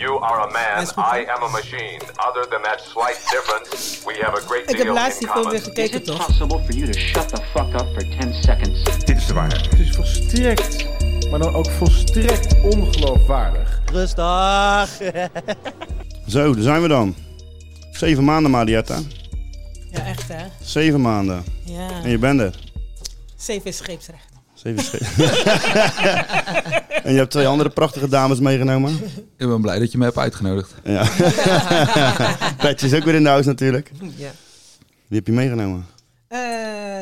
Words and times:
You 0.00 0.18
are 0.20 0.40
a 0.40 0.50
man, 0.50 0.86
I 0.96 1.26
am 1.28 1.42
a 1.42 1.48
machine. 1.48 2.00
Other 2.28 2.44
than 2.50 2.62
that 2.62 2.80
slight 2.80 3.18
difference, 3.30 4.02
we 4.06 4.14
have 4.22 4.34
a 4.34 4.40
great 4.46 4.62
Ik 4.70 4.76
heb 4.76 4.86
deal 4.86 4.94
laatst 4.94 5.20
in 5.20 5.26
die 5.26 5.32
film 5.32 5.42
common. 5.44 5.50
weer 5.50 5.62
gekeken, 5.62 6.02
Is 6.02 6.08
it 6.08 6.16
possible 6.26 6.58
for 6.64 6.74
you 6.74 6.90
to 6.92 6.98
shut 6.98 7.28
the 7.28 7.42
fuck 7.52 7.74
up 7.80 7.86
for 7.94 8.02
10 8.20 8.34
seconds? 8.34 8.84
Dit 9.04 9.16
is 9.16 9.26
de 9.26 9.34
waarheid. 9.34 9.70
Het 9.70 9.78
is 9.78 9.90
volstrekt, 9.96 10.86
maar 11.30 11.38
dan 11.38 11.54
ook 11.54 11.70
volstrekt 11.70 12.54
ongeloofwaardig. 12.62 13.80
Rustig. 13.92 14.88
Zo, 16.28 16.54
daar 16.54 16.62
zijn 16.62 16.82
we 16.82 16.88
dan. 16.88 17.14
Zeven 17.92 18.24
maanden, 18.24 18.50
Marietta. 18.50 18.98
Ja, 19.90 20.06
echt 20.06 20.28
hè? 20.28 20.46
Zeven 20.62 21.00
maanden. 21.00 21.44
Ja. 21.64 21.88
En 22.02 22.10
je 22.10 22.18
bent 22.18 22.40
er. 22.40 22.54
Zeven 23.36 23.66
is 23.66 23.76
scheepsrecht. 23.76 24.28
Zeven 24.62 25.00
En 27.02 27.12
je 27.12 27.18
hebt 27.18 27.30
twee 27.30 27.46
andere 27.46 27.70
prachtige 27.70 28.08
dames 28.08 28.40
meegenomen. 28.40 28.98
Ik 29.36 29.46
ben 29.46 29.60
blij 29.60 29.78
dat 29.78 29.92
je 29.92 29.98
me 29.98 30.04
hebt 30.04 30.18
uitgenodigd. 30.18 30.74
Ja. 30.84 31.08
Petje 32.62 32.86
is 32.86 32.94
ook 32.94 33.04
weer 33.04 33.14
in 33.14 33.22
de 33.22 33.28
huis 33.28 33.46
natuurlijk. 33.46 33.90
Ja. 34.16 34.30
Wie 35.06 35.18
heb 35.18 35.26
je 35.26 35.32
meegenomen? 35.32 35.86
Eh, 36.28 36.38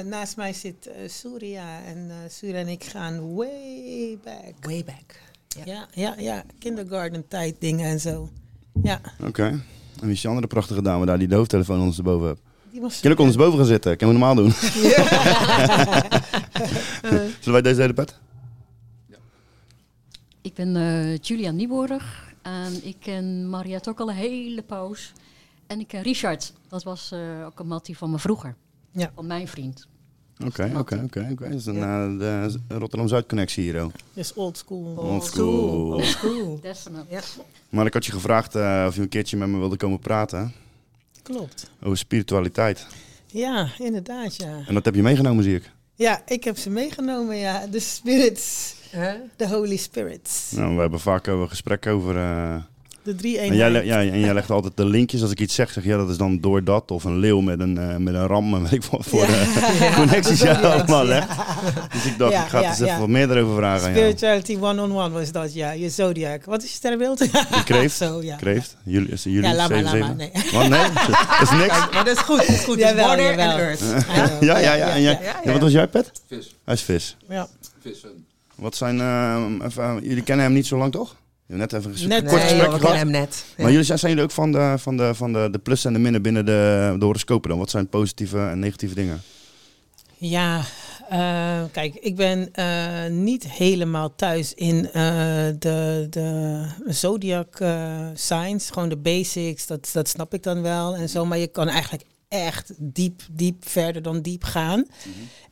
naast 0.04 0.36
mij 0.36 0.52
zit 0.52 0.86
eh 0.86 1.08
Surya. 1.08 1.80
En 1.86 2.06
eh 2.10 2.16
Surya 2.28 2.58
en 2.58 2.68
ik 2.68 2.84
gaan 2.84 3.34
way 3.34 4.18
back. 4.24 4.54
Way 4.60 4.84
back. 4.84 5.20
Ja, 5.64 5.86
ja, 5.90 6.14
ja. 6.18 6.44
Kindergarten 6.58 7.28
tijd 7.28 7.56
dingen 7.58 7.86
en 7.86 8.00
zo. 8.00 8.28
Ja. 8.82 9.00
Oké. 9.27 9.42
En 9.42 9.62
wie 10.00 10.12
is 10.12 10.20
die 10.20 10.30
andere 10.30 10.46
prachtige 10.46 10.82
dame 10.82 11.06
daar 11.06 11.18
die 11.18 11.28
de 11.28 11.34
hoofdtelefoon 11.34 11.78
ondersteboven 11.78 12.27
heeft? 12.27 12.40
Die 12.70 12.80
was 12.80 13.00
Kan 13.00 13.10
ik 13.10 13.18
ondersteboven 13.18 13.58
gaan 13.58 13.66
zitten? 13.68 13.96
Kan 13.96 14.08
we 14.08 14.14
normaal 14.14 14.34
doen? 14.34 14.52
Zullen 17.41 17.52
wij 17.52 17.62
deze 17.62 17.80
hele 17.80 17.92
pet? 17.92 18.18
Ik 20.41 20.54
ben 20.54 20.77
eh, 20.77 21.18
Julia 21.18 21.50
Nieborg 21.50 22.32
en 22.42 22.86
ik 22.86 22.96
ken 23.00 23.48
Mariette 23.50 23.91
ook 23.91 24.00
al 24.00 24.08
een 24.08 24.14
hele 24.14 24.62
poos. 24.62 25.12
En 25.66 25.80
ik 25.80 25.89
ken 25.89 26.02
Richard, 26.02 26.52
dat 26.69 26.83
was 26.83 27.12
eh, 27.12 27.44
ook 27.46 27.61
een 27.61 27.66
mattie 27.66 27.96
van 27.96 28.11
me 28.11 28.19
vroeger. 28.19 28.55
Ja. 28.91 29.11
Van 29.14 29.27
mijn 29.27 29.48
vriend. 29.48 29.86
Oké, 30.46 30.72
oké, 30.77 31.00
oké. 31.05 31.28
oké. 31.33 31.48
Dat 31.48 31.58
is 31.58 31.66
een 31.66 31.83
eh, 31.83 32.19
de 32.19 32.58
Rotterdam-Zuid-connectie 32.69 33.62
hier. 33.62 33.80
ook. 33.80 33.92
Dus 34.12 34.34
old 34.34 34.56
school. 34.56 34.94
Old 34.96 35.24
school. 35.24 35.92
Old 35.92 36.05
school. 36.05 36.58
Definitely. 36.61 37.14
Ja. 37.14 37.20
Maar 37.69 37.86
ik 37.86 37.94
had 37.94 38.06
je 38.06 38.12
gevraagd 38.12 38.55
eh, 38.55 38.84
of 38.89 38.94
je 38.94 39.00
een 39.00 39.08
keertje 39.08 39.36
met 39.36 39.48
me 39.48 39.58
wilde 39.58 39.77
komen 39.77 39.98
praten 39.98 40.52
Klopt. 41.34 41.70
over 41.82 41.98
spiritualiteit. 41.98 42.86
Ja, 43.26 43.68
inderdaad, 43.78 44.36
ja. 44.36 44.62
En 44.66 44.74
dat 44.74 44.84
heb 44.84 44.94
je 44.94 45.02
meegenomen, 45.02 45.44
zie 45.44 45.54
ik. 45.54 45.70
Ja, 45.94 46.22
ik 46.26 46.44
heb 46.44 46.56
ze 46.58 46.70
meegenomen, 46.70 47.36
ja. 47.36 47.66
De 47.66 47.80
spirits. 47.80 48.74
Hè? 48.90 49.14
De 49.36 49.48
holy 49.48 49.76
spirits. 49.76 50.50
Nou, 50.50 50.74
we 50.74 50.80
hebben 50.80 51.00
vaak 51.00 51.26
een 51.26 51.48
gesprek 51.48 51.86
over. 51.86 52.16
eh, 52.16 52.56
De 53.09 53.14
drie 53.14 53.39
en, 53.39 53.55
jij, 53.56 53.70
le- 53.70 53.81
eenheid. 53.81 54.06
ja, 54.06 54.12
en 54.12 54.20
jij 54.20 54.34
legt 54.34 54.51
altijd 54.51 54.77
de 54.77 54.84
linkjes. 54.84 55.23
Als 55.23 55.31
ik 55.31 55.41
iets 55.41 55.55
zeg, 55.55 55.70
zeg 55.70 55.84
je 55.84 55.91
ja, 55.91 55.97
dat 55.97 56.11
is 56.11 56.17
dan 56.17 56.41
door 56.41 56.64
dat. 56.64 56.91
Of 56.91 57.05
een 57.05 57.19
leeuw 57.19 57.41
met 57.41 57.61
een, 57.61 57.78
eh, 57.78 57.97
met 57.97 58.14
een 58.14 58.27
ram. 58.27 58.55
en 58.55 58.62
Weet 58.62 58.73
ik 58.73 58.84
wat 58.84 59.05
voor 59.06 59.23
eh, 59.23 59.97
connecties 59.98 60.41
jij 60.41 60.55
allemaal 60.56 61.03
ja. 61.03 61.09
legt. 61.09 61.29
Dus 61.92 62.05
ik 62.05 62.19
dacht, 62.19 62.33
Ja, 62.33 62.42
ik 62.42 62.48
ga 62.48 62.61
ja, 62.61 62.69
eens 62.69 62.81
even 62.81 62.92
ja. 62.92 62.98
wat 62.98 63.09
meer 63.09 63.31
erover 63.36 63.56
vragen. 63.56 63.91
Spirituality 63.91 64.56
one-on-one 64.61 65.11
was 65.11 65.33
dat, 65.33 65.55
ja. 65.55 65.70
Je 65.70 65.89
zodiac. 65.91 66.45
Wat 66.45 66.62
is 66.62 66.69
je 66.69 66.75
sterrenbeeld? 66.75 67.19
De 67.19 67.62
kreeft. 67.64 67.97
Zo, 68.03 68.23
ja. 68.23 68.36
Kreeft. 68.36 68.77
Jullie, 68.84 69.09
is 69.09 69.25
het 69.25 69.33
jullie? 69.33 69.48
Ja, 69.51 69.55
laat 69.56 69.69
maar, 69.70 69.79
Zeven, 69.79 69.91
zeven? 69.98 70.17
Nee. 70.17 70.31
Wat? 70.53 70.69
Nee? 70.69 70.81
Dat 71.39 71.42
is 71.42 71.51
niks? 71.51 71.79
Maar 71.92 72.05
dat 72.05 72.17
is 72.17 72.23
goed. 72.23 72.39
Dat 72.39 72.48
is 72.48 72.64
goed. 72.64 72.79
Jawel, 72.79 73.06
water 73.06 73.39
en 73.39 73.39
earth. 73.59 73.81
Ja, 74.41 74.59
ja, 74.59 74.73
ja. 74.73 74.89
En, 74.89 75.03
jij, 75.03 75.12
ja, 75.12 75.19
ja. 75.23 75.41
ja, 75.45 75.53
wat 75.53 75.61
was 75.61 75.73
jij, 75.73 75.86
Pet? 75.89 76.11
Vis. 76.29 76.55
Hij 76.64 76.75
is 76.75 76.83
vis. 76.83 77.17
Ja. 77.29 77.48
Vissen. 77.83 78.27
Wat 78.55 78.77
zijn... 78.77 79.01
eh, 79.01 79.45
even, 79.67 80.01
jullie 80.03 80.23
kennen 80.23 80.45
hem 80.45 80.55
niet 80.55 80.67
zo 80.67 80.77
lang, 80.79 80.92
toch? 80.92 81.17
Net 81.56 81.72
even 81.72 81.91
een 82.02 82.08
Net, 82.08 82.20
kort 82.20 82.32
Nee, 82.32 82.41
gesprek 82.41 82.62
joh, 82.64 82.72
we 82.72 82.78
gehad. 82.78 82.80
kennen 82.80 82.98
hem 82.98 83.10
net. 83.10 83.44
Ja. 83.56 83.62
Maar 83.62 83.70
jullie 83.70 83.86
zijn, 83.86 83.98
zijn 83.98 84.10
jullie 84.10 84.27
ook 84.27 84.34
van 84.34 84.52
de, 84.52 84.74
van 84.78 84.96
de, 84.96 85.14
van 85.14 85.32
de, 85.32 85.48
de 85.50 85.58
plus 85.58 85.84
en 85.84 85.92
de 85.92 85.98
minnen 85.98 86.22
binnen 86.22 86.44
de, 86.44 86.95
de 86.98 87.05
horoscopen 87.05 87.50
dan? 87.50 87.58
Wat 87.58 87.70
zijn 87.70 87.89
positieve 87.89 88.39
en 88.39 88.58
negatieve 88.58 88.95
dingen? 88.95 89.23
Ja, 90.17 90.64
eh, 91.08 91.62
kijk, 91.73 91.95
ik 91.95 92.17
ben 92.17 92.52
eh, 92.52 93.06
niet 93.11 93.50
helemaal 93.50 94.14
thuis 94.14 94.55
in 94.55 94.92
eh, 94.92 95.02
de, 95.58 96.06
de 96.11 96.67
zodiac 96.86 97.62
signs. 98.14 98.70
Gewoon 98.70 98.89
de 98.89 98.96
basics, 98.96 99.67
dat, 99.67 99.90
dat 99.92 100.08
snap 100.08 100.34
ik 100.34 100.42
dan 100.42 100.62
wel 100.62 100.96
en 100.96 101.08
zo. 101.08 101.24
Maar 101.24 101.39
je 101.39 101.46
kan 101.46 101.68
eigenlijk 101.68 102.05
echt 102.28 102.73
diep, 102.77 103.23
diep 103.30 103.68
verder 103.68 104.02
dan 104.02 104.23
diep 104.23 104.44
gaan. 104.44 104.86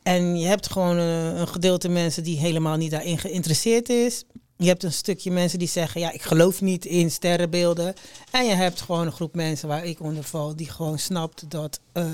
En 0.03 0.39
je 0.39 0.47
hebt 0.47 0.71
gewoon 0.71 0.97
een 0.97 1.47
gedeelte 1.47 1.89
mensen 1.89 2.23
die 2.23 2.37
helemaal 2.37 2.77
niet 2.77 2.91
daarin 2.91 3.17
geïnteresseerd 3.17 3.89
is. 3.89 4.23
Je 4.57 4.67
hebt 4.67 4.83
een 4.83 4.93
stukje 4.93 5.31
mensen 5.31 5.59
die 5.59 5.67
zeggen, 5.67 6.01
ja, 6.01 6.11
ik 6.11 6.21
geloof 6.21 6.61
niet 6.61 6.85
in 6.85 7.11
sterrenbeelden. 7.11 7.93
En 8.31 8.45
je 8.45 8.53
hebt 8.53 8.81
gewoon 8.81 9.05
een 9.05 9.11
groep 9.11 9.35
mensen 9.35 9.67
waar 9.67 9.85
ik 9.85 9.99
onder 10.01 10.23
val, 10.23 10.55
die 10.55 10.69
gewoon 10.69 10.99
snapt 10.99 11.49
dat, 11.51 11.79
eh, 11.91 12.05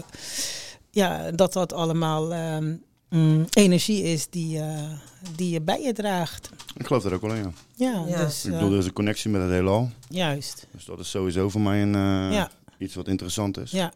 ja, 0.92 1.32
dat 1.32 1.54
dat 1.54 1.74
allemaal 1.74 2.34
ehm, 2.34 2.76
mm, 3.10 3.46
energie 3.54 4.04
is 4.04 4.28
die, 4.30 4.60
eh, 4.60 4.92
die 5.36 5.50
je 5.50 5.62
bij 5.62 5.82
je 5.82 5.94
draagt. 5.94 6.50
Ik 6.78 6.86
geloof 6.86 7.04
er 7.06 7.14
ook 7.14 7.22
wel 7.22 7.34
in, 7.34 7.44
ja. 7.44 7.52
Ja, 7.76 8.06
Ja. 8.08 8.26
dus 8.26 8.46
Ik 8.46 8.52
eh, 8.52 8.58
bedoel, 8.58 8.74
er 8.74 8.80
is 8.80 8.86
een 8.86 8.94
connectie 8.94 9.30
met 9.30 9.42
het 9.42 9.52
heelal. 9.52 9.90
juist. 10.10 10.68
Dus 10.72 10.86
dat 10.86 11.00
is 11.00 11.10
sowieso 11.10 11.50
voor 11.50 11.62
mij 11.62 11.82
een, 11.82 11.96
eh, 11.96 12.36
Ja. 12.38 12.52
iets 12.78 12.96
wat 12.96 13.08
interessant 13.08 13.58
is. 13.58 13.72
Ja. 13.72 13.94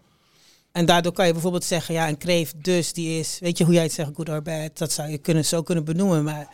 En 0.72 0.86
daardoor 0.86 1.12
kan 1.12 1.26
je 1.26 1.32
bijvoorbeeld 1.34 1.64
zeggen, 1.64 1.94
ja, 1.94 2.08
een 2.08 2.18
kreeft 2.18 2.64
dus 2.64 2.94
die 2.94 3.20
is, 3.20 3.38
weet 3.40 3.58
je 3.58 3.64
hoe 3.64 3.74
jij 3.74 3.84
het 3.84 3.94
zegt, 3.94 4.10
good 4.16 4.30
or 4.30 4.42
bad, 4.42 4.78
dat 4.78 4.92
zou 4.92 5.10
je 5.10 5.18
kunnen, 5.18 5.46
zo 5.46 5.62
kunnen 5.64 5.84
benoemen. 5.86 6.24
Maar 6.24 6.48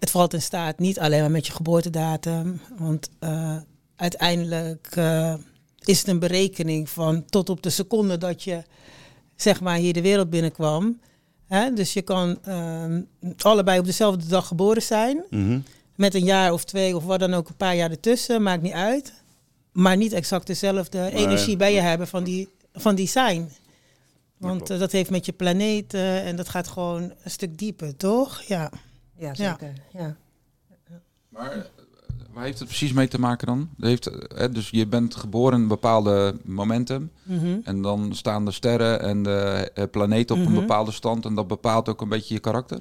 het 0.00 0.10
valt 0.10 0.34
in 0.34 0.42
staat 0.42 0.78
niet 0.78 0.98
alleen 0.98 1.20
maar 1.20 1.30
met 1.30 1.46
je 1.46 1.52
geboortedatum, 1.52 2.60
want 2.78 3.08
eh, 3.18 3.56
uiteindelijk 3.96 4.88
eh, 4.96 5.34
is 5.84 5.98
het 5.98 6.08
een 6.08 6.18
berekening 6.18 6.88
van 6.90 7.24
tot 7.24 7.48
op 7.48 7.62
de 7.62 7.70
seconde 7.70 8.18
dat 8.18 8.42
je, 8.42 8.62
zeg 9.36 9.60
maar, 9.60 9.76
hier 9.76 9.92
de 9.92 10.02
wereld 10.02 10.30
binnenkwam. 10.30 11.00
Hè? 11.46 11.72
Dus 11.72 11.92
je 11.92 12.02
kan 12.02 12.38
ehm, 12.44 13.00
allebei 13.38 13.78
op 13.78 13.84
dezelfde 13.84 14.26
dag 14.26 14.46
geboren 14.46 14.82
zijn, 14.82 15.24
Mhm. 15.30 15.58
met 15.96 16.14
een 16.14 16.24
jaar 16.24 16.52
of 16.52 16.64
twee 16.64 16.96
of 16.96 17.04
wat 17.04 17.20
dan 17.20 17.34
ook, 17.34 17.48
een 17.48 17.56
paar 17.56 17.76
jaar 17.76 17.90
ertussen, 17.90 18.42
maakt 18.42 18.62
niet 18.62 18.72
uit. 18.72 19.12
Maar 19.72 19.96
niet 19.96 20.12
exact 20.12 20.46
dezelfde 20.46 21.10
energie 21.12 21.56
bij 21.56 21.74
je 21.74 21.80
hebben 21.80 22.08
van 22.08 22.24
die, 22.24 22.48
van 22.72 22.94
die 22.94 23.08
zijn. 23.08 23.50
Want 24.36 24.70
eh, 24.70 24.78
dat 24.78 24.92
heeft 24.92 25.10
met 25.10 25.26
je 25.26 25.32
planeet 25.32 25.94
en 25.94 26.36
dat 26.36 26.48
gaat 26.48 26.68
gewoon 26.68 27.02
een 27.02 27.30
stuk 27.30 27.58
dieper, 27.58 27.96
toch? 27.96 28.42
Ja. 28.42 28.70
Ja, 29.20 29.34
zeker. 29.34 29.72
Ja. 29.92 30.16
Maar 31.28 31.52
eh, 31.52 31.58
waar 32.32 32.44
heeft 32.44 32.58
het 32.58 32.68
precies 32.68 32.92
mee 32.92 33.08
te 33.08 33.20
maken 33.20 33.46
dan? 33.46 33.68
Heeft, 33.80 34.06
eh, 34.06 34.46
dus 34.52 34.70
je 34.70 34.86
bent 34.86 35.14
geboren 35.14 35.54
in 35.56 35.62
een 35.62 35.68
bepaalde 35.68 36.34
momentum. 36.44 37.10
Mhm. 37.22 37.58
En 37.64 37.82
dan 37.82 38.14
staan 38.14 38.44
de 38.44 38.50
sterren 38.50 39.00
en 39.00 39.22
de 39.22 39.70
eh, 39.74 39.84
planeten 39.90 40.36
op 40.36 40.42
Mhm. 40.42 40.54
een 40.54 40.60
bepaalde 40.60 40.92
stand. 40.92 41.24
En 41.24 41.34
dat 41.34 41.46
bepaalt 41.48 41.88
ook 41.88 42.00
een 42.00 42.08
beetje 42.08 42.34
je 42.34 42.40
karakter. 42.40 42.78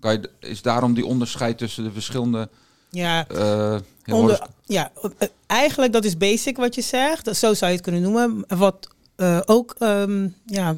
Kan 0.00 0.12
je, 0.12 0.30
is 0.40 0.62
daarom 0.62 0.94
die 0.94 1.06
onderscheid 1.06 1.58
tussen 1.58 1.84
de 1.84 1.92
verschillende... 1.92 2.48
Ja, 2.90 3.26
eh, 3.28 3.76
Onder, 4.06 4.46
ja, 4.64 4.92
eigenlijk 5.46 5.92
dat 5.92 6.04
is 6.04 6.16
basic 6.16 6.56
wat 6.56 6.74
je 6.74 6.80
zegt. 6.82 7.24
Dat, 7.24 7.36
zo 7.36 7.54
zou 7.54 7.70
je 7.70 7.76
het 7.76 7.84
kunnen 7.86 8.02
noemen. 8.02 8.44
Wat 8.58 8.88
eh, 9.16 9.40
ook 9.46 9.74
ehm, 9.78 10.28
ja, 10.46 10.76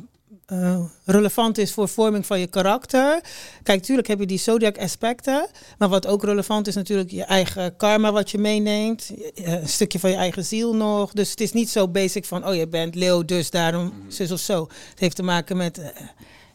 eh, 0.50 0.80
relevant 1.04 1.58
is 1.58 1.72
voor 1.72 1.88
vorming 1.88 2.26
van 2.26 2.40
je 2.40 2.46
karakter. 2.46 3.20
Kijk, 3.62 3.82
tuurlijk 3.82 4.08
heb 4.08 4.18
je 4.18 4.26
die 4.26 4.38
zodiac 4.38 4.78
aspecten. 4.78 5.48
Maar 5.78 5.88
wat 5.88 6.06
ook 6.06 6.24
relevant 6.24 6.66
is 6.66 6.74
natuurlijk 6.74 7.10
je 7.10 7.24
eigen 7.24 7.76
karma 7.76 8.12
wat 8.12 8.30
je 8.30 8.38
meeneemt. 8.38 9.10
Eh, 9.34 9.52
Een 9.52 9.68
stukje 9.68 9.98
van 9.98 10.10
je 10.10 10.16
eigen 10.16 10.44
ziel 10.44 10.74
nog. 10.74 11.12
Dus 11.12 11.30
het 11.30 11.40
is 11.40 11.52
niet 11.52 11.70
zo 11.70 11.88
basic 11.88 12.24
van, 12.24 12.46
oh 12.46 12.54
je 12.54 12.68
bent 12.68 12.94
leeuw, 12.94 13.24
dus 13.24 13.50
daarom 13.50 13.92
zus 14.08 14.30
of 14.30 14.40
zo. 14.40 14.68
Het 14.90 15.00
heeft 15.00 15.16
te 15.16 15.22
maken 15.22 15.56
met 15.56 15.78
eh, 15.78 15.88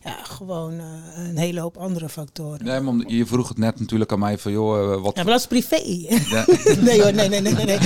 ja, 0.06 0.18
gewoon 0.24 0.80
eh, 0.80 0.86
een 1.28 1.38
hele 1.38 1.60
hoop 1.60 1.78
andere 1.78 2.10
factoren. 2.10 2.66
Nee, 2.66 2.80
maar 2.80 3.08
je 3.08 3.26
vroeg 3.26 3.48
het 3.48 3.58
net 3.58 3.80
natuurlijk 3.80 4.12
aan 4.12 4.20
mij 4.20 4.38
van, 4.38 4.52
joh, 4.52 4.94
eh, 4.94 5.02
wat... 5.02 5.16
Ja, 5.16 5.24
maar 5.24 5.32
dat 5.32 5.42
is 5.42 5.48
privé. 5.48 5.80
Ja. 6.30 6.46
nee 6.88 7.02
hoor, 7.02 7.14
nee, 7.14 7.30
nee, 7.30 7.42
nee, 7.42 7.54
nee. 7.54 7.66
nee. 7.66 7.80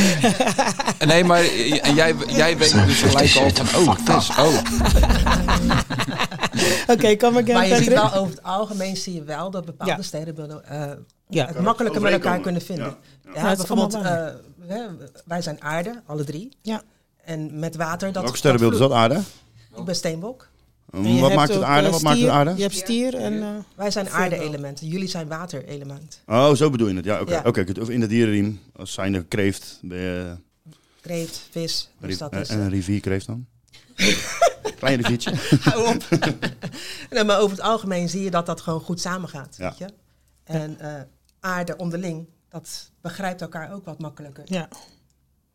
Nee, 1.06 1.24
maar 1.24 1.40
en 1.82 1.96
jij, 1.96 2.16
jij 2.28 2.58
weet 2.58 2.72
dus 2.86 3.02
gelijk 3.02 3.36
al 3.36 3.66
van, 3.66 3.88
oh, 3.88 3.96
vis, 4.04 4.30
oh. 4.30 4.58
Oké, 6.94 7.16
kom 7.16 7.38
again, 7.38 7.54
Maar 7.54 7.68
je 7.68 7.76
ziet 7.76 7.88
wel 7.88 8.14
over 8.14 8.30
het 8.36 8.44
algemeen 8.44 8.98
zie 8.98 9.14
je 9.14 9.24
wel 9.24 9.52
dat 9.52 9.66
bepaalde 9.66 9.94
Ja. 9.94 10.02
sterrenbeelden 10.02 10.66
eh, 10.66 10.92
Ja. 11.30 11.46
het 11.46 11.60
makkelijker 11.60 12.02
met 12.02 12.12
elkaar 12.12 12.40
kunnen 12.40 12.62
vinden. 12.62 12.96
Ja. 13.34 13.56
Bijvoorbeeld, 13.56 13.94
eh, 13.94 14.28
hè, 14.68 14.86
wij 15.26 15.42
zijn 15.42 15.64
aarde, 15.64 16.02
alle 16.06 16.24
drie. 16.24 16.50
Ja. 16.62 16.82
En 17.24 17.60
met 17.60 17.76
water, 17.76 18.12
dat 18.12 18.24
Welke 18.24 18.38
sterrenbeeld 18.38 18.74
is 18.74 18.80
dat, 18.80 18.92
aarde? 18.92 19.22
Ik 19.76 19.84
ben 19.84 19.96
steenbok. 19.96 20.48
Je 20.92 20.98
Wat 21.20 21.22
hebt 21.22 21.36
maakt 21.36 21.54
het 21.54 21.62
aarde? 21.64 21.86
eh, 21.88 21.92
Wat 21.94 22.02
maakt 22.02 22.16
het 22.18 22.26
stier. 22.28 22.38
aarde? 22.38 22.56
Je 22.56 22.62
hebt 22.62 22.76
stier 22.76 23.16
en... 23.16 23.42
eh, 23.44 23.50
Wij 23.76 23.92
zijn 23.92 24.10
aarde-elementen. 24.10 24.88
Jullie 24.88 25.08
zijn 25.08 25.28
water-element. 25.28 26.22
Oh, 26.26 26.54
zo 26.54 26.70
bedoel 26.70 26.88
je 26.88 26.96
het. 26.96 27.06
Ja, 27.06 27.22
oké. 27.22 27.32
Ja. 27.34 27.42
Oké, 27.46 27.66
goed. 27.66 27.80
Of 27.80 27.90
in 27.90 28.00
de 28.00 28.08
dierenriem, 28.08 28.60
als 28.76 28.94
zijn 28.94 29.14
er 29.14 29.26
kreeft, 29.26 29.80
ben 29.82 29.98
je, 29.98 30.36
Kreeft, 31.02 31.48
vis. 31.52 31.90
Dus 32.00 32.18
dat 32.18 32.36
is, 32.36 32.50
en 32.50 32.60
een 32.60 32.70
rivierkreeft 32.70 33.26
dan? 33.26 33.46
Klein 34.80 35.02
riviertje. 35.02 35.34
Hou 35.70 35.96
op. 35.96 36.04
nee, 37.10 37.24
maar 37.24 37.40
over 37.40 37.58
het 37.58 37.66
algemeen 37.66 38.10
zie 38.10 38.24
je 38.24 38.32
dat 38.32 38.46
dat 38.46 38.62
gewoon 38.62 38.80
goed 38.82 39.00
samengaat. 39.02 39.56
Ja. 39.58 39.70
Weet 39.70 39.78
je? 39.78 39.88
En 40.44 40.80
eh, 40.80 41.02
aarde 41.40 41.78
onderling, 41.78 42.28
dat 42.50 42.92
begrijpt 43.02 43.42
elkaar 43.42 43.74
ook 43.74 43.86
wat 43.86 44.00
makkelijker. 44.00 44.44
ja. 44.46 44.68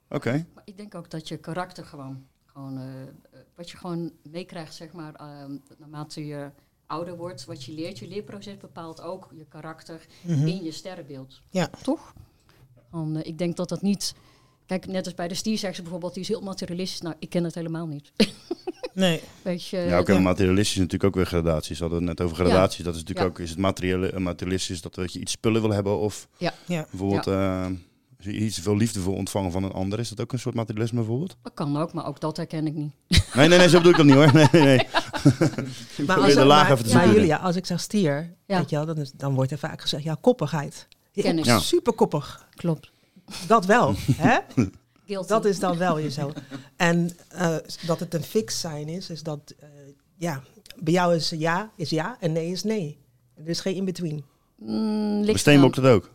Oké. 0.08 0.46
Maar 0.54 0.62
ik 0.66 0.76
denk 0.76 0.94
ook 0.94 1.10
dat 1.10 1.28
je 1.28 1.36
karakter 1.36 1.84
gewoon, 1.84 2.26
gewoon 2.46 2.78
eh, 2.78 2.84
eh, 3.32 3.33
wat 3.56 3.70
je 3.70 3.76
gewoon 3.76 4.12
meekrijgt, 4.30 4.74
zeg 4.74 4.92
maar, 4.92 5.14
ehm, 5.14 5.56
naarmate 5.78 6.26
je 6.26 6.50
ouder 6.86 7.16
wordt, 7.16 7.44
wat 7.44 7.64
je 7.64 7.72
leert. 7.72 7.98
Je 7.98 8.08
leerproces 8.08 8.56
bepaalt 8.56 9.00
ook 9.02 9.28
je 9.36 9.44
karakter 9.48 10.06
in 10.26 10.62
je 10.64 10.70
sterrenbeeld. 10.72 11.40
Ja. 11.50 11.70
Toch? 11.82 12.12
Want, 12.90 13.16
eh, 13.16 13.22
ik 13.24 13.38
denk 13.38 13.56
dat 13.56 13.68
dat 13.68 13.82
niet... 13.82 14.14
Kijk, 14.66 14.86
net 14.86 15.04
als 15.04 15.14
bij 15.14 15.28
de 15.28 15.34
stiersekse 15.34 15.82
bijvoorbeeld, 15.82 16.12
die 16.14 16.22
is 16.22 16.28
heel 16.28 16.40
materialistisch. 16.40 17.00
Nou, 17.00 17.14
ik 17.18 17.28
ken 17.30 17.44
het 17.44 17.54
helemaal 17.54 17.86
niet. 17.86 18.12
Nee. 18.94 19.20
Weet 19.42 19.66
je, 19.66 19.76
Ja, 19.76 20.00
oké, 20.00 20.10
ja. 20.12 20.14
maar 20.18 20.26
materialistisch 20.28 20.74
is 20.74 20.80
natuurlijk 20.82 21.04
ook 21.04 21.14
weer 21.14 21.26
gradaties. 21.26 21.78
We 21.78 21.84
hadden 21.84 22.06
het 22.08 22.18
net 22.18 22.26
over 22.26 22.36
gradaties. 22.44 22.84
Dat 22.84 22.94
is 22.94 23.00
natuurlijk 23.00 23.26
Ja. 23.26 23.32
ook, 23.32 23.38
is 23.38 23.50
het 23.50 23.58
materiële, 23.58 24.20
materialistisch 24.20 24.80
dat, 24.82 24.94
dat 24.94 25.12
je 25.12 25.20
iets 25.20 25.32
spullen 25.32 25.60
wil 25.62 25.70
hebben 25.70 25.98
of 25.98 26.28
ja, 26.36 26.54
Ja. 26.66 26.86
bijvoorbeeld 26.90 27.26
als 28.24 28.34
je 28.34 28.40
iets 28.40 28.58
veel 28.58 28.76
liefde 28.76 29.00
voor 29.00 29.14
ontvangen 29.14 29.52
van 29.52 29.62
een 29.62 29.72
ander. 29.72 29.98
Is 29.98 30.08
dat 30.08 30.20
ook 30.20 30.32
een 30.32 30.38
soort 30.38 30.54
materialisme 30.54 30.98
bijvoorbeeld? 30.98 31.36
dat 31.42 31.54
kan 31.54 31.76
ook, 31.76 31.92
maar 31.92 32.06
ook 32.06 32.20
dat 32.20 32.36
herken 32.36 32.66
ik 32.66 32.74
niet. 32.74 32.92
Nee, 33.34 33.48
nee, 33.48 33.58
nee, 33.58 33.68
zo 33.68 33.76
bedoel 33.76 33.90
ik 33.92 33.96
dat 33.96 34.06
niet 34.06 34.14
hoor. 34.14 34.32
Nee, 34.34 34.48
nee, 34.52 34.62
nee. 34.62 34.86
Maar, 36.06 36.28
de 36.28 36.44
laag 36.44 36.62
maar, 36.62 36.72
even 36.72 36.88
te 36.88 36.94
maar. 36.94 37.14
Julia, 37.14 37.36
als 37.36 37.56
ik 37.56 37.66
zeg 37.66 37.80
stier, 37.80 38.34
Ja. 38.46 38.58
weet 38.58 38.70
je 38.70 38.76
wel, 38.76 38.86
dan, 38.86 38.96
is, 38.98 39.12
dan 39.12 39.34
wordt 39.34 39.50
er 39.50 39.58
vaak 39.58 39.80
gezegd, 39.80 40.02
ja, 40.02 40.16
koppigheid. 40.20 40.88
Je 41.12 41.22
Ken 41.22 41.34
bent 41.34 41.46
ik. 41.46 41.52
Ja. 41.52 41.58
super 41.58 41.92
koppig. 41.92 42.46
Klopt. 42.54 42.90
Dat 43.46 43.66
wel, 43.66 43.94
hè? 44.16 44.38
Guilty. 45.06 45.28
Dat 45.28 45.44
is 45.44 45.58
dan 45.58 45.78
wel 45.78 46.00
jezelf. 46.00 46.32
En 46.76 47.10
eh, 47.28 47.56
dat 47.86 48.00
het 48.00 48.14
een 48.14 48.22
fix 48.22 48.60
zijn 48.60 48.88
is, 48.88 49.10
is 49.10 49.22
dat, 49.22 49.54
eh, 49.58 49.68
ja, 50.16 50.42
bij 50.76 50.92
jou 50.92 51.14
is 51.14 51.30
ja, 51.30 51.70
is 51.76 51.90
ja 51.90 52.16
en 52.20 52.32
nee 52.32 52.50
is 52.50 52.62
nee. 52.62 52.98
Er 53.34 53.48
is 53.48 53.60
geen 53.60 53.74
in-between. 53.74 54.24
Mm, 54.58 55.24
eraan. 55.24 55.70
dat 55.70 55.84
ook? 55.84 56.10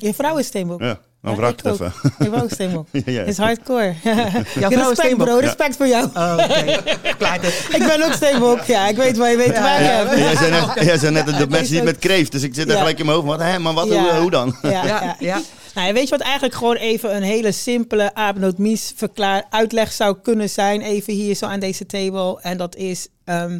Je 0.00 0.14
vrouw 0.14 0.36
is 0.36 0.46
steenbok. 0.46 0.80
Ja, 0.80 0.98
dan 1.22 1.30
Ja, 1.32 1.36
vraag 1.38 1.50
ik 1.52 1.60
het 1.62 1.72
even. 1.72 1.92
Ik 2.18 2.30
ben 2.30 2.42
ook 2.42 2.50
steenbok. 2.50 2.86
Ja, 2.92 3.02
ja. 3.04 3.22
is 3.22 3.36
hardcore. 3.36 3.94
Jouw 4.60 4.70
vrouw 4.70 4.90
is 4.90 4.98
respect 4.98 5.16
bro, 5.16 5.36
respect 5.38 5.76
voor 5.76 5.86
jou. 5.86 6.04
Oh, 6.14 6.34
oké. 6.38 6.82
Klaar 7.18 7.40
dit. 7.40 7.66
Ik 7.72 7.78
ben 7.78 8.02
ook 8.04 8.12
steenbok. 8.12 8.62
Ja, 8.62 8.88
ik 8.88 8.96
weet 8.96 9.16
waar 9.16 9.30
je 9.30 9.36
mee 9.36 9.52
te 9.52 9.60
maken 9.60 9.84
ja. 9.84 9.90
hebt. 9.90 10.18
Jij 10.18 10.36
zei 10.36 10.50
net, 10.50 10.84
jij 10.84 10.98
zei 10.98 11.12
net 11.12 11.26
dat 11.26 11.48
mensen 11.48 11.72
niet 11.72 11.80
ook- 11.82 11.86
met 11.88 11.98
kreeft, 11.98 12.32
dus 12.32 12.42
ik 12.42 12.54
zit 12.54 12.66
er 12.66 12.72
Ja. 12.72 12.78
gelijk 12.78 12.98
in 12.98 13.04
mijn 13.06 13.16
hoofd. 13.16 13.28
Wat, 13.28 13.40
hè, 13.40 13.58
maar 13.58 13.74
wat, 13.74 13.88
Ja. 13.88 14.02
hoe, 14.02 14.20
hoe 14.20 14.30
dan? 14.30 14.56
Ja, 14.62 15.16
Ja. 15.18 15.40
Nou, 15.74 15.92
weet 15.92 16.04
je 16.08 16.10
wat 16.10 16.20
eigenlijk 16.20 16.54
gewoon 16.54 16.76
even 16.76 17.16
een 17.16 17.22
hele 17.22 17.52
simpele 17.52 18.14
apennootmies 18.14 18.92
verklaar 18.96 19.44
uitleg 19.50 19.92
zou 19.92 20.16
kunnen 20.22 20.50
zijn, 20.50 20.80
even 20.80 21.12
hier 21.12 21.34
zo 21.34 21.46
aan 21.46 21.60
deze 21.60 21.86
table. 21.86 22.38
En 22.42 22.56
dat 22.56 22.76
is 22.76 23.08
ehm, 23.24 23.58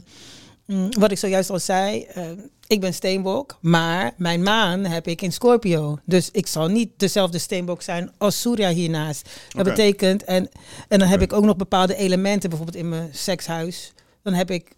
mm, 0.66 0.88
wat 0.98 1.10
ik 1.10 1.18
zojuist 1.18 1.50
al 1.50 1.58
zei. 1.58 2.06
ehm, 2.14 2.34
ik 2.70 2.80
ben 2.80 2.94
steenbok, 2.94 3.58
maar 3.60 4.12
mijn 4.16 4.42
maan 4.42 4.84
heb 4.84 5.06
ik 5.06 5.22
in 5.22 5.32
Scorpio. 5.32 5.98
Dus 6.04 6.30
ik 6.30 6.46
zal 6.46 6.68
niet 6.68 6.90
dezelfde 6.96 7.38
steenbok 7.38 7.82
zijn 7.82 8.10
als 8.18 8.40
Surya 8.40 8.68
hiernaast. 8.68 9.28
Dat 9.48 9.64
betekent, 9.64 10.24
en, 10.24 10.48
en 10.88 10.98
dan 10.98 11.08
heb 11.08 11.22
ik 11.22 11.32
ook 11.32 11.44
nog 11.44 11.56
bepaalde 11.56 11.96
elementen, 11.96 12.48
bijvoorbeeld 12.48 12.78
in 12.78 12.88
mijn 12.88 13.08
sekshuis. 13.12 13.92
Dan 14.22 14.32
heb 14.32 14.50
ik 14.50 14.72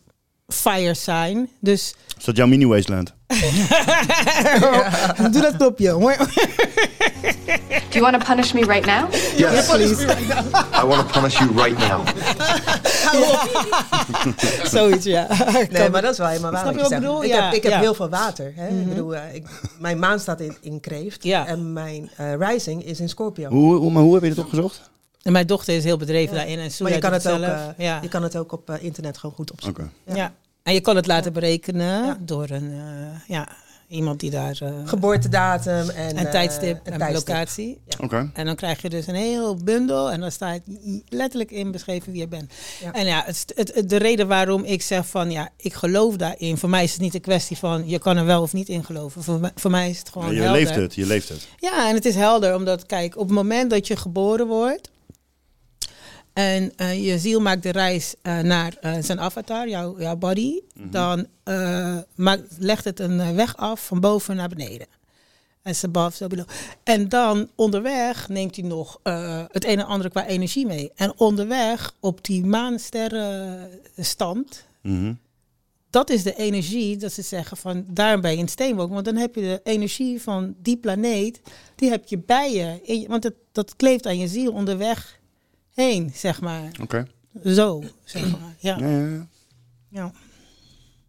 fire 0.48 0.94
sign. 0.94 1.48
Dus 1.60 1.94
Is 2.18 2.24
dat 2.24 2.36
jouw 2.36 2.46
mini 2.46 2.66
wasteland? 2.66 3.14
doe 5.32 5.42
dat 5.42 5.56
knopje. 5.56 5.90
hoor. 5.90 6.16
Do 7.90 7.98
you 7.98 8.10
want 8.10 8.20
to 8.20 8.26
punish 8.34 8.52
me 8.52 8.64
right 8.64 8.86
now? 8.86 9.12
Yes, 9.36 9.66
please. 9.68 10.06
I 10.82 10.86
want 10.86 11.08
to 11.08 11.20
punish 11.20 11.38
you 11.38 11.50
right 11.62 11.78
now. 11.78 12.06
Zoiets, 14.64 15.04
ja. 15.04 15.26
Nee, 15.70 15.90
maar 15.90 16.02
dat 16.02 16.12
is 16.12 16.18
wel 16.18 16.26
helemaal 16.28 16.50
waar. 16.52 16.60
Snap 16.60 16.72
je 16.72 16.76
wat 16.80 16.86
ik 16.90 16.92
zegt. 16.92 17.00
bedoel? 17.00 17.24
Ik 17.24 17.30
Ja, 17.30 17.44
heb, 17.44 17.52
ik 17.54 17.62
heb 17.62 17.72
ja. 17.72 17.78
heel 17.78 17.94
veel 17.94 18.08
water. 18.08 18.52
Hè? 18.56 18.68
ik 18.68 18.88
bedoel, 18.88 19.14
eh, 19.16 19.34
ik, 19.34 19.46
mijn 19.78 19.98
maan 19.98 20.20
staat 20.20 20.40
in, 20.40 20.56
in 20.60 20.80
kreeft. 20.80 21.24
Ja. 21.24 21.46
En 21.46 21.72
mijn 21.72 22.10
eh, 22.16 22.34
rising 22.38 22.84
is 22.84 23.00
in 23.00 23.08
Scorpio. 23.08 23.48
Hoe, 23.48 23.76
hoe, 23.76 23.90
maar 23.90 24.02
hoe 24.02 24.14
heb 24.14 24.22
je 24.22 24.28
dit 24.28 24.38
opgezocht? 24.38 24.90
En 25.22 25.32
mijn 25.32 25.46
dochter 25.46 25.74
is 25.76 25.84
heel 25.84 25.96
bedreven 25.96 26.34
Ja. 26.34 26.40
daarin. 26.40 26.58
En 26.58 26.70
maar 26.78 26.92
je 26.92 26.98
kan, 26.98 27.12
het 27.12 27.28
ook, 27.28 27.38
zelf. 27.38 27.50
eh, 27.52 27.84
ja. 27.86 27.98
je 28.02 28.08
kan 28.08 28.22
het 28.22 28.36
ook 28.36 28.52
op 28.52 28.70
eh, 28.70 28.82
internet 28.82 29.18
gewoon 29.18 29.34
goed 29.34 29.52
opzoeken. 29.52 29.92
Oké. 30.06 30.16
ja. 30.18 30.34
En 30.62 30.74
je 30.74 30.80
kan 30.80 30.96
het 30.96 31.06
laten 31.06 31.32
berekenen 31.32 32.04
Ja. 32.04 32.16
door 32.20 32.50
een, 32.50 32.72
eh, 32.72 33.28
ja, 33.28 33.48
iemand 33.88 34.20
die 34.20 34.30
daar... 34.30 34.56
eh 34.60 34.68
Geboortedatum 34.84 35.88
en, 35.88 36.16
en 36.16 36.30
tijdstip 36.30 36.80
en 36.86 36.92
en 36.92 36.98
tijdstip. 36.98 37.28
locatie. 37.28 37.80
Oké. 38.00 38.30
En 38.34 38.46
dan 38.46 38.54
krijg 38.54 38.82
je 38.82 38.88
dus 38.90 39.06
een 39.06 39.14
heel 39.14 39.56
bundel 39.56 40.10
en 40.10 40.20
dan 40.20 40.30
staat 40.30 40.60
letterlijk 41.08 41.50
in 41.50 41.70
beschreven 41.70 42.12
wie 42.12 42.20
je 42.20 42.28
bent. 42.28 42.52
Ja. 42.80 42.92
En 42.92 43.06
ja, 43.06 43.22
het, 43.26 43.52
het, 43.54 43.74
het- 43.74 43.88
de 43.88 43.96
reden 43.96 44.28
waarom 44.28 44.64
ik 44.64 44.82
zeg 44.82 45.06
van 45.06 45.30
ja, 45.30 45.48
ik 45.56 45.74
geloof 45.74 46.16
daarin. 46.16 46.56
Voor 46.58 46.68
mij 46.70 46.84
is 46.84 46.92
het 46.92 47.00
niet 47.00 47.14
een 47.14 47.20
kwestie 47.20 47.58
van 47.58 47.88
je 47.88 47.98
kan 47.98 48.16
er 48.16 48.24
wel 48.24 48.42
of 48.42 48.52
niet 48.52 48.68
in 48.68 48.84
geloven. 48.84 49.22
Voor, 49.22 49.40
mij- 49.40 49.52
voor 49.54 49.70
mij 49.70 49.90
is 49.90 49.98
het 49.98 50.08
gewoon 50.08 50.34
je 50.34 50.40
helder. 50.40 50.60
leeft 50.60 50.74
het, 50.74 50.94
je 50.94 51.06
leeft 51.06 51.28
het. 51.28 51.48
Ja, 51.58 51.88
en 51.88 51.94
het 51.94 52.04
is 52.04 52.14
helder, 52.14 52.54
omdat 52.56 52.86
kijk, 52.86 53.16
op 53.16 53.26
het 53.26 53.36
moment 53.36 53.70
dat 53.70 53.86
je 53.86 53.96
geboren 53.96 54.46
wordt 54.46 54.90
en 56.32 56.72
eh, 56.76 57.06
je 57.06 57.18
ziel 57.18 57.40
maakt 57.40 57.62
de 57.62 57.70
reis 57.72 58.14
eh, 58.22 58.38
naar 58.38 58.76
eh, 58.80 58.94
zijn 59.00 59.20
avatar, 59.20 59.68
jouw, 59.68 60.00
jouw 60.00 60.16
body, 60.16 60.60
dan 60.74 61.26
eh, 61.42 61.98
maakt, 62.14 62.42
legt 62.58 62.84
het 62.84 63.00
een 63.00 63.34
weg 63.34 63.56
af 63.56 63.86
van 63.86 64.00
boven 64.00 64.36
naar 64.36 64.48
beneden. 64.48 64.86
En 65.62 65.74
above, 65.82 66.16
so 66.16 66.26
below. 66.26 66.46
En 66.82 67.08
dan 67.08 67.48
onderweg 67.54 68.28
neemt 68.28 68.56
hij 68.56 68.64
nog 68.64 68.98
het 69.52 69.64
een 69.64 69.78
en 69.78 69.86
ander 69.86 70.10
qua 70.10 70.26
energie 70.26 70.66
mee. 70.66 70.90
En 70.94 71.12
onderweg 71.18 71.94
op 72.00 72.24
die 72.24 72.44
maansterrenstand, 72.44 74.64
Mhm. 74.82 75.14
dat 75.90 76.10
is 76.10 76.22
de 76.22 76.36
energie 76.36 76.96
dat 76.96 77.12
ze 77.12 77.22
zeggen 77.22 77.56
van 77.56 77.84
daar 77.88 78.20
ben 78.20 78.30
je 78.30 78.36
in 78.36 78.48
steenbok. 78.48 78.90
Want 78.92 79.04
dan 79.04 79.16
heb 79.16 79.34
je 79.34 79.40
de 79.40 79.60
energie 79.64 80.22
van 80.22 80.54
die 80.62 80.76
planeet, 80.76 81.40
die 81.74 81.90
heb 81.90 82.08
je 82.08 82.18
bij 82.18 82.52
je- 82.52 83.04
want 83.08 83.24
het, 83.24 83.34
dat 83.52 83.76
kleeft 83.76 84.06
aan 84.06 84.18
je 84.18 84.28
ziel 84.28 84.52
onderweg 84.52 85.20
heen, 85.74 86.12
zeg 86.14 86.40
maar. 86.40 86.70
Oké. 86.80 87.06
Zo, 87.44 87.82
zeg 88.04 88.30
maar. 88.30 88.54
Ja. 88.58 88.76
Ja, 88.78 88.88
ja, 89.88 90.12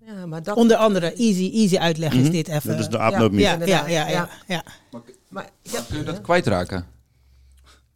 ja. 0.05 0.25
Maar 0.25 0.43
dat, 0.43 0.55
Onder 0.57 0.77
andere, 0.77 1.13
easy, 1.13 1.51
easy 1.53 1.77
uitleg 1.77 2.13
is 2.13 2.21
Mhm. 2.21 2.31
dit 2.31 2.47
even. 2.47 2.69
Dat 2.69 2.79
is 2.79 2.87
de 2.87 2.99
aapnoot 2.99 3.33
ja, 3.33 3.39
ja, 3.39 3.65
ja, 3.65 3.87
ja, 3.87 4.09
Ja. 4.09 4.29
ja. 4.47 4.63
maar, 5.29 5.49
ik 5.61 5.71
heb- 5.71 5.87
Kun 5.87 5.97
je 5.97 6.03
dat 6.03 6.21
kwijtraken? 6.21 6.85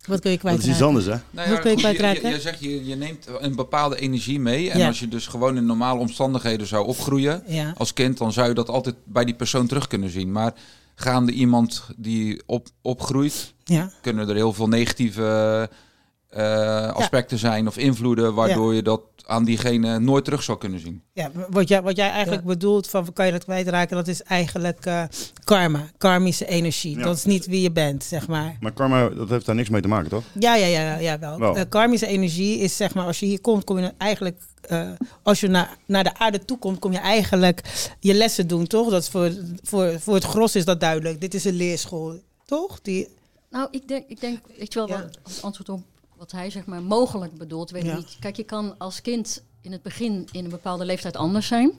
Wat 0.05 0.19
kun 0.19 0.31
je 0.31 0.37
Dat 0.37 0.51
is 0.51 0.53
iets 0.57 0.63
kwijtraken? 0.63 0.85
anders, 0.87 1.05
hè? 1.05 1.15
Nou 1.29 1.49
Wat 1.49 1.59
kun 1.59 1.71
je 1.71 1.77
kwijtraken? 1.77 2.29
Je, 2.29 2.35
je 2.35 2.41
zegt, 2.41 2.59
je, 2.59 2.85
je 2.85 2.95
neemt 2.95 3.27
een 3.39 3.55
bepaalde 3.55 3.99
energie 3.99 4.39
mee. 4.39 4.69
En 4.71 4.79
Ja. 4.79 4.87
als 4.87 4.99
je 4.99 5.07
dus 5.07 5.27
gewoon 5.27 5.57
in 5.57 5.65
normale 5.65 5.99
omstandigheden 5.99 6.67
zou 6.67 6.85
opgroeien 6.87 7.43
Ja. 7.47 7.73
als 7.77 7.93
kind, 7.93 8.17
dan 8.17 8.33
zou 8.33 8.47
je 8.47 8.53
dat 8.53 8.69
altijd 8.69 8.95
bij 9.03 9.25
die 9.25 9.35
persoon 9.35 9.67
terug 9.67 9.87
kunnen 9.87 10.09
zien. 10.09 10.31
Maar 10.31 10.53
gaande 10.95 11.31
iemand 11.31 11.83
die 11.97 12.41
op, 12.45 12.67
opgroeit, 12.81 13.53
Ja. 13.63 13.91
kunnen 14.01 14.29
er 14.29 14.35
heel 14.35 14.53
veel 14.53 14.67
negatieve 14.67 15.69
eh, 16.37 16.91
aspecten 16.93 17.37
zijn 17.37 17.67
of 17.67 17.77
invloeden, 17.77 18.33
waardoor 18.33 18.73
je 18.73 18.81
dat 18.81 19.01
aan 19.25 19.43
diegene 19.45 19.99
nooit 19.99 20.23
terug 20.25 20.43
zou 20.43 20.57
kunnen 20.57 20.79
zien. 20.79 21.01
Ja, 21.13 21.31
wat 21.49 21.67
jij, 21.67 21.81
wat 21.81 21.95
jij 21.95 22.09
eigenlijk 22.09 22.45
bedoelt 22.45 22.87
van 22.89 23.13
kan 23.13 23.25
je 23.25 23.31
dat 23.31 23.43
kwijtraken, 23.43 23.95
dat 23.95 24.07
is 24.07 24.23
eigenlijk 24.23 24.85
eh, 24.85 25.03
karma, 25.43 25.89
karmische 25.97 26.45
energie. 26.45 26.97
Ja. 26.97 27.03
Dat 27.03 27.15
is 27.15 27.25
niet 27.25 27.45
wie 27.45 27.61
je 27.61 27.71
bent, 27.71 28.03
zeg 28.03 28.27
maar. 28.27 28.57
Maar 28.59 28.71
karma, 28.71 29.09
dat 29.09 29.29
heeft 29.29 29.45
daar 29.45 29.55
niks 29.55 29.69
mee 29.69 29.81
te 29.81 29.87
maken, 29.87 30.09
toch? 30.09 30.23
Ja, 30.39 30.55
ja, 30.55 30.65
ja, 30.65 30.97
ja 30.97 31.19
wel. 31.19 31.39
Wel. 31.39 31.55
Eh, 31.57 31.63
karmische 31.69 32.07
energie 32.07 32.59
is 32.59 32.77
zeg 32.77 32.93
maar, 32.93 33.05
als 33.05 33.19
je 33.19 33.25
hier 33.25 33.41
komt, 33.41 33.63
kom 33.63 33.79
je 33.79 33.91
eigenlijk, 33.97 34.41
eh, 34.61 34.89
als 35.23 35.39
je 35.39 35.47
naar, 35.47 35.77
naar 35.85 36.03
de 36.03 36.17
aarde 36.17 36.45
toe 36.45 36.57
komt, 36.57 36.79
kom 36.79 36.91
je 36.91 36.99
eigenlijk 36.99 37.61
je 37.99 38.13
lessen 38.13 38.47
doen, 38.47 38.67
toch? 38.67 38.89
Dat 38.89 39.01
is 39.01 39.09
voor, 39.09 39.31
voor, 39.63 39.99
voor 39.99 40.13
het 40.13 40.23
gros 40.23 40.55
is 40.55 40.65
dat 40.65 40.79
duidelijk. 40.79 41.21
Dit 41.21 41.33
is 41.33 41.45
een 41.45 41.55
leerschool, 41.55 42.19
toch? 42.45 42.81
Die, 42.81 43.07
Nou, 43.49 43.67
ik 43.71 43.87
denk, 43.87 44.03
ik 44.07 44.19
denk 44.19 44.39
weet 44.57 44.73
je 44.73 44.79
wel, 44.79 44.87
Ja. 44.87 45.01
wat, 45.01 45.17
als 45.23 45.41
antwoord 45.41 45.69
op 45.69 45.81
wat 46.17 46.31
hij 46.31 46.49
zeg 46.49 46.65
maar 46.65 46.81
mogelijk 46.83 47.37
bedoelt, 47.37 47.69
weet 47.71 47.83
Ja. 47.85 47.91
ik 47.91 47.97
niet. 47.97 48.17
Kijk, 48.19 48.35
je 48.35 48.43
kan 48.43 48.75
als 48.77 49.01
kind 49.01 49.43
in 49.61 49.71
het 49.71 49.81
begin 49.81 50.27
in 50.31 50.43
een 50.43 50.49
bepaalde 50.49 50.85
leeftijd 50.85 51.15
anders 51.15 51.47
zijn. 51.47 51.71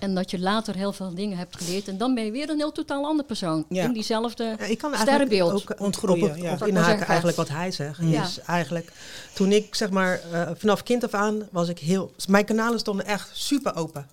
En 0.00 0.14
dat 0.14 0.30
je 0.30 0.38
later 0.38 0.74
heel 0.74 0.92
veel 0.92 1.14
dingen 1.14 1.38
hebt 1.38 1.56
geleerd. 1.56 1.88
En 1.88 1.98
dan 1.98 2.14
ben 2.14 2.24
je 2.24 2.30
weer 2.30 2.50
een 2.50 2.56
heel 2.58 2.72
totaal 2.72 3.04
andere 3.04 3.26
persoon. 3.26 3.64
Ja. 3.68 3.84
In 3.84 3.92
diezelfde 3.92 4.44
Ja, 4.44 4.50
ik 4.50 4.58
kan 4.58 4.94
eigenlijk 4.94 5.00
sterrenbeeld. 5.00 5.52
ook 5.52 6.10
op, 6.10 6.36
ja. 6.36 6.56
maar 6.58 6.68
inhaken 6.68 7.06
eigenlijk 7.06 7.36
wat 7.36 7.48
hij 7.48 7.70
zegt. 7.70 7.98
Ja. 8.02 8.22
Is 8.22 8.38
eigenlijk, 8.40 8.92
toen 9.34 9.52
ik 9.52 9.74
zeg 9.74 9.90
maar 9.90 10.20
eh, 10.32 10.50
vanaf 10.54 10.82
kind 10.82 11.04
af 11.04 11.14
aan 11.14 11.48
was 11.50 11.68
ik 11.68 11.78
heel... 11.78 12.14
Mijn 12.28 12.44
kanalen 12.44 12.78
stonden 12.78 13.06
echt 13.06 13.30
super 13.36 13.74
open. 13.76 14.08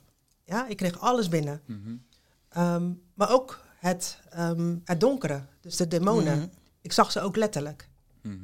Ja, 0.45 0.67
ik 0.67 0.77
kreeg 0.77 0.99
alles 0.99 1.27
binnen. 1.27 1.61
Ehm, 2.49 2.89
maar 3.13 3.31
ook 3.31 3.59
het, 3.79 4.19
ehm, 4.29 4.75
het 4.85 4.99
donkere, 4.99 5.41
dus 5.61 5.75
de 5.75 5.87
demonen. 5.87 6.37
Mhm. 6.37 6.47
Ik 6.81 6.91
zag 6.91 7.11
ze 7.11 7.21
ook 7.21 7.35
letterlijk. 7.35 7.87
Mhm. 8.21 8.35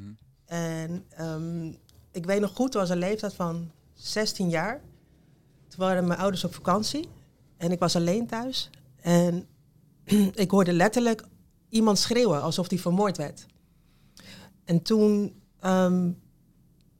En 0.54 1.04
ehm, 1.08 1.66
ik 2.10 2.26
weet 2.26 2.40
nog 2.40 2.50
goed, 2.54 2.74
er 2.74 2.80
was 2.80 2.90
een 2.90 2.98
leeftijd 2.98 3.34
van 3.34 3.70
16 3.94 4.48
jaar. 4.48 4.80
Toen 5.68 5.78
waren 5.78 6.06
mijn 6.06 6.20
ouders 6.20 6.44
op 6.44 6.54
vakantie 6.54 7.08
en 7.56 7.72
ik 7.72 7.78
was 7.78 7.96
alleen 7.96 8.26
thuis. 8.26 8.70
En 9.00 9.46
ik 10.34 10.50
hoorde 10.50 10.72
letterlijk 10.72 11.24
iemand 11.68 11.98
schreeuwen 11.98 12.42
alsof 12.42 12.68
hij 12.68 12.78
vermoord 12.78 13.16
werd. 13.16 13.46
En 14.64 14.82
toen, 14.82 15.34
ehm, 15.60 16.10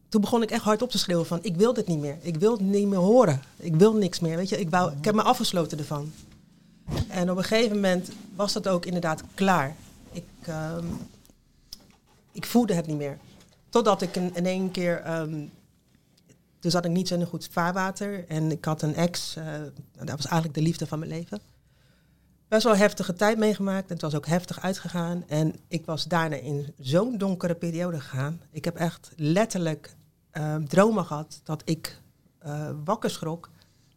toen 0.09 0.21
begon 0.21 0.43
ik 0.43 0.51
echt 0.51 0.63
hard 0.63 0.83
op 0.83 0.91
te 0.91 0.99
schreeuwen 0.99 1.27
van 1.27 1.39
ik 1.43 1.57
wil 1.57 1.73
dit 1.73 1.87
niet 1.87 2.01
meer. 2.01 2.19
Ik 2.21 2.37
wil 2.37 2.53
het 2.53 2.61
niet 2.61 2.89
meer 2.89 2.99
horen. 2.99 3.43
Ik 3.57 3.75
wil 3.75 3.95
niks 3.95 4.21
meer. 4.21 4.37
Weet 4.37 4.49
je, 4.49 4.61
ik, 4.61 4.71
wou, 4.71 4.93
ik 4.97 5.05
heb 5.05 5.15
me 5.15 5.23
afgesloten 5.23 5.79
ervan. 5.79 6.13
En 7.09 7.31
op 7.31 7.37
een 7.37 7.45
gegeven 7.45 7.75
moment 7.75 8.11
was 8.35 8.53
dat 8.53 8.69
ook 8.69 8.87
inderdaad 8.87 9.23
klaar. 9.35 9.77
Ik, 10.13 10.25
ehm, 10.43 10.87
ik 12.33 12.47
voelde 12.47 12.75
het 12.75 12.87
niet 12.87 12.97
meer. 12.97 13.19
Totdat 13.75 14.03
ik 14.03 14.17
in, 14.17 14.47
één 14.47 14.71
keer, 14.71 15.01
ehm, 15.01 15.47
toen 16.59 16.71
zat 16.71 16.85
ik 16.85 16.91
niet 16.91 17.09
zo 17.09 17.15
een 17.15 17.27
goed 17.27 17.49
vaarwater 17.51 18.29
en 18.29 18.51
ik 18.51 18.65
had 18.65 18.83
een 18.83 18.95
ex, 18.95 19.37
eh, 19.37 19.45
dat 19.93 20.17
was 20.17 20.27
eigenlijk 20.27 20.55
de 20.55 20.63
liefde 20.63 20.87
van 20.87 20.99
mijn 20.99 21.11
leven. 21.11 21.41
Best 22.49 22.65
wel 22.65 22.77
heftige 22.77 23.15
tijd 23.15 23.39
meegemaakt 23.39 23.87
en 23.87 23.93
het 23.93 24.03
was 24.03 24.15
ook 24.15 24.27
heftig 24.27 24.61
uitgegaan. 24.61 25.25
En 25.29 25.55
ik 25.69 25.87
was 25.87 26.05
daarna 26.05 26.37
in 26.37 26.75
zo'n 26.79 27.19
donkere 27.19 27.55
periode 27.55 28.01
gegaan. 28.01 28.41
Ik 28.51 28.65
heb 28.65 28.77
echt 28.77 29.13
letterlijk 29.17 29.97
ehm, 30.31 30.65
dromen 30.65 31.05
gehad 31.05 31.41
dat 31.45 31.63
ik 31.65 32.01
eh, 32.39 32.71
wakker 32.85 33.11
schrok 33.11 33.51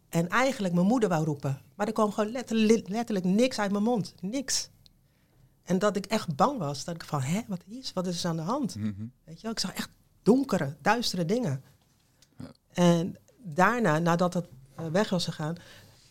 en 0.08 0.28
eigenlijk 0.28 0.74
mijn 0.74 0.86
moeder 0.86 1.08
wou 1.08 1.24
roepen. 1.24 1.60
Maar 1.74 1.86
er 1.86 1.92
kwam 1.92 2.12
gewoon 2.12 2.30
letterlijk 2.86 3.24
niks 3.24 3.58
uit 3.58 3.70
mijn 3.70 3.82
mond. 3.82 4.14
Niks. 4.20 4.68
En 5.68 5.78
dat 5.78 5.96
ik 5.96 6.06
echt 6.06 6.36
bang 6.36 6.58
was. 6.58 6.84
Dat 6.84 6.94
ik 6.94 7.04
van, 7.04 7.20
hè, 7.20 7.40
wat 7.48 7.60
is, 7.66 7.92
wat 7.92 8.06
is 8.06 8.24
er 8.24 8.30
aan 8.30 8.36
de 8.36 8.42
hand? 8.42 8.76
Mhm. 8.76 9.06
Weet 9.24 9.36
je 9.36 9.42
wel, 9.42 9.50
ik 9.50 9.58
zag 9.58 9.72
echt 9.72 9.90
donkere, 10.22 10.76
duistere 10.82 11.24
dingen. 11.24 11.62
En 12.72 13.16
daarna, 13.42 13.98
nadat 13.98 14.34
het 14.34 14.46
eh, 14.74 14.86
weg 14.86 15.10
was 15.10 15.24
gegaan, 15.24 15.56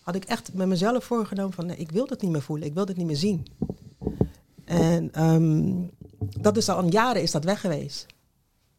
had 0.01 0.15
ik 0.15 0.25
echt 0.25 0.53
met 0.53 0.67
mezelf 0.67 1.03
voorgenomen 1.03 1.53
van, 1.53 1.65
nee, 1.65 1.77
ik 1.77 1.91
wil 1.91 2.07
dat 2.07 2.21
niet 2.21 2.31
meer 2.31 2.41
voelen. 2.41 2.67
Ik 2.67 2.73
wil 2.73 2.85
dit 2.85 2.97
niet 2.97 3.05
meer 3.05 3.15
zien. 3.15 3.47
En 4.65 5.13
ehm, 5.13 5.87
dat 6.41 6.57
is 6.57 6.69
al 6.69 6.79
een 6.79 6.89
jaren 6.89 7.21
is 7.21 7.31
dat 7.31 7.43
weg 7.43 7.61
geweest. 7.61 8.05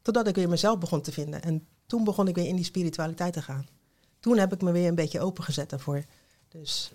Totdat 0.03 0.29
ik 0.29 0.35
weer 0.35 0.49
mezelf 0.49 0.79
begon 0.79 1.01
te 1.01 1.13
vinden. 1.13 1.43
En 1.43 1.67
toen 1.87 2.05
begon 2.05 2.29
ik 2.29 2.35
weer 2.35 2.49
in 2.49 2.57
die 2.57 2.65
spiritualiteit 2.65 3.33
te 3.33 3.43
gaan. 3.43 3.67
Toen 4.21 4.39
heb 4.39 4.53
ik 4.53 4.63
me 4.63 4.73
weer 4.73 4.89
een 4.89 4.95
beetje 4.95 5.21
opengezet 5.21 5.71
daarvoor. 5.71 6.05
Dus 6.49 6.93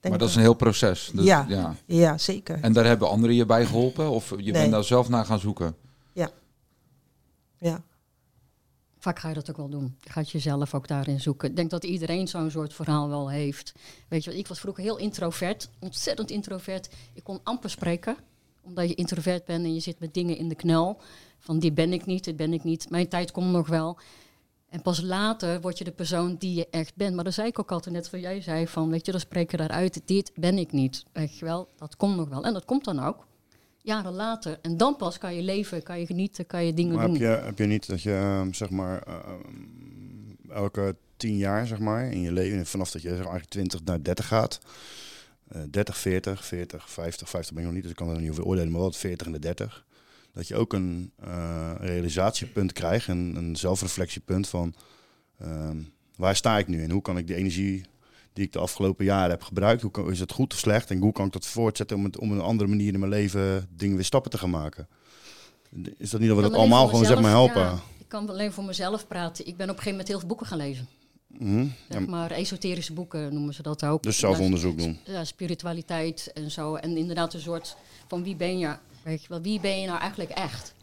denk 0.00 0.08
Maar 0.08 0.18
dat 0.18 0.28
is 0.28 0.34
een 0.34 0.40
heel 0.40 0.54
proces. 0.54 1.10
Dus, 1.14 1.24
ja, 1.24 1.46
ja. 1.48 1.74
ja. 1.86 2.18
zeker. 2.18 2.58
En 2.60 2.72
daar 2.72 2.84
hebben 2.84 3.08
anderen 3.08 3.36
je 3.36 3.46
bij 3.46 3.66
geholpen? 3.66 4.10
Of 4.10 4.30
je 4.30 4.36
Nee. 4.36 4.52
bent 4.52 4.70
daar 4.72 4.84
zelf 4.84 5.08
naar 5.08 5.24
gaan 5.24 5.38
zoeken? 5.40 5.76
Ja. 6.12 6.30
Ja. 7.58 7.82
Vaak 8.98 9.18
ga 9.18 9.28
je 9.28 9.34
dat 9.34 9.50
ook 9.50 9.56
wel 9.56 9.68
doen. 9.68 9.96
Je 10.00 10.10
gaat 10.10 10.30
jezelf 10.30 10.74
ook 10.74 10.88
daarin 10.88 11.20
zoeken. 11.20 11.48
Ik 11.48 11.56
denk 11.56 11.70
dat 11.70 11.84
iedereen 11.84 12.28
zo'n 12.28 12.50
soort 12.50 12.74
verhaal 12.74 13.08
wel 13.08 13.30
heeft. 13.30 13.72
Weet 14.08 14.24
je, 14.24 14.38
ik 14.38 14.46
was 14.48 14.60
vroeger 14.60 14.82
heel 14.82 14.96
introvert, 14.98 15.68
ontzettend 15.78 16.30
introvert. 16.30 16.88
Ik 17.12 17.24
kon 17.24 17.40
amper 17.42 17.70
spreken, 17.70 18.16
omdat 18.62 18.88
je 18.88 18.94
introvert 18.94 19.44
bent 19.44 19.64
en 19.64 19.74
je 19.74 19.80
zit 19.80 20.00
met 20.00 20.14
dingen 20.14 20.36
in 20.36 20.48
de 20.48 20.54
knel. 20.54 21.00
Van 21.38 21.58
dit 21.58 21.74
ben 21.74 21.92
ik 21.92 22.06
niet, 22.06 22.24
dit 22.24 22.36
ben 22.36 22.52
ik 22.52 22.64
niet. 22.64 22.90
Mijn 22.90 23.08
tijd 23.08 23.30
komt 23.30 23.50
nog 23.52 23.68
wel. 23.68 23.98
En 24.68 24.82
pas 24.82 25.00
later 25.00 25.60
word 25.60 25.78
je 25.78 25.84
de 25.84 25.92
persoon 25.92 26.36
die 26.36 26.54
je 26.54 26.66
echt 26.70 26.96
bent. 26.96 27.14
Maar 27.14 27.24
dan 27.24 27.32
zei 27.32 27.48
ik 27.48 27.58
ook 27.58 27.72
altijd 27.72 27.94
net 27.94 28.10
wat 28.10 28.20
jij 28.20 28.40
zei 28.40 28.66
van, 28.66 28.90
weet 28.90 29.06
je, 29.06 29.12
dan 29.12 29.20
spreek 29.20 29.50
je 29.50 29.56
daaruit. 29.56 30.00
Dit 30.04 30.30
ben 30.34 30.58
ik 30.58 30.72
niet. 30.72 31.04
Je 31.12 31.44
wel, 31.44 31.68
dat 31.76 31.96
komt 31.96 32.16
nog 32.16 32.28
wel. 32.28 32.44
En 32.44 32.52
dat 32.52 32.64
komt 32.64 32.84
dan 32.84 32.98
ook. 33.04 33.26
Jaren 33.82 34.12
later. 34.12 34.58
En 34.62 34.76
dan 34.76 34.96
pas 34.96 35.18
kan 35.18 35.34
je 35.34 35.42
leven, 35.42 35.82
kan 35.82 36.00
je 36.00 36.06
genieten, 36.06 36.46
kan 36.46 36.64
je 36.64 36.74
dingen 36.74 36.94
Maar 36.94 37.06
doen. 37.06 37.16
heb 37.16 37.22
je, 37.40 37.44
heb 37.44 37.58
je 37.58 37.64
niet 37.66 37.86
dat 37.86 38.02
je, 38.02 38.12
ehm, 38.12 38.52
zeg 38.52 38.70
maar, 38.70 39.02
ehm, 39.02 40.50
elke 40.50 40.96
tien 41.16 41.36
jaar, 41.36 41.66
zeg 41.66 41.78
maar, 41.78 42.10
in 42.12 42.20
je 42.20 42.32
leven, 42.32 42.66
vanaf 42.66 42.90
dat 42.90 43.02
je 43.02 43.08
zeg 43.08 43.16
maar, 43.24 43.26
eigenlijk 43.32 43.52
20 43.52 43.84
naar 43.84 44.02
30 44.02 44.26
gaat, 44.26 44.60
eh 45.48 45.60
30, 45.70 45.96
40, 45.98 46.44
40, 46.44 46.90
50, 46.90 47.28
50 47.28 47.52
ben 47.54 47.60
ik 47.62 47.66
nog 47.66 47.74
niet, 47.74 47.82
dus 47.82 47.92
ik 47.92 47.98
kan 48.06 48.08
er 48.08 48.20
niet 48.20 48.30
over 48.30 48.44
oordelen, 48.44 48.70
maar 48.70 48.80
wel 48.80 48.88
het 48.88 48.98
40 48.98 49.26
en 49.26 49.32
de 49.32 49.38
30, 49.38 49.84
dat 50.38 50.48
je 50.48 50.56
ook 50.56 50.72
een 50.72 51.12
eh, 51.16 51.72
realisatiepunt 51.78 52.72
krijgt, 52.72 53.08
een, 53.08 53.36
een 53.36 53.56
zelfreflectiepunt 53.56 54.48
van 54.48 54.74
ehm, 55.38 55.76
waar 56.16 56.36
sta 56.36 56.58
ik 56.58 56.66
nu 56.68 56.82
en 56.82 56.90
hoe 56.90 57.02
kan 57.02 57.18
ik 57.18 57.26
de 57.26 57.34
energie 57.34 57.84
die 58.32 58.44
ik 58.44 58.52
de 58.52 58.58
afgelopen 58.58 59.04
jaren 59.04 59.30
heb 59.30 59.42
gebruikt, 59.42 59.82
hoe 59.82 59.90
kan, 59.90 60.10
is 60.10 60.20
het 60.20 60.32
goed 60.32 60.52
of 60.52 60.58
slecht 60.58 60.90
en 60.90 60.98
hoe 60.98 61.12
kan 61.12 61.26
ik 61.26 61.32
dat 61.32 61.46
voortzetten 61.46 61.96
om, 61.96 62.04
het, 62.04 62.18
om 62.18 62.32
een 62.32 62.40
andere 62.40 62.68
manier 62.68 62.92
in 62.92 62.98
mijn 62.98 63.12
leven 63.12 63.68
dingen 63.70 63.96
weer 63.96 64.04
stappen 64.04 64.30
te 64.30 64.38
gaan 64.38 64.50
maken. 64.50 64.88
Is 65.96 66.10
dat 66.10 66.20
niet 66.20 66.28
dat 66.28 66.38
we 66.38 66.42
dat 66.42 66.54
allemaal 66.54 66.86
gewoon 66.86 67.04
zeg 67.04 67.20
maar 67.20 67.30
helpen? 67.30 67.62
ja, 67.62 67.78
ik 67.98 68.08
kan 68.08 68.28
alleen 68.28 68.52
voor 68.52 68.64
mezelf 68.64 69.06
praten. 69.06 69.46
Ik 69.46 69.56
ben 69.56 69.70
op 69.70 69.76
een 69.76 69.82
gegeven 69.82 69.90
moment 69.90 70.08
heel 70.08 70.18
veel 70.18 70.28
boeken 70.28 70.46
gaan 70.46 70.58
lezen. 70.58 70.88
Mhm. 71.26 71.66
Zeg 71.88 72.06
maar 72.06 72.30
esoterische 72.30 72.92
boeken 72.92 73.34
noemen 73.34 73.54
ze 73.54 73.62
dat 73.62 73.84
ook. 73.84 74.02
Dus 74.02 74.18
zelfonderzoek 74.18 74.78
doen. 74.78 74.98
Ja, 75.04 75.24
spiritualiteit 75.24 76.30
en 76.34 76.50
zo. 76.50 76.74
En 76.74 76.96
inderdaad 76.96 77.34
een 77.34 77.40
soort 77.40 77.76
van 78.08 78.22
wie 78.22 78.36
ben 78.36 78.58
je? 78.58 78.76
Weet 79.08 79.22
je 79.22 79.28
wel, 79.28 79.40
wie 79.40 79.60
ben 79.60 79.80
je 79.80 79.86
nou 79.86 79.98
eigenlijk 79.98 80.30
echt? 80.30 80.74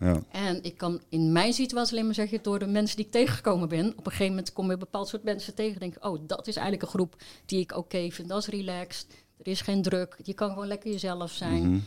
Ja. 0.00 0.22
En 0.30 0.62
ik 0.62 0.76
kan 0.76 1.00
in 1.08 1.32
mijn 1.32 1.52
situatie 1.52 1.92
alleen 1.92 2.04
maar 2.04 2.14
zeggen, 2.14 2.38
door 2.42 2.58
de 2.58 2.66
mensen 2.66 2.96
die 2.96 3.04
ik 3.04 3.10
tegengekomen 3.10 3.68
ben, 3.68 3.92
op 3.96 4.06
een 4.06 4.12
gegeven 4.12 4.28
moment 4.28 4.52
kom 4.52 4.66
je 4.66 4.72
een 4.72 4.78
bepaald 4.78 5.08
soort 5.08 5.24
mensen 5.24 5.54
tegen. 5.54 5.80
Denk 5.80 5.96
ik, 5.96 6.04
oh, 6.04 6.18
dat 6.26 6.46
is 6.46 6.56
eigenlijk 6.56 6.82
een 6.86 6.98
groep 6.98 7.16
die 7.46 7.60
ik 7.60 7.76
oké 7.76 8.10
vind. 8.10 8.28
Dat 8.28 8.38
is 8.38 8.46
relaxed. 8.46 9.06
Er 9.38 9.46
is 9.46 9.60
geen 9.60 9.82
druk. 9.82 10.16
Je 10.22 10.34
kan 10.34 10.48
gewoon 10.48 10.66
lekker 10.66 10.90
jezelf 10.90 11.30
zijn. 11.30 11.68
Mhm. 11.68 11.78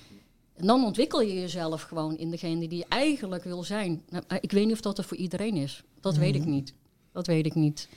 En 0.55 0.67
dan 0.67 0.83
ontwikkel 0.83 1.21
je 1.21 1.33
jezelf 1.39 1.81
gewoon 1.81 2.17
in 2.17 2.31
degene 2.31 2.67
die 2.67 2.77
je 2.77 2.85
eigenlijk 2.89 3.43
wil 3.43 3.63
zijn. 3.63 4.01
Nou, 4.09 4.23
maar 4.27 4.37
ik 4.41 4.51
weet 4.51 4.65
niet 4.65 4.73
of 4.73 4.81
dat 4.81 4.97
er 4.97 5.03
voor 5.03 5.17
iedereen 5.17 5.55
is. 5.55 5.83
Dat 6.01 6.15
weet 6.15 6.35
ik 6.35 6.45
niet. 6.45 6.73
Dat 7.13 7.27
weet 7.27 7.45
ik 7.45 7.55
niet. 7.55 7.89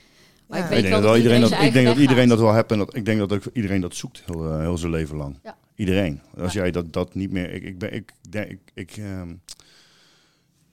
Maar 0.47 0.59
Ja. 0.59 0.63
ik 0.65 0.69
Ik 0.69 0.75
weet 0.75 0.91
denk, 0.91 1.01
wel 1.01 1.11
dat 1.11 1.17
iedereen 1.17 1.41
dat, 1.41 1.51
ik 1.51 1.73
denk 1.73 1.87
dat 1.87 1.97
iedereen 1.97 2.29
dat 2.29 2.39
wel 2.39 2.53
hebt 2.53 2.71
en 2.71 2.77
dat, 2.77 2.95
ik 2.95 3.05
denk 3.05 3.19
dat 3.19 3.33
ook 3.33 3.43
iedereen 3.53 3.81
dat 3.81 3.95
zoekt 3.95 4.21
heel, 4.25 4.45
eh, 4.45 4.59
heel 4.59 4.77
zijn 4.77 4.91
leven 4.91 5.17
lang. 5.17 5.39
Ja. 5.43 5.57
Iedereen. 5.75 6.21
Als 6.37 6.53
jij 6.53 6.71
dat, 6.71 6.93
dat 6.93 7.15
niet 7.15 7.31
meer. 7.31 7.53
Ik, 7.53 7.63
ik, 7.63 7.79
ben, 7.79 7.93
ik, 7.93 8.13
denk, 8.29 8.49
ik, 8.51 8.59
ik, 8.73 8.97
ehm, 8.97 9.33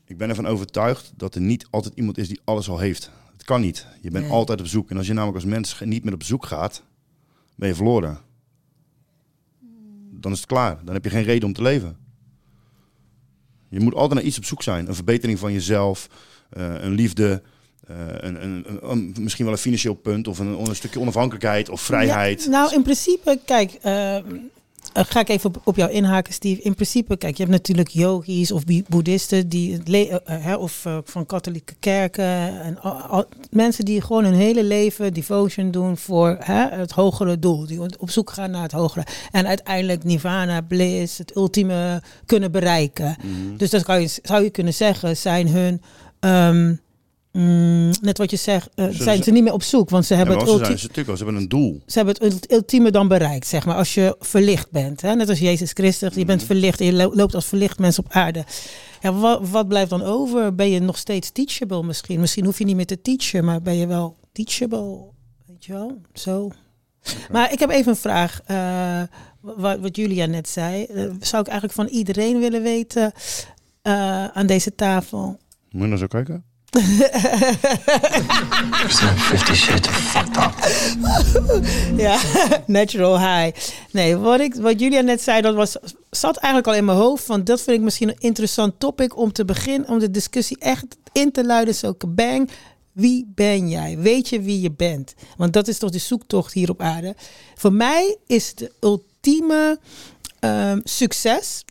ik 0.05 0.17
ben 0.17 0.29
ervan 0.29 0.47
overtuigd 0.47 1.13
dat 1.17 1.35
er 1.35 1.41
niet 1.41 1.67
altijd 1.71 1.95
iemand 1.97 2.19
is 2.19 2.29
die 2.29 2.41
alles 2.45 2.69
al 2.69 2.79
heeft. 2.79 3.11
Het 3.33 3.45
kan 3.45 3.61
niet. 3.61 3.87
Je 4.01 4.11
bent 4.11 4.25
Nee. 4.25 4.33
altijd 4.33 4.61
op 4.61 4.67
zoek. 4.67 4.91
En 4.91 4.97
als 4.97 5.07
je 5.07 5.13
namelijk 5.13 5.37
als 5.37 5.45
mens 5.53 5.81
niet 5.85 6.05
meer 6.05 6.15
op 6.15 6.23
zoek 6.23 6.47
gaat, 6.47 6.83
ben 7.55 7.69
je 7.69 7.75
verloren. 7.75 8.19
Dan 10.11 10.33
is 10.33 10.39
het 10.39 10.47
klaar. 10.47 10.85
Dan 10.85 10.95
heb 10.95 11.05
je 11.05 11.11
geen 11.11 11.23
reden 11.23 11.49
om 11.49 11.55
te 11.55 11.63
leven. 11.63 11.97
Je 13.69 13.81
moet 13.81 13.95
altijd 13.95 14.15
naar 14.15 14.23
iets 14.29 14.39
op 14.39 14.45
zoek 14.45 14.63
zijn. 14.63 14.89
Een 14.89 14.95
verbetering 14.95 15.39
van 15.39 15.53
jezelf, 15.53 16.09
eh, 16.51 16.75
een 16.83 16.93
liefde, 16.93 17.43
eh, 17.87 17.97
een, 18.09 18.65
een, 18.91 19.15
misschien 19.21 19.45
wel 19.45 19.55
een 19.55 19.61
financieel 19.61 19.95
punt 19.95 20.29
of 20.29 20.39
een, 20.39 20.75
stukje 20.77 21.01
onafhankelijkheid 21.01 21.69
of 21.69 21.81
vrijheid. 21.81 22.43
Ja, 22.45 22.51
nou, 22.51 22.75
in 22.75 22.83
principe, 22.83 23.41
kijk, 23.45 23.73
eh, 23.73 24.19
eh, 24.93 25.05
ga 25.09 25.21
ik 25.21 25.29
even 25.29 25.49
op, 25.49 25.61
op 25.65 25.77
jou 25.77 25.91
inhaken, 25.91 26.33
Steve. 26.33 26.63
In 26.63 26.75
principe, 26.75 27.17
kijk, 27.17 27.37
je 27.37 27.43
hebt 27.43 27.55
natuurlijk 27.55 27.89
yogis 27.89 28.53
of 28.53 28.63
boeddhisten 28.89 29.49
die 29.49 29.79
hè, 30.25 30.55
of 30.55 30.87
van 31.05 31.27
katholieke 31.27 31.75
kerken 31.81 32.61
en 32.63 32.79
mensen 33.51 33.85
die 33.85 34.01
gewoon 34.01 34.25
hun 34.25 34.35
hele 34.35 34.65
leven 34.65 35.15
devotion 35.15 35.71
doen 35.71 35.97
voor 35.97 36.37
het 36.41 36.91
hogere 36.91 37.39
doel, 37.39 37.67
die 37.67 37.81
op 37.99 38.11
zoek 38.11 38.31
gaan 38.31 38.51
naar 38.51 38.63
het 38.63 38.73
hogere 38.73 39.07
en 39.31 39.47
uiteindelijk 39.47 40.05
nirvana, 40.05 40.61
bliss, 40.61 41.19
het 41.19 41.37
ultieme 41.37 42.03
kunnen 42.27 42.53
bereiken. 42.53 43.17
Mhm. 43.23 43.57
Dus 43.57 43.71
dat 43.71 43.83
kan 43.83 44.01
je, 44.01 44.19
zou 44.23 44.43
je 44.43 44.51
kunnen 44.51 44.75
zeggen, 44.75 45.17
zijn 45.17 45.49
hun 45.49 45.83
ehm, 46.21 46.75
mm, 47.33 47.91
net 48.01 48.19
wat 48.19 48.31
je 48.31 48.37
zegt, 48.37 48.69
eh, 48.75 48.87
zijn 48.91 49.17
ze- 49.17 49.23
ze 49.23 49.31
niet 49.31 49.43
meer 49.43 49.53
op 49.53 49.63
zoek, 49.63 49.91
want 49.91 50.07
ze 50.07 50.15
hebben 50.15 50.35
het 50.39 50.49
ultieme 50.49 50.79
ze, 50.79 51.17
ze 51.17 51.25
hebben 51.25 51.43
een 51.43 51.49
doel. 51.49 51.83
ze 51.87 51.97
hebben 51.99 52.15
het 52.15 52.23
ult- 52.33 52.53
ultieme 52.53 52.91
dan 52.91 53.09
bereikt, 53.09 53.47
zeg 53.47 53.65
maar. 53.67 53.77
Als 53.77 53.95
je 53.95 54.17
verlicht 54.21 54.71
bent. 54.71 55.01
Hè? 55.01 55.15
Net 55.15 55.29
als 55.29 55.39
Jezus 55.39 55.71
Christus. 55.73 56.15
Je 56.15 56.25
bent 56.25 56.43
verlicht 56.43 56.81
en 56.81 56.87
je 56.87 56.93
lo- 56.93 57.15
loopt 57.15 57.35
als 57.35 57.47
verlicht 57.47 57.79
mens 57.79 57.99
op 57.99 58.07
aarde. 58.09 58.45
Ja, 59.01 59.13
wat, 59.13 59.49
wat 59.49 59.69
blijft 59.69 59.91
dan 59.91 60.03
over? 60.03 60.55
Ben 60.55 60.71
je 60.71 60.81
nog 60.81 60.99
steeds 60.99 61.31
teachable 61.31 61.83
misschien? 61.83 62.21
Misschien 62.21 62.45
hoef 62.45 62.59
je 62.59 62.65
niet 62.65 62.77
meer 62.77 62.87
te 62.87 63.01
teachen, 63.01 63.45
maar 63.45 63.63
ben 63.63 63.77
je 63.77 63.87
wel 63.87 64.17
teachable? 64.33 64.99
Weet 65.47 65.65
je 65.65 65.73
wel? 65.73 66.01
Zo. 66.15 66.51
Maar 67.33 67.53
ik 67.53 67.59
heb 67.59 67.71
even 67.71 67.91
een 67.91 67.97
vraag. 67.97 68.41
eh, 68.47 69.03
wat, 69.41 69.79
wat 69.81 69.97
Julia 69.97 70.27
net 70.27 70.49
zei. 70.49 70.85
Eh, 70.85 71.05
zou 71.21 71.43
ik 71.43 71.49
eigenlijk 71.49 71.73
van 71.73 71.87
iedereen 71.87 72.39
willen 72.39 72.63
weten 72.63 73.13
aan 74.33 74.47
deze 74.47 74.75
tafel? 74.75 75.39
Moet 75.71 75.83
je 75.83 75.87
nou 75.89 75.97
zo 75.99 76.07
kijken? 76.07 76.45
Fifty 79.31 79.55
shades 79.55 79.89
of 79.89 79.95
fucked 79.95 80.37
up. 80.37 80.53
Ja, 81.97 82.21
natural 82.67 83.19
high. 83.19 83.59
Nee, 83.91 84.17
wat, 84.17 84.41
ik, 84.41 84.55
wat 84.55 84.81
Julia 84.81 85.01
net 85.01 85.23
zei, 85.23 85.41
dat 85.41 85.55
was, 85.55 85.77
zat 86.11 86.37
eigenlijk 86.37 86.67
al 86.67 86.75
in 86.75 86.85
mijn 86.85 86.99
hoofd. 86.99 87.25
Van 87.25 87.45
dat 87.45 87.61
vind 87.61 87.77
ik 87.77 87.83
misschien 87.83 88.09
een 88.09 88.19
interessant 88.19 88.81
topic 88.81 89.17
om 89.17 89.33
te 89.33 89.45
beginnen. 89.45 89.89
Om 89.89 89.99
de 89.99 90.11
discussie 90.11 90.59
echt 90.59 90.87
in 91.13 91.33
te 91.33 91.45
luiden. 91.45 91.75
Zo 91.75 91.95
bang. 92.09 92.51
Wie 92.93 93.33
ben 93.35 93.69
jij? 93.69 93.99
Weet 93.99 94.29
je 94.29 94.41
wie 94.41 94.61
je 94.61 94.73
bent? 94.73 95.15
Want 95.37 95.53
dat 95.53 95.69
is 95.69 95.79
toch 95.79 95.91
de 95.91 95.99
zoektocht 95.99 96.53
hier 96.53 96.71
op 96.71 96.81
aarde. 96.81 97.15
Voor 97.55 97.73
mij 97.73 98.17
is 98.27 98.55
de 98.55 98.73
ultieme 98.81 99.79
ehm, 100.41 100.81
succes. 100.85 101.65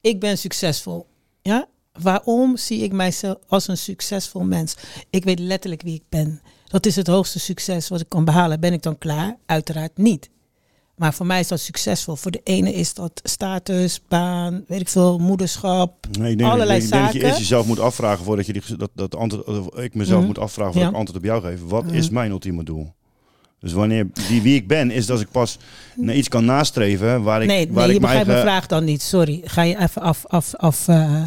Ik 0.00 0.20
ben 0.20 0.38
succesvol. 0.38 1.06
Ja? 1.42 1.68
Waarom 2.02 2.56
zie 2.56 2.82
ik 2.82 2.92
mijzelf 2.92 3.36
als 3.48 3.68
een 3.68 3.76
succesvol 3.76 4.44
mens? 4.44 4.76
Ik 5.10 5.24
weet 5.24 5.38
letterlijk 5.38 5.82
wie 5.82 5.94
ik 5.94 6.02
ben. 6.08 6.40
Dat 6.66 6.86
is 6.86 6.96
het 6.96 7.06
hoogste 7.06 7.38
succes 7.38 7.88
wat 7.88 8.00
ik 8.00 8.08
kan 8.08 8.24
behalen. 8.24 8.60
Ben 8.60 8.72
ik 8.72 8.82
dan 8.82 8.98
klaar? 8.98 9.36
Uiteraard 9.46 9.96
niet. 9.96 10.30
Maar 10.96 11.14
voor 11.14 11.26
mij 11.26 11.40
is 11.40 11.48
dat 11.48 11.60
succesvol. 11.60 12.16
Voor 12.16 12.30
de 12.30 12.40
ene 12.44 12.72
is 12.72 12.94
dat 12.94 13.20
status, 13.24 14.00
baan, 14.08 14.64
weet 14.68 14.80
ik 14.80 14.88
veel, 14.88 15.18
moederschap, 15.18 16.06
Nee, 16.18 16.30
ik 16.32 16.38
denk, 16.38 16.50
allerlei 16.50 16.82
ik 16.82 16.90
denk 16.90 17.02
dat 17.04 17.12
je 17.12 17.18
zaken. 17.18 17.28
eerst 17.28 17.38
jezelf 17.40 17.66
moet 17.66 17.80
afvragen 17.80 18.24
voordat 18.24 18.46
je 18.46 18.52
die, 18.52 18.62
dat, 18.76 18.90
dat 18.94 19.14
antwoord, 19.16 19.78
ik 19.84 19.94
mezelf 19.94 20.18
Mhm. 20.18 20.26
moet 20.26 20.38
afvragen 20.38 20.72
voordat 20.72 20.90
Ja. 20.92 20.98
ik 20.98 21.06
antwoord 21.06 21.18
op 21.24 21.30
jou 21.30 21.42
geef. 21.42 21.60
Wat 21.68 21.84
Mhm. 21.84 21.94
is 21.94 22.10
mijn 22.10 22.30
ultieme 22.30 22.64
doel? 22.64 22.92
Dus 23.60 23.72
wanneer 23.72 24.06
die 24.28 24.42
wie 24.42 24.54
ik 24.54 24.68
ben, 24.68 24.90
is 24.90 25.06
dat 25.06 25.20
ik 25.20 25.30
pas 25.30 25.58
naar 25.96 26.14
iets 26.14 26.28
kan 26.28 26.44
nastreven 26.44 27.22
waar 27.22 27.42
ik, 27.42 27.48
nee, 27.48 27.66
waar 27.66 27.76
nee 27.76 27.86
ik 27.88 27.92
je 27.94 28.00
begrijpt 28.00 28.26
mijn 28.26 28.40
vraag 28.40 28.66
dan 28.66 28.84
niet. 28.84 29.02
Sorry, 29.02 29.40
ga 29.44 29.62
je 29.62 29.78
even 29.78 30.02
af. 30.02 30.26
af, 30.26 30.54
af 30.54 30.88
eh, 30.88 31.22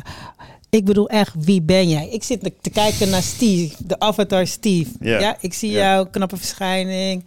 ik 0.70 0.86
bedoel 0.86 1.10
echt, 1.10 1.34
wie 1.38 1.62
ben 1.62 1.90
jij? 1.90 2.10
Ik 2.10 2.24
zit 2.24 2.50
te 2.62 2.70
kijken 2.70 3.10
naar 3.10 3.22
Steve, 3.24 3.76
de 3.86 4.00
avatar 4.00 4.48
Steve. 4.48 4.92
Ja. 5.00 5.20
Ja, 5.20 5.38
ik 5.42 5.54
zie 5.54 5.72
jou, 5.72 6.08
knappe 6.10 6.38
verschijning, 6.38 7.26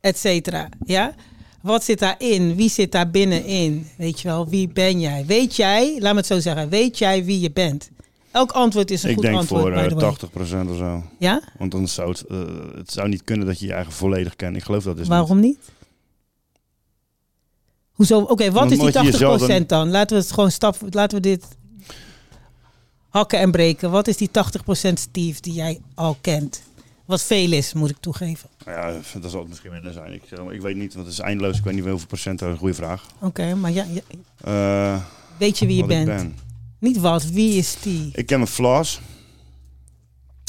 et 0.00 0.18
cetera. 0.18 0.68
Ja? 0.84 1.14
Wat 1.62 1.84
zit 1.84 1.98
daarin? 1.98 2.54
Wie 2.54 2.70
zit 2.70 2.92
daar 2.92 3.10
binnenin? 3.10 3.86
Weet 3.96 4.20
je 4.20 4.28
wel, 4.28 4.48
wie 4.48 4.68
ben 4.68 5.00
jij? 5.00 5.24
Weet 5.26 5.56
jij, 5.56 5.96
laat 5.98 6.12
me 6.12 6.18
het 6.18 6.26
zo 6.26 6.40
zeggen, 6.40 6.68
weet 6.68 6.98
jij 6.98 7.24
wie 7.24 7.40
je 7.40 7.50
bent? 7.52 7.90
Elk 8.30 8.50
antwoord 8.52 8.90
is 8.90 9.02
een 9.02 9.08
Ik 9.08 9.14
goed 9.14 9.24
denk 9.24 9.36
antwoord, 9.36 9.62
voor 9.62 9.70
by 9.72 9.88
the 9.88 9.94
way. 9.94 10.04
eh 10.04 10.66
80% 10.66 10.70
of 10.70 10.76
zo. 10.76 11.02
Ja? 11.18 11.42
Want 11.58 11.70
dan 11.70 11.88
zou 11.88 12.08
het, 12.10 12.24
eh, 12.26 12.38
het 12.74 12.92
zou 12.92 13.08
niet 13.08 13.24
kunnen 13.24 13.46
dat 13.46 13.60
je 13.60 13.66
je 13.66 13.72
eigen 13.72 13.92
volledig 13.92 14.36
kent. 14.36 14.56
Ik 14.56 14.62
geloof 14.62 14.82
dat 14.84 14.96
dus 14.96 15.08
Waarom 15.08 15.40
niet? 15.40 15.58
Hoezo? 17.92 18.20
Oké, 18.20 18.50
wat 18.50 18.70
is 18.70 18.78
die 18.78 18.90
80% 18.92 19.12
jezelf 19.12 19.46
dan- 19.46 19.64
dan? 19.66 19.90
Laten 19.90 20.16
we 20.16 20.22
het 20.22 20.32
gewoon 20.32 20.50
stap, 20.50 20.76
laten 20.90 21.16
we 21.16 21.22
dit 21.22 21.44
hakken 23.10 23.38
en 23.38 23.50
breken. 23.50 23.90
Wat 23.90 24.08
is 24.08 24.16
die 24.16 24.28
80% 24.28 24.92
Steve 24.94 25.40
die 25.40 25.52
jij 25.52 25.80
al 25.94 26.16
kent? 26.20 26.62
Wat 27.04 27.22
veel 27.22 27.52
is, 27.52 27.72
moet 27.72 27.90
ik 27.90 27.96
toegeven. 28.00 28.48
Ja, 28.66 28.92
dat 29.20 29.30
zal 29.30 29.40
het 29.40 29.48
misschien 29.48 29.72
minder 29.72 29.92
zijn. 29.92 30.12
Ik, 30.12 30.22
maar, 30.44 30.54
ik 30.54 30.60
weet 30.60 30.76
niet, 30.76 30.94
want 30.94 31.06
het 31.06 31.14
is 31.14 31.20
eindeloos. 31.20 31.58
Ik 31.58 31.64
weet 31.64 31.74
niet 31.74 31.84
hoeveel 31.84 32.06
procent. 32.06 32.38
Dat 32.38 32.48
is 32.48 32.54
een 32.54 32.60
goede 32.60 32.74
vraag. 32.74 33.06
Oké, 33.20 33.54
maar 33.54 33.70
ja, 33.70 33.84
ja, 33.92 34.00
Eh, 34.94 35.02
weet 35.38 35.58
je 35.58 35.66
wie 35.66 35.76
je 35.76 35.82
ik 35.82 35.88
bent? 35.88 36.06
ben. 36.06 36.34
Niet 36.78 36.96
wat, 36.98 37.24
wie 37.30 37.52
is 37.54 37.76
die? 37.82 38.10
Ik 38.14 38.26
ken 38.26 38.38
mijn 38.38 38.50
flaws. 38.50 39.00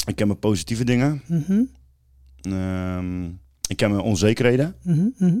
Ik 0.06 0.16
ken 0.16 0.26
mijn 0.26 0.38
positieve 0.38 0.84
dingen. 0.84 1.22
Mhm, 1.26 1.62
Ehm, 2.40 3.24
ik 3.68 3.76
ken 3.76 3.90
mijn 3.90 4.02
onzekerheden. 4.02 4.74
mhm, 4.82 5.06
mhm. 5.18 5.36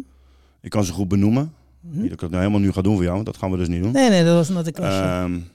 Ik 0.60 0.70
kan 0.70 0.84
ze 0.84 0.92
goed 0.92 1.08
benoemen. 1.08 1.52
Niet 1.80 2.02
dat 2.02 2.12
ik 2.12 2.18
dat 2.18 2.30
nou 2.30 2.42
helemaal 2.42 2.60
nu 2.62 2.72
ga 2.72 2.82
doen 2.82 2.92
voor 2.94 3.02
jou, 3.02 3.14
want 3.14 3.26
dat 3.26 3.36
gaan 3.36 3.50
we 3.50 3.56
dus 3.56 3.68
niet 3.68 3.82
doen. 3.82 3.92
Nee, 3.92 4.08
nee, 4.10 4.24
dat 4.24 4.34
was 4.34 4.48
not 4.48 4.66
a 4.66 4.70
question. 4.70 5.48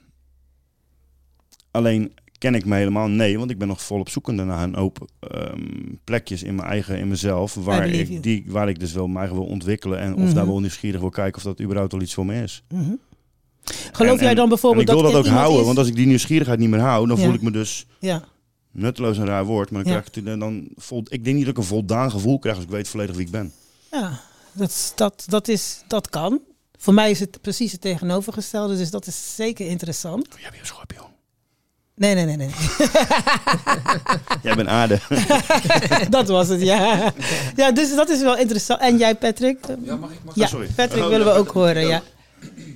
Alleen 1.70 2.12
ken 2.38 2.54
ik 2.54 2.64
me 2.64 2.76
helemaal? 2.76 3.08
Nee, 3.08 3.38
want 3.38 3.50
ik 3.50 3.58
ben 3.58 3.68
nog 3.68 3.82
volop 3.82 4.08
zoekende 4.08 4.44
naar 4.44 4.62
een 4.62 4.76
open 4.76 5.08
ehm, 5.20 5.94
plekjes 6.04 6.42
in 6.42 6.54
mijn 6.54 6.68
eigen, 6.68 6.98
in 6.98 7.08
mezelf, 7.08 7.54
waar 7.54 7.88
ik, 7.88 8.22
die, 8.22 8.44
waar 8.46 8.68
ik 8.68 8.80
dus 8.80 8.92
wel 8.92 9.06
mij 9.06 9.28
wil 9.32 9.44
ontwikkelen 9.44 9.98
en 9.98 10.14
of 10.14 10.20
Mhm. 10.20 10.34
daar 10.34 10.46
wel 10.46 10.60
nieuwsgierig 10.60 11.00
wil 11.00 11.10
kijken 11.10 11.36
of 11.36 11.42
dat 11.42 11.60
überhaupt 11.60 11.92
al 11.92 12.00
iets 12.00 12.14
voor 12.14 12.26
me 12.26 12.42
is. 12.42 12.62
Mhm. 12.68 12.90
Geloof 13.92 14.18
En- 14.18 14.24
jij 14.24 14.34
dan 14.34 14.48
bijvoorbeeld 14.48 14.88
en 14.88 14.94
ik 14.96 15.00
wil 15.02 15.12
dat 15.12 15.22
dat, 15.24 15.32
ook 15.32 15.38
houden, 15.38 15.60
is- 15.60 15.66
want 15.66 15.78
als 15.78 15.88
ik 15.88 15.94
die 15.96 16.06
nieuwsgierigheid 16.06 16.58
niet 16.58 16.68
meer 16.70 16.80
hou, 16.80 17.06
dan 17.06 17.16
Ja. 17.16 17.24
voel 17.24 17.34
ik 17.34 17.42
me 17.42 17.50
dus 17.50 17.86
Ja, 18.00 18.24
nutteloos 18.70 19.18
een 19.18 19.26
raar 19.26 19.44
woord, 19.44 19.70
maar 19.70 19.82
dan 19.84 19.92
Ja. 19.92 20.00
krijg 20.00 20.26
ik 20.26 20.40
dan 20.40 20.68
vol, 20.76 20.98
ik 21.08 21.24
denk 21.24 21.36
niet 21.36 21.44
dat 21.44 21.54
ik 21.54 21.58
een 21.60 21.68
voldaan 21.68 22.10
gevoel 22.10 22.38
krijg 22.38 22.56
als 22.56 22.64
ik 22.64 22.70
weet 22.70 22.88
volledig 22.88 23.16
wie 23.16 23.24
ik 23.26 23.32
ben. 23.32 23.52
ja 23.90 24.20
dat, 24.52 24.92
dat, 24.96 25.24
dat, 25.26 25.48
is, 25.48 25.82
dat 25.86 26.08
kan. 26.08 26.40
Voor 26.78 26.94
mij 26.94 27.10
is 27.10 27.20
het 27.20 27.38
precies 27.40 27.72
het 27.72 27.80
tegenovergestelde, 27.80 28.76
dus 28.76 28.90
dat 28.90 29.06
is 29.06 29.34
zeker 29.34 29.66
interessant. 29.66 30.26
Jij 30.40 30.50
bent 30.50 30.60
een 30.60 30.66
schorpioen. 30.66 31.06
Nee, 31.98 32.14
nee, 32.14 32.24
nee, 32.24 32.36
nee. 32.36 32.48
Jij 34.42 34.54
bent 34.54 34.68
aarde. 34.68 35.00
dat 36.10 36.28
was 36.28 36.48
het, 36.48 36.60
ja. 36.60 37.12
Ja, 37.56 37.72
dus 37.72 37.94
dat 37.94 38.08
is 38.08 38.20
wel 38.20 38.36
interessant. 38.36 38.80
En 38.80 38.96
jij, 38.98 39.14
Patrick? 39.14 39.58
Ja, 39.82 39.96
mag 39.96 40.10
ik? 40.10 40.18
Mag 40.24 40.34
Ja, 40.34 40.46
sorry. 40.46 40.68
Patrick 40.76 41.02
Oh, 41.02 41.08
willen 41.08 41.26
ja, 41.26 41.32
we 41.32 41.38
ook 41.38 41.48
horen, 41.50 41.86
ja. 41.86 42.02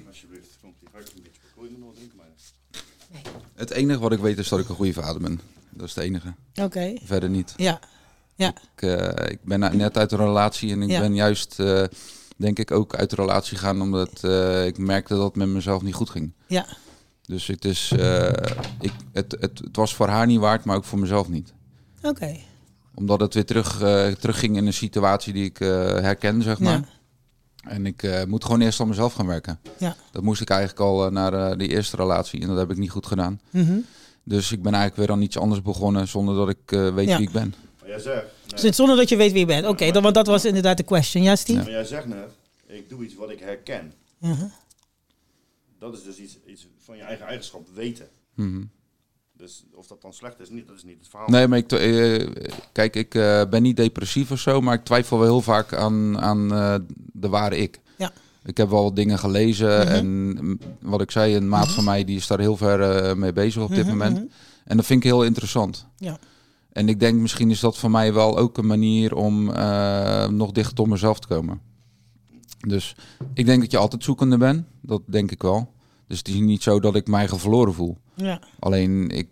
Alsjeblieft, 0.09 0.49
komt 0.62 0.75
die. 0.81 0.88
Een 0.95 1.23
beetje- 1.23 1.41
Wil 1.57 1.64
je 1.64 1.71
nog 1.79 1.87
wat 1.88 1.95
drinken, 1.97 2.17
meiden? 3.12 3.33
Het 3.55 3.71
enige 3.71 3.99
wat 4.00 4.12
ik 4.12 4.19
weet 4.19 4.38
is 4.38 4.49
dat 4.49 4.59
ik 4.59 4.69
een 4.69 4.75
goede 4.75 4.93
vader 4.93 5.21
ben. 5.21 5.41
Dat 5.71 5.88
is 5.88 5.95
het 5.95 6.05
enige. 6.05 6.35
Oké, 6.55 6.95
Verder 7.05 7.29
niet. 7.31 7.52
ja. 7.57 7.81
Ja, 8.35 8.49
Ik, 8.76 8.83
eh, 8.83 9.31
ik 9.31 9.38
ben 9.45 9.76
net 9.76 9.97
uit 9.99 10.12
een 10.12 10.19
relatie 10.19 10.71
en 10.73 10.83
ik 10.83 10.91
Ja. 10.91 11.00
ben 11.00 11.14
juist, 11.14 11.61
eh, 11.61 11.83
denk 12.37 12.59
ik, 12.59 12.71
ook 12.71 12.95
uit 12.97 13.11
de 13.11 13.17
relatie 13.17 13.57
gegaan 13.57 13.81
omdat 13.81 14.11
eh, 14.25 14.67
ik 14.67 14.79
merkte 14.79 15.14
dat 15.14 15.25
het 15.25 15.37
met 15.37 15.49
mezelf 15.49 15.83
niet 15.83 15.95
goed 15.95 16.11
ging. 16.11 16.33
ja. 16.47 16.67
Dus 17.26 17.47
het, 17.47 17.64
is, 17.64 17.93
eh, 17.97 18.29
ik, 18.81 18.92
het, 19.12 19.37
het, 19.40 19.59
het 19.64 19.77
was 19.77 19.94
voor 19.94 20.09
haar 20.09 20.27
niet 20.27 20.38
waard, 20.40 20.64
maar 20.64 20.77
ook 20.77 20.85
voor 20.85 20.99
mezelf 20.99 21.29
niet. 21.29 21.53
Oké. 22.03 22.37
Omdat 22.94 23.20
het 23.20 23.35
weer 23.35 23.44
terug, 23.46 23.81
eh 23.81 24.07
terugging 24.09 24.57
in 24.57 24.66
een 24.66 24.73
situatie 24.73 25.33
die 25.33 25.44
ik 25.44 25.61
eh, 25.61 25.68
herkende, 25.85 26.44
zeg 26.44 26.59
maar. 26.59 26.73
Ja. 26.73 26.85
En 27.70 27.87
ik 27.87 28.03
eh, 28.03 28.25
moet 28.25 28.44
gewoon 28.44 28.61
eerst 28.61 28.81
aan 28.81 28.88
mezelf 28.88 29.12
gaan 29.12 29.27
werken. 29.27 29.61
Ja. 29.79 29.96
Dat 30.11 30.23
moest 30.23 30.40
ik 30.40 30.51
eigenlijk 30.51 30.81
al 30.81 31.11
naar 31.11 31.33
eh, 31.51 31.59
die 31.59 31.68
eerste 31.68 31.96
relatie 31.96 32.40
en 32.40 32.49
dat 32.49 32.57
heb 32.59 32.70
ik 32.70 32.77
niet 32.77 32.90
goed 32.90 33.07
gedaan. 33.07 33.40
Mhm. 33.51 33.79
Dus 34.25 34.53
ik 34.53 34.62
ben 34.62 34.75
eigenlijk 34.75 35.07
weer 35.07 35.16
aan 35.16 35.23
iets 35.23 35.38
anders 35.38 35.62
begonnen 35.62 36.09
zonder 36.09 36.35
dat 36.35 36.49
ik 36.49 36.73
eh, 36.73 36.94
weet 36.94 37.09
Ja. 37.09 37.16
wie 37.16 37.27
ik 37.27 37.33
ben. 37.33 37.55
Maar 37.81 37.88
jij 37.88 37.99
zegt, 38.01 38.25
Dus 38.62 38.77
zonder 38.77 38.96
dat 38.96 39.09
je 39.09 39.16
weet 39.16 39.31
wie 39.33 39.40
je 39.40 39.46
bent. 39.46 39.66
Oké, 39.66 39.90
dan 39.90 40.03
want 40.03 40.14
dat 40.14 40.27
was 40.27 40.44
inderdaad 40.44 40.77
de 40.77 40.83
question. 40.83 41.23
Ja, 41.23 41.37
Steve? 41.37 41.59
maar 41.62 41.70
jij 41.70 41.85
zegt 41.85 42.07
net, 42.07 42.29
ik 42.66 42.88
doe 42.88 43.05
iets 43.05 43.14
wat 43.14 43.31
ik 43.31 43.38
herken. 43.40 43.92
Mhm. 44.18 44.44
Dat 45.83 45.95
is 45.95 46.03
dus 46.03 46.18
iets, 46.18 46.38
iets 46.47 46.66
van 46.79 46.97
je 46.97 47.03
eigen 47.03 47.27
eigenschap 47.27 47.66
weten. 47.75 48.09
Mhm. 48.35 48.62
Dus 49.37 49.64
of 49.75 49.87
dat 49.87 50.03
dan 50.03 50.12
slecht 50.12 50.40
is, 50.40 50.51
niet, 50.51 50.66
dat 50.66 50.77
is 50.77 50.83
niet 50.85 50.99
het 50.99 51.09
verhaal. 51.09 51.29
Nee, 51.29 51.49
maar 51.49 51.59
ik, 51.59 51.73
eh, 51.73 52.27
kijk, 52.73 52.97
ik 52.97 53.14
eh, 53.14 53.42
ben 53.51 53.62
niet 53.62 53.77
depressief 53.77 54.31
of 54.31 54.38
zo, 54.40 54.61
maar 54.61 54.75
ik 54.75 54.85
twijfel 54.85 55.18
wel 55.18 55.27
heel 55.27 55.40
vaak 55.40 55.73
aan, 55.75 56.18
aan 56.21 56.53
eh, 56.53 56.75
de 57.12 57.29
ware 57.29 57.57
ik. 57.57 57.81
Ja. 57.99 58.12
Ik 58.45 58.57
heb 58.57 58.68
wel 58.71 58.83
wat 58.83 58.97
dingen 58.97 59.18
gelezen 59.18 59.79
Mhm. 59.87 59.88
en 59.95 60.59
wat 60.81 61.01
ik 61.01 61.11
zei, 61.11 61.37
een 61.37 61.49
maat 61.49 61.73
van 61.73 61.85
mij 61.85 62.05
die 62.05 62.16
is 62.16 62.27
daar 62.27 62.40
heel 62.40 62.57
ver 62.57 62.81
eh, 62.83 63.14
mee 63.14 63.33
bezig 63.33 63.62
op 63.62 63.68
dit 63.75 63.79
Mhm, 63.87 63.88
moment. 63.88 64.16
mhm. 64.16 64.27
En 64.64 64.77
dat 64.77 64.87
vind 64.87 65.05
ik 65.05 65.11
heel 65.11 65.25
interessant. 65.25 65.87
Ja. 65.97 66.18
En 66.73 66.88
ik 66.88 67.01
denk 67.01 67.21
misschien 67.21 67.51
is 67.51 67.61
dat 67.61 67.79
voor 67.79 67.90
mij 67.90 68.12
wel 68.12 68.38
ook 68.38 68.59
een 68.59 68.66
manier 68.66 69.14
om 69.14 69.51
eh, 69.51 70.29
nog 70.29 70.53
dichter 70.53 70.75
tot 70.75 70.87
mezelf 70.87 71.18
te 71.21 71.27
komen. 71.27 71.61
Dus 72.68 72.94
ik 73.35 73.46
denk 73.46 73.61
dat 73.61 73.70
je 73.70 73.79
altijd 73.79 74.05
zoekende 74.05 74.37
bent. 74.37 74.64
Dat 74.81 75.03
denk 75.05 75.31
ik 75.31 75.42
wel. 75.42 75.72
Dus 76.07 76.18
het 76.18 76.29
is 76.29 76.35
niet 76.35 76.62
zo 76.62 76.81
dat 76.81 76.94
ik 76.94 77.07
mij 77.07 77.29
verloren 77.29 77.75
voel. 77.75 77.96
Ja. 78.14 78.40
Alleen 78.59 79.11
ik, 79.11 79.29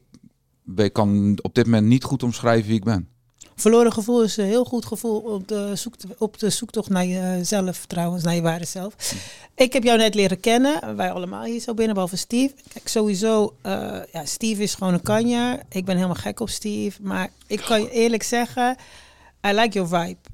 kan 0.93 1.39
op 1.43 1.55
dit 1.55 1.65
moment 1.65 1.87
niet 1.87 2.05
goed 2.05 2.23
omschrijven 2.23 2.67
wie 2.67 2.77
ik 2.77 2.85
ben. 2.85 3.09
Verloren 3.55 3.93
gevoel 3.93 4.23
is 4.23 4.37
een 4.37 4.45
heel 4.45 4.65
goed 4.65 4.85
gevoel 4.85 5.21
op 5.21 5.49
de, 5.49 5.71
zoekt, 5.75 6.05
op 6.19 6.39
de 6.39 6.51
zoektocht 6.51 6.89
naar 6.89 7.07
jezelf 7.07 7.87
trouwens, 7.87 8.25
naar 8.25 8.35
je 8.35 8.43
ware 8.43 8.65
zelf. 8.65 9.15
Ik 9.55 9.73
heb 9.73 9.83
jou 9.83 9.99
net 9.99 10.15
leren 10.15 10.41
kennen, 10.41 10.97
wij 10.97 11.13
allemaal 11.13 11.45
hier 11.45 11.61
zo 11.61 11.75
binnen, 11.75 11.95
behalve 11.95 12.17
Steve. 12.17 12.55
Kijk, 12.73 12.89
sowieso, 12.89 13.55
eh, 13.63 13.99
ja, 14.13 14.25
Steve 14.25 14.63
is 14.63 14.75
gewoon 14.75 14.95
een 14.95 15.03
kanjer. 15.03 15.63
Ik 15.69 15.85
ben 15.85 15.95
helemaal 15.95 16.17
gek 16.17 16.41
op 16.41 16.49
Steve, 16.49 17.03
maar 17.03 17.31
ik 17.47 17.61
kan 17.61 17.81
je 17.81 17.91
eerlijk 17.91 18.23
zeggen, 18.23 18.77
I 19.47 19.53
like 19.53 19.73
your 19.73 19.89
vibe. 19.89 20.30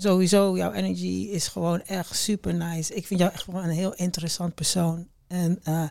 Sowieso, 0.00 0.56
jouw 0.56 0.72
energy 0.72 1.28
is 1.30 1.48
gewoon 1.48 1.82
echt 1.82 2.16
super 2.16 2.54
nice. 2.54 2.94
Ik 2.94 3.06
vind 3.06 3.20
jou 3.20 3.32
echt 3.32 3.42
gewoon 3.42 3.64
een 3.64 3.70
heel 3.70 3.94
interessant 3.94 4.54
persoon. 4.54 5.06
En 5.28 5.58
eh, 5.62 5.82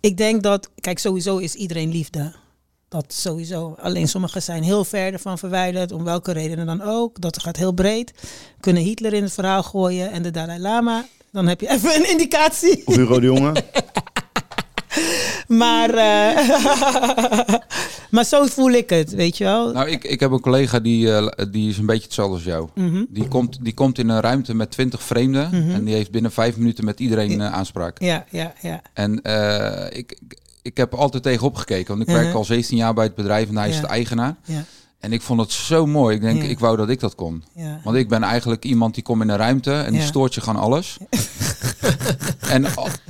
ik 0.00 0.16
denk 0.16 0.42
dat, 0.42 0.70
kijk, 0.80 0.98
sowieso 0.98 1.38
is 1.38 1.54
iedereen 1.54 1.90
liefde. 1.90 2.34
Dat 2.88 3.12
sowieso. 3.12 3.76
Alleen 3.80 4.08
sommigen 4.08 4.42
zijn 4.42 4.62
heel 4.62 4.84
ver 4.84 5.12
ervan 5.12 5.38
verwijderd, 5.38 5.92
om 5.92 6.04
welke 6.04 6.32
redenen 6.32 6.66
dan 6.66 6.82
ook. 6.82 7.20
Dat 7.20 7.42
gaat 7.42 7.56
heel 7.56 7.72
breed. 7.72 8.12
Kunnen 8.60 8.82
Hitler 8.82 9.12
in 9.12 9.22
het 9.22 9.32
verhaal 9.32 9.62
gooien 9.62 10.10
en 10.10 10.22
de 10.22 10.30
Dalai 10.30 10.60
Lama. 10.60 11.06
Dan 11.32 11.46
heb 11.46 11.60
je 11.60 11.70
even 11.70 11.94
een 11.94 12.10
indicatie. 12.10 12.82
Of 12.86 12.96
Hugo 12.96 13.20
de 13.20 13.26
Jonge. 13.26 13.52
Maar, 15.48 15.90
eh, 15.90 16.48
maar 18.14 18.24
zo 18.24 18.44
voel 18.46 18.70
ik 18.70 18.90
het, 18.90 19.10
weet 19.14 19.36
je 19.38 19.44
wel. 19.44 19.72
Nou, 19.72 19.88
ik, 19.88 20.04
ik 20.04 20.20
heb 20.20 20.30
een 20.30 20.40
collega 20.40 20.80
die, 20.80 21.12
eh, 21.14 21.46
die 21.50 21.68
is 21.70 21.78
een 21.78 21.86
beetje 21.86 22.04
hetzelfde 22.04 22.34
als 22.34 22.44
jou. 22.44 22.68
Mhm. 22.74 23.04
Die, 23.08 23.28
komt, 23.28 23.58
die 23.62 23.74
komt 23.74 23.98
in 23.98 24.08
een 24.08 24.20
ruimte 24.20 24.54
met 24.54 24.70
twintig 24.70 25.02
vreemden 25.02 25.48
Mhm. 25.52 25.70
en 25.70 25.84
die 25.84 25.94
heeft 25.94 26.10
binnen 26.10 26.32
vijf 26.32 26.56
minuten 26.56 26.84
met 26.84 27.00
iedereen 27.00 27.40
eh, 27.40 27.52
aanspraak. 27.52 28.00
Ja, 28.00 28.24
ja, 28.30 28.52
ja. 28.62 28.80
En 28.92 29.20
ik, 29.92 30.18
ik, 30.62 30.76
heb 30.76 30.94
altijd 30.94 31.22
tegenop 31.22 31.56
gekeken, 31.56 31.88
want 31.96 32.08
ik 32.08 32.14
Mhm. 32.14 32.22
werk 32.24 32.34
al 32.34 32.44
17 32.44 32.76
jaar 32.76 32.94
bij 32.94 33.04
het 33.04 33.14
bedrijf 33.14 33.48
en 33.48 33.56
hij 33.56 33.68
is 33.68 33.80
de 33.80 33.86
eigenaar. 33.86 34.36
Ja. 34.44 34.64
En 35.06 35.12
ik 35.12 35.22
vond 35.22 35.40
het 35.40 35.52
zo 35.52 35.86
mooi. 35.86 36.14
Ik 36.16 36.20
denk, 36.22 36.42
Ja. 36.42 36.48
ik 36.48 36.58
wou 36.58 36.76
dat 36.76 36.88
ik 36.88 37.00
dat 37.00 37.14
kon. 37.14 37.44
Ja. 37.54 37.80
Want 37.84 37.96
ik 37.96 38.08
ben 38.08 38.22
eigenlijk 38.22 38.64
iemand 38.64 38.94
die 38.94 39.02
komt 39.02 39.22
in 39.22 39.28
een 39.28 39.36
ruimte 39.36 39.72
en 39.72 39.92
die 39.92 40.00
Ja. 40.00 40.06
stoort 40.06 40.34
je 40.34 40.40
gewoon 40.40 40.62
alles. 40.62 40.96
en, 42.48 42.66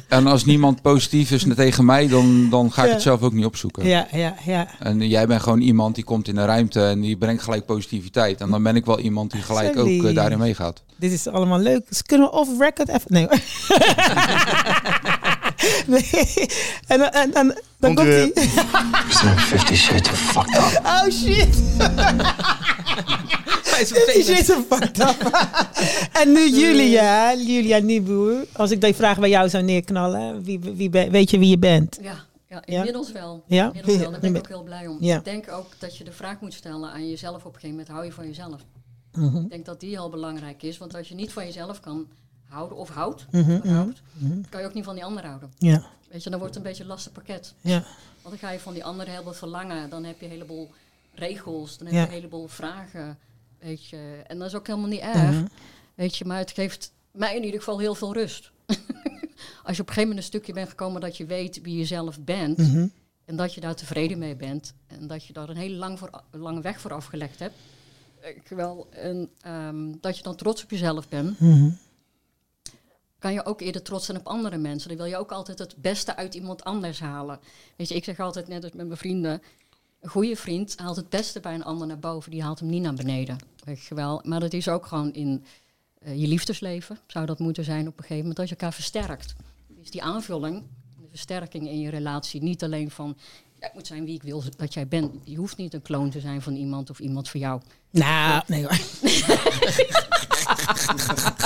en 0.09 0.27
als 0.27 0.45
niemand 0.45 0.83
positief 0.83 1.31
is 1.31 1.47
tegen 1.57 1.85
mij, 1.85 2.09
dan, 2.09 2.51
dan 2.51 2.73
ga 2.73 2.85
ik 2.85 2.91
het 2.93 3.03
zelf 3.03 3.23
ook 3.23 3.33
niet 3.33 3.45
opzoeken. 3.45 3.87
Ja, 3.87 4.07
ja, 4.13 4.35
ja. 4.45 4.69
En 4.79 5.09
jij 5.09 5.27
bent 5.27 5.43
gewoon 5.43 5.61
iemand 5.61 5.95
die 5.95 6.05
komt 6.05 6.29
in 6.29 6.37
een 6.37 6.47
ruimte 6.47 6.87
en 6.87 7.01
die 7.01 7.17
brengt 7.17 7.43
gelijk 7.43 7.67
positiviteit. 7.67 8.41
En 8.41 8.51
dan 8.51 8.63
ben 8.63 8.77
ik 8.77 8.85
wel 8.85 9.01
iemand 9.01 9.31
die 9.31 9.43
gelijk 9.43 9.79
ook 9.79 9.87
eh, 10.05 10.15
daarin 10.15 10.39
meegaat. 10.39 10.83
Dit 10.97 11.13
is 11.13 11.29
allemaal 11.29 11.59
leuk. 11.59 11.89
Dus 11.89 12.03
kunnen 12.03 12.27
we 12.31 12.33
off 12.37 12.51
record 12.59 12.89
even... 12.89 13.13
Nee. 13.13 13.27
nee. 15.95 16.47
En, 16.87 16.99
dan- 16.99 17.11
en, 17.11 17.31
dan 17.31 17.55
dan 17.79 17.95
Komt 17.95 18.09
hij. 18.09 18.33
Zijn 19.21 19.39
50 19.39 19.77
shades 19.77 20.09
of 20.11 20.19
fucked 20.19 20.57
up. 20.57 20.81
Oh 20.85 21.11
shit. 21.11 21.55
Shit 23.77 24.29
is 24.29 24.51
fucked 24.69 24.99
up. 25.01 25.31
en 26.13 26.33
nu 26.33 26.49
Julia, 26.49 27.35
Julia 27.35 27.79
Nieboer. 27.79 28.47
Als 28.53 28.71
ik 28.71 28.81
die 28.81 28.95
vraag 28.95 29.19
bij 29.19 29.29
jou 29.29 29.49
zou 29.49 29.65
neerknallen, 29.65 30.43
wie, 30.43 30.59
wie, 30.61 30.91
ben- 30.91 31.11
weet 31.11 31.31
je 31.31 31.39
wie 31.39 31.49
je 31.49 31.59
bent? 31.59 31.99
Ja, 32.03 32.25
ja 32.49 32.63
inmiddels 32.65 33.13
wel. 33.13 33.45
Ja? 33.47 33.67
Inmiddels 33.67 33.97
wel. 33.97 34.11
Daar 34.11 34.21
ben 34.21 34.31
ik 34.31 34.37
ook 34.39 34.49
heel 34.49 34.63
blij 34.63 34.87
om. 34.87 34.97
Ja. 35.01 35.17
Ik 35.17 35.25
denk 35.25 35.53
ook 35.53 35.67
dat 35.79 35.97
je 35.97 36.05
de 36.05 36.13
vraag 36.13 36.41
moet 36.41 36.55
stellen 36.55 36.91
aan 36.91 37.09
jezelf 37.09 37.37
op 37.37 37.45
een 37.45 37.61
gegeven 37.61 37.71
moment. 37.71 37.89
Hou 37.89 38.05
je 38.05 38.13
van 38.13 38.27
jezelf? 38.27 38.61
Mhm. 39.13 39.37
Ik 39.37 39.51
denk 39.51 39.65
dat 39.65 39.81
die 39.81 39.91
heel 39.91 40.11
belangrijk 40.11 40.63
is. 40.63 40.79
Want 40.79 40.95
als 40.95 41.09
je 41.09 41.15
niet 41.15 41.33
van 41.33 41.45
jezelf 41.45 41.81
kan 41.81 42.07
houden 42.57 42.79
of 42.79 42.89
houdt, 42.89 43.27
Mhm, 43.31 43.61
mhm, 43.65 44.41
kan 44.49 44.61
je 44.61 44.67
ook 44.67 44.75
niet 44.75 44.85
van 44.85 44.95
die 44.95 45.05
ander 45.05 45.25
houden. 45.27 45.53
Ja. 45.59 45.83
Weet 46.11 46.23
je, 46.23 46.31
dan 46.31 46.39
wordt 46.39 46.55
het 46.55 46.65
een 46.65 46.69
beetje 46.71 46.83
een 46.85 46.89
lastig 46.91 47.13
pakket. 47.13 47.55
Ja. 47.61 47.85
Want 48.23 48.29
dan 48.29 48.39
ga 48.39 48.51
je 48.51 48.59
van 48.61 48.73
die 48.73 48.85
ander 48.85 49.09
heel 49.09 49.23
veel 49.23 49.33
verlangen. 49.35 49.91
Dan 49.91 50.05
heb 50.05 50.19
je 50.21 50.25
een 50.27 50.31
heleboel 50.33 50.71
regels, 51.15 51.79
dan 51.79 51.87
heb 51.87 51.97
Ja. 51.97 52.01
je 52.03 52.07
een 52.07 52.13
heleboel 52.13 52.49
vragen. 52.49 53.19
Weet 53.59 53.87
je. 53.87 54.23
En 54.27 54.39
dat 54.39 54.49
is 54.49 54.55
ook 54.55 54.67
helemaal 54.67 54.89
niet 54.89 55.01
erg. 55.01 55.31
Mhm. 55.35 55.47
Weet 55.95 56.17
je, 56.17 56.25
maar 56.25 56.39
het 56.39 56.51
geeft 56.51 56.93
mij 57.11 57.37
in 57.37 57.45
ieder 57.45 57.59
geval 57.59 57.79
heel 57.79 57.95
veel 57.95 58.13
rust. 58.15 58.51
Als 59.65 59.77
je 59.77 59.83
op 59.83 59.89
een 59.89 59.95
gegeven 59.95 60.01
moment 60.03 60.17
een 60.19 60.23
stukje 60.23 60.53
bent 60.53 60.69
gekomen 60.69 61.01
dat 61.01 61.17
je 61.17 61.27
weet 61.27 61.61
wie 61.63 61.79
je 61.79 61.85
zelf 61.85 62.21
bent. 62.21 62.59
En 63.25 63.37
dat 63.37 63.55
je 63.55 63.61
daar 63.61 63.75
tevreden 63.75 64.19
mee 64.19 64.37
bent. 64.37 64.75
En 64.87 65.07
dat 65.07 65.25
je 65.27 65.33
daar 65.33 65.49
een 65.49 65.57
hele 65.57 65.77
lang 65.77 65.99
voor, 65.99 66.11
lange 66.31 66.61
weg 66.61 66.81
voor 66.81 66.93
afgelegd 66.93 67.39
hebt. 67.39 67.55
Ik 68.21 68.49
wel, 68.49 68.87
en 68.91 69.31
ehm, 69.41 69.93
dat 70.01 70.17
je 70.17 70.23
dan 70.23 70.37
trots 70.37 70.63
op 70.63 70.71
jezelf 70.71 71.09
bent. 71.09 71.39
Kan 73.19 73.33
je 73.33 73.45
ook 73.45 73.61
eerder 73.61 73.83
trots 73.83 74.05
zijn 74.07 74.19
op 74.19 74.27
andere 74.27 74.57
mensen. 74.57 74.89
Dan 74.89 74.97
wil 74.97 75.07
je 75.07 75.17
ook 75.17 75.33
altijd 75.33 75.59
het 75.59 75.75
beste 75.77 76.17
uit 76.17 76.35
iemand 76.35 76.65
anders 76.65 77.01
halen. 77.01 77.41
Weet 77.77 77.89
je, 77.89 77.95
ik 77.95 78.05
zeg 78.05 78.21
altijd 78.21 78.49
net 78.49 78.65
als 78.65 78.73
met 78.73 78.87
mijn 78.87 78.99
vrienden. 78.99 79.43
Een 80.01 80.09
goede 80.09 80.37
vriend 80.37 80.79
haalt 80.79 80.97
het 80.97 81.09
beste 81.09 81.41
bij 81.41 81.55
een 81.55 81.65
ander 81.65 81.87
naar 81.87 81.99
boven. 81.99 82.31
Die 82.31 82.43
haalt 82.43 82.59
hem 82.59 82.69
niet 82.69 82.83
naar 82.83 82.95
beneden. 82.95 83.39
Weet 83.65 83.85
je 83.85 83.95
wel. 83.95 84.21
Maar 84.25 84.41
dat 84.41 84.53
is 84.53 84.69
ook 84.69 84.87
gewoon 84.87 85.13
in 85.13 85.45
eh, 85.99 86.21
je 86.21 86.27
liefdesleven. 86.27 86.99
Zou 87.07 87.27
dat 87.27 87.39
moeten 87.39 87.65
zijn 87.65 87.87
op 87.87 87.93
een 87.93 88.05
gegeven 88.05 88.17
moment. 88.17 88.37
Dat 88.37 88.49
je 88.49 88.55
elkaar 88.55 88.73
versterkt. 88.73 89.35
Is 89.81 89.91
die 89.91 90.03
aanvulling, 90.03 90.63
de 91.01 91.09
versterking 91.09 91.69
in 91.69 91.81
je 91.81 91.91
relatie. 91.91 92.43
Niet 92.43 92.63
alleen 92.63 92.91
van, 92.91 93.17
ja, 93.61 93.67
ik 93.67 93.75
moet 93.75 93.87
zijn 93.87 94.05
wie 94.05 94.15
ik 94.15 94.23
wil 94.23 94.43
dat 94.57 94.75
jij 94.75 94.89
bent. 94.89 95.13
Je 95.25 95.37
hoeft 95.37 95.57
niet 95.57 95.75
een 95.75 95.83
kloon 95.83 96.11
te 96.11 96.21
zijn 96.21 96.43
van 96.43 96.55
iemand 96.55 96.91
of 96.91 96.99
iemand 96.99 97.29
voor 97.29 97.41
jou. 97.41 97.61
Nou, 97.91 98.43
nee 98.47 98.63
hoor. 98.67 98.79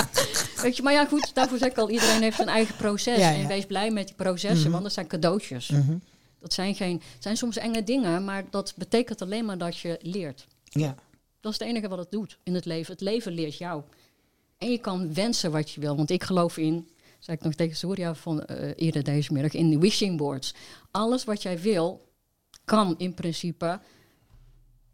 Weet 0.61 0.75
je, 0.77 0.83
maar 0.83 0.93
ja 0.93 1.05
goed, 1.05 1.31
daarvoor 1.35 1.57
zeg 1.57 1.71
ik 1.71 1.77
al, 1.77 1.89
iedereen 1.89 2.21
heeft 2.21 2.35
zijn 2.35 2.47
eigen 2.47 2.75
proces. 2.75 3.17
Ja, 3.17 3.29
ja. 3.29 3.37
En 3.41 3.47
wees 3.47 3.65
blij 3.65 3.91
met 3.91 4.07
die 4.07 4.15
processen, 4.15 4.61
Mhm. 4.61 4.71
want 4.71 4.83
dat 4.83 4.93
zijn 4.93 5.07
cadeautjes. 5.07 5.69
Mhm. 5.69 5.97
Dat 6.39 6.53
zijn, 6.53 6.75
geen, 6.75 7.01
zijn 7.19 7.37
soms 7.37 7.57
enge 7.57 7.83
dingen, 7.83 8.23
maar 8.25 8.43
dat 8.49 8.73
betekent 8.77 9.21
alleen 9.21 9.45
maar 9.45 9.57
dat 9.57 9.77
je 9.77 9.99
leert. 10.01 10.47
Ja. 10.63 10.95
Dat 11.39 11.51
is 11.53 11.59
het 11.59 11.67
enige 11.67 11.87
wat 11.87 11.97
het 11.97 12.11
doet 12.11 12.37
in 12.43 12.53
het 12.53 12.65
leven. 12.65 12.91
Het 12.93 13.01
leven 13.01 13.31
leert 13.31 13.57
jou. 13.57 13.81
En 14.57 14.71
je 14.71 14.77
kan 14.77 15.13
wensen 15.13 15.51
wat 15.51 15.71
je 15.71 15.81
wil. 15.81 15.95
Want 15.95 16.09
ik 16.09 16.23
geloof 16.23 16.57
in, 16.57 16.87
zei 17.19 17.37
ik 17.37 17.43
nog 17.43 17.53
tegen 17.53 17.75
Surya 17.75 18.15
van 18.15 18.43
eh, 18.45 18.71
eerder 18.75 19.03
deze 19.03 19.33
middag, 19.33 19.53
in 19.53 19.69
de 19.69 19.79
wishing 19.79 20.17
boards. 20.17 20.53
Alles 20.91 21.23
wat 21.23 21.41
jij 21.41 21.59
wil, 21.59 22.01
kan 22.65 22.95
in 22.97 23.13
principe. 23.13 23.79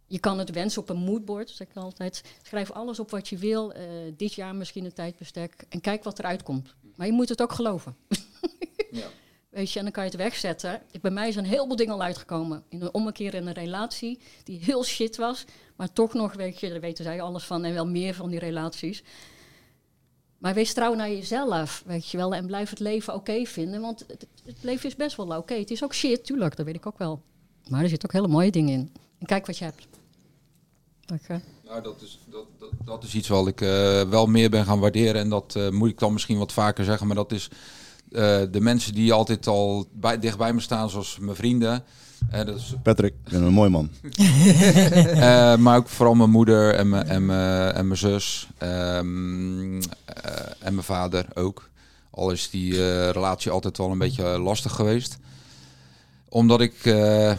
Je 0.08 0.20
kan 0.20 0.40
het 0.40 0.52
wensen 0.52 0.82
op 0.82 0.90
een 0.90 0.98
moodboard, 0.98 1.50
zeg 1.50 1.68
ik 1.68 1.76
altijd. 1.76 2.24
Schrijf 2.42 2.72
alles 2.72 3.00
op 3.00 3.12
wat 3.12 3.28
je 3.28 3.38
wil. 3.38 3.74
eh, 3.74 3.84
dit 4.18 4.34
jaar 4.34 4.56
misschien 4.56 4.86
een 4.86 4.94
tijdbestek. 4.94 5.66
En 5.70 5.82
kijk 5.82 6.04
wat 6.04 6.20
eruit 6.20 6.44
komt. 6.44 6.76
Maar 6.96 7.08
je 7.08 7.14
moet 7.14 7.30
het 7.30 7.42
ook 7.42 7.52
geloven. 7.52 7.96
Weet 9.50 9.72
je, 9.72 9.78
en 9.78 9.84
dan 9.84 9.94
kan 9.94 10.04
je 10.04 10.10
het 10.10 10.20
wegzetten. 10.20 10.82
Ik, 10.92 11.02
bij 11.02 11.12
mij 11.12 11.32
zijn 11.32 11.46
heel 11.46 11.66
veel 11.66 11.76
dingen 11.76 11.94
al 11.94 12.02
uitgekomen. 12.02 12.64
In 12.70 12.82
een 12.82 12.94
ommekeer 12.94 13.34
in 13.34 13.48
een 13.48 13.54
relatie 13.54 14.20
die 14.44 14.60
heel 14.60 14.84
shit 14.84 15.16
was. 15.18 15.46
Maar 15.76 15.94
toch 15.94 16.14
nog, 16.14 16.34
weet 16.34 16.60
je, 16.60 16.70
daar 16.70 16.80
weten 16.80 17.04
zij 17.04 17.22
alles 17.22 17.44
van 17.44 17.64
en 17.64 17.74
wel 17.74 17.88
meer 17.88 18.14
van 18.14 18.30
die 18.30 18.40
relaties. 18.40 19.04
Maar 20.38 20.54
wees 20.54 20.74
trouw 20.74 20.94
naar 20.94 21.10
jezelf, 21.10 21.84
weet 21.86 22.10
je 22.10 22.18
wel. 22.18 22.34
En 22.36 22.46
blijf 22.46 22.70
het 22.70 22.80
leven 22.80 23.14
oké 23.14 23.46
vinden. 23.46 23.82
Want 23.82 24.04
het, 24.08 24.28
het 24.46 24.64
leven 24.64 24.90
is 24.90 24.96
best 24.96 25.16
wel 25.16 25.38
oké. 25.38 25.54
Het 25.54 25.72
is 25.72 25.84
ook 25.84 25.94
shit, 25.94 26.26
tuurlijk, 26.26 26.56
dat 26.56 26.66
weet 26.66 26.76
ik 26.76 26.86
ook 26.86 26.98
wel. 26.98 27.22
Maar 27.70 27.84
er 27.84 27.90
zitten 27.90 28.10
ook 28.10 28.16
hele 28.16 28.34
mooie 28.34 28.52
dingen 28.52 28.74
in. 28.74 28.92
En 29.20 29.26
kijk 29.26 29.46
wat 29.46 29.58
je 29.58 29.64
hebt. 29.64 29.88
Oké. 31.14 31.42
Nou, 31.66 31.82
dat 31.84 32.02
is, 32.02 32.20
dat, 32.32 32.46
dat, 32.60 32.70
dat 32.86 33.04
is 33.04 33.14
iets 33.16 33.28
wat 33.28 33.48
ik 33.48 33.62
eh, 33.62 34.02
wel 34.02 34.26
meer 34.26 34.50
ben 34.50 34.66
gaan 34.66 34.80
waarderen. 34.80 35.22
En 35.22 35.30
dat 35.30 35.56
eh, 35.56 35.70
moet 35.70 35.90
ik 35.90 36.00
dan 36.00 36.14
misschien 36.14 36.38
wat 36.38 36.54
vaker 36.54 36.86
zeggen. 36.86 37.08
Maar 37.08 37.16
dat 37.16 37.32
is 37.32 37.50
eh, 38.12 38.42
de 38.52 38.62
mensen 38.62 38.94
die 38.94 39.14
altijd 39.14 39.48
al 39.48 39.88
bij, 39.94 40.20
dicht 40.20 40.38
bij 40.38 40.54
me 40.54 40.60
staan, 40.60 40.90
zoals 40.90 41.18
mijn 41.20 41.36
vrienden. 41.36 41.84
Dat 42.32 42.48
is, 42.56 42.74
Patrick, 42.84 43.14
ik 43.26 43.32
ben 43.32 43.44
een 43.44 43.54
mooi 43.54 43.70
man. 43.70 43.90
Eh, 45.18 45.56
maar 45.56 45.78
ook 45.78 45.88
vooral 45.88 46.16
mijn 46.16 46.30
moeder 46.30 46.74
en 46.74 46.90
mijn, 46.90 47.08
en 47.08 47.26
mijn, 47.26 47.74
en 47.74 47.88
mijn 47.88 48.00
zus. 48.00 48.48
ehm, 48.58 49.82
eh, 49.82 49.82
en 50.60 50.74
mijn 50.74 50.84
vader 50.84 51.26
ook. 51.34 51.70
Al 52.12 52.32
is 52.32 52.50
die 52.50 52.74
eh, 52.74 53.10
relatie 53.10 53.52
altijd 53.52 53.78
wel 53.78 53.92
een 53.92 53.98
beetje 53.98 54.24
lastig 54.24 54.72
geweest. 54.74 55.18
Omdat 56.30 56.62
ik, 56.62 56.86
eh, 56.86 57.34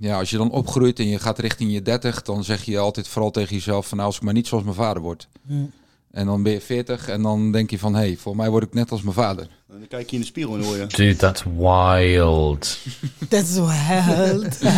ja, 0.00 0.18
als 0.18 0.30
je 0.30 0.36
dan 0.36 0.50
opgroeit 0.50 0.98
en 0.98 1.08
je 1.08 1.18
gaat 1.18 1.38
richting 1.38 1.72
je 1.72 1.82
30, 1.82 2.22
dan 2.22 2.44
zeg 2.44 2.64
je 2.64 2.78
altijd 2.78 3.08
vooral 3.08 3.30
tegen 3.30 3.54
jezelf 3.54 3.88
van 3.88 3.96
nou, 3.96 4.08
als 4.08 4.18
ik 4.18 4.22
maar 4.22 4.34
niet 4.34 4.46
zoals 4.46 4.64
mijn 4.64 4.76
vader 4.76 5.02
word. 5.02 5.28
Hmm. 5.46 5.72
En 6.10 6.26
dan 6.26 6.42
ben 6.42 6.52
je 6.52 6.60
40 6.60 7.08
en 7.08 7.22
dan 7.22 7.52
denk 7.52 7.70
je 7.70 7.78
van 7.78 7.94
hé, 7.94 8.00
hey, 8.00 8.16
voor 8.16 8.36
mij 8.36 8.50
word 8.50 8.62
ik 8.62 8.74
net 8.74 8.90
als 8.90 9.02
mijn 9.02 9.14
vader. 9.14 9.42
En 9.42 9.78
dan 9.78 9.88
kijk 9.88 10.10
je 10.10 10.14
in 10.14 10.20
de 10.20 10.26
spiegel 10.26 10.54
en 10.54 10.64
hoor 10.64 10.76
je... 10.76 10.86
Dude, 10.86 11.16
that's 11.16 11.42
wild. 11.56 12.78
That's 13.28 13.54
wild. 13.54 14.58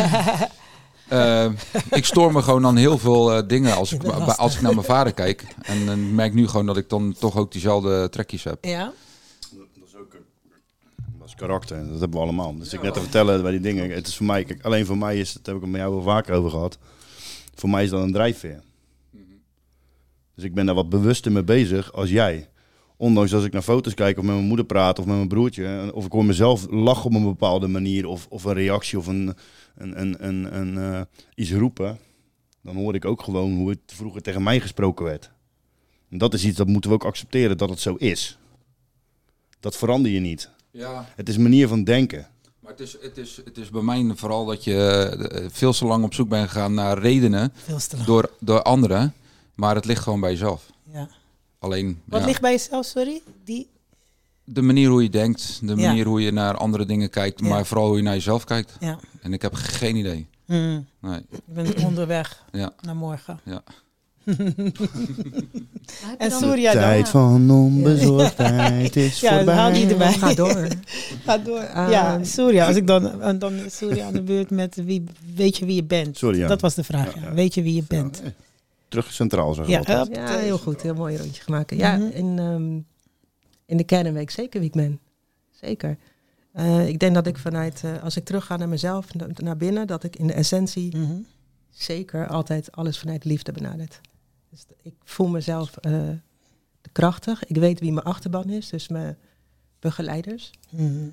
Eh, 1.09 1.51
ik 1.91 2.05
stoor 2.05 2.33
me 2.33 2.43
gewoon 2.43 2.67
aan 2.67 2.77
heel 2.77 2.99
veel 2.99 3.33
eh, 3.33 3.43
dingen 3.47 3.75
als 3.75 3.93
ik, 3.93 4.05
als 4.05 4.55
ik 4.55 4.61
naar 4.61 4.75
mijn 4.75 4.87
vader 4.87 5.13
kijk. 5.13 5.45
En 5.63 5.87
dan 5.87 6.15
merk 6.15 6.29
ik 6.29 6.35
nu 6.35 6.49
gewoon 6.49 6.67
dat 6.67 6.77
ik 6.77 6.89
dan 6.89 7.15
toch 7.19 7.37
ook 7.37 7.53
diezelfde 7.53 8.09
trekjes 8.09 8.45
heb. 8.45 8.65
ja? 8.65 8.93
Karakter. 11.47 11.79
Dat 11.79 12.01
hebben 12.01 12.19
we 12.19 12.25
allemaal. 12.25 12.57
Dus 12.57 12.73
ik 12.73 12.83
net 12.83 12.95
te 12.95 13.01
vertellen 13.01 13.43
bij 13.43 13.51
die 13.51 13.61
dingen. 13.61 13.91
Het 13.91 14.07
is 14.07 14.17
voor 14.17 14.27
mij, 14.27 14.45
kijk, 14.45 14.63
alleen 14.63 14.87
voor 14.87 14.99
mij 14.99 15.19
is, 15.19 15.33
dat 15.33 15.47
heb 15.47 15.55
ik 15.55 15.61
het 15.61 15.71
met 15.71 15.81
jou 15.81 15.95
wel 15.95 16.03
vaker 16.03 16.35
over 16.35 16.51
gehad. 16.51 16.79
Voor 17.55 17.71
mij 17.71 17.85
is 17.85 17.91
dat 17.91 18.03
een 18.03 18.13
drijfveer. 18.13 18.63
Dus 20.35 20.45
ik 20.45 20.55
ben 20.55 20.67
daar 20.67 20.75
wat 20.75 20.89
bewuster 20.89 21.33
mee 21.33 21.43
bezig 21.43 21.93
als 21.93 22.11
jij. 22.11 22.49
Ondanks 22.97 23.35
als 23.35 23.45
ik 23.45 23.53
naar 23.53 23.63
foto's 23.63 23.95
kijk 23.95 24.19
of 24.19 24.25
met 24.25 24.35
mijn 24.35 24.47
moeder 24.47 24.67
praat 24.67 24.99
of 24.99 25.07
met 25.07 25.17
mijn 25.17 25.29
broertje. 25.29 25.91
Of 25.95 26.05
ik 26.05 26.13
hoor 26.13 26.25
mezelf 26.25 26.67
lachen 26.71 27.05
op 27.05 27.15
een 27.15 27.25
bepaalde 27.25 27.67
manier. 27.67 28.07
Of, 28.07 28.27
of 28.29 28.45
een 28.45 28.53
reactie 28.55 28.99
of 28.99 29.07
een, 29.07 29.35
een, 29.77 30.01
een, 30.01 30.27
een, 30.27 30.57
een, 30.57 30.79
eh, 30.79 31.01
iets 31.35 31.53
roepen. 31.53 31.99
Dan 32.63 32.77
hoor 32.77 32.95
ik 32.95 33.05
ook 33.05 33.23
gewoon 33.23 33.55
hoe 33.55 33.71
het 33.71 33.81
vroeger 33.87 34.23
tegen 34.23 34.43
mij 34.43 34.61
gesproken 34.61 35.05
werd. 35.05 35.31
En 36.11 36.19
dat 36.19 36.35
is 36.35 36.45
iets 36.45 36.57
dat 36.57 36.67
moeten 36.67 36.91
we 36.91 36.97
ook 36.97 37.05
accepteren 37.05 37.59
dat 37.59 37.71
het 37.71 37.81
zo 37.81 37.95
is. 37.95 38.39
Dat 39.61 39.77
verander 39.77 40.11
je 40.11 40.21
niet. 40.21 40.51
Ja. 40.73 41.07
Het 41.17 41.29
is 41.29 41.37
een 41.37 41.43
manier 41.43 41.69
van 41.69 41.85
denken. 41.85 42.27
Maar 42.61 42.71
het 42.71 42.81
is, 42.81 42.97
het, 43.03 43.19
is, 43.19 43.41
het 43.45 43.59
is 43.59 43.71
bij 43.71 43.83
mij 43.83 44.13
vooral 44.15 44.45
dat 44.45 44.65
je 44.65 44.77
eh, 44.77 45.47
veel 45.51 45.73
te 45.73 45.85
lang 45.85 46.05
op 46.05 46.15
zoek 46.15 46.29
bent 46.29 46.49
gegaan 46.51 46.75
naar 46.75 46.99
redenen 46.99 47.53
Veel 47.55 47.79
te 47.79 47.95
lang. 47.97 48.07
door, 48.07 48.31
door 48.41 48.63
anderen. 48.63 49.15
Maar 49.55 49.75
het 49.75 49.85
ligt 49.85 50.03
gewoon 50.03 50.21
bij 50.21 50.31
jezelf. 50.31 50.71
Ja. 50.93 51.09
Alleen 51.59 52.03
Wat 52.05 52.21
ja, 52.21 52.27
ligt 52.27 52.41
bij 52.41 52.51
jezelf, 52.53 52.87
sorry? 52.87 53.23
Die... 53.45 53.69
de 54.45 54.63
manier 54.63 54.89
hoe 54.89 55.03
je 55.03 55.11
denkt, 55.11 55.61
de 55.63 55.77
Ja. 55.77 55.87
manier 55.87 56.07
hoe 56.07 56.21
je 56.23 56.31
naar 56.33 56.57
andere 56.57 56.87
dingen 56.87 57.11
kijkt, 57.11 57.41
Ja. 57.41 57.49
maar 57.49 57.67
vooral 57.67 57.87
hoe 57.87 57.97
je 57.97 58.03
naar 58.03 58.15
jezelf 58.15 58.45
kijkt. 58.45 58.77
Ja. 58.81 58.99
En 59.23 59.33
ik 59.33 59.43
heb 59.43 59.55
geen 59.55 59.97
idee. 59.97 60.27
Hmm. 60.45 60.87
Nee. 61.01 61.21
Je 61.31 61.39
bent 61.45 61.85
onderweg 61.85 62.45
Ja. 62.53 62.73
naar 62.81 62.97
morgen. 62.97 63.41
Ja. 63.45 63.63
En 66.19 66.31
Surya 66.31 66.73
dan? 66.73 66.83
Tijd 66.83 67.09
van 67.09 67.51
onbezorgdheid 67.51 68.97
is 68.97 69.21
Ja, 69.21 69.37
voorbij. 69.37 69.55
haal 69.55 69.73
die 69.73 69.87
erbij. 69.89 70.13
Ga 70.13 70.35
door. 70.35 70.69
Ga 71.25 71.39
door. 71.39 71.59
Ehm, 71.59 71.91
ja, 71.91 72.25
Surya. 72.25 72.67
Als 72.67 72.77
ik 72.77 72.87
dan, 72.87 73.23
en 73.23 73.39
dan 73.39 73.53
Surya 73.71 74.07
aan 74.07 74.13
de 74.13 74.23
beurt 74.23 74.51
met 74.51 74.75
wie, 74.85 75.05
weet 75.35 75.57
je 75.57 75.65
wie 75.67 75.75
je 75.75 75.85
bent? 75.85 76.21
Dat 76.21 76.61
was 76.61 76.75
de 76.75 76.85
vraag. 76.85 77.15
Ja, 77.15 77.33
Weet 77.35 77.55
je 77.55 77.63
wie 77.63 77.75
je 77.75 77.85
bent? 77.89 78.23
Terug 78.89 79.13
centraal 79.13 79.55
zeggen 79.55 79.83
Ja. 79.87 80.07
Ja, 80.13 80.39
heel 80.39 80.59
goed. 80.59 80.83
Heel 80.83 80.95
mooi 80.95 81.17
rondje 81.17 81.43
gemaakt. 81.43 81.75
Ja, 81.77 81.97
Mhm. 81.97 82.07
in, 82.13 82.39
ehm, 82.39 82.73
in 83.67 83.77
de 83.77 83.85
kern 83.85 84.13
weet 84.13 84.23
ik 84.23 84.31
zeker 84.31 84.61
wie 84.61 84.69
ik 84.69 84.75
ben. 84.75 85.01
Zeker. 85.61 85.97
Eh, 86.53 86.89
ik 86.89 86.99
denk 86.99 87.15
dat 87.15 87.27
ik 87.27 87.39
vanuit, 87.39 87.81
eh, 87.85 88.03
als 88.03 88.17
ik 88.17 88.25
terug 88.25 88.45
ga 88.47 88.57
naar 88.57 88.69
mezelf, 88.69 89.15
na- 89.15 89.27
naar 89.37 89.57
binnen, 89.57 89.87
dat 89.87 90.05
ik 90.05 90.17
in 90.17 90.27
de 90.27 90.33
essentie 90.33 90.97
Mhm. 90.97 91.13
zeker 91.71 92.27
altijd 92.27 92.73
alles 92.73 92.99
vanuit 92.99 93.25
liefde 93.25 93.53
benadert. 93.53 94.01
Dus 94.53 94.67
ik 94.83 94.95
voel 95.05 95.29
mezelf 95.29 95.77
eh, 95.77 96.09
krachtig. 96.93 97.45
Ik 97.45 97.57
weet 97.57 97.81
wie 97.81 97.93
mijn 97.93 98.07
achterban 98.07 98.49
is, 98.49 98.69
dus 98.69 98.89
mijn 98.89 99.17
begeleiders. 99.79 100.51
Mhm. 100.71 101.09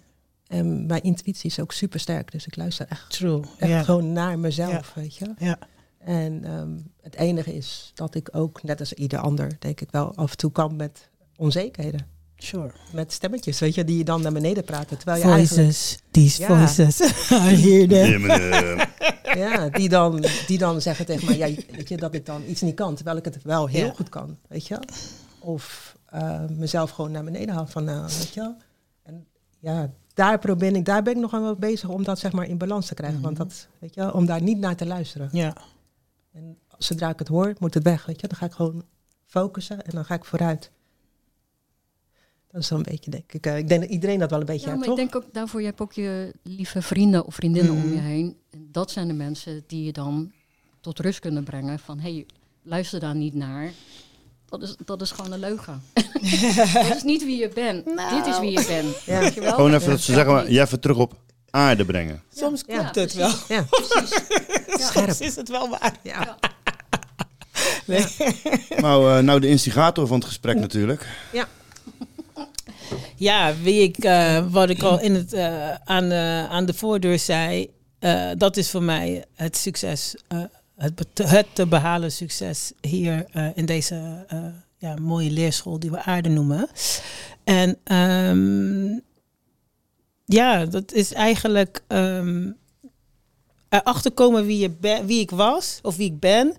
En 0.48 0.86
mijn 0.86 1.04
intuïtie 1.04 1.50
is 1.50 1.60
ook 1.60 1.72
super 1.72 2.00
sterk, 2.00 2.32
dus 2.32 2.46
ik 2.46 2.56
luister 2.56 2.88
echt, 2.88 3.10
True. 3.10 3.42
echt 3.58 3.86
gewoon 3.86 4.14
naar 4.14 4.40
mezelf, 4.40 4.94
weet 4.94 5.16
je. 5.16 5.56
En 5.98 6.44
ehm, 6.44 6.78
het 7.02 7.16
enige 7.16 7.56
is 7.56 7.92
dat 7.94 8.16
ik 8.16 8.30
ook, 8.32 8.64
net 8.64 8.80
als 8.80 8.94
ieder 8.94 9.20
ander, 9.20 9.56
denk 9.60 9.82
ik 9.82 9.92
wel 9.92 10.16
af 10.16 10.32
en 10.32 10.38
toe 10.38 10.52
kan 10.52 10.76
met 10.76 11.10
onzekerheden. 11.36 12.08
Sure. 12.42 12.72
Met 12.94 13.14
stemmetjes, 13.14 13.60
weet 13.60 13.76
je, 13.76 13.84
die 13.84 13.98
je 13.98 14.04
dan 14.04 14.22
naar 14.22 14.32
beneden 14.32 14.64
praten. 14.64 14.98
Terwijl 14.98 15.18
je 15.22 15.24
eigenlijk, 15.32 15.64
Voices. 15.64 15.98
These 16.12 16.42
Ja. 16.42 16.48
voices. 16.48 17.00
I 17.32 17.36
hear 17.56 17.88
them. 17.88 18.26
Ja, 19.40 19.66
eh, 19.66 19.74
die, 19.74 19.90
dan, 19.90 20.26
die 20.48 20.58
dan 20.58 20.82
zeggen 20.82 21.06
tegen 21.06 21.26
mij, 21.26 21.38
ja, 21.38 21.46
weet 21.72 21.90
je, 21.90 21.98
dat 21.98 22.14
ik 22.14 22.26
dan 22.26 22.42
iets 22.48 22.62
niet 22.62 22.76
kan, 22.76 22.96
terwijl 22.96 23.18
ik 23.18 23.26
het 23.26 23.44
wel 23.44 23.68
heel 23.68 23.86
Ja. 23.86 23.94
goed 23.94 24.10
kan, 24.10 24.38
weet 24.48 24.68
je. 24.68 24.80
Of 25.40 25.96
eh, 26.06 26.40
mezelf 26.50 26.90
gewoon 26.90 27.12
naar 27.12 27.24
beneden 27.24 27.56
haal 27.56 27.68
van, 27.68 27.84
nou, 27.84 28.02
weet 28.02 28.34
je. 28.34 28.54
En 29.04 29.26
ja, 29.60 29.90
daar 30.14 30.40
probeer 30.40 30.76
ik, 30.76 30.86
daar 30.86 31.04
ben 31.04 31.14
ik 31.16 31.20
nog 31.20 31.34
aan 31.34 31.42
wel 31.42 31.56
bezig 31.56 31.90
om 31.90 32.04
dat 32.04 32.20
zeg 32.20 32.32
maar 32.32 32.48
in 32.48 32.58
balans 32.58 32.88
te 32.88 32.94
krijgen. 32.94 33.22
Want 33.22 33.38
dat, 33.38 33.68
weet 33.80 33.94
je, 33.96 34.14
om 34.14 34.26
daar 34.26 34.42
niet 34.42 34.58
naar 34.60 34.76
te 34.76 34.86
luisteren. 34.86 35.30
Ja. 35.32 35.56
En 36.34 36.58
zodra 36.78 37.10
ik 37.10 37.20
het 37.20 37.28
hoor, 37.28 37.54
moet 37.60 37.74
het 37.74 37.84
weg. 37.84 38.06
Weet 38.06 38.22
je? 38.22 38.28
Dan 38.28 38.38
ga 38.38 38.46
ik 38.46 38.52
gewoon 38.52 38.84
focussen 39.26 39.82
en 39.86 39.92
dan 39.96 40.06
ga 40.06 40.14
ik 40.14 40.26
vooruit. 40.26 40.72
Dat 42.52 42.62
is 42.62 42.70
een 42.70 42.84
beetje, 42.84 43.12
denk 43.12 43.34
ik. 43.34 43.46
eh, 43.46 43.58
ik 43.58 43.68
denk 43.68 43.82
dat 43.82 43.90
iedereen 43.90 44.20
dat 44.20 44.30
wel 44.30 44.40
een 44.40 44.46
beetje 44.46 44.66
Ja, 44.66 44.74
heeft, 44.74 44.80
maar 44.88 44.90
ik 44.90 44.96
denk 44.96 45.16
ook 45.16 45.34
daarvoor, 45.34 45.60
je 45.60 45.66
hebt 45.66 45.82
ook 45.82 45.94
je 45.94 46.34
lieve 46.44 46.82
vrienden 46.82 47.26
of 47.26 47.36
vriendinnen 47.36 47.74
om 47.74 47.94
je 47.94 48.00
heen. 48.00 48.38
En 48.52 48.68
dat 48.72 48.92
zijn 48.92 49.08
de 49.08 49.14
mensen 49.14 49.64
die 49.68 49.84
je 49.84 49.92
dan 49.92 50.32
tot 50.82 51.00
rust 51.00 51.20
kunnen 51.20 51.44
brengen. 51.44 51.80
Van, 51.80 52.00
hé, 52.00 52.12
hey, 52.12 52.26
luister 52.64 53.00
daar 53.00 53.16
niet 53.16 53.34
naar. 53.34 53.72
Dat 54.46 54.62
is, 54.62 54.76
dat 54.86 55.02
is 55.02 55.12
gewoon 55.12 55.32
een 55.32 55.40
leugen. 55.40 55.82
dat 56.74 56.96
is 56.96 57.04
niet 57.04 57.24
wie 57.26 57.38
je 57.38 57.50
bent. 57.50 57.86
Dit 57.86 58.26
is 58.26 58.40
wie 58.40 58.52
je 58.52 58.66
bent. 58.68 59.04
Ja. 59.06 59.20
Weet 59.20 59.34
je 59.34 59.42
wel? 59.42 59.54
Gewoon 59.54 59.74
even 59.74 59.90
dat 59.90 60.00
ze 60.00 60.14
zeggen, 60.14 60.34
maar, 60.34 60.52
jij 60.52 60.64
even 60.64 60.80
terug 60.80 60.98
op 60.98 61.16
aarde 61.50 61.86
brengen. 61.86 62.24
Soms 62.34 62.64
Ja, 62.68 62.78
klopt 62.78 62.96
het 62.96 63.14
wel. 63.14 63.32
precies. 63.70 64.22
Ja. 64.68 64.92
Soms 64.92 65.22
is 65.22 65.36
het 65.36 65.50
wel 65.50 65.70
waar. 65.70 65.96
Ja. 66.04 66.38
Nee. 67.86 68.06
Nou, 68.78 69.18
eh, 69.18 69.24
nou 69.24 69.40
de 69.40 69.48
instigator 69.48 70.08
van 70.08 70.18
het 70.18 70.28
gesprek 70.28 70.58
natuurlijk. 70.58 71.08
Ja, 71.32 71.48
wie 73.62 73.82
ik, 73.82 73.98
eh, 73.98 74.46
wat 74.52 74.70
ik 74.70 74.84
al 74.84 75.00
in 75.00 75.16
het, 75.16 75.34
eh, 75.34 75.74
aan, 75.74 76.10
de, 76.10 76.46
aan 76.50 76.66
de 76.66 76.74
voordeur 76.74 77.20
zei, 77.20 77.70
eh, 78.00 78.30
dat 78.38 78.58
is 78.58 78.70
voor 78.70 78.84
mij 78.84 79.26
het 79.36 79.58
succes, 79.58 80.16
eh, 80.28 80.44
het, 80.76 81.08
het 81.24 81.48
te 81.54 81.68
behalen 81.68 82.12
succes 82.12 82.72
hier 82.82 83.26
eh, 83.32 83.48
in 83.56 83.66
deze 83.66 84.26
eh, 84.28 84.44
ja, 84.78 84.96
mooie 84.96 85.32
leerschool 85.32 85.80
die 85.80 85.92
we 85.92 86.04
aarde 86.04 86.30
noemen. 86.30 86.68
En 87.44 87.78
ehm, 87.84 89.00
ja, 90.26 90.66
dat 90.66 90.92
is 90.92 91.14
eigenlijk 91.14 91.84
ehm 91.88 92.52
erachter 93.70 94.12
komen 94.12 94.46
wie, 94.46 94.60
je 94.60 95.02
wie 95.06 95.20
ik 95.20 95.32
was 95.32 95.80
of 95.82 95.96
wie 95.96 96.12
ik 96.12 96.20
ben. 96.20 96.56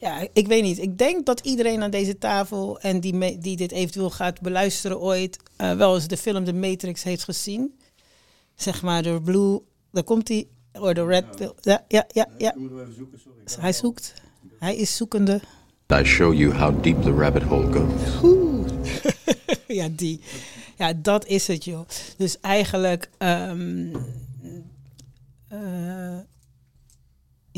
Ja, 0.00 0.26
ik 0.32 0.46
weet 0.46 0.62
niet. 0.62 0.78
Ik 0.78 0.98
denk 0.98 1.26
dat 1.26 1.40
iedereen 1.40 1.82
aan 1.82 1.90
deze 1.90 2.18
tafel 2.18 2.80
en 2.80 3.00
die, 3.00 3.14
me- 3.14 3.38
die 3.38 3.56
dit 3.56 3.72
eventueel 3.72 4.10
gaat 4.10 4.40
beluisteren 4.40 5.00
ooit 5.00 5.36
eh, 5.56 5.72
wel 5.76 5.94
eens 5.94 6.06
de 6.08 6.16
film 6.16 6.44
The 6.44 6.52
Matrix 6.52 7.02
heeft 7.02 7.24
gezien. 7.24 7.78
Zeg 8.54 8.82
maar 8.82 9.02
de 9.02 9.20
Blue, 9.24 9.60
daar 9.92 10.02
komt 10.04 10.28
hij, 10.28 10.46
or 10.72 10.94
de 10.94 11.04
Red 11.04 11.36
Pill. 11.36 11.52
Ja, 11.60 11.84
ja, 11.88 12.06
ja, 12.12 12.26
ja. 12.38 12.54
Hij 13.60 13.72
zoekt. 13.72 14.14
Hij 14.58 14.76
is 14.76 14.96
zoekende. 14.96 15.40
I 15.92 16.04
show 16.04 16.34
you 16.34 16.54
how 16.54 16.82
deep 16.82 17.02
the 17.02 17.12
rabbit 17.12 17.42
hole 17.42 17.72
goes. 17.72 18.80
ja, 19.78 19.88
die. 19.96 20.20
Ja, 20.78 20.92
dat 20.92 21.26
is 21.26 21.46
het, 21.46 21.64
joh. 21.64 21.88
Dus 22.16 22.40
eigenlijk, 22.40 23.10
ehm, 23.18 23.94
eh, 25.48 26.18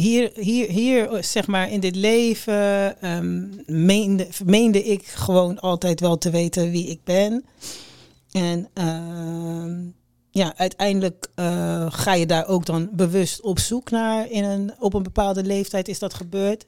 hier, 0.02 0.30
hier, 0.34 0.68
hier, 0.68 1.24
zeg 1.24 1.46
maar, 1.46 1.70
in 1.70 1.80
dit 1.80 1.96
leven 1.96 3.00
ehm, 3.00 3.46
meende, 3.66 4.26
meende 4.44 4.82
ik 4.84 5.06
gewoon 5.06 5.60
altijd 5.60 6.00
wel 6.00 6.18
te 6.18 6.30
weten 6.30 6.70
wie 6.70 6.86
ik 6.86 7.04
ben. 7.04 7.44
En 8.32 8.68
ehm, 8.74 9.80
ja, 10.30 10.52
uiteindelijk 10.56 11.28
eh, 11.34 11.86
ga 11.88 12.14
je 12.14 12.26
daar 12.26 12.48
ook 12.48 12.66
dan 12.66 12.88
bewust 12.92 13.40
op 13.40 13.58
zoek 13.58 13.90
naar. 13.90 14.30
In 14.30 14.44
een, 14.44 14.72
op 14.78 14.94
een 14.94 15.02
bepaalde 15.02 15.42
leeftijd 15.42 15.88
is 15.88 15.98
dat 15.98 16.14
gebeurd. 16.14 16.66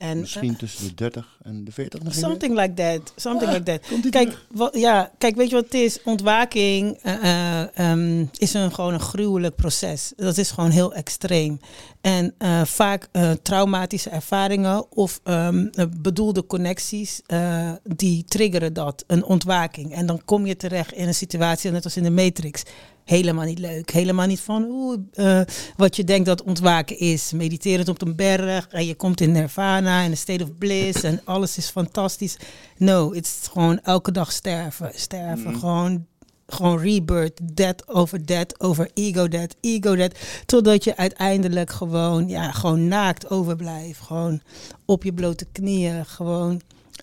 En, 0.00 0.20
Misschien 0.20 0.56
tussen 0.56 0.88
de 0.88 0.94
30 0.94 1.38
en 1.42 1.64
de 1.64 1.72
40 1.72 2.02
misschien. 2.02 2.24
Something 2.24 2.58
like 2.58 2.74
that. 2.74 3.12
Something 3.16 3.52
like 3.52 3.62
that. 3.62 4.10
Kijk, 4.10 4.38
wat, 4.50 4.76
ja, 4.76 5.10
kijk, 5.18 5.36
weet 5.36 5.48
je 5.48 5.54
wat 5.54 5.64
het 5.64 5.74
is? 5.74 6.02
Ontwaking 6.02 6.98
eh, 7.02 7.14
eh, 7.60 7.68
ehm, 7.74 8.26
is 8.38 8.54
een, 8.54 8.74
gewoon 8.74 8.94
een 8.94 9.00
gruwelijk 9.00 9.56
proces. 9.56 10.12
Dat 10.16 10.38
is 10.38 10.50
gewoon 10.50 10.70
heel 10.70 10.94
extreem. 10.94 11.60
En 12.00 12.34
eh, 12.38 12.64
vaak 12.64 13.08
eh, 13.12 13.30
traumatische 13.42 14.10
ervaringen 14.10 14.92
of 14.92 15.20
ehm, 15.24 15.66
eh, 15.72 15.84
bedoelde 15.96 16.46
connecties, 16.46 17.20
eh, 17.26 17.72
die 17.84 18.24
triggeren 18.24 18.72
dat, 18.72 19.04
een 19.06 19.24
ontwaking. 19.24 19.94
En 19.94 20.06
dan 20.06 20.24
kom 20.24 20.46
je 20.46 20.56
terecht 20.56 20.92
in 20.92 21.06
een 21.06 21.14
situatie, 21.14 21.70
net 21.70 21.84
als 21.84 21.96
in 21.96 22.02
de 22.02 22.10
Matrix. 22.10 22.62
Helemaal 23.10 23.44
niet 23.44 23.58
leuk. 23.58 23.90
Helemaal 23.90 24.26
niet 24.26 24.40
van 24.40 24.64
oeh, 24.64 24.98
eh, 25.12 25.40
wat 25.76 25.96
je 25.96 26.04
denkt 26.04 26.26
dat 26.26 26.42
ontwaken 26.42 26.98
is. 26.98 27.32
Mediterend 27.32 27.88
op 27.88 28.02
een 28.02 28.16
berg 28.16 28.68
en 28.68 28.86
je 28.86 28.94
komt 28.94 29.20
in 29.20 29.32
nirvana 29.32 30.04
en 30.04 30.10
een 30.10 30.16
state 30.16 30.42
of 30.42 30.58
bliss 30.58 31.02
en 31.02 31.20
alles 31.24 31.56
is 31.56 31.68
fantastisch. 31.68 32.36
No, 32.76 33.12
het 33.12 33.24
is 33.26 33.48
gewoon 33.52 33.80
elke 33.82 34.12
dag 34.12 34.32
sterven. 34.32 34.92
Sterven, 34.94 35.58
gewoon, 35.58 36.06
gewoon 36.46 36.78
rebirth. 36.78 37.38
Death 37.42 37.88
over 37.88 38.26
death, 38.26 38.60
over 38.60 38.90
ego 38.94 39.28
death, 39.28 39.56
ego 39.60 39.94
death. 39.94 40.18
Totdat 40.46 40.84
je 40.84 40.96
uiteindelijk 40.96 41.70
gewoon, 41.70 42.28
ja, 42.28 42.52
gewoon 42.52 42.88
naakt 42.88 43.30
overblijft. 43.30 44.00
Gewoon 44.00 44.40
op 44.84 45.04
je 45.04 45.12
blote 45.12 45.46
knieën, 45.52 46.06
gewoon 46.06 46.60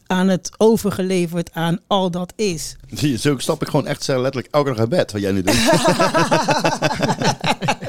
aan 0.08 0.28
het 0.28 0.50
overgeleverd 0.58 1.50
aan 1.54 1.80
al 1.88 2.12
dat 2.12 2.34
is. 2.36 2.76
Zie 2.92 3.12
je, 3.12 3.18
zo 3.18 3.38
stap 3.38 3.62
ik 3.62 3.68
gewoon 3.68 3.88
echt 3.88 4.08
letterlijk 4.08 4.48
elke 4.52 4.70
dag 4.70 4.80
uit 4.80 4.90
bed, 4.90 5.12
wat 5.12 5.22
jij 5.22 5.32
nu 5.32 5.42
doet. 5.42 5.56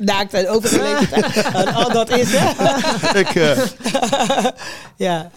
Naakt 0.01 0.35
en 0.35 0.49
overgeleverd 0.49 1.45
aan 1.45 1.75
al 1.75 1.93
dat 1.93 2.11
is. 2.11 2.29
Hè? 2.31 3.19
ik, 3.21 3.35
eh, 3.35 3.59
ja. 4.97 5.31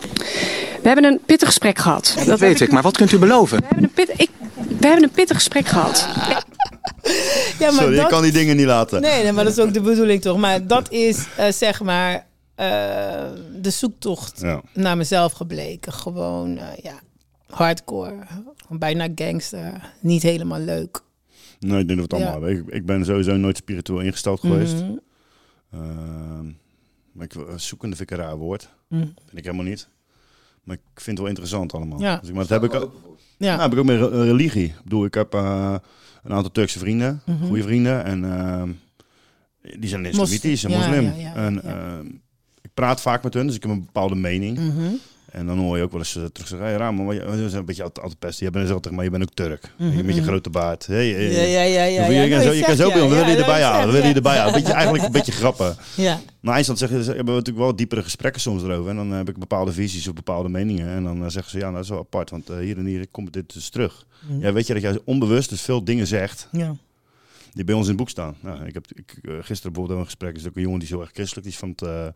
We 0.82 0.88
hebben 0.88 1.04
een 1.04 1.20
pittig 1.26 1.48
gesprek 1.48 1.78
gehad. 1.80 2.15
Dat 2.26 2.39
weet 2.39 2.62
ik, 2.62 2.72
maar 2.72 2.82
wat 2.84 2.98
kunt 2.98 3.12
u 3.12 3.17
beloven? 3.17 3.58
We 3.60 3.65
hebben 3.67 3.84
een, 3.84 3.94
pit, 3.94 4.12
ik, 4.15 4.30
we 4.80 4.88
hebben 4.88 5.04
een 5.04 5.12
pittig 5.12 5.36
gesprek 5.38 5.67
gehad. 5.67 6.08
Ja, 7.60 7.72
maar 7.72 7.72
sorry, 7.72 7.96
dat, 7.96 8.04
ik 8.04 8.10
kan 8.10 8.22
die 8.22 8.32
dingen 8.32 8.56
niet 8.56 8.65
laten. 8.65 9.02
Nee, 9.02 9.24
nee, 9.24 9.32
maar 9.32 9.44
dat 9.44 9.58
is 9.58 9.63
ook 9.63 9.74
de 9.74 9.82
bedoeling 9.82 10.22
toch. 10.22 10.38
Maar 10.38 10.67
dat 10.67 10.91
is 10.91 11.17
eh, 11.36 11.52
zeg 11.52 11.82
maar 11.82 12.26
de 13.62 13.69
zoektocht 13.69 14.39
Ja. 14.41 14.62
naar 14.74 14.97
mezelf 14.97 15.32
gebleken. 15.32 15.93
Gewoon, 15.93 16.58
eh, 16.58 16.67
ja, 16.84 17.00
hardcore. 17.47 18.15
Bijna 18.69 19.08
gangster. 19.15 19.93
Niet 20.02 20.21
helemaal 20.24 20.60
leuk. 20.60 21.02
Nee, 21.60 21.80
ik 21.80 21.88
denk 21.88 22.00
dat 22.00 22.10
we 22.10 22.15
het 22.15 22.26
Ja. 22.26 22.32
allemaal 22.32 22.50
hebben. 22.50 22.67
Ik, 22.67 22.74
ik 22.74 22.86
ben 22.86 23.06
sowieso 23.06 23.36
nooit 23.36 23.58
spiritueel 23.58 24.00
ingesteld 24.00 24.39
geweest. 24.39 24.74
Mhm. 24.76 24.91
Ehm, 25.71 26.45
maar 27.12 27.26
ik, 27.26 27.34
zoekende 27.56 27.95
vind 27.95 28.12
ik 28.12 28.17
een 28.17 28.24
raar 28.24 28.38
woord. 28.38 28.69
Mhm. 28.88 29.02
Vind 29.02 29.38
ik 29.38 29.43
helemaal 29.43 29.65
niet. 29.65 29.88
Maar 30.63 30.76
ik 30.76 30.82
vind 31.02 31.06
het 31.06 31.17
wel 31.19 31.28
interessant 31.28 31.74
allemaal. 31.74 32.00
Ja. 32.02 32.17
Dus 32.17 32.30
ik, 32.30 32.36
maar 32.36 32.47
dat 32.47 32.62
heb 32.62 32.74
ik 32.74 32.82
ook. 32.82 32.93
Ja. 33.38 33.47
Nou, 33.50 33.62
heb 33.62 33.71
ik 33.71 33.78
ook 33.80 33.86
met 33.86 33.97
re- 34.00 34.24
religie. 34.24 34.65
Ik 34.67 34.84
bedoel, 34.84 35.06
ik 35.06 35.13
heb 35.13 35.34
eh, 35.34 35.76
een 36.24 36.32
aantal 36.34 36.52
Turkse 36.52 36.80
vrienden, 36.80 37.21
Mhm. 37.26 37.45
goede 37.47 37.63
vrienden. 37.63 38.04
En 38.04 38.26
ehm, 38.38 38.71
die 39.80 39.89
zijn 39.89 40.06
islamitisch 40.06 40.63
en 40.63 40.69
ja, 40.71 40.78
moslim. 40.78 41.04
ja, 41.04 41.13
ja, 41.15 41.34
en 41.36 41.62
ja. 41.63 42.02
Ik 42.71 42.77
praat 42.84 43.01
vaak 43.01 43.23
met 43.23 43.34
hun, 43.34 43.47
dus 43.47 43.55
ik 43.55 43.62
heb 43.62 43.71
een 43.71 43.86
bepaalde 43.86 44.15
mening. 44.15 44.57
Mhm. 44.57 44.93
En 45.31 45.45
dan 45.45 45.57
hoor 45.57 45.77
je 45.77 45.84
ook 45.84 45.91
wel 45.91 45.99
eens 45.99 46.15
eh, 46.15 46.23
terug 46.23 46.47
zeggen, 46.49 46.67
hey, 46.67 46.77
Raam, 46.77 47.05
maar 47.05 47.15
je, 47.15 47.43
is 47.45 47.53
een 47.53 47.65
beetje 47.65 47.84
altijd, 47.84 48.01
altijd 48.01 48.19
pesten. 48.19 48.45
Je 48.45 48.51
bent 48.51 48.67
zelf 48.67 48.79
tegen, 48.79 48.95
maar 48.95 49.05
je 49.05 49.12
bent 49.12 49.23
ook 49.23 49.34
Turk. 49.34 49.71
Mhm, 49.77 49.97
Je 49.97 50.03
met 50.03 50.15
je 50.15 50.23
grote 50.23 50.49
baard. 50.49 50.86
Hey, 50.86 51.10
hey, 51.10 51.31
Ja, 51.31 51.41
ja, 51.41 51.62
ja, 51.62 51.84
ja, 51.84 52.05
Je, 52.05 52.13
ja. 52.13 52.21
kan 52.21 52.29
Nou, 52.29 52.41
zo, 52.41 52.51
je 52.51 52.63
kan 52.63 52.75
zo 52.75 52.91
we 52.91 52.99
ja, 52.99 53.07
willen 53.10 53.29
je 53.29 53.36
erbij 53.36 53.63
halen. 53.63 53.86
We 53.88 53.91
willen 53.93 54.07
je 54.10 54.15
erbij 54.15 54.38
halen. 54.38 54.53
Beetje, 54.53 54.73
eigenlijk 54.73 55.03
een 55.03 55.12
beetje 55.21 55.31
grappen. 55.31 55.75
Ja. 55.95 56.19
Maar 56.39 56.53
eindstand 56.53 56.79
zeggen, 56.79 57.03
ze 57.03 57.07
hebben 57.07 57.25
we 57.34 57.39
natuurlijk 57.39 57.65
wel 57.65 57.75
diepere 57.75 58.03
gesprekken 58.03 58.41
soms 58.41 58.63
erover. 58.63 58.89
En 58.89 58.95
dan 58.95 59.12
heb 59.12 59.29
ik 59.29 59.38
bepaalde 59.38 59.71
visies 59.71 60.07
of 60.07 60.13
bepaalde 60.13 60.49
meningen. 60.49 60.88
En 60.88 61.03
dan 61.03 61.23
eh, 61.23 61.29
zeggen 61.29 61.51
ze, 61.51 61.57
ja, 61.57 61.63
nou, 61.63 61.75
dat 61.75 61.84
is 61.84 61.89
wel 61.89 61.99
apart. 61.99 62.29
Want 62.29 62.49
eh, 62.49 62.57
hier 62.57 62.77
en 62.77 62.86
hier 62.86 63.07
komt 63.12 63.34
dit 63.34 63.53
dus 63.53 63.69
terug. 63.69 64.05
Mhm. 64.27 64.39
Ja, 64.39 64.53
weet 64.53 64.67
je 64.67 64.73
dat 64.73 64.81
jij 64.81 64.99
onbewust 65.03 65.49
dus 65.49 65.62
veel 65.62 65.84
dingen 65.84 66.07
zegt 66.07 66.47
Ja. 66.51 66.75
die 67.53 67.63
bij 67.63 67.75
ons 67.75 67.84
in 67.84 67.89
het 67.89 67.99
boek 67.99 68.10
staan. 68.10 68.36
Nou, 68.39 68.65
ik 68.65 68.73
heb 68.73 68.86
ik, 68.93 69.19
eh, 69.21 69.34
gisteren 69.41 69.71
bijvoorbeeld 69.73 69.99
een 69.99 70.05
gesprek. 70.05 70.36
Is 70.36 70.47
ook 70.47 70.55
een 70.55 70.62
jongen 70.62 70.79
die 70.79 70.88
heel 70.88 71.01
erg 71.01 71.12
christelijk. 71.13 71.47
Is 71.47 71.57
van 71.57 71.69
het, 71.75 72.13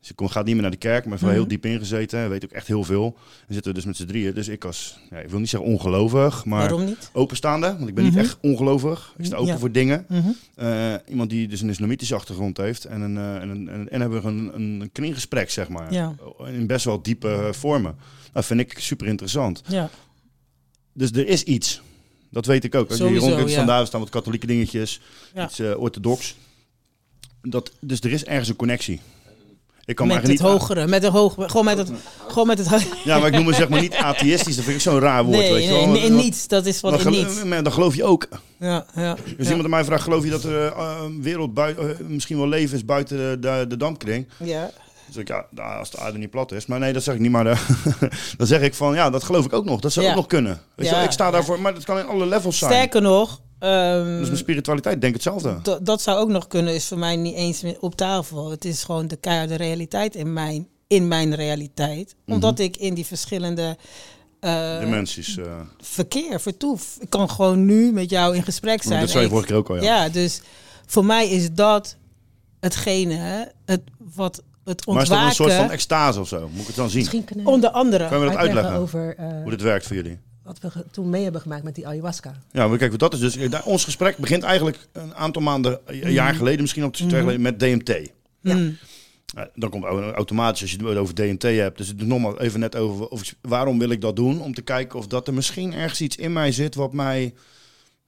eh, 0.00 0.06
ze 0.06 0.14
kon, 0.14 0.30
gaat 0.30 0.44
niet 0.44 0.52
meer 0.54 0.62
naar 0.62 0.70
de 0.70 0.76
kerk, 0.76 1.04
maar 1.06 1.18
wel 1.18 1.28
Mhm. 1.28 1.38
heel 1.38 1.48
diep 1.48 1.64
ingezeten. 1.66 2.28
Weet 2.28 2.44
ook 2.44 2.50
echt 2.50 2.66
heel 2.66 2.84
veel. 2.84 3.16
En 3.48 3.54
zitten 3.54 3.70
we 3.72 3.78
dus 3.78 3.86
met 3.86 3.96
z'n 3.96 4.06
drieën. 4.06 4.34
Dus 4.34 4.48
ik 4.48 4.64
als, 4.64 4.98
ja, 5.10 5.18
ik 5.18 5.28
wil 5.30 5.38
niet 5.38 5.48
zeggen 5.48 5.70
ongelovig, 5.70 6.44
maar 6.44 6.74
openstaande. 7.12 7.66
Want 7.76 7.88
ik 7.88 7.94
ben 7.94 8.04
Mhm. 8.04 8.14
niet 8.14 8.24
echt 8.24 8.38
ongelovig. 8.40 9.14
Ik 9.18 9.24
sta 9.24 9.36
open 9.36 9.52
Ja. 9.52 9.58
voor 9.58 9.72
dingen. 9.72 10.04
Mhm. 10.08 10.28
Eh, 10.54 10.94
iemand 11.08 11.30
die 11.30 11.48
dus 11.48 11.60
een 11.60 11.68
islamitische 11.68 12.14
achtergrond 12.14 12.56
heeft. 12.56 12.84
En, 12.84 13.00
een, 13.00 13.16
eh, 13.16 13.36
en, 13.42 13.48
een, 13.48 13.68
en, 13.68 13.88
en 13.90 14.00
hebben 14.00 14.22
we 14.22 14.28
een, 14.28 14.54
een 14.54 14.90
kringgesprek, 14.92 15.50
zeg 15.50 15.68
maar. 15.68 15.92
Ja. 15.92 16.14
In 16.46 16.66
best 16.66 16.84
wel 16.84 17.02
diepe 17.02 17.28
eh, 17.28 17.52
vormen. 17.52 17.96
Dat 18.32 18.44
vind 18.46 18.60
ik 18.60 18.78
super 18.78 19.06
interessant. 19.06 19.62
Ja. 19.68 19.90
Dus 20.92 21.10
er 21.10 21.26
is 21.26 21.42
iets. 21.42 21.80
Dat 22.30 22.46
weet 22.46 22.64
ik 22.64 22.74
ook. 22.74 22.88
Als 22.88 22.98
je 22.98 23.04
Sowieso, 23.04 23.26
hier 23.26 23.34
rondkijkt, 23.36 23.68
ja. 23.68 23.84
staan 23.84 24.00
wat 24.00 24.08
katholieke 24.10 24.46
dingetjes. 24.46 25.00
Iets 25.38 25.60
orthodox. 25.60 26.36
Dat, 27.42 27.72
dus 27.80 28.00
er 28.00 28.12
is 28.12 28.24
ergens 28.24 28.48
een 28.48 28.56
connectie. 28.56 29.00
Ik 29.86 29.94
kan 29.96 30.06
me 30.06 30.12
Met 30.12 30.22
het 30.22 30.30
niet... 30.30 30.40
hogere, 30.40 30.86
met 30.86 31.02
de 31.02 31.08
hoge, 31.08 31.48
gewoon 31.48 31.64
met 31.64 31.78
het, 31.78 31.90
gewoon 32.28 32.46
met 32.46 32.58
het. 32.58 32.86
Ja, 33.04 33.18
maar 33.18 33.26
ik 33.28 33.34
noem 33.34 33.46
het 33.46 33.56
zeg 33.56 33.68
maar 33.68 33.80
niet 33.80 33.94
atheïstisch. 33.94 34.54
Dat 34.56 34.64
vind 34.64 34.76
ik 34.76 34.82
zo'n 34.82 34.98
raar 34.98 35.24
woord. 35.24 35.36
Nee, 35.38 35.52
weet 35.52 35.64
je 35.64 35.70
wel. 35.70 35.86
nee, 35.88 36.02
in 36.02 36.16
niets. 36.16 36.48
Dat 36.48 36.66
is 36.66 36.80
wat 36.80 37.04
in 37.04 37.10
niets. 37.10 37.44
maar 37.44 37.62
Dan 37.62 37.72
geloof 37.72 37.94
je 37.94 38.04
ook. 38.04 38.28
Ja, 38.58 38.86
ja. 38.94 39.14
Dus 39.14 39.24
ja. 39.36 39.44
iemand 39.44 39.64
aan 39.64 39.70
mij 39.70 39.84
vraagt, 39.84 40.02
geloof 40.02 40.24
je 40.24 40.30
dat 40.30 40.44
er 40.44 40.66
eh, 40.66 40.96
een 41.04 41.22
wereld 41.22 41.54
buiten, 41.54 41.90
eh, 41.98 42.06
misschien 42.06 42.36
wel 42.36 42.48
leven 42.48 42.76
is 42.76 42.84
buiten 42.84 43.16
de, 43.16 43.36
de, 43.40 43.64
de 43.68 43.76
dampkring? 43.76 44.28
Ja. 44.36 44.70
Zeg 45.10 45.22
ik, 45.22 45.28
ja, 45.28 45.46
nou, 45.50 45.78
als 45.78 45.90
de 45.90 45.98
aarde 45.98 46.18
niet 46.18 46.30
plat 46.30 46.52
is. 46.52 46.66
Maar 46.66 46.78
nee, 46.78 46.92
dat 46.92 47.02
zeg 47.02 47.14
ik 47.14 47.20
niet. 47.20 47.30
Maar 47.30 47.46
eh, 47.46 47.58
dan 48.38 48.46
zeg 48.46 48.60
ik 48.60 48.74
van, 48.74 48.94
ja, 48.94 49.10
dat 49.10 49.24
geloof 49.24 49.44
ik 49.44 49.52
ook 49.52 49.64
nog. 49.64 49.80
Dat 49.80 49.92
zou 49.92 50.04
Ja. 50.06 50.10
ook 50.12 50.16
nog 50.18 50.26
kunnen. 50.26 50.60
Weet 50.74 50.88
Ja, 50.88 51.02
ik 51.02 51.10
sta 51.10 51.30
daarvoor, 51.30 51.60
maar 51.60 51.74
dat 51.74 51.84
kan 51.84 51.98
in 51.98 52.06
alle 52.06 52.26
levels 52.26 52.58
zijn. 52.58 52.72
Sterker 52.72 53.02
nog, 53.02 53.40
ehm, 53.66 54.18
Dus 54.18 54.26
mijn 54.26 54.36
spiritualiteit 54.36 55.00
denk 55.00 55.14
hetzelfde. 55.14 55.58
dat- 55.62 55.86
dat 55.86 56.02
zou 56.02 56.18
ook 56.18 56.28
nog 56.28 56.46
kunnen, 56.46 56.74
is 56.74 56.86
voor 56.86 56.98
mij 56.98 57.16
niet 57.16 57.34
eens 57.34 57.62
meer 57.62 57.76
op 57.80 57.94
tafel. 57.96 58.50
Het 58.50 58.64
is 58.64 58.84
gewoon 58.84 59.06
de 59.08 59.16
keiharde 59.16 59.54
realiteit 59.54 60.14
in 60.14 60.32
mijn 60.32 60.68
in 60.88 61.08
mijn 61.08 61.34
realiteit. 61.34 62.14
Omdat 62.26 62.58
ik 62.58 62.76
in 62.76 62.94
die 62.94 63.06
verschillende 63.06 63.76
eh, 64.40 64.78
Dimensies. 64.80 65.36
eh. 65.38 65.60
verkeer, 65.80 66.40
vertoef. 66.40 66.96
Ik 67.00 67.10
kan 67.10 67.30
gewoon 67.30 67.64
nu 67.64 67.92
met 67.92 68.10
jou 68.10 68.36
in 68.36 68.42
gesprek 68.42 68.82
zijn. 68.82 69.00
dat 69.00 69.08
zei 69.08 69.18
je 69.20 69.24
Ik- 69.26 69.30
vorige 69.32 69.48
keer 69.48 69.56
ook 69.56 69.68
al, 69.68 69.76
ja. 69.76 69.82
Ja, 69.82 70.08
dus 70.08 70.40
voor 70.86 71.04
mij 71.04 71.28
is 71.28 71.52
dat 71.52 71.96
hetgene, 72.60 73.52
het, 73.64 73.82
wat 74.14 74.42
het 74.64 74.86
Maar 74.86 75.02
is 75.02 75.08
dat 75.08 75.18
een 75.18 75.24
soort 75.24 75.36
van 75.36 75.46
ontwaken... 75.46 75.70
extase 75.72 76.20
of 76.20 76.28
zo? 76.28 76.48
Moet 76.52 76.60
ik 76.60 76.66
het 76.66 76.76
dan 76.76 76.88
zien? 76.90 76.98
Misschien 76.98 77.24
kunnen 77.24 77.46
Onder 77.46 77.70
andere. 77.70 78.08
Kan 78.08 78.18
je 78.18 78.24
me 78.24 78.30
dat 78.30 78.38
uitleggen 78.38 78.72
uitleggen? 78.72 79.00
over 79.00 79.16
eh, 79.36 79.42
Hoe 79.42 79.50
dit 79.50 79.62
werkt 79.62 79.86
voor 79.86 79.96
jullie? 79.96 80.18
Wat 80.46 80.58
we 80.60 80.84
toen 80.90 81.10
mee 81.10 81.22
hebben 81.22 81.40
gemaakt 81.40 81.62
met 81.62 81.74
die 81.74 81.86
ayahuasca. 81.86 82.32
Ja, 82.52 82.68
maar 82.68 82.78
kijk, 82.78 82.98
dat 82.98 83.14
is 83.14 83.20
dus. 83.20 83.48
daar- 83.50 83.64
Ons 83.64 83.84
gesprek 83.84 84.16
begint 84.16 84.42
eigenlijk 84.42 84.78
een 84.92 85.14
aantal 85.14 85.42
maanden, 85.42 85.78
een 85.86 86.12
jaar 86.12 86.34
geleden, 86.34 86.60
misschien 86.60 86.84
ook 86.84 86.92
twee 86.92 87.08
jaar 87.08 87.20
geleden, 87.20 87.40
met 87.40 87.58
DMT. 87.60 88.10
Mm. 88.40 88.76
Ja, 89.26 89.48
dan 89.54 89.70
komt 89.70 89.84
au- 89.84 90.10
automatisch 90.12 90.62
als 90.62 90.70
je 90.70 90.86
het 90.86 90.96
over 90.96 91.14
DMT 91.14 91.42
hebt. 91.42 91.76
Dus 91.78 91.88
het 91.88 92.00
is 92.00 92.06
nogmaals 92.06 92.38
even 92.38 92.60
net 92.60 92.76
over, 92.76 93.10
over 93.10 93.32
waarom 93.40 93.78
wil 93.78 93.90
ik 93.90 94.00
dat 94.00 94.16
doen? 94.16 94.40
Om 94.42 94.54
te 94.54 94.62
kijken 94.62 94.98
of 94.98 95.06
dat 95.06 95.26
er 95.26 95.34
misschien 95.34 95.74
ergens 95.74 96.00
iets 96.00 96.16
in 96.16 96.32
mij 96.32 96.52
zit 96.52 96.74
wat 96.74 96.92
mij 96.92 97.22
ja, 97.22 97.32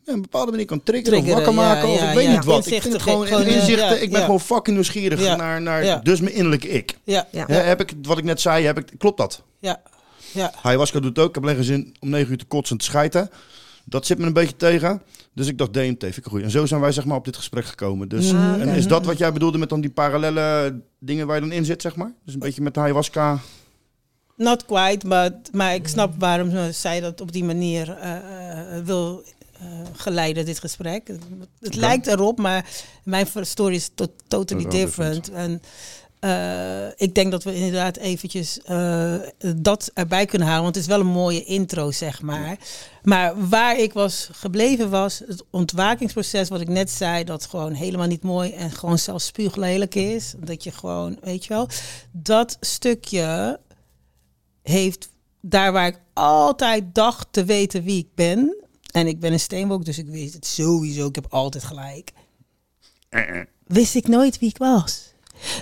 op 0.05 0.15
een 0.15 0.23
bepaalde 0.23 0.51
manier 0.51 0.67
kan 0.67 0.83
triggeren, 0.83 1.19
Triggeren, 1.23 1.49
of 1.49 1.55
wakker 1.55 1.65
ja, 1.65 1.75
maken. 1.75 1.89
of 1.89 1.99
ja, 2.01 2.09
ik 2.09 2.15
weet 2.17 2.25
ja. 2.27 2.33
niet 2.33 2.45
wat. 2.45 2.67
ik 2.67 2.83
vind 2.83 2.93
het 2.93 3.03
gewoon, 3.03 3.21
ge- 3.27 3.29
gewoon, 3.33 3.47
eh, 3.47 3.55
inzichten. 3.55 3.87
ja, 3.89 3.95
ik 3.95 4.11
ben 4.11 4.19
ja. 4.19 4.25
gewoon 4.25 4.41
fucking 4.41 4.77
nieuwsgierig 4.77 5.21
Ja, 5.21 5.37
naar, 5.37 5.63
naar 5.63 5.85
ja. 5.85 5.99
dus 6.03 6.21
mijn 6.21 6.35
innerlijke 6.35 6.69
ik. 6.69 6.99
Ja, 7.05 7.27
heb 7.47 7.81
ik 7.81 7.93
wat 8.03 8.19
ik 8.19 8.25
net 8.25 8.41
zei, 8.41 8.65
heb 8.65 8.79
ik, 8.79 8.93
klopt 8.99 9.17
dat? 9.19 9.43
ja, 9.59 9.81
ja. 10.33 10.53
Ayahuasca 10.63 11.01
doet 11.01 11.19
ook. 11.19 11.29
Ik 11.29 11.35
heb 11.35 11.43
alleen 11.45 11.57
geen 11.57 11.65
zin 11.65 11.97
om 12.01 12.09
9 12.09 12.31
uur 12.31 12.39
te 12.39 12.45
kotsen 12.45 12.77
en 12.77 12.83
te 12.83 12.89
schijten. 12.91 13.31
Dat 13.85 14.07
zit 14.07 14.19
me 14.19 14.27
een 14.27 14.33
beetje 14.33 14.57
tegen. 14.57 15.03
Dus 15.35 15.47
ik 15.47 15.59
dacht 15.59 15.73
DMT, 15.73 16.01
vind 16.01 16.17
ik 16.17 16.25
goeie. 16.25 16.45
En 16.45 16.51
zo 16.51 16.67
zijn 16.67 16.81
wij 16.81 16.93
zeg 16.93 17.05
maar 17.05 17.17
op 17.17 17.25
dit 17.25 17.37
gesprek 17.37 17.65
gekomen. 17.65 18.09
Dus, 18.09 18.33
Ah, 18.33 18.61
En 18.61 18.69
is 18.69 18.87
dat 18.87 19.05
wat 19.07 19.19
jij 19.19 19.33
bedoelde 19.33 19.59
met 19.59 19.69
dan 19.69 19.81
die 19.81 19.91
parallele 19.91 20.81
dingen 20.99 21.27
waar 21.27 21.35
je 21.37 21.41
dan 21.43 21.53
in 21.53 21.65
zit, 21.65 21.83
zeg 21.83 21.97
maar? 21.97 22.13
Dus 22.25 22.35
een 22.35 22.41
beetje 22.41 22.63
met 22.63 22.75
de 22.75 22.81
ayahuasca. 22.81 23.39
Not 24.37 24.65
quite, 24.65 25.07
maar, 25.07 25.31
maar 25.53 25.75
ik 25.75 25.89
snap 25.89 26.15
waarom 26.19 26.51
ze- 26.51 26.73
zij 26.73 27.01
dat 27.01 27.21
op 27.21 27.33
die 27.33 27.45
manier 27.45 27.91
eh, 27.99 28.77
eh, 28.77 28.85
wil 28.85 29.23
eh, 29.61 29.67
geleiden, 29.93 30.45
dit 30.45 30.59
gesprek. 30.59 31.09
Het, 31.61 31.75
lijkt 31.75 32.07
erop, 32.07 32.39
maar 32.39 32.67
mijn 33.05 33.27
story 33.41 33.75
is 33.75 33.91
to- 33.95 34.07
totally 34.29 34.65
different. 34.71 35.31
En 35.31 35.63
eh, 36.21 36.87
ik 36.97 37.15
denk 37.15 37.31
dat 37.31 37.45
we 37.45 37.55
inderdaad 37.55 37.97
eventjes 37.97 38.61
eh, 38.63 39.15
dat 39.57 39.91
erbij 39.95 40.27
kunnen 40.27 40.49
halen, 40.49 40.63
want 40.63 40.75
het 40.75 40.85
is 40.85 40.91
wel 40.91 41.01
een 41.01 41.07
mooie 41.07 41.45
intro, 41.45 41.91
zeg 41.91 42.23
maar. 42.23 42.59
Maar 43.03 43.49
waar 43.49 43.79
ik 43.79 43.93
was 43.93 44.29
gebleven 44.33 44.91
was 44.91 45.23
het 45.27 45.45
ontwakingsproces, 45.51 46.49
wat 46.49 46.61
ik 46.61 46.69
net 46.69 46.91
zei, 46.91 47.25
dat 47.25 47.47
gewoon 47.47 47.73
helemaal 47.73 48.07
niet 48.07 48.23
mooi 48.23 48.53
en 48.53 48.71
gewoon 48.71 48.99
zelfs 48.99 49.27
spuuglelijk 49.27 49.95
is. 49.95 50.35
Dat 50.37 50.65
je 50.65 50.73
gewoon, 50.73 51.19
weet 51.23 51.45
je 51.45 51.55
wel, 51.55 51.69
dat 52.13 52.57
stukje 52.61 53.61
heeft 54.63 55.09
daar 55.41 55.73
waar 55.73 55.87
ik 55.87 56.01
altijd 56.13 56.95
dacht 56.95 57.27
te 57.31 57.45
weten 57.45 57.83
wie 57.83 57.99
ik 57.99 58.15
ben. 58.15 58.57
En 58.93 59.07
ik 59.07 59.21
ben 59.21 59.33
een 59.33 59.41
steenbok, 59.41 59.85
dus 59.85 59.99
ik 59.99 60.09
wist 60.09 60.35
het 60.35 60.47
sowieso. 60.47 61.07
Ik 61.07 61.15
heb 61.15 61.27
altijd 61.29 61.65
gelijk. 61.65 62.13
Wist 63.67 63.95
ik 63.95 64.09
nooit 64.09 64.39
wie 64.39 64.49
ik 64.49 64.59
was. 64.59 65.08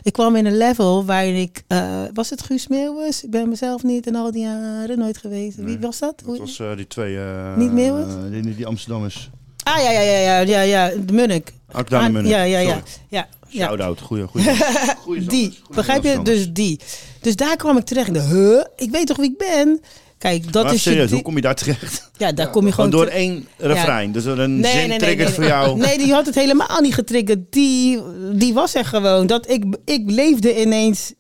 Ik 0.03 0.13
kwam 0.13 0.37
in 0.37 0.47
een 0.47 0.57
level 0.57 1.05
waarin 1.05 1.35
ik... 1.35 1.63
eh, 1.69 2.03
was 2.15 2.31
het 2.31 2.43
Guus 2.43 2.69
Meeuwis? 2.69 3.25
Ik 3.25 3.31
ben 3.31 3.49
mezelf 3.49 3.83
niet 3.83 4.07
in 4.07 4.17
al 4.17 4.31
die 4.31 4.43
jaren 4.43 4.99
nooit 4.99 5.19
geweest. 5.19 5.57
Wie 5.57 5.79
was 5.79 5.99
dat? 5.99 6.23
Dat 6.27 6.39
was 6.39 6.59
eh, 6.61 6.77
die 6.77 6.87
twee... 6.87 7.17
eh, 7.19 7.57
Niet 7.57 7.73
Meeuwis? 7.73 8.05
eh, 8.07 8.43
die, 8.43 8.55
die 8.57 8.67
Amsterdammers. 8.67 9.31
Ah, 9.63 9.83
ja, 9.83 9.91
ja, 9.91 10.01
ja, 10.01 10.19
ja, 10.19 10.41
ja, 10.41 10.61
ja. 10.61 10.91
De 11.07 11.13
Munnik. 11.13 11.53
Akda 11.73 11.99
de 11.99 12.05
Ah, 12.05 12.13
Munnik, 12.13 12.33
Ja, 12.33 12.43
ja, 12.43 12.59
ja. 12.59 12.69
sorry. 12.69 12.83
ja, 13.09 13.29
ja. 13.49 13.67
Shout-out. 13.67 14.01
Goeie, 14.01 14.27
goeie. 14.27 14.47
goeie 15.05 15.25
die, 15.25 15.49
goeie 15.51 15.75
begrijp 15.75 16.03
je? 16.05 16.23
Dus 16.23 16.53
die. 16.53 16.81
Dus 17.21 17.37
daar 17.37 17.57
kwam 17.57 17.77
ik 17.77 17.85
terecht. 17.85 18.09
Huh? 18.31 18.65
Ik 18.77 18.91
weet 18.91 19.07
toch 19.07 19.17
wie 19.17 19.31
ik 19.31 19.39
ben? 19.39 19.81
Kijk, 20.19 20.53
dat 20.53 20.65
maar 20.65 20.75
is 20.75 20.85
je 20.85 20.91
serieus, 20.91 21.11
hoe 21.11 21.23
kom 21.23 21.35
je 21.35 21.41
daar 21.41 21.55
terecht? 21.55 22.11
Ja, 22.17 22.33
daar 22.33 22.51
kom 22.51 22.67
je 22.67 22.73
gewoon... 22.73 22.91
Door 22.91 23.07
één 23.07 23.49
refrein. 23.57 24.13
Dus 24.13 24.25
een 24.25 24.61
Nee, 24.61 24.73
zin 24.73 24.79
nee, 24.79 24.89
nee, 24.89 24.99
triggert 24.99 25.19
nee, 25.19 25.35
voor 25.35 25.45
nee. 25.45 25.53
jou. 25.53 25.79
Nee, 25.79 25.99
die 25.99 26.13
had 26.13 26.27
het 26.27 26.35
helemaal 26.35 26.81
niet 26.81 26.95
getriggerd. 26.95 27.53
Die, 27.53 28.01
die 28.33 28.55
was 28.55 28.75
er 28.75 28.85
gewoon. 28.85 29.27
Dat 29.27 29.51
ik, 29.51 29.65
ik 29.85 30.11
leefde 30.11 30.61
ineens... 30.61 31.13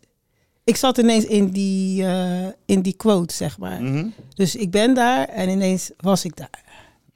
Ik 0.65 0.77
zat 0.77 0.99
ineens 0.99 1.25
in 1.25 1.51
die, 1.51 2.05
eh, 2.05 2.47
in 2.67 2.81
die 2.81 2.97
quote, 2.97 3.35
zeg 3.35 3.59
maar. 3.59 3.83
Mhm. 3.83 4.07
Dus 4.35 4.57
ik 4.57 4.71
ben 4.71 4.95
daar 4.95 5.29
en 5.29 5.49
ineens 5.49 5.91
was 5.97 6.25
ik 6.25 6.37
daar. 6.37 6.65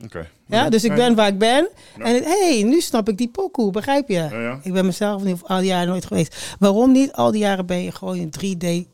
Oké. 0.04 0.28
Ja, 0.46 0.68
dus 0.68 0.84
ik 0.84 0.94
ben 0.94 1.14
waar 1.14 1.28
ik 1.28 1.38
ben. 1.38 1.68
En 1.98 2.14
hé, 2.14 2.48
hey, 2.48 2.62
nu 2.62 2.80
snap 2.80 3.08
ik 3.08 3.18
die 3.18 3.28
pokoe, 3.28 3.70
begrijp 3.70 4.08
je? 4.08 4.14
Ja, 4.14 4.40
ja. 4.40 4.60
Ik 4.62 4.72
ben 4.72 4.86
mezelf 4.86 5.22
niet 5.22 5.42
al 5.42 5.58
die 5.58 5.66
jaren 5.66 5.88
nooit 5.88 6.06
geweest. 6.06 6.36
Waarom 6.58 6.92
niet? 6.92 7.12
Al 7.12 7.30
die 7.30 7.40
jaren 7.40 7.66
ben 7.66 7.82
je 7.82 7.92
gewoon 7.92 8.16
in 8.16 8.32
3D. 8.38 8.88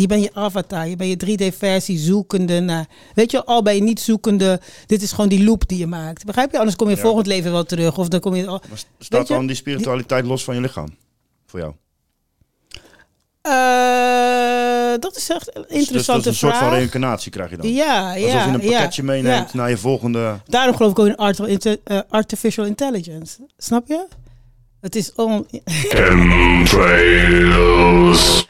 Je 0.00 0.06
bent 0.06 0.22
je 0.22 0.30
avatar, 0.34 0.88
je 0.88 0.96
bent 0.96 1.20
je 1.22 1.36
3D-versie 1.52 1.98
zoekende 1.98 2.60
naar. 2.60 2.86
Weet 3.14 3.30
je, 3.30 3.44
al 3.44 3.62
ben 3.62 3.74
je 3.74 3.82
niet 3.82 4.00
zoekende. 4.00 4.60
Dit 4.86 5.02
is 5.02 5.10
gewoon 5.12 5.28
die 5.28 5.44
loop 5.44 5.68
die 5.68 5.78
je 5.78 5.86
maakt. 5.86 6.24
Begrijp 6.24 6.50
je? 6.52 6.58
Anders 6.58 6.76
kom 6.76 6.88
je 6.88 6.96
Ja. 6.96 7.00
volgend 7.02 7.26
leven 7.26 7.52
wel 7.52 7.64
terug. 7.64 7.98
Of 7.98 8.08
dan 8.08 8.20
kom 8.20 8.34
je. 8.34 8.46
al- 8.46 8.62
Maar 8.68 8.78
staat 8.98 9.26
dan 9.26 9.46
die 9.46 9.56
spiritualiteit 9.56 10.24
los 10.26 10.44
van 10.44 10.54
je 10.54 10.60
lichaam? 10.60 10.88
Voor 11.46 11.60
jou? 11.60 11.72
Eh, 13.42 15.00
dat 15.00 15.16
is 15.16 15.28
echt 15.30 15.56
een 15.56 15.62
Dus- 15.62 15.70
dus 15.70 15.78
interessante 15.78 16.24
dat 16.24 16.32
is 16.32 16.42
een 16.42 16.48
vraag. 16.48 16.58
soort 16.60 16.68
van 16.70 16.78
reïncarnatie 16.78 17.30
krijg 17.30 17.50
je 17.50 17.56
dan? 17.56 17.72
Ja, 17.72 18.14
ja. 18.14 18.24
Alsof 18.26 18.44
je 18.44 18.50
een 18.52 18.60
ja, 18.70 18.70
pakketje 18.78 19.02
meeneemt 19.02 19.50
ja. 19.52 19.56
naar 19.56 19.70
je 19.70 19.76
volgende... 19.76 20.40
Daarom 20.46 20.76
geloof 20.76 20.90
ik 20.90 20.98
ook 20.98 21.06
in 21.06 21.16
art- 21.16 21.38
inte- 21.38 21.80
eh, 21.84 21.98
artificial 22.08 22.66
intelligence. 22.66 23.36
Snap 23.56 23.86
je? 23.88 24.06
Het 24.80 24.96
is 24.96 25.12
on. 25.14 25.46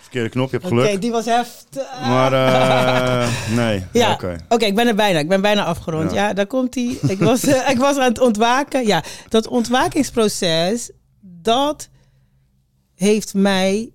Verkeerde 0.00 0.28
knop, 0.28 0.50
je 0.50 0.56
hebt 0.56 0.72
Oké, 0.72 0.80
geluk. 0.82 1.00
die 1.00 1.10
was 1.10 1.24
heftig. 1.24 2.00
Maar 2.00 2.32
eh, 2.32 3.28
nee, 3.56 3.84
Ja, 3.92 4.12
oké. 4.12 4.36
oké, 4.48 4.64
ik 4.64 4.74
ben 4.74 4.86
er 4.86 4.94
bijna. 4.94 5.18
Ik 5.18 5.28
ben 5.28 5.40
bijna 5.40 5.64
afgerond. 5.64 6.12
Ja, 6.12 6.26
Ja. 6.28 6.32
daar 6.32 6.46
komt 6.46 6.74
hij. 6.74 6.98
Ik 7.08 7.18
was, 7.18 7.44
eh, 7.44 7.70
ik 7.70 7.78
was 7.78 7.96
aan 7.96 8.08
het 8.08 8.20
ontwaken. 8.20 8.86
Ja, 8.86 9.02
dat 9.28 9.46
ontwakingsproces, 9.48 10.90
dat 11.20 11.88
heeft 12.94 13.34
mij 13.34 13.90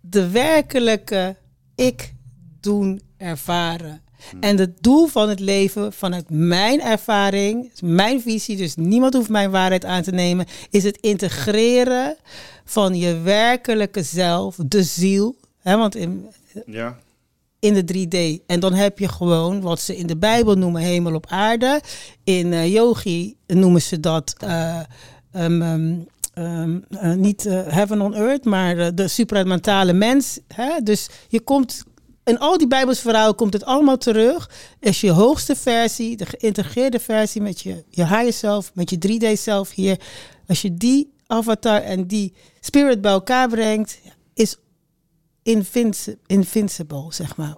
de 0.00 0.28
werkelijke 0.30 1.36
ik 1.74 2.14
doen 2.60 3.00
ervaren. 3.16 4.02
En 4.40 4.58
het 4.58 4.70
doel 4.80 5.06
van 5.06 5.28
het 5.28 5.40
leven, 5.40 5.92
vanuit 5.92 6.24
mijn 6.28 6.80
ervaring, 6.80 7.70
mijn 7.80 8.20
visie, 8.20 8.56
dus 8.56 8.74
niemand 8.76 9.14
hoeft 9.14 9.28
mijn 9.28 9.50
waarheid 9.50 9.84
aan 9.84 10.02
te 10.02 10.10
nemen, 10.10 10.46
is 10.70 10.84
het 10.84 10.98
integreren 11.00 12.16
van 12.64 12.94
je 12.96 13.18
werkelijke 13.20 14.02
zelf, 14.02 14.56
de 14.66 14.82
ziel. 14.82 15.36
Hè, 15.58 15.76
want 15.76 15.94
in, 15.96 16.26
Ja. 16.66 16.98
in 17.58 17.74
de 17.74 17.84
3D. 17.84 18.42
En 18.46 18.60
dan 18.60 18.72
heb 18.72 18.98
je 18.98 19.08
gewoon 19.08 19.60
wat 19.60 19.80
ze 19.80 19.96
in 19.96 20.06
de 20.06 20.16
Bijbel 20.16 20.54
noemen 20.54 20.82
hemel 20.82 21.14
op 21.14 21.26
aarde. 21.28 21.80
In 22.24 22.52
eh, 22.52 22.72
yogi 22.72 23.36
noemen 23.46 23.82
ze 23.82 24.00
dat 24.00 24.34
eh, 24.38 24.80
ehm, 25.32 25.62
ehm, 25.62 25.94
ehm, 26.34 26.78
eh, 26.90 27.12
niet 27.12 27.42
heaven 27.50 28.00
on 28.00 28.14
earth, 28.14 28.44
maar 28.44 28.94
de 28.94 29.08
supramentale 29.08 29.92
mens. 29.92 30.38
Hè? 30.54 30.80
Dus 30.82 31.08
je 31.28 31.40
komt. 31.40 31.84
In 32.24 32.38
al 32.38 32.58
die 32.58 32.66
Bijbelsverhalen 32.66 33.34
komt 33.34 33.52
het 33.52 33.64
allemaal 33.64 33.96
terug. 33.98 34.50
Is 34.80 35.00
je 35.00 35.10
hoogste 35.10 35.56
versie, 35.56 36.16
de 36.16 36.26
geïntegreerde 36.26 37.00
versie 37.00 37.40
met 37.42 37.60
je, 37.60 37.84
je 37.88 38.06
higher 38.06 38.32
self, 38.32 38.70
met 38.74 38.90
je 38.90 38.98
3D-zelf 38.98 39.70
hier. 39.70 40.00
Als 40.46 40.62
je 40.62 40.74
die 40.74 41.12
avatar 41.26 41.82
en 41.82 42.06
die 42.06 42.32
spirit 42.60 43.00
bij 43.00 43.12
elkaar 43.12 43.48
brengt, 43.48 43.98
is 44.34 44.56
invinci- 45.42 46.16
invincible, 46.26 47.06
zeg 47.08 47.36
maar. 47.36 47.54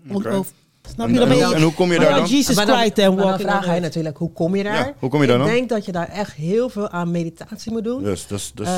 Snap 0.95 1.09
je? 1.09 1.15
Dan 1.15 1.29
ben 1.29 1.41
en- 1.41 1.49
je 1.49 1.55
en 1.55 1.63
hoe 1.63 1.75
kom 1.75 1.93
je 1.93 1.97
maar 1.99 2.07
daar 2.07 2.17
dan? 2.19 2.27
Jesus 2.29 2.57
maar 2.57 2.67
dan, 2.67 2.77
Christ 2.79 2.99
en 2.99 3.15
maar 3.15 3.25
dan 3.27 3.39
vraag 3.41 3.65
hij 3.65 3.81
natuurlijk, 3.81 4.17
hoe 4.17 4.33
kom 4.33 4.57
je 4.57 4.63
daar? 4.63 4.87
Ja, 4.87 4.95
hoe 4.99 5.11
kom 5.11 5.21
je 5.21 5.27
daar 5.27 5.39
dan? 5.39 5.47
Ik 5.47 5.53
denk 5.53 5.69
dat 5.69 5.85
je 5.85 5.93
daar 5.93 6.09
echt 6.09 6.33
heel 6.33 6.69
veel 6.69 6.89
aan 6.89 7.11
meditatie 7.11 7.73
moet 7.73 7.85
doen. 7.85 8.03
Dus, 8.03 8.27
dus, 8.27 8.53
dus 8.55 8.69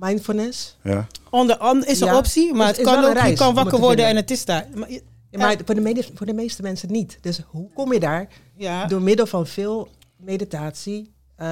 mindfulness. 0.00 0.76
ja. 0.82 1.06
Onder 1.30 1.56
andere 1.56 1.90
is 1.92 2.00
een 2.00 2.06
Ja, 2.06 2.16
optie, 2.16 2.54
maar 2.54 2.70
is- 2.70 2.76
het 2.76 2.86
kan 2.86 3.00
wel 3.00 3.10
ook, 3.10 3.26
je 3.26 3.32
kan 3.34 3.54
wakker 3.54 3.78
worden 3.78 4.06
en 4.06 4.16
het 4.16 4.30
is 4.30 4.44
daar. 4.44 4.66
Maar 4.74 4.90
je- 4.90 5.02
Ja, 5.30 5.38
maar 5.38 5.56
voor 5.64 5.74
de, 5.74 5.80
mede- 5.80 6.04
voor 6.14 6.26
de 6.26 6.32
meeste 6.32 6.62
mensen 6.62 6.92
niet. 6.92 7.18
Dus 7.20 7.40
hoe 7.46 7.68
kom 7.74 7.92
je 7.92 8.00
daar? 8.00 8.28
Ja. 8.56 8.86
Door 8.86 9.02
middel 9.02 9.26
van 9.26 9.46
veel 9.46 9.88
meditatie, 10.16 11.12
eh, 11.36 11.46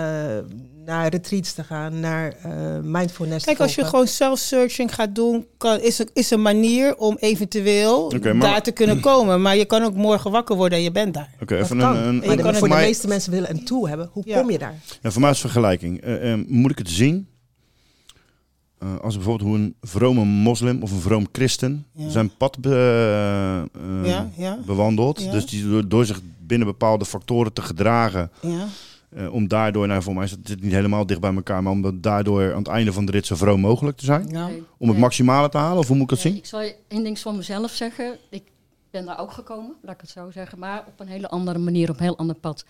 naar 0.85 1.09
retreats 1.09 1.53
te 1.53 1.65
gaan, 1.65 2.01
naar 2.01 2.33
eh, 2.43 2.51
mindfulness 2.83 3.45
Kijk, 3.45 3.57
te 3.57 3.63
als 3.63 3.75
je 3.75 3.85
gewoon 3.85 4.07
self-searching 4.07 4.95
gaat 4.95 5.15
doen, 5.15 5.47
kan, 5.59 5.81
is, 5.81 5.99
er, 5.99 6.07
is 6.13 6.31
een 6.31 6.43
manier 6.43 6.97
om 6.97 7.17
eventueel 7.21 8.11
maar- 8.23 8.35
daar 8.41 8.63
te 8.63 8.71
kunnen 8.73 9.01
komen. 9.01 9.43
Maar 9.43 9.57
je 9.57 9.65
kan 9.65 9.83
ook 9.83 9.95
morgen 9.95 10.31
wakker 10.31 10.57
worden 10.57 10.79
en 10.79 10.85
je 10.85 10.91
bent 10.93 11.15
daar. 11.15 11.31
Oké, 11.43 11.57
even 11.57 11.79
kan. 11.79 11.97
een, 11.97 12.07
een, 12.07 12.31
je 12.37 12.43
kan 12.43 12.55
voor 12.55 12.69
de 12.69 12.75
meeste 12.75 13.09
mensen 13.09 13.31
willen 13.33 13.51
een 13.51 13.65
tool 13.65 13.89
hebben. 13.89 14.09
Hoe 14.13 14.23
Ja. 14.27 14.41
kom 14.41 14.51
je 14.51 14.59
daar? 14.59 14.75
Ja, 15.03 15.11
voor 15.11 15.21
mij 15.21 15.31
is 15.31 15.41
vergelijking. 15.41 16.01
Eh, 16.01 16.33
eh, 16.33 16.39
moet 16.47 16.71
ik 16.71 16.79
het 16.79 16.91
zien 16.91 17.29
eh, 18.95 19.01
als 19.01 19.15
bijvoorbeeld 19.15 19.49
hoe 19.49 19.59
een 19.59 19.75
vrome 19.83 20.25
moslim 20.25 20.83
of 20.83 20.91
een 20.91 21.01
vroom 21.01 21.27
christen 21.33 21.87
Ja. 21.93 22.09
zijn 22.09 22.37
pad 22.37 22.59
be- 22.61 22.69
eh, 22.71 23.59
eh, 24.03 24.07
Ja, 24.07 24.31
ja. 24.37 24.59
bewandelt. 24.67 25.23
Ja. 25.23 25.31
Dus 25.33 25.47
die 25.47 25.69
door, 25.69 25.89
door 25.89 26.05
zich 26.05 26.21
binnen 26.41 26.67
bepaalde 26.67 27.05
factoren 27.05 27.53
te 27.53 27.63
gedragen, 27.63 28.31
Ja. 28.41 28.67
Eh, 29.11 29.33
om 29.33 29.49
daardoor, 29.49 29.87
nou 29.87 30.03
voor 30.03 30.15
mij 30.15 30.25
is 30.25 30.31
het 30.31 30.41
zit 30.43 30.63
niet 30.63 30.73
helemaal 30.73 31.07
dicht 31.07 31.21
bij 31.21 31.35
elkaar, 31.35 31.63
maar 31.63 31.73
om 31.73 32.01
daardoor 32.01 32.53
aan 32.53 32.59
het 32.59 32.69
einde 32.69 32.93
van 32.93 33.05
de 33.05 33.13
rit 33.13 33.27
zo 33.27 33.37
vroom 33.37 33.61
mogelijk 33.61 33.97
te 33.97 34.05
zijn. 34.05 34.27
Nee. 34.29 34.63
Om 34.79 34.89
het 34.89 34.99
maximale 34.99 35.49
te 35.49 35.59
halen, 35.59 35.79
of 35.79 35.87
hoe 35.87 35.97
moet 35.97 36.11
ik 36.11 36.17
dat 36.17 36.25
Nee, 36.25 36.33
zien? 36.33 36.43
Ik 36.43 36.49
zal 36.49 36.63
je 36.63 36.75
één 36.89 37.03
ding 37.05 37.19
van 37.19 37.37
mezelf 37.37 37.71
zeggen. 37.71 38.17
Ik 38.31 38.43
ben 38.91 39.07
daar 39.07 39.21
ook 39.21 39.33
gekomen, 39.33 39.75
laat 39.83 39.95
ik 39.95 40.01
het 40.01 40.11
zo 40.11 40.31
zeggen. 40.31 40.59
Maar 40.59 40.85
op 40.87 41.01
een 41.01 41.07
hele 41.09 41.29
andere 41.29 41.59
manier, 41.59 41.91
op 41.91 41.97
een 41.97 42.03
heel 42.03 42.19
ander 42.19 42.37
pad. 42.37 42.65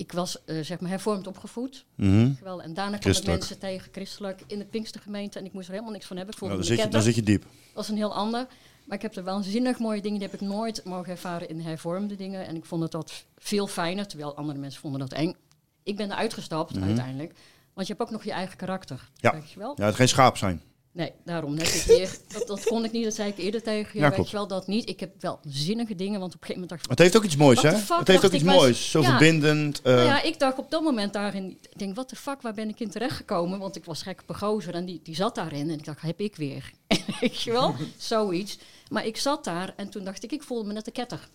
Ik 0.00 0.12
was 0.12 0.44
eh, 0.44 0.60
zeg 0.60 0.80
maar 0.80 0.90
hervormd 0.90 1.26
opgevoed. 1.26 1.84
Geweldig. 1.96 2.64
En 2.64 2.74
daarna 2.74 2.96
kwam 2.96 3.12
ik 3.12 3.26
mensen 3.26 3.58
tegen, 3.58 3.88
christelijk, 3.92 4.42
in 4.46 4.58
de 4.58 4.64
Pinkstergemeente. 4.64 5.38
En 5.38 5.44
ik 5.44 5.52
moest 5.52 5.66
er 5.66 5.72
helemaal 5.72 5.92
niks 5.92 6.06
van 6.06 6.16
hebben. 6.16 6.34
Ik 6.34 6.40
voelde 6.40 6.54
Nou, 6.54 6.66
dan, 6.66 6.76
zit 6.76 6.86
je, 6.86 6.92
dan 6.92 7.02
zit 7.02 7.14
je 7.14 7.22
diep. 7.22 7.46
Dat 7.74 7.82
is 7.82 7.90
een 7.90 7.96
heel 7.96 8.14
ander. 8.14 8.46
Maar 8.84 8.96
ik 8.96 9.02
heb 9.02 9.16
er 9.16 9.24
waanzinnig 9.24 9.78
mooie 9.78 10.00
dingen, 10.00 10.18
die 10.18 10.28
heb 10.28 10.40
ik 10.40 10.48
nooit 10.48 10.84
mogen 10.84 11.10
ervaren 11.12 11.48
in 11.48 11.60
hervormde 11.60 12.16
dingen. 12.16 12.46
En 12.46 12.56
ik 12.56 12.64
vond 12.64 12.82
het 12.82 12.90
dat 12.92 13.24
veel 13.38 13.66
fijner, 13.66 14.06
terwijl 14.06 14.36
andere 14.36 14.58
mensen 14.58 14.80
vonden 14.80 15.00
dat 15.00 15.12
eng. 15.12 15.34
Ik 15.82 15.96
ben 15.96 16.10
eruit 16.10 16.34
gestapt 16.34 16.74
Mhm. 16.74 16.84
uiteindelijk. 16.84 17.32
Want 17.74 17.86
je 17.86 17.92
hebt 17.92 18.04
ook 18.06 18.12
nog 18.14 18.24
je 18.24 18.32
eigen 18.32 18.56
karakter. 18.56 19.10
Ja. 19.14 19.32
Weet 19.32 19.50
je 19.50 19.58
wel? 19.58 19.72
Ja, 19.76 19.84
het 19.86 19.94
geen 19.94 20.08
schaap 20.08 20.36
zijn. 20.36 20.62
Nee, 20.92 21.12
daarom. 21.24 21.54
Net 21.54 21.74
ik 21.74 21.82
weer, 21.82 22.16
dat, 22.32 22.46
dat 22.46 22.64
kon 22.64 22.84
ik 22.84 22.92
niet, 22.92 23.04
dat 23.04 23.14
zei 23.14 23.28
ik 23.30 23.38
eerder 23.38 23.62
tegen 23.62 23.90
je. 23.92 24.00
Ja, 24.00 24.10
weet 24.10 24.30
je 24.30 24.36
wel, 24.36 24.46
dat 24.46 24.66
niet. 24.66 24.88
Ik 24.88 25.00
heb 25.00 25.10
wel 25.20 25.40
zinnige 25.48 25.94
dingen, 25.94 26.20
want 26.20 26.34
op 26.34 26.40
een 26.40 26.46
gegeven 26.46 26.52
moment 26.60 26.68
dacht 26.70 26.82
ik... 26.84 26.90
Het 26.90 26.98
heeft 26.98 27.16
ook 27.16 27.24
iets 27.24 27.36
moois, 27.36 27.62
hè? 27.62 27.76
fuck, 27.76 27.98
Het 27.98 28.08
heeft 28.08 28.24
ook 28.24 28.32
iets 28.32 28.42
moois. 28.44 28.90
Zo 28.90 29.00
Ja. 29.00 29.08
verbindend. 29.08 29.82
eh, 29.82 29.94
Nou 29.94 30.06
ja, 30.06 30.22
ik 30.22 30.38
dacht 30.38 30.58
op 30.58 30.70
dat 30.70 30.82
moment 30.82 31.12
daarin, 31.12 31.50
ik 31.50 31.78
denk, 31.78 31.96
wat 31.96 32.10
de 32.10 32.16
fuck, 32.16 32.42
waar 32.42 32.54
ben 32.54 32.68
ik 32.68 32.80
in 32.80 32.90
terechtgekomen? 32.90 33.58
Want 33.58 33.76
ik 33.76 33.84
was 33.84 34.02
gek 34.02 34.20
op 34.22 34.28
een 34.28 34.36
gozer 34.38 34.74
en 34.74 34.84
die, 34.84 35.00
die 35.02 35.14
zat 35.14 35.34
daarin. 35.34 35.70
En 35.70 35.78
ik 35.78 35.84
dacht, 35.84 36.00
heb 36.02 36.20
ik 36.20 36.36
weer. 36.36 36.70
Weet 37.20 37.42
je 37.42 37.52
wel? 37.52 37.74
Zoiets. 37.96 38.58
Maar 38.88 39.06
ik 39.06 39.16
zat 39.16 39.44
daar 39.44 39.72
en 39.76 39.88
toen 39.90 40.04
dacht 40.04 40.22
ik, 40.22 40.32
ik 40.32 40.42
voelde 40.42 40.66
me 40.66 40.72
net 40.72 40.86
een 40.86 40.92
ketter. 40.92 41.28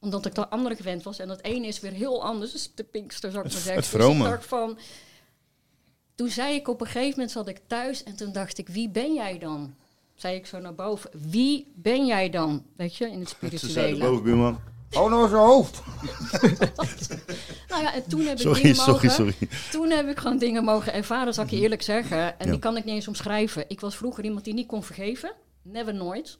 Omdat 0.00 0.26
ik 0.26 0.34
dat 0.34 0.50
andere 0.50 0.76
gewend 0.76 1.02
was. 1.02 1.18
En 1.18 1.28
dat 1.28 1.42
ene 1.42 1.66
is 1.66 1.80
weer 1.80 1.92
heel 1.92 2.24
anders. 2.24 2.52
Dus 2.52 2.70
de 2.74 2.84
pinkster, 2.84 3.30
zou 3.30 3.44
ik 3.46 3.52
maar 3.52 3.60
zeggen. 3.62 3.82
het 3.82 3.90
Dus 3.92 4.00
vrome. 4.00 4.24
ik 4.24 4.30
dacht 4.30 4.46
van... 4.46 4.78
Toen 6.18 6.28
zei 6.28 6.54
ik 6.54 6.68
op 6.68 6.80
een 6.80 6.86
gegeven 6.86 7.10
moment, 7.10 7.30
zat 7.30 7.48
ik 7.48 7.60
thuis 7.66 8.02
en 8.02 8.16
toen 8.16 8.32
dacht 8.32 8.58
ik, 8.58 8.68
wie 8.68 8.88
ben 8.88 9.14
jij 9.14 9.38
dan? 9.38 9.74
Zei 10.14 10.36
ik 10.36 10.46
zo 10.46 10.58
naar 10.58 10.74
boven, 10.74 11.10
wie 11.30 11.72
ben 11.74 12.06
jij 12.06 12.30
dan? 12.30 12.62
Weet 12.76 12.96
je, 12.96 13.10
in 13.10 13.20
het 13.20 13.28
Ze 13.28 13.36
zei 13.38 13.50
de 13.50 13.58
spirituele. 13.58 13.98
bovenbuurman. 14.04 14.58
Oh, 14.92 15.10
nou 15.10 15.28
zijn 15.28 15.40
hoofd. 15.42 15.80
Nou 17.68 17.82
ja, 17.82 17.94
en 17.94 18.08
toen 18.08 18.20
heb 18.20 18.32
ik 18.36 18.38
Sorry, 18.40 18.60
dingen 18.62 18.76
sorry, 18.76 18.92
mogen, 18.92 19.10
sorry. 19.10 19.34
Toen 19.70 19.90
heb 19.90 20.08
ik 20.08 20.18
gewoon 20.18 20.38
dingen 20.38 20.64
mogen 20.64 20.92
ervaren, 20.92 21.34
zal 21.34 21.44
ik 21.44 21.50
je 21.50 21.56
eerlijk 21.60 21.82
zeggen. 21.82 22.38
En 22.38 22.46
Ja. 22.46 22.50
die 22.50 22.60
kan 22.60 22.76
ik 22.76 22.84
niet 22.84 22.94
eens 22.94 23.08
omschrijven. 23.08 23.64
Ik 23.68 23.80
was 23.80 23.96
vroeger 23.96 24.24
iemand 24.24 24.44
die 24.44 24.54
niet 24.54 24.66
kon 24.66 24.82
vergeven. 24.82 25.32
Never 25.62 25.94
nooit. 25.94 26.38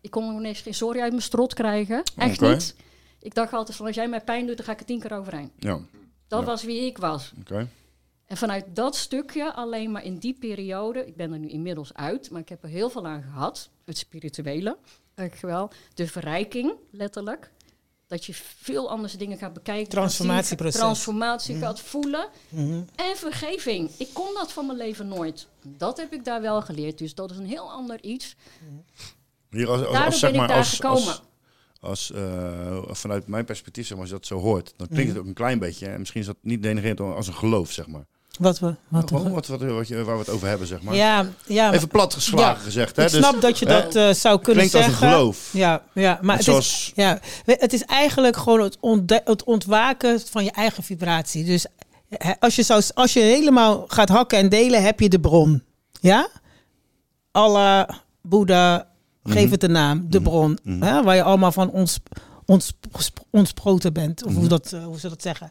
Ik 0.00 0.10
kon 0.10 0.32
nog 0.34 0.42
eens 0.42 0.60
geen 0.60 0.74
sorry 0.74 1.00
uit 1.00 1.10
mijn 1.10 1.22
strot 1.22 1.54
krijgen. 1.54 2.02
Echt 2.16 2.40
niet. 2.40 2.74
Ik 3.20 3.34
dacht 3.34 3.52
altijd 3.52 3.76
van, 3.76 3.86
als 3.86 3.94
jij 3.94 4.08
mij 4.08 4.20
pijn 4.20 4.46
doet, 4.46 4.56
dan 4.56 4.66
ga 4.66 4.72
ik 4.72 4.80
er 4.80 4.86
tien 4.86 5.00
keer 5.00 5.12
overheen. 5.18 5.50
Ja, 5.58 5.78
Dat 6.28 6.40
Ja. 6.40 6.46
was 6.46 6.62
wie 6.64 6.86
ik 6.86 6.98
was. 6.98 7.32
oké. 7.40 7.68
En 8.28 8.36
vanuit 8.36 8.64
dat 8.74 8.96
stukje, 8.96 9.52
alleen 9.54 9.90
maar 9.90 10.04
in 10.04 10.16
die 10.18 10.34
periode, 10.34 11.06
ik 11.06 11.16
ben 11.16 11.32
er 11.32 11.38
nu 11.38 11.48
inmiddels 11.48 11.94
uit, 11.94 12.30
maar 12.30 12.40
ik 12.40 12.48
heb 12.48 12.62
er 12.62 12.68
heel 12.68 12.90
veel 12.90 13.06
aan 13.06 13.22
gehad. 13.22 13.70
Het 13.84 13.98
spirituele, 13.98 14.78
je 15.14 15.46
wel. 15.46 15.70
De 15.94 16.06
verrijking, 16.06 16.72
letterlijk. 16.90 17.50
Dat 18.06 18.24
je 18.24 18.34
veel 18.34 18.90
anders 18.90 19.12
dingen 19.12 19.38
gaat 19.38 19.52
bekijken. 19.52 19.82
gaat 19.82 19.90
Transformatieproces. 19.90 20.80
Transformatie 20.80 21.54
Mhm. 21.54 21.64
gaat 21.64 21.80
voelen. 21.80 22.28
Mhm. 22.48 22.80
En 22.94 23.16
vergeving. 23.16 23.90
Ik 23.98 24.08
kon 24.12 24.34
dat 24.34 24.52
van 24.52 24.66
mijn 24.66 24.78
leven 24.78 25.08
nooit. 25.08 25.46
Dat 25.62 25.96
heb 25.96 26.12
ik 26.12 26.24
daar 26.24 26.40
wel 26.40 26.62
geleerd. 26.62 26.98
Dus 26.98 27.14
dat 27.14 27.30
is 27.30 27.36
een 27.36 27.46
heel 27.46 27.70
ander 27.70 28.02
iets. 28.02 28.36
Hier 29.50 29.68
als, 29.68 29.80
als, 29.80 29.90
Daardoor 29.92 30.04
als, 30.04 30.18
zeg 30.18 30.30
ben 30.30 30.40
ik 30.40 30.46
maar, 30.46 30.48
daar 30.48 30.56
als, 30.56 30.74
gekomen. 30.74 31.02
als, 31.06 31.22
als, 31.80 32.12
eh, 32.12 32.82
vanuit 32.94 33.26
mijn 33.26 33.44
perspectief, 33.44 33.86
zeg 33.86 33.92
maar, 33.92 34.00
als 34.00 34.10
je 34.10 34.16
dat 34.18 34.26
zo 34.26 34.38
hoort, 34.38 34.74
dan 34.76 34.86
klinkt 34.86 35.04
Mhm. 35.04 35.12
het 35.12 35.18
ook 35.22 35.26
een 35.26 35.34
klein 35.34 35.58
beetje. 35.58 35.86
En 35.86 35.98
misschien 35.98 36.20
is 36.20 36.26
dat 36.26 36.36
niet 36.40 36.62
denigrerend 36.62 37.00
als 37.00 37.26
een 37.26 37.34
geloof, 37.34 37.70
zeg 37.72 37.86
maar. 37.86 38.06
Wat 38.38 38.58
we... 38.58 38.74
Wat 38.88 39.10
wat, 39.10 39.46
wat, 39.46 39.60
wat 39.60 39.88
je, 39.88 40.04
waar 40.04 40.14
we 40.14 40.20
het 40.20 40.28
over 40.30 40.48
hebben, 40.48 40.66
zeg 40.66 40.82
maar. 40.82 40.94
ja, 40.94 41.26
ja. 41.46 41.72
Even 41.72 41.88
plat 41.88 42.14
geslagen 42.14 42.56
Ja, 42.58 42.64
gezegd. 42.64 42.96
Hè? 42.96 43.04
Ik 43.04 43.10
Dus, 43.10 43.18
snap 43.20 43.40
dat 43.40 43.58
je 43.58 43.66
dat 43.66 43.94
eh, 43.94 44.10
zou 44.12 44.40
kunnen 44.40 44.66
klinkt 44.68 44.74
als 44.74 44.84
zeggen. 44.84 45.06
een 45.06 45.12
geloof. 45.12 45.48
Ja, 45.52 45.82
ja 45.94 46.18
maar 46.22 46.36
het, 46.36 46.44
zoals- 46.44 46.66
is, 46.68 46.92
ja, 46.94 47.20
het 47.44 47.72
is 47.72 47.82
eigenlijk 47.84 48.36
gewoon 48.36 48.60
het, 48.60 48.76
ontde- 48.80 49.22
het 49.24 49.44
ontwaken 49.44 50.20
van 50.30 50.44
je 50.44 50.50
eigen 50.50 50.82
vibratie. 50.82 51.44
Dus 51.44 51.66
als 52.38 52.56
je, 52.56 52.62
zou, 52.62 52.82
als 52.94 53.12
je 53.12 53.20
helemaal 53.20 53.84
gaat 53.88 54.08
hakken 54.08 54.38
en 54.38 54.48
delen, 54.48 54.82
heb 54.82 55.00
je 55.00 55.08
de 55.08 55.20
bron. 55.20 55.62
Ja? 56.00 56.28
Allah, 57.32 57.88
Boeddha, 58.22 58.86
geef 59.24 59.42
Mhm. 59.42 59.52
het 59.52 59.62
een 59.62 59.72
naam. 59.72 60.04
De 60.10 60.22
bron. 60.22 60.58
Hè, 60.64 61.02
waar 61.02 61.14
je 61.14 61.22
allemaal 61.22 61.52
van 61.52 61.70
ons, 61.70 61.98
ons, 62.46 62.72
ontsproten 63.30 63.92
bent. 63.92 64.24
Of 64.24 64.30
hoe, 64.32 64.40
Mhm. 64.40 64.48
dat, 64.50 64.72
eh, 64.72 64.84
hoe 64.84 64.98
ze 64.98 65.08
dat 65.08 65.22
zeggen. 65.22 65.50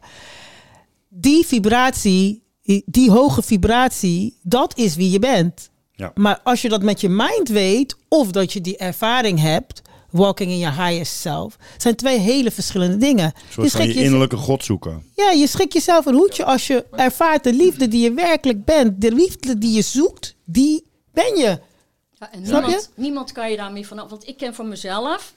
Die 1.08 1.46
vibratie, 1.46 2.42
die, 2.68 2.82
die 2.86 3.10
hoge 3.10 3.42
vibratie, 3.42 4.36
dat 4.42 4.76
is 4.78 4.96
wie 4.96 5.10
je 5.10 5.18
bent. 5.18 5.70
Ja. 5.92 6.10
Maar 6.14 6.40
als 6.44 6.62
je 6.62 6.68
dat 6.68 6.82
met 6.82 7.00
je 7.00 7.08
mind 7.08 7.48
weet, 7.48 7.96
of 8.08 8.30
dat 8.30 8.52
je 8.52 8.60
die 8.60 8.76
ervaring 8.76 9.40
hebt, 9.40 9.82
walking 10.10 10.50
in 10.50 10.58
your 10.58 10.84
highest 10.86 11.12
self, 11.20 11.56
zijn 11.76 11.94
twee 11.96 12.18
hele 12.18 12.50
verschillende 12.50 12.96
dingen. 12.96 13.32
Soort 13.50 13.70
van 13.70 13.86
je 13.88 13.94
je- 13.94 14.02
innerlijke 14.02 14.36
god 14.36 14.64
zoeken. 14.64 15.02
ja, 15.16 15.30
je 15.30 15.46
schrik 15.46 15.72
jezelf 15.72 16.06
een 16.06 16.14
hoedje 16.14 16.44
als 16.44 16.66
je 16.66 16.84
ervaart 16.90 17.44
de 17.44 17.52
liefde 17.52 17.88
die 17.88 18.02
je 18.02 18.12
werkelijk 18.12 18.64
bent, 18.64 19.00
de 19.00 19.12
liefde 19.12 19.58
die 19.58 19.72
je 19.72 19.82
zoekt, 19.82 20.34
die 20.44 20.84
ben 21.12 21.36
je. 21.36 21.60
Ja, 22.18 22.32
en 22.32 22.46
Snap 22.46 22.60
je? 22.60 22.66
niemand, 22.66 22.90
niemand 22.96 23.32
kan 23.32 23.50
je 23.50 23.56
daarmee 23.56 23.86
vanaf. 23.86 24.10
Want 24.10 24.28
ik 24.28 24.36
ken 24.36 24.54
van 24.54 24.68
mezelf. 24.68 25.32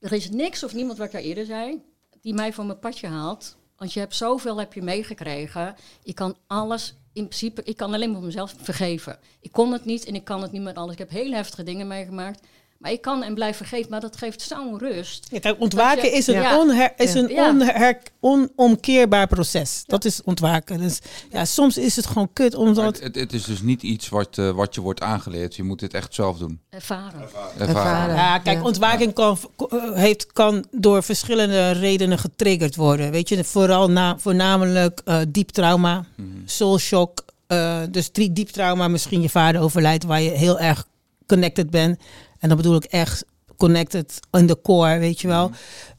Er 0.00 0.12
is 0.12 0.30
niks 0.30 0.64
of 0.64 0.74
niemand, 0.74 0.98
wat 0.98 1.06
ik 1.06 1.14
al 1.14 1.20
eerder 1.20 1.44
zei, 1.46 1.80
die 2.22 2.34
mij 2.34 2.52
van 2.52 2.66
mijn 2.66 2.78
padje 2.78 3.06
haalt. 3.06 3.56
Want 3.80 3.92
je 3.92 4.00
hebt 4.00 4.14
zoveel 4.14 4.58
heb 4.58 4.72
je 4.72 4.82
meegekregen. 4.82 5.74
Ik 6.02 6.14
kan 6.14 6.36
alles, 6.46 6.94
in 7.12 7.26
principe, 7.26 7.62
ik 7.64 7.76
kan 7.76 7.94
alleen 7.94 8.12
maar 8.12 8.20
mezelf 8.20 8.54
vergeven. 8.58 9.18
Ik 9.40 9.52
kon 9.52 9.72
het 9.72 9.84
niet 9.84 10.04
en 10.04 10.14
ik 10.14 10.24
kan 10.24 10.42
het 10.42 10.52
niet 10.52 10.62
met 10.62 10.76
alles. 10.76 10.92
Ik 10.92 10.98
heb 10.98 11.10
heel 11.10 11.32
heftige 11.32 11.62
dingen 11.62 11.86
meegemaakt. 11.86 12.46
Maar 12.80 12.90
ik 12.92 13.00
kan 13.00 13.22
en 13.22 13.34
blijf 13.34 13.56
vergeven. 13.56 13.90
Maar 13.90 14.00
dat 14.00 14.16
geeft 14.16 14.42
zo'n 14.42 14.78
rust. 14.78 15.26
Ja, 15.30 15.38
kijk, 15.38 15.60
ontwaken 15.60 16.04
je- 16.04 16.10
is 16.16 16.26
een, 16.26 16.34
Ja. 16.34 16.58
onher, 16.58 16.92
is 16.96 17.14
een 17.14 17.28
Ja. 17.28 17.48
onher, 17.50 17.96
onomkeerbaar 18.20 19.26
proces. 19.26 19.82
Dat 19.86 20.04
is 20.04 20.22
ontwaken. 20.22 20.78
Dus 20.78 20.98
ja, 21.30 21.44
soms 21.44 21.78
is 21.78 21.96
het 21.96 22.06
gewoon 22.06 22.32
kut, 22.32 22.54
omdat... 22.54 22.84
het, 22.84 23.02
het, 23.02 23.14
het 23.14 23.32
is 23.32 23.44
dus 23.44 23.60
niet 23.62 23.82
iets 23.82 24.08
wat, 24.08 24.38
eh, 24.38 24.50
wat 24.50 24.74
je 24.74 24.80
wordt 24.80 25.00
aangeleerd. 25.02 25.56
Je 25.56 25.62
moet 25.62 25.78
dit 25.78 25.94
echt 25.94 26.14
zelf 26.14 26.38
doen. 26.38 26.60
Ervaren. 26.70 27.28
Ervaren. 27.58 28.14
Ja, 28.14 28.38
kijk, 28.38 28.64
ontwaking 28.64 29.12
kan, 29.12 29.38
eh, 29.68 29.92
heeft, 29.92 30.32
kan 30.32 30.64
door 30.70 31.02
verschillende 31.02 31.70
redenen 31.70 32.18
getriggerd 32.18 32.76
worden. 32.76 33.10
Weet 33.10 33.28
je, 33.28 33.44
vooral 33.44 33.90
na, 33.90 34.18
voornamelijk 34.18 35.00
eh, 35.04 35.18
diep 35.28 35.48
trauma, 35.50 36.04
soul 36.44 36.78
shock. 36.78 37.24
eh, 37.46 37.78
dus 37.90 38.08
drie 38.10 38.32
diep 38.32 38.48
trauma, 38.48 38.88
misschien 38.88 39.22
je 39.22 39.28
vader 39.30 39.60
overlijdt, 39.60 40.04
waar 40.04 40.20
je 40.20 40.30
heel 40.30 40.58
erg 40.58 40.86
connected 41.26 41.70
bent. 41.70 42.00
En 42.40 42.48
dan 42.48 42.56
bedoel 42.56 42.76
ik 42.76 42.84
echt 42.84 43.24
connected 43.56 44.20
in 44.30 44.46
de 44.46 44.60
core, 44.62 44.98
weet 44.98 45.20
je 45.20 45.28
wel. 45.28 45.50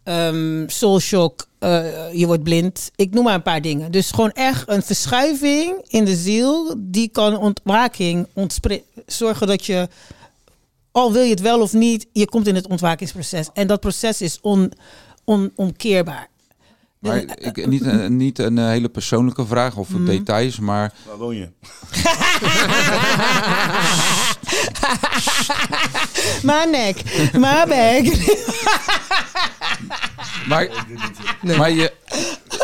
Ehm, 0.04 0.68
soul 0.68 1.00
shock, 1.00 1.48
eh, 1.60 2.14
je 2.14 2.26
wordt 2.26 2.44
blind. 2.44 2.92
Ik 2.96 3.14
noem 3.14 3.24
maar 3.24 3.34
een 3.34 3.42
paar 3.42 3.62
dingen. 3.62 3.92
Dus 3.92 4.12
gewoon 4.12 4.32
echt 4.32 4.70
een 4.70 4.84
verschuiving 4.84 5.86
in 5.88 6.06
de 6.06 6.16
ziel, 6.16 6.76
die 6.78 7.10
kan 7.10 7.38
ontwaking 7.38 8.28
zorgen 9.06 9.48
dat 9.48 9.66
je 9.66 9.88
al 10.92 11.12
wil 11.12 11.24
je 11.24 11.30
het 11.30 11.42
wel 11.42 11.62
of 11.62 11.74
niet, 11.74 12.08
je 12.12 12.30
komt 12.30 12.48
in 12.48 12.56
het 12.56 12.68
ontwakingsproces. 12.68 13.50
En 13.54 13.68
dat 13.68 13.80
proces 13.80 14.22
is 14.22 14.40
on, 14.42 14.74
onomkeerbaar. 15.26 16.31
Maar 17.02 17.24
ik, 17.38 17.68
niet, 17.68 17.86
een, 17.86 18.18
niet 18.18 18.40
een 18.40 18.58
eh, 18.58 18.66
hele 18.66 18.90
persoonlijke 18.90 19.46
vraag 19.46 19.76
of 19.76 19.90
Mhm. 19.90 20.06
details, 20.06 20.60
maar 20.60 20.92
Waar 21.08 21.18
woon 21.18 21.36
je? 21.36 21.50
Maar 26.44 26.70
nek, 26.70 27.30
maar 27.40 27.68
bek. 27.68 28.34
Maar, 30.48 30.68
maar 31.58 31.72
je, 31.72 31.94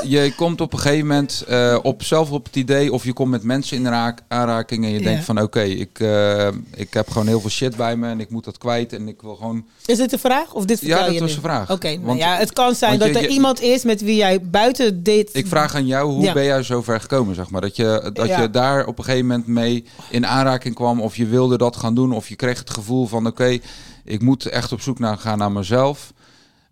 je 0.15 0.33
komt 0.35 0.61
op 0.61 0.73
een 0.73 0.79
gegeven 0.79 1.07
moment 1.07 1.43
eh, 1.47 1.77
op, 1.81 2.03
zelf 2.03 2.31
op 2.31 2.45
het 2.45 2.55
idee... 2.55 2.93
of 2.93 3.03
je 3.03 3.13
komt 3.13 3.29
met 3.31 3.43
mensen 3.43 3.77
in 3.77 3.87
raak, 3.87 4.19
aanraking 4.27 4.85
en 4.85 4.91
je 4.91 5.01
denkt 5.01 5.23
van... 5.25 5.41
oké, 5.41 5.61
ik, 5.61 5.99
eh, 5.99 6.47
ik 6.75 6.93
heb 6.93 7.09
gewoon 7.09 7.27
heel 7.27 7.39
veel 7.41 7.49
shit 7.49 7.75
bij 7.75 7.95
me 7.95 8.07
en 8.09 8.19
ik 8.19 8.29
moet 8.29 8.43
dat 8.45 8.57
kwijt... 8.57 8.93
en 8.93 9.07
ik 9.07 9.21
wil 9.21 9.35
gewoon... 9.35 9.65
Is 9.85 9.97
dit 9.97 10.13
een 10.13 10.19
vraag? 10.19 10.53
Of 10.53 10.65
dit 10.65 10.79
Ja, 10.81 11.05
dat 11.05 11.13
je 11.13 11.19
was 11.19 11.35
een 11.35 11.41
vraag. 11.41 11.71
Oké, 11.71 11.87
nou 11.87 12.05
Want- 12.05 12.19
ja, 12.19 12.35
het 12.37 12.53
kan 12.53 12.75
zijn 12.75 12.99
dat 12.99 13.07
je- 13.07 13.13
er 13.13 13.21
je- 13.21 13.27
iemand 13.27 13.61
is 13.61 13.83
met 13.83 14.01
wie 14.01 14.15
jij 14.15 14.41
buiten 14.41 15.03
dit... 15.03 15.29
Ik 15.33 15.47
vraag 15.47 15.75
aan 15.75 15.85
jou, 15.85 16.11
hoe 16.11 16.23
Ja. 16.23 16.33
ben 16.33 16.43
jij 16.43 16.63
zo 16.63 16.81
ver 16.81 17.01
gekomen, 17.01 17.35
zeg 17.35 17.49
maar? 17.49 17.61
Dat, 17.61 17.75
je, 17.75 18.09
dat 18.13 18.27
Ja. 18.27 18.41
je 18.41 18.49
daar 18.49 18.85
op 18.85 18.97
een 18.97 19.03
gegeven 19.03 19.27
moment 19.27 19.47
mee 19.47 19.85
in 20.09 20.27
aanraking 20.27 20.75
kwam... 20.75 21.01
of 21.01 21.15
je 21.15 21.25
wilde 21.25 21.57
dat 21.57 21.75
gaan 21.75 21.95
doen, 21.95 22.11
of 22.11 22.29
je 22.29 22.35
kreeg 22.35 22.59
het 22.59 22.69
gevoel 22.69 23.07
van... 23.07 23.27
oké, 23.27 23.57
ik 24.03 24.21
moet 24.21 24.45
echt 24.45 24.71
op 24.71 24.81
zoek 24.81 24.99
naar, 24.99 25.17
gaan 25.17 25.37
naar 25.37 25.51
mezelf... 25.51 26.13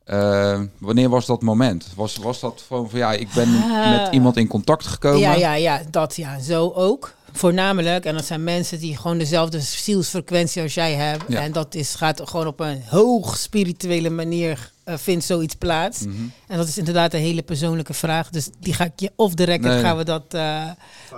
Eh, 0.06 0.62
wanneer 0.78 1.10
was 1.10 1.26
dat 1.26 1.42
moment? 1.42 1.88
Was, 1.96 2.16
was 2.18 2.40
dat 2.40 2.64
gewoon 2.68 2.90
van 2.90 3.00
ja, 3.00 3.12
ik 3.14 3.28
ben 3.34 3.48
Ah. 3.64 3.90
met 3.90 4.14
iemand 4.14 4.38
in 4.38 4.48
contact 4.48 4.88
gekomen? 4.88 5.20
Ja, 5.20 5.34
ja, 5.34 5.54
ja, 5.54 5.82
dat 5.90 6.16
ja, 6.16 6.40
zo 6.40 6.70
ook. 6.76 7.14
Voornamelijk, 7.32 8.06
en 8.06 8.14
dat 8.16 8.26
zijn 8.26 8.44
mensen 8.44 8.80
die 8.80 8.98
gewoon 8.98 9.18
dezelfde 9.18 9.60
zielsfrequentie 9.60 10.62
als 10.62 10.74
jij 10.74 10.94
hebt. 10.94 11.24
Ja. 11.28 11.42
En 11.42 11.52
dat 11.52 11.76
is, 11.76 11.96
gaat 11.96 12.22
gewoon 12.30 12.48
op 12.48 12.60
een 12.60 12.82
hoog 12.88 13.38
spirituele 13.38 14.10
manier, 14.10 14.72
eh, 14.84 14.98
vindt 14.98 15.26
zoiets 15.26 15.56
plaats. 15.56 16.00
Mhm. 16.06 16.16
En 16.48 16.58
dat 16.58 16.68
is 16.68 16.78
inderdaad 16.78 17.14
een 17.14 17.20
hele 17.20 17.42
persoonlijke 17.44 17.94
vraag. 17.94 18.30
Dus 18.30 18.50
die 18.60 18.74
ga 18.74 18.84
ik 18.84 19.00
je 19.00 19.12
off 19.16 19.34
the 19.34 19.44
record 19.44 19.74
Nee. 19.74 19.82
gaan 19.84 19.98
we 19.98 20.04
dat. 20.04 20.24
eh, 20.34 20.64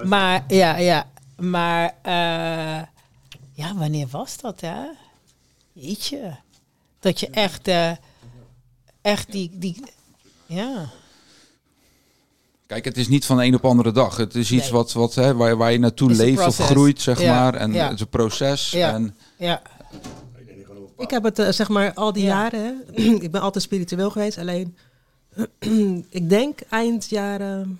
maar 0.03 0.43
ja, 0.47 0.77
ja. 0.77 1.05
Maar 1.37 1.93
eh, 2.01 2.83
ja, 3.53 3.75
wanneer 3.75 4.07
was 4.11 4.37
dat, 4.37 4.61
hè? 4.61 4.75
Jeetje. 5.73 6.35
Dat 6.99 7.19
je 7.19 7.29
echt, 7.29 7.69
echt 9.07 9.31
die, 9.31 9.49
die, 9.53 9.83
ja. 10.45 10.89
Kijk, 12.65 12.85
het 12.85 12.97
is 12.97 13.07
niet 13.07 13.25
van 13.25 13.37
de 13.37 13.43
een 13.45 13.55
op 13.55 13.61
de 13.61 13.67
andere 13.67 13.91
dag. 13.91 14.17
Het 14.17 14.35
is 14.35 14.51
iets 14.51 14.63
Nee. 14.63 14.71
wat, 14.71 14.93
wat, 14.93 15.15
hè, 15.15 15.35
waar, 15.35 15.57
waar 15.57 15.71
je 15.71 15.77
naartoe 15.79 16.11
leeft 16.11 16.45
of 16.45 16.57
groeit, 16.57 17.01
zeg 17.01 17.21
Ja, 17.21 17.33
maar. 17.39 17.53
En 17.53 17.73
ja. 17.73 17.83
het 17.85 17.93
is 17.93 17.99
een 17.99 18.07
proces. 18.07 18.71
Ja. 18.71 18.93
En 18.93 19.15
Ja. 19.37 19.61
Ik 20.97 21.09
heb 21.09 21.23
het, 21.23 21.39
eh, 21.39 21.51
zeg 21.51 21.69
maar, 21.69 21.93
al 21.93 22.13
die 22.13 22.23
Ja. 22.23 22.29
jaren. 22.29 22.83
hè. 22.93 23.01
ik 23.25 23.31
ben 23.31 23.41
altijd 23.41 23.63
spiritueel 23.63 24.09
geweest. 24.09 24.37
Alleen, 24.37 24.77
ik 26.09 26.29
denk 26.29 26.59
eind 26.69 27.09
jaren, 27.09 27.79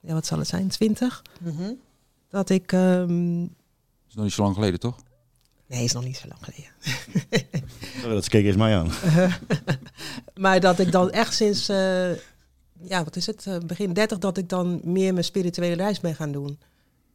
ja, 0.00 0.12
wat 0.12 0.26
zal 0.26 0.38
het 0.38 0.48
zijn, 0.48 0.68
20, 0.68 1.22
Mhm. 1.40 1.72
dat 2.30 2.50
ik. 2.50 2.72
ehm, 2.72 3.40
dat 3.40 3.48
is 4.08 4.14
nog 4.14 4.24
niet 4.24 4.32
zo 4.34 4.42
lang 4.42 4.54
geleden, 4.54 4.80
toch? 4.80 4.96
Nee, 5.66 5.84
is 5.84 5.92
nog 5.92 6.04
niet 6.04 6.16
zo 6.16 6.28
lang 6.28 6.40
geleden. 6.44 6.70
Sorry, 8.00 8.14
dat 8.14 8.28
keek 8.28 8.44
eerst 8.44 8.58
mij 8.58 8.76
aan. 8.76 8.90
maar 10.44 10.60
dat 10.60 10.78
ik 10.78 10.92
dan 10.92 11.10
echt 11.10 11.34
sinds, 11.34 11.68
eh, 11.68 12.10
ja, 12.82 13.04
wat 13.04 13.16
is 13.16 13.26
het, 13.26 13.46
eh, 13.46 13.58
begin 13.66 13.92
30, 13.92 14.18
dat 14.18 14.36
ik 14.36 14.48
dan 14.48 14.80
meer 14.84 15.12
mijn 15.12 15.24
spirituele 15.24 15.74
reis 15.74 16.00
ben 16.00 16.14
gaan 16.14 16.32
doen. 16.32 16.58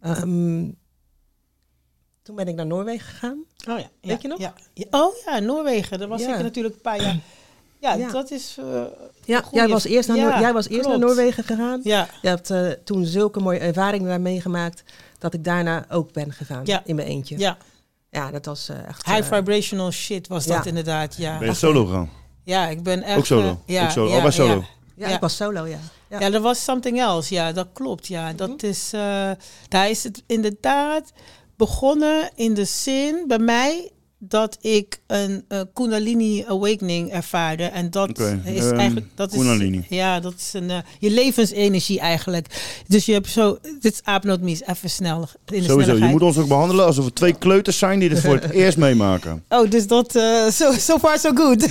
Ehm, 0.01 0.69
toen 2.23 2.35
ben 2.35 2.47
ik 2.47 2.55
naar 2.55 2.65
Noorwegen 2.65 3.05
gegaan. 3.07 3.43
Oh 3.69 3.79
ja. 3.79 3.89
Weet 4.01 4.21
je 4.21 4.27
nog? 4.27 4.39
Ja. 4.39 4.53
Ja. 4.73 4.85
Oh 4.91 5.13
ja, 5.25 5.39
Noorwegen. 5.39 5.99
Daar 5.99 6.07
was 6.07 6.21
Ja. 6.21 6.35
ik 6.37 6.41
natuurlijk 6.43 6.75
een 6.75 6.81
paar 6.81 7.01
jaar. 7.01 7.19
Ja, 7.79 7.93
Ja. 7.93 8.11
dat 8.11 8.31
is. 8.31 8.57
eh, 8.59 8.83
Ja, 9.25 9.43
jij 9.51 9.67
was 9.67 9.83
eerst, 9.85 10.07
naar, 10.07 10.17
Ja, 10.17 10.29
Noor- 10.29 10.39
jij 10.39 10.53
was 10.53 10.67
eerst 10.69 10.87
naar. 10.89 10.99
Noorwegen 10.99 11.43
gegaan. 11.43 11.79
ja. 11.83 12.07
Je 12.21 12.27
hebt 12.27 12.49
eh, 12.49 12.69
toen 12.69 13.05
zulke 13.05 13.39
mooie 13.39 13.59
ervaringen 13.59 14.07
daar 14.07 14.21
meegemaakt 14.21 14.83
dat 15.17 15.33
ik 15.33 15.43
daarna 15.43 15.85
ook 15.89 16.11
ben 16.13 16.33
gegaan 16.33 16.65
Ja. 16.65 16.81
in 16.85 16.95
mijn 16.95 17.07
eentje. 17.07 17.37
ja. 17.37 17.57
Ja, 18.11 18.31
dat 18.31 18.45
was 18.45 18.69
eh, 18.69 18.87
echt. 18.87 19.05
High 19.05 19.17
eh, 19.17 19.25
vibrational 19.37 19.91
shit 19.91 20.27
was 20.27 20.45
dat 20.45 20.63
ja. 20.63 20.69
inderdaad. 20.69 21.15
Ja. 21.17 21.37
Ben 21.37 21.47
je 21.47 21.53
solo 21.53 21.85
gegaan? 21.85 22.09
Ja, 22.43 22.67
ik 22.67 22.83
ben 22.83 23.03
echt. 23.03 23.17
Ook 23.17 23.25
solo? 23.25 23.47
eh, 23.47 23.55
ja, 23.75 23.83
Ook 23.83 23.89
solo? 23.91 24.09
Ja, 24.09 24.15
Oh, 24.15 24.21
bij 24.21 24.31
solo? 24.31 24.53
Ja. 24.53 24.61
ja, 24.95 25.07
ja. 25.09 25.15
ik 25.15 25.21
was 25.21 25.35
solo, 25.35 25.65
ja. 25.65 25.77
Ja. 26.09 26.19
Ja. 26.19 26.31
er 26.31 26.41
was 26.41 26.63
something 26.63 26.99
else. 26.99 27.33
Ja, 27.33 27.51
dat 27.51 27.67
klopt. 27.73 28.07
Ja, 28.07 28.33
dat 28.33 28.49
Mhm. 28.49 28.65
is. 28.65 28.93
eh, 28.93 29.31
daar 29.67 29.89
is 29.89 30.03
het 30.03 30.23
inderdaad 30.27 31.11
begonnen 31.55 32.29
in 32.35 32.53
de 32.53 32.65
zin 32.65 33.23
bij 33.27 33.39
mij 33.39 33.91
dat 34.23 34.57
ik 34.61 34.99
een 35.07 35.45
eh, 35.47 35.59
Kundalini 35.73 36.43
awakening 36.47 37.11
ervaarde 37.11 37.63
en 37.63 37.91
dat 37.91 38.19
is 38.19 38.65
ehm, 38.65 38.75
eigenlijk 38.77 39.07
dat 39.15 39.31
Kundalini. 39.31 39.77
is 39.77 39.97
ja 39.97 40.19
dat 40.19 40.33
is 40.37 40.53
een 40.53 40.69
eh, 40.69 40.77
je 40.99 41.09
levensenergie 41.09 41.99
eigenlijk. 41.99 42.47
Dus 42.87 43.05
je 43.05 43.13
hebt 43.13 43.27
zo 43.27 43.57
dit 43.79 43.93
is 43.93 43.99
aapnootmies 44.03 44.61
even 44.65 44.89
snel 44.89 45.27
in 45.45 45.61
de 45.61 45.67
Sowieso, 45.67 45.95
je 45.95 46.05
moet 46.05 46.21
ons 46.21 46.37
ook 46.37 46.47
behandelen 46.47 46.85
alsof 46.85 47.05
we 47.05 47.13
twee 47.13 47.33
kleuters 47.33 47.77
zijn 47.77 47.99
die 47.99 48.09
dit 48.09 48.19
voor 48.19 48.33
het 48.33 48.49
eerst 48.61 48.77
meemaken. 48.77 49.43
Oh, 49.49 49.69
dus 49.69 49.87
dat 49.87 50.15
eh 50.15 50.47
so, 50.49 50.71
so 50.71 50.97
far 50.97 51.19
so 51.19 51.31
good. 51.33 51.61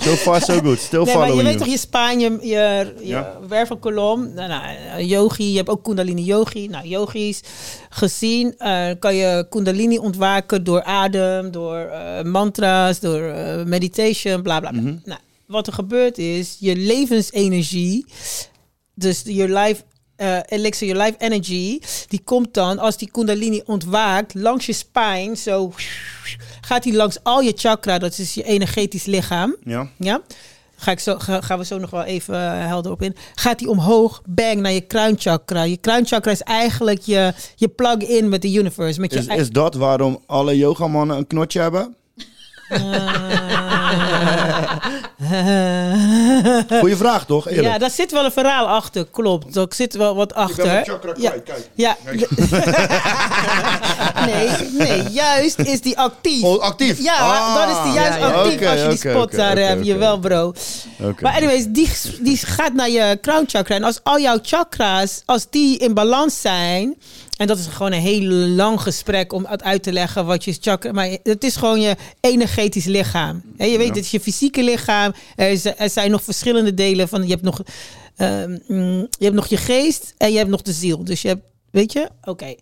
So 0.00 0.14
far 0.14 0.42
so 0.42 0.60
good, 0.60 0.78
still 0.78 1.02
Nee, 1.02 1.16
maar 1.16 1.28
je 1.28 1.34
weet 1.34 1.44
you. 1.44 1.56
toch, 1.56 1.66
je 1.66 1.78
Spaan, 1.78 2.20
je, 2.20 2.38
je, 2.40 2.94
je 2.98 3.06
Ja. 3.06 3.38
wervelkolom, 3.48 4.32
nou, 4.34 4.48
nou, 4.48 5.02
yogi, 5.04 5.50
je 5.50 5.56
hebt 5.56 5.68
ook 5.68 5.84
kundalini 5.84 6.24
yogi. 6.24 6.68
Nou, 6.68 6.86
yogis 6.88 7.40
gezien 7.88 8.54
kan 8.98 9.14
je 9.14 9.46
kundalini 9.50 9.98
ontwaken 9.98 10.64
door 10.64 10.82
adem, 10.82 11.50
door 11.50 11.77
eh, 11.86 12.24
mantra's, 12.24 13.00
door 13.00 13.22
eh, 13.22 13.64
meditation, 13.64 14.42
bla 14.42 14.60
bla 14.60 14.70
bla. 14.70 14.80
Mhm. 14.80 14.96
Nou, 15.04 15.20
wat 15.46 15.66
er 15.66 15.72
gebeurt 15.72 16.18
is, 16.18 16.56
je 16.58 16.76
levensenergie, 16.76 18.06
dus 18.94 19.22
je 19.24 19.48
life 19.48 19.82
eh 20.16 20.38
elixir, 20.46 20.86
je 20.86 20.96
life 20.96 21.14
energy, 21.18 21.80
die 22.08 22.20
komt 22.24 22.54
dan 22.54 22.78
als 22.78 22.96
die 22.96 23.10
kundalini 23.10 23.62
ontwaakt 23.64 24.34
langs 24.34 24.66
je 24.66 24.72
spine, 24.72 25.36
zo 25.36 25.72
gaat 26.60 26.82
die 26.82 26.94
langs 26.94 27.18
al 27.22 27.40
je 27.40 27.52
chakra, 27.56 27.98
dat 27.98 28.18
is 28.18 28.34
je 28.34 28.42
energetisch 28.42 29.04
lichaam. 29.04 29.56
Ja? 29.64 29.90
Ja. 29.98 30.20
Ga 30.80 30.90
ik 30.90 30.98
zo, 30.98 31.18
ga, 31.18 31.40
gaan 31.40 31.58
we 31.58 31.64
zo 31.64 31.78
nog 31.78 31.90
wel 31.90 32.04
even 32.04 32.34
eh, 32.34 32.66
helder 32.66 32.92
op 32.92 33.02
in. 33.02 33.16
Gaat 33.34 33.58
die 33.58 33.68
omhoog, 33.68 34.22
bang, 34.26 34.60
naar 34.60 34.72
je 34.72 34.80
kruinchakra. 34.80 35.62
Je 35.62 35.76
kruinchakra 35.76 36.30
is 36.30 36.42
eigenlijk 36.42 37.00
je, 37.00 37.32
je 37.56 37.68
plug-in 37.68 38.28
met 38.28 38.42
de 38.42 38.52
universe. 38.52 39.00
Met 39.00 39.12
je 39.12 39.18
Is, 39.18 39.26
is 39.26 39.50
dat 39.50 39.74
waarom 39.74 40.22
alle 40.26 40.56
yogamannen 40.56 41.16
een 41.16 41.26
knotje 41.26 41.60
hebben? 41.60 41.96
Goeie 46.80 46.96
vraag 46.96 47.26
toch, 47.26 47.48
eerlijk? 47.48 47.66
ja, 47.66 47.78
daar 47.78 47.90
zit 47.90 48.12
wel 48.12 48.24
een 48.24 48.32
verhaal 48.32 48.68
achter, 48.68 49.06
klopt. 49.10 49.56
Er 49.56 49.66
zit 49.68 49.94
wel 49.94 50.14
wat 50.14 50.34
achter. 50.34 50.66
mijn 50.66 50.84
chakra 50.84 51.12
ja. 51.16 51.30
kwijt, 51.30 51.42
kijk. 51.44 51.68
Ja. 51.74 51.96
nee, 54.26 54.48
nee, 54.72 55.02
juist 55.10 55.58
is 55.58 55.80
die 55.80 55.98
actief. 55.98 56.42
Oh, 56.44 56.60
actief? 56.62 56.98
Ja, 57.02 57.16
Ah. 57.18 57.54
dan 57.54 57.68
is 57.76 57.82
die 57.82 57.92
juist 57.92 58.18
Ja, 58.18 58.28
ja. 58.28 58.34
actief 58.34 58.66
als 58.66 58.80
je 58.80 58.88
die 58.88 58.98
spot 58.98 59.32
daar 59.32 59.50
oké, 59.52 59.60
heb 59.60 59.82
je 59.82 59.90
oké. 59.90 60.00
wel, 60.00 60.18
bro. 60.18 60.52
Oké. 61.02 61.22
Maar 61.22 61.34
anyways, 61.34 61.64
die, 61.68 61.90
die 62.20 62.36
gaat 62.36 62.72
naar 62.72 62.90
je 62.90 63.18
crown 63.22 63.44
chakra. 63.46 63.74
En 63.74 63.84
als 63.84 64.00
al 64.02 64.20
jouw 64.20 64.38
chakra's, 64.42 65.22
als 65.24 65.46
die 65.50 65.78
in 65.78 65.94
balans 65.94 66.40
zijn... 66.40 66.96
En 67.38 67.46
dat 67.46 67.58
is 67.58 67.66
gewoon 67.66 67.92
een 67.92 68.00
heel 68.00 68.22
lang 68.48 68.80
gesprek 68.80 69.32
om 69.32 69.44
het 69.48 69.62
uit 69.62 69.82
te 69.82 69.92
leggen 69.92 70.26
wat 70.26 70.44
je 70.44 70.56
chakra... 70.60 70.92
Maar 70.92 71.08
het 71.22 71.44
is 71.44 71.56
gewoon 71.56 71.80
je 71.80 71.96
energetisch 72.20 72.84
lichaam. 72.84 73.42
Hè, 73.56 73.64
je 73.64 73.78
weet, 73.78 73.86
Ja. 73.86 73.92
het 73.94 74.04
is 74.04 74.10
je 74.10 74.20
fysieke 74.20 74.62
lichaam. 74.64 75.12
Er, 75.36 75.74
er 75.76 75.90
zijn 75.90 76.10
nog 76.10 76.22
verschillende 76.22 76.74
delen 76.74 77.08
van... 77.08 77.22
Je 77.22 77.28
hebt 77.30 77.42
nog, 77.42 77.62
ehm, 78.16 78.52
je 78.98 79.08
hebt 79.24 79.34
nog 79.34 79.46
je 79.46 79.56
geest 79.56 80.14
en 80.16 80.30
je 80.32 80.38
hebt 80.38 80.50
nog 80.50 80.62
de 80.62 80.72
ziel. 80.72 81.04
Dus 81.04 81.22
je 81.22 81.28
hebt, 81.28 81.42
weet 81.70 81.92
je, 81.92 82.08
oké. 82.22 82.54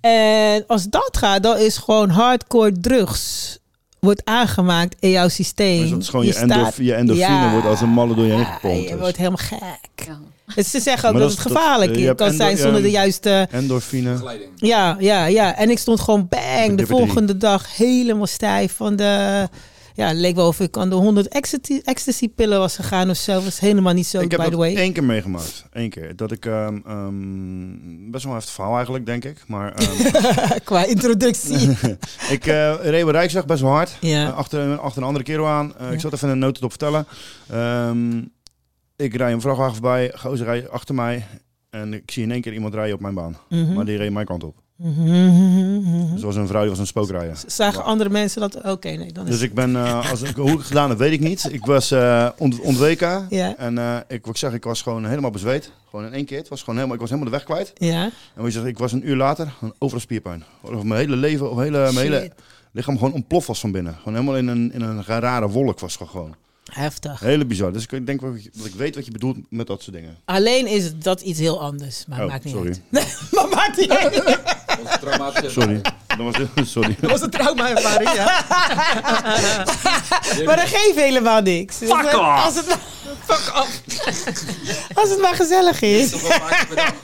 En 0.00 0.64
als 0.66 0.84
dat 0.88 1.16
gaat, 1.16 1.42
dan 1.42 1.58
is 1.58 1.76
gewoon 1.76 2.08
hardcore 2.10 2.72
drugs 2.80 3.58
wordt 4.00 4.20
aangemaakt 4.24 4.96
in 5.00 5.10
jouw 5.10 5.28
systeem. 5.28 5.80
Dus 5.80 5.90
dat 5.90 6.00
is 6.00 6.08
gewoon 6.08 6.26
je, 6.26 6.32
staat- 6.32 6.50
endorf, 6.50 6.76
je 6.76 6.94
endorfine 6.94 7.28
Ja. 7.28 7.50
wordt 7.52 7.66
als 7.66 7.80
een 7.80 7.88
malle 7.88 8.14
door 8.14 8.24
je 8.24 8.30
heen 8.30 8.40
Ja, 8.40 8.44
gepompt. 8.54 8.82
je 8.82 8.88
dus. 8.90 8.98
wordt 9.00 9.16
helemaal 9.16 9.38
gek. 9.46 10.06
Ja. 10.06 10.20
Dus 10.54 10.70
ze 10.70 10.80
zeggen 10.80 11.08
ook 11.08 11.14
dat, 11.14 11.22
dat 11.22 11.32
het 11.38 11.42
dat- 11.42 11.52
gevaarlijk 11.52 12.16
kan 12.16 12.32
zijn 12.32 12.56
zonder 12.56 12.82
de 12.82 12.90
juiste... 12.90 13.48
Endorfine. 13.50 14.38
Ja, 14.56 14.96
ja, 15.00 15.24
ja. 15.26 15.56
En 15.56 15.70
ik 15.70 15.78
stond 15.78 16.00
gewoon 16.00 16.26
bang 16.28 16.78
de 16.78 16.86
volgende 16.86 17.36
dag 17.36 17.76
helemaal 17.76 18.26
stijf 18.26 18.72
van 18.76 18.96
de... 18.96 19.48
Ja, 19.94 20.08
het 20.08 20.16
leek 20.16 20.34
wel 20.34 20.46
of 20.46 20.60
ik 20.60 20.76
aan 20.76 20.88
de 20.88 20.94
100 20.94 21.28
ecstasy, 21.28 21.80
ecstasy 21.84 22.28
pillen 22.28 22.58
was 22.58 22.76
gegaan 22.76 23.10
of 23.10 23.16
zo. 23.16 23.42
was 23.42 23.60
helemaal 23.60 23.92
niet 23.92 24.06
zo, 24.06 24.20
ik 24.20 24.30
heb 24.30 24.40
by 24.40 24.44
the 24.44 24.50
dat 24.50 24.58
way. 24.60 24.74
één 24.76 24.92
keer 24.92 25.04
meegemaakt. 25.04 25.64
Eén 25.72 25.90
keer. 25.90 26.16
Dat 26.16 26.30
ik, 26.32 26.46
ehm, 26.46 26.78
ehm, 26.86 28.10
best 28.10 28.24
wel 28.24 28.32
een 28.32 28.38
heftig 28.38 28.54
verhaal 28.54 28.74
eigenlijk, 28.74 29.06
denk 29.06 29.24
ik. 29.24 29.36
Maar 29.46 29.72
ehm, 29.74 30.58
Qua 30.64 30.84
introductie. 30.84 31.70
ik 32.36 32.46
eh 32.46 32.74
reed 32.82 33.04
bij 33.04 33.12
Rijksweg 33.12 33.44
best 33.44 33.60
wel 33.62 33.70
hard. 33.70 33.90
Ja. 34.00 34.26
Eh, 34.26 34.36
achter, 34.36 34.78
achter 34.78 35.00
een 35.02 35.06
andere 35.06 35.24
kerel 35.24 35.46
aan. 35.46 35.74
Eh, 35.78 35.86
Ja. 35.86 35.92
Ik 35.92 36.00
zat 36.00 36.12
even 36.12 36.28
een 36.28 36.38
notendop 36.38 36.70
vertellen. 36.70 37.06
Ik 39.02 39.14
rij 39.14 39.32
een 39.32 39.40
vrachtwagen 39.40 39.72
voorbij. 39.72 40.12
Gozer 40.14 40.46
rijdt 40.46 40.70
achter 40.70 40.94
mij. 40.94 41.26
En 41.70 41.94
ik 41.94 42.10
zie 42.10 42.22
in 42.22 42.30
één 42.30 42.40
keer 42.40 42.52
iemand 42.52 42.74
rijden 42.74 42.94
op 42.94 43.00
mijn 43.00 43.14
baan. 43.14 43.36
Mhm. 43.48 43.72
Maar 43.72 43.84
die 43.84 43.96
reed 43.96 44.12
mijn 44.12 44.26
kant 44.26 44.44
op. 44.44 44.56
Mhm. 44.76 46.12
Dus 46.12 46.22
was 46.22 46.36
een 46.36 46.46
vrouw, 46.46 46.60
die 46.60 46.70
was 46.70 46.78
een 46.78 46.86
spookrijder. 46.86 47.42
Zagen 47.46 47.84
andere 47.84 48.10
mensen 48.10 48.40
dat? 48.40 48.64
Oké, 48.64 48.88
nee, 48.88 49.12
dan 49.12 49.24
is 49.26 49.30
Dus 49.30 49.40
ik 49.40 49.54
ben, 49.54 49.76
eh, 49.76 50.10
als 50.10 50.22
ik, 50.22 50.36
hoe 50.36 50.50
ik 50.50 50.58
het 50.58 50.66
gedaan 50.66 50.88
heb, 50.88 50.98
weet 50.98 51.12
ik 51.12 51.20
niet. 51.20 51.48
Ik 51.52 51.64
was 51.64 51.90
eh 51.90 52.28
ont, 52.36 52.60
ontweken. 52.60 53.26
Ja. 53.28 53.56
En 53.56 53.78
eh, 53.78 53.96
ik, 54.08 54.24
wat 54.24 54.34
ik 54.34 54.36
zeg, 54.36 54.52
ik 54.52 54.64
was 54.64 54.82
gewoon 54.82 55.06
helemaal 55.06 55.30
bezweet. 55.30 55.72
Gewoon 55.90 56.06
in 56.06 56.12
één 56.12 56.24
keer. 56.24 56.38
Het 56.38 56.48
was 56.48 56.60
gewoon 56.60 56.74
helemaal, 56.74 56.94
ik 56.94 57.00
was 57.00 57.10
helemaal 57.10 57.30
de 57.30 57.36
weg 57.36 57.46
kwijt. 57.46 57.72
Ja. 57.74 58.02
En 58.02 58.12
wat 58.34 58.46
je 58.46 58.52
zegt, 58.52 58.66
ik 58.66 58.78
was 58.78 58.92
een 58.92 59.08
uur 59.08 59.16
later 59.16 59.52
overal 59.78 60.00
spierpijn. 60.00 60.44
Mijn 60.82 61.00
hele 61.00 61.16
leven, 61.16 61.50
of 61.50 61.58
hele, 61.58 61.78
mijn 61.78 61.96
hele 61.96 62.32
lichaam 62.72 62.98
gewoon 62.98 63.12
ontploft 63.12 63.46
was 63.46 63.60
van 63.60 63.72
binnen. 63.72 63.94
Gewoon 63.94 64.14
helemaal 64.14 64.36
in 64.36 64.48
een, 64.48 64.72
in 64.72 64.80
een 64.80 65.04
rare 65.04 65.48
wolk 65.48 65.80
was 65.80 65.96
gewoon. 65.96 66.34
Heftig. 66.74 67.20
Hele 67.20 67.44
bizar. 67.46 67.72
Dus 67.72 67.86
ik 67.86 68.06
denk 68.06 68.20
wel 68.20 68.32
dat 68.52 68.66
ik 68.66 68.74
weet 68.74 68.94
wat 68.94 69.04
je 69.04 69.10
bedoelt 69.10 69.36
met 69.48 69.66
dat 69.66 69.82
soort 69.82 69.96
dingen. 69.96 70.16
Alleen 70.24 70.66
is 70.66 70.98
dat 70.98 71.20
iets 71.20 71.38
heel 71.38 71.60
anders. 71.60 72.04
Maar 72.06 72.20
Oh, 72.22 72.28
maakt 72.28 72.44
niet 72.44 72.54
sorry. 72.54 72.68
uit. 72.68 72.80
Nee, 72.88 73.04
maar 73.32 73.48
maakt 73.48 73.80
niet 73.80 73.90
uit. 73.90 75.52
Sorry. 75.52 75.80
Dat 76.16 76.36
was, 76.54 76.70
sorry. 76.72 76.96
Dat 77.00 77.10
was 77.10 77.20
een 77.20 77.30
trauma-ervaring, 77.30 78.12
ja. 78.12 78.44
maar 80.46 80.56
dat 80.56 80.68
geeft 80.68 80.94
helemaal 80.94 81.40
niks. 81.40 81.76
Fuck 81.76 81.90
Als 81.90 82.14
off. 82.14 82.44
Als 82.44 82.54
het, 82.54 82.66
maar- 82.66 82.78
fuck 83.24 83.54
off. 83.56 83.80
Als 84.94 85.10
het 85.10 85.20
maar 85.20 85.34
gezellig 85.34 85.80
is. 85.82 86.10
Toch 86.10 86.22
wel 86.22 86.30
vaak 86.30 86.68
bedankt 86.68 86.96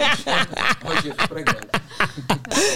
als 0.84 0.98
je 1.02 1.08
in 1.08 1.14
gesprek 1.16 1.44
bent. 1.44 1.66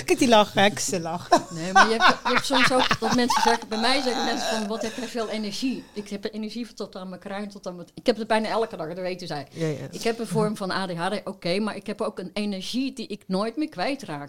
Kijk 0.05 0.19
die 0.19 0.29
lach, 0.29 0.53
heksenlach. 0.55 1.29
Nee, 1.51 1.73
maar 1.73 1.89
je 1.89 1.97
hebt, 1.99 2.19
je 2.25 2.33
hebt 2.33 2.47
soms 2.47 2.73
ook 2.73 3.01
dat 3.01 3.15
mensen 3.15 3.43
zeggen, 3.43 3.69
bij 3.69 3.79
mij 3.79 4.03
zeggen 4.03 4.25
mensen 4.25 4.49
van, 4.49 4.67
wat 4.67 4.83
heb 4.83 4.93
jij 4.97 5.07
veel 5.09 5.29
energie? 5.29 5.85
Ik 5.93 6.09
heb 6.09 6.29
energie 6.33 6.67
van 6.67 6.75
tot 6.75 6.97
aan 6.97 7.09
mijn 7.09 7.21
kruin, 7.21 7.49
tot 7.49 7.67
aan 7.67 7.77
mijn... 7.77 7.89
Ik 7.95 8.07
heb 8.07 8.17
het 8.17 8.27
bijna 8.27 8.49
elke 8.49 8.77
dag, 8.77 8.87
dat 8.89 8.97
weten 8.97 9.27
zij. 9.27 9.47
Ja, 9.51 9.67
ja. 9.67 9.75
Ik 9.91 10.03
heb 10.03 10.19
een 10.19 10.27
vorm 10.27 10.57
van 10.57 10.71
ADHD, 10.71 11.21
oké, 11.25 11.59
maar 11.59 11.77
ik 11.77 11.87
heb 11.87 12.01
ook 12.01 12.19
een 12.19 12.31
energie 12.35 12.93
die 12.93 13.07
ik 13.07 13.23
nooit 13.27 13.57
meer 13.57 13.69
kwijtraak. 13.69 14.29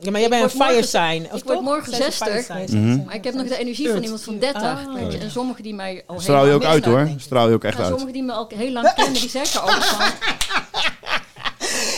Ja, 0.00 0.10
maar 0.10 0.20
jij 0.20 0.28
bent 0.28 0.42
een 0.42 0.50
fire 0.50 0.82
sign. 0.86 1.28
Ik 1.34 1.44
word 1.44 1.60
morgen 1.60 1.94
Zij 1.94 2.06
is 2.06 2.20
een 2.20 2.26
60, 2.26 2.44
fire 2.44 2.68
sign. 2.68 3.02
maar 3.06 3.14
ik 3.14 3.24
heb 3.24 3.34
nog 3.34 3.46
de 3.48 3.58
energie 3.58 3.88
van 3.90 4.02
iemand 4.02 4.22
van 4.22 4.38
30. 4.38 4.62
Ah. 4.62 4.94
weet 4.94 5.12
je, 5.12 5.18
en 5.18 5.30
sommigen 5.30 5.62
die 5.62 5.74
mij 5.74 6.02
al 6.06 6.14
heel 6.14 6.22
Straal 6.22 6.44
je 6.44 6.50
lang 6.50 6.62
ook 6.64 6.68
uit 6.70 6.84
hoor. 6.84 7.08
Straal 7.18 7.48
je 7.48 7.54
ook 7.54 7.64
echt 7.64 7.78
uit. 7.78 7.86
sommigen 7.88 8.12
die 8.12 8.22
me 8.22 8.32
al 8.32 8.46
heel 8.54 8.70
lang 8.72 8.92
kennen, 8.96 9.20
die 9.20 9.30
zeggen 9.30 9.62
ook 9.62 9.70
van... 9.70 10.06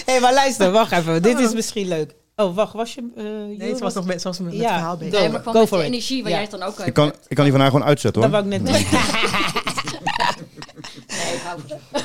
Hé, 0.04 0.12
hey, 0.12 0.20
maar 0.20 0.34
luister, 0.34 0.70
wacht 0.70 0.92
even. 0.92 1.22
Dit 1.22 1.38
is 1.38 1.52
misschien 1.54 1.88
leuk. 1.88 2.14
Oh, 2.36 2.54
wacht, 2.54 2.72
was 2.72 2.94
je... 2.94 3.00
eh, 3.16 3.58
Nee, 3.58 3.74
ze 3.76 3.82
was 3.82 3.94
nog 3.94 4.04
met, 4.04 4.22
was 4.22 4.38
met 4.38 4.52
het 4.52 4.60
verhaal 4.62 4.96
bezig. 4.96 5.14
go. 5.14 5.20
Nee, 5.20 5.28
maar 5.32 5.42
Go 5.42 5.60
met 5.60 5.68
de 5.70 5.82
energie 5.82 6.22
waar 6.22 6.30
Ja. 6.30 6.36
jij 6.36 6.46
het 6.50 6.58
dan 6.60 6.68
ook 6.68 6.78
uit 6.78 6.88
Ik 6.88 6.94
kan, 6.94 7.04
hebt. 7.06 7.24
ik 7.28 7.34
kan 7.36 7.44
die 7.44 7.52
van 7.52 7.62
haar 7.62 7.70
gewoon 7.70 7.86
uitzetten 7.86 8.22
Dat 8.22 8.30
hoor. 8.30 8.40
wou 8.42 8.54
ik 8.54 8.62
net 8.62 8.76
ik 11.34 11.40
hou 11.40 11.60
van 11.60 11.68
ze. 11.68 12.02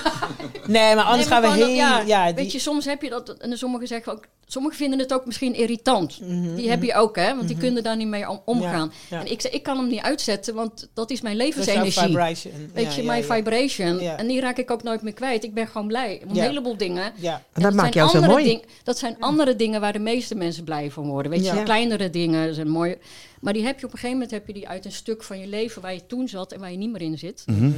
Nee, 0.68 0.96
maar 0.96 1.04
anders 1.04 1.30
Nee, 1.30 1.40
maar 1.40 1.50
gaan 1.50 1.58
we 1.60 1.66
heel... 1.66 1.68
dat- 1.68 1.76
ja, 1.76 2.02
Ja, 2.02 2.26
weet 2.34 2.44
die, 2.44 2.52
je, 2.52 2.60
soms 2.60 2.86
heb 2.86 3.02
je 3.02 3.10
dat, 3.10 3.30
en 3.38 3.58
sommigen 3.58 3.88
zeggen 3.88 4.12
ook, 4.12 4.26
sommigen 4.46 4.78
vinden 4.78 5.00
het 5.00 5.14
ook 5.14 5.26
misschien 5.26 5.54
irritant. 5.56 6.20
Mhm, 6.22 6.56
die 6.56 6.70
heb 6.70 6.84
je 6.84 6.94
ook, 6.96 7.16
hè, 7.16 7.36
want 7.36 7.48
die 7.48 7.58
kunnen 7.58 7.84
daar 7.84 7.96
niet 7.96 8.08
mee 8.08 8.30
om- 8.30 8.42
omgaan. 8.46 8.92
Ja, 9.10 9.18
ja. 9.18 9.26
En 9.26 9.32
ik, 9.32 9.42
zeg, 9.42 9.52
ik 9.52 9.64
kan 9.64 9.78
hem 9.78 9.88
niet 9.88 10.02
uitzetten, 10.02 10.56
want 10.56 10.90
dat 10.94 11.10
is 11.12 11.22
mijn 11.22 11.36
levensenergie. 11.36 12.02
vibration. 12.02 12.54
Weet 12.74 12.84
Ja, 12.86 12.92
je, 12.92 13.02
ja, 13.02 13.08
mijn 13.08 13.26
ja. 13.26 13.34
vibration. 13.34 14.00
Ja. 14.00 14.18
En 14.18 14.28
die 14.28 14.40
raak 14.42 14.58
ik 14.58 14.72
ook 14.72 14.84
nooit 14.84 15.02
meer 15.02 15.14
kwijt. 15.14 15.44
Ik 15.44 15.54
ben 15.54 15.68
gewoon 15.68 15.88
blij 15.88 16.22
om 16.28 16.36
Ja. 16.36 16.42
een 16.42 16.48
heleboel 16.48 16.78
dingen. 16.78 17.12
Ja. 17.16 17.42
En 17.54 17.62
dat 17.62 17.74
maakt 17.74 17.94
zijn 17.94 18.06
jou 18.06 18.10
zo 18.10 18.16
andere 18.16 18.34
mooi. 18.34 18.46
ding- 18.46 18.66
dat 18.84 18.98
zijn 18.98 19.16
andere 19.20 19.56
dingen 19.56 19.82
waar 19.82 19.94
de 19.94 20.00
meeste 20.00 20.36
mensen 20.36 20.64
blij 20.64 20.92
van 20.92 21.08
worden. 21.08 21.32
Weet 21.32 21.46
je, 21.46 21.54
Ja. 21.54 21.64
kleinere 21.64 22.10
dingen 22.10 22.54
zijn 22.54 22.70
mooi. 22.70 22.96
Maar 23.42 23.54
die 23.54 23.66
heb 23.66 23.80
je 23.80 23.86
op 23.86 23.92
een 23.94 23.98
gegeven 24.00 24.14
moment 24.20 24.32
heb 24.32 24.48
je 24.48 24.54
die 24.54 24.68
uit 24.68 24.86
een 24.86 24.92
stuk 24.92 25.24
van 25.24 25.40
je 25.40 25.48
leven 25.48 25.82
waar 25.82 25.94
je 25.94 26.06
toen 26.06 26.28
zat 26.28 26.52
en 26.52 26.60
waar 26.60 26.72
je 26.72 26.78
niet 26.78 26.92
meer 26.92 27.02
in 27.02 27.18
zit. 27.18 27.44
Mhm. 27.46 27.72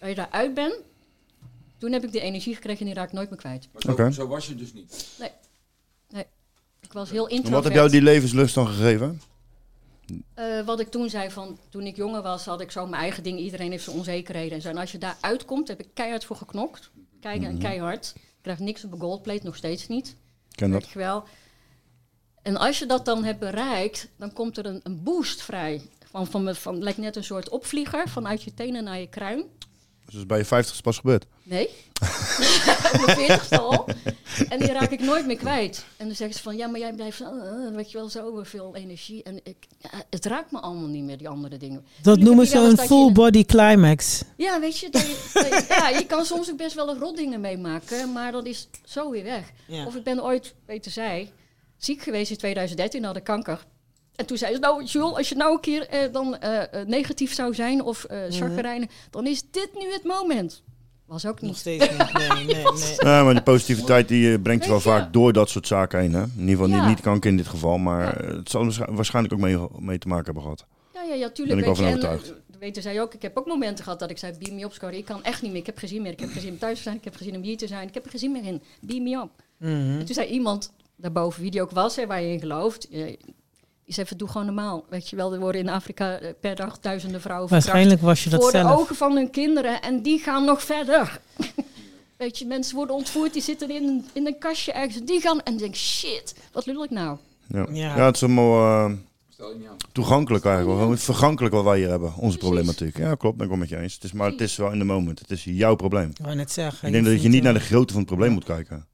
Waar 0.00 0.08
je 0.08 0.14
daaruit 0.14 0.54
bent. 0.54 0.74
Toen 1.78 1.92
heb 1.92 2.04
ik 2.04 2.12
die 2.12 2.20
energie 2.20 2.54
gekregen 2.54 2.80
en 2.80 2.86
die 2.86 2.94
raak 2.94 3.06
ik 3.08 3.12
nooit 3.12 3.28
meer 3.30 3.38
kwijt. 3.38 3.68
Maar 3.72 3.82
zo, 3.82 3.90
Oké. 3.92 4.10
zo 4.12 4.26
was 4.26 4.46
je 4.46 4.54
dus 4.54 4.72
niet. 4.72 5.06
Nee. 5.18 5.30
Nee. 6.08 6.24
Ik 6.80 6.92
was 6.92 7.10
heel 7.10 7.24
En 7.28 7.30
introvert. 7.30 7.54
Wat 7.54 7.64
heb 7.64 7.74
jou 7.74 7.90
die 7.90 8.02
levenslust 8.02 8.54
dan 8.54 8.66
gegeven? 8.66 9.20
Eh, 10.34 10.60
wat 10.64 10.80
ik 10.80 10.88
toen 10.90 11.10
zei 11.10 11.30
van, 11.30 11.58
toen 11.68 11.82
ik 11.86 11.96
jonger 11.96 12.22
was, 12.22 12.44
had 12.44 12.60
ik 12.60 12.70
zo 12.70 12.86
mijn 12.86 13.02
eigen 13.02 13.22
ding. 13.22 13.38
Iedereen 13.38 13.70
heeft 13.70 13.84
zijn 13.84 13.96
onzekerheden 13.96 14.52
en 14.52 14.62
zo. 14.62 14.68
En 14.68 14.76
als 14.76 14.92
je 14.92 14.98
daar 14.98 15.16
uitkomt, 15.20 15.68
heb 15.68 15.80
ik 15.80 15.88
keihard 15.94 16.24
voor 16.24 16.36
geknokt. 16.36 16.90
Kei- 17.20 17.38
Mhm. 17.40 17.58
Keihard. 17.58 18.12
Ik 18.16 18.22
krijg 18.42 18.58
niks 18.58 18.84
op 18.84 18.92
een 18.92 19.00
goldplate, 19.00 19.44
nog 19.44 19.56
steeds 19.56 19.88
niet. 19.88 20.16
Ken 20.50 20.70
dat. 20.70 20.92
Wel. 20.92 21.24
En 22.42 22.56
als 22.56 22.78
je 22.78 22.86
dat 22.86 23.04
dan 23.04 23.24
hebt 23.24 23.38
bereikt, 23.38 24.08
dan 24.16 24.32
komt 24.32 24.58
er 24.58 24.66
een, 24.66 24.80
een 24.82 25.02
boost 25.02 25.42
vrij. 25.42 25.80
Van, 26.10 26.26
van, 26.26 26.42
van, 26.44 26.54
van, 26.56 26.82
lijkt 26.82 26.98
net 26.98 27.16
een 27.16 27.24
soort 27.24 27.48
opvlieger 27.48 28.08
vanuit 28.08 28.42
je 28.42 28.54
tenen 28.54 28.84
naar 28.84 28.98
je 28.98 29.08
kruin. 29.08 29.44
Dus 30.12 30.26
bij 30.26 30.38
je 30.38 30.44
50 30.44 30.74
is 30.74 30.80
pas 30.80 30.96
gebeurd. 30.98 31.26
Nee. 31.42 31.68
Op 32.92 33.00
mijn 33.06 33.16
veertigste 33.18 33.58
al. 33.60 33.88
En 34.48 34.58
die 34.58 34.72
raak 34.72 34.90
ik 34.90 35.00
nooit 35.00 35.26
meer 35.26 35.36
kwijt. 35.36 35.84
En 35.96 36.06
dan 36.06 36.16
zeggen 36.16 36.36
ze 36.36 36.42
van, 36.42 36.56
ja, 36.56 36.66
maar 36.66 36.80
jij 36.80 36.92
blijft, 36.92 37.20
uh, 37.20 37.28
weet 37.74 37.90
je 37.90 37.98
wel, 37.98 38.08
zo 38.08 38.40
veel 38.42 38.76
energie. 38.76 39.22
En 39.22 39.40
ik, 39.42 39.56
het 40.10 40.24
raakt 40.26 40.50
me 40.50 40.60
allemaal 40.60 40.88
niet 40.88 41.02
meer, 41.04 41.18
die 41.18 41.28
andere 41.28 41.56
dingen. 41.56 41.84
Dat 42.02 42.18
noemen 42.18 42.46
ze 42.46 42.58
een 42.58 42.78
full 42.78 43.12
body 43.12 43.44
climax. 43.44 44.22
Ja, 44.36 44.60
weet 44.60 44.78
je, 44.78 44.90
dat 44.90 45.02
je, 45.02 45.30
dat 45.32 45.46
je- 45.48 45.64
ja, 45.68 45.88
je 45.88 46.06
kan 46.06 46.24
soms 46.24 46.50
ook 46.50 46.56
best 46.56 46.74
wel 46.74 46.88
een 46.88 46.98
rot 46.98 47.16
dingen 47.16 47.40
meemaken, 47.40 48.12
maar 48.12 48.32
dat 48.32 48.46
is 48.46 48.68
zo 48.84 49.10
weer 49.10 49.24
weg. 49.24 49.52
Ja. 49.66 49.86
Of 49.86 49.94
ik 49.94 50.02
ben 50.04 50.22
ooit, 50.24 50.54
weten 50.66 50.90
zij, 50.90 51.32
ziek 51.76 52.02
geweest 52.02 52.30
in 52.30 52.36
2013, 52.36 53.04
had 53.04 53.16
ik 53.16 53.24
kanker. 53.24 53.64
En 54.16 54.26
toen 54.26 54.36
zei 54.36 54.52
ze, 54.54 54.58
nou 54.60 54.84
Jules, 54.84 55.14
als 55.16 55.28
je 55.28 55.34
nou 55.34 55.52
een 55.52 55.60
keer 55.60 55.88
eh, 55.88 56.12
dan 56.12 56.36
eh, 56.38 56.80
eh, 56.80 56.86
negatief 56.86 57.34
zou 57.34 57.54
zijn 57.54 57.82
of 57.82 58.04
eh 58.04 58.18
chagrijnig, 58.30 58.90
dan 59.10 59.26
is 59.26 59.42
dit 59.50 59.68
nu 59.78 59.92
het 59.92 60.04
moment. 60.04 60.62
Was 61.06 61.26
ook 61.26 61.40
Nog 61.40 61.50
niet. 61.50 61.58
steeds 61.58 61.90
niet. 61.90 62.12
Nee, 62.12 62.28
nee, 62.28 62.46
nee. 62.54 62.94
Ja, 62.96 63.22
maar 63.24 63.34
die 63.34 63.42
positiviteit 63.42 64.08
die 64.08 64.32
eh, 64.32 64.42
brengt 64.42 64.64
je 64.64 64.70
wel 64.70 64.80
vaak 64.80 65.12
door 65.12 65.32
dat 65.32 65.48
soort 65.48 65.66
zaken 65.66 66.00
heen. 66.00 66.12
Hè? 66.12 66.22
In 66.22 66.30
ieder 66.40 66.48
geval 66.56 66.68
Ja. 66.68 66.76
niet, 66.78 66.88
niet 66.88 67.00
kanker 67.00 67.30
in 67.30 67.36
dit 67.36 67.46
geval, 67.46 67.78
maar 67.78 68.18
het 68.24 68.50
zal 68.50 68.62
waarsch- 68.62 68.80
waarschijnlijk 68.88 69.34
ook 69.34 69.40
mee, 69.40 69.56
mee 69.78 69.98
te 69.98 70.08
maken 70.08 70.24
hebben 70.24 70.42
gehad. 70.42 70.64
Ja, 70.94 71.02
ja, 71.02 71.14
ja, 71.14 71.30
tuurlijk. 71.30 71.60
Ben 71.60 71.70
ik 71.70 71.76
wel 71.76 71.84
weet 71.86 72.00
van 72.00 72.10
en, 72.10 72.14
overtuigd. 72.16 72.40
weten 72.58 72.82
zij 72.82 73.00
ook. 73.00 73.14
Ik 73.14 73.22
heb 73.22 73.36
ook 73.38 73.46
momenten 73.46 73.84
gehad 73.84 73.98
dat 73.98 74.10
ik 74.10 74.18
zei, 74.18 74.32
beam 74.38 74.54
me 74.56 74.64
op. 74.64 74.92
Ik 74.92 75.04
kan 75.04 75.24
echt 75.24 75.42
niet 75.42 75.50
meer. 75.50 75.60
Ik 75.60 75.66
heb 75.66 75.78
geen 75.78 75.88
zin 75.88 76.02
meer. 76.02 76.12
Ik 76.12 76.20
heb 76.20 76.30
geen 76.30 76.40
zin 76.42 76.50
om 76.52 76.58
thuis 76.58 76.76
te 76.76 76.82
zijn. 76.82 76.96
Ik 76.96 77.04
heb 77.04 77.16
geen 77.16 77.26
zin 77.28 77.36
om 77.36 77.42
hier 77.42 77.56
te 77.56 77.66
zijn. 77.66 77.88
Ik 77.88 77.94
heb 77.94 78.04
er 78.04 78.10
geen 78.10 78.20
zin 78.20 78.32
meer 78.32 78.44
in. 78.44 78.62
Beam 78.80 79.02
me 79.02 79.20
op. 79.22 79.30
Mhm. 79.58 79.70
En 79.98 80.04
toen 80.04 80.14
zei 80.14 80.26
iemand 80.28 80.72
daarboven, 80.96 81.42
wie 81.42 81.50
die 81.50 81.62
ook 81.62 81.70
was, 81.70 81.96
hè, 81.96 82.06
waar 82.06 82.22
je 82.22 82.32
in 82.32 82.40
gelooft. 82.40 82.88
Die 83.86 83.94
zei 83.94 84.06
van, 84.06 84.16
doe 84.16 84.28
gewoon 84.28 84.46
normaal. 84.46 84.84
Weet 84.88 85.08
je 85.08 85.16
wel, 85.16 85.32
er 85.32 85.40
worden 85.40 85.60
in 85.60 85.68
Afrika 85.68 86.18
eh, 86.18 86.28
per 86.40 86.56
dag 86.56 86.78
duizenden 86.80 87.20
vrouwen 87.20 87.50
Waarschijnlijk 87.50 88.00
was 88.00 88.24
je 88.24 88.30
dat 88.30 88.40
Voor 88.42 88.52
de 88.52 88.64
ogen 88.72 88.96
van 88.96 89.16
hun 89.16 89.30
kinderen. 89.30 89.82
En 89.82 90.02
die 90.02 90.18
gaan 90.18 90.44
nog 90.44 90.62
verder. 90.62 91.20
Weet 92.16 92.38
je, 92.38 92.46
mensen 92.46 92.76
worden 92.76 92.96
ontvoerd. 92.96 93.32
Die 93.32 93.42
zitten 93.42 93.70
in, 93.70 93.82
een- 93.88 94.04
in 94.12 94.26
een 94.26 94.38
kastje 94.38 94.72
ergens. 94.72 95.04
Die 95.04 95.20
gaan 95.20 95.42
en 95.42 95.56
denk 95.56 95.74
shit, 95.74 96.34
wat 96.52 96.66
lul 96.66 96.84
ik 96.84 96.90
nou? 96.90 97.18
Ja, 97.48 97.66
Ja. 97.72 97.96
ja. 97.96 98.06
het 98.06 98.14
is 98.14 98.22
allemaal 98.22 98.86
eh, 98.88 98.92
Stel 99.28 99.48
je 99.52 99.58
niet 99.58 99.68
aan. 99.68 99.76
toegankelijk 99.92 100.44
eigenlijk. 100.44 100.78
wel. 100.80 100.96
Vergankelijk 100.96 101.54
wat 101.54 101.64
wij 101.64 101.78
hier 101.78 101.88
hebben, 101.88 102.12
onze 102.16 102.38
problematiek. 102.38 102.98
Ja, 102.98 103.14
klopt, 103.14 103.36
ben 103.36 103.44
ik 103.44 103.50
wel 103.50 103.60
met 103.60 103.68
je 103.68 103.76
eens. 103.78 103.94
Het 103.94 104.04
is, 104.04 104.12
maar 104.12 104.30
het 104.30 104.40
is 104.40 104.56
wel 104.56 104.70
in 104.72 104.78
de 104.78 104.84
moment. 104.84 105.18
Het 105.18 105.30
is 105.30 105.44
jouw 105.44 105.74
probleem. 105.74 106.10
Ik 106.10 106.18
wou 106.24 106.34
net 106.36 106.52
zeggen. 106.52 106.86
Ik 106.88 106.92
denk 106.94 107.04
dat 107.06 107.22
je 107.22 107.28
niet 107.28 107.42
naar 107.42 107.54
de 107.54 107.60
grootte 107.60 107.92
van 107.92 108.02
het 108.02 108.10
probleem 108.10 108.32
moet 108.32 108.44
kijken. 108.44 108.86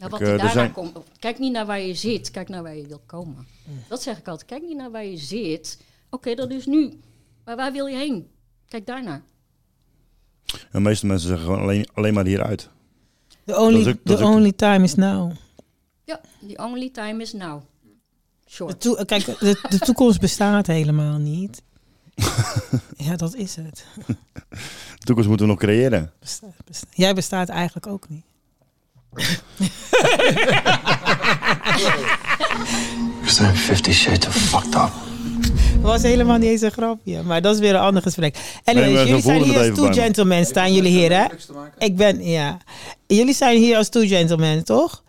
Nou, 0.00 0.10
wat 0.10 0.20
Ik, 0.20 0.26
er 0.26 0.32
eh, 0.32 0.38
daarna 0.38 0.52
zijn- 0.52 0.72
komt. 0.72 0.98
Kijk 1.18 1.38
niet 1.38 1.52
naar 1.52 1.66
waar 1.66 1.80
je 1.80 1.94
zit, 1.94 2.30
kijk 2.30 2.48
naar 2.48 2.62
waar 2.62 2.76
je 2.76 2.86
wil 2.86 3.02
komen. 3.06 3.46
Dat 3.88 4.02
zeg 4.02 4.18
ik 4.18 4.28
altijd. 4.28 4.48
Kijk 4.48 4.62
niet 4.62 4.76
naar 4.76 4.90
waar 4.90 5.04
je 5.04 5.16
zit. 5.16 5.78
Oké, 6.10 6.34
dat 6.34 6.50
is 6.50 6.66
nu. 6.66 7.00
Maar 7.44 7.56
waar 7.56 7.72
wil 7.72 7.86
je 7.86 7.96
heen? 7.96 8.28
Kijk 8.68 8.86
daarnaar. 8.86 9.22
En 10.52 10.58
de 10.72 10.80
meeste 10.80 11.06
mensen 11.06 11.28
zeggen 11.28 11.46
gewoon 11.46 11.60
alleen, 11.62 11.86
alleen 11.94 12.14
maar 12.14 12.24
hieruit. 12.24 12.68
The 13.44 13.58
only, 13.58 13.88
ook- 13.88 13.96
the 14.04 14.16
ook- 14.16 14.34
only 14.34 14.52
time 14.52 14.84
is 14.84 14.94
now. 14.94 15.32
Ja, 16.04 16.20
the 16.48 16.56
only 16.56 16.90
time 16.90 17.22
is 17.22 17.32
now. 17.32 17.60
De 18.44 18.50
Short. 18.50 18.80
toe- 18.80 19.04
kijk, 19.04 19.24
de, 19.24 19.66
de 19.68 19.78
toekomst 19.78 20.20
bestaat 20.20 20.66
helemaal 20.66 21.18
niet. 21.18 21.62
ja, 22.96 23.16
dat 23.16 23.34
is 23.34 23.56
het. 23.56 23.84
De 24.98 25.04
toekomst 25.06 25.28
moeten 25.28 25.46
we 25.46 25.52
nog 25.52 25.60
creëren. 25.62 26.12
Bestaat- 26.18 26.54
Jij 26.90 27.14
bestaat 27.14 27.48
eigenlijk 27.48 27.86
ook 27.86 28.08
niet. 28.08 28.24
We 33.22 33.30
zijn 33.30 33.56
50 33.56 33.94
shades 33.94 34.26
of 34.26 34.34
fucked 34.34 34.74
up. 34.74 34.90
Dat 35.72 35.90
was 35.90 36.02
helemaal 36.02 36.38
niet 36.38 36.50
eens 36.50 36.60
een 36.60 36.70
grapje. 36.70 37.22
Maar 37.22 37.42
dat 37.42 37.54
is 37.54 37.60
weer 37.60 37.74
een 37.74 37.80
ander 37.80 38.02
gesprek. 38.02 38.36
Anyways, 38.64 38.92
Nee, 38.94 38.94
maar 38.94 39.04
zo 39.04 39.08
jullie 39.08 39.22
zijn 39.22 39.42
hier 39.42 39.58
als 39.58 39.78
two 39.78 39.92
gentlemen. 39.92 40.46
Staan 40.46 40.74
jullie 40.74 40.90
hier, 40.90 41.12
hè? 41.12 41.24
Ik 41.78 41.96
ben, 41.96 42.24
ja. 42.24 42.58
Jullie 43.06 43.34
zijn 43.34 43.58
hier 43.58 43.76
als 43.76 43.88
two 43.88 44.06
gentlemen, 44.06 44.64
toch? 44.64 45.02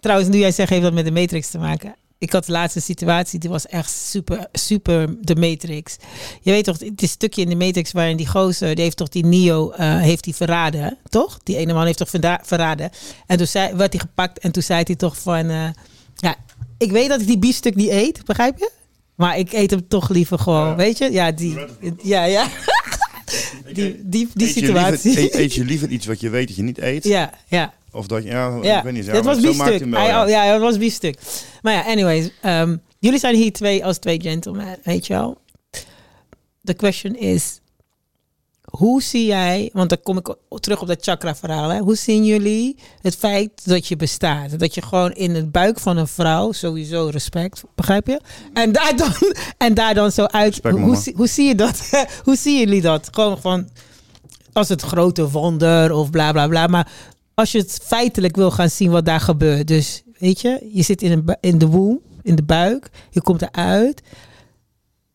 Trouwens, 0.00 0.28
nu 0.30 0.38
jij 0.38 0.52
zegt, 0.52 0.70
heeft 0.70 0.82
dat 0.82 0.92
met 0.92 1.04
de 1.04 1.10
Matrix 1.12 1.50
te 1.50 1.58
maken. 1.58 1.94
Ik 2.18 2.32
had 2.32 2.46
de 2.46 2.52
laatste 2.52 2.80
situatie, 2.80 3.38
die 3.38 3.50
was 3.50 3.66
echt 3.66 3.90
super, 3.90 4.46
super 4.52 5.16
de 5.20 5.36
Matrix. 5.36 5.96
Je 6.40 6.50
weet 6.50 6.64
toch, 6.64 6.78
het 6.78 7.02
is 7.02 7.10
stukje 7.10 7.42
in 7.42 7.48
de 7.48 7.56
Matrix 7.56 7.92
waarin 7.92 8.16
die 8.16 8.26
gozer, 8.26 8.74
die 8.74 8.84
heeft 8.84 8.96
toch 8.96 9.08
die 9.08 9.24
Neo, 9.26 9.70
eh, 9.70 10.00
heeft 10.00 10.24
die 10.24 10.34
verraden, 10.34 10.98
toch? 11.08 11.38
Die 11.42 11.56
ene 11.56 11.72
man 11.72 11.86
heeft 11.86 11.98
toch 11.98 12.10
verraden. 12.42 12.90
En 13.26 13.36
toen 13.36 13.46
zei, 13.46 13.74
werd 13.74 13.92
hij 13.92 14.00
gepakt 14.00 14.38
en 14.38 14.52
toen 14.52 14.62
zei 14.62 14.82
hij 14.84 14.94
toch 14.94 15.18
van, 15.18 15.50
eh, 15.50 15.68
ja, 16.16 16.34
ik 16.78 16.90
weet 16.90 17.08
dat 17.08 17.20
ik 17.20 17.26
die 17.26 17.38
biefstuk 17.38 17.74
niet 17.74 17.90
eet, 17.90 18.24
begrijp 18.24 18.58
je? 18.58 18.70
Maar 19.14 19.38
ik 19.38 19.52
eet 19.52 19.70
hem 19.70 19.88
toch 19.88 20.08
liever 20.08 20.38
gewoon, 20.38 20.76
weet 20.76 20.98
je? 20.98 21.12
Ja, 21.12 21.32
die, 21.32 21.58
ja, 22.02 22.24
ja. 22.24 22.46
die, 23.72 24.00
die, 24.04 24.28
die 24.34 24.46
Eet 24.48 24.54
je 24.54 24.60
situatie. 24.60 25.14
liever- 25.14 25.22
eet, 25.24 25.34
eet 25.34 25.54
je 25.54 25.64
liever 25.64 25.88
iets 25.88 26.06
wat 26.06 26.20
je 26.20 26.28
weet 26.30 26.46
dat 26.46 26.56
je 26.56 26.62
niet 26.62 26.78
eet? 26.78 27.04
Ja, 27.04 27.30
ja. 27.48 27.74
Of 27.96 28.06
dat 28.06 28.22
ja, 28.24 28.58
Ja, 28.62 28.78
ik 28.78 28.84
weet 28.84 28.92
niet. 28.92 29.04
Ja, 29.04 29.12
dat 29.12 29.24
maar 29.24 29.34
was 29.34 29.42
biefstuk. 29.42 29.84
wel, 29.84 30.00
ja. 30.00 30.26
ja, 30.26 30.52
dat 30.52 30.60
was 30.60 30.78
biefstuk. 30.78 31.18
Maar 31.62 31.72
ja, 31.72 31.84
anyways. 31.84 32.30
ehm, 32.42 32.76
jullie 32.98 33.18
zijn 33.18 33.34
hier 33.34 33.52
twee 33.52 33.84
als 33.84 33.98
twee 33.98 34.20
gentlemen, 34.20 34.78
weet 34.82 35.06
je 35.06 35.12
wel. 35.12 35.38
The 36.64 36.74
question 36.74 37.16
is, 37.16 37.60
hoe 38.70 39.02
zie 39.02 39.26
jij, 39.26 39.70
want 39.72 39.88
dan 39.88 39.98
kom 40.02 40.18
ik 40.18 40.34
terug 40.48 40.80
op 40.80 40.88
dat 40.88 41.02
chakra 41.02 41.34
verhaal. 41.36 41.68
Hè? 41.68 41.78
Hoe 41.78 41.96
zien 41.96 42.24
jullie 42.24 42.76
het 43.00 43.16
feit 43.16 43.50
dat 43.64 43.86
je 43.86 43.96
bestaat? 43.96 44.58
Dat 44.58 44.74
je 44.74 44.82
gewoon 44.82 45.12
in 45.12 45.34
het 45.34 45.52
buik 45.52 45.80
van 45.80 45.96
een 45.96 46.06
vrouw, 46.08 46.52
sowieso 46.52 47.08
respect, 47.12 47.62
begrijp 47.74 48.06
je? 48.06 48.20
En 48.52 48.72
daar 48.72 48.96
dan, 48.96 49.12
en 49.66 49.74
daar 49.74 49.94
dan 49.94 50.12
zo 50.12 50.24
uit, 50.24 50.52
Respect, 50.52 50.78
hoe, 50.78 51.12
hoe 51.16 51.26
zie 51.26 51.46
je 51.46 51.54
dat? 51.54 51.90
hoe 52.24 52.36
zien 52.36 52.58
jullie 52.58 52.80
dat? 52.80 53.08
Gewoon 53.10 53.40
van, 53.40 53.68
als 54.52 54.68
het 54.68 54.82
grote 54.82 55.30
wonder 55.30 55.92
of 55.92 56.10
bla 56.10 56.32
bla 56.32 56.48
bla. 56.48 56.66
Maar 56.66 56.88
als 57.36 57.52
je 57.52 57.58
het 57.58 57.78
feitelijk 57.82 58.36
wil 58.36 58.50
gaan 58.50 58.70
zien 58.70 58.90
wat 58.90 59.04
daar 59.04 59.20
gebeurt. 59.20 59.66
Dus 59.66 60.02
weet 60.18 60.40
je, 60.40 60.68
je 60.72 60.82
zit 60.82 61.02
in, 61.02 61.12
een, 61.12 61.36
in 61.40 61.58
de 61.58 61.66
womb, 61.66 62.00
in 62.22 62.34
de 62.34 62.42
buik, 62.42 62.88
je 63.10 63.22
komt 63.22 63.42
eruit. 63.42 64.02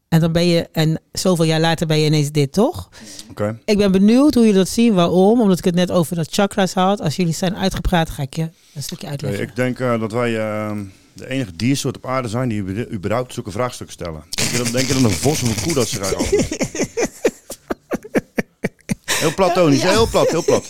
En 0.08 0.20
dan 0.20 0.32
ben 0.32 0.46
je, 0.46 0.68
en 0.72 1.02
zoveel 1.12 1.46
jaar 1.46 1.60
later 1.60 1.88
ben 1.88 1.98
je 2.00 2.06
ineens 2.06 2.32
dit, 2.32 2.52
toch? 2.52 2.90
Oké. 3.30 3.60
Ik 3.66 3.78
ben 3.78 3.92
benieuwd 3.92 4.34
hoe 4.34 4.44
jullie 4.44 4.58
dat 4.58 4.68
zien. 4.70 4.94
Waarom? 4.94 5.42
Omdat 5.42 5.58
ik 5.58 5.64
het 5.64 5.76
net 5.76 5.92
over 5.92 6.16
dat 6.16 6.28
chakras 6.32 6.74
had. 6.74 7.02
Als 7.02 7.16
jullie 7.16 7.34
zijn 7.34 7.56
uitgepraat, 7.56 8.10
ga 8.10 8.22
ik 8.22 8.36
je 8.36 8.50
een 8.74 8.84
stukje 8.84 9.08
uitleggen. 9.08 9.42
ik 9.44 9.56
denk 9.56 9.80
eh, 9.80 10.00
dat 10.00 10.12
wij, 10.12 10.38
eh, 10.40 10.78
de 11.14 11.30
enige 11.30 11.56
diersoort 11.56 11.98
op 11.98 12.06
aarde 12.06 12.28
zijn 12.28 12.50
die 12.50 12.60
über- 12.62 12.92
überhaupt 12.92 13.34
zulke 13.34 13.52
vraagstukken 13.52 13.96
stellen. 13.96 14.24
Denk 14.30 14.50
je, 14.50 14.58
dat, 14.58 14.72
denk 14.72 14.88
je 14.88 14.94
een 14.94 15.10
vos 15.12 15.42
of 15.44 15.50
een 15.58 15.64
koe 15.64 15.74
dat 15.74 15.88
zich 15.88 16.00
eigenlijk 16.14 16.60
Heel 19.06 19.34
platonisch, 19.34 19.82
heel 19.84 20.08
plat, 20.08 20.30
heel 20.30 20.44
plat. 20.44 20.68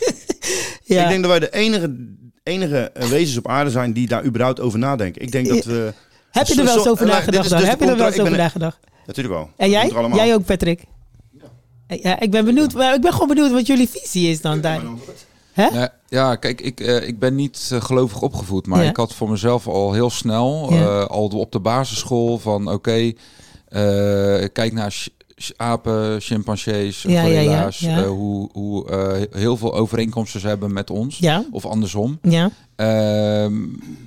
Ja. 0.83 1.03
Ik 1.03 1.09
denk 1.09 1.21
dat 1.21 1.31
wij 1.31 1.39
de 1.39 1.51
enige, 1.53 1.95
enige 2.43 2.91
eh, 2.93 3.07
wezens 3.07 3.37
op 3.37 3.47
aarde 3.47 3.69
zijn 3.69 3.93
die 3.93 4.07
daar 4.07 4.23
überhaupt 4.25 4.59
over 4.59 4.79
nadenken. 4.79 5.21
Ik 5.21 5.31
denk 5.31 5.47
dat 5.47 5.63
we... 5.65 5.93
Heb 6.31 6.47
je 6.47 6.55
er 6.59 6.63
wel 6.65 6.77
eens 6.77 6.87
over 6.87 7.05
nagedacht 7.05 7.49
dan? 7.49 7.59
dus 7.59 7.67
Heb 7.69 7.79
je 7.79 7.85
er 7.85 7.95
wel 7.95 8.05
contra- 8.05 8.21
eens 8.23 8.27
over 8.29 8.37
nagedacht? 8.43 8.79
Natuurlijk 9.05 9.35
wel. 9.35 9.49
En 9.57 9.69
jij? 9.69 9.91
Jij 10.13 10.33
ook, 10.33 10.45
Patrick? 10.45 10.83
Ja, 11.87 12.19
ik 12.19 12.31
ben 12.31 12.45
benieuwd. 12.45 12.73
maar 12.73 12.93
Ik 12.95 13.01
ben 13.01 13.11
gewoon 13.13 13.27
benieuwd 13.27 13.51
wat 13.51 13.67
jullie 13.67 13.89
visie 13.89 14.29
is 14.29 14.41
dan 14.41 14.61
daar. 14.61 14.81
Hè? 15.53 15.65
Ja, 15.67 15.93
ja, 16.09 16.35
kijk, 16.35 16.61
ik, 16.61 16.79
eh, 16.79 17.07
ik 17.07 17.19
ben 17.19 17.35
niet 17.35 17.69
eh, 17.73 17.81
gelovig 17.81 18.21
opgevoed, 18.21 18.67
maar 18.67 18.83
Ja. 18.83 18.89
ik 18.89 18.95
had 18.97 19.13
voor 19.13 19.29
mezelf 19.29 19.67
al 19.67 19.93
heel 19.93 20.09
snel, 20.09 20.67
Ja. 20.73 20.79
eh, 20.81 21.05
al 21.05 21.27
op 21.27 21.51
de 21.51 21.59
basisschool, 21.59 22.37
van 22.39 22.67
oké, 22.71 23.11
eh, 23.67 24.45
kijk 24.53 24.73
naar 24.73 25.05
apen, 25.57 26.21
chimpansees, 26.21 27.01
Ja, 27.01 27.09
ja, 27.11 27.23
ja, 27.23 27.41
gorilla's, 27.43 27.79
ja. 27.79 27.97
eh, 28.01 28.07
hoe, 28.07 28.49
hoe 28.53 28.89
eh, 28.89 29.39
heel 29.41 29.57
veel 29.57 29.73
overeenkomsten 29.75 30.39
ze 30.39 30.47
hebben 30.47 30.73
met 30.73 30.89
ons, 30.89 31.17
Ja. 31.17 31.43
of 31.51 31.65
andersom. 31.65 32.19
Ja. 32.21 32.51
Ehm, 32.75 33.53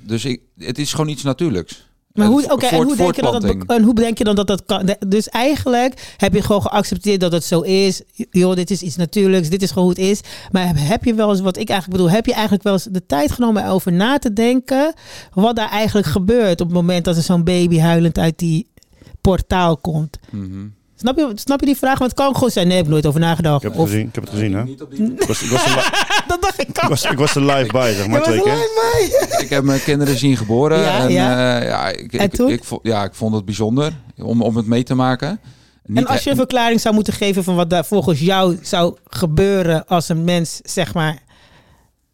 dus 0.03 0.25
ik, 0.25 0.41
het 0.57 0.77
is 0.79 0.91
gewoon 0.91 1.07
iets 1.09 1.23
natuurlijks. 1.23 1.83
Maar 2.13 2.25
Eh, 2.25 2.31
hoe, 2.31 2.51
oké, 2.51 2.65
en 2.65 2.83
hoe 2.83 2.95
denk 2.95 3.15
je 3.15 3.21
dat 3.21 3.41
dat, 3.41 3.55
en 3.67 3.83
hoe 3.83 3.93
denk 3.93 4.17
je 4.17 4.23
dan 4.23 4.35
dat 4.35 4.47
dat 4.47 4.65
kan? 4.65 4.95
Dus 5.07 5.29
eigenlijk 5.29 6.13
heb 6.17 6.33
je 6.33 6.41
gewoon 6.41 6.61
geaccepteerd 6.61 7.19
dat 7.19 7.31
het 7.31 7.43
zo 7.43 7.61
is. 7.61 8.01
Joh, 8.31 8.55
dit 8.55 8.71
is 8.71 8.81
iets 8.81 8.95
natuurlijks, 8.95 9.49
dit 9.49 9.61
is 9.61 9.69
gewoon 9.71 9.83
hoe 9.83 9.93
het 9.93 10.01
is. 10.11 10.21
Maar 10.51 10.67
heb, 10.67 10.75
heb 10.79 11.03
je 11.03 11.13
wel 11.13 11.29
eens, 11.29 11.39
wat 11.39 11.57
ik 11.57 11.69
eigenlijk 11.69 11.99
bedoel, 11.99 12.15
heb 12.15 12.25
je 12.25 12.31
eigenlijk 12.33 12.63
wel 12.63 12.73
eens 12.73 12.83
de 12.91 13.05
tijd 13.05 13.31
genomen 13.31 13.67
over 13.67 13.91
na 13.91 14.17
te 14.17 14.33
denken 14.33 14.93
wat 15.33 15.55
daar 15.55 15.69
eigenlijk 15.69 16.07
gebeurt 16.07 16.61
op 16.61 16.67
het 16.67 16.75
moment 16.75 17.05
dat 17.05 17.15
er 17.15 17.23
zo'n 17.23 17.43
baby 17.43 17.77
huilend 17.79 18.17
uit 18.17 18.39
die 18.39 18.67
portaal 19.21 19.77
komt? 19.77 20.17
Mhm. 20.31 20.65
Snap 20.95 21.17
je, 21.17 21.31
snap 21.35 21.59
je 21.59 21.65
die 21.65 21.75
vraag? 21.77 21.97
Want 21.99 22.11
het 22.11 22.19
kan 22.19 22.33
gewoon 22.33 22.49
zijn, 22.51 22.67
nee, 22.67 22.77
ik 22.77 22.83
heb 22.83 22.91
nooit 22.91 23.05
over 23.05 23.19
nagedacht. 23.19 23.55
Ik 23.55 23.61
heb 23.61 23.71
het 23.71 23.81
Of- 23.81 23.87
gezien, 23.89 24.07
ik 24.07 24.15
heb 24.15 24.23
het 24.23 24.33
gezien 24.33 24.53
hè. 24.53 24.61
Ik 24.63 25.23
was, 25.27 25.41
ik, 25.41 25.51
er, 25.51 26.23
dat 26.27 26.41
dacht 26.41 26.61
ik 26.61 26.67
ik, 26.67 26.81
was, 26.87 27.03
ik 27.03 27.17
was 27.17 27.35
er 27.35 27.41
live 27.45 27.71
bij, 27.71 27.93
zeg 27.93 28.07
maar, 28.07 28.21
twee 28.23 28.37
er 28.37 28.43
keer. 28.43 29.39
Ik 29.43 29.49
heb 29.49 29.63
mijn 29.63 29.83
kinderen 29.83 30.17
zien 30.17 30.37
geboren 30.37 30.79
Ja, 30.79 30.99
en 30.99 31.11
ja. 31.11 31.59
eh, 31.59 31.67
ja, 31.67 31.87
ik, 31.89 32.13
En 32.13 32.25
ik, 32.25 32.33
toen? 32.35 32.49
ik, 32.49 32.63
ja, 32.81 33.03
ik 33.03 33.13
vond 33.13 33.35
het 33.35 33.45
bijzonder 33.45 33.93
om, 34.17 34.41
om 34.41 34.55
het 34.57 34.65
mee 34.67 34.83
te 34.83 34.95
maken. 34.95 35.39
Niet 35.85 35.97
En 35.97 36.07
als 36.07 36.23
je 36.23 36.29
een 36.29 36.35
verklaring 36.35 36.81
zou 36.81 36.95
moeten 36.95 37.13
geven 37.13 37.43
van 37.43 37.55
wat 37.55 37.69
daar 37.69 37.85
volgens 37.85 38.19
jou 38.19 38.57
zou 38.61 38.95
gebeuren 39.07 39.85
als 39.87 40.09
een 40.09 40.23
mens, 40.23 40.59
zeg 40.63 40.93
maar, 40.93 41.17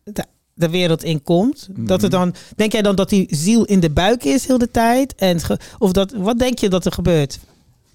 de, 0.03 0.23
de 0.53 0.69
wereld 0.69 1.03
in 1.03 1.23
komt, 1.23 1.67
dat 1.71 2.01
er 2.03 2.09
Mhm. 2.09 2.17
dan, 2.17 2.33
denk 2.55 2.71
jij 2.71 2.81
dan 2.81 2.95
dat 2.95 3.09
die 3.09 3.27
ziel 3.29 3.63
in 3.65 3.79
de 3.79 3.89
buik 3.89 4.23
is 4.23 4.47
heel 4.47 4.57
de 4.57 4.71
tijd? 4.71 5.15
En 5.15 5.39
ge- 5.39 5.59
of 5.77 5.91
dat, 5.91 6.13
wat 6.17 6.39
denk 6.39 6.59
je 6.59 6.69
dat 6.69 6.85
er 6.85 6.91
gebeurt? 6.91 7.39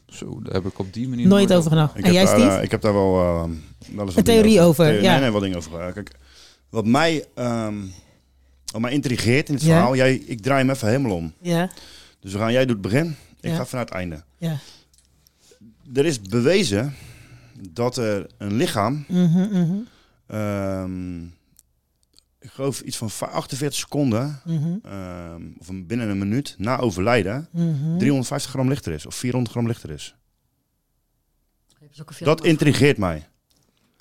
Zo, 0.07 0.41
daar 0.43 0.55
heb 0.55 0.65
ik 0.67 0.79
op 0.79 0.93
die 0.93 1.09
manier 1.09 1.27
Nooit 1.27 1.53
over 1.53 1.71
gedacht. 1.71 1.91
Ik 1.91 1.97
En 2.05 2.05
heb, 2.05 2.13
jij, 2.13 2.27
Steve? 2.27 2.57
eh, 2.57 2.63
ik 2.63 2.71
heb 2.71 2.81
daar 2.81 2.93
wel, 2.93 3.15
eh, 3.21 3.43
wel 3.43 3.51
eens 3.87 3.97
wat 3.97 4.17
Een 4.17 4.25
theorie 4.25 4.61
over, 4.61 4.85
Theorie- 4.85 5.03
ja. 5.03 5.11
Nee, 5.13 5.21
nee, 5.21 5.31
wat 5.31 5.43
dingen 5.43 5.57
over. 5.57 5.93
Kijk, 5.93 6.11
wat 6.71 6.87
mij, 6.87 7.25
ehm, 7.35 7.75
wat 8.73 8.81
mij 8.81 8.93
intrigeert 8.93 9.49
in 9.49 9.55
het 9.55 9.63
Ja. 9.65 9.69
verhaal, 9.73 9.97
jij, 9.97 10.15
ik 10.15 10.41
draai 10.41 10.61
hem 10.61 10.71
even 10.71 10.89
helemaal 10.89 11.17
om. 11.17 11.33
Ja, 11.41 11.71
Dus 12.21 12.33
we 12.33 12.39
gaan, 12.39 12.53
jij 12.53 12.67
doet 12.67 12.73
het 12.73 12.81
begin, 12.93 13.17
ik 13.41 13.51
Ja. 13.51 13.57
ga 13.57 13.67
vanuit 13.67 13.89
het 13.89 13.99
einde. 13.99 14.23
ja. 14.39 14.59
Er 15.95 16.05
is 16.07 16.21
bewezen 16.21 16.95
dat 17.71 17.97
er 17.97 18.27
een 18.39 18.55
lichaam, 18.57 19.05
Mhm, 19.09 19.39
mhm, 19.41 19.75
ehm, 20.27 21.19
ik 22.47 22.53
geloof 22.53 22.81
iets 22.81 22.97
van 22.97 23.11
va- 23.11 23.27
48 23.27 23.79
seconden, 23.79 24.41
mhm, 24.45 24.77
ehm, 24.83 25.43
of 25.59 25.69
een- 25.69 25.87
binnen 25.87 26.09
een 26.09 26.19
minuut 26.19 26.55
na 26.59 26.79
overlijden, 26.79 27.49
mhm. 27.53 27.99
350 27.99 28.51
gram 28.51 28.69
lichter 28.69 28.93
is, 28.93 29.07
of 29.07 29.15
400 29.15 29.55
gram 29.55 29.67
lichter 29.67 29.91
is. 29.91 30.15
Dat 32.19 32.45
intrigeert 32.45 32.99
mij. 32.99 33.29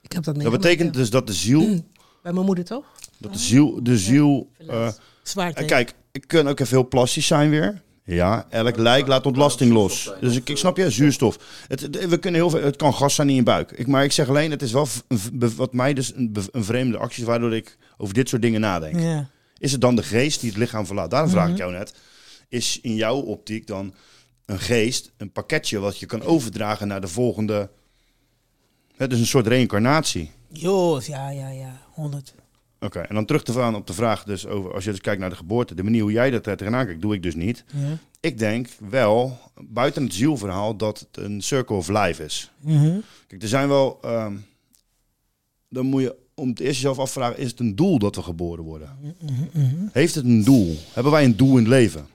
Ik 0.01 0.11
heb 0.11 0.23
dat 0.23 0.41
Dat 0.41 0.51
betekent 0.51 0.93
dus 0.93 1.09
dat 1.09 1.27
de 1.27 1.33
ziel, 1.33 1.59
Bij 2.23 2.33
mijn 2.33 2.45
moeder 2.45 2.65
toch? 2.65 2.85
dat 3.17 3.33
de 3.33 3.39
ziel, 3.39 3.83
de 3.83 3.97
ziel, 3.97 4.51
eh, 4.67 4.89
Zwaar 5.23 5.51
En 5.53 5.65
kijk, 5.65 5.93
ik 6.11 6.27
kan 6.27 6.47
ook 6.47 6.59
even 6.59 6.77
heel 6.77 6.87
plastisch 6.87 7.27
zijn 7.27 7.49
weer. 7.49 7.83
Ja, 8.03 8.45
elk 8.49 8.77
lijk 8.77 9.07
laat 9.07 9.25
ontlasting 9.25 9.71
los. 9.73 10.11
Dus 10.19 10.35
ik, 10.35 10.49
ik 10.49 10.57
snap 10.57 10.77
je, 10.77 10.89
zuurstof. 10.89 11.37
Het, 11.67 11.81
het- 11.81 12.05
we 12.07 12.17
kunnen 12.17 12.39
heel 12.41 12.49
veel, 12.49 12.61
het 12.63 12.75
kan 12.75 12.93
gas 12.93 13.15
zijn 13.15 13.29
in 13.29 13.35
je 13.35 13.43
buik. 13.43 13.71
Ik, 13.71 13.87
maar 13.87 14.03
ik 14.03 14.11
zeg 14.11 14.29
alleen, 14.29 14.51
het 14.51 14.61
is 14.61 14.71
wel 14.71 14.87
een, 15.07 15.55
wat 15.55 15.73
mij 15.73 15.93
dus 15.93 16.15
een, 16.15 16.35
een 16.51 16.63
vreemde 16.63 16.97
actie 16.97 17.21
is, 17.21 17.27
waardoor 17.27 17.55
ik 17.55 17.77
over 17.97 18.13
dit 18.13 18.29
soort 18.29 18.41
dingen 18.41 18.61
nadenk. 18.61 18.99
Ja. 18.99 19.29
Is 19.57 19.71
het 19.71 19.81
dan 19.81 19.95
de 19.95 20.03
geest 20.03 20.39
die 20.39 20.49
het 20.49 20.59
lichaam 20.59 20.85
verlaat? 20.85 21.09
Daarom 21.11 21.29
vraag 21.29 21.45
ik 21.45 21.51
Mhm. 21.51 21.59
jou 21.61 21.71
net. 21.71 21.93
Is 22.49 22.79
in 22.81 22.95
jouw 22.95 23.17
optiek 23.19 23.67
dan 23.67 23.93
een 24.45 24.59
geest, 24.59 25.11
een 25.17 25.31
pakketje 25.31 25.79
wat 25.79 25.99
je 25.99 26.05
kan 26.05 26.21
overdragen 26.21 26.87
naar 26.87 27.01
de 27.01 27.07
volgende... 27.07 27.69
Het 28.95 29.11
is 29.11 29.19
een 29.19 29.25
soort 29.25 29.47
reïncarnatie. 29.47 30.31
Joos, 30.49 31.05
ja, 31.05 31.29
ja, 31.29 31.49
ja. 31.49 31.81
100. 31.91 32.35
Oké, 32.79 32.99
en 32.99 33.15
dan 33.15 33.25
terug 33.25 33.43
te 33.43 33.53
gaan 33.53 33.75
op 33.75 33.87
de 33.87 33.93
vraag 33.93 34.23
dus 34.23 34.47
over, 34.47 34.73
als 34.73 34.83
je 34.83 34.89
dus 34.91 35.01
kijkt 35.01 35.19
naar 35.19 35.29
de 35.29 35.35
geboorte, 35.35 35.75
de 35.75 35.83
manier 35.83 36.01
hoe 36.01 36.11
jij 36.11 36.29
dat 36.31 36.45
er 36.47 36.57
tegenaan 36.57 36.85
kijkt, 36.85 37.01
doe 37.01 37.13
ik 37.13 37.23
dus 37.23 37.35
niet. 37.35 37.63
Ja. 37.73 37.97
Ik 38.19 38.37
denk 38.37 38.67
wel, 38.89 39.39
buiten 39.61 40.03
het 40.03 40.13
zielverhaal, 40.13 40.75
dat 40.77 40.99
het 40.99 41.23
een 41.23 41.41
circle 41.41 41.75
of 41.75 41.87
life 41.87 42.23
is. 42.23 42.51
Mhm. 42.59 42.97
Kijk, 43.27 43.41
er 43.41 43.47
zijn 43.47 43.67
wel, 43.67 43.97
ehm, 44.01 44.35
dan 45.69 45.85
moet 45.85 46.01
je 46.01 46.15
om 46.35 46.49
het 46.49 46.59
eerst 46.59 46.73
jezelf 46.75 46.99
afvragen, 46.99 47.37
is 47.37 47.49
het 47.49 47.59
een 47.59 47.75
doel 47.75 47.99
dat 47.99 48.15
we 48.15 48.21
geboren 48.21 48.63
worden? 48.63 48.97
Mhm, 49.51 49.65
Heeft 49.91 50.15
het 50.15 50.25
een 50.25 50.43
doel? 50.43 50.77
Hebben 50.93 51.11
wij 51.11 51.23
een 51.23 51.35
doel 51.37 51.49
in 51.51 51.57
het 51.57 51.67
leven? 51.67 52.07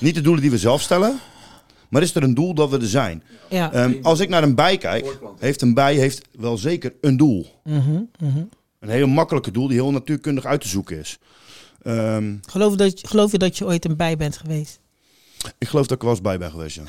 Niet 0.00 0.14
de 0.14 0.20
doelen 0.20 0.42
die 0.42 0.50
we 0.50 0.58
zelf 0.58 0.80
stellen, 0.82 1.18
maar 1.88 2.02
is 2.02 2.14
er 2.14 2.22
een 2.22 2.34
doel 2.34 2.54
dat 2.54 2.70
we 2.70 2.76
er 2.78 2.86
zijn? 2.88 3.22
Ja. 3.48 3.72
Ehm, 3.72 3.94
als 4.02 4.20
ik 4.20 4.28
naar 4.28 4.42
een 4.42 4.54
bij 4.54 4.78
kijk, 4.78 5.18
heeft 5.38 5.62
een 5.62 5.74
bij 5.74 5.94
heeft 5.94 6.22
wel 6.38 6.58
zeker 6.58 6.94
een 7.00 7.16
doel. 7.16 7.60
Mhm, 7.64 8.00
mhm. 8.18 8.42
Een 8.80 8.88
heel 8.88 9.06
makkelijke 9.06 9.50
doel 9.50 9.66
die 9.68 9.76
heel 9.76 9.90
natuurkundig 9.90 10.44
uit 10.44 10.60
te 10.60 10.68
zoeken 10.68 10.98
is. 10.98 11.18
Ehm, 11.82 12.34
Geloof, 12.48 12.74
dat, 12.76 13.00
je- 13.00 13.06
geloof 13.06 13.32
je 13.32 13.38
dat 13.38 13.58
je 13.58 13.64
ooit 13.64 13.84
een 13.84 13.96
bij 13.96 14.16
bent 14.16 14.36
geweest? 14.36 14.80
ik 15.58 15.68
geloof 15.68 15.86
dat 15.86 15.96
ik 15.96 16.02
er 16.02 16.08
wel 16.08 16.14
eens 16.16 16.24
bij 16.24 16.38
ben 16.38 16.50
geweest. 16.50 16.76
Ja. 16.76 16.82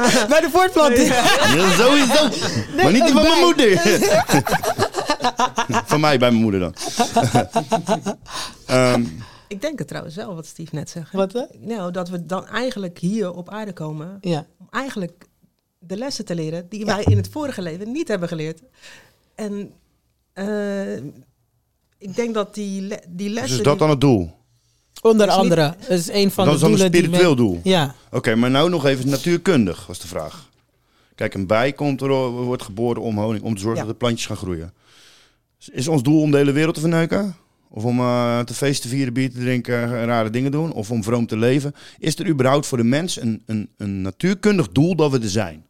Bij 0.28 0.40
de 0.40 0.48
voortplanting. 0.52 1.08
Ja, 1.08 1.70
sowieso. 1.76 2.28
maar 2.76 2.92
niet 2.92 3.04
die 3.04 3.12
van 3.12 3.22
mijn 3.22 3.40
moeder. 3.40 3.78
van 5.92 6.00
mij 6.00 6.18
bij 6.18 6.30
mijn 6.30 6.42
moeder 6.42 6.60
dan. 6.60 6.74
Ehm, 8.66 9.04
Ik 9.48 9.60
denk 9.60 9.78
het 9.78 9.88
trouwens 9.88 10.14
wel, 10.16 10.34
wat 10.34 10.46
Steve 10.46 10.74
net 10.74 10.90
zegt. 10.90 11.12
Wat 11.12 11.32
hè? 11.32 11.42
Nou, 11.58 11.90
dat 11.90 12.08
we 12.08 12.26
dan 12.26 12.46
eigenlijk 12.46 12.98
hier 12.98 13.32
op 13.32 13.50
aarde 13.50 13.72
komen 13.72 14.18
Ja. 14.20 14.46
om 14.58 14.66
eigenlijk 14.70 15.24
de 15.78 15.96
lessen 15.96 16.24
te 16.24 16.34
leren 16.34 16.68
die 16.68 16.84
wij 16.84 17.02
in 17.04 17.16
het 17.16 17.28
vorige 17.28 17.62
leven 17.62 17.92
niet 17.92 18.08
hebben 18.08 18.28
geleerd. 18.28 18.60
En 19.34 19.72
eh, 20.32 20.96
ik 21.98 22.14
denk 22.14 22.34
dat 22.34 22.54
die, 22.54 22.82
le- 22.82 23.00
die 23.08 23.28
dus 23.28 23.38
lessen... 23.38 23.58
is 23.58 23.64
dat 23.64 23.78
dan 23.78 23.90
het 23.90 24.00
doel? 24.00 24.30
Onder 25.02 25.26
is 25.28 25.32
andere. 25.32 25.74
Dat 25.80 25.98
is 25.98 26.08
een 26.10 26.30
van 26.30 26.44
dat 26.44 26.60
de 26.60 26.60
is 26.60 26.60
dan 26.60 26.70
een 26.70 26.76
doelen 26.76 26.92
die 26.92 27.02
spiritueel 27.02 27.34
men- 27.34 27.44
doel? 27.44 27.60
Ja. 27.72 27.94
Oké, 28.10 28.34
maar 28.34 28.50
nou 28.50 28.70
nog 28.70 28.86
even 28.86 29.08
natuurkundig 29.08 29.86
was 29.86 29.98
de 30.00 30.06
vraag. 30.08 30.50
Kijk, 31.14 31.34
een 31.34 31.46
bij 31.46 31.72
komt 31.72 32.00
er, 32.00 32.08
wordt 32.30 32.62
geboren 32.62 33.02
om 33.02 33.18
honing, 33.18 33.44
om 33.44 33.54
te 33.54 33.60
zorgen 33.60 33.80
Ja. 33.80 33.84
dat 33.86 33.92
de 33.92 33.98
plantjes 34.04 34.26
gaan 34.26 34.36
groeien. 34.36 34.72
Is 35.72 35.88
ons 35.88 36.02
doel 36.02 36.20
om 36.20 36.30
de 36.30 36.36
hele 36.36 36.52
wereld 36.52 36.74
te 36.74 36.80
verneuken? 36.80 37.36
Of 37.70 37.84
om 37.84 37.98
eh, 37.98 38.40
te 38.40 38.54
feesten, 38.54 38.90
vieren, 38.90 39.12
bier 39.12 39.30
te 39.30 39.38
drinken, 39.38 39.82
en 39.82 40.06
rare 40.06 40.30
dingen 40.30 40.50
doen? 40.50 40.72
Of 40.72 40.90
om 40.90 41.02
vroom 41.04 41.26
te 41.26 41.36
leven? 41.36 41.74
Is 41.98 42.18
er 42.18 42.26
überhaupt 42.28 42.66
voor 42.66 42.78
de 42.78 42.84
mens 42.84 43.20
een, 43.20 43.42
een, 43.46 43.68
een 43.76 44.02
natuurkundig 44.02 44.68
doel 44.68 44.96
dat 44.96 45.10
we 45.10 45.18
er 45.18 45.28
zijn? 45.28 45.66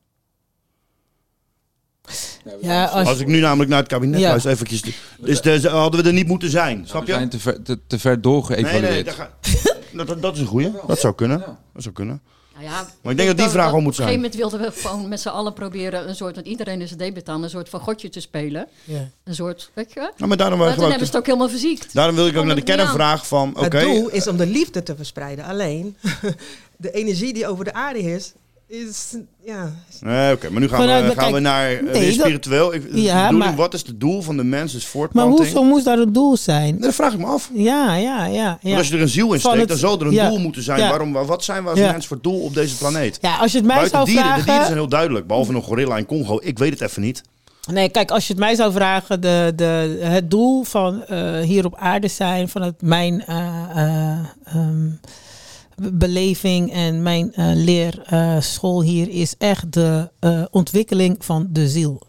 Ja, 2.63 2.85
als, 2.85 3.09
Als 3.09 3.19
ik 3.21 3.27
nu 3.27 3.41
namelijk 3.41 3.71
naar 3.71 3.79
het 3.79 3.89
kabinet 3.89 4.21
Ja. 4.21 4.29
luister, 4.29 4.51
eventjes. 4.51 4.83
Dus 5.21 5.41
de- 5.41 5.69
hadden 5.69 6.03
we 6.03 6.07
er 6.09 6.15
niet 6.15 6.27
moeten 6.27 6.51
zijn, 6.51 6.87
snap 6.87 7.01
We 7.01 7.07
je? 7.07 7.13
zijn 7.15 7.29
te 7.29 7.39
ver, 7.39 7.63
te, 7.63 7.79
te 7.87 7.99
ver 7.99 8.21
doorgeëvalueerd. 8.21 8.83
nee, 8.91 9.05
dat, 9.05 9.15
ga- 9.15 9.31
dat, 9.93 10.07
dat- 10.07 10.23
dat 10.23 10.35
is 10.35 10.41
een 10.41 10.47
goeie. 10.47 10.71
Dat 10.87 10.99
zou 11.01 11.15
kunnen. 11.15 11.39
Dat 11.73 11.83
zou 11.83 11.95
kunnen. 11.95 12.21
Nou 12.53 12.65
ja, 12.65 12.87
Maar 13.03 13.13
ik 13.13 13.19
denk 13.19 13.29
dat 13.29 13.39
die 13.39 13.49
vraag 13.49 13.73
al 13.73 13.81
moet 13.81 13.81
Op 13.81 13.87
een 13.89 13.95
zijn. 13.95 14.09
gegeven 14.09 14.31
moment 14.39 14.51
wilden 14.51 14.73
we 14.75 14.81
gewoon 14.89 15.09
met 15.09 15.21
z'n 15.21 15.29
allen 15.29 15.53
proberen 15.53 16.09
een 16.09 16.15
soort, 16.15 16.35
want 16.35 16.47
iedereen 16.47 16.81
is 16.81 16.91
een 16.91 16.97
debutant, 16.97 17.45
een 17.45 17.51
soort 17.51 17.69
van 17.69 17.81
godje 17.81 18.09
te 18.09 18.21
spelen. 18.21 18.67
ja. 18.85 19.09
Een 19.25 19.35
soort, 19.35 19.71
weet 19.75 19.93
je? 19.93 20.01
Nou, 20.17 20.29
maar 20.29 20.37
daarom, 20.37 20.59
Maar 20.59 20.75
toen 20.75 20.81
hebben 20.83 20.99
ze 21.01 21.07
het 21.07 21.17
ook 21.17 21.27
helemaal 21.27 21.49
verziekt. 21.49 21.95
daarom 21.95 22.15
wil 22.15 22.27
ik 22.27 22.37
ook 22.37 22.45
naar 22.45 22.55
de 22.55 22.61
aan. 22.73 22.77
kernvraag 22.77 23.27
van... 23.27 23.51
Oké, 23.57 23.77
Het 23.77 23.87
doel 23.87 24.09
is 24.09 24.27
om 24.27 24.37
de 24.37 24.47
liefde 24.47 24.83
te 24.83 24.97
verspreiden. 24.97 25.45
Alleen, 25.45 25.97
de 26.77 26.91
energie 26.91 27.33
die 27.33 27.47
over 27.47 27.65
de 27.65 27.73
aarde 27.73 27.99
is, 28.03 28.33
is... 28.73 29.15
Ja, 29.45 29.73
Nee, 30.01 30.33
oké, 30.35 30.51
maar 30.51 30.61
nu 30.61 30.69
gaan, 30.69 30.79
Vanuit- 30.81 31.03
we, 31.03 31.09
gaan 31.09 31.17
kijk, 31.19 31.33
we 31.35 31.41
naar 31.41 31.71
eh, 31.73 31.83
nee, 31.83 31.93
weer 31.93 32.05
dat- 32.11 32.21
spiritueel. 32.21 32.75
Ik, 32.75 32.83
Ja, 32.93 33.31
maar- 33.31 33.55
wat 33.55 33.75
is 33.75 33.83
het 33.87 34.01
doel 34.01 34.23
van 34.23 34.37
de 34.37 34.45
mens? 34.45 34.73
Maar 34.73 34.83
voortplanting. 34.83 35.39
hoezo 35.39 35.63
moest 35.65 35.85
dat 35.85 35.99
het 35.99 36.15
doel 36.15 36.37
zijn? 36.37 36.81
Dat 36.81 36.95
vraag 36.95 37.13
ik 37.13 37.19
me 37.19 37.27
af. 37.27 37.51
Ja, 37.55 37.97
ja, 37.97 38.25
ja. 38.27 38.59
Ja. 38.61 38.77
als 38.77 38.89
je 38.89 38.95
er 38.95 39.01
een 39.03 39.09
ziel 39.09 39.33
in 39.33 39.41
steekt, 39.41 39.57
het- 39.57 39.69
dan 39.69 39.77
zal 39.77 40.01
er 40.01 40.07
een 40.07 40.13
ja, 40.13 40.29
doel 40.29 40.39
moeten 40.39 40.63
zijn. 40.63 40.81
ja. 40.81 40.89
Waarom, 40.89 41.13
wat 41.13 41.45
zijn 41.45 41.63
we 41.65 41.71
als 41.71 41.79
mens 41.79 42.07
voor 42.07 42.19
doel 42.23 42.41
op 42.41 42.55
deze 42.55 42.77
planeet? 42.77 43.19
Ja, 43.21 43.37
als 43.37 43.53
je 43.53 43.59
het 43.59 43.67
mij 43.67 43.77
Buiten 43.77 43.97
zou 43.99 44.09
dieren, 44.11 44.25
vragen... 44.25 44.41
de 44.45 44.47
dieren 44.51 44.67
zijn 44.67 44.79
heel 44.79 44.89
duidelijk. 44.89 45.27
Behalve 45.27 45.53
een 45.55 45.63
gorilla 45.63 45.97
in 45.97 46.07
Congo. 46.07 46.39
Ik 46.43 46.59
weet 46.59 46.71
het 46.73 46.81
even 46.91 47.03
niet. 47.03 47.23
Nee, 47.71 47.89
kijk, 47.89 48.11
als 48.11 48.27
je 48.27 48.33
het 48.33 48.43
mij 48.43 48.55
zou 48.55 48.73
vragen, 48.73 49.21
de, 49.21 49.53
de, 49.57 49.99
het 50.03 50.31
doel 50.31 50.63
van 50.65 51.05
eh, 51.05 51.41
hier 51.41 51.65
op 51.65 51.77
aarde 51.77 52.09
zijn, 52.09 52.49
vanuit 52.49 52.83
mijn 52.83 53.25
ehm, 53.27 54.23
be- 54.45 54.99
beleving 55.93 56.73
en 56.73 57.03
mijn 57.03 57.33
eh 57.35 57.51
leerschool 57.55 58.83
hier, 58.83 59.09
is 59.09 59.35
echt 59.39 59.73
de 59.73 60.11
eh, 60.19 60.43
ontwikkeling 60.51 61.25
van 61.25 61.47
de 61.51 61.69
ziel. 61.69 62.03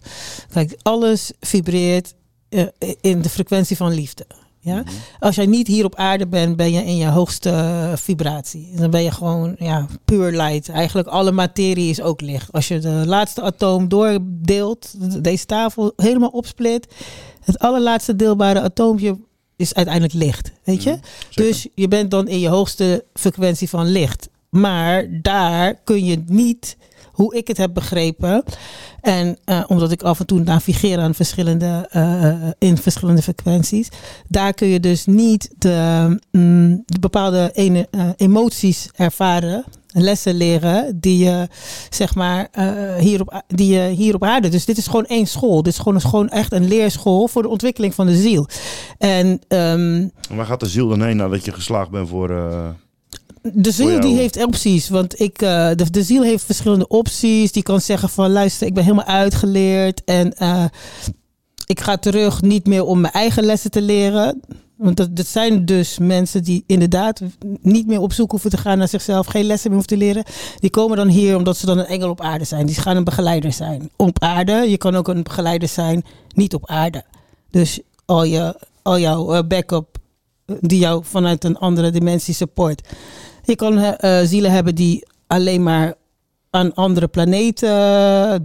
Kijk, 0.53 0.78
alles 0.82 1.32
vibreert 1.39 2.14
eh, 2.49 2.66
in 3.01 3.22
de 3.22 3.30
frequentie 3.30 3.78
van 3.78 3.93
liefde. 3.93 4.26
Ja? 4.64 4.84
Als 5.20 5.36
jij 5.36 5.45
niet 5.45 5.68
hier 5.68 5.86
op 5.86 5.95
aarde 5.95 6.28
bent, 6.28 6.55
ben 6.55 6.72
je 6.72 6.86
in 6.86 6.95
je 6.95 7.07
hoogste 7.07 7.91
vibratie. 7.95 8.70
Dan 8.76 8.89
ben 8.89 9.03
je 9.03 9.11
gewoon 9.11 9.55
ja, 9.57 9.88
puur 10.05 10.32
light. 10.32 10.70
Eigenlijk 10.70 11.07
alle 11.07 11.32
materie 11.32 11.89
is 11.89 12.01
ook 12.01 12.22
licht. 12.22 12.51
Als 12.51 12.68
je 12.68 12.80
de 12.80 13.03
laatste 13.05 13.41
atoom 13.41 13.88
doordeelt, 13.88 14.93
deze 15.24 15.45
tafel 15.45 15.93
helemaal 15.95 16.30
opsplit, 16.30 16.88
het 17.43 17.59
allerlaatste 17.59 18.16
deelbare 18.16 18.61
atoompje 18.61 19.18
is 19.64 19.74
uiteindelijk 19.74 20.14
licht. 20.14 20.51
Weet 20.64 20.84
je? 20.84 20.99
dus 21.34 21.68
je 21.76 21.88
bent 21.88 22.11
dan 22.11 22.28
in 22.28 22.39
je 22.39 22.47
hoogste 22.49 23.05
frequentie 23.14 23.70
van 23.70 23.91
licht. 23.91 24.30
Maar 24.49 25.07
daar 25.22 25.76
kun 25.84 26.05
je 26.05 26.24
niet, 26.26 26.78
hoe 27.11 27.36
ik 27.36 27.47
het 27.47 27.57
heb 27.57 27.74
begrepen, 27.74 28.43
en 29.01 29.38
eh, 29.45 29.64
omdat 29.68 29.91
ik 29.91 30.01
af 30.01 30.20
en 30.20 30.26
toe 30.26 30.39
navigeer 30.39 30.99
aan 30.99 31.14
verschillende, 31.14 31.88
eh, 31.89 32.68
in 32.70 32.78
verschillende 32.78 33.22
frequenties, 33.22 33.89
daar 34.28 34.53
kun 34.53 34.68
je 34.68 34.80
dus 34.80 35.05
niet 35.05 35.49
de, 35.57 36.20
mm, 36.32 36.84
de 36.86 36.99
bepaalde 36.99 37.51
ene, 37.53 37.88
eh, 37.91 38.09
emoties 38.16 38.89
ervaren, 38.95 39.64
lessen 39.93 40.35
leren 40.35 40.99
die 40.99 41.23
je 41.25 41.47
zeg 41.89 42.15
maar 42.15 42.47
eh, 42.51 42.95
hier, 42.95 43.21
op, 43.21 43.41
die 43.47 43.73
je 43.73 43.89
hier 43.89 44.15
op 44.15 44.23
aarde. 44.23 44.49
Dus 44.49 44.65
dit 44.65 44.77
is 44.77 44.85
gewoon 44.87 45.05
één 45.05 45.27
school. 45.27 45.63
Dit 45.63 45.73
is 45.73 45.79
gewoon, 45.79 46.01
gewoon 46.01 46.29
echt 46.29 46.51
een 46.51 46.67
leerschool 46.67 47.27
voor 47.27 47.41
de 47.41 47.47
ontwikkeling 47.49 47.93
van 47.93 48.05
de 48.05 48.15
ziel. 48.15 48.47
En 48.97 49.41
ehm, 49.47 50.07
En 50.29 50.35
waar 50.35 50.45
gaat 50.45 50.59
de 50.59 50.67
ziel 50.69 50.87
dan 50.87 51.01
heen 51.01 51.17
nadat 51.17 51.45
je 51.45 51.51
geslaagd 51.51 51.89
bent 51.89 52.09
voor... 52.09 52.29
eh, 52.29 52.69
de 53.41 53.71
ziel 53.71 53.99
die 53.99 54.15
heeft 54.15 54.45
opties. 54.45 54.89
Want 54.89 55.19
ik, 55.19 55.41
eh, 55.41 55.69
de, 55.75 55.89
de 55.91 56.03
ziel 56.03 56.23
heeft 56.23 56.43
verschillende 56.43 56.87
opties. 56.87 57.51
Die 57.51 57.63
kan 57.63 57.81
zeggen 57.81 58.09
van 58.09 58.31
luister, 58.31 58.67
ik 58.67 58.73
ben 58.73 58.83
helemaal 58.83 59.05
uitgeleerd. 59.05 60.03
En 60.03 60.33
ik 61.66 61.80
ga 61.80 61.97
terug 61.97 62.41
niet 62.41 62.68
meer 62.68 62.84
om 62.84 63.01
mijn 63.01 63.14
eigen 63.14 63.43
lessen 63.43 63.72
te 63.72 63.82
leren. 63.82 64.41
Want 64.76 65.16
dat, 65.16 65.28
zijn 65.28 65.66
dus 65.66 65.97
mensen 65.97 66.43
die 66.43 66.64
inderdaad 66.68 67.22
niet 67.61 67.88
meer 67.88 67.99
op 67.99 68.14
zoek 68.14 68.32
hoeven 68.32 68.49
te 68.49 68.57
gaan 68.57 68.78
naar 68.78 68.88
zichzelf. 68.88 69.26
Geen 69.26 69.45
lessen 69.45 69.72
meer 69.72 69.80
hoeven 69.80 69.97
te 69.97 70.05
leren. 70.05 70.24
Die 70.59 70.70
komen 70.70 70.97
dan 70.97 71.07
hier 71.07 71.38
omdat 71.38 71.57
ze 71.57 71.66
dan 71.66 71.78
een 71.78 71.86
engel 71.86 72.09
op 72.09 72.22
aarde 72.22 72.45
zijn. 72.45 72.66
Die 72.66 72.76
gaan 72.76 72.97
een 72.97 73.03
begeleider 73.03 73.53
zijn. 73.53 73.89
Op 73.95 74.20
aarde. 74.20 74.53
Je 74.53 74.78
kan 74.78 74.95
ook 74.95 75.07
een 75.07 75.24
begeleider 75.24 75.68
zijn 75.68 76.03
niet 76.34 76.53
op 76.53 76.70
aarde. 76.70 77.03
Dus 77.49 77.80
al, 78.05 78.24
je, 78.24 78.59
al 78.82 78.99
jouw 78.99 79.34
eh, 79.34 79.47
backup 79.47 79.97
eh, 80.45 80.55
die 80.59 80.80
jou 80.80 81.03
vanuit 81.05 81.43
een 81.43 81.57
andere 81.57 81.91
dimensie 81.91 82.34
support. 82.34 82.88
Je 83.43 83.55
kan 83.55 83.78
eh, 83.78 84.22
zielen 84.24 84.51
hebben 84.51 84.76
die 84.76 85.07
alleen 85.28 85.64
maar 85.64 85.93
aan 86.49 86.74
andere 86.74 87.07
planeten 87.07 87.70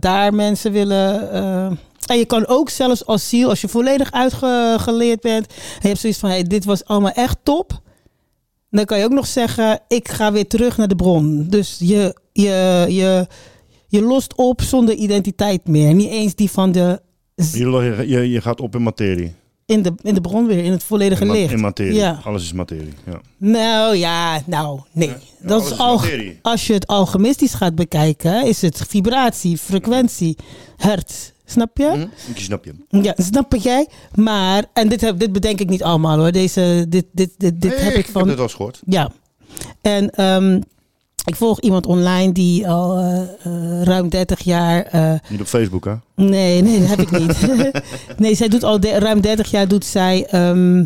daar 0.00 0.34
mensen 0.34 0.72
willen. 0.72 1.78
En 2.08 2.18
je 2.18 2.24
kan 2.24 2.46
ook 2.46 2.70
zelfs 2.70 3.06
als 3.06 3.28
ziel, 3.28 3.48
als 3.48 3.60
je 3.60 3.68
volledig 3.68 4.12
uitgeleerd 4.12 5.20
bent, 5.20 5.46
en 5.46 5.80
je 5.80 5.88
hebt 5.88 6.00
zoiets 6.00 6.18
van: 6.18 6.30
hey, 6.30 6.42
dit 6.42 6.64
was 6.64 6.84
allemaal 6.84 7.12
echt 7.12 7.38
top. 7.42 7.80
Dan 8.70 8.84
kan 8.84 8.98
je 8.98 9.04
ook 9.04 9.12
nog 9.12 9.26
zeggen: 9.26 9.80
ik 9.88 10.08
ga 10.08 10.32
weer 10.32 10.46
terug 10.46 10.76
naar 10.76 10.88
de 10.88 10.96
bron. 10.96 11.46
Dus 11.48 11.76
je, 11.78 12.16
je, 12.32 12.84
je, 12.88 13.26
je 13.88 14.02
lost 14.02 14.34
op 14.36 14.62
zonder 14.62 14.94
identiteit 14.94 15.68
meer. 15.68 15.94
Niet 15.94 16.10
eens 16.10 16.34
die 16.34 16.50
van 16.50 16.72
de. 16.72 17.00
je, 17.34 18.04
je, 18.06 18.30
je 18.30 18.40
gaat 18.40 18.60
op 18.60 18.74
in 18.74 18.82
materie. 18.82 19.34
In 19.66 19.82
de, 19.82 19.92
in 20.02 20.14
de 20.14 20.20
bron 20.20 20.46
weer, 20.46 20.64
in 20.64 20.72
het 20.72 20.82
volledige 20.82 21.24
In, 21.24 21.30
licht. 21.30 21.52
in 21.52 21.60
materie. 21.60 21.94
Ja. 21.94 22.20
Alles 22.24 22.42
is 22.42 22.52
materie. 22.52 22.92
Ja. 23.06 23.20
Nou 23.36 23.96
ja, 23.96 24.40
nou 24.46 24.80
nee. 24.92 25.12
dat 25.40 25.66
is 25.66 25.78
al, 25.78 26.00
als 26.42 26.66
je 26.66 26.72
het 26.72 26.86
alchemistisch 26.86 27.54
gaat 27.54 27.74
bekijken, 27.74 28.46
is 28.46 28.62
het 28.62 28.84
vibratie, 28.88 29.58
frequentie, 29.58 30.36
hertz. 30.76 31.30
Snap 31.50 31.76
je? 31.78 31.84
Hm? 31.90 32.30
Ik 32.30 32.38
snap 32.40 32.64
je. 32.64 32.74
Ja, 33.02 33.14
snap 33.16 33.54
jij? 33.54 33.88
Maar, 34.14 34.64
en 34.72 34.88
dit, 34.88 35.00
heb, 35.00 35.18
dit 35.18 35.32
bedenk 35.32 35.60
ik 35.60 35.68
niet 35.68 35.82
allemaal 35.82 36.18
hoor. 36.18 36.32
Deze, 36.32 36.86
dit 36.88 37.04
dit, 37.12 37.30
dit, 37.36 37.60
dit 37.60 37.70
Nee, 37.76 37.80
heb 37.84 37.92
ik 37.92 37.98
ik 38.06 38.12
van. 38.12 38.20
heb 38.20 38.30
dit 38.30 38.40
al 38.40 38.48
gehoord. 38.48 38.80
Ja. 38.86 39.10
En 39.80 40.10
ehm, 40.10 40.60
ik 41.24 41.36
volg 41.36 41.60
iemand 41.60 41.86
online 41.86 42.32
die 42.32 42.68
al 42.68 42.98
eh, 42.98 43.20
eh, 43.22 43.82
ruim 43.82 44.08
30 44.08 44.40
jaar. 44.40 44.82
eh, 44.82 45.12
Niet 45.28 45.40
op 45.40 45.46
Facebook, 45.46 45.84
hè? 45.84 45.94
Nee, 46.14 46.62
nee, 46.62 46.78
dat 46.80 46.88
heb 46.88 47.00
ik 47.00 47.10
niet. 47.10 47.48
nee, 48.18 48.34
zij 48.34 48.48
doet 48.48 48.64
al 48.64 48.80
de- 48.80 48.98
ruim 48.98 49.20
30 49.20 49.50
jaar 49.50 49.68
doet 49.68 49.84
zij 49.84 50.26
ehm, 50.30 50.84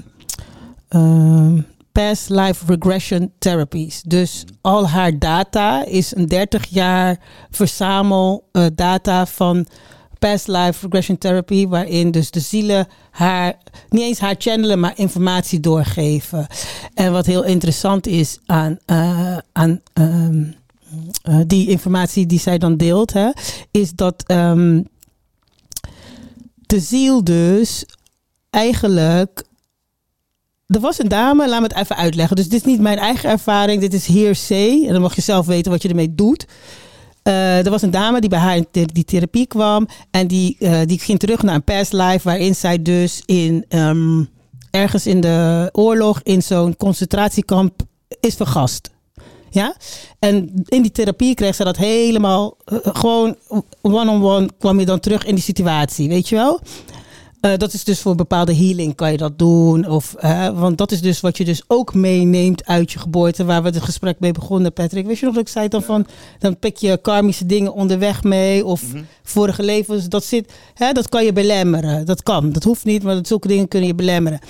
ehm, 0.89 1.61
past 1.93 2.29
life 2.31 2.65
regression 2.67 3.33
therapies. 3.39 4.03
Dus 4.07 4.45
al 4.61 4.89
haar 4.89 5.19
data 5.19 5.85
is 5.85 6.17
een 6.17 6.27
30 6.27 6.67
jaar 6.69 7.19
verzamel 7.51 8.49
data 8.75 9.27
van 9.27 9.67
past 10.23 10.49
life 10.49 10.87
regression 10.87 11.19
therapy, 11.19 11.67
waarin 11.67 12.11
dus 12.11 12.31
de 12.31 12.41
zielen 12.41 12.87
haar, 13.11 13.55
niet 13.89 14.03
eens 14.03 14.19
haar 14.19 14.35
channelen, 14.39 14.81
maar 14.81 14.93
informatie 14.97 15.61
doorgeven. 15.61 16.47
En 16.95 17.13
wat 17.13 17.27
heel 17.27 17.45
interessant 17.45 18.07
is 18.07 18.39
aan, 18.47 18.79
eh, 18.87 19.37
aan 19.53 19.81
ehm, 19.93 20.45
eh, 21.23 21.41
die 21.47 21.69
informatie 21.69 22.27
die 22.27 22.41
zij 22.41 22.59
dan 22.59 22.77
deelt, 22.77 23.13
hè, 23.13 23.31
is 23.71 23.93
dat 23.93 24.25
ehm, 24.27 24.83
de 26.55 26.81
ziel 26.81 27.25
dus 27.25 27.85
eigenlijk. 28.51 29.45
Er 30.67 30.81
was 30.81 30.99
een 30.99 31.09
dame, 31.09 31.49
laat 31.49 31.61
me 31.61 31.67
het 31.67 31.77
even 31.77 31.97
uitleggen. 31.97 32.37
Dus 32.37 32.49
dit 32.49 32.61
is 32.61 32.67
niet 32.67 32.81
mijn 32.81 32.99
eigen 32.99 33.31
ervaring, 33.31 33.81
dit 33.81 33.95
is 33.95 34.07
hearsay. 34.07 34.87
En 34.87 34.93
dan 34.93 35.03
mag 35.03 35.15
je 35.15 35.21
zelf 35.21 35.47
weten 35.47 35.73
wat 35.73 35.83
je 35.83 35.89
ermee 35.89 36.15
doet. 36.15 36.47
Eh, 37.23 37.65
er 37.65 37.71
was 37.71 37.83
een 37.83 37.91
dame 37.91 38.21
die 38.21 38.31
bij 38.31 38.39
haar 38.39 38.57
in 38.57 38.67
die 38.73 39.05
therapie 39.05 39.47
kwam. 39.47 39.89
En 40.11 40.27
die, 40.27 40.57
eh, 40.59 40.81
die 40.85 40.99
ging 40.99 41.19
terug 41.19 41.43
naar 41.43 41.55
een 41.55 41.65
past 41.65 41.93
life. 41.93 42.21
Waarin 42.23 42.55
zij 42.55 42.83
dus 42.83 43.23
in, 43.27 43.65
ehm, 43.69 44.25
ergens 44.71 45.07
in 45.07 45.21
de 45.21 45.69
oorlog 45.73 46.21
in 46.23 46.43
zo'n 46.43 46.77
concentratiekamp 46.77 47.83
is 48.21 48.35
vergast. 48.35 48.91
Ja? 49.51 49.77
En 50.19 50.65
in 50.65 50.83
die 50.83 50.91
therapie 50.91 51.35
kreeg 51.35 51.55
ze 51.55 51.65
dat 51.65 51.77
helemaal 51.77 52.57
eh, 52.65 52.77
gewoon 52.83 53.37
one-on-one 53.81 54.49
kwam 54.59 54.79
je 54.79 54.87
dan 54.87 55.01
terug 55.01 55.25
in 55.25 55.35
die 55.35 55.45
situatie, 55.45 56.09
weet 56.09 56.29
je 56.29 56.37
wel? 56.37 56.61
Eh, 57.43 57.57
dat 57.57 57.73
is 57.73 57.85
dus 57.85 58.01
voor 58.01 58.15
bepaalde 58.15 58.57
healing 58.57 58.95
kan 58.95 59.11
je 59.11 59.17
dat 59.17 59.39
doen. 59.39 59.89
Of, 59.89 60.15
want 60.55 60.79
dat 60.79 60.93
is 60.93 61.01
dus 61.01 61.21
wat 61.21 61.37
je 61.37 61.45
dus 61.45 61.63
ook 61.67 61.95
meeneemt 61.95 62.67
uit 62.67 62.93
je 62.93 62.99
geboorte. 62.99 63.45
Waar 63.45 63.63
we 63.63 63.69
het 63.69 63.83
gesprek 63.83 64.21
mee 64.21 64.33
begonnen, 64.33 64.73
Patrick. 64.73 65.07
Weet 65.07 65.19
je 65.19 65.25
nog 65.27 65.35
dat 65.35 65.43
ik 65.43 65.49
zei 65.53 65.69
dan 65.69 65.83
van... 65.83 66.07
Dan 66.39 66.59
pik 66.59 66.77
je 66.77 66.99
karmische 67.03 67.47
dingen 67.47 67.73
onderweg 67.75 68.23
mee. 68.23 68.65
Of 68.65 68.83
vorige 69.23 69.63
levens. 69.63 70.09
Dat, 70.09 70.25
zit, 70.25 70.53
hè, 70.75 70.93
dat 70.93 71.09
kan 71.09 71.25
je 71.25 71.33
belemmeren. 71.33 72.07
Dat 72.07 72.23
kan. 72.23 72.53
Dat 72.53 72.65
hoeft 72.65 72.85
niet, 72.85 73.03
maar 73.03 73.15
dat, 73.15 73.27
zulke 73.27 73.49
dingen 73.49 73.69
kunnen 73.69 73.89
je 73.89 73.95
belemmeren. 73.95 74.41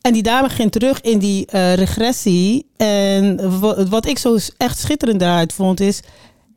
En 0.00 0.12
die 0.12 0.22
dame 0.22 0.48
ging 0.48 0.72
terug 0.72 1.00
in 1.00 1.18
die 1.18 1.46
eh, 1.46 1.74
regressie. 1.74 2.66
En 2.76 3.60
wa- 3.60 3.84
wat 3.86 4.06
ik 4.06 4.18
zo 4.18 4.36
echt 4.56 4.78
schitterend 4.78 5.20
daaruit 5.20 5.52
vond 5.52 5.80
is... 5.80 6.00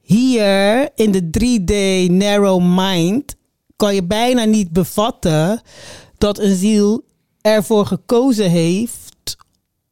Hier 0.01 0.89
in 0.95 1.11
de 1.11 1.29
3D 1.39 1.73
narrow 2.11 2.61
mind 2.63 3.35
kan 3.79 3.95
je 3.95 4.03
bijna 4.03 4.43
niet 4.43 4.71
bevatten 4.71 5.61
dat 6.17 6.39
een 6.39 6.55
ziel 6.55 7.03
ervoor 7.41 7.85
gekozen 7.85 8.49
heeft 8.49 9.37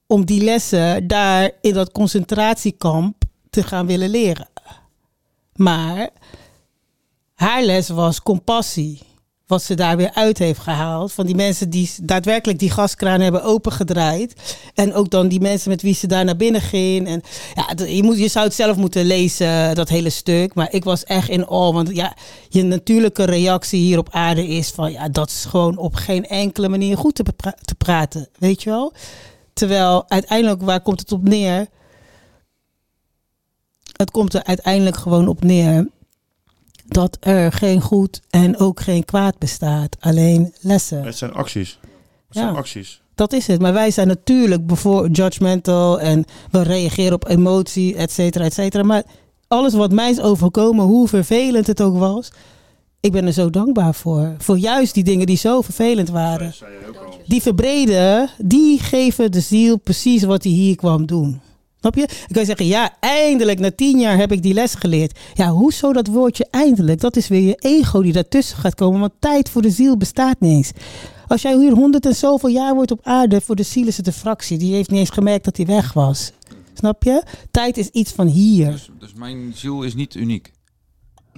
om 0.08 0.26
die 0.26 0.44
lessen 0.44 1.08
daar 1.08 1.52
in 1.62 1.74
dat 1.74 1.92
concentratiekamp 1.92 3.24
te 3.50 3.64
gaan 3.64 3.86
willen 3.86 4.10
leren. 4.10 4.50
Maar 5.56 6.10
haar 7.34 7.64
les 7.64 7.90
was 7.90 8.22
compassie. 8.22 9.02
Wat 9.48 9.64
ze 9.64 9.76
daar 9.76 9.98
weer 9.98 10.14
uit 10.14 10.38
heeft 10.38 10.60
gehaald. 10.60 11.14
Van 11.14 11.26
die 11.26 11.36
mensen 11.36 11.70
die 11.70 11.92
daadwerkelijk 12.02 12.60
die 12.60 12.72
gaskraan 12.72 13.22
hebben 13.22 13.44
opengedraaid. 13.44 14.58
En 14.74 14.94
ook 14.94 15.10
dan 15.10 15.28
die 15.28 15.40
mensen 15.40 15.70
met 15.70 15.82
wie 15.82 15.94
ze 15.94 16.08
daar 16.08 16.26
naar 16.26 16.36
binnen 16.36 16.62
ging. 16.62 17.08
En 17.08 17.22
ja, 17.56 17.86
je, 17.86 18.04
moet, 18.04 18.18
je 18.18 18.28
zou 18.28 18.46
het 18.46 18.56
zelf 18.56 18.78
moeten 18.78 19.06
lezen, 19.06 19.76
dat 19.76 19.90
hele 19.90 20.10
stuk. 20.10 20.54
Maar 20.54 20.74
ik 20.74 20.84
was 20.84 21.04
echt 21.04 21.30
in 21.30 21.48
awe. 21.48 21.74
Want 21.74 21.96
ja, 21.96 22.16
je 22.50 22.64
natuurlijke 22.64 23.24
reactie 23.24 23.80
hier 23.80 23.98
op 23.98 24.10
aarde 24.12 24.48
is 24.48 24.70
van... 24.70 24.92
Ja, 24.92 25.10
dat 25.10 25.30
is 25.30 25.46
gewoon 25.46 25.78
op 25.78 25.96
geen 25.96 26.26
enkele 26.28 26.70
manier 26.70 26.98
goed 26.98 27.16
te, 27.16 27.24
te 27.62 27.76
praten. 27.76 28.28
Weet 28.38 28.64
je 28.64 28.70
wel? 28.70 28.94
Terwijl 29.54 30.10
uiteindelijk, 30.10 30.62
waar 30.62 30.82
komt 30.82 31.00
het 31.00 31.12
op 31.12 31.24
neer? 31.24 31.68
Het 33.96 34.12
komt 34.12 34.34
er 34.34 34.44
uiteindelijk 34.44 34.98
gewoon 34.98 35.28
op 35.28 35.44
neer 35.44 35.88
dat 36.88 37.18
er 37.20 37.52
geen 37.52 37.82
goed 37.82 38.22
en 38.30 38.58
ook 38.58 38.80
geen 38.80 39.06
kwaad 39.06 39.38
bestaat. 39.38 39.98
Alleen 40.00 40.54
lessen. 40.62 41.04
Het 41.04 41.18
zijn 41.18 41.34
acties. 41.34 41.80
Het 42.28 42.38
zijn 42.38 42.56
acties. 42.56 43.02
Dat 43.16 43.34
is 43.34 43.48
het. 43.48 43.62
Maar 43.62 43.74
wij 43.74 43.92
zijn 43.92 44.08
natuurlijk 44.08 44.68
bevoor 44.68 45.10
judgmental 45.10 46.00
en 46.00 46.26
we 46.52 46.62
reageren 46.62 47.14
op 47.14 47.28
emotie, 47.28 47.96
et 47.96 48.12
cetera, 48.12 48.44
et 48.44 48.54
cetera. 48.54 48.84
Maar 48.84 49.04
alles 49.48 49.74
wat 49.74 49.92
mij 49.92 50.10
is 50.10 50.22
overkomen, 50.22 50.86
hoe 50.86 51.08
vervelend 51.08 51.68
het 51.68 51.82
ook 51.82 51.98
was, 51.98 52.32
Ik 53.00 53.12
ben 53.12 53.26
er 53.26 53.34
zo 53.34 53.50
dankbaar 53.50 53.96
voor. 53.96 54.36
Voor 54.38 54.58
juist 54.58 54.94
die 54.94 55.04
dingen 55.04 55.26
die 55.26 55.38
zo 55.38 55.62
vervelend 55.62 56.10
waren. 56.10 56.54
Die 57.26 57.42
verbreden, 57.42 58.30
die 58.38 58.80
geven 58.80 59.32
de 59.32 59.40
ziel 59.40 59.78
precies 59.78 60.24
wat 60.24 60.44
hij 60.44 60.52
hier 60.52 60.76
kwam 60.76 61.06
doen. 61.06 61.42
Snap 61.80 61.96
je? 61.96 62.02
Ik 62.02 62.34
kan 62.34 62.46
zeggen, 62.46 62.66
ja, 62.66 62.94
eindelijk, 63.00 63.60
na 63.60 63.72
tien 63.72 64.00
jaar 64.00 64.18
heb 64.18 64.32
ik 64.32 64.42
die 64.42 64.54
les 64.54 64.76
geleerd. 64.76 65.20
Ja, 65.34 65.50
hoezo 65.50 65.94
dat 65.94 66.08
woordje 66.08 66.48
eindelijk? 66.52 67.02
Dat 67.02 67.16
is 67.16 67.28
weer 67.28 67.42
je 67.42 67.56
ego 67.56 68.02
die 68.02 68.14
daartussen 68.14 68.58
gaat 68.58 68.76
komen. 68.76 69.00
Want 69.00 69.14
tijd 69.20 69.50
voor 69.50 69.62
de 69.62 69.70
ziel 69.70 69.98
bestaat 69.98 70.40
niet 70.40 70.52
eens. 70.52 70.72
Als 71.28 71.42
jij 71.42 71.58
hier 71.58 71.72
honderd 71.72 72.06
en 72.06 72.16
zoveel 72.16 72.50
jaar 72.50 72.76
wordt 72.76 72.92
op 72.92 73.00
aarde, 73.04 73.42
voor 73.42 73.56
de 73.56 73.64
ziel 73.64 73.88
is 73.88 73.98
het 73.98 74.08
een 74.08 74.14
fractie. 74.14 74.58
Die 74.58 74.74
heeft 74.74 74.90
niet 74.90 75.00
eens 75.00 75.10
gemerkt 75.10 75.46
dat 75.46 75.58
hij 75.58 75.66
weg 75.66 75.94
was. 75.94 76.32
Snap 76.74 77.04
je? 77.04 77.24
Tijd 77.52 77.78
is 77.78 77.90
iets 77.90 78.12
van 78.12 78.28
hier. 78.28 78.88
Dus 79.00 79.14
mijn 79.14 79.52
ziel 79.56 79.84
is 79.84 79.96
niet 79.96 80.16
uniek. 80.16 80.52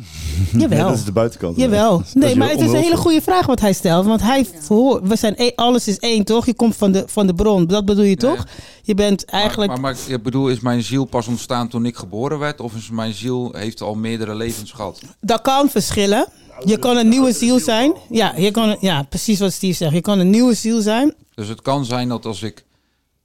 Jawel. 0.57 0.77
Ja, 0.77 0.87
dat 0.87 0.97
is 0.97 1.03
de 1.03 1.11
buitenkant. 1.11 1.57
Jawel. 1.57 1.97
Dat 1.97 2.13
Nee, 2.13 2.35
maar 2.35 2.49
het 2.49 2.61
is 2.61 2.71
een 2.71 2.81
hele 2.81 2.97
goede 2.97 3.21
vraag 3.21 3.45
wat 3.45 3.59
hij 3.59 3.73
stelt. 3.73 4.05
Want 4.05 4.21
hij 4.21 4.45
verhoor, 4.59 5.07
we 5.07 5.15
zijn 5.15 5.35
één, 5.35 5.51
alles 5.55 5.87
is 5.87 5.99
één, 5.99 6.23
toch? 6.23 6.45
Je 6.45 6.53
komt 6.53 6.75
van 6.75 6.91
de, 6.91 7.03
van 7.07 7.27
de 7.27 7.33
bron. 7.33 7.67
Dat 7.67 7.85
bedoel 7.85 8.03
je 8.03 8.15
toch? 8.15 8.45
Je 8.83 8.93
bent 8.93 9.25
eigenlijk. 9.25 9.71
Maar, 9.71 9.79
maar, 9.79 9.95
maar 10.05 10.13
ik 10.15 10.23
bedoel, 10.23 10.49
is 10.49 10.59
mijn 10.59 10.83
ziel 10.83 11.05
pas 11.05 11.27
ontstaan 11.27 11.67
toen 11.67 11.85
ik 11.85 11.95
geboren 11.95 12.39
werd? 12.39 12.61
Of 12.61 12.75
is 12.75 12.89
mijn 12.89 13.13
ziel 13.13 13.51
heeft 13.53 13.81
al 13.81 13.95
meerdere 13.95 14.35
levens 14.35 14.71
gehad? 14.71 15.01
Dat 15.21 15.41
kan 15.41 15.69
verschillen. 15.69 16.27
Je 16.65 16.77
kan 16.77 16.97
een 16.97 17.09
nieuwe 17.09 17.31
ziel 17.31 17.59
zijn. 17.59 17.93
Ja, 18.09 18.33
je 18.37 18.51
kan, 18.51 18.77
ja, 18.79 19.03
precies 19.03 19.39
wat 19.39 19.53
Steve 19.53 19.73
zegt. 19.73 19.93
Je 19.93 20.01
kan 20.01 20.19
een 20.19 20.29
nieuwe 20.29 20.53
ziel 20.53 20.81
zijn. 20.81 21.13
Dus 21.35 21.47
het 21.47 21.61
kan 21.61 21.85
zijn 21.85 22.09
dat 22.09 22.25
als 22.25 22.43
ik 22.43 22.65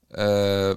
eh, 0.09 0.71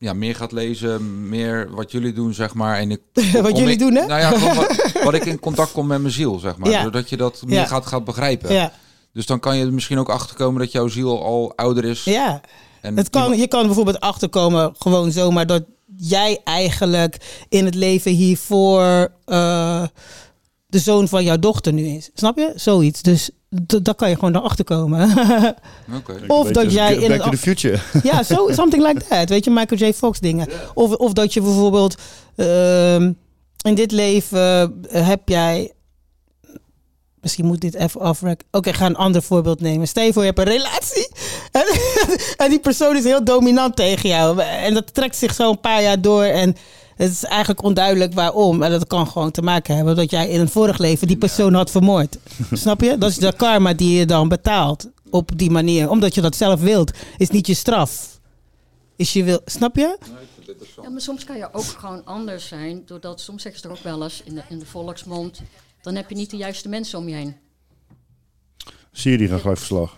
ja, 0.00 0.12
meer 0.12 0.34
gaat 0.34 0.52
lezen, 0.52 1.28
meer 1.28 1.70
wat 1.70 1.90
jullie 1.92 2.12
doen, 2.12 2.34
zeg 2.34 2.54
maar. 2.54 2.78
En 2.78 2.90
ik, 2.90 3.00
Wat 3.42 3.56
jullie 3.58 3.72
ik- 3.72 3.78
doen, 3.78 3.94
hè? 3.94 4.06
Nou 4.06 4.20
ja, 4.20 4.54
wat, 4.54 4.82
wat 5.04 5.14
ik 5.14 5.24
in 5.24 5.38
contact 5.40 5.72
kom 5.72 5.86
met 5.86 6.00
mijn 6.00 6.12
ziel, 6.12 6.38
zeg 6.38 6.56
maar. 6.56 6.70
Ja. 6.70 6.82
Doordat 6.82 7.08
je 7.08 7.16
dat 7.16 7.42
meer 7.46 7.58
Ja. 7.58 7.66
gaat, 7.66 7.86
gaat 7.86 8.04
begrijpen. 8.04 8.52
Ja. 8.52 8.72
Dus 9.12 9.26
dan 9.26 9.40
kan 9.40 9.56
je 9.56 9.64
er 9.64 9.72
misschien 9.72 9.98
ook 9.98 10.08
achterkomen 10.08 10.60
dat 10.60 10.72
jouw 10.72 10.88
ziel 10.88 11.24
al 11.24 11.52
ouder 11.56 11.84
is. 11.84 12.04
Ja. 12.04 12.40
En 12.80 12.96
Het 12.96 13.10
kan, 13.10 13.38
je 13.38 13.46
kan 13.48 13.66
bijvoorbeeld 13.66 14.00
achterkomen, 14.00 14.74
gewoon 14.78 15.12
zomaar, 15.12 15.46
dat 15.46 15.62
jij 15.96 16.40
eigenlijk 16.44 17.44
in 17.48 17.64
het 17.64 17.74
leven 17.74 18.12
hiervoor 18.12 19.08
eh, 19.24 19.84
de 20.66 20.78
zoon 20.78 21.08
van 21.08 21.24
jouw 21.24 21.38
dochter 21.38 21.72
nu 21.72 21.86
is. 21.86 22.10
Snap 22.14 22.36
je? 22.38 22.52
Zoiets. 22.56 23.02
Dus 23.02 23.30
daar 23.50 23.94
kan 23.94 24.08
je 24.08 24.14
gewoon 24.14 24.36
erachter 24.36 24.64
komen. 24.64 25.10
Oké. 25.98 26.20
Of 26.26 26.50
dat 26.50 26.72
jij 26.72 26.94
in 26.94 27.08
Back 27.08 27.22
to 27.22 27.30
the 27.30 27.36
future. 27.36 27.78
Ja, 28.02 28.22
zo 28.22 28.48
something 28.50 28.86
like 28.86 29.04
that. 29.08 29.28
Weet 29.28 29.44
je, 29.44 29.50
Michael 29.50 29.80
J. 29.80 29.92
Fox 29.92 30.20
dingen. 30.20 30.48
Of, 30.74 30.94
of 30.94 31.12
dat 31.12 31.34
je 31.34 31.40
bijvoorbeeld 31.40 31.94
ehm, 32.36 33.12
in 33.62 33.74
dit 33.74 33.92
leven 33.92 34.80
eh, 34.90 35.06
heb 35.06 35.28
jij. 35.28 35.72
Misschien 37.20 37.46
moet 37.46 37.60
dit 37.60 37.74
even 37.74 38.00
afrekken. 38.00 38.46
Oké, 38.50 38.68
ik 38.68 38.74
ga 38.74 38.86
een 38.86 38.96
ander 38.96 39.22
voorbeeld 39.22 39.60
nemen. 39.60 39.88
Stel 39.88 40.04
je 40.04 40.12
voor, 40.12 40.22
je 40.22 40.32
hebt 40.34 40.48
een 40.48 40.56
relatie. 40.56 41.08
En, 41.50 41.66
en 42.36 42.50
die 42.50 42.60
persoon 42.60 42.96
is 42.96 43.04
heel 43.04 43.24
dominant 43.24 43.76
tegen 43.76 44.08
jou. 44.08 44.40
En 44.40 44.74
dat 44.74 44.94
trekt 44.94 45.16
zich 45.16 45.34
zo 45.34 45.50
een 45.50 45.60
paar 45.60 45.82
jaar 45.82 46.00
door. 46.00 46.22
En 46.22 46.56
het 47.00 47.10
is 47.10 47.24
eigenlijk 47.24 47.62
onduidelijk 47.62 48.14
waarom. 48.14 48.62
En 48.62 48.70
dat 48.70 48.86
kan 48.86 49.06
gewoon 49.06 49.30
te 49.30 49.42
maken 49.42 49.76
hebben 49.76 49.96
dat 49.96 50.10
jij 50.10 50.28
in 50.28 50.40
een 50.40 50.48
vorig 50.48 50.78
leven 50.78 51.06
die 51.06 51.16
persoon 51.16 51.54
had 51.54 51.70
vermoord. 51.70 52.18
Snap 52.52 52.80
je? 52.80 52.98
Dat 52.98 53.10
is 53.10 53.16
de 53.16 53.32
karma 53.36 53.74
die 53.74 53.98
je 53.98 54.06
dan 54.06 54.28
betaalt. 54.28 54.88
Op 55.10 55.30
die 55.38 55.50
manier. 55.50 55.90
Omdat 55.90 56.14
je 56.14 56.20
dat 56.20 56.36
zelf 56.36 56.60
wilt. 56.60 56.90
Is 57.16 57.30
niet 57.30 57.46
je 57.46 57.54
straf. 57.54 58.20
Is 58.96 59.12
je 59.12 59.24
wil. 59.24 59.40
Snap 59.44 59.76
je? 59.76 59.98
Ja, 60.82 60.90
maar 60.90 61.00
soms 61.00 61.24
kan 61.24 61.36
je 61.36 61.48
ook 61.52 61.64
gewoon 61.64 62.04
anders 62.04 62.48
zijn. 62.48 62.82
Doordat, 62.86 63.20
soms 63.20 63.42
zeggen 63.42 63.60
ze 63.60 63.68
er 63.68 63.74
ook 63.74 63.82
wel 63.82 64.02
eens 64.02 64.22
in 64.24 64.34
de, 64.34 64.42
in 64.48 64.58
de 64.58 64.66
volksmond... 64.66 65.40
dan 65.82 65.94
heb 65.94 66.08
je 66.08 66.16
niet 66.16 66.30
de 66.30 66.36
juiste 66.36 66.68
mensen 66.68 66.98
om 66.98 67.08
je 67.08 67.14
heen. 67.14 67.36
Zie 68.92 69.10
je 69.10 69.18
die 69.18 69.28
gaan 69.28 69.40
gelijk 69.40 69.58
verslag. 69.58 69.96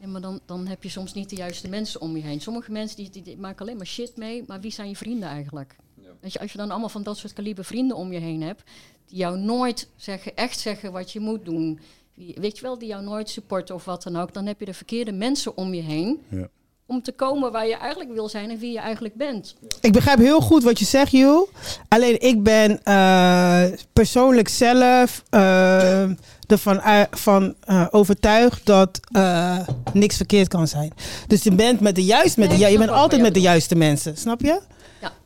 Ja, 0.00 0.06
maar 0.06 0.20
dan, 0.20 0.40
dan 0.46 0.66
heb 0.66 0.82
je 0.82 0.88
soms 0.88 1.14
niet 1.14 1.30
de 1.30 1.36
juiste 1.36 1.68
mensen 1.68 2.00
om 2.00 2.16
je 2.16 2.22
heen. 2.22 2.40
Sommige 2.40 2.72
mensen 2.72 2.96
die, 2.96 3.10
die, 3.10 3.22
die 3.22 3.36
maken 3.36 3.60
alleen 3.60 3.76
maar 3.76 3.86
shit 3.86 4.16
mee, 4.16 4.44
maar 4.46 4.60
wie 4.60 4.72
zijn 4.72 4.88
je 4.88 4.96
vrienden 4.96 5.28
eigenlijk? 5.28 5.76
Weet 6.22 6.32
je, 6.32 6.40
als 6.40 6.52
je 6.52 6.58
dan 6.58 6.70
allemaal 6.70 6.88
van 6.88 7.02
dat 7.02 7.16
soort 7.18 7.32
kaliber 7.32 7.64
vrienden 7.64 7.96
om 7.96 8.12
je 8.12 8.18
heen 8.18 8.42
hebt, 8.42 8.62
die 9.06 9.18
jou 9.18 9.38
nooit 9.38 9.88
zeggen, 9.96 10.36
echt 10.36 10.58
zeggen 10.60 10.92
wat 10.92 11.12
je 11.12 11.20
moet 11.20 11.44
doen, 11.44 11.80
die- 12.14 12.36
weet 12.40 12.56
je 12.56 12.62
wel, 12.62 12.78
die 12.78 12.88
jou 12.88 13.02
nooit 13.04 13.30
supporten 13.30 13.74
of 13.74 13.84
wat 13.84 14.02
dan 14.02 14.16
ook, 14.16 14.32
dan 14.34 14.46
heb 14.46 14.58
je 14.60 14.64
de 14.66 14.74
verkeerde 14.74 15.12
mensen 15.12 15.56
om 15.56 15.74
je 15.74 15.82
heen 15.82 16.22
Ja. 16.28 16.48
om 16.86 17.02
te 17.02 17.12
komen 17.12 17.52
waar 17.52 17.66
je 17.66 17.76
eigenlijk 17.76 18.12
wil 18.12 18.28
zijn 18.28 18.50
en 18.50 18.58
wie 18.58 18.72
je 18.72 18.78
eigenlijk 18.78 19.14
bent. 19.14 19.54
Ik 19.80 19.92
begrijp 19.92 20.18
heel 20.18 20.40
goed 20.40 20.62
wat 20.62 20.78
je 20.78 20.84
zegt, 20.84 21.12
Joel. 21.12 21.48
Alleen 21.88 22.20
ik 22.20 22.42
ben 22.42 22.82
eh, 22.82 23.64
persoonlijk 23.92 24.48
zelf 24.48 25.22
eh, 25.30 26.02
ervan 26.46 26.80
van, 27.10 27.54
eh, 27.60 27.86
overtuigd 27.90 28.66
dat 28.66 29.00
eh, 29.12 29.58
niks 29.92 30.16
verkeerd 30.16 30.48
kan 30.48 30.68
zijn. 30.68 30.92
Dus 31.26 31.42
je 31.42 31.52
bent 31.54 31.80
met 31.80 31.94
de 31.94 32.04
juiste, 32.04 32.40
met 32.40 32.48
Nee, 32.48 32.58
ik 32.60 32.68
je 32.70 32.78
bent 32.78 32.90
altijd 32.90 33.20
met 33.22 33.34
de 33.34 33.40
juiste 33.40 33.74
mensen, 33.74 34.16
snap 34.16 34.40
je? 34.40 34.60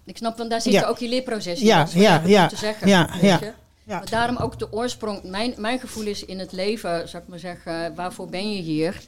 Ik 0.07 0.17
snap, 0.17 0.37
want 0.39 0.51
daar 0.51 0.61
zit 0.61 0.73
Ja. 0.73 0.87
ook 0.87 0.99
je 0.99 1.09
leerproces 1.09 1.61
in. 1.61 1.67
Ja, 1.67 1.79
dat 1.79 1.89
is 1.89 1.95
wat 1.95 2.03
ja, 2.03 2.23
ja. 2.27 2.47
te 2.47 2.57
zeggen. 2.57 2.89
Ja, 2.89 3.09
ja. 3.21 3.41
Ja. 3.87 3.97
Maar 3.99 4.11
daarom 4.11 4.37
ook 4.37 4.59
de 4.59 4.73
oorsprong, 4.73 5.23
mijn, 5.23 5.55
mijn 5.57 5.79
gevoel 5.79 6.05
is 6.07 6.25
in 6.25 6.39
het 6.39 6.53
leven, 6.53 7.09
zou 7.09 7.23
ik 7.23 7.29
maar 7.29 7.39
zeggen, 7.39 7.95
waarvoor 7.95 8.27
ben 8.29 8.53
je 8.53 8.63
hier? 8.63 9.01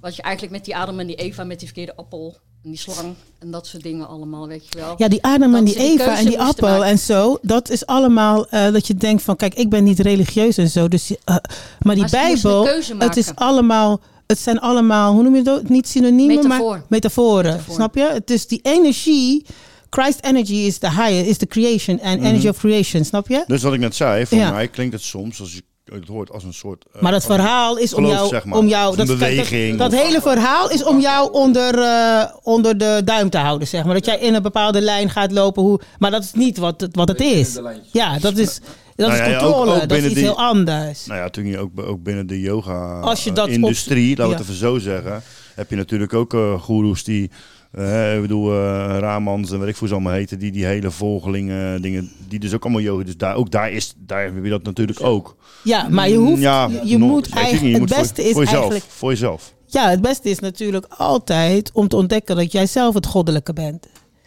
Wat 0.00 0.16
je 0.16 0.22
eigenlijk 0.22 0.54
met 0.54 0.64
die 0.64 0.76
Adam 0.76 0.98
en 1.00 1.06
die 1.06 1.16
Eva, 1.16 1.44
met 1.44 1.58
die 1.58 1.66
verkeerde 1.68 1.96
appel 1.96 2.36
en 2.64 2.70
die 2.70 2.78
slang 2.78 3.14
en 3.38 3.50
dat 3.50 3.66
soort 3.66 3.82
dingen 3.82 4.08
allemaal, 4.08 4.48
weet 4.48 4.64
je 4.68 4.78
wel. 4.78 4.94
Ja, 4.96 5.08
die 5.08 5.22
Adam 5.24 5.54
en 5.54 5.64
die 5.64 5.76
Eva 5.78 6.18
en 6.18 6.24
die 6.26 6.40
appel 6.40 6.84
en 6.84 6.98
zo. 6.98 7.38
Dat 7.42 7.70
is 7.70 7.86
allemaal 7.86 8.48
eh, 8.48 8.72
dat 8.72 8.86
je 8.86 8.94
denkt 8.94 9.22
van, 9.22 9.36
kijk, 9.36 9.54
ik 9.54 9.68
ben 9.70 9.84
niet 9.84 9.98
religieus 9.98 10.56
en 10.56 10.68
zo. 10.68 10.88
Dus, 10.88 11.10
eh, 11.24 11.36
maar 11.80 11.94
die 11.94 12.02
Maar 12.02 12.10
Bijbel, 12.10 12.66
het 12.98 13.16
is 13.16 13.34
allemaal, 13.34 14.00
het 14.26 14.38
zijn 14.38 14.60
allemaal, 14.60 15.12
hoe 15.12 15.22
noem 15.22 15.34
je 15.36 15.42
dat? 15.42 15.68
Niet 15.68 15.88
synoniemen, 15.88 16.36
Metafoor. 16.36 16.70
maar 16.70 16.82
metaforen. 16.88 17.60
Snap 17.70 17.94
je? 17.94 18.10
Het 18.12 18.30
is 18.30 18.46
die 18.46 18.60
energie. 18.62 19.46
Christ 19.90 20.18
energy 20.24 20.54
is 20.54 20.78
the 20.78 20.90
higher, 20.90 21.26
is 21.26 21.36
the 21.36 21.46
creation 21.46 22.00
and 22.02 22.18
energy 22.20 22.38
Mhm. 22.38 22.48
of 22.48 22.58
creation. 22.58 23.04
Snap 23.04 23.28
je? 23.28 23.44
Dus 23.46 23.62
wat 23.62 23.72
ik 23.74 23.80
net 23.80 23.94
zei, 23.96 24.26
voor 24.26 24.38
Ja. 24.38 24.50
mij 24.50 24.68
klinkt 24.68 24.92
het 24.92 25.02
soms, 25.02 25.40
als 25.40 25.52
je 25.52 25.62
het 25.84 26.08
hoort, 26.08 26.30
als 26.32 26.44
een 26.44 26.52
soort... 26.54 26.84
eh, 26.92 27.02
Maar 27.02 27.12
dat 27.12 27.24
verhaal 27.24 27.76
is 27.78 27.94
om 27.94 28.02
geloof, 28.04 28.18
jou, 28.18 28.28
zeg 28.28 28.44
maar. 28.44 28.58
om 28.58 28.68
jou, 28.68 28.96
dat, 28.96 29.06
beweging. 29.06 29.78
Dat, 29.78 29.90
dat 29.90 30.00
hele 30.00 30.20
verhaal 30.20 30.70
is 30.70 30.84
om 30.84 31.00
jou 31.00 31.32
onder, 31.32 31.78
eh, 31.78 32.24
onder 32.42 32.78
de 32.78 33.00
duim 33.04 33.30
te 33.30 33.38
houden, 33.38 33.68
zeg 33.68 33.84
maar. 33.84 33.94
Dat 33.94 34.04
jij 34.04 34.18
in 34.18 34.34
een 34.34 34.42
bepaalde 34.42 34.80
lijn 34.80 35.10
gaat 35.10 35.32
lopen, 35.32 35.62
hoe, 35.62 35.80
maar 35.98 36.10
dat 36.10 36.22
is 36.22 36.32
niet 36.32 36.58
wat 36.58 36.80
het, 36.80 36.96
wat 36.96 37.08
het 37.08 37.20
is. 37.20 37.58
Ja, 37.92 38.18
dat 38.18 38.36
is, 38.36 38.60
dat 38.96 39.08
Nou 39.08 39.12
is 39.22 39.26
ja, 39.28 39.38
ook- 39.38 39.52
controle, 39.52 39.82
ook 39.82 39.88
dat 39.88 39.98
is 39.98 40.04
iets 40.04 40.14
die- 40.14 40.22
heel 40.22 40.38
anders. 40.38 41.06
Nou 41.06 41.20
ja, 41.20 41.28
toen 41.30 41.46
je 41.46 41.58
ook, 41.58 41.70
ook 41.80 42.02
binnen 42.02 42.26
de 42.26 42.40
yoga-industrie, 42.40 44.08
laten 44.16 44.24
we 44.24 44.30
ja. 44.30 44.36
het 44.36 44.40
even 44.40 44.54
zo 44.54 44.78
zeggen, 44.78 45.22
heb 45.54 45.70
je 45.70 45.76
natuurlijk 45.76 46.14
ook 46.14 46.34
eh 46.34 46.60
goeroes 46.60 47.04
die, 47.04 47.30
eh, 47.72 48.14
ik 48.14 48.20
bedoel, 48.20 48.52
eh 48.52 48.96
Ramans 48.98 49.50
en 49.50 49.58
weet 49.60 49.68
ik 49.68 49.76
hoe 49.76 49.88
ze 49.88 49.94
allemaal 49.94 50.12
heten, 50.12 50.38
die 50.38 50.52
die 50.52 50.64
hele 50.66 50.90
volgelingen 50.90 51.82
dingen, 51.82 52.10
die 52.28 52.38
dus 52.38 52.54
ook 52.54 52.62
allemaal 52.62 52.80
yoga, 52.82 53.04
dus 53.04 53.16
daar, 53.16 53.34
ook 53.34 53.50
daar, 53.50 53.70
is, 53.70 53.94
daar 53.96 54.22
heb 54.24 54.44
je 54.44 54.50
dat 54.50 54.62
natuurlijk 54.62 55.02
ook. 55.02 55.36
Ja, 55.64 55.88
maar 55.88 56.08
je 56.08 56.16
hoeft, 56.16 56.40
Ja, 56.42 56.66
je, 56.68 56.80
je 56.84 56.98
nog- 56.98 57.08
moet 57.10 57.24
niet, 57.26 57.34
eigenlijk, 57.34 57.64
je 57.66 57.70
het 57.70 57.78
moet 57.80 57.88
voor- 57.94 57.98
beste 58.02 58.22
is 58.24 58.32
voor 58.32 58.42
jezelf, 58.44 58.60
eigenlijk, 58.62 58.84
Voor 58.92 59.10
jezelf. 59.10 59.54
ja, 59.66 59.88
het 59.90 60.00
beste 60.02 60.30
is 60.30 60.38
natuurlijk 60.38 60.86
altijd 60.88 61.70
om 61.72 61.88
te 61.88 61.96
ontdekken 61.96 62.36
dat 62.36 62.52
jij 62.52 62.66
zelf 62.66 62.94
het 62.94 63.06
goddelijke 63.06 63.52
bent. 63.52 63.86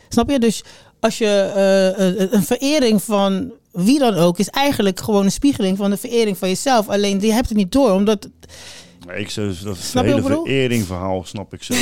Snap 0.09 0.29
je? 0.29 0.39
Dus 0.39 0.63
als 0.99 1.17
je 1.17 1.51
eh, 1.97 2.31
een- 2.31 2.43
verering 2.43 3.01
van 3.03 3.51
wie 3.71 3.99
dan 3.99 4.13
ook 4.13 4.37
is 4.39 4.47
eigenlijk 4.49 4.99
gewoon 4.99 5.25
een 5.25 5.31
spiegeling 5.31 5.77
van 5.77 5.89
de 5.89 5.97
verering 5.97 6.37
van 6.37 6.47
jezelf. 6.47 6.89
Alleen 6.89 7.17
die 7.17 7.33
hebt 7.33 7.47
het 7.49 7.57
niet 7.57 7.71
door, 7.71 7.91
omdat 7.91 8.29
ik 9.07 9.29
zou 9.29 9.53
dat 9.63 9.77
Snap 9.77 10.03
hele 10.03 10.15
wat 10.15 10.23
ik 10.23 10.29
bedoel? 10.29 10.45
verering 10.45 10.85
verhaal 10.85 11.23
snap 11.23 11.53
ik 11.53 11.63
zo. 11.63 11.73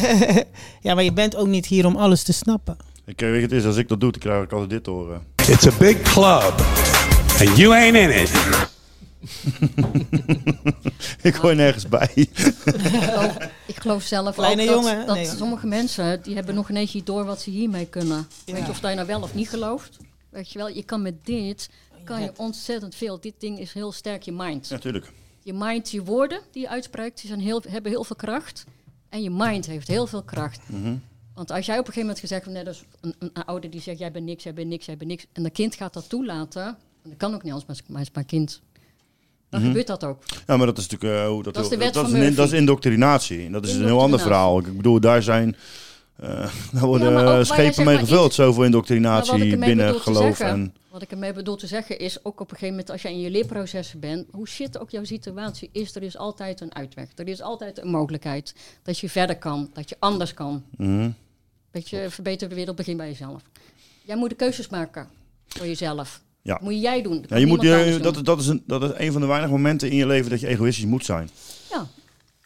ja, 0.86 0.94
maar 0.94 1.04
je 1.04 1.12
bent 1.12 1.36
ook 1.36 1.46
niet 1.46 1.66
hier 1.66 1.86
om 1.86 1.96
alles 1.96 2.22
te 2.22 2.32
snappen. 2.32 2.76
ik 3.04 3.22
eh, 3.22 3.30
weet 3.30 3.42
het 3.42 3.52
is 3.52 3.64
als 3.64 3.76
ik 3.76 3.88
dat 3.88 4.00
doe, 4.00 4.10
dan 4.10 4.20
krijg 4.20 4.44
ik 4.44 4.52
altijd 4.52 4.70
dit 4.70 4.84
te 4.84 4.90
horen. 4.90 5.22
It's 5.48 5.66
a 5.66 5.72
big 5.78 6.02
club, 6.02 6.54
and 7.40 7.56
you 7.56 7.74
ain't 7.74 7.96
in 7.96 8.10
it. 8.10 8.30
ik 11.28 11.34
hoor 11.34 11.54
nergens 11.54 11.88
bij. 11.88 12.10
Ik 12.14 12.30
geloof, 12.34 13.36
ik 13.66 13.80
geloof 13.80 14.02
zelf 14.02 14.34
Kleine 14.34 14.62
ook 14.62 14.68
dat, 14.68 14.76
jongen, 14.76 15.06
dat 15.06 15.16
nee. 15.16 15.26
sommige 15.26 15.66
mensen, 15.66 16.22
die 16.22 16.34
hebben 16.34 16.54
nog 16.54 16.70
ineens 16.70 16.94
niet 16.94 17.06
door 17.06 17.24
wat 17.24 17.40
ze 17.40 17.50
hiermee 17.50 17.86
kunnen. 17.86 18.28
Weet 18.44 18.64
je, 18.64 18.70
of 18.70 18.80
dat 18.80 18.90
je 18.90 18.96
nou 18.96 19.08
wel 19.08 19.22
of 19.22 19.34
niet 19.34 19.48
gelooft. 19.48 19.96
Weet 20.30 20.52
je 20.52 20.58
wel, 20.58 20.68
je 20.68 20.82
kan 20.82 21.02
met 21.02 21.24
dit, 21.24 21.70
kan 22.04 22.22
je 22.22 22.32
ontzettend 22.36 22.94
veel. 22.94 23.20
Dit 23.20 23.34
ding 23.38 23.58
is 23.58 23.72
heel 23.72 23.92
sterk 23.92 24.22
je 24.22 24.32
mind. 24.32 24.70
Natuurlijk. 24.70 25.12
Je 25.48 25.54
mind, 25.54 25.90
je 25.90 26.04
woorden 26.04 26.40
die 26.52 26.62
je 26.62 26.68
uitspreekt, 26.68 27.20
die 27.20 27.28
zijn 27.28 27.40
heel, 27.40 27.62
hebben 27.68 27.90
heel 27.92 28.04
veel 28.04 28.16
kracht. 28.16 28.64
En 29.08 29.22
je 29.22 29.30
mind 29.30 29.66
heeft 29.66 29.88
heel 29.88 30.06
veel 30.06 30.22
kracht. 30.22 30.60
Mhm. 30.66 30.94
Want 31.34 31.50
als 31.50 31.66
jij 31.66 31.78
op 31.78 31.86
een 31.86 31.92
gegeven 31.92 32.00
moment 32.00 32.18
gezegd 32.20 32.44
hebt, 32.44 32.56
net 32.56 32.66
als 32.66 32.84
een, 33.00 33.14
een, 33.18 33.44
ouder 33.44 33.70
die 33.70 33.80
zegt, 33.80 33.98
jij 33.98 34.12
bent 34.12 34.24
niks, 34.24 34.42
jij 34.44 34.54
bent 34.54 34.68
niks, 34.68 34.86
jij 34.86 34.96
bent 34.96 35.10
niks. 35.10 35.26
En 35.32 35.42
dat 35.42 35.52
kind 35.52 35.74
gaat 35.74 35.92
dat 35.92 36.08
toelaten. 36.08 36.62
En 37.02 37.10
dat 37.10 37.16
kan 37.16 37.34
ook 37.34 37.42
niet 37.42 37.52
anders, 37.52 37.82
maar 37.88 38.00
is- 38.00 38.10
mijn 38.12 38.26
kind. 38.26 38.60
Dan 39.50 39.60
Mhm. 39.60 39.68
gebeurt 39.68 39.86
dat 39.86 40.04
ook. 40.04 40.22
Ja, 40.46 40.56
maar 40.56 40.66
dat 40.66 40.78
is 40.78 40.86
natuurlijk 40.88 41.20
eh, 41.20 41.28
hoe 41.28 41.42
dat, 41.42 41.54
Dat 41.54 41.64
is 41.64 41.70
de 41.70 41.76
wet 41.76 41.94
dat, 41.94 42.10
van 42.10 42.16
is, 42.20 42.34
dat 42.34 42.46
is 42.46 42.52
indoctrinatie. 42.58 43.50
Dat 43.50 43.66
is 43.66 43.74
een 43.74 43.84
heel 43.84 44.00
ander 44.00 44.20
verhaal. 44.20 44.58
Ik 44.58 44.76
bedoel, 44.76 45.00
daar 45.00 45.22
zijn 45.22 45.56
daar 46.72 46.86
worden 46.86 47.12
Ja, 47.12 47.22
jij 47.34 47.44
schepen 47.44 47.84
mee 47.84 47.98
gevuld. 47.98 48.34
Zoveel 48.34 48.64
indoctrinatie 48.64 49.56
binnen 49.56 49.94
geloof. 50.00 50.22
zeggen- 50.36 50.46
En, 50.48 50.74
Wat 50.90 51.02
ik 51.02 51.10
ermee 51.10 51.32
bedoel 51.32 51.56
te 51.56 51.66
zeggen 51.66 51.98
is, 51.98 52.24
ook 52.24 52.40
op 52.40 52.50
een 52.50 52.56
gegeven 52.56 52.68
moment 52.68 52.90
als 52.90 53.02
je 53.02 53.08
in 53.08 53.20
je 53.20 53.30
leerprocessen 53.30 54.00
bent, 54.00 54.26
hoe 54.30 54.48
shit 54.48 54.78
ook 54.78 54.90
jouw 54.90 55.04
situatie 55.04 55.68
is, 55.72 55.94
er 55.94 56.02
is 56.02 56.16
altijd 56.16 56.60
een 56.60 56.74
uitweg. 56.74 57.06
Er 57.16 57.28
is 57.28 57.42
altijd 57.42 57.78
een 57.82 57.88
mogelijkheid 57.90 58.54
dat 58.82 58.98
je 58.98 59.08
verder 59.08 59.36
kan, 59.38 59.70
dat 59.72 59.88
je 59.88 59.96
anders 59.98 60.34
kan. 60.34 60.64
Mhm. 60.76 61.10
Dat 61.70 61.88
je 61.90 62.06
verbeterde 62.08 62.54
wereld 62.54 62.76
begint 62.76 62.96
bij 62.96 63.08
jezelf. 63.08 63.42
Jij 64.04 64.16
moet 64.16 64.28
de 64.30 64.34
keuzes 64.36 64.68
maken 64.68 65.08
voor 65.48 65.66
jezelf. 65.66 66.20
Ja. 66.42 66.52
Dat 66.52 66.62
moet 66.62 66.80
jij 66.80 67.02
doen. 67.02 67.20
Dat 67.20 67.30
Ja, 67.30 67.36
je 67.36 67.46
moet, 67.46 67.62
je, 67.62 67.98
dat, 68.02 68.24
dat, 68.24 68.40
is 68.40 68.46
een, 68.46 68.62
dat 68.66 68.82
is 68.82 68.90
een 68.96 69.12
van 69.12 69.20
de 69.20 69.26
weinige 69.26 69.50
momenten 69.52 69.90
in 69.90 69.96
je 69.96 70.06
leven 70.06 70.30
dat 70.30 70.40
je 70.40 70.46
egoïstisch 70.46 70.84
moet 70.84 71.04
zijn. 71.04 71.30
Ja. 71.70 71.86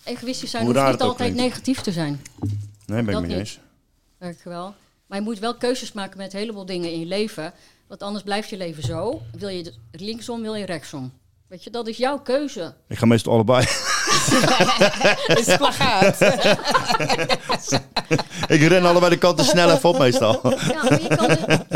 Egoïstisch 0.04 0.50
zijn 0.50 0.64
Hoe 0.64 0.74
hoeft 0.74 0.90
niet 0.90 1.00
altijd 1.00 1.16
klinkt. 1.32 1.36
negatief 1.48 1.80
te 1.80 1.92
zijn. 1.92 2.20
Nee, 2.93 3.03
ben 3.03 3.18
ik 3.22 3.26
niet. 3.26 3.36
eens. 3.38 3.59
Dank 4.18 4.36
je 4.43 4.49
wel. 4.49 4.74
Maar 5.07 5.18
je 5.18 5.24
moet 5.24 5.38
wel 5.38 5.55
keuzes 5.55 5.93
maken 5.93 6.18
met 6.18 6.32
een 6.32 6.38
heleboel 6.38 6.66
dingen 6.66 6.93
in 6.93 7.01
je 7.01 7.07
leven. 7.07 7.53
Want 7.88 8.03
anders 8.03 8.24
blijft 8.24 8.49
je 8.49 8.57
leven 8.57 8.82
zo. 8.82 9.22
Wil 9.38 9.49
je 9.49 9.72
linksom, 9.93 10.43
wil 10.43 10.55
je 10.55 10.66
rechtsom. 10.66 11.12
Weet 11.49 11.64
je, 11.64 11.70
dat 11.70 11.86
is 11.86 11.97
jouw 11.97 12.18
keuze. 12.18 12.74
Ik 12.88 12.99
ga 12.99 13.07
meestal 13.07 13.32
allebei. 13.32 13.64
Het 15.26 15.38
is 15.49 15.57
plagaat. 15.57 16.20
ik 18.55 18.61
ren 18.62 18.84
allebei 18.84 19.11
de 19.12 19.18
kanten 19.18 19.45
snel 19.45 19.70
even 19.70 19.88
op 19.88 19.99
meestal. 19.99 20.40
Ja, 20.43 20.51
maar 20.82 21.03
je 21.03 21.16
kan, 21.16 21.28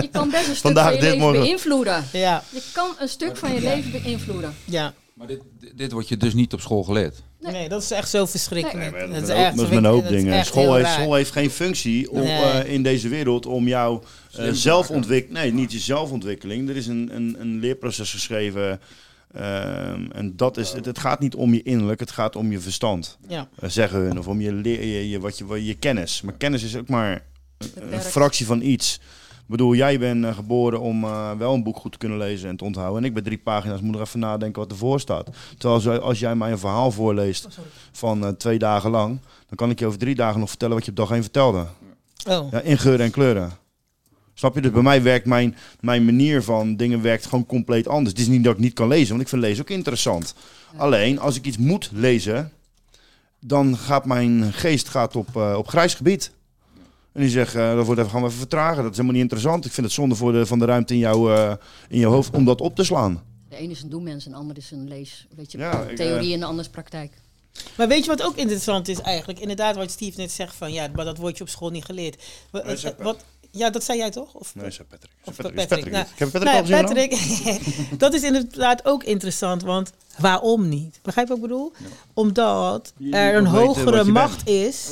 je 0.03 0.09
kan 0.09 0.31
best 0.31 0.49
een 0.49 0.57
stuk 0.57 0.61
Vandaag 0.62 0.85
van 0.85 0.95
je 0.95 1.01
dit, 1.01 1.09
leven 1.09 1.25
morgen. 1.27 1.41
beïnvloeden. 1.41 2.05
Ja. 2.12 2.43
Je 2.51 2.62
kan 2.73 2.95
een 2.99 3.09
stuk 3.09 3.37
van 3.37 3.55
je 3.55 3.61
leven 3.61 3.91
beïnvloeden. 3.91 4.57
Ja. 4.64 4.95
Maar 5.17 5.27
dit, 5.27 5.41
dit 5.75 5.93
wordt 5.93 6.09
je 6.09 6.17
dus 6.17 6.35
niet 6.35 6.53
op 6.53 6.61
school 6.61 6.83
geleerd. 6.83 7.23
Nee, 7.41 7.69
dat 7.69 7.83
is 7.83 7.91
echt 7.91 8.09
zo 8.09 8.27
verschrikkelijk. 8.27 8.99
Dat 8.99 9.11
dat 9.12 9.23
is, 9.23 9.29
echt, 9.29 9.57
dat 9.57 9.64
is 9.64 9.71
met 9.75 9.79
een 9.79 9.91
hoop 9.91 10.09
dingen. 10.09 10.45
School 10.45 10.75
heeft, 10.75 10.91
school 10.91 11.14
heeft 11.14 11.31
geen 11.31 11.51
functie 11.51 12.11
om, 12.11 12.19
Nee. 12.21 12.43
eh, 12.43 12.73
in 12.73 12.83
deze 12.83 13.09
wereld 13.09 13.47
om 13.47 13.69
jouw 13.69 14.03
Slim 14.29 14.47
te 14.47 14.55
zelfontwikkeling... 14.55 15.43
Nee, 15.43 15.53
niet 15.53 15.73
je 15.73 15.79
zelfontwikkeling. 15.79 16.69
Er 16.69 16.77
is 16.77 16.87
een, 16.87 17.11
een, 17.14 17.37
een 17.39 17.59
leerproces 17.59 18.11
geschreven. 18.11 18.81
ehm, 19.33 20.11
en 20.12 20.33
dat 20.37 20.57
is, 20.57 20.73
het, 20.73 20.85
het 20.85 20.99
gaat 20.99 21.21
niet 21.21 21.35
om 21.35 21.55
je 21.55 21.62
innerlijk, 21.62 22.01
het 22.01 22.11
gaat 22.11 22.37
om 22.37 22.51
je 22.53 22.61
verstand. 22.61 23.19
Ja. 23.29 23.49
eh, 23.61 23.69
zeggen 23.69 23.99
hun. 24.01 24.19
Of 24.19 24.27
om 24.29 24.41
je, 24.41 24.53
leer, 24.53 24.85
je, 24.85 25.09
je, 25.09 25.21
wat 25.21 25.39
je, 25.39 25.45
wat 25.47 25.67
je 25.67 25.75
kennis. 25.75 26.21
Maar 26.23 26.35
kennis 26.35 26.62
is 26.62 26.77
ook 26.77 26.89
maar 26.89 27.25
een, 27.75 28.01
fractie 28.01 28.47
van 28.47 28.61
iets. 28.62 29.01
Ik 29.47 29.53
bedoel, 29.53 29.74
jij 29.74 29.99
bent 29.99 30.24
eh, 30.24 30.34
geboren 30.34 30.80
om 30.80 31.05
eh, 31.05 31.32
wel 31.32 31.55
een 31.55 31.62
boek 31.62 31.76
goed 31.76 31.92
te 31.92 31.99
kunnen 31.99 32.18
lezen 32.18 32.49
en 32.49 32.57
te 32.57 32.64
onthouden. 32.64 32.99
En 32.99 33.05
ik 33.05 33.14
ben 33.14 33.22
drie 33.22 33.38
pagina's, 33.38 33.80
moet 33.80 33.94
er 33.94 34.01
even 34.01 34.18
nadenken 34.18 34.62
wat 34.62 34.70
ervoor 34.70 35.01
staat. 35.01 35.28
Terwijl 35.59 36.01
als, 36.01 36.18
jij 36.18 36.34
mij 36.34 36.51
een 36.51 36.59
verhaal 36.59 36.90
voorleest 36.90 37.59
van 37.92 38.24
eh, 38.24 38.30
twee 38.30 38.59
dagen 38.59 38.90
lang, 38.90 39.18
dan 39.47 39.57
kan 39.57 39.70
ik 39.70 39.78
je 39.78 39.86
over 39.86 39.99
drie 39.99 40.14
dagen 40.14 40.40
nog 40.40 40.49
vertellen 40.49 40.74
wat 40.74 40.84
je 40.84 40.90
op 40.90 40.97
dag 40.97 41.11
één 41.11 41.22
vertelde. 41.22 41.66
Oh. 42.28 42.51
Ja, 42.51 42.61
in 42.61 42.78
geuren 42.78 43.05
en 43.05 43.11
kleuren. 43.11 43.53
Snap 44.34 44.55
je? 44.55 44.61
Dus 44.61 44.70
bij 44.70 44.82
mij 44.82 45.03
werkt 45.03 45.26
mijn, 45.26 45.57
mijn 45.80 46.05
manier 46.05 46.42
van 46.42 46.76
dingen 46.76 47.03
werkt 47.03 47.26
gewoon 47.26 47.47
compleet 47.47 47.88
anders. 47.88 48.11
Het 48.11 48.20
is 48.20 48.28
niet 48.28 48.44
dat 48.44 48.55
ik 48.55 48.61
niet 48.61 48.74
kan 48.74 48.88
lezen, 48.88 49.09
want 49.09 49.20
ik 49.20 49.28
vind 49.28 49.42
lezen 49.42 49.62
ook 49.62 49.70
interessant. 49.70 50.34
Alleen, 50.76 51.18
als 51.18 51.36
ik 51.36 51.44
iets 51.44 51.59
moet 51.59 51.90
lezen, 51.92 52.53
dan 53.40 53.76
gaat 53.76 54.05
mijn 54.05 54.53
geest 54.53 54.88
gaat 54.88 55.16
op, 55.16 55.36
op 55.36 55.68
grijs 55.68 55.94
gebied. 55.94 56.32
En 57.17 57.23
die 57.23 57.31
zegt, 57.31 57.55
eh, 57.55 57.75
dat 57.75 57.85
wordt 57.87 58.01
even, 58.01 58.12
gaan 58.12 58.21
we 58.21 58.27
even 58.27 58.39
vertragen. 58.39 58.77
Dat 58.83 58.91
is 58.91 58.97
helemaal 58.97 59.12
niet 59.12 59.23
interessant. 59.23 59.64
Ik 59.64 59.73
vind 59.73 59.87
het 59.87 59.95
zonde 59.95 60.14
voor 60.14 60.33
de, 60.33 60.47
van 60.47 60.59
de 60.59 60.64
ruimte 60.64 60.93
in, 60.93 60.99
jouw 60.99 61.31
eh, 61.35 61.53
in 61.89 61.99
je 61.99 62.07
hoofd 62.07 62.35
om 62.35 62.45
dat 62.45 62.61
op 62.61 62.77
te 62.77 62.85
slaan. 62.85 63.23
De 63.49 63.57
ene 63.57 63.73
is 63.73 63.83
een 63.83 63.89
doenmens 63.89 64.25
en 64.25 64.31
de 64.31 64.37
ander 64.37 64.57
is 64.57 64.71
een 64.71 64.89
lees. 64.89 65.27
Weet 65.37 65.53
je, 65.53 65.59
Ja, 65.59 65.83
ik, 65.83 65.97
theorie 65.97 66.29
eh, 66.29 66.35
en 66.35 66.41
de 66.41 66.47
ander 66.47 66.64
is 66.64 66.71
praktijk. 66.71 67.12
Maar 67.77 67.89
weet 67.89 68.05
je 68.05 68.11
wat 68.11 68.23
ook 68.23 68.37
interessant 68.37 68.89
is 68.89 69.01
eigenlijk? 69.01 69.41
Inderdaad, 69.41 69.77
wat 69.77 69.91
Steve 69.91 70.21
net 70.21 70.33
zegt 70.33 70.55
van 70.55 70.73
ja, 70.73 70.89
maar 70.95 71.05
dat 71.05 71.17
wordt 71.19 71.37
je 71.37 71.43
op 71.43 71.49
school 71.49 71.71
niet 71.71 71.85
geleerd. 71.85 72.23
Wat, 72.51 72.64
Nee, 72.64 72.77
zei 72.77 72.95
wat, 72.99 73.25
ja, 73.51 73.71
dat 73.71 73.85
zei 73.85 73.99
jij 73.99 74.11
toch? 74.11 74.35
Of, 74.35 74.55
Nee, 74.55 74.71
zei 74.71 74.89
Patrick. 74.89 75.11
Of 75.25 75.37
Patrick. 75.37 75.69
Patrick. 75.69 75.91
Nou, 75.91 76.05
Ik 76.12 76.19
heb 76.19 76.31
Patrick 76.31 76.55
al 76.55 76.62
nou, 76.62 76.97
gezien. 76.97 77.09
Patrick, 77.09 77.99
dat 78.05 78.14
is 78.14 78.23
inderdaad 78.23 78.85
ook 78.85 79.05
interessant, 79.05 79.62
want 79.62 79.93
waarom 80.19 80.69
niet? 80.69 80.99
Begrijp 81.03 81.29
je 81.29 81.35
wat 81.35 81.43
ik 81.43 81.49
bedoel? 81.49 81.73
Omdat 82.14 82.93
Je 82.97 83.11
er 83.11 83.37
een 83.37 83.47
hogere 83.47 84.05
macht 84.05 84.45
bent. 84.45 84.67
is 84.67 84.89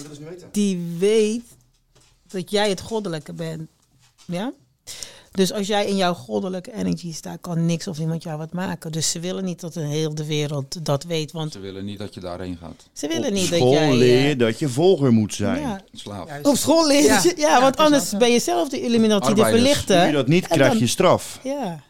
die 0.51 0.97
weet 0.99 1.43
dat 2.35 2.51
jij 2.51 2.69
het 2.69 2.81
goddelijke 2.81 3.33
bent. 3.33 3.69
Ja? 4.27 4.53
Dus 5.33 5.53
als 5.53 5.67
jij 5.67 5.87
in 5.87 5.97
jouw 5.97 6.15
goddelijke 6.15 6.73
energy 6.75 7.13
staat, 7.13 7.39
kan 7.41 7.67
niks 7.67 7.87
of 7.87 7.99
iemand 7.99 8.23
jou 8.23 8.39
wat 8.39 8.53
maken. 8.53 8.93
Dus 8.93 9.11
ze 9.11 9.21
willen 9.21 9.45
niet 9.45 9.61
dat 9.61 9.73
de 9.75 9.81
hele 9.81 10.25
wereld 10.27 10.85
dat 10.87 11.05
weet, 11.05 11.33
want 11.33 11.53
Ze 11.53 11.59
willen 11.59 11.85
niet 11.85 11.99
dat 11.99 12.15
je 12.15 12.21
daarheen 12.21 12.59
gaat. 12.61 12.87
ze 12.93 13.09
willen 13.09 13.27
Op 13.29 13.33
niet 13.35 13.45
school 13.47 13.71
dat 13.71 13.81
jij... 13.81 13.95
leer 13.95 14.19
eh, 14.23 14.29
je 14.29 14.37
dat 14.37 14.59
je 14.59 14.69
volger 14.69 15.13
moet 15.13 15.35
zijn. 15.35 15.61
ja, 15.61 15.81
Slaaf. 15.93 16.29
op 16.43 16.57
school 16.57 16.87
leer 16.87 17.01
je, 17.03 17.07
Ja. 17.07 17.23
ja, 17.25 17.33
Ja, 17.37 17.61
want 17.61 17.77
anders 17.77 18.11
ben 18.17 18.31
je 18.33 18.39
zelf 18.41 18.69
de 18.69 18.81
Illuminati, 18.81 19.35
de 19.35 19.45
verlichter. 19.45 19.97
Doe 19.99 20.07
je 20.07 20.13
dat 20.13 20.29
niet, 20.29 20.47
krijg 20.49 20.71
dan- 20.71 20.79
je 20.79 20.87
straf. 20.87 21.41
Ja. 21.43 21.81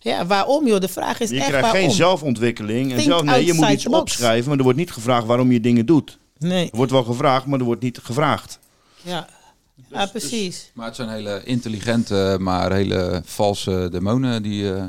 Ja, 0.00 0.26
waarom 0.26 0.66
joh? 0.66 0.80
De 0.80 0.88
vraag 0.88 1.20
is 1.20 1.30
Je 1.30 1.36
echt 1.36 1.46
krijgt 1.46 1.64
waarom. 1.66 1.82
geen 1.82 1.90
zelfontwikkeling. 1.96 2.92
En 2.92 3.00
zelf, 3.02 3.22
nee, 3.22 3.44
je 3.44 3.52
moet 3.52 3.68
iets 3.68 3.84
box. 3.84 3.98
opschrijven, 4.00 4.48
maar 4.48 4.56
er 4.58 4.62
wordt 4.64 4.78
niet 4.78 4.90
gevraagd 4.92 5.26
waarom 5.26 5.52
je 5.52 5.60
dingen 5.60 5.86
doet. 5.86 6.18
Nee, 6.38 6.70
Er 6.70 6.76
wordt 6.76 6.92
wel 6.92 7.04
gevraagd, 7.04 7.46
maar 7.46 7.58
er 7.58 7.64
wordt 7.64 7.82
niet 7.82 7.98
gevraagd. 8.02 8.58
ja. 9.02 9.28
Ja, 9.88 10.06
precies. 10.06 10.70
Maar 10.74 10.86
het 10.86 10.96
zijn 10.96 11.08
hele 11.08 11.42
intelligente, 11.44 12.36
maar 12.40 12.72
hele 12.72 13.22
valse 13.24 13.88
demonen 13.90 14.42
die, 14.42 14.74
eh, 14.74 14.84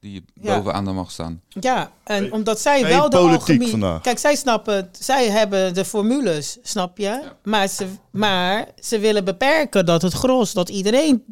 die 0.00 0.24
Ja. 0.40 0.56
bovenaan 0.56 0.84
de 0.84 0.90
macht 0.92 1.12
staan. 1.12 1.40
Ja, 1.48 1.90
en 2.04 2.32
omdat 2.32 2.60
zij 2.60 2.82
wel 2.86 3.10
de 3.10 3.16
politiek 3.16 3.38
alchemie... 3.40 3.68
vandaag. 3.68 4.00
Kijk, 4.00 4.18
zij 4.18 4.36
snappen, 4.36 4.88
zij 4.98 5.30
hebben 5.30 5.74
de 5.74 5.84
formules, 5.84 6.58
snap 6.62 6.98
je? 6.98 7.20
Maar, 7.42 7.68
ze, 7.68 7.86
maar 8.10 8.68
ze 8.80 8.98
willen 8.98 9.24
beperken 9.24 9.86
dat 9.86 10.02
het 10.02 10.12
gros, 10.12 10.52
dat 10.52 10.68
iedereen 10.68 11.24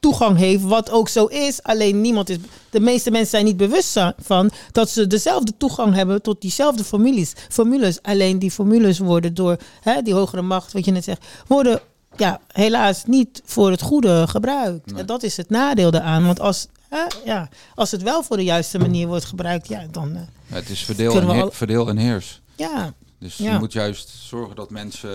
toegang 0.00 0.36
heeft, 0.38 0.62
wat 0.62 0.90
ook 0.90 1.08
zo 1.08 1.24
is. 1.26 1.62
Alleen 1.62 2.00
niemand 2.00 2.28
is... 2.28 2.36
De 2.70 2.80
meeste 2.80 3.10
mensen 3.10 3.30
zijn 3.30 3.44
niet 3.44 3.56
bewust 3.56 3.98
van 4.18 4.50
dat 4.72 4.90
ze 4.90 5.06
dezelfde 5.06 5.52
toegang 5.56 5.94
hebben 5.94 6.22
tot 6.22 6.40
diezelfde 6.40 6.84
formules. 6.84 7.32
formules. 7.48 8.02
Alleen 8.02 8.38
die 8.38 8.50
formules 8.50 8.98
worden 8.98 9.34
door 9.34 9.56
hè, 9.80 10.02
die 10.02 10.14
hogere 10.14 10.42
macht, 10.42 10.72
wat 10.72 10.84
je 10.84 10.90
net 10.90 11.04
zegt, 11.04 11.24
worden 11.46 11.80
ja, 12.16 12.40
helaas 12.52 13.04
niet 13.04 13.42
voor 13.44 13.70
het 13.70 13.82
goede 13.82 14.26
gebruikt. 14.28 14.92
En 14.92 15.06
dat 15.06 15.22
is 15.22 15.36
het 15.36 15.50
nadeel 15.50 15.90
daaraan. 15.90 16.26
Want 16.26 16.40
als, 16.40 16.66
hè, 16.88 17.02
ja, 17.24 17.48
als 17.74 17.90
het 17.90 18.02
wel 18.02 18.22
voor 18.22 18.36
de 18.36 18.44
juiste 18.44 18.78
manier 18.78 19.06
wordt 19.06 19.24
gebruikt, 19.24 19.68
ja, 19.68 19.86
dan... 19.90 20.14
eh, 20.16 20.22
Ja, 20.46 20.54
het 20.54 20.68
is 20.68 20.84
verdeel 20.84 21.20
en, 21.20 21.28
al- 21.28 21.50
verdeel 21.52 21.88
en 21.88 21.96
heers. 21.96 22.40
ja, 22.56 22.92
Dus 23.18 23.36
Ja. 23.36 23.52
je 23.52 23.58
moet 23.58 23.72
juist 23.72 24.08
zorgen 24.08 24.56
dat 24.56 24.70
mensen 24.70 25.10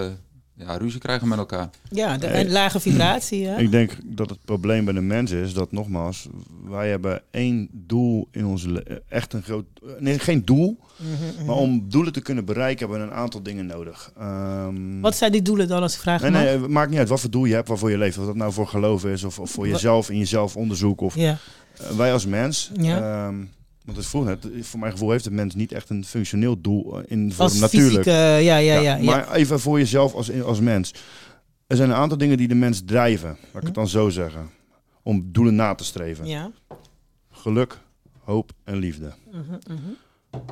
eh, 0.00 0.06
ja, 0.66 0.76
ruzie 0.76 1.00
krijgen 1.00 1.28
met 1.28 1.38
elkaar. 1.38 1.70
ja 1.90 2.16
de, 2.18 2.26
en 2.26 2.50
lage 2.50 2.80
vibratie. 2.80 3.46
Hè? 3.46 3.58
Ik 3.58 3.70
denk 3.70 3.92
dat 4.04 4.30
het 4.30 4.38
probleem 4.44 4.84
bij 4.84 4.94
de 4.94 5.00
mens 5.00 5.30
is 5.30 5.52
dat 5.52 5.72
nogmaals, 5.72 6.28
wij 6.68 6.88
hebben 6.90 7.22
één 7.30 7.68
doel 7.72 8.28
in 8.30 8.46
onze 8.46 8.70
le- 8.72 9.02
echt 9.08 9.32
een 9.32 9.42
groot, 9.42 9.64
nee, 9.98 10.18
geen 10.18 10.44
doel, 10.44 10.78
Mhm, 11.00 11.44
maar 11.46 11.56
om 11.56 11.84
doelen 11.88 12.12
te 12.12 12.20
kunnen 12.20 12.44
bereiken 12.44 12.88
hebben 12.88 13.06
we 13.06 13.12
een 13.12 13.18
aantal 13.20 13.42
dingen 13.42 13.66
nodig. 13.66 14.12
Ehm, 14.18 15.00
Wat 15.00 15.16
zijn 15.16 15.32
die 15.32 15.42
doelen 15.42 15.68
dan 15.68 15.82
als 15.82 15.94
ik 15.94 16.00
vraag 16.00 16.20
Nee, 16.22 16.30
mag? 16.30 16.40
nee, 16.42 16.58
het 16.58 16.68
maakt 16.68 16.90
niet 16.90 16.98
uit 16.98 17.08
wat 17.08 17.20
voor 17.20 17.30
doel 17.30 17.44
je 17.44 17.54
hebt, 17.54 17.68
waarvoor 17.68 17.90
je 17.90 17.98
leeft. 17.98 18.18
Of 18.18 18.26
dat 18.26 18.34
nou 18.36 18.52
voor 18.52 18.66
geloof 18.66 19.04
is, 19.04 19.24
of, 19.24 19.38
of 19.38 19.50
voor 19.50 19.68
jezelf 19.68 20.10
in 20.10 20.18
jezelf 20.18 20.56
onderzoek. 20.56 21.00
Of, 21.00 21.14
Ja. 21.14 21.36
Eh, 21.78 21.90
wij 21.96 22.12
als 22.12 22.26
mens, 22.26 22.70
Ja. 22.80 23.26
ehm, 23.26 23.34
want 23.84 23.96
het 23.96 24.06
vroeg 24.06 24.24
net, 24.24 24.46
voor 24.60 24.80
mijn 24.80 24.92
gevoel 24.92 25.10
heeft 25.10 25.24
de 25.24 25.30
mens 25.30 25.54
niet 25.54 25.72
echt 25.72 25.90
een 25.90 26.04
functioneel 26.04 26.60
doel 26.60 26.98
eh, 26.98 27.04
in 27.06 27.32
vorm 27.32 27.58
natuurlijk. 27.58 28.04
ja, 28.04 28.38
ja. 28.38 28.56
ja. 28.56 28.98
Maar 29.02 29.32
even 29.32 29.60
voor 29.60 29.78
jezelf 29.78 30.14
als, 30.14 30.42
als 30.42 30.60
mens. 30.60 30.94
Er 31.66 31.76
zijn 31.76 31.90
een 31.90 31.96
aantal 31.96 32.18
dingen 32.18 32.36
die 32.36 32.48
de 32.48 32.54
mens 32.54 32.82
drijven, 32.84 33.28
laat 33.28 33.62
ik 33.62 33.66
het 33.66 33.74
dan 33.74 33.88
zo 33.88 34.08
zeggen, 34.08 34.50
om 35.02 35.28
doelen 35.32 35.54
na 35.54 35.74
te 35.74 35.84
streven. 35.84 36.26
Ja. 36.26 36.50
Geluk, 37.30 37.78
hoop 38.18 38.52
en 38.64 38.76
liefde. 38.76 39.12
Mhm, 39.30 39.40
mhm. 39.66 39.90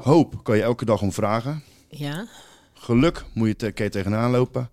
Hoop 0.02 0.44
kan 0.44 0.56
je 0.56 0.62
elke 0.62 0.84
dag 0.84 1.02
om 1.02 1.12
vragen. 1.12 1.62
Ja. 1.88 2.26
Geluk 2.74 3.24
moet 3.34 3.48
je, 3.48 3.56
te, 3.56 3.70
kan 3.70 3.84
je 3.84 3.90
tegenaan 3.90 4.30
lopen. 4.30 4.70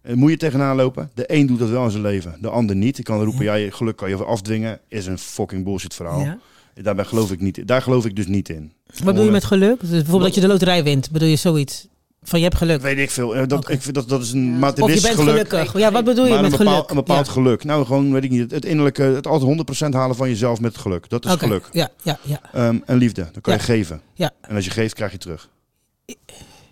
Eh, 0.00 0.14
moet 0.14 0.30
je 0.30 0.36
tegenaan 0.36 0.76
lopen. 0.76 1.10
De 1.14 1.32
een 1.32 1.46
doet 1.46 1.58
dat 1.58 1.68
wel 1.68 1.84
in 1.84 1.90
zijn 1.90 2.02
leven, 2.02 2.38
de 2.40 2.48
ander 2.48 2.76
niet. 2.76 2.98
Ik 2.98 3.04
kan 3.04 3.22
roepen, 3.22 3.44
ja. 3.44 3.54
je 3.54 3.70
geluk 3.70 3.96
kan 3.96 4.08
je 4.08 4.24
afdwingen. 4.24 4.80
Is 4.88 5.06
een 5.06 5.18
fucking 5.18 5.64
bullshit 5.64 5.94
verhaal. 5.94 6.20
Ja. 6.20 6.38
Daarbij 6.74 7.04
geloof 7.04 7.32
ik 7.32 7.40
niet. 7.40 7.66
Daar 7.68 7.82
geloof 7.82 8.04
ik 8.04 8.16
dus 8.16 8.26
niet 8.26 8.48
in. 8.48 8.72
Wat 8.86 9.04
bedoel 9.04 9.24
je 9.24 9.30
met 9.30 9.44
geluk? 9.44 9.80
Dus 9.80 9.88
bijvoorbeeld 9.90 10.22
dat 10.24 10.34
je 10.34 10.40
de 10.40 10.46
loterij 10.46 10.84
wint. 10.84 11.10
Bedoel 11.10 11.28
je 11.28 11.36
zoiets? 11.36 11.86
Van 12.22 12.38
je 12.38 12.44
hebt 12.44 12.56
geluk. 12.56 12.80
Weet 12.80 12.98
ik 12.98 13.10
veel. 13.10 13.36
Eh, 13.36 13.46
Dat, 13.46 13.68
ik 13.70 13.82
vind 13.82 13.94
dat, 13.94 14.08
dat 14.08 14.22
is 14.22 14.32
een 14.32 14.64
Of 14.64 14.76
je 14.76 14.84
bent 14.84 15.00
geluk. 15.00 15.16
gelukkig. 15.48 15.78
Ja, 15.78 15.92
wat 15.92 16.04
bedoel 16.04 16.24
je 16.24 16.30
maar 16.32 16.42
met 16.42 16.52
een 16.52 16.58
bepaald, 16.58 16.74
geluk? 16.76 16.90
een 16.90 16.96
bepaald 16.96 17.26
Ja. 17.26 17.32
geluk. 17.32 17.64
Nou, 17.64 17.86
gewoon, 17.86 18.12
weet 18.12 18.24
ik 18.24 18.30
niet. 18.30 18.50
Het 18.50 18.64
innerlijke, 18.64 19.02
het 19.02 19.26
altijd 19.26 19.48
100% 19.50 19.94
halen 19.94 20.16
van 20.16 20.28
jezelf 20.28 20.60
met 20.60 20.76
geluk. 20.78 21.08
Dat 21.08 21.24
is 21.24 21.32
Oké, 21.32 21.44
geluk. 21.46 21.68
Ja, 21.72 21.88
ja, 22.02 22.18
ja. 22.22 22.40
Ehm, 22.52 22.78
en 22.86 22.96
liefde, 22.98 23.28
dat 23.32 23.42
kan 23.42 23.52
Ja. 23.52 23.58
je 23.58 23.64
geven. 23.64 24.00
Ja. 24.14 24.30
En 24.40 24.54
als 24.56 24.64
je 24.64 24.70
geeft, 24.70 24.94
krijg 24.94 25.12
je 25.12 25.18
terug. 25.18 25.48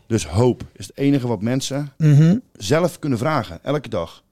Dus 0.07 0.27
hoop 0.27 0.63
is 0.73 0.87
het 0.87 0.97
enige 0.97 1.27
wat 1.27 1.43
mensen 1.43 1.93
Mhm. 1.99 2.37
zelf 2.53 2.99
kunnen 2.99 3.19
vragen, 3.19 3.59
elke 3.65 3.89
dag. 3.89 4.23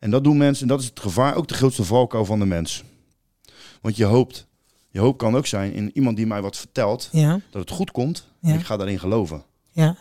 En 0.00 0.10
dat 0.10 0.24
doen 0.24 0.36
mensen, 0.36 0.62
en 0.62 0.68
dat 0.68 0.80
is 0.80 0.86
het 0.86 1.00
gevaar, 1.00 1.34
ook 1.36 1.48
de 1.48 1.54
grootste 1.54 1.84
valkuil 1.84 2.24
van 2.24 2.38
de 2.38 2.46
mens. 2.46 2.84
Want 3.80 3.96
je 3.96 4.04
hoopt, 4.04 4.46
je 4.94 5.00
hoop 5.00 5.18
kan 5.18 5.36
ook 5.36 5.46
zijn 5.46 5.72
in 5.72 5.90
iemand 5.94 6.16
die 6.16 6.26
mij 6.26 6.42
wat 6.42 6.56
vertelt, 6.56 7.08
Ja. 7.12 7.40
dat 7.50 7.60
het 7.60 7.70
goed 7.70 7.90
komt. 7.90 8.26
Ja. 8.38 8.48
En 8.52 8.58
ik 8.58 8.64
ga 8.64 8.76
daarin 8.76 8.98
geloven. 8.98 9.42
Ja. 9.72 9.96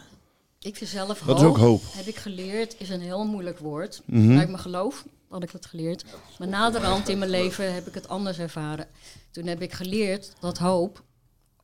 Ik 0.60 0.76
vind 0.76 0.90
zelf 0.90 1.20
Dat 1.26 1.40
is 1.40 1.46
ook 1.46 1.58
hoop. 1.58 1.82
Heb 1.92 2.06
ik 2.06 2.16
geleerd, 2.16 2.76
is 2.78 2.90
een 2.90 3.02
heel 3.02 3.26
moeilijk 3.26 3.60
woord. 3.60 4.02
Uit 4.14 4.24
mijn 4.28 4.60
geloof 4.60 5.06
had 5.30 5.44
ik 5.44 5.52
dat 5.52 5.66
geleerd. 5.66 6.06
Maar 6.40 6.48
naderhand 6.48 7.10
in 7.10 7.18
mijn 7.18 7.30
leven 7.32 7.74
heb 7.74 7.88
ik 7.88 7.94
het 7.94 8.08
anders 8.08 8.40
ervaren. 8.40 8.88
Toen 9.32 9.46
heb 9.46 9.62
ik 9.62 9.74
geleerd 9.74 10.32
dat 10.40 10.58
hoop 10.58 11.04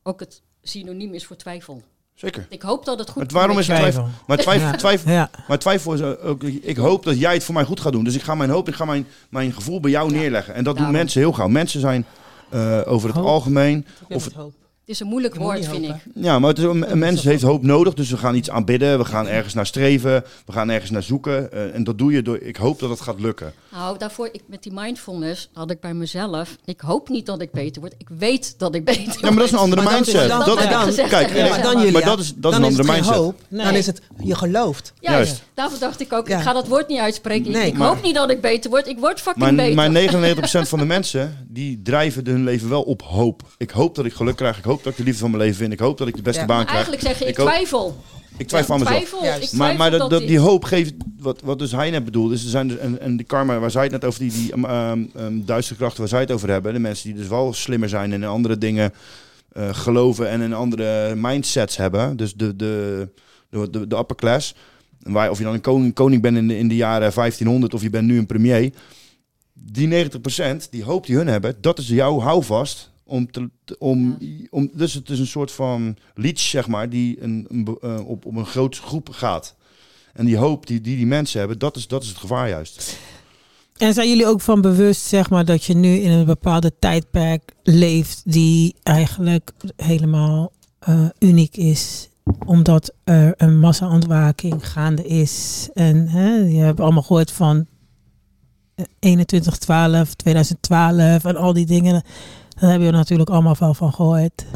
ook 0.02 0.20
het 0.20 0.42
synoniem 0.62 1.14
is 1.14 1.26
voor 1.26 1.36
twijfel. 1.36 1.82
Zeker. 2.14 2.46
Ik 2.48 2.62
hoop 2.62 2.84
dat 2.84 2.98
het 2.98 3.10
goed 3.10 3.22
Maar 3.22 3.32
waarom 3.32 3.58
is 3.58 3.66
komt. 3.66 3.78
twijfel? 3.78 4.08
Maar 4.26 4.36
twijfel, 4.38 4.66
Ja. 4.68 4.76
twijfel, 4.76 5.10
Ja. 5.12 5.30
maar 5.48 5.58
twijfel 5.58 5.94
is 5.94 6.02
ook. 6.02 6.42
Ik 6.42 6.76
hoop 6.76 7.04
dat 7.04 7.18
jij 7.18 7.34
het 7.34 7.44
voor 7.44 7.54
mij 7.54 7.64
goed 7.64 7.80
gaat 7.80 7.92
doen. 7.92 8.04
Dus 8.04 8.14
ik 8.14 8.22
ga 8.22 8.34
mijn 8.34 8.50
hoop, 8.50 8.68
ik 8.68 8.74
ga 8.74 8.84
mijn, 8.84 9.06
mijn 9.30 9.52
gevoel 9.52 9.80
bij 9.80 9.90
jou 9.90 10.10
neerleggen. 10.12 10.54
En 10.54 10.64
dat 10.64 10.76
doen 10.76 10.90
mensen 10.90 11.20
heel 11.20 11.32
gauw. 11.32 11.48
Mensen 11.48 11.80
zijn 11.80 12.06
over 12.86 13.08
het 13.08 13.18
algemeen. 13.18 13.86
Of 14.08 14.24
het, 14.24 14.34
is 14.90 15.00
een 15.00 15.06
moeilijk 15.06 15.34
woord, 15.34 15.66
vind 15.66 15.84
ik. 15.88 15.94
ja, 16.14 16.38
maar 16.38 16.48
het 16.48 16.58
is, 16.58 16.64
een, 16.64 16.90
een 16.90 16.98
mens 16.98 17.22
heeft 17.24 17.42
hoop 17.42 17.62
nodig. 17.62 17.94
Dus 17.94 18.10
we 18.10 18.16
gaan 18.16 18.34
iets 18.34 18.50
aanbidden. 18.50 18.98
We 18.98 19.04
gaan 19.04 19.26
ergens 19.28 19.54
naar 19.54 19.66
streven. 19.66 20.24
We 20.46 20.52
gaan 20.52 20.70
ergens 20.70 20.90
naar 20.90 21.02
zoeken. 21.02 21.52
eh, 21.52 21.74
en 21.74 21.84
dat 21.84 21.98
doe 21.98 22.12
je 22.12 22.22
door. 22.22 22.38
Ik 22.38 22.56
hoop 22.56 22.78
dat 22.80 22.90
het 22.90 23.00
gaat 23.00 23.20
lukken. 23.20 23.52
Nou, 23.72 23.98
daarvoor, 23.98 24.28
ik, 24.32 24.42
met 24.46 24.62
die 24.62 24.72
mindfulness 24.74 25.48
had 25.52 25.70
ik 25.70 25.80
bij 25.80 25.94
mezelf... 25.94 26.56
Ik 26.64 26.80
hoop 26.80 27.08
niet 27.08 27.26
dat 27.26 27.40
ik 27.42 27.50
beter 27.52 27.80
word. 27.80 27.94
Ik 27.98 28.08
weet 28.18 28.54
dat 28.58 28.74
ik 28.74 28.84
beter 28.90 29.04
word. 29.04 29.20
Ja, 29.20 29.28
maar 29.28 29.36
dat 29.38 29.46
is 29.46 29.52
een 29.52 29.58
andere 29.58 29.82
Maar 29.82 29.92
mindset. 29.94 30.28
dan- 30.28 30.38
dat, 30.38 30.46
dan- 30.46 30.94
kijk, 31.08 31.10
Maar 31.10 31.42
mezelf. 31.42 31.56
dan, 31.60 31.76
Julia, 31.76 31.90
maar 31.92 32.02
dat 32.02 32.18
is- 32.18 32.34
dat 32.36 32.52
is 32.52 32.58
dan 32.58 32.66
een 32.68 32.70
andere 32.76 32.92
mindset. 32.92 33.14
hoop. 33.14 33.40
Dan 33.48 33.74
is 33.74 33.86
het, 33.86 34.00
je 34.22 34.34
gelooft. 34.34 34.92
Juist. 35.00 35.16
Juist. 35.28 35.42
Daarvoor 35.54 35.78
dacht 35.78 36.00
ik 36.00 36.12
ook, 36.12 36.28
Ja. 36.28 36.36
ik 36.36 36.42
ga 36.42 36.52
dat 36.52 36.68
woord 36.68 36.88
niet 36.88 36.98
uitspreken. 36.98 37.46
Ik- 37.46 37.52
Nee. 37.52 37.66
ik 37.66 37.76
Maar- 37.78 37.88
hoop 37.88 38.02
niet 38.02 38.14
dat 38.14 38.30
ik 38.30 38.40
beter 38.40 38.70
word. 38.70 38.86
Ik 38.88 38.98
word 38.98 39.20
fucking 39.20 39.44
Maar, 39.44 39.54
beter. 39.54 39.74
maar 39.74 39.90
99% 40.64 40.68
van 40.68 40.78
de 40.78 40.84
mensen 40.84 41.46
die 41.48 41.80
drijven 41.82 42.26
hun 42.26 42.44
leven 42.44 42.68
wel 42.68 42.82
op 42.82 43.02
hoop. 43.02 43.42
Ik 43.58 43.70
hoop 43.70 43.94
dat 43.94 44.04
ik 44.04 44.12
geluk 44.12 44.36
krijg. 44.36 44.58
Ik 44.58 44.64
hoop 44.64 44.79
dat 44.82 44.92
ik 44.92 44.98
de 44.98 45.04
liefde 45.04 45.20
van 45.20 45.30
mijn 45.30 45.42
leven 45.42 45.58
vind. 45.58 45.72
Ik 45.72 45.78
hoop 45.78 45.98
dat 45.98 46.08
ik 46.08 46.16
de 46.16 46.22
beste 46.22 46.40
Ja. 46.40 46.46
baan 46.46 46.64
krijg. 46.66 46.72
eigenlijk 46.86 47.02
zeg 47.02 47.18
je, 47.18 47.24
ik, 47.24 47.36
hoop- 47.36 47.46
twijfel. 47.48 47.96
Ik 48.36 48.46
twijfel 48.48 48.74
aan 48.74 48.80
mezelf. 48.80 49.04
twijfel, 49.04 49.42
ik 49.42 49.52
Maar, 49.52 49.76
maar 49.76 49.90
dat, 49.90 50.10
dat, 50.10 50.20
die- 50.26 50.38
hoop 50.38 50.64
geeft, 50.64 50.94
wat, 51.18 51.40
wat 51.44 51.58
dus 51.58 51.72
hij 51.72 51.90
net 51.90 52.04
bedoelde, 52.04 52.34
is 52.34 52.42
er 52.44 52.50
zijn 52.50 52.68
dus, 52.68 52.78
en, 52.78 53.00
en 53.00 53.16
die 53.16 53.26
karma, 53.26 53.58
waar 53.58 53.70
zij 53.70 53.82
het 53.82 53.92
net 53.92 54.04
over, 54.04 54.20
die, 54.20 54.32
die 54.32 54.52
um, 54.70 55.44
duistere 55.44 55.78
krachten 55.78 56.00
waar 56.00 56.08
zij 56.08 56.20
het 56.20 56.30
over 56.30 56.50
hebben, 56.50 56.72
de 56.72 56.78
mensen 56.78 57.08
die 57.08 57.18
dus 57.18 57.28
wel 57.28 57.52
slimmer 57.52 57.88
zijn 57.88 58.12
en 58.12 58.22
in 58.22 58.28
andere 58.28 58.58
dingen 58.58 58.92
eh, 59.52 59.68
geloven 59.74 60.28
en 60.28 60.40
in 60.40 60.52
andere 60.54 61.14
mindsets 61.14 61.76
hebben, 61.76 62.16
dus 62.16 62.34
de, 62.34 62.56
de, 62.56 63.08
de, 63.50 63.70
de, 63.70 63.86
de 63.86 63.96
upper 63.98 64.16
class, 64.16 64.54
waar, 65.02 65.30
of 65.30 65.38
je 65.38 65.44
dan 65.44 65.54
een 65.54 65.60
koning, 65.60 65.94
koning 65.94 66.22
bent 66.22 66.36
in 66.36 66.48
de, 66.48 66.58
in 66.58 66.68
de 66.68 66.76
jaren 66.76 67.12
1500 67.14 67.74
of 67.74 67.82
je 67.82 67.90
bent 67.90 68.06
nu 68.06 68.18
een 68.18 68.26
premier, 68.26 68.72
die 69.52 70.08
90% 70.64 70.70
die 70.70 70.84
hoop 70.84 71.06
die 71.06 71.16
hun 71.16 71.26
hebben, 71.26 71.56
dat 71.60 71.78
is 71.78 71.88
jouw 71.88 72.20
houvast 72.20 72.89
om 73.10 73.30
te, 73.30 73.50
te- 73.64 73.78
om, 73.78 74.18
om 74.50 74.70
dus 74.72 74.94
het 74.94 75.10
is 75.10 75.18
een 75.18 75.26
soort 75.26 75.52
van 75.52 75.96
leech 76.14 76.38
zeg 76.38 76.68
maar 76.68 76.88
die 76.88 77.22
een, 77.22 77.46
een 77.48 77.78
eh, 77.80 78.08
op, 78.08 78.24
op 78.26 78.36
een 78.36 78.46
grote 78.46 78.82
groep 78.82 79.08
gaat. 79.08 79.56
En 80.12 80.24
die 80.24 80.36
hoop 80.36 80.66
die 80.66 80.80
die, 80.80 80.96
die 80.96 81.06
mensen 81.06 81.38
hebben, 81.38 81.58
dat 81.58 81.76
is, 81.76 81.86
dat 81.88 82.02
is 82.02 82.08
het 82.08 82.18
gevaar 82.18 82.48
juist. 82.48 82.98
En 83.76 83.94
zijn 83.94 84.08
jullie 84.08 84.26
ook 84.26 84.40
van 84.40 84.60
bewust, 84.60 85.02
zeg 85.02 85.30
maar, 85.30 85.44
dat 85.44 85.64
je 85.64 85.74
nu 85.74 85.88
in 85.96 86.10
een 86.10 86.24
bepaalde 86.24 86.72
tijdperk 86.78 87.52
leeft 87.62 88.22
die 88.24 88.74
eigenlijk 88.82 89.50
helemaal 89.76 90.52
eh, 90.78 91.08
uniek 91.18 91.56
is? 91.56 92.08
Omdat 92.46 92.92
er 93.04 93.34
een 93.36 93.58
massa-ontwaking 93.58 94.68
gaande 94.68 95.06
is. 95.06 95.68
En 95.74 96.08
hè, 96.08 96.34
je 96.34 96.58
hebt 96.60 96.80
allemaal 96.80 97.02
gehoord 97.02 97.32
van 97.32 97.66
eh, 98.74 98.84
2112, 98.98 100.14
2012 100.14 101.24
en 101.24 101.36
al 101.36 101.52
die 101.52 101.66
dingen. 101.66 102.02
Daar 102.60 102.70
hebben 102.70 102.88
we 102.88 102.96
natuurlijk 102.96 103.30
allemaal 103.30 103.56
wel 103.58 103.74
van 103.74 103.92
gehoord. 103.92 104.46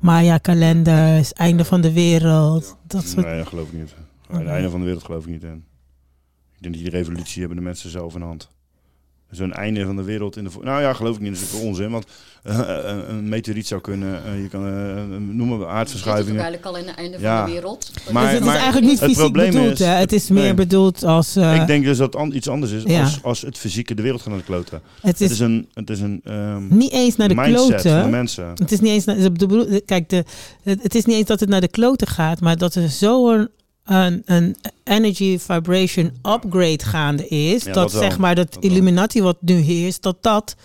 Maya-kalenders, 0.00 1.32
einde 1.32 1.64
van 1.64 1.80
de 1.80 1.92
wereld. 1.92 2.76
Dat 2.86 3.04
soort 3.04 3.26
Nee, 3.26 3.38
dat 3.38 3.46
geloof 3.46 3.66
ik 3.66 3.72
niet. 3.72 3.94
Het 4.28 4.46
einde 4.46 4.70
van 4.70 4.78
de 4.78 4.84
wereld 4.84 5.04
geloof 5.04 5.24
ik 5.24 5.30
niet 5.30 5.42
in. 5.42 5.64
Ik 6.54 6.62
denk 6.62 6.74
dat 6.74 6.82
die 6.82 6.90
revolutie 6.90 7.40
hebben 7.40 7.58
de 7.58 7.64
mensen 7.64 7.90
zelf 7.90 8.14
in 8.14 8.20
de 8.20 8.26
hand. 8.26 8.48
Zo'n 9.30 9.52
einde 9.52 9.84
van 9.84 9.96
de 9.96 10.02
wereld 10.02 10.36
in 10.36 10.44
de... 10.44 10.50
Nou 10.62 10.80
ja, 10.82 10.92
geloof 10.92 11.14
ik 11.16 11.20
niet. 11.22 11.32
Dat 11.34 11.42
is 11.42 11.60
onzin. 11.66 11.90
Want 11.90 12.04
eh, 12.42 12.58
een- 12.84 13.10
een 13.10 13.28
meteoriet 13.28 13.66
zou 13.66 13.80
kunnen... 13.80 14.24
eh, 14.24 14.42
je 14.42 14.48
kan 14.48 14.66
uh, 14.66 15.02
noemen 15.34 15.58
we 15.58 15.66
aardverschuivingen. 15.66 16.34
toch 16.36 16.42
eigenlijk 16.44 16.76
al 16.76 16.82
in 16.82 16.86
het 16.88 16.96
einde 16.96 17.18
Ja. 17.20 17.36
van 17.38 17.46
de 17.46 17.52
wereld. 17.52 17.90
Maar- 18.12 18.24
dus 18.24 18.32
het 18.32 18.44
maar 18.44 18.54
is 18.54 18.60
eigenlijk 18.62 18.90
niet 18.92 19.00
het 19.00 19.08
fysiek 19.08 19.22
probleem 19.24 19.50
bedoeld. 19.52 19.72
is- 19.80 19.86
hè? 19.86 19.92
Het 19.92 20.12
is 20.12 20.28
meer 20.28 20.42
nee. 20.42 20.54
bedoeld 20.54 21.04
als... 21.04 21.36
eh, 21.36 21.54
ik 21.54 21.66
denk 21.66 21.84
dus 21.84 21.96
dat 21.98 22.12
het 22.12 22.22
an- 22.22 22.34
iets 22.36 22.48
anders 22.48 22.72
is 22.72 22.82
Ja. 22.86 23.00
als, 23.02 23.22
als 23.22 23.40
het 23.40 23.58
fysieke 23.58 23.94
de 23.94 24.02
wereld 24.02 24.20
gaan 24.22 24.30
naar 24.30 24.40
de 24.40 24.46
kloten. 24.46 24.80
Het 25.00 25.18
Het 25.18 25.20
is- 25.20 25.30
is, 25.30 25.38
een, 25.40 25.68
het 25.74 25.90
is 25.90 26.00
een 26.00 26.20
ehm, 26.24 26.76
niet 26.76 26.92
eens 26.92 27.16
naar 27.16 27.28
de 27.28 27.34
mindset 27.34 27.66
kloten. 27.68 28.00
van 28.00 28.10
mensen. 28.10 28.44
Het 28.54 28.72
is 28.72 28.80
niet 28.80 28.90
eens 28.92 29.04
naar, 29.04 29.16
de 29.32 29.82
kijk, 29.86 30.08
de, 30.08 30.24
het, 30.62 30.82
het 30.82 30.94
is 30.94 31.04
niet 31.04 31.16
eens 31.16 31.26
dat 31.26 31.40
het 31.40 31.48
naar 31.48 31.60
de 31.60 31.68
kloten 31.68 32.06
gaat, 32.06 32.40
maar 32.40 32.56
dat 32.56 32.74
er 32.74 32.88
zo'n 32.88 33.48
een, 33.84 34.22
een 34.24 34.56
energy 34.84 35.38
vibration 35.38 36.12
upgrade 36.22 36.84
gaande 36.84 37.28
is. 37.28 37.64
Ja, 37.64 37.72
dat, 37.72 37.92
zeg 37.92 38.18
maar 38.18 38.34
dat, 38.34 38.52
Dat 38.52 38.62
wel. 38.62 38.70
Illuminati 38.72 39.22
wat 39.22 39.36
nu 39.40 39.54
heerst, 39.54 40.02
dat 40.02 40.22
dat 40.22 40.56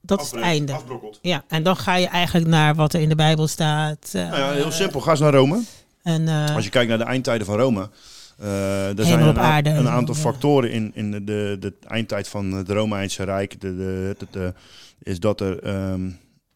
dat 0.00 0.20
is 0.22 0.30
het 0.30 0.40
einde. 0.40 0.72
afbrokkelt. 0.72 1.18
Ja, 1.22 1.44
en 1.48 1.62
dan 1.62 1.76
ga 1.76 1.94
je 1.96 2.06
eigenlijk 2.06 2.46
naar 2.46 2.74
wat 2.74 2.92
er 2.92 3.00
in 3.00 3.08
de 3.08 3.14
Bijbel 3.14 3.46
staat. 3.46 4.10
eh, 4.12 4.22
Nou 4.30 4.36
ja, 4.36 4.50
heel 4.52 4.70
simpel. 4.70 5.00
Ga 5.00 5.10
eens 5.10 5.20
naar 5.20 5.32
Rome. 5.34 5.62
En, 6.02 6.28
eh, 6.28 6.54
Als 6.54 6.64
je 6.64 6.70
kijkt 6.70 6.88
naar 6.88 6.98
de 6.98 7.04
eindtijden 7.04 7.46
van 7.46 7.56
Rome. 7.58 7.90
eh, 8.38 8.98
er 8.98 9.04
zijn 9.04 9.20
een, 9.20 9.38
aarde. 9.38 9.70
een 9.70 9.88
aantal 9.88 10.14
Ja. 10.14 10.20
factoren 10.20 10.70
in, 10.70 10.90
in 10.94 11.10
de, 11.10 11.24
de, 11.24 11.56
de 11.60 11.72
eindtijd 11.86 12.28
van 12.28 12.52
het 12.52 12.68
Romeinse 12.68 13.22
Rijk. 13.24 13.60
De, 13.60 13.76
de, 13.76 14.16
de, 14.18 14.26
de- 14.30 14.54
is 15.02 15.20
dat 15.20 15.40
er 15.40 15.58
ehm, 15.62 16.10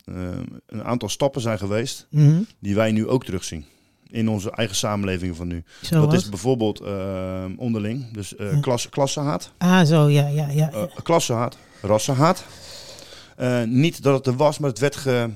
ehm, 0.05 0.43
een 0.67 0.85
aantal 0.85 1.09
stappen 1.09 1.41
zijn 1.41 1.59
geweest. 1.59 2.07
Mhm. 2.11 2.41
Die 2.61 2.75
wij 2.75 2.93
nu 2.93 3.09
ook 3.09 3.25
terugzien. 3.25 3.65
In 4.17 4.29
onze 4.29 4.51
eigen 4.51 4.77
samenleving 4.77 5.37
van 5.37 5.47
nu. 5.47 5.65
Zoals? 5.81 6.05
Dat 6.05 6.21
is 6.21 6.29
bijvoorbeeld 6.29 6.81
ehm, 6.81 7.51
onderling. 7.57 8.13
Dus 8.13 8.37
eh 8.37 8.61
klas, 8.61 8.89
klassenhaat. 8.89 9.51
ah, 9.59 9.85
zo, 9.85 10.09
ja, 10.09 10.27
ja, 10.27 10.49
ja. 10.49 10.71
Eh, 10.71 10.83
klassenhaat, 11.03 11.57
rassenhaat. 11.83 12.45
Eh, 13.37 13.63
niet 13.63 14.03
dat 14.03 14.15
het 14.17 14.27
er 14.27 14.37
was, 14.37 14.59
maar 14.59 14.71
het 14.71 14.79
werd 14.79 14.97
ge... 14.97 15.31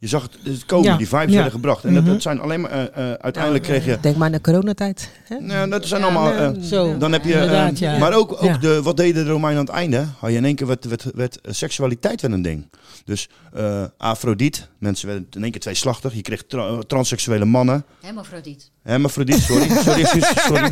Je 0.00 0.06
zag 0.08 0.22
het, 0.22 0.32
het 0.54 0.64
komen, 0.66 0.90
Ja, 0.90 0.96
die 0.96 1.08
vibes 1.08 1.26
ja. 1.28 1.32
werden 1.34 1.50
gebracht. 1.52 1.84
En 1.84 1.94
dat, 1.94 2.02
Mhm. 2.02 2.12
dat 2.12 2.22
zijn 2.22 2.40
alleen 2.40 2.60
maar... 2.60 2.70
eh, 2.70 3.10
eh, 3.10 3.14
uiteindelijk 3.18 3.64
kreeg 3.64 3.84
je... 3.84 3.98
Denk 4.00 4.16
maar 4.16 4.26
aan 4.26 4.32
de 4.32 4.40
coronatijd. 4.40 5.10
Hè? 5.24 5.40
Nou, 5.40 5.70
dat 5.70 5.86
zijn 5.86 6.00
Ja, 6.00 6.06
allemaal... 6.06 6.32
eh, 6.32 6.62
Zo, 6.62 6.98
dan 6.98 7.12
heb 7.12 7.24
je... 7.24 7.34
eh. 7.34 7.98
Maar 7.98 8.12
ook, 8.14 8.32
ook 8.32 8.42
Ja. 8.42 8.56
de, 8.58 8.82
wat 8.82 8.96
deden 8.96 9.24
de 9.24 9.30
Romeinen 9.30 9.60
aan 9.60 9.66
het 9.66 9.74
einde? 9.74 10.04
Had 10.18 10.30
je 10.30 10.36
in 10.36 10.44
één 10.44 10.54
keer 10.54 10.66
werd, 10.66 10.84
werd, 10.84 11.04
werd 11.14 11.40
eh, 11.40 11.52
seksualiteit 11.52 12.20
werd 12.20 12.34
een 12.34 12.42
ding. 12.42 12.66
Dus 13.04 13.28
eh 13.52 13.84
Afrodiet, 13.98 14.68
mensen 14.78 15.06
werden 15.06 15.26
in 15.30 15.42
één 15.42 15.50
keer 15.50 15.60
tweeslachtig. 15.60 16.14
Je 16.14 16.22
kreeg 16.22 16.42
tra- 16.48 16.78
transseksuele 16.86 17.44
mannen. 17.44 17.84
Hermafrodiet. 18.00 18.70
Hermafrodiet, 18.82 19.38
sorry. 19.40 19.68
Sorry, 19.84 20.00
excuses, 20.02 20.42
sorry. 20.44 20.70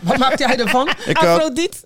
Wat 0.00 0.18
maakt 0.18 0.38
jij 0.38 0.56
ervan? 0.58 0.88
Ik 1.06 1.16
Afrodite. 1.18 1.76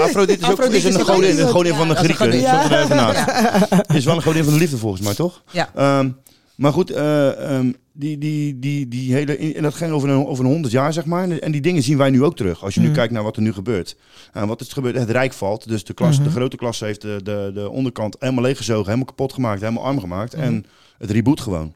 Afrodite 0.00 0.38
is 0.40 0.44
ook 0.44 0.50
Afrodite 0.58 0.88
is 0.88 0.94
een 0.94 1.00
godin, 1.48 1.74
van 1.74 1.88
de 1.88 1.94
Grieken. 1.94 2.32
er. 2.32 3.96
Is 3.96 4.04
wel 4.04 4.16
een 4.16 4.22
godin 4.22 4.44
van 4.44 4.52
de 4.52 4.58
liefde 4.58 4.76
volgens 4.78 5.02
mij, 5.02 5.14
toch? 5.14 5.42
Ja. 5.50 5.70
Ehm, 6.04 6.12
maar 6.56 6.72
goed, 6.72 6.90
eh, 6.90 7.56
ehm, 7.56 7.72
die, 7.92 8.18
die, 8.18 8.58
die, 8.58 8.88
die 8.88 9.12
hele, 9.12 9.36
en 9.54 9.62
dat 9.62 9.74
ging 9.74 9.92
over 9.92 10.08
een, 10.08 10.26
over 10.26 10.44
een 10.44 10.50
honderd 10.50 10.72
jaar, 10.72 10.92
zeg 10.92 11.04
maar. 11.04 11.30
En 11.30 11.52
die 11.52 11.60
dingen 11.60 11.82
zien 11.82 11.98
wij 11.98 12.10
nu 12.10 12.22
ook 12.24 12.36
terug. 12.36 12.64
Als 12.64 12.74
je 12.74 12.80
nu 12.80 12.86
Mhm. 12.86 12.94
kijkt 12.94 13.12
naar 13.12 13.22
wat 13.22 13.36
er 13.36 13.42
nu 13.42 13.52
gebeurt. 13.52 13.96
En 14.32 14.46
wat 14.46 14.60
is 14.60 14.66
er 14.66 14.72
gebeurd? 14.72 14.96
Het 14.96 15.10
Rijk 15.10 15.32
valt. 15.32 15.68
Dus 15.68 15.84
de, 15.84 15.94
klas, 15.94 16.16
Mhm. 16.16 16.24
de 16.24 16.30
grote 16.30 16.56
klasse 16.56 16.84
heeft 16.84 17.00
de, 17.00 17.20
de, 17.22 17.50
de 17.54 17.70
onderkant 17.70 18.16
helemaal 18.18 18.42
leeggezogen, 18.42 18.84
helemaal 18.84 19.04
kapot 19.06 19.32
gemaakt, 19.32 19.60
helemaal 19.60 19.84
arm 19.84 20.00
gemaakt. 20.00 20.32
Mhm. 20.36 20.42
En 20.44 20.64
het 20.98 21.10
reboot 21.10 21.40
gewoon. 21.40 21.74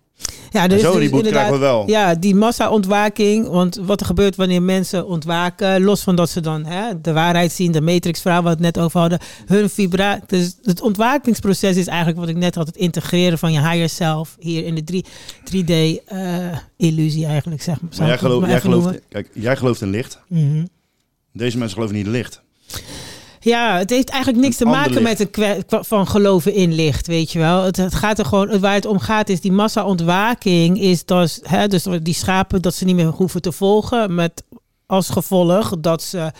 Ja, 0.50 0.62
En 0.62 0.68
dus 0.68 0.82
dus 0.82 1.20
krijgen 1.20 1.52
we 1.52 1.58
wel. 1.58 1.88
Ja, 1.88 2.14
die 2.14 2.34
massa-ontwaking. 2.34 3.48
Want 3.48 3.80
wat 3.82 4.00
er 4.00 4.06
gebeurt 4.06 4.36
wanneer 4.36 4.62
mensen 4.62 5.06
ontwaken, 5.06 5.82
los 5.82 6.02
van 6.02 6.16
dat 6.16 6.30
ze 6.30 6.40
dan 6.40 6.64
hè, 6.64 7.00
de 7.00 7.12
waarheid 7.12 7.52
zien, 7.52 7.72
de 7.72 7.80
matrix-verhaal 7.80 8.42
waar 8.42 8.56
we 8.56 8.64
het 8.64 8.74
net 8.74 8.84
over 8.84 9.00
hadden, 9.00 9.18
hun 9.46 9.70
vibra. 9.70 10.20
Dus 10.26 10.56
het 10.62 10.80
ontwakingsproces 10.80 11.76
is 11.76 11.86
eigenlijk 11.86 12.18
wat 12.18 12.28
ik 12.28 12.36
net 12.36 12.54
had, 12.54 12.66
het 12.66 12.76
integreren 12.76 13.38
van 13.38 13.52
je 13.52 13.60
higher 13.60 13.88
self 13.88 14.36
hier 14.38 14.64
in 14.64 14.74
de 14.74 14.84
3, 14.84 15.04
3D-illusie 15.44 17.26
eigenlijk, 17.26 17.62
zeg 17.62 17.80
maar. 17.80 17.90
Maar 17.98 18.20
jij, 18.20 18.38
maar 18.38 18.48
jij, 18.48 18.60
gelooft, 18.60 19.00
kijk, 19.08 19.30
jij 19.34 19.56
gelooft 19.56 19.80
in 19.80 19.90
licht. 19.90 20.20
Mhm. 20.28 20.64
Deze 21.32 21.58
mensen 21.58 21.76
geloven 21.76 21.96
niet 21.96 22.06
in 22.06 22.12
licht. 22.12 22.42
Ja, 23.40 23.78
het 23.78 23.90
heeft 23.90 24.08
eigenlijk 24.08 24.42
niks 24.42 24.56
te 24.56 24.64
maken 24.64 25.02
met 25.02 25.18
het 25.18 25.64
van 25.68 26.06
geloven 26.06 26.54
in 26.54 26.72
licht, 26.72 27.06
weet 27.06 27.32
je 27.32 27.38
wel. 27.38 27.62
Het, 27.62 27.76
het 27.76 27.94
gaat 27.94 28.18
er 28.18 28.24
gewoon, 28.24 28.60
waar 28.60 28.74
het 28.74 28.86
om 28.86 28.98
gaat 28.98 29.28
is 29.28 29.40
die 29.40 29.52
massa-ontwaking, 29.52 30.80
is 30.80 31.04
dat, 31.04 31.40
hè, 31.42 31.68
dus 31.68 31.86
die 32.02 32.14
schapen 32.14 32.62
dat 32.62 32.74
ze 32.74 32.84
niet 32.84 32.96
meer 32.96 33.06
hoeven 33.06 33.42
te 33.42 33.52
volgen, 33.52 34.14
met 34.14 34.42
als 34.86 35.08
gevolg 35.08 35.72
dat 35.78 36.02
ze 36.02 36.32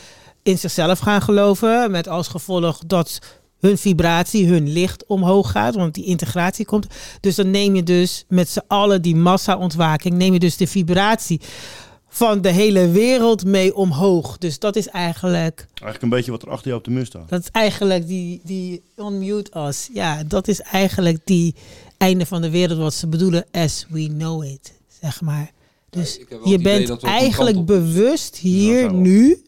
in 0.43 0.59
zichzelf 0.59 0.99
gaan 0.99 1.23
geloven, 1.23 1.91
met 1.91 2.09
als 2.09 2.29
gevolg 2.29 2.79
dat 2.87 3.19
hun 3.61 3.79
vibratie, 3.79 4.47
hun 4.47 4.73
licht 4.73 5.07
omhoog 5.07 5.51
gaat, 5.51 5.75
want 5.75 5.95
die 5.95 6.05
integratie 6.05 6.65
komt. 6.65 6.87
Dus 7.21 7.35
dan 7.35 7.51
neem 7.51 7.75
je 7.75 7.83
dus 7.83 8.25
met 8.29 8.49
z'n 8.49 8.63
allen 8.67 9.03
die 9.03 9.17
massa-ontwaking, 9.17 10.15
neem 10.15 10.33
je 10.33 10.39
dus 10.39 10.57
de 10.57 10.67
vibratie 10.67 11.41
van 12.09 12.41
de 12.41 12.51
hele 12.51 12.91
wereld 12.91 13.45
mee 13.45 13.75
omhoog. 13.75 14.39
Dus 14.39 14.59
dat 14.59 14.77
is 14.77 14.89
eigenlijk 14.89 15.67
Eigenlijk 15.69 16.03
een 16.03 16.09
beetje 16.09 16.31
wat 16.31 16.43
er 16.43 16.51
achter 16.51 16.67
jou 16.67 16.79
op 16.79 16.85
de 16.85 16.91
muur 16.91 17.07
staat. 17.07 17.29
dat 17.29 17.41
is 17.41 17.51
eigenlijk 17.51 18.07
die, 18.07 18.41
die 18.45 18.83
unmute 18.97 19.59
us. 19.59 19.89
Ja, 19.93 20.25
dat 20.25 20.49
is 20.49 20.61
eigenlijk 20.61 21.19
die 21.25 21.55
einde 21.97 22.27
van 22.27 22.43
de 22.43 22.51
wereld 22.51 22.79
wat 22.79 22.95
ze 22.95 23.07
bedoelen 23.07 23.47
as 23.51 23.87
we 23.89 24.07
know 24.07 24.45
it. 24.45 24.73
Zeg 25.01 25.21
maar. 25.21 25.51
Dus 25.91 26.21
je 26.45 26.59
bent 26.59 27.03
eigenlijk 27.03 27.65
bewust 27.65 28.37
hier 28.37 28.93
nu 28.93 29.43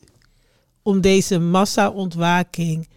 om 0.83 1.01
deze 1.01 1.39
massa-ontwaking 1.39 2.89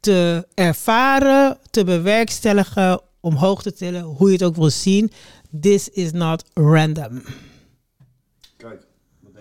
te 0.00 0.46
ervaren, 0.54 1.58
te 1.70 1.84
bewerkstelligen, 1.84 3.00
omhoog 3.20 3.62
te 3.62 3.72
tillen, 3.72 4.02
hoe 4.02 4.26
je 4.26 4.32
het 4.32 4.42
ook 4.42 4.56
wil 4.56 4.70
zien. 4.70 5.12
This 5.60 5.88
is 5.88 6.12
not 6.12 6.44
random. 6.54 7.22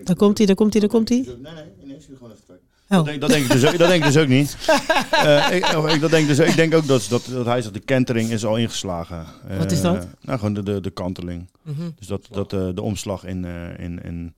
Daar 0.03 0.15
komt 0.15 0.37
hij, 0.37 0.47
daar 0.47 0.55
komt 0.55 0.71
hij, 0.73 0.81
daar 0.81 0.89
komt 0.89 1.09
hij. 1.09 1.17
Nee, 1.17 1.35
nee, 1.53 1.53
nee, 1.83 2.01
zie 2.01 2.15
gewoon 2.15 2.31
even 2.31 2.43
kijken. 2.47 2.63
Oh. 2.89 2.97
Dat, 2.97 3.05
denk, 3.05 3.21
dat, 3.21 3.29
denk 3.29 3.43
ik 3.45 3.51
dus 3.51 3.65
ook, 3.65 3.77
dat 3.77 3.87
denk 3.87 4.03
ik 4.05 4.13
dus 4.13 4.21
ook 4.21 4.27
niet. 4.27 4.57
Eh, 5.11 5.55
ik, 5.55 5.75
oh, 5.75 5.89
ik, 5.89 6.01
dat 6.01 6.09
denk 6.11 6.27
dus, 6.27 6.39
ik 6.39 6.55
denk 6.55 6.73
ook 6.75 6.87
dat, 6.87 7.05
dat, 7.09 7.21
dat 7.31 7.45
hij 7.45 7.61
zegt, 7.61 7.73
de 7.73 7.79
kentering 7.79 8.29
is 8.29 8.45
al 8.45 8.57
ingeslagen. 8.57 9.25
Wat 9.57 9.71
is 9.71 9.81
dat? 9.81 10.07
nou, 10.21 10.39
gewoon 10.39 10.53
de, 10.53 10.63
de, 10.63 10.81
de 10.81 10.89
kanteling. 10.89 11.49
Mhm. 11.61 11.81
Dus 11.99 12.07
dat, 12.07 12.27
dat 12.31 12.53
eh, 12.53 12.67
de 12.75 12.81
omslag 12.81 13.25
in, 13.25 13.45
eh, 13.45 13.85
in, 13.85 13.99
in, 14.03 14.33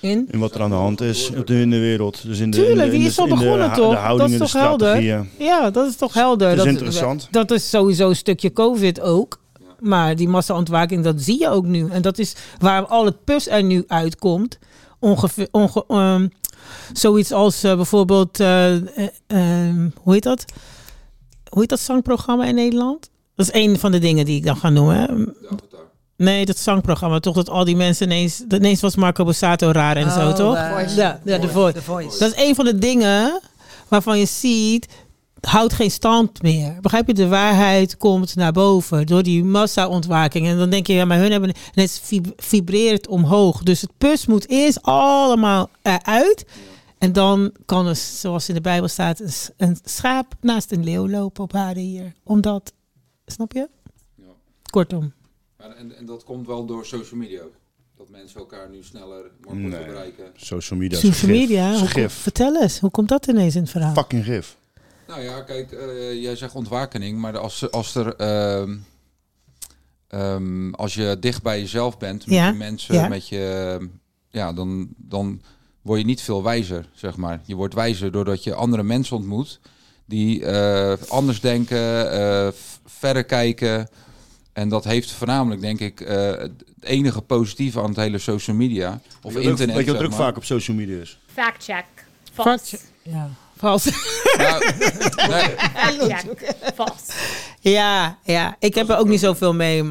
In? 0.00 0.28
in 0.30 0.38
wat 0.38 0.54
er 0.54 0.62
aan 0.62 0.70
de 0.70 0.76
hand 0.76 1.00
is 1.00 1.30
op 1.36 1.46
de, 1.46 1.60
in 1.60 1.70
de 1.70 1.78
wereld. 1.78 2.22
Dus 2.26 2.38
in 2.38 2.50
de, 2.50 2.56
Tuurlijk, 2.56 2.80
in 2.80 2.88
de, 2.88 2.94
in 2.94 2.98
die 3.00 3.08
is 3.08 3.14
de, 3.14 3.20
al 3.22 3.28
de 3.28 3.34
begonnen 3.34 3.68
ha- 3.68 3.74
toch? 3.74 4.10
De 4.12 4.16
Dat 4.18 4.26
is 4.30 4.32
de 4.32 4.38
toch 4.38 4.52
helder? 4.52 4.88
strategieën. 4.88 5.28
Ja, 5.38 5.70
dat 5.70 5.88
is 5.88 5.96
toch 5.96 6.14
helder. 6.14 6.48
Het 6.48 6.56
is 6.58 6.64
dat, 6.64 6.72
interessant. 6.72 7.28
Dat 7.30 7.50
is 7.50 7.70
sowieso 7.70 8.08
een 8.08 8.16
stukje 8.16 8.52
COVID 8.52 9.00
ook. 9.00 9.40
Maar 9.78 10.16
die 10.16 10.28
massa-ontwaking, 10.28 11.04
dat 11.04 11.20
zie 11.22 11.38
je 11.40 11.48
ook 11.48 11.64
nu. 11.64 11.88
En 11.90 12.02
dat 12.02 12.18
is 12.18 12.34
waar 12.58 12.86
al 12.86 13.04
het 13.04 13.24
pus 13.24 13.48
er 13.48 13.62
nu 13.62 13.84
uitkomt. 13.86 14.58
Ongeveer, 14.98 15.48
onge, 15.50 15.84
ehm, 15.88 16.28
zoiets 16.92 17.32
als 17.32 17.62
eh, 17.62 17.74
bijvoorbeeld, 17.76 18.40
eh, 18.40 18.74
eh, 18.74 19.08
ehm, 19.26 19.88
hoe 20.02 20.12
heet 20.12 20.22
dat? 20.22 20.44
Hoe 21.50 21.60
heet 21.60 21.68
dat 21.68 21.80
zangprogramma 21.80 22.44
in 22.44 22.54
Nederland? 22.54 23.10
Dat 23.34 23.46
is 23.46 23.60
een 23.62 23.78
van 23.78 23.92
de 23.92 23.98
dingen 23.98 24.24
die 24.24 24.36
ik 24.36 24.44
dan 24.44 24.56
ga 24.56 24.68
noemen. 24.70 24.96
hè. 24.96 25.24
Nee, 26.16 26.44
dat 26.46 26.58
zangprogramma. 26.58 27.18
Toch 27.20 27.34
dat 27.34 27.48
al 27.50 27.64
die 27.64 27.76
mensen 27.76 28.06
ineens... 28.06 28.44
Ineens 28.48 28.80
was 28.80 28.96
Marco 28.96 29.24
Borsato 29.24 29.70
raar 29.70 29.96
en 29.96 30.10
zo, 30.10 30.28
Oh, 30.28 30.34
toch? 30.34 30.54
ja, 30.96 31.20
ja, 31.24 31.38
de 31.38 31.48
Voice. 31.48 31.78
The 31.78 31.82
Voice. 31.84 32.18
Dat 32.18 32.32
is 32.36 32.42
een 32.48 32.54
van 32.54 32.64
de 32.64 32.78
dingen 32.78 33.40
waarvan 33.88 34.18
je 34.18 34.26
ziet... 34.26 34.86
houdt 35.40 35.72
geen 35.72 35.90
stand 35.90 36.42
meer. 36.42 36.78
Begrijp 36.80 37.06
je? 37.06 37.14
De 37.14 37.28
waarheid 37.28 37.96
komt 37.96 38.34
naar 38.36 38.52
boven 38.52 39.06
door 39.06 39.22
die 39.22 39.44
massa-ontwaking. 39.44 40.46
En 40.46 40.58
dan 40.58 40.70
denk 40.70 40.86
je, 40.86 40.92
ja, 40.92 41.04
maar 41.04 41.18
hun 41.18 41.30
hebben... 41.30 41.52
En 41.52 41.82
het 41.82 42.00
vib- 42.02 42.32
vibreert 42.42 43.08
omhoog. 43.08 43.62
Dus 43.62 43.80
het 43.80 43.90
pus 43.98 44.26
moet 44.26 44.48
eerst 44.48 44.82
allemaal 44.82 45.70
eruit. 45.82 46.46
En 46.98 47.12
dan 47.12 47.52
kan 47.64 47.86
er, 47.86 47.96
zoals 47.96 48.48
in 48.48 48.54
de 48.54 48.60
Bijbel 48.60 48.88
staat... 48.88 49.20
een 49.56 49.78
schaap 49.84 50.34
naast 50.40 50.72
een 50.72 50.84
leeuw 50.84 51.08
lopen 51.08 51.42
op 51.44 51.54
aarde 51.54 51.80
hier. 51.80 52.12
Omdat... 52.24 52.72
Snap 53.26 53.52
je? 53.52 53.68
Kortom. 54.70 55.12
Maar 55.58 55.70
en, 55.76 55.96
en 55.96 56.06
dat 56.06 56.24
komt 56.24 56.46
wel 56.46 56.66
door 56.66 56.86
social 56.86 57.20
media 57.20 57.40
ook. 57.42 57.52
Dat 57.96 58.08
mensen 58.08 58.40
elkaar 58.40 58.70
nu 58.70 58.82
sneller, 58.82 59.30
makkelijker 59.40 59.78
Nee. 59.78 59.88
bereiken. 59.88 60.24
Social 60.36 60.78
media 60.78 60.98
is 60.98 61.04
Social 61.04 61.30
gif. 61.30 61.40
media, 61.40 62.08
vertel 62.08 62.62
eens. 62.62 62.78
Hoe 62.78 62.90
komt 62.90 63.08
dat 63.08 63.26
ineens 63.26 63.54
in 63.54 63.62
het 63.62 63.70
verhaal? 63.70 63.92
Fucking 63.94 64.24
gif. 64.24 64.56
Nou 65.08 65.20
ja, 65.22 65.42
kijk, 65.42 65.72
eh, 65.72 66.22
jij 66.22 66.36
zegt 66.36 66.54
ontwakening, 66.54 67.18
maar 67.18 67.38
als, 67.38 67.70
als 67.70 67.94
er... 67.94 68.14
ehm, 68.16 68.76
ehm, 70.08 70.70
als 70.74 70.94
je 70.94 71.16
dicht 71.20 71.42
bij 71.42 71.60
jezelf 71.60 71.98
bent, 71.98 72.26
met 72.26 72.34
Ja, 72.34 72.46
je 72.46 72.52
mensen, 72.52 72.94
ja. 72.94 73.08
met 73.08 73.28
je... 73.28 73.78
Ja, 74.30 74.52
dan, 74.52 74.88
dan 74.96 75.42
word 75.82 76.00
je 76.00 76.06
niet 76.06 76.20
veel 76.20 76.42
wijzer, 76.42 76.88
zeg 76.94 77.16
maar. 77.16 77.40
Je 77.44 77.54
wordt 77.54 77.74
wijzer 77.74 78.12
doordat 78.12 78.44
je 78.44 78.54
andere 78.54 78.82
mensen 78.82 79.16
ontmoet... 79.16 79.60
die 80.04 80.44
eh, 80.44 80.92
anders 81.08 81.40
denken, 81.40 82.12
eh, 82.12 82.48
verder 82.86 83.24
kijken... 83.24 83.88
En 84.52 84.68
dat 84.68 84.84
heeft 84.84 85.10
voornamelijk, 85.10 85.60
denk 85.60 85.80
ik, 85.80 86.00
eh, 86.00 86.26
het 86.26 86.52
enige 86.80 87.20
positieve 87.20 87.80
aan 87.80 87.88
het 87.88 87.96
hele 87.96 88.18
social 88.18 88.56
media. 88.56 89.00
Of 89.22 89.36
internet. 89.36 89.76
Weet 89.76 89.84
je 89.86 89.92
wat 89.92 90.00
maar. 90.00 90.12
vaak 90.12 90.36
op 90.36 90.44
social 90.44 90.76
media 90.76 91.00
is? 91.00 91.18
Fact 91.26 91.64
check. 91.64 91.84
Fact- 92.32 92.84
Ja, 93.02 93.30
vals. 93.58 93.84
Nou, 94.38 94.64
nee. 95.28 95.54
Vals. 96.74 97.02
Ja, 97.60 98.18
ja, 98.24 98.56
ik 98.58 98.74
heb 98.74 98.88
er 98.90 98.96
ook 98.98 99.08
niet 99.08 99.20
zoveel 99.20 99.54
mee. 99.54 99.82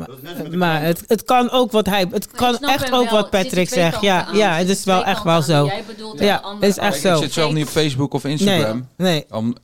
Maar, 0.51 0.81
het, 0.83 1.03
het 1.07 1.23
kan 1.23 1.49
ook 1.51 1.71
wat 1.71 1.85
hij. 1.85 2.05
Het 2.11 2.27
kan 2.31 2.57
echt 2.59 2.91
ook 2.91 3.09
wat 3.09 3.29
Patrick 3.29 3.69
zegt. 3.69 4.01
Ja, 4.01 4.27
ja, 4.33 4.53
het 4.55 4.69
is 4.69 4.83
wel 4.83 5.03
echt 5.05 5.23
wel 5.23 5.41
zo. 5.41 5.65
Jij 5.65 5.83
bedoelt 5.87 6.19
en 6.19 6.25
ja, 6.25 6.41
het 6.59 6.69
is 6.69 6.77
echt 6.77 6.95
Ik 6.95 7.01
zo. 7.01 7.15
zit 7.21 7.33
zelf 7.33 7.53
niet 7.53 7.65
op 7.65 7.71
Facebook 7.71 8.13
of 8.13 8.23
Instagram. 8.25 8.87
Nee, 8.97 9.25
Om, 9.29 9.55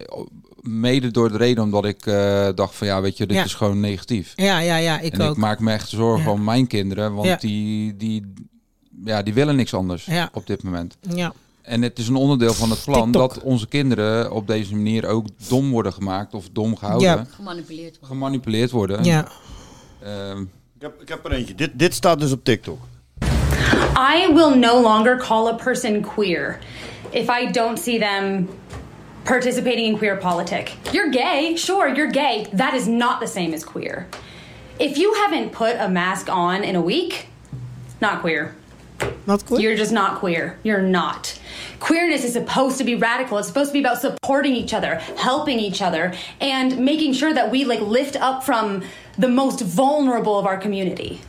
mede 0.62 1.12
door 1.12 1.32
de 1.32 1.38
reden 1.38 1.64
omdat 1.64 1.86
ik 1.86 2.06
eh, 2.06 2.48
dacht 2.56 2.76
van 2.76 2.88
ja, 2.88 3.02
weet 3.02 3.18
je, 3.18 3.26
dit 3.26 3.38
Ja. 3.38 3.44
is 3.44 3.54
gewoon 3.54 3.80
negatief. 3.80 4.34
Ja, 4.36 4.60
ja, 4.60 4.76
ja, 4.78 5.00
ik 5.00 5.14
en 5.14 5.22
ook. 5.22 5.32
ik 5.32 5.38
maak 5.38 5.60
me 5.60 5.72
echt 5.72 5.90
zorgen 5.90 6.24
Ja. 6.26 6.32
om 6.32 6.44
mijn 6.44 6.68
kinderen, 6.68 7.14
want 7.14 7.28
Ja. 7.28 7.36
die, 7.36 7.96
die, 7.98 8.34
ja, 9.06 9.22
die 9.22 9.34
willen 9.34 9.56
niks 9.56 9.74
anders 9.74 10.06
Ja. 10.06 10.30
op 10.34 10.48
dit 10.48 10.64
moment. 10.64 10.98
Ja. 11.16 11.34
En 11.64 11.82
het 11.82 12.00
is 12.00 12.08
een 12.08 12.16
onderdeel 12.16 12.54
van 12.54 12.70
het 12.70 12.84
plan 12.84 13.12
TikTok. 13.12 13.34
dat 13.34 13.44
onze 13.44 13.68
kinderen 13.68 14.32
op 14.32 14.48
deze 14.48 14.76
manier 14.76 15.08
ook 15.08 15.26
dom 15.48 15.72
worden 15.72 15.94
gemaakt 15.94 16.34
of 16.34 16.50
dom 16.52 16.76
gehouden. 16.78 17.08
Ja. 17.08 17.26
Gemanipuleerd 17.36 18.00
worden. 18.00 18.08
Gemanipuleerd 18.18 18.72
worden. 18.72 19.04
Ja. 19.04 19.28
Ehm, 20.04 20.42
Ik 20.76 20.82
heb, 20.82 21.02
ik 21.02 21.10
heb 21.10 21.26
er 21.26 21.32
eentje. 21.32 21.56
Dit, 21.56 21.72
dit 21.74 21.94
staat 21.94 22.20
dus 22.20 22.32
op 22.32 22.44
TikTok. 22.44 22.80
I 23.98 24.34
will 24.34 24.56
no 24.58 24.82
longer 24.82 25.18
call 25.18 25.48
a 25.48 25.54
person 25.54 26.02
queer 26.02 26.60
if 27.10 27.30
I 27.42 27.52
don't 27.52 27.80
see 27.80 28.00
them 28.00 28.50
participating 29.24 29.86
in 29.88 29.98
queer 29.98 30.18
politic. 30.18 30.72
You're 30.92 31.12
gay, 31.14 31.56
sure, 31.56 31.96
you're 31.96 32.14
gay. 32.14 32.46
That 32.56 32.74
is 32.74 32.86
not 32.86 33.20
the 33.20 33.28
same 33.28 33.54
as 33.54 33.64
queer. 33.64 34.08
If 34.78 34.98
you 34.98 35.14
haven't 35.26 35.52
put 35.52 35.76
a 35.80 35.88
mask 35.90 36.28
on 36.30 36.64
in 36.64 36.76
a 36.76 36.82
week, 36.82 37.28
not 38.00 38.20
queer. 38.22 38.56
Not 39.26 39.46
queer? 39.46 39.60
You're 39.60 39.78
just 39.78 39.92
not 39.92 40.20
queer. 40.20 40.58
You're 40.64 40.82
not. 40.82 41.40
Queerness 41.80 42.24
is 42.24 42.34
supposed 42.34 42.78
to 42.78 42.84
be 42.84 42.96
radical. 42.96 43.38
It's 43.38 43.48
supposed 43.48 43.70
to 43.70 43.74
be 43.74 43.80
about 43.80 44.02
supporting 44.02 44.56
each 44.56 44.74
other, 44.74 44.96
helping 45.18 45.60
each 45.60 45.82
other, 45.82 46.14
and 46.40 46.78
making 46.78 47.14
sure 47.14 47.34
that 47.34 47.52
we 47.52 47.66
like 47.66 47.82
lift 47.82 48.16
up 48.16 48.44
from 48.44 48.84
the 49.18 49.28
most 49.28 49.62
vulnerable 49.62 50.38
of 50.38 50.46
our 50.46 50.58
community. 50.58 51.20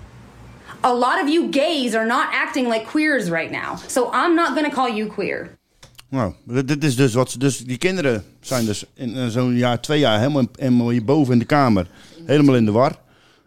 A 0.83 0.93
lot 0.93 1.23
of 1.23 1.29
you 1.29 1.49
gays 1.49 1.95
are 1.95 2.07
not 2.07 2.29
acting 2.33 2.69
like 2.69 2.87
queers 2.87 3.31
right 3.31 3.51
now. 3.51 3.77
So 3.89 4.11
I'm 4.13 4.35
not 4.35 4.55
going 4.55 4.69
to 4.69 4.75
call 4.75 4.89
you 4.89 5.07
queer. 5.07 5.57
Nou, 6.09 6.33
dit, 6.45 6.69
dit 6.69 6.85
is 6.85 6.97
dus 6.97 7.15
wat 7.15 7.31
ze. 7.31 7.39
Dus 7.39 7.59
die 7.59 7.79
kinderen 7.79 8.25
zijn 8.41 8.67
dus 8.67 8.85
in 8.95 9.31
zo'n 9.31 9.55
jaar, 9.55 9.81
twee 9.81 9.99
jaar 9.99 10.19
helemaal, 10.19 10.45
helemaal 10.57 10.91
hierboven 10.91 11.33
in 11.33 11.39
de 11.39 11.45
kamer. 11.45 11.87
Helemaal 12.27 12.55
in 12.55 12.65
de 12.65 12.73
war. 12.73 12.93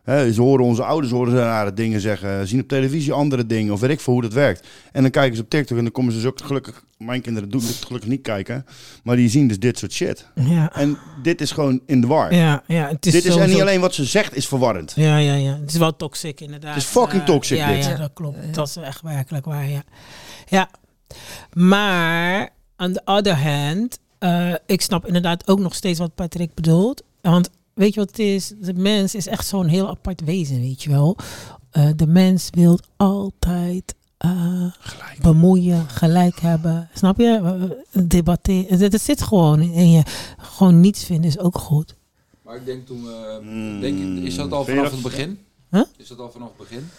Hè, 0.07 0.33
ze 0.33 0.41
horen 0.41 0.65
onze 0.65 0.83
ouders 0.83 1.11
horen 1.13 1.31
ze 1.31 1.37
rare 1.37 1.73
dingen 1.73 2.01
zeggen. 2.01 2.47
Zien 2.47 2.59
op 2.61 2.67
televisie 2.67 3.13
andere 3.13 3.45
dingen. 3.45 3.73
Of 3.73 3.79
weet 3.79 3.89
ik 3.89 3.99
veel 3.99 4.13
hoe 4.13 4.21
dat 4.21 4.33
werkt. 4.33 4.67
En 4.91 5.01
dan 5.01 5.11
kijken 5.11 5.35
ze 5.35 5.41
op 5.41 5.49
TikTok 5.49 5.77
en 5.77 5.83
dan 5.83 5.91
komen 5.91 6.11
ze 6.11 6.17
dus 6.17 6.27
ook 6.27 6.41
gelukkig. 6.41 6.83
Mijn 6.97 7.21
kinderen 7.21 7.49
doen 7.49 7.59
dit 7.61 7.83
gelukkig 7.85 8.09
niet 8.09 8.21
kijken. 8.21 8.65
Maar 9.03 9.15
die 9.15 9.29
zien 9.29 9.47
dus 9.47 9.59
dit 9.59 9.77
soort 9.77 9.93
shit. 9.93 10.27
Ja. 10.35 10.73
En 10.73 10.97
dit 11.23 11.41
is 11.41 11.51
gewoon 11.51 11.81
in 11.85 12.01
de 12.01 12.07
war. 12.07 12.33
Ja, 12.33 12.63
ja, 12.67 12.87
het 12.87 13.05
is 13.05 13.11
dit 13.11 13.25
is 13.25 13.35
en 13.35 13.49
niet 13.49 13.61
alleen 13.61 13.81
wat 13.81 13.93
ze 13.93 14.05
zegt 14.05 14.35
is 14.35 14.47
verwarrend. 14.47 14.93
Ja, 14.95 15.17
ja, 15.17 15.33
ja. 15.33 15.57
Het 15.59 15.69
is 15.69 15.77
wel 15.77 15.95
toxic 15.95 16.41
inderdaad. 16.41 16.73
Het 16.73 16.83
is 16.83 16.89
fucking 16.89 17.21
Eh, 17.21 17.27
toxic, 17.27 17.57
ja, 17.57 17.73
dit. 17.73 17.85
Ja, 17.85 17.95
dat 17.95 18.11
klopt. 18.13 18.53
Dat 18.53 18.67
is 18.67 18.75
echt 18.75 19.01
werkelijk 19.01 19.45
waar, 19.45 19.69
ja. 19.69 19.83
Ja. 20.47 20.69
Maar, 21.53 22.49
on 22.77 22.93
the 22.93 23.01
other 23.05 23.35
hand, 23.37 23.99
eh, 24.19 24.53
ik 24.65 24.81
snap 24.81 25.05
inderdaad 25.07 25.47
ook 25.47 25.59
nog 25.59 25.75
steeds 25.75 25.99
wat 25.99 26.15
Patrick 26.15 26.53
bedoelt. 26.53 27.03
Want 27.21 27.49
weet 27.77 27.93
je 27.93 27.99
wat 27.99 28.09
het 28.09 28.19
is? 28.19 28.53
De 28.59 28.73
mens 28.73 29.15
is 29.15 29.27
echt 29.27 29.47
zo'n 29.47 29.67
heel 29.67 29.87
apart 29.89 30.21
wezen, 30.21 30.59
weet 30.59 30.83
je 30.83 30.89
wel. 30.89 31.17
Eh, 31.71 31.89
de 31.95 32.07
mens 32.07 32.49
wil 32.51 32.79
altijd 32.95 33.95
eh, 34.17 34.71
bemoeien, 35.21 35.89
gelijk 35.89 36.39
hebben. 36.39 36.89
Snap 36.93 37.17
je? 37.17 37.39
Eh, 37.91 38.01
Debatteren. 38.07 38.79
Het, 38.79 38.91
het 38.91 39.01
zit 39.01 39.21
gewoon 39.21 39.61
in 39.61 39.91
je. 39.91 40.03
Gewoon 40.37 40.79
niets 40.79 41.05
vinden 41.05 41.29
is 41.29 41.39
ook 41.39 41.57
goed. 41.57 41.95
maar 42.41 42.55
ik 42.55 42.65
denk 42.65 42.85
toen 42.85 43.03
we, 43.03 43.77
denk 43.81 43.99
ik, 43.99 44.23
is 44.23 44.35
dat 44.35 44.51
al 44.51 44.65
vanaf 44.65 44.91
het 44.91 45.01
begin? 45.01 45.39
Huh? 45.71 45.83
Is 45.97 46.07
dat 46.07 46.19
al 46.19 46.31
vanaf 46.31 46.47
het 46.47 46.57
begin? 46.57 46.89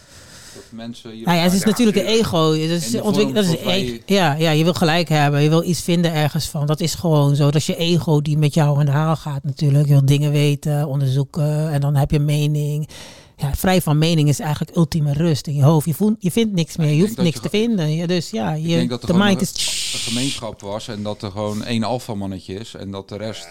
Dat 0.55 0.63
mensen 0.71 1.11
hier 1.11 1.25
Nou 1.25 1.37
ja, 1.37 1.43
het 1.43 1.53
is 1.53 1.65
natuurlijk 1.65 1.97
een 1.97 2.07
ego. 2.07 2.53
Is, 2.53 2.91
dat 2.91 3.45
is 3.45 3.55
e- 3.67 3.99
ja, 4.07 4.35
ja, 4.35 4.51
je 4.51 4.65
wil 4.65 4.75
gelijk 4.75 5.09
hebben. 5.09 5.43
Je 5.43 5.49
wil 5.49 5.63
iets 5.63 5.81
vinden 5.81 6.13
ergens 6.13 6.47
van. 6.47 6.67
Dat 6.67 6.81
is 6.81 6.95
gewoon 6.95 7.37
zo. 7.37 7.45
Dat 7.45 7.55
is 7.55 7.67
je 7.67 7.77
ego 7.77 8.23
die 8.23 8.39
met 8.39 8.55
jou 8.55 8.79
aan 8.79 8.87
de 8.87 8.91
haal 8.93 9.17
gaat 9.17 9.45
natuurlijk. 9.45 9.87
Je 9.87 9.93
wil 9.93 10.05
dingen 10.05 10.33
weten, 10.33 10.87
onderzoeken. 10.87 11.73
En 11.73 11.81
dan 11.81 11.97
heb 11.97 12.11
je 12.11 12.19
mening. 12.19 12.89
Ja, 13.37 13.55
vrij 13.55 13.83
van 13.83 13.99
mening 13.99 14.29
is 14.29 14.41
eigenlijk 14.41 14.77
ultieme 14.77 15.13
rust 15.13 15.47
in 15.47 15.55
je 15.55 15.63
hoofd. 15.63 15.87
Je, 15.87 15.95
voelt, 15.95 16.17
je 16.19 16.31
vindt 16.31 16.55
niks 16.55 16.77
meer. 16.77 16.93
Je 16.93 17.01
hoeft 17.01 17.17
niks 17.17 17.37
je 17.37 17.43
te 17.43 17.49
vinden. 17.49 17.95
Ja, 17.95 18.07
dus 18.07 18.31
ja, 18.31 18.53
je, 18.53 18.69
denk 18.69 18.91
dat 18.91 19.03
er 19.03 19.07
de 19.07 19.15
mind 19.15 19.41
een, 19.41 19.49
is... 19.55 19.91
een 19.93 19.99
gemeenschap 19.99 20.61
was 20.61 20.89
en 20.89 21.03
dat 21.03 21.23
er 21.23 21.31
gewoon 21.31 21.65
één 21.65 21.83
alfamannetje 21.83 22.55
is 22.55 22.75
en 22.75 22.91
dat 22.91 23.09
de 23.09 23.17
rest... 23.17 23.47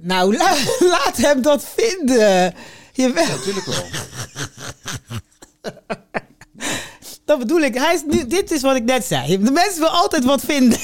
Nou, 0.00 0.36
la- 0.36 0.56
laat 0.94 1.16
hem 1.16 1.42
dat 1.42 1.64
vinden. 1.76 2.54
Je 2.92 3.12
Ja, 3.14 3.36
natuurlijk 3.36 3.66
wel. 3.66 3.84
Dat 7.24 7.38
bedoel 7.38 7.60
ik. 7.60 7.74
Hij 7.74 7.94
is 7.94 8.02
nu, 8.10 8.26
dit 8.26 8.50
is 8.50 8.62
wat 8.62 8.76
ik 8.76 8.84
net 8.84 9.04
zei. 9.04 9.38
De 9.44 9.50
mensen 9.50 9.80
wil 9.80 9.88
altijd 9.88 10.24
wat 10.24 10.40
vinden. 10.44 10.78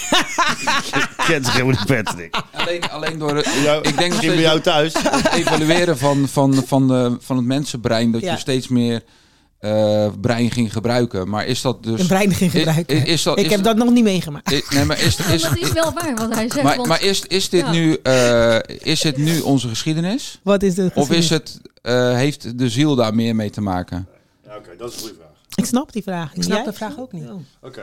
Kent 1.27 1.45
zich 1.45 1.53
helemaal 1.53 1.67
niet 1.79 1.87
Patrick. 1.87 2.43
Alleen, 2.53 2.91
alleen 2.91 3.19
door 3.19 3.37
het, 3.37 3.49
Jou- 3.63 3.89
ik 3.89 3.99
denk 3.99 4.13
steeds 4.13 4.27
bij 4.35 4.41
jou 4.43 4.55
dat 4.55 4.63
thuis. 4.63 4.93
Het 5.03 5.33
evalueren 5.33 5.99
van, 5.99 6.29
van, 6.29 6.55
van, 6.67 6.89
de, 6.89 7.17
van 7.21 7.37
het 7.37 7.45
mensenbrein, 7.47 8.11
dat 8.13 8.21
Ja. 8.21 8.33
je 8.33 8.39
steeds 8.39 8.69
meer 8.69 9.03
eh, 9.59 10.07
brein 10.21 10.51
ging 10.51 10.73
gebruiken. 10.73 11.29
Maar 11.29 11.47
is 11.47 11.61
dat 11.61 11.83
dus... 11.83 12.01
Een 12.01 12.07
brein 12.07 12.35
ging 12.35 12.51
gebruiken. 12.51 13.07
Is, 13.07 13.23
dat, 13.23 13.39
ik 13.39 13.45
is- 13.45 13.51
heb 13.51 13.63
dat 13.63 13.77
nog 13.77 13.91
niet 13.91 14.05
meegemaakt. 14.05 14.51
i- 14.53 14.63
nee, 14.71 14.85
maar 14.85 15.01
is, 15.01 15.17
is, 15.17 15.43
het 15.47 15.59
is 15.61 15.73
wel 15.73 15.93
waar 15.93 16.15
wat 16.15 16.35
hij 16.35 16.49
zegt. 16.51 16.63
maar, 16.63 16.77
want- 16.77 16.89
maar 16.89 17.03
is, 17.03 17.21
is, 17.27 17.49
dit 17.49 17.61
Ja. 17.61 17.71
nu, 17.71 17.97
eh, 18.03 18.57
is 18.79 19.01
dit 19.01 19.17
nu 19.17 19.41
onze 19.41 19.69
geschiedenis? 19.69 20.41
Wat 20.43 20.63
is 20.63 20.75
de 20.75 20.91
Of 20.95 21.11
is 21.11 21.31
het, 21.31 21.61
eh, 21.83 22.15
heeft 22.15 22.59
de 22.59 22.69
ziel 22.69 22.95
daar 22.95 23.15
meer 23.15 23.35
mee 23.37 23.51
te 23.51 23.61
maken? 23.61 24.09
Ja, 24.51 24.57
Oké, 24.57 24.77
dat 24.77 24.89
is 24.91 24.95
een 24.95 25.01
goede 25.01 25.15
vraag. 25.15 25.31
Ik 25.55 25.65
snap 25.65 25.93
die 25.93 26.03
vraag. 26.03 26.35
Ik 26.35 26.43
snap 26.43 26.57
Jij? 26.57 26.65
de 26.65 26.73
vraag 26.73 26.99
ook 26.99 27.13
niet. 27.13 27.29
Oh. 27.29 27.41
Oké. 27.61 27.83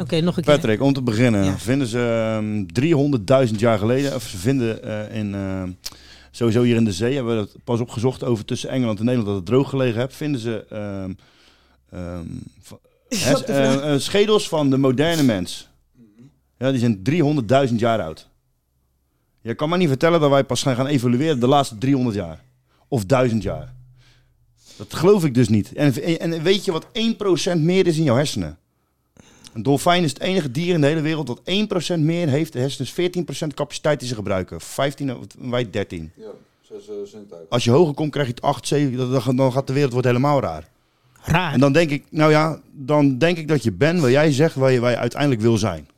Oké, 0.00 0.20
nog 0.20 0.36
een 0.36 0.42
keer. 0.42 0.54
Patrick, 0.54 0.80
om 0.82 0.92
te 0.92 1.02
beginnen. 1.02 1.44
Ja. 1.44 1.58
Vinden 1.58 1.86
ze 1.86 2.66
ehm, 3.28 3.48
300.000 3.48 3.54
jaar 3.56 3.78
geleden, 3.78 4.14
of 4.14 4.22
ze 4.22 4.38
vinden 4.38 4.82
eh, 4.82 5.18
in, 5.18 5.34
ehm, 5.34 5.70
sowieso 6.30 6.62
hier 6.62 6.76
in 6.76 6.84
de 6.84 6.92
zee, 6.92 7.14
hebben 7.14 7.36
we 7.36 7.44
dat 7.44 7.64
pas 7.64 7.80
opgezocht 7.80 8.24
over 8.24 8.44
tussen 8.44 8.68
Engeland 8.68 8.98
en 8.98 9.04
Nederland, 9.04 9.30
dat 9.30 9.38
het 9.40 9.46
droog 9.46 9.68
gelegen 9.68 10.00
heeft, 10.00 10.16
vinden 10.16 10.40
ze 10.40 10.64
ehm, 10.68 11.12
ehm, 11.90 12.26
eh, 13.46 13.92
eh, 13.92 14.00
schedels 14.00 14.48
van 14.48 14.70
de 14.70 14.76
moderne 14.76 15.22
mens. 15.22 15.68
Ja, 16.58 16.70
die 16.70 16.80
zijn 16.80 17.02
300.000 17.68 17.74
jaar 17.74 18.02
oud. 18.02 18.28
Je 19.40 19.54
kan 19.54 19.68
maar 19.68 19.78
niet 19.78 19.88
vertellen 19.88 20.20
dat 20.20 20.30
wij 20.30 20.44
pas 20.44 20.62
gaan 20.62 20.76
gaan 20.76 20.86
evolueren 20.86 21.40
de 21.40 21.46
laatste 21.46 21.78
300 21.78 22.16
jaar. 22.16 22.44
Of 22.88 23.04
1000 23.04 23.42
jaar. 23.42 23.74
Dat 24.76 24.94
geloof 24.94 25.24
ik 25.24 25.34
dus 25.34 25.48
niet. 25.48 25.72
En, 25.72 26.20
en 26.20 26.42
weet 26.42 26.64
je 26.64 26.72
wat 26.72 26.86
1% 27.56 27.58
meer 27.58 27.86
is 27.86 27.96
in 27.96 28.02
jouw 28.02 28.16
hersenen? 28.16 28.58
Een 29.52 29.62
dolfijn 29.62 30.04
is 30.04 30.10
het 30.10 30.20
enige 30.20 30.50
dier 30.50 30.74
in 30.74 30.80
de 30.80 30.86
hele 30.86 31.00
wereld 31.00 31.26
dat 31.26 31.40
1% 31.96 31.98
meer 31.98 32.28
heeft. 32.28 32.52
De 32.52 32.58
hersenen 32.58 33.12
is 33.12 33.46
14% 33.46 33.46
capaciteit 33.54 33.98
die 33.98 34.08
ze 34.08 34.14
gebruiken. 34.14 34.60
15, 34.60 35.16
of 35.16 35.24
wij 35.38 35.70
13. 35.70 36.12
Ja, 36.14 36.24
zes 36.62 37.10
zintuigen. 37.10 37.50
Als 37.50 37.64
je 37.64 37.70
hoger 37.70 37.94
komt, 37.94 38.10
krijg 38.10 38.26
je 38.26 38.32
het 38.34 38.42
8, 38.42 38.66
7. 38.66 39.36
dan- 39.36 39.52
gaat 39.52 39.66
de 39.66 39.72
wereld 39.72 39.92
wordt 39.92 40.06
helemaal 40.06 40.40
raar. 40.40 40.68
Raar. 41.24 41.52
En 41.52 41.60
dan 41.60 41.72
denk 41.72 41.90
ik, 41.90 42.04
nou 42.10 42.30
ja, 42.30 42.60
dan 42.72 43.18
denk 43.18 43.38
ik 43.38 43.48
dat 43.48 43.62
je 43.62 43.72
bent 43.72 44.00
waar 44.00 44.10
jij 44.10 44.32
zegt 44.32 44.54
waar 44.54 44.72
je, 44.72 44.80
waar 44.80 44.90
je 44.90 44.96
uiteindelijk 44.96 45.40
wil 45.40 45.58
zijn. 45.58 45.88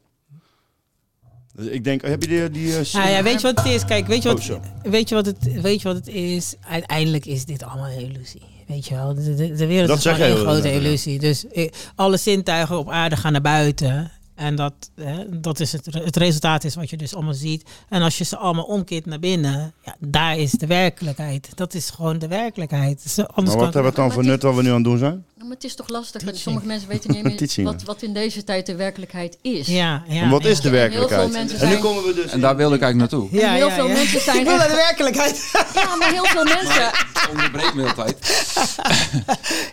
Dus 1.55 1.67
ik 1.67 1.85
denk, 1.85 2.03
heb 2.03 2.23
je 2.23 2.29
die... 2.29 2.51
die 2.51 2.77
eh, 2.79 2.93
Nou 2.93 3.09
ja, 3.09 3.23
weet 3.23 3.41
je 3.41 3.53
wat 3.53 3.65
het 3.65 3.67
is? 3.67 3.85
Kijk, 3.85 4.07
weet 4.07 4.23
je 4.23 4.29
Oh, 4.29 4.35
wat, 4.35 4.61
weet 4.83 5.09
je 5.09 5.15
wat, 5.15 5.27
het, 5.27 5.61
weet 5.61 5.83
je 5.83 5.89
wat 5.89 5.97
het 5.97 6.09
is? 6.09 6.55
Uiteindelijk 6.61 7.27
is 7.27 7.45
dit 7.45 7.63
allemaal 7.63 7.91
een 7.91 8.11
illusie. 8.11 8.54
Weet 8.67 8.87
je 8.87 8.95
wel, 8.95 9.15
de, 9.15 9.35
de, 9.35 9.55
de 9.55 9.67
wereld 9.67 9.89
Dat 9.89 9.99
is 9.99 10.05
gewoon 10.05 10.31
een 10.31 10.37
grote 10.37 10.73
illusie. 10.73 11.19
Dus 11.19 11.49
eh, 11.49 11.71
alle 11.95 12.17
zintuigen 12.17 12.79
op 12.79 12.91
aarde 12.91 13.17
gaan 13.17 13.33
naar 13.33 13.41
buiten. 13.41 14.11
En 14.35 14.55
dat, 14.55 14.73
hè, 14.95 15.41
dat 15.41 15.61
is 15.61 15.73
het, 15.73 15.87
het 15.95 16.17
resultaat 16.17 16.65
is 16.65 16.75
wat 16.75 16.91
je 16.91 16.97
dus 16.97 17.15
allemaal 17.15 17.35
ziet. 17.35 17.69
En 17.89 18.03
als 18.03 18.19
je 18.19 18.25
ze 18.25 18.37
allemaal 18.37 18.65
omkeert 18.65 19.07
naar 19.07 19.19
binnen, 19.19 19.73
ja, 19.85 19.97
daar 19.99 20.39
is 20.39 20.51
de 20.51 20.67
werkelijkheid. 20.67 21.49
Dat 21.55 21.75
is 21.75 21.91
gewoon 21.91 22.19
de 22.19 22.29
werkelijkheid. 22.29 23.03
Dus, 23.03 23.19
anders 23.19 23.35
maar 23.37 23.45
wat 23.47 23.57
kan- 23.57 23.73
hebben 23.73 23.91
we 23.91 23.97
dan 23.97 24.13
voor 24.13 24.25
nut 24.25 24.43
wat 24.43 24.55
we 24.55 24.63
nu 24.63 24.69
aan 24.69 24.75
het 24.75 24.85
doen 24.85 24.99
zijn? 24.99 25.25
Maar 25.39 25.53
het 25.53 25.65
is 25.65 25.75
toch 25.75 25.89
lastig. 25.89 26.23
want 26.25 26.37
Sommige 26.37 26.67
mensen 26.67 26.89
weten 26.89 27.11
niet 27.11 27.23
meer 27.57 27.65
wat, 27.65 27.83
wat 27.83 28.03
in 28.03 28.13
deze 28.15 28.45
tijd 28.45 28.67
de 28.67 28.75
werkelijkheid 28.75 29.39
is. 29.43 29.67
Ja, 29.67 30.03
ja. 30.09 30.23
En 30.23 30.31
wat 30.31 30.45
is 30.45 30.61
de 30.61 30.71
werkelijkheid? 30.71 31.55
En 31.55 31.69
nu 31.69 31.79
komen 31.79 32.05
we 32.05 32.15
dus... 32.15 32.31
En 32.33 32.41
daar 32.41 32.57
wil 32.57 32.73
ik 32.73 32.81
eigenlijk 32.83 33.13
naartoe. 33.13 33.41
En 33.41 33.53
heel 33.55 33.71
veel 33.71 33.89
mensen 33.89 34.21
zijn 34.21 34.39
Ik 34.41 34.47
wil 34.47 34.57
naar 34.57 34.69
de 34.69 34.75
werkelijkheid. 34.75 35.51
Ja, 35.75 35.97
maar 35.97 36.11
heel 36.13 36.25
veel 36.25 36.45
mensen. 36.45 36.91
Onderbreek 37.31 37.75
me 37.75 37.83
heel 37.83 37.95
tijd. 37.95 38.17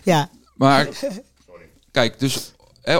ja. 0.04 0.30
Maar 0.54 0.88
kijk, 1.90 2.18
dus 2.18 2.52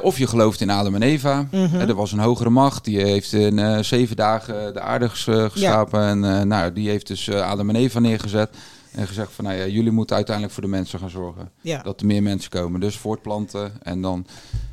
of 0.02 0.18
je 0.18 0.26
gelooft 0.26 0.60
in 0.60 0.70
Adam 0.70 0.94
en 0.94 1.02
Eva. 1.02 1.46
Mhm. 1.50 1.74
Er 1.76 1.94
was 1.94 2.12
een 2.12 2.18
hogere 2.18 2.50
macht. 2.50 2.84
Die 2.84 3.00
heeft 3.00 3.32
in 3.32 3.58
eh, 3.58 3.78
zeven 3.78 4.16
dagen 4.16 4.74
de 4.74 4.80
aarde 4.80 5.04
eh, 5.04 5.50
geschapen. 5.50 6.00
En 6.00 6.24
eh, 6.24 6.42
nou, 6.42 6.72
die 6.72 6.88
heeft 6.88 7.06
dus 7.06 7.30
Adam 7.30 7.68
en 7.68 7.76
Eva 7.76 7.98
neergezet. 7.98 8.56
En 8.92 9.06
gezegd 9.06 9.32
van, 9.32 9.44
nou 9.44 9.56
ja, 9.56 9.66
jullie 9.66 9.90
moeten 9.90 10.16
uiteindelijk 10.16 10.54
voor 10.54 10.62
de 10.62 10.68
mensen 10.68 10.98
gaan 10.98 11.10
zorgen. 11.10 11.50
Ja. 11.60 11.82
Dat 11.82 12.00
er 12.00 12.06
meer 12.06 12.22
mensen 12.22 12.50
komen. 12.50 12.80
Dus 12.80 12.96
voortplanten 12.96 13.72
en 13.82 14.02
dan... 14.02 14.26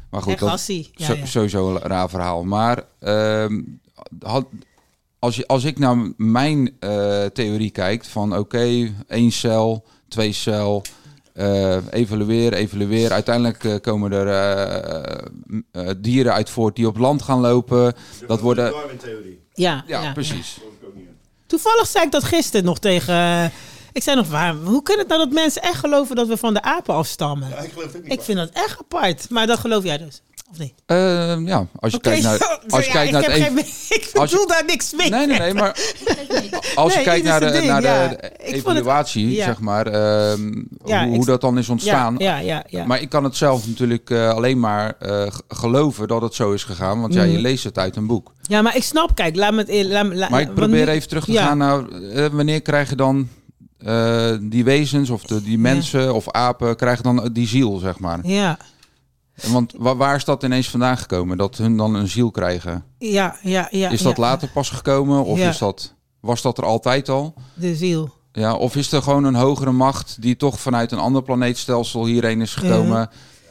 Maar 0.10 0.22
goed, 0.22 0.40
dat 0.40 0.50
gassie, 0.50 0.90
ja, 0.94 1.14
ja. 1.14 1.26
sowieso 1.26 1.70
een 1.70 1.82
raar 1.82 2.10
verhaal. 2.10 2.44
Maar 2.44 2.84
ehm, 3.00 3.62
had, 4.20 4.46
als, 5.20 5.36
je, 5.36 5.48
als 5.48 5.64
ik 5.64 5.80
naar 5.80 6.14
mijn 6.18 6.80
theorie 7.34 7.70
kijk 7.70 8.06
van 8.06 8.38
oké, 8.38 8.94
één 9.08 9.32
cel, 9.32 9.86
twee 10.08 10.32
cel, 10.32 10.84
eh, 11.40 11.78
evalueren, 11.90 12.58
evalueren. 12.58 13.12
Uiteindelijk 13.12 13.64
eh, 13.64 13.76
komen 13.82 14.12
er 14.12 14.28
eh, 14.28 15.58
eh, 15.72 15.96
dieren 15.98 16.34
uit 16.34 16.50
voort 16.50 16.76
die 16.76 16.88
op 16.88 16.98
land 16.98 17.22
gaan 17.22 17.40
lopen. 17.40 17.94
Dat 18.28 18.40
worden... 18.40 18.74
Ja, 19.54 19.84
Ja, 19.88 20.02
ja, 20.02 20.12
precies. 20.14 20.60
Toevallig 21.46 21.88
zei 21.88 22.06
ik 22.06 22.12
dat 22.12 22.24
gisteren 22.24 22.66
nog 22.66 22.80
tegen. 22.80 23.52
ik 23.94 24.04
zei 24.04 24.16
nog, 24.16 24.30
waar, 24.30 24.56
hoe 24.56 24.84
kan 24.84 24.98
het 24.98 25.08
nou 25.08 25.20
dat 25.20 25.32
mensen 25.32 25.62
echt 25.62 25.80
geloven 25.80 26.16
dat 26.16 26.28
we 26.28 26.38
van 26.38 26.54
de 26.54 26.62
apen 26.62 26.94
afstammen? 26.94 27.50
ik 27.64 27.72
geloof 27.74 27.94
het 27.94 28.02
Ik 28.04 28.22
vind 28.22 28.38
dat 28.38 28.50
echt 28.54 28.80
apart. 28.80 29.30
Maar 29.30 29.48
dat 29.48 29.60
geloof 29.60 29.84
jij 29.84 29.98
dus, 29.98 30.22
of 30.52 30.58
niet? 30.60 30.74
Eh, 30.86 31.46
ja, 31.46 31.68
als 31.80 31.92
je 31.92 32.00
kijkt 32.00 32.24
naar, 32.24 32.60
als 32.70 32.86
je 32.86 32.92
ja, 32.92 32.92
kijkt 32.92 33.08
ik 33.08 33.12
naar 33.14 33.22
heb 33.24 33.32
het 33.56 33.66
geen- 33.66 33.98
ik 34.00 34.10
als 34.14 34.30
je- 34.30 34.36
bedoel 34.36 34.48
daar 34.48 34.64
niks 34.66 34.94
mee. 34.94 35.10
Nee, 35.10 35.28
nee, 35.28 35.40
nee, 35.40 35.54
maar 35.54 35.70
als 36.76 36.92
je 36.92 36.96
Nee, 36.98 37.06
kijkt 37.08 37.26
naar 37.26 37.40
de, 37.40 37.52
ding, 37.52 37.66
naar 37.66 37.82
de, 37.82 37.88
ja. 37.88 38.08
de 38.08 38.16
Ik 38.16 38.30
vond 38.38 38.48
het- 38.48 38.56
evaluatie, 38.66 39.32
ja. 39.32 39.46
zeg 39.46 39.60
maar, 39.60 39.88
ehm, 39.88 40.64
Ja, 40.86 41.00
hoe, 41.04 41.10
ik- 41.10 41.16
hoe 41.16 41.26
dat 41.26 41.42
dan 41.42 41.58
is 41.58 41.70
ontstaan. 41.70 42.16
Ja, 42.18 42.38
ja, 42.38 42.46
ja, 42.46 42.64
ja. 42.70 42.86
Maar 42.86 43.02
ik 43.02 43.10
kan 43.10 43.24
het 43.24 43.36
zelf 43.36 43.68
natuurlijk 43.68 44.10
eh, 44.10 44.30
alleen 44.30 44.60
maar 44.60 44.94
eh, 45.00 45.28
geloven 45.48 46.08
dat 46.08 46.22
het 46.22 46.34
zo 46.34 46.52
is 46.52 46.64
gegaan, 46.64 47.02
want 47.02 47.14
ja, 47.14 47.24
je 47.24 47.32
Mhm. 47.34 47.42
leest 47.42 47.64
het 47.64 47.78
uit 47.78 47.96
een 47.96 48.08
boek. 48.08 48.34
Ja, 48.42 48.62
maar 48.62 48.76
ik 48.76 48.84
snap, 48.84 49.16
kijk, 49.16 49.36
laat 49.36 49.54
me 49.54 49.64
het... 49.68 49.86
Laat, 50.14 50.30
Maar 50.30 50.42
ik 50.42 50.54
probeer 50.54 50.90
even 50.90 51.08
terug 51.10 51.26
te 51.26 51.32
ja. 51.32 51.46
gaan 51.46 51.58
naar 51.58 51.88
eh, 51.90 52.26
wanneer 52.32 52.62
krijgen 52.62 52.98
dan 52.98 53.28
eh, 53.78 54.32
die 54.42 54.64
wezens 54.64 55.10
of 55.10 55.24
de, 55.24 55.42
die 55.44 55.58
mensen 55.58 56.14
of 56.14 56.32
apen 56.32 56.76
krijgen 56.76 57.04
dan 57.04 57.30
die 57.34 57.48
ziel, 57.48 57.78
zeg 57.78 58.00
maar. 58.00 58.20
Ja, 58.24 58.58
Want 59.48 59.74
wa- 59.78 59.96
waar 59.96 60.16
is 60.16 60.26
dat 60.26 60.44
ineens 60.44 60.70
vandaan 60.70 60.98
gekomen, 60.98 61.38
dat 61.38 61.58
hun 61.58 61.78
dan 61.78 61.96
een 61.96 62.08
ziel 62.08 62.32
krijgen? 62.32 62.84
ja, 62.98 63.36
ja. 63.42 63.68
ja 63.72 63.90
is 63.90 64.02
dat 64.02 64.16
ja. 64.18 64.22
later 64.24 64.48
pas 64.50 64.70
gekomen 64.70 65.24
of 65.26 65.38
Ja. 65.38 65.50
is 65.50 65.58
dat, 65.58 65.94
was 66.20 66.42
dat 66.42 66.58
er 66.58 66.64
altijd 66.66 67.10
al? 67.10 67.34
De 67.54 67.76
ziel. 67.76 68.10
Ja, 68.32 68.54
of 68.56 68.76
is 68.76 68.92
er 68.92 69.02
gewoon 69.02 69.24
een 69.24 69.36
hogere 69.36 69.72
macht 69.72 70.22
die 70.22 70.36
toch 70.36 70.60
vanuit 70.60 70.92
een 70.92 71.00
ander 71.00 71.24
planeetstelsel 71.24 72.06
hierheen 72.06 72.42
is 72.42 72.56
gekomen? 72.56 73.10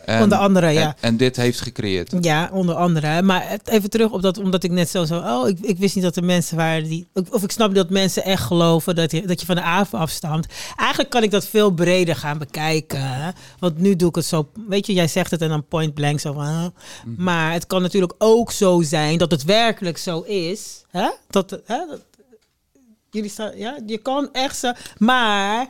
En, 0.08 0.22
Onder 0.22 0.38
andere, 0.38 0.70
ja. 0.70 0.86
En, 0.86 0.94
en 1.00 1.16
dit 1.16 1.36
heeft 1.36 1.60
gecreëerd. 1.60 2.14
Ja, 2.20 2.50
onder 2.52 2.74
andere. 2.74 3.22
Maar 3.22 3.58
even 3.64 3.90
terug 3.90 4.10
op 4.10 4.22
dat, 4.22 4.38
omdat 4.38 4.64
ik 4.64 4.70
net 4.70 4.88
zo 4.88 5.04
zo. 5.04 5.18
Oh, 5.18 5.48
ik, 5.48 5.58
ik 5.60 5.78
wist 5.78 5.94
niet 5.94 6.04
dat 6.04 6.16
er 6.16 6.24
mensen 6.24 6.56
waren 6.56 6.84
die. 6.88 7.08
Of 7.30 7.42
ik 7.42 7.50
snap 7.50 7.74
dat 7.74 7.90
mensen 7.90 8.24
echt 8.24 8.42
geloven 8.42 8.94
dat 8.94 9.10
je, 9.10 9.26
dat 9.26 9.40
je 9.40 9.46
van 9.46 9.54
de 9.54 9.62
apen 9.62 9.98
afstamt. 9.98 10.46
Eigenlijk 10.76 11.10
kan 11.10 11.22
ik 11.22 11.30
dat 11.30 11.46
veel 11.46 11.70
breder 11.70 12.16
gaan 12.16 12.38
bekijken. 12.38 13.34
Want 13.58 13.78
nu 13.78 13.96
doe 13.96 14.08
ik 14.08 14.14
het 14.14 14.24
zo. 14.24 14.48
Weet 14.68 14.86
je, 14.86 14.92
jij 14.92 15.08
zegt 15.08 15.30
het 15.30 15.42
en 15.42 15.48
dan 15.48 15.66
point 15.66 15.94
blank 15.94 16.20
zo 16.20 16.32
van. 16.32 16.46
huh? 16.46 16.66
Mhm. 17.04 17.22
Maar 17.22 17.52
het 17.52 17.66
kan 17.66 17.82
natuurlijk 17.82 18.14
ook 18.18 18.52
zo 18.52 18.82
zijn 18.82 19.18
dat 19.18 19.30
het 19.30 19.44
werkelijk 19.44 19.98
zo 19.98 20.20
is. 20.20 20.84
Hè? 20.90 21.08
Dat, 21.30 21.50
hè? 21.64 21.86
dat 21.88 22.00
jullie 23.10 23.30
staan. 23.30 23.56
Ja, 23.56 23.78
je 23.86 23.98
kan 23.98 24.28
echt 24.32 24.56
zo. 24.58 24.72
Maar 24.98 25.66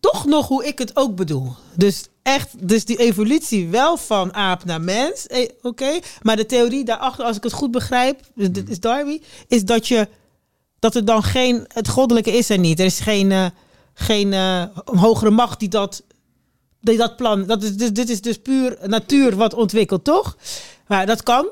toch 0.00 0.24
nog 0.26 0.48
hoe 0.48 0.66
ik 0.66 0.78
het 0.78 0.96
ook 0.96 1.16
bedoel. 1.16 1.52
Dus 1.74 2.06
echt, 2.28 2.68
dus 2.68 2.84
die 2.84 2.96
evolutie 2.96 3.68
wel 3.68 3.96
van 3.96 4.34
aap 4.34 4.64
naar 4.64 4.80
mens, 4.80 5.26
eh, 5.26 5.48
oké. 5.62 5.98
Maar 6.22 6.36
de 6.36 6.46
theorie 6.46 6.84
daarachter, 6.84 7.24
als 7.24 7.36
ik 7.36 7.42
het 7.42 7.52
goed 7.52 7.70
begrijp, 7.70 8.20
dus 8.34 8.50
dit 8.50 8.68
is 8.68 8.80
Darby, 8.80 9.20
is 9.46 9.64
dat 9.64 9.88
je 9.88 10.08
dat 10.78 10.94
er 10.94 11.04
dan 11.04 11.22
geen 11.22 11.64
het 11.68 11.88
goddelijke 11.88 12.32
is 12.32 12.50
er 12.50 12.58
niet. 12.58 12.78
Er 12.78 12.84
is 12.84 13.00
geen 13.00 13.32
eh, 13.32 13.46
geen 13.94 14.32
eh, 14.32 14.62
hogere 14.84 15.30
macht 15.30 15.60
die 15.60 15.68
dat 15.68 16.02
die 16.80 16.96
dat 16.96 17.16
plan. 17.16 17.46
Dat 17.46 17.62
is 17.62 17.76
dus 17.76 17.92
dit 17.92 18.08
is 18.08 18.20
dus 18.20 18.38
puur 18.38 18.78
natuur 18.82 19.36
wat 19.36 19.54
ontwikkelt, 19.54 20.04
toch? 20.04 20.36
Maar 20.86 21.06
dat 21.06 21.22
kan. 21.22 21.46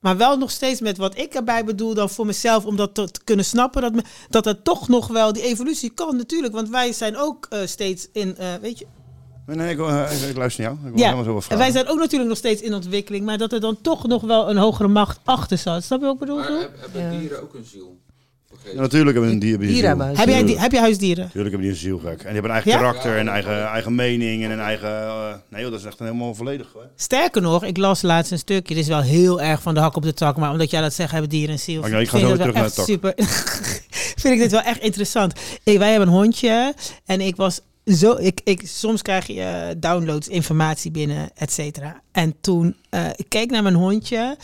Maar 0.00 0.16
wel 0.16 0.36
nog 0.36 0.50
steeds 0.50 0.80
met 0.80 0.96
wat 0.96 1.18
ik 1.18 1.34
erbij 1.34 1.64
bedoel 1.64 1.94
dan 1.94 2.10
voor 2.10 2.26
mezelf, 2.26 2.64
om 2.64 2.76
dat 2.76 2.94
te, 2.94 3.10
te 3.10 3.24
kunnen 3.24 3.44
snappen, 3.44 3.82
dat, 3.82 3.92
me, 3.94 4.02
dat 4.28 4.46
er 4.46 4.62
toch 4.62 4.88
nog 4.88 5.06
wel 5.06 5.32
die 5.32 5.42
evolutie 5.42 5.90
kan 5.90 6.16
natuurlijk. 6.16 6.52
Want 6.52 6.68
wij 6.68 6.92
zijn 6.92 7.16
ook 7.16 7.48
steeds 7.64 8.08
in, 8.12 8.36
weet 8.60 8.78
je, 8.78 8.86
Nee, 9.56 9.58
nee, 9.58 9.74
ik, 9.74 9.78
eh, 9.78 10.28
ik 10.28 10.36
luister 10.36 10.64
naar 10.64 10.72
jou. 10.72 10.92
Ik 10.92 10.98
ja, 10.98 11.04
helemaal 11.04 11.24
zo 11.24 11.32
wat 11.32 11.42
en 11.42 11.48
vragen. 11.48 11.64
wij 11.64 11.72
zijn 11.72 11.88
ook 11.88 11.98
natuurlijk 11.98 12.28
nog 12.28 12.38
steeds 12.38 12.62
in 12.62 12.74
ontwikkeling, 12.74 13.24
maar 13.24 13.38
dat 13.38 13.52
er 13.52 13.60
dan 13.60 13.78
toch 13.80 14.06
nog 14.06 14.22
wel 14.22 14.50
een 14.50 14.56
hogere 14.56 14.88
macht 14.88 15.20
achter 15.24 15.58
zat. 15.58 15.84
Snap 15.84 16.00
je 16.00 16.04
wat 16.04 16.14
ik 16.14 16.20
bedoel? 16.20 16.42
Hebben 16.80 17.18
dieren 17.18 17.42
ook 17.42 17.54
een 17.54 17.64
ziel? 17.64 17.98
Ja, 18.64 18.80
natuurlijk 18.80 19.16
hebben 19.16 19.38
we 19.38 19.44
een 19.44 19.50
hebben 19.50 19.66
die 19.66 19.76
Dieren 19.76 19.96
ziel. 19.96 20.06
hebben 20.06 20.16
Heb 20.16 20.48
jij, 20.48 20.56
heb 20.62 20.72
je 20.72 20.78
huisdieren? 20.78 21.30
Tuurlijk 21.30 21.54
hebben 21.54 21.60
die 21.60 21.70
een 21.70 21.76
ziel, 21.76 21.98
gek. 21.98 22.10
En 22.10 22.16
die 22.16 22.24
hebben 22.32 22.44
een 22.44 22.50
eigen 22.50 22.70
Ja? 22.70 22.76
karakter 22.76 23.16
en 23.16 23.28
eigen, 23.28 23.66
eigen 23.66 23.94
mening 23.94 24.44
en 24.44 24.50
een 24.50 24.60
eigen... 24.60 24.88
eh, 24.88 25.34
nee 25.48 25.62
joh, 25.62 25.70
dat 25.70 25.80
is 25.80 25.86
echt 25.86 25.98
helemaal 25.98 26.34
volledig. 26.34 26.66
Hoor. 26.72 26.86
Sterker 26.96 27.42
nog, 27.42 27.64
ik 27.64 27.76
las 27.76 28.02
laatst 28.02 28.32
een 28.32 28.38
stukje. 28.38 28.74
Dit 28.74 28.82
is 28.82 28.88
wel 28.88 29.00
heel 29.00 29.40
erg 29.40 29.62
van 29.62 29.74
de 29.74 29.80
hak 29.80 29.96
op 29.96 30.02
de 30.02 30.14
tak. 30.14 30.36
Maar 30.36 30.50
omdat 30.50 30.70
jij 30.70 30.80
dat 30.80 30.94
zegt, 30.94 31.10
hebben 31.10 31.30
dieren 31.30 31.52
een 31.52 31.58
ziel. 31.58 31.78
Oké, 31.78 31.98
ik 31.98 32.08
ga 32.08 32.18
Vind 32.18 32.30
zo 32.30 32.36
dat 32.36 32.46
weer 32.46 32.52
wel 32.52 32.52
terug 32.52 32.54
naar 32.54 32.64
echt 32.64 32.74
Super. 32.74 33.12
vind 34.22 34.34
ik 34.34 34.40
dit 34.40 34.50
wel 34.50 34.60
echt 34.62 34.80
interessant. 34.80 35.32
Ik, 35.64 35.78
wij 35.78 35.90
hebben 35.90 36.08
een 36.08 36.14
hondje. 36.14 36.74
En 37.04 37.20
ik 37.20 37.36
was 37.36 37.60
zo... 37.94 38.16
Ik, 38.16 38.40
ik, 38.44 38.62
soms 38.68 39.02
krijg 39.02 39.26
je 39.26 39.40
eh, 39.42 39.68
downloads, 39.78 40.28
informatie 40.28 40.90
binnen, 40.90 41.30
et 41.34 41.52
cetera. 41.52 42.00
En 42.12 42.34
toen... 42.40 42.76
eh, 42.90 43.06
ik 43.16 43.28
keek 43.28 43.50
naar 43.50 43.62
mijn 43.62 43.74
hondje. 43.74 44.36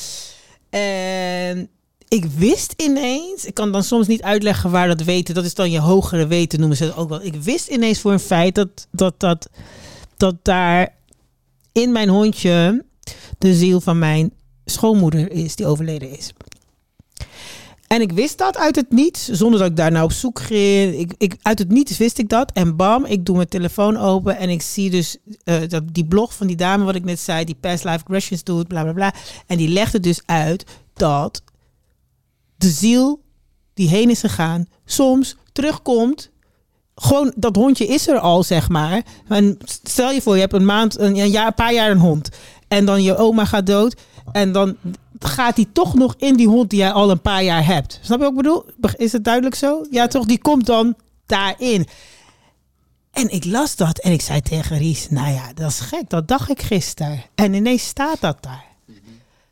En 0.70 1.68
ik 2.08 2.24
wist 2.24 2.74
ineens... 2.76 3.44
Ik 3.44 3.54
kan 3.54 3.72
dan 3.72 3.82
soms 3.84 4.06
niet 4.06 4.22
uitleggen 4.22 4.70
waar 4.70 4.88
dat 4.88 5.02
weten... 5.02 5.34
Dat 5.34 5.44
is 5.44 5.54
dan 5.54 5.70
je 5.70 5.80
hogere 5.80 6.26
weten, 6.26 6.58
noemen 6.58 6.76
ze 6.76 6.84
het 6.84 6.96
ook 6.96 7.08
wel. 7.08 7.22
Ik 7.22 7.34
wist 7.34 7.68
ineens 7.68 8.00
voor 8.00 8.12
een 8.12 8.20
feit 8.20 8.54
dat... 8.54 8.86
dat, 8.90 9.20
dat 9.20 9.48
dat 10.16 10.34
daar 10.42 10.94
in 11.72 11.92
mijn 11.92 12.08
hondje 12.08 12.84
de 13.38 13.54
ziel 13.54 13.80
van 13.80 13.98
mijn 13.98 14.32
schoonmoeder 14.64 15.30
is 15.30 15.56
die 15.56 15.66
overleden 15.66 16.18
is. 16.18 16.32
En 17.86 18.00
ik 18.00 18.12
wist 18.12 18.38
dat 18.38 18.56
uit 18.56 18.76
het 18.76 18.90
niets, 18.90 19.28
zonder 19.28 19.58
dat 19.58 19.68
ik 19.68 19.76
daar 19.76 19.90
nou 19.90 20.04
op 20.04 20.12
zoek 20.12 20.40
ging. 20.40 20.98
Ik, 20.98 21.14
ik, 21.18 21.36
uit 21.42 21.58
het 21.58 21.68
niets 21.68 21.98
wist 21.98 22.18
ik 22.18 22.28
dat. 22.28 22.52
En 22.52 22.76
bam, 22.76 23.04
ik 23.04 23.26
doe 23.26 23.36
mijn 23.36 23.48
telefoon 23.48 23.96
open 23.96 24.36
en 24.36 24.48
ik 24.48 24.62
zie 24.62 24.90
dus 24.90 25.16
eh, 25.44 25.56
dat, 25.68 25.82
die 25.92 26.06
blog 26.06 26.34
van 26.34 26.46
die 26.46 26.56
dame, 26.56 26.84
wat 26.84 26.94
ik 26.94 27.04
net 27.04 27.20
zei, 27.20 27.44
die 27.44 27.56
past 27.60 27.84
life 27.84 27.98
regressions 27.98 28.44
doet, 28.44 28.68
bla 28.68 28.82
bla 28.82 28.92
bla. 28.92 29.14
En 29.46 29.56
die 29.56 29.68
legde 29.68 30.00
dus 30.00 30.20
uit 30.24 30.64
dat 30.94 31.42
de 32.56 32.70
ziel 32.70 33.20
die 33.74 33.88
heen 33.88 34.10
is 34.10 34.20
gegaan, 34.20 34.66
soms 34.84 35.36
terugkomt. 35.52 36.30
Gewoon, 36.94 37.32
dat 37.36 37.56
hondje 37.56 37.86
is 37.86 38.08
er 38.08 38.18
al, 38.18 38.42
zeg 38.42 38.68
maar. 38.68 39.02
En 39.28 39.58
stel 39.64 40.10
je 40.10 40.22
voor, 40.22 40.34
je 40.34 40.40
hebt 40.40 40.52
een 40.52 40.64
maand, 40.64 40.98
een, 40.98 41.16
een, 41.18 41.30
jaar, 41.30 41.46
een 41.46 41.54
paar 41.54 41.72
jaar 41.72 41.90
een 41.90 41.98
hond. 41.98 42.28
En 42.68 42.84
dan 42.84 43.02
je 43.02 43.16
oma 43.16 43.44
gaat 43.44 43.66
dood. 43.66 43.96
En 44.32 44.52
dan 44.52 44.76
gaat 45.18 45.56
die 45.56 45.68
toch 45.72 45.94
nog 45.94 46.14
in 46.18 46.36
die 46.36 46.48
hond 46.48 46.70
die 46.70 46.78
jij 46.78 46.92
al 46.92 47.10
een 47.10 47.20
paar 47.20 47.42
jaar 47.42 47.66
hebt. 47.66 47.98
Snap 48.02 48.18
je 48.18 48.24
wat 48.24 48.32
ik 48.32 48.36
bedoel? 48.36 48.64
Is 48.96 49.12
het 49.12 49.24
duidelijk 49.24 49.54
zo? 49.54 49.86
Ja, 49.90 50.06
toch? 50.06 50.24
Die 50.24 50.38
komt 50.38 50.66
dan 50.66 50.94
daarin. 51.26 51.86
En 53.12 53.30
ik 53.30 53.44
las 53.44 53.76
dat 53.76 53.98
en 53.98 54.12
ik 54.12 54.20
zei 54.20 54.40
tegen 54.40 54.78
Ries, 54.78 55.10
nou 55.10 55.32
ja, 55.32 55.52
dat 55.52 55.70
is 55.70 55.80
gek. 55.80 56.10
Dat 56.10 56.28
dacht 56.28 56.50
ik 56.50 56.62
gisteren. 56.62 57.22
En 57.34 57.54
ineens 57.54 57.86
staat 57.86 58.20
dat 58.20 58.42
daar. 58.42 58.64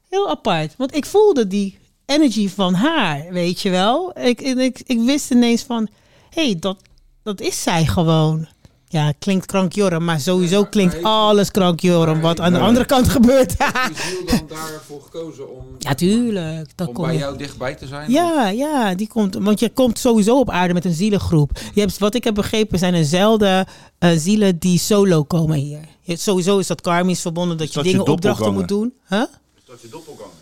Heel 0.09 0.31
apart. 0.31 0.75
Want 0.77 0.95
ik 0.95 1.07
voelde 1.07 1.47
die 1.47 1.79
energy 2.07 2.49
van 2.49 2.75
haar, 2.75 3.27
weet 3.31 3.61
je 3.61 3.71
wel. 3.71 4.19
Ik, 4.19 4.41
ik, 4.41 4.83
ik 4.87 5.01
wist 5.01 5.31
ineens 5.31 5.63
van, 5.63 5.89
hé, 6.31 6.45
hey, 6.45 6.57
dat, 6.59 6.83
dat 7.23 7.41
is 7.41 7.63
zij 7.63 7.87
gewoon. 7.87 8.49
Ja, 8.95 9.13
klinkt 9.19 9.47
krankjorum, 9.47 10.05
maar 10.05 10.21
sowieso 10.21 10.65
klinkt 10.65 11.03
alles 11.03 11.51
krankjorum 11.51 12.21
wat 12.21 12.41
aan 12.41 12.53
de 12.53 12.59
andere 12.59 12.85
kant 12.85 13.09
gebeurt. 13.09 13.51
Is 13.51 13.57
ziel 14.09 14.27
dan 14.27 14.47
daarvoor 14.49 15.03
gekozen 15.03 15.57
om, 15.57 15.65
ja, 15.79 15.95
tuurlijk. 15.95 16.73
Dat 16.75 16.89
om 16.89 16.95
kom 16.95 17.05
bij 17.05 17.13
je. 17.13 17.19
jou 17.19 17.37
dichtbij 17.39 17.75
te 17.75 17.87
zijn? 17.87 18.11
Ja, 18.11 18.49
ja, 18.49 18.95
die 18.95 19.09
komt. 19.09 19.35
Want 19.35 19.61
je 19.61 19.69
komt 19.71 19.99
sowieso 19.99 20.39
op 20.39 20.51
aarde 20.51 20.75
met 20.75 20.85
een 20.85 20.93
zielengroep. 20.95 21.51
Je 21.75 21.81
hebt, 21.81 21.99
wat 21.99 22.15
ik 22.15 22.25
heb 22.25 22.35
begrepen 22.35 22.79
zijn 22.79 22.95
er 22.95 23.05
zelden 23.05 23.67
eh, 23.99 24.11
zielen 24.17 24.59
die 24.59 24.79
solo 24.79 25.23
komen 25.25 25.57
hier. 25.57 25.81
Je, 26.01 26.17
sowieso 26.17 26.59
is 26.59 26.67
dat 26.67 26.81
karmisch 26.81 27.21
verbonden 27.21 27.57
dat 27.57 27.69
je 27.69 27.75
dat 27.75 27.85
je 27.85 27.91
dingen 27.91 28.07
opdrachten 28.07 28.53
moet 28.53 28.69
doen. 28.69 28.95
Huh? 29.09 29.23
Dat 29.65 29.81
je 29.81 29.89
doppelganger. 29.89 30.33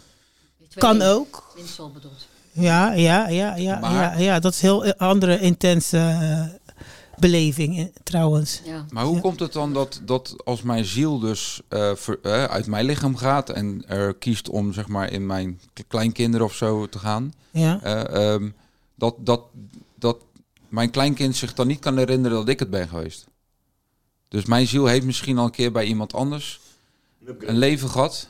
Kan 0.75 1.03
ook. 1.03 1.53
Winsel 1.57 1.91
bedoeld. 1.91 2.27
Ja, 2.53 2.93
ja, 2.93 3.29
ja, 3.29 3.57
ja, 3.57 3.79
Maar- 3.79 3.93
ja, 3.93 4.19
ja. 4.19 4.39
Dat 4.39 4.53
is 4.53 4.61
heel 4.61 4.85
eh, 4.85 4.93
andere 4.97 5.41
intense 5.41 5.99
eh, 5.99 6.41
beleving 7.31 7.79
eh, 7.79 7.85
trouwens. 8.03 8.61
Ja. 8.65 8.87
Maar 8.91 9.05
hoe 9.05 9.21
komt 9.21 9.41
het 9.41 9.53
dan 9.53 9.73
dat, 9.73 10.01
dat 10.05 10.35
als 10.45 10.63
mijn 10.63 10.85
ziel 10.85 11.19
dus 11.19 11.61
eh, 11.69 11.95
ver- 11.95 12.19
eh, 12.23 12.45
uit 12.45 12.67
mijn 12.67 12.85
lichaam 12.87 13.17
gaat 13.17 13.51
en 13.51 13.85
er 13.87 14.15
kiest 14.15 14.49
om 14.49 14.73
zeg 14.73 14.89
maar 14.89 15.11
in 15.13 15.27
mijn 15.27 15.61
kleinkinderen 15.89 16.47
of 16.47 16.55
zo 16.55 16.87
te 16.87 16.99
gaan, 16.99 17.33
Ja. 17.51 17.81
eh, 17.83 18.33
ehm, 18.35 18.51
dat, 18.95 19.15
dat, 19.19 19.41
dat 19.99 20.17
mijn 20.69 20.91
kleinkind 20.91 21.37
zich 21.37 21.55
dan 21.55 21.67
niet 21.67 21.79
kan 21.79 21.97
herinneren 21.99 22.39
dat 22.39 22.49
ik 22.49 22.59
het 22.59 22.71
ben 22.71 22.89
geweest? 22.89 23.27
Dus 24.29 24.45
mijn 24.45 24.67
ziel 24.67 24.87
heeft 24.87 25.05
misschien 25.07 25.39
al 25.39 25.45
een 25.45 25.51
keer 25.51 25.73
bij 25.73 25.85
iemand 25.85 26.15
anders 26.15 26.61
een 27.39 27.59
leven 27.59 27.89
gehad, 27.89 28.29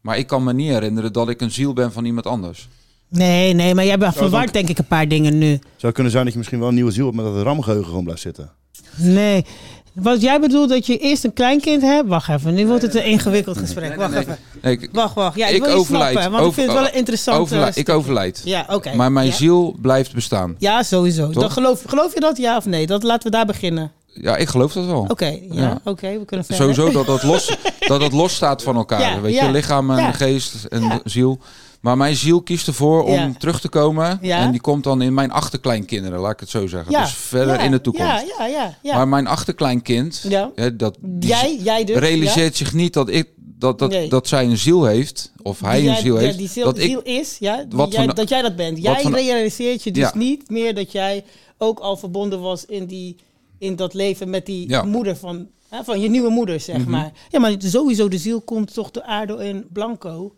maar 0.00 0.18
ik 0.18 0.26
kan 0.26 0.44
me 0.44 0.52
niet 0.52 0.68
herinneren 0.70 1.12
dat 1.12 1.28
ik 1.28 1.40
een 1.40 1.50
ziel 1.50 1.72
ben 1.72 1.92
van 1.92 2.04
iemand 2.04 2.26
anders. 2.26 2.68
Nee, 3.12 3.52
nee, 3.52 3.74
maar 3.74 3.84
jij 3.84 3.98
bent 3.98 4.12
Zou 4.14 4.24
verward 4.24 4.44
dan- 4.44 4.52
denk 4.52 4.68
ik 4.68 4.78
een 4.78 4.86
paar 4.86 5.08
dingen 5.08 5.38
nu. 5.38 5.48
Zou 5.50 5.60
het 5.80 5.94
kunnen 5.94 6.12
zijn 6.12 6.24
dat 6.24 6.32
je 6.32 6.38
misschien 6.38 6.58
wel 6.60 6.68
een 6.68 6.74
nieuwe 6.74 6.90
ziel 6.90 7.04
hebt, 7.04 7.16
maar 7.16 7.24
dat 7.24 7.34
het 7.34 7.44
ramgeheugen 7.44 7.86
gewoon 7.88 8.04
blijft 8.04 8.22
zitten? 8.22 8.50
Nee. 8.96 9.44
Wat 9.92 10.20
jij 10.22 10.40
bedoelt 10.40 10.68
dat 10.68 10.86
je 10.86 10.98
eerst 10.98 11.24
een 11.24 11.32
kleinkind 11.32 11.82
hebt? 11.82 12.08
Wacht 12.08 12.28
even, 12.28 12.54
nu 12.54 12.66
wordt 12.66 12.82
het 12.82 12.94
een 12.94 13.04
ingewikkeld 13.04 13.58
gesprek. 13.58 13.94
Wacht 13.96 14.14
even. 14.14 14.38
Nee, 14.62 14.72
ik, 14.72 14.88
Wacht, 14.92 15.14
wacht. 15.14 15.36
Ja, 15.36 15.46
ik, 15.46 15.54
ik 15.54 15.62
wil 15.62 15.70
je 15.70 15.76
overlijd. 15.76 16.12
snappen, 16.12 16.32
want 16.32 16.46
ik 16.46 16.52
vind 16.54 16.66
het 16.66 16.76
wel 16.78 16.86
een 16.86 16.94
interessant 16.94 17.38
overlijd- 17.38 17.76
ik 17.76 17.88
overlijd. 17.88 18.40
Ja, 18.44 18.66
oké. 18.68 18.94
Maar 18.94 19.12
mijn 19.12 19.26
Ja. 19.26 19.32
ziel 19.32 19.76
blijft 19.82 20.14
bestaan. 20.14 20.54
Ja, 20.58 20.82
sowieso. 20.82 21.30
Toch? 21.30 21.42
Dan 21.42 21.50
geloof, 21.50 21.82
geloof 21.86 22.14
je 22.14 22.20
dat, 22.20 22.36
ja 22.36 22.56
of 22.56 22.66
nee? 22.66 22.86
Dat, 22.86 23.02
laten 23.02 23.30
we 23.30 23.36
daar 23.36 23.46
beginnen. 23.46 23.92
Ja, 24.06 24.36
ik 24.36 24.48
geloof 24.48 24.72
dat 24.72 24.86
wel. 24.86 25.04
Oké, 25.08 25.26
ja, 25.26 25.38
Ja. 25.50 25.80
oké, 25.84 26.18
we 26.18 26.24
kunnen 26.24 26.46
verder. 26.46 26.64
Sowieso 26.74 26.90
dat 26.92 27.06
dat 27.06 27.22
los, 27.22 27.56
dat 27.78 28.00
dat 28.00 28.12
los 28.12 28.34
staat 28.34 28.62
van 28.62 28.76
elkaar. 28.76 29.00
Ja, 29.14 29.20
weet 29.20 29.34
ja, 29.34 29.44
je, 29.44 29.50
lichaam 29.50 29.90
en 29.90 29.96
ja. 29.96 30.12
geest 30.12 30.64
en 30.64 31.00
ziel. 31.04 31.38
Maar 31.82 31.96
mijn 31.96 32.16
ziel 32.16 32.42
kiest 32.42 32.66
ervoor 32.66 33.02
om 33.04 33.12
Ja. 33.12 33.32
terug 33.38 33.60
te 33.60 33.68
komen. 33.68 34.18
Ja. 34.22 34.38
En 34.38 34.50
die 34.50 34.60
komt 34.60 34.84
dan 34.84 35.02
in 35.02 35.14
mijn 35.14 35.30
achterkleinkinderen, 35.30 36.18
laat 36.20 36.32
ik 36.32 36.40
het 36.40 36.48
zo 36.48 36.66
zeggen. 36.66 36.92
Ja, 36.92 37.00
Dus 37.02 37.12
verder 37.14 37.60
in 37.60 37.70
de 37.70 37.80
toekomst. 37.80 38.06
Ja, 38.08 38.24
ja, 38.38 38.46
ja. 38.46 38.78
ja. 38.82 38.96
Maar 38.96 39.08
mijn 39.08 39.26
achterkleinkind, 39.26 40.30
dat, 40.78 40.98
Jij- 41.20 41.58
jij 41.62 41.84
dus, 41.84 41.96
realiseert 41.96 42.56
zich 42.56 42.72
niet 42.74 42.92
dat, 42.92 43.08
ik, 43.08 43.28
dat, 43.36 43.78
dat, 43.78 43.90
Nee. 43.90 44.08
dat 44.08 44.28
zij 44.28 44.44
een 44.44 44.58
ziel 44.58 44.84
heeft. 44.84 45.32
Of 45.42 45.60
hij 45.60 45.80
Die 45.80 45.88
een 45.88 45.96
ziel 45.96 46.16
heeft. 46.16 46.38
die 46.38 46.48
ziel, 46.48 46.64
dat 46.64 46.78
ik, 46.78 46.84
ziel 46.84 47.02
is, 47.02 47.36
ja, 47.38 47.64
wat 47.70 47.92
jij, 47.92 48.04
van- 48.04 48.14
dat 48.14 48.28
jij 48.28 48.42
dat 48.42 48.56
bent. 48.56 48.82
Jij 48.82 49.00
van- 49.02 49.14
realiseert 49.14 49.82
je 49.82 49.90
dus 49.90 50.02
Ja. 50.02 50.12
niet 50.14 50.50
meer 50.50 50.74
dat 50.74 50.92
jij 50.92 51.24
ook 51.58 51.78
al 51.78 51.96
verbonden 51.96 52.40
was 52.40 52.64
in, 52.66 52.86
die, 52.86 53.16
in 53.58 53.76
dat 53.76 53.94
leven 53.94 54.30
met 54.30 54.46
die 54.46 54.68
Ja. 54.68 54.82
moeder 54.82 55.16
van, 55.16 55.46
hè, 55.68 55.84
van 55.84 56.00
je 56.00 56.08
nieuwe 56.10 56.30
moeder, 56.30 56.60
zeg 56.60 56.78
Mhm. 56.78 56.90
maar. 56.90 57.12
Ja, 57.30 57.38
maar 57.40 57.54
sowieso 57.58 58.08
de 58.08 58.18
ziel 58.18 58.40
komt 58.40 58.74
toch 58.74 58.90
de 58.90 59.04
aarde 59.04 59.44
in 59.44 59.64
blanco. 59.72 60.34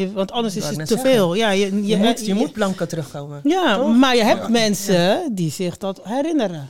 Je- 0.00 0.12
want 0.12 0.32
anders 0.32 0.56
is 0.56 0.64
het 0.64 0.78
te 0.78 0.84
zeggen. 0.86 1.10
veel. 1.10 1.34
Ja, 1.34 1.50
je, 1.50 1.66
je, 1.76 1.86
Je, 1.86 1.96
moet, 1.96 2.26
je 2.26 2.34
moet 2.34 2.52
blanco 2.52 2.86
terugkomen. 2.86 3.40
ja, 3.44 3.76
Toch? 3.76 3.96
maar 3.96 4.16
je 4.16 4.24
hebt 4.24 4.48
mensen 4.48 5.34
die 5.34 5.50
zich 5.50 5.76
dat 5.78 6.00
herinneren. 6.04 6.68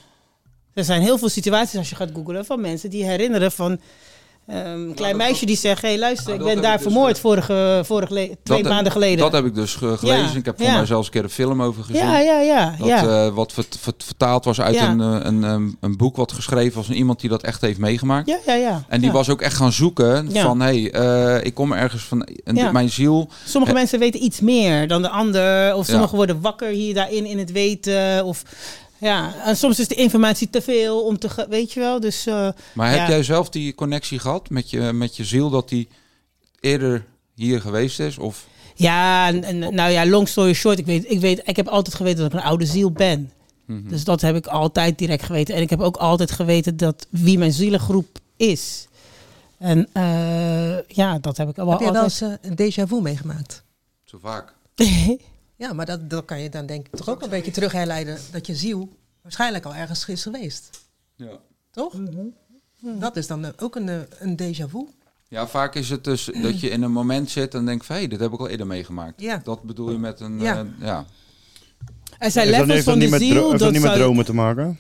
Er 0.74 0.84
zijn 0.84 1.02
heel 1.02 1.18
veel 1.18 1.28
situaties 1.28 1.78
als 1.78 1.88
je 1.90 1.96
gaat 1.96 2.10
googlen 2.14 2.44
van 2.44 2.60
mensen 2.60 2.90
die 2.90 3.04
herinneren 3.04 3.52
van 3.52 3.80
ehm, 4.50 4.66
een 4.88 4.94
klein 4.94 5.16
meisje 5.16 5.46
die 5.46 5.56
zegt: 5.56 5.82
Hé, 5.82 5.88
hey, 5.88 5.98
luister, 5.98 6.36
Nou, 6.36 6.48
ik 6.48 6.54
ben 6.54 6.62
daar 6.62 6.72
ik 6.74 6.78
dus 6.82 6.92
vermoord 6.92 7.14
ge- 7.14 7.20
vorige, 7.20 7.80
vorige 7.84 8.12
le- 8.14 8.36
twee 8.42 8.64
maanden 8.64 8.92
geleden. 8.92 9.18
Dat 9.18 9.32
heb 9.32 9.44
ik 9.44 9.54
dus 9.54 9.74
ge- 9.74 9.96
gelezen. 9.98 10.30
Ja, 10.32 10.38
Ik 10.38 10.44
heb 10.44 10.56
voor 10.56 10.66
ja. 10.66 10.76
mij 10.76 10.86
zelfs 10.86 11.06
een 11.06 11.12
keer 11.12 11.22
een 11.24 11.30
film 11.30 11.62
over 11.62 11.84
gezien. 11.84 12.02
ja, 12.06 12.18
ja, 12.18 12.40
ja. 12.40 12.74
Dat, 12.78 12.88
ja. 12.88 13.24
eh, 13.26 13.34
wat 13.34 13.52
vert- 13.52 13.76
vert- 13.80 14.04
vertaald 14.04 14.44
was 14.44 14.60
uit 14.60 14.76
een, 14.76 15.00
eh, 15.00 15.16
een, 15.22 15.42
een, 15.42 15.76
een 15.80 15.96
boek 15.96 16.16
wat 16.16 16.32
geschreven 16.32 16.76
was 16.76 16.86
van 16.86 16.94
iemand 16.94 17.20
die 17.20 17.30
dat 17.30 17.42
echt 17.42 17.60
heeft 17.60 17.78
meegemaakt. 17.78 18.28
ja, 18.28 18.38
ja, 18.46 18.54
ja. 18.54 18.84
En 18.88 19.00
die 19.00 19.12
was 19.12 19.28
ook 19.28 19.40
echt 19.40 19.56
gaan 19.56 19.72
zoeken 19.72 20.32
van, 20.32 20.60
hé, 20.60 20.80
hey, 20.82 20.90
eh, 21.38 21.44
ik 21.46 21.54
kom 21.54 21.72
ergens 21.72 22.02
van, 22.02 22.26
en 22.44 22.72
mijn 22.72 22.90
ziel... 22.90 23.28
Sommige 23.46 23.72
Eh, 23.72 23.78
mensen 23.78 23.98
weten 23.98 24.22
iets 24.24 24.40
meer 24.40 24.88
dan 24.88 25.02
de 25.02 25.08
ander. 25.08 25.74
Of 25.74 25.86
sommigen 25.86 26.16
worden 26.16 26.40
wakker 26.40 26.68
hier 26.68 26.94
daarin 26.94 27.26
in 27.26 27.38
het 27.38 27.52
weten. 27.52 28.24
Of 28.24 28.42
ja, 29.00 29.34
en 29.44 29.56
soms 29.56 29.78
is 29.78 29.88
de 29.88 29.94
informatie 29.94 30.50
te 30.50 30.62
veel 30.62 31.04
om 31.04 31.18
te, 31.18 31.46
weet 31.48 31.72
je 31.72 31.80
wel. 31.80 32.00
Dus, 32.00 32.26
eh, 32.26 32.48
Maar 32.74 32.92
ja. 32.94 32.98
heb 32.98 33.08
jij 33.08 33.22
zelf 33.22 33.48
die 33.48 33.74
connectie 33.74 34.18
gehad 34.18 34.50
met 34.50 34.70
je, 34.70 34.80
met 34.92 35.16
je 35.16 35.24
ziel, 35.24 35.50
dat 35.50 35.68
die 35.68 35.88
eerder 36.60 37.04
hier 37.34 37.60
geweest 37.60 38.00
is? 38.00 38.18
Of, 38.18 38.46
Ja, 38.74 39.28
en, 39.28 39.44
en- 39.44 39.74
nou 39.74 39.90
ja, 39.90 40.06
long 40.06 40.28
story 40.28 40.52
short. 40.52 40.78
Ik, 40.78 40.86
weet, 40.86 41.10
ik, 41.10 41.20
weet, 41.20 41.42
ik 41.44 41.56
heb 41.56 41.68
altijd 41.68 41.94
geweten 41.96 42.18
dat 42.22 42.32
ik 42.32 42.38
een 42.38 42.44
oude 42.44 42.66
ziel 42.66 42.90
ben. 42.92 43.30
Mhm. 43.66 43.88
Dus 43.88 44.04
dat 44.04 44.20
heb 44.20 44.36
ik 44.36 44.46
altijd 44.46 44.98
direct 44.98 45.22
geweten. 45.24 45.54
En 45.54 45.62
ik 45.62 45.70
heb 45.70 45.80
ook 45.80 45.96
altijd 45.96 46.30
geweten 46.30 46.76
dat 46.76 47.06
wie 47.10 47.38
mijn 47.38 47.52
zielengroep 47.52 48.18
is. 48.36 48.86
En 49.58 49.88
eh, 49.92 50.78
ja, 50.88 51.18
dat 51.18 51.36
heb 51.36 51.48
ik 51.48 51.56
wel 51.56 51.70
Heb 51.70 51.78
je 51.78 51.84
wel 51.92 52.02
altijd... 52.02 52.22
eens 52.22 52.38
eh, 52.42 52.50
een 52.50 52.72
déjà 52.86 52.88
vu 52.88 53.00
meegemaakt? 53.00 53.62
zo 54.04 54.18
vaak. 54.22 54.52
Ja, 55.60 55.72
maar 55.72 55.86
dat, 55.86 56.10
dat 56.10 56.24
kan 56.24 56.40
je 56.40 56.48
dan 56.48 56.66
denk 56.66 56.86
ik 56.86 56.96
toch 56.96 57.08
ook 57.08 57.22
een 57.22 57.28
beetje 57.30 57.50
terug 57.50 57.72
herleiden 57.72 58.18
dat 58.30 58.46
je 58.46 58.54
ziel 58.54 58.88
waarschijnlijk 59.22 59.64
al 59.64 59.74
ergens 59.74 60.08
is 60.08 60.22
geweest. 60.22 60.70
Ja. 61.16 61.38
Toch? 61.70 61.94
Dat 62.80 63.16
is 63.16 63.26
dan 63.26 63.52
ook 63.58 63.76
een, 63.76 64.06
een 64.18 64.40
déjà 64.42 64.70
vu. 64.70 64.86
Ja, 65.28 65.46
vaak 65.46 65.74
is 65.74 65.90
het 65.90 66.04
dus 66.04 66.24
dat 66.42 66.60
je 66.60 66.68
in 66.68 66.82
een 66.82 66.92
moment 66.92 67.30
zit 67.30 67.54
en 67.54 67.64
denkt 67.66 67.86
van, 67.86 67.96
hé, 67.96 68.06
dit 68.06 68.20
heb 68.20 68.32
ik 68.32 68.40
al 68.40 68.48
eerder 68.48 68.66
meegemaakt. 68.66 69.20
Ja. 69.20 69.40
Dat 69.44 69.62
bedoel 69.62 69.90
je 69.90 69.98
met 69.98 70.20
een, 70.20 70.40
Ja. 70.40 70.54
ja. 70.54 70.66
ja. 70.80 71.04
Er 72.18 72.30
zijn 72.30 72.46
dat, 72.46 72.54
levels 72.56 72.72
heeft 72.72 72.84
dat 72.84 72.94
van 72.94 73.02
niet 73.02 73.10
de 73.10 73.18
ziel. 73.18 73.34
heeft 73.34 73.50
dat 73.50 73.58
Dat 73.58 73.72
niet 73.72 73.82
met 73.82 73.94
dromen 73.94 74.24
te 74.24 74.34
maken? 74.34 74.78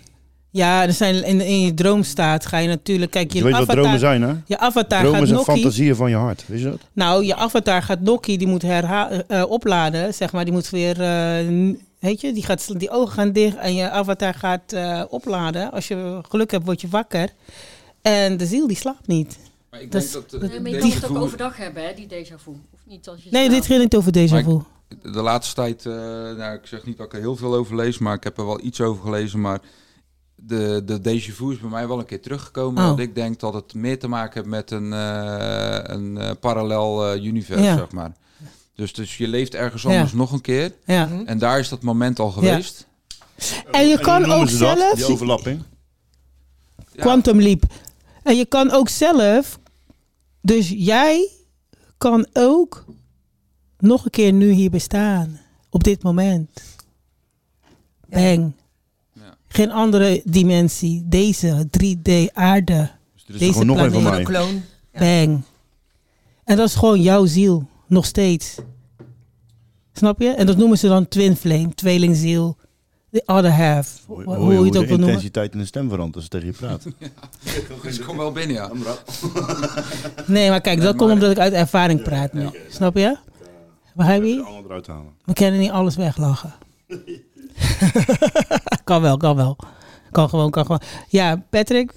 Ja, 0.52 0.82
er 0.86 0.92
zijn 0.92 1.24
in, 1.24 1.40
in 1.40 1.60
je 1.60 1.74
droomstaat 1.74 2.46
ga 2.46 2.58
je 2.58 2.68
natuurlijk... 2.68 3.10
Kijk, 3.10 3.32
je, 3.32 3.38
Je 3.38 3.44
weet 3.44 3.52
wat 3.52 3.62
avatar, 3.62 3.82
dromen 3.82 3.98
zijn, 4.00 4.22
hè? 4.22 4.34
Je 4.46 4.58
avatar 4.58 5.00
Dromen 5.00 5.18
gaat 5.18 5.28
zijn 5.28 5.40
fantasieën 5.58 5.96
van 5.96 6.10
je 6.10 6.16
hart. 6.16 6.44
Weet 6.46 6.58
je 6.60 6.64
dat? 6.64 6.78
Nou, 6.92 7.24
je 7.24 7.34
avatar 7.36 7.82
gaat 7.82 8.00
nokkie, 8.00 8.38
die 8.38 8.46
moet 8.46 8.62
herha- 8.62 9.10
eh, 9.26 9.44
opladen, 9.50 10.14
zeg 10.14 10.32
maar. 10.32 10.44
Die 10.44 10.52
moet 10.52 10.70
weer, 10.70 11.00
eh, 11.00 11.46
n- 11.48 11.80
weet 11.98 12.20
je, 12.20 12.32
die, 12.32 12.42
gaat, 12.44 12.78
die 12.78 12.90
ogen 12.90 13.12
gaan 13.12 13.32
dicht 13.32 13.56
en 13.56 13.74
je 13.74 13.90
avatar 13.90 14.34
gaat 14.34 14.72
eh, 14.72 15.02
opladen. 15.08 15.72
Als 15.72 15.88
je 15.88 16.18
geluk 16.28 16.50
hebt, 16.50 16.64
word 16.64 16.80
je 16.80 16.88
wakker. 16.88 17.28
En 18.02 18.36
de 18.36 18.46
ziel, 18.46 18.66
die 18.66 18.76
slaapt 18.76 19.06
niet. 19.06 19.38
Maar 19.70 19.80
ik 19.80 19.92
Dat 19.92 20.00
denk 20.00 20.12
dat... 20.12 20.30
dat- 20.40 20.50
Nee, 20.50 20.60
maar 20.60 20.70
je 20.70 20.78
kan 20.78 20.90
het 20.90 21.10
ook 21.10 21.16
overdag 21.16 21.56
hebben, 21.56 21.82
hè, 21.84 21.94
die 21.94 22.06
déjà 22.06 22.34
vu. 22.42 22.50
Of 22.50 22.80
niet 22.86 23.08
als 23.08 23.22
je 23.22 23.28
Nee, 23.30 23.44
slaapt. 23.46 23.60
dit 23.62 23.70
gaat 23.72 23.82
niet 23.82 23.96
over 23.96 24.12
déjà 24.12 24.44
vu. 24.44 24.58
De 25.12 25.22
laatste 25.22 25.54
tijd, 25.54 25.86
eh, 25.86 25.92
nou, 26.36 26.54
ik 26.54 26.66
zeg 26.66 26.84
niet 26.86 26.96
dat 26.96 27.06
ik 27.06 27.12
er 27.12 27.18
heel 27.20 27.36
veel 27.36 27.54
over 27.54 27.76
lees, 27.76 27.98
maar 27.98 28.14
ik 28.14 28.24
heb 28.24 28.38
er 28.38 28.46
wel 28.46 28.60
iets 28.64 28.80
over 28.80 29.02
gelezen. 29.04 29.40
Maar 29.40 29.60
de, 30.46 30.82
de 30.84 31.00
déjà 31.00 31.32
vu 31.34 31.52
is 31.52 31.58
bij 31.58 31.70
mij 31.70 31.88
wel 31.88 31.98
een 31.98 32.04
keer 32.06 32.20
teruggekomen. 32.20 32.82
Oh. 32.82 32.88
Dat 32.88 32.98
ik 32.98 33.14
denk 33.14 33.40
dat 33.40 33.54
het 33.54 33.74
meer 33.74 33.98
te 33.98 34.08
maken 34.08 34.34
heeft 34.34 34.46
met 34.46 34.70
een, 34.70 34.92
eh, 34.92 35.78
een 35.82 36.18
eh, 36.18 36.30
parallel 36.40 37.06
eh, 37.06 37.24
universum, 37.24 37.64
Ja. 37.64 37.76
zeg 37.76 37.90
maar. 37.90 38.12
Dus, 38.74 38.92
dus 38.92 39.16
je 39.16 39.28
leeft 39.28 39.54
ergens 39.54 39.82
Ja. 39.82 39.88
anders 39.88 40.12
nog 40.12 40.32
een 40.32 40.40
keer. 40.40 40.72
Ja. 40.84 41.08
En 41.24 41.38
daar 41.38 41.58
is 41.58 41.68
dat 41.68 41.82
moment 41.82 42.18
al 42.18 42.30
geweest. 42.30 42.86
En 43.72 43.86
je 43.86 43.96
En 43.96 44.02
kan 44.02 44.24
ook 44.24 44.40
dat, 44.40 44.50
zelf... 44.50 44.94
Die 44.94 45.06
overlapping. 45.06 45.62
Ja. 46.92 47.02
Quantum 47.02 47.40
leap. 47.40 47.62
En 48.22 48.36
je 48.36 48.44
kan 48.44 48.70
ook 48.70 48.88
zelf, 48.88 49.58
dus 50.40 50.68
jij 50.76 51.28
kan 51.98 52.26
ook 52.32 52.84
nog 53.78 54.04
een 54.04 54.10
keer 54.10 54.32
nu 54.32 54.50
hier 54.50 54.70
bestaan. 54.70 55.40
Op 55.70 55.84
dit 55.84 56.02
moment. 56.02 56.62
Bang. 58.08 58.52
Geen 59.52 59.70
andere 59.70 60.20
dimensie. 60.24 61.02
Deze 61.06 61.68
3D 61.78 62.32
aarde. 62.32 62.72
er 62.74 62.90
is 63.26 63.38
Deze 63.38 63.64
nog 63.64 63.78
een 63.78 63.90
van 63.92 64.00
planeet. 64.02 64.28
mij. 64.28 64.40
Kloon. 64.40 64.62
Bang. 64.92 65.42
En 66.44 66.56
dat 66.56 66.68
is 66.68 66.74
gewoon 66.74 67.00
jouw 67.02 67.26
ziel. 67.26 67.68
Nog 67.86 68.04
steeds. 68.06 68.54
Snap 69.92 70.20
je? 70.20 70.28
En 70.28 70.46
dat 70.46 70.56
noemen 70.56 70.78
ze 70.78 70.88
dan 70.88 71.08
twin 71.08 71.36
flame. 71.36 71.74
Tweelingziel. 71.74 72.56
The 73.12 73.22
other 73.26 73.50
half. 73.52 74.02
Hoe, 74.06 74.22
Hoe, 74.24 74.36
hoe, 74.36 74.52
je 74.54 74.62
het 74.64 74.72
de 74.72 74.78
ook 74.78 74.84
wil 74.86 74.96
noemen. 74.96 75.06
intensiteit 75.06 75.52
in 75.52 75.58
de 75.58 75.64
stem 75.64 75.88
verandert 75.88 76.14
als 76.14 76.24
je 76.24 76.30
tegen 76.30 76.46
je 76.46 76.52
praat. 76.52 76.84
Dus 77.82 77.98
ik 77.98 78.04
kom 78.04 78.16
wel 78.16 78.32
binnen, 78.32 78.56
ja. 78.56 78.70
Nee, 80.26 80.48
maar 80.48 80.60
kijk, 80.60 80.80
dat 80.80 80.96
komt 80.96 81.12
omdat 81.12 81.30
ik 81.30 81.38
uit 81.38 81.52
ervaring 81.52 82.02
praat 82.02 82.32
nu. 82.32 82.48
Snap 82.68 82.94
je? 82.94 83.00
Je? 83.96 84.42
Allemaal 84.44 84.64
eruit 84.64 84.86
halen. 84.86 85.12
We 85.24 85.32
kunnen 85.32 85.60
niet 85.60 85.70
alles 85.70 85.96
weglachen. 85.96 86.52
kan 88.84 89.02
wel, 89.02 89.16
kan 89.16 89.36
wel. 89.36 89.56
Kan 90.10 90.28
gewoon, 90.28 90.50
kan 90.50 90.62
gewoon. 90.64 90.80
Ja, 91.08 91.42
Patrick, 91.50 91.92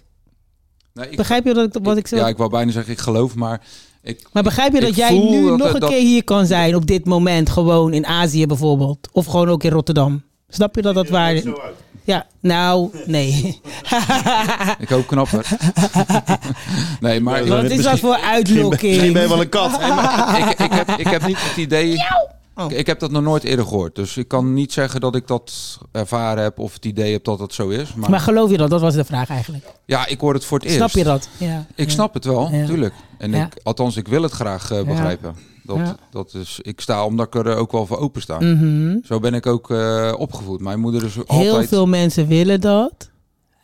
Nee, 0.93 1.09
ik- 1.09 1.17
begrijp 1.17 1.45
je 1.45 1.53
dat 1.53 1.75
ik, 1.75 1.83
wat 1.83 1.97
ik 1.97 2.07
zeg? 2.07 2.19
Ja, 2.19 2.27
ik 2.27 2.37
wou 2.37 2.49
bijna 2.49 2.71
zeggen, 2.71 2.93
ik 2.93 2.99
geloof, 2.99 3.35
maar... 3.35 3.61
Ik, 4.01 4.27
maar 4.31 4.43
begrijp 4.43 4.71
je 4.71 4.77
ik 4.77 4.83
dat 4.85 4.95
jij 4.95 5.17
nu 5.19 5.47
dat- 5.47 5.57
nog 5.57 5.73
een 5.73 5.79
dat- 5.79 5.89
keer 5.89 5.99
hier 6.01 6.23
kan 6.23 6.45
zijn 6.45 6.75
op 6.75 6.85
dit 6.85 7.05
moment, 7.05 7.49
gewoon 7.49 7.93
in 7.93 8.05
Azië 8.05 8.45
bijvoorbeeld, 8.45 9.09
of 9.11 9.25
gewoon 9.25 9.49
ook 9.49 9.63
in 9.63 9.71
Rotterdam? 9.71 10.23
Snap 10.47 10.75
je 10.75 10.81
dat 10.81 10.95
dat 10.95 11.09
waar 11.09 11.33
is? 11.33 11.43
Ja, 12.03 12.25
nou, 12.39 12.89
nee. 13.05 13.61
Ik 14.79 14.89
hoop 14.89 15.07
knapper. 15.07 15.47
nee, 16.99 17.19
maar... 17.19 17.45
Wat 17.45 17.63
is 17.63 17.83
dat 17.83 17.99
voor 17.99 18.15
uitlokking? 18.17 18.91
Misschien 18.91 19.13
ben 19.13 19.21
je 19.21 19.27
wel 19.27 19.41
een 19.41 19.49
kat. 19.49 19.71
Ik, 20.37 20.59
ik, 20.59 20.71
heb, 20.71 20.89
ik 20.89 21.07
heb 21.07 21.25
niet 21.27 21.37
het 21.49 21.57
idee... 21.57 21.97
Oh. 22.55 22.71
Ik, 22.71 22.77
ik 22.77 22.87
heb 22.87 22.99
dat 22.99 23.11
nog 23.11 23.23
nooit 23.23 23.43
eerder 23.43 23.65
gehoord. 23.65 23.95
Dus 23.95 24.17
ik 24.17 24.27
kan 24.27 24.53
niet 24.53 24.73
zeggen 24.73 25.01
dat 25.01 25.15
ik 25.15 25.27
dat 25.27 25.77
ervaren 25.91 26.43
heb 26.43 26.59
of 26.59 26.73
het 26.73 26.85
idee 26.85 27.11
heb 27.11 27.23
dat 27.23 27.39
het 27.39 27.53
zo 27.53 27.69
is. 27.69 27.93
Maar, 27.93 28.09
Maar 28.09 28.19
geloof 28.19 28.49
je 28.51 28.57
dat? 28.57 28.69
Dat 28.69 28.81
was 28.81 28.93
de 28.95 29.03
vraag 29.03 29.29
eigenlijk. 29.29 29.65
ja, 29.85 30.07
ik 30.07 30.19
hoor 30.19 30.33
het 30.33 30.45
voor 30.45 30.57
het 30.57 30.67
eerst. 30.67 30.77
Snap 30.79 30.91
je 30.91 31.03
dat? 31.03 31.29
Ja. 31.37 31.65
Ik 31.75 31.89
snap 31.89 32.13
het 32.13 32.25
wel, 32.25 32.49
Ja. 32.51 32.65
tuurlijk. 32.65 32.93
En 33.17 33.33
ik, 33.33 33.59
althans, 33.63 33.97
ik 33.97 34.07
wil 34.07 34.21
het 34.21 34.31
graag 34.31 34.71
eh, 34.71 34.83
begrijpen. 34.83 35.35
Dat, 35.63 35.77
Ja. 35.77 35.95
dat 36.11 36.33
is, 36.33 36.59
ik 36.61 36.81
sta 36.81 37.05
omdat 37.05 37.25
ik 37.27 37.35
er 37.45 37.55
ook 37.55 37.71
wel 37.71 37.85
voor 37.85 37.97
open 37.97 38.21
sta. 38.21 38.39
Mhm. 38.39 38.97
Zo 39.03 39.19
ben 39.19 39.33
ik 39.33 39.45
ook 39.45 39.71
eh, 39.71 40.13
opgevoed. 40.17 40.61
Mijn 40.61 40.79
moeder 40.79 41.03
is 41.03 41.13
Heel 41.15 41.25
altijd... 41.27 41.67
veel 41.69 41.87
mensen 41.87 42.27
willen 42.27 42.61
dat. 42.61 43.09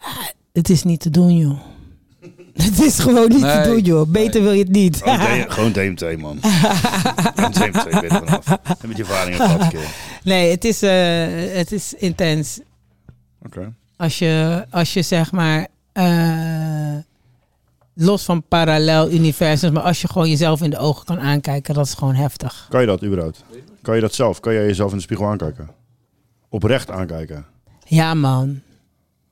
Ah, 0.02 0.10
Het 0.54 0.70
is 0.70 0.84
niet 0.84 1.00
te 1.00 1.10
doen, 1.10 1.36
joh. 1.38 1.60
Het 2.64 2.80
is 2.82 3.00
gewoon 3.00 3.30
niet 3.30 3.42
Nee. 3.42 3.62
te 3.62 3.70
doen, 3.70 3.80
joh. 3.82 4.08
Beter 4.08 4.42
wil 4.42 4.52
je 4.52 4.60
het 4.64 4.72
niet. 4.72 5.02
Gewoon, 5.04 5.52
gewoon 5.52 5.72
DMT, 5.72 6.18
man. 6.18 6.38
Gewoon 6.42 7.52
DMT, 7.52 7.84
ben 7.90 8.02
je 8.02 8.08
vanaf. 8.08 8.46
Met 8.88 8.98
je 8.98 9.04
ervaring 9.04 9.70
keer. 9.70 9.88
Nee, 10.24 10.52
het 10.52 10.66
is, 10.66 10.82
eh, 10.82 11.28
het 11.58 11.72
is 11.72 11.94
intens. 11.94 12.60
Oké. 13.46 13.74
Als 13.98 14.20
je, 14.20 14.66
als 14.70 14.94
je 14.94 15.02
zeg 15.02 15.32
maar, 15.32 15.68
eh, 15.92 16.96
los 17.94 18.24
van 18.26 18.44
parallel 18.48 19.12
universums, 19.12 19.74
maar 19.74 19.84
als 19.84 20.02
je 20.02 20.08
gewoon 20.08 20.30
jezelf 20.30 20.62
in 20.62 20.70
de 20.70 20.78
ogen 20.78 21.06
kan 21.06 21.20
aankijken, 21.20 21.74
dat 21.74 21.86
is 21.86 21.94
gewoon 21.94 22.16
heftig. 22.16 22.66
Kan 22.70 22.82
je 22.82 22.88
dat 22.88 23.04
überhaupt? 23.04 23.44
Kan 23.82 23.96
je 23.96 24.02
dat 24.02 24.14
zelf? 24.14 24.40
Kan 24.40 24.54
jij 24.54 24.66
jezelf 24.66 24.92
in 24.92 24.98
de 24.98 25.04
spiegel 25.04 25.26
aankijken? 25.28 25.70
Oprecht 26.50 26.92
aankijken? 26.92 27.46
Ja, 27.86 28.14
man. 28.14 28.62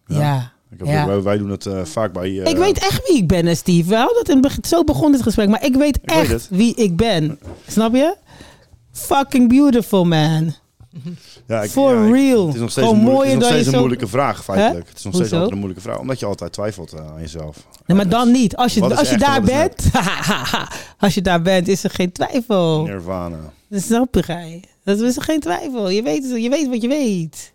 Ja. 0.05 0.51
Ik 0.71 0.77
heb, 0.77 0.87
Ja. 0.87 1.05
wij, 1.07 1.21
wij 1.21 1.37
doen 1.37 1.49
het 1.49 1.65
eh, 1.65 1.83
vaak 1.85 2.13
bij... 2.13 2.41
eh, 2.41 2.51
ik 2.51 2.57
weet 2.57 2.79
echt 2.79 3.07
wie 3.07 3.17
ik 3.17 3.27
ben, 3.27 3.57
Steve. 3.57 3.89
Wel, 3.89 4.13
dat 4.13 4.29
in 4.29 4.45
zo 4.67 4.83
begon 4.83 5.11
dit 5.11 5.21
gesprek, 5.21 5.49
maar 5.49 5.65
ik 5.65 5.75
weet 5.75 5.99
echt 6.01 6.47
wie 6.49 6.75
ik 6.75 6.95
ben. 6.95 7.39
Snap 7.67 7.93
je? 7.95 8.15
Fucking 8.91 9.49
beautiful, 9.49 10.05
man. 10.05 10.53
Ja, 11.47 11.61
ik- 11.61 11.69
For 11.69 11.95
ja, 11.95 12.05
ik- 12.05 12.13
real. 12.13 12.45
Het 12.45 12.55
is 12.55 12.61
nog 12.61 12.71
steeds, 12.71 12.87
een, 12.87 12.95
moeilijk- 12.97 13.15
mooier 13.17 13.33
het 13.33 13.41
is 13.41 13.47
nog 13.47 13.49
steeds 13.51 13.65
een 13.65 13.71
zo- 13.73 13.77
moeilijke 13.79 14.07
vraag, 14.07 14.43
feitelijk. 14.43 14.87
Het 14.87 14.97
is 14.97 15.03
nog 15.03 15.13
steeds 15.13 15.29
Hoezo? 15.29 15.35
altijd 15.35 15.51
een 15.51 15.57
moeilijke 15.57 15.83
vraag. 15.89 15.99
Omdat 15.99 16.19
je 16.19 16.25
altijd 16.25 16.53
twijfelt 16.53 16.93
eh, 16.93 16.99
aan 16.99 17.19
jezelf. 17.21 17.57
Nee, 17.85 17.97
maar 17.97 18.09
dan 18.09 18.31
niet. 18.31 18.55
Als 18.55 18.73
je, 18.73 18.81
als 18.81 19.09
je 19.09 19.15
echt 19.15 19.19
daar 19.25 19.41
bent, 19.41 19.83
als 20.99 21.13
je 21.13 21.21
daar 21.21 21.41
bent, 21.41 21.67
is 21.67 21.83
er 21.83 21.89
geen 21.89 22.11
twijfel. 22.11 22.83
Nirvana. 22.83 23.37
Dat 23.69 23.81
snap 23.81 24.15
je. 24.15 24.59
Dat 24.83 24.99
is 24.99 25.15
er 25.15 25.21
geen 25.23 25.39
twijfel. 25.39 25.89
Je 25.89 26.01
weet, 26.03 26.23
je 26.35 26.49
weet 26.49 26.67
wat 26.69 26.81
je 26.81 26.87
weet. 26.87 27.53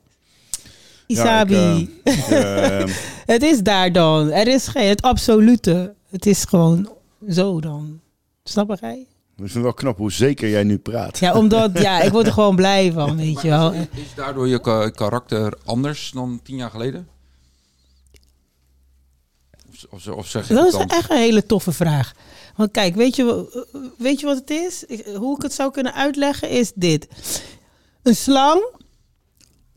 Isabi. 1.12 1.54
Ja, 1.54 2.12
ik, 2.12 2.16
eh, 2.28 2.80
ehm, 2.80 2.88
het 3.34 3.42
is 3.42 3.60
daar 3.60 3.92
dan. 3.92 4.30
Er 4.30 4.48
is 4.48 4.66
geen, 4.68 4.88
het 4.88 5.02
absolute. 5.02 5.94
Het 6.10 6.26
is 6.26 6.44
gewoon 6.44 6.90
zo 7.28 7.60
dan. 7.60 8.00
Snap 8.44 8.68
je, 8.70 8.76
gij? 8.76 9.06
ik 9.36 9.38
vind 9.48 9.52
het 9.54 9.62
wel 9.62 9.74
knap 9.74 9.96
hoe 9.96 10.12
zeker 10.12 10.48
jij 10.48 10.64
nu 10.64 10.78
praat. 10.78 11.18
Ja, 11.18 11.34
omdat, 11.34 11.78
ja, 11.88 12.00
ik 12.00 12.12
word 12.12 12.26
er 12.26 12.32
gewoon 12.32 12.56
blij 12.56 12.92
van, 12.92 13.16
weet 13.16 13.42
je 13.42 13.48
wel. 13.48 13.72
Is 13.72 14.14
daardoor 14.16 14.48
je 14.48 14.60
ka- 14.60 14.90
karakter 14.90 15.54
anders 15.64 16.10
dan 16.14 16.40
tien 16.42 16.56
jaar 16.56 16.70
geleden? 16.70 17.08
Of, 19.72 19.84
of, 19.90 20.06
of 20.16 20.26
zeg 20.26 20.48
je 20.48 20.54
Dat 20.54 20.66
is 20.66 20.72
dan? 20.72 20.88
echt 20.88 21.10
een 21.10 21.16
hele 21.16 21.46
toffe 21.46 21.72
vraag. 21.72 22.12
Want 22.56 22.70
kijk, 22.70 22.94
weet 22.94 23.16
je, 23.16 23.46
weet 23.98 24.20
je 24.20 24.26
wat 24.26 24.36
het 24.36 24.50
is? 24.50 24.84
Ik- 24.84 25.06
hoe 25.16 25.36
ik 25.36 25.42
het 25.42 25.52
zou 25.52 25.70
kunnen 25.70 25.94
uitleggen 25.94 26.50
is 26.50 26.72
dit. 26.74 27.08
Een 28.02 28.16
slang, 28.16 28.62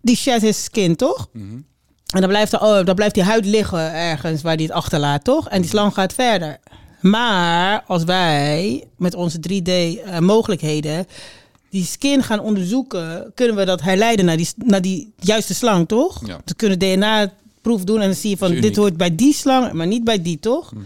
die 0.05 0.15
sheds 0.15 0.43
his 0.43 0.63
skin, 0.63 0.95
toch? 0.95 1.27
Mhm. 1.31 1.55
En 2.13 2.21
dan 2.21 2.29
blijft, 2.29 2.53
er, 2.53 2.61
oh, 2.61 2.85
dan 2.85 2.95
blijft 2.95 3.13
die 3.13 3.23
huid 3.23 3.45
liggen 3.45 3.93
ergens 3.93 4.41
waar 4.41 4.57
die 4.57 4.65
het 4.65 4.75
achterlaat, 4.75 5.23
toch? 5.23 5.49
En 5.49 5.61
die 5.61 5.69
slang 5.69 5.93
gaat 5.93 6.13
verder. 6.13 6.57
Maar 7.01 7.83
als 7.87 8.03
wij 8.03 8.83
met 8.97 9.15
onze 9.15 9.39
3D-mogelijkheden 9.49 11.07
die 11.69 11.85
skin 11.85 12.23
gaan 12.23 12.39
onderzoeken, 12.39 13.31
kunnen 13.35 13.55
we 13.55 13.65
dat 13.65 13.81
herleiden 13.81 14.25
naar 14.25 14.37
die, 14.37 14.49
naar 14.55 14.81
die 14.81 15.13
juiste 15.19 15.53
slang, 15.53 15.87
toch? 15.87 16.27
Ja. 16.27 16.39
We 16.45 16.55
kunnen 16.55 16.79
DNA-proef 16.79 17.83
doen 17.83 17.99
en 17.99 18.05
dan 18.05 18.15
zie 18.15 18.29
je 18.29 18.37
van 18.37 18.53
is 18.53 18.61
dit 18.61 18.75
hoort 18.75 18.97
bij 18.97 19.15
die 19.15 19.33
slang, 19.33 19.73
maar 19.73 19.87
niet 19.87 20.03
bij 20.03 20.21
die, 20.21 20.39
toch? 20.39 20.73
Mhm. 20.73 20.83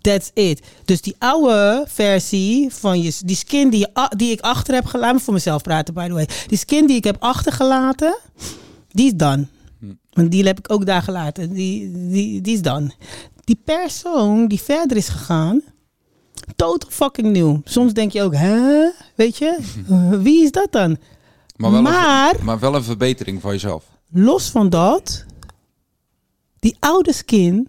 That's 0.00 0.30
it. 0.34 0.60
Dus 0.84 1.00
die 1.00 1.14
oude 1.18 1.84
versie 1.88 2.74
van 2.74 3.02
je, 3.02 3.14
die 3.24 3.36
skin 3.36 3.70
die, 3.70 3.80
je, 3.80 4.12
die 4.16 4.30
ik 4.30 4.40
achter 4.40 4.74
heb 4.74 4.86
gelaten, 4.86 5.20
voor 5.20 5.34
mezelf 5.34 5.62
praten 5.62 5.94
by 5.94 6.06
the 6.06 6.12
way, 6.12 6.28
die 6.46 6.58
skin 6.58 6.86
die 6.86 6.96
ik 6.96 7.04
heb 7.04 7.16
achtergelaten, 7.18 8.18
die 8.88 9.06
is 9.06 9.14
dan. 9.14 9.48
Want 10.12 10.30
die 10.30 10.44
heb 10.44 10.58
ik 10.58 10.72
ook 10.72 10.86
daar 10.86 11.02
gelaten. 11.02 11.52
Die, 11.52 11.90
die, 12.08 12.40
die 12.40 12.54
is 12.54 12.62
dan. 12.62 12.92
Die 13.44 13.60
persoon 13.64 14.48
die 14.48 14.60
verder 14.60 14.96
is 14.96 15.08
gegaan, 15.08 15.62
total 16.56 16.90
fucking 16.90 17.32
nieuw. 17.32 17.60
Soms 17.64 17.92
denk 17.92 18.12
je 18.12 18.22
ook, 18.22 18.34
hè? 18.34 18.90
Weet 19.14 19.36
je? 19.36 19.58
Wie 20.22 20.42
is 20.42 20.52
dat 20.52 20.72
dan? 20.72 20.96
Maar 21.56 21.70
wel, 21.70 21.82
maar 21.82 22.34
een, 22.38 22.44
maar 22.44 22.58
wel 22.58 22.74
een 22.74 22.84
verbetering 22.84 23.40
van 23.40 23.52
jezelf. 23.52 23.84
los 24.10 24.50
van 24.50 24.68
dat, 24.68 25.24
die 26.58 26.76
oude 26.80 27.12
skin 27.12 27.68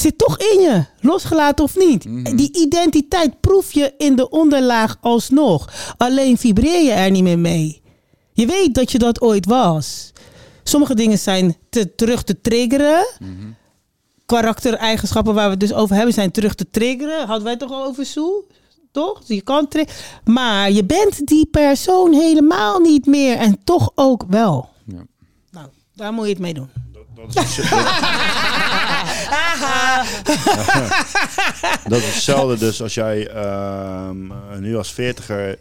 zit 0.00 0.18
toch 0.18 0.38
in 0.38 0.60
je, 0.60 0.84
losgelaten 1.00 1.64
of 1.64 1.76
niet. 1.76 2.02
Die 2.36 2.56
identiteit 2.56 3.40
proef 3.40 3.72
je 3.72 3.94
in 3.98 4.16
de 4.16 4.28
onderlaag 4.28 4.96
alsnog. 5.00 5.72
Alleen 5.96 6.38
vibreer 6.38 6.82
je 6.82 6.90
er 6.90 7.10
niet 7.10 7.22
meer 7.22 7.38
mee. 7.38 7.82
Je 8.32 8.46
weet 8.46 8.74
dat 8.74 8.92
je 8.92 8.98
dat 8.98 9.20
ooit 9.20 9.46
was. 9.46 10.12
Sommige 10.62 10.94
dingen 10.94 11.18
zijn 11.18 11.56
te, 11.70 11.94
terug 11.94 12.22
te 12.22 12.40
triggeren. 12.40 13.06
Karaktereigenschappen 14.26 15.34
waar 15.34 15.44
we 15.44 15.50
het 15.50 15.60
dus 15.60 15.72
over 15.72 15.96
hebben 15.96 16.14
zijn 16.14 16.30
terug 16.30 16.54
te 16.54 16.70
triggeren. 16.70 17.18
Hadden 17.18 17.42
wij 17.42 17.52
het 17.52 17.60
toch 17.60 17.72
al 17.72 17.84
over 17.84 18.06
Soe? 18.06 18.44
Toch? 18.92 19.18
Dus 19.18 19.36
je 19.36 19.42
kan 19.42 19.68
maar 20.24 20.70
je 20.70 20.84
bent 20.84 21.26
die 21.26 21.46
persoon 21.46 22.12
helemaal 22.12 22.78
niet 22.78 23.06
meer. 23.06 23.36
En 23.36 23.64
toch 23.64 23.90
ook 23.94 24.24
wel. 24.28 24.68
Ja. 24.86 25.06
Nou, 25.50 25.66
daar 25.94 26.12
moet 26.12 26.24
je 26.24 26.30
het 26.30 26.40
mee 26.40 26.54
doen. 26.54 26.68
Dat 27.32 27.44
is 27.44 27.56
hetzelfde 31.88 32.58
dus 32.58 32.82
als 32.82 32.94
jij 32.94 33.28
ehm, 33.28 34.30
eh, 34.30 34.58
nu 34.58 34.76
als 34.76 34.92
veertiger 34.92 35.58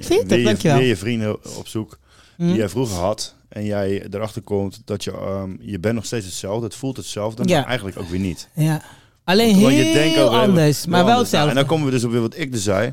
40, 0.00 0.28
weer, 0.28 0.48
je, 0.48 0.56
weer 0.78 0.82
je 0.82 0.96
vrienden 0.96 1.56
op 1.56 1.68
zoek 1.68 1.98
die 2.36 2.50
Hm. 2.50 2.56
jij 2.56 2.68
vroeger 2.68 2.96
had. 2.96 3.34
En 3.48 3.64
jij 3.64 4.06
erachter 4.10 4.42
komt 4.42 4.82
dat 4.84 5.04
je, 5.04 5.10
ehm, 5.12 5.50
je 5.60 5.78
bent 5.78 5.94
nog 5.94 6.04
steeds 6.04 6.24
hetzelfde. 6.26 6.64
Het 6.64 6.74
voelt 6.74 6.96
hetzelfde, 6.96 7.42
Ja. 7.46 7.58
maar 7.58 7.68
eigenlijk 7.68 7.98
ook 7.98 8.08
weer 8.08 8.20
niet. 8.20 8.48
Ja. 8.54 8.82
Alleen 9.24 9.54
heel 9.56 9.68
je 9.68 9.92
denkt 9.92 10.18
ook, 10.18 10.30
anders, 10.30 10.86
maar 10.86 10.98
wel. 10.98 11.06
Nou, 11.08 11.20
hetzelfde. 11.20 11.48
en 11.48 11.54
dan 11.54 11.66
komen 11.66 11.86
we 11.86 11.92
dus 11.92 12.04
op 12.04 12.10
weer 12.10 12.20
wat 12.20 12.36
ik 12.38 12.52
dus 12.52 12.62
zei. 12.62 12.92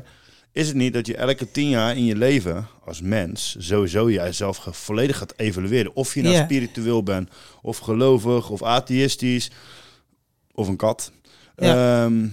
Is 0.52 0.66
het 0.66 0.76
niet 0.76 0.92
dat 0.92 1.06
je 1.06 1.16
elke 1.16 1.50
tien 1.50 1.68
jaar 1.68 1.96
in 1.96 2.04
je 2.04 2.16
leven 2.16 2.66
als 2.84 3.00
mens 3.00 3.56
sowieso 3.58 4.10
jijzelf 4.10 4.66
volledig 4.70 5.18
gaat 5.18 5.32
evalueren? 5.36 5.94
Of 5.94 6.14
je 6.14 6.22
nou 6.22 6.36
spiritueel 6.36 7.02
bent, 7.02 7.28
of 7.62 7.78
gelovig, 7.78 8.50
of 8.50 8.62
atheïstisch, 8.62 9.50
of 10.60 10.68
een 10.68 10.76
kat. 10.76 11.12
Ja. 11.56 12.04
Ehm, 12.04 12.26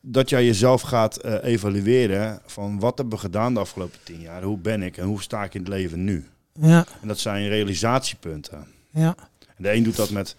dat 0.00 0.28
jij 0.28 0.44
jezelf 0.44 0.80
gaat 0.80 1.16
eh, 1.16 1.34
evalueren 1.42 2.40
van 2.46 2.78
wat 2.78 2.98
hebben 2.98 3.14
we 3.14 3.20
gedaan 3.20 3.54
de 3.54 3.60
afgelopen 3.60 3.98
tien 4.04 4.20
jaar? 4.20 4.42
Hoe 4.42 4.58
ben 4.58 4.82
ik 4.82 4.96
en 4.96 5.06
hoe 5.06 5.22
sta 5.22 5.44
ik 5.44 5.54
in 5.54 5.60
het 5.60 5.68
leven 5.68 6.04
nu? 6.04 6.26
Ja. 6.60 6.86
En 7.00 7.08
dat 7.08 7.18
zijn 7.18 7.48
realisatiepunten. 7.48 8.66
Ja. 8.90 9.14
En 9.56 9.62
de 9.62 9.72
een 9.72 9.82
doet 9.82 9.96
dat 9.96 10.10
met 10.10 10.36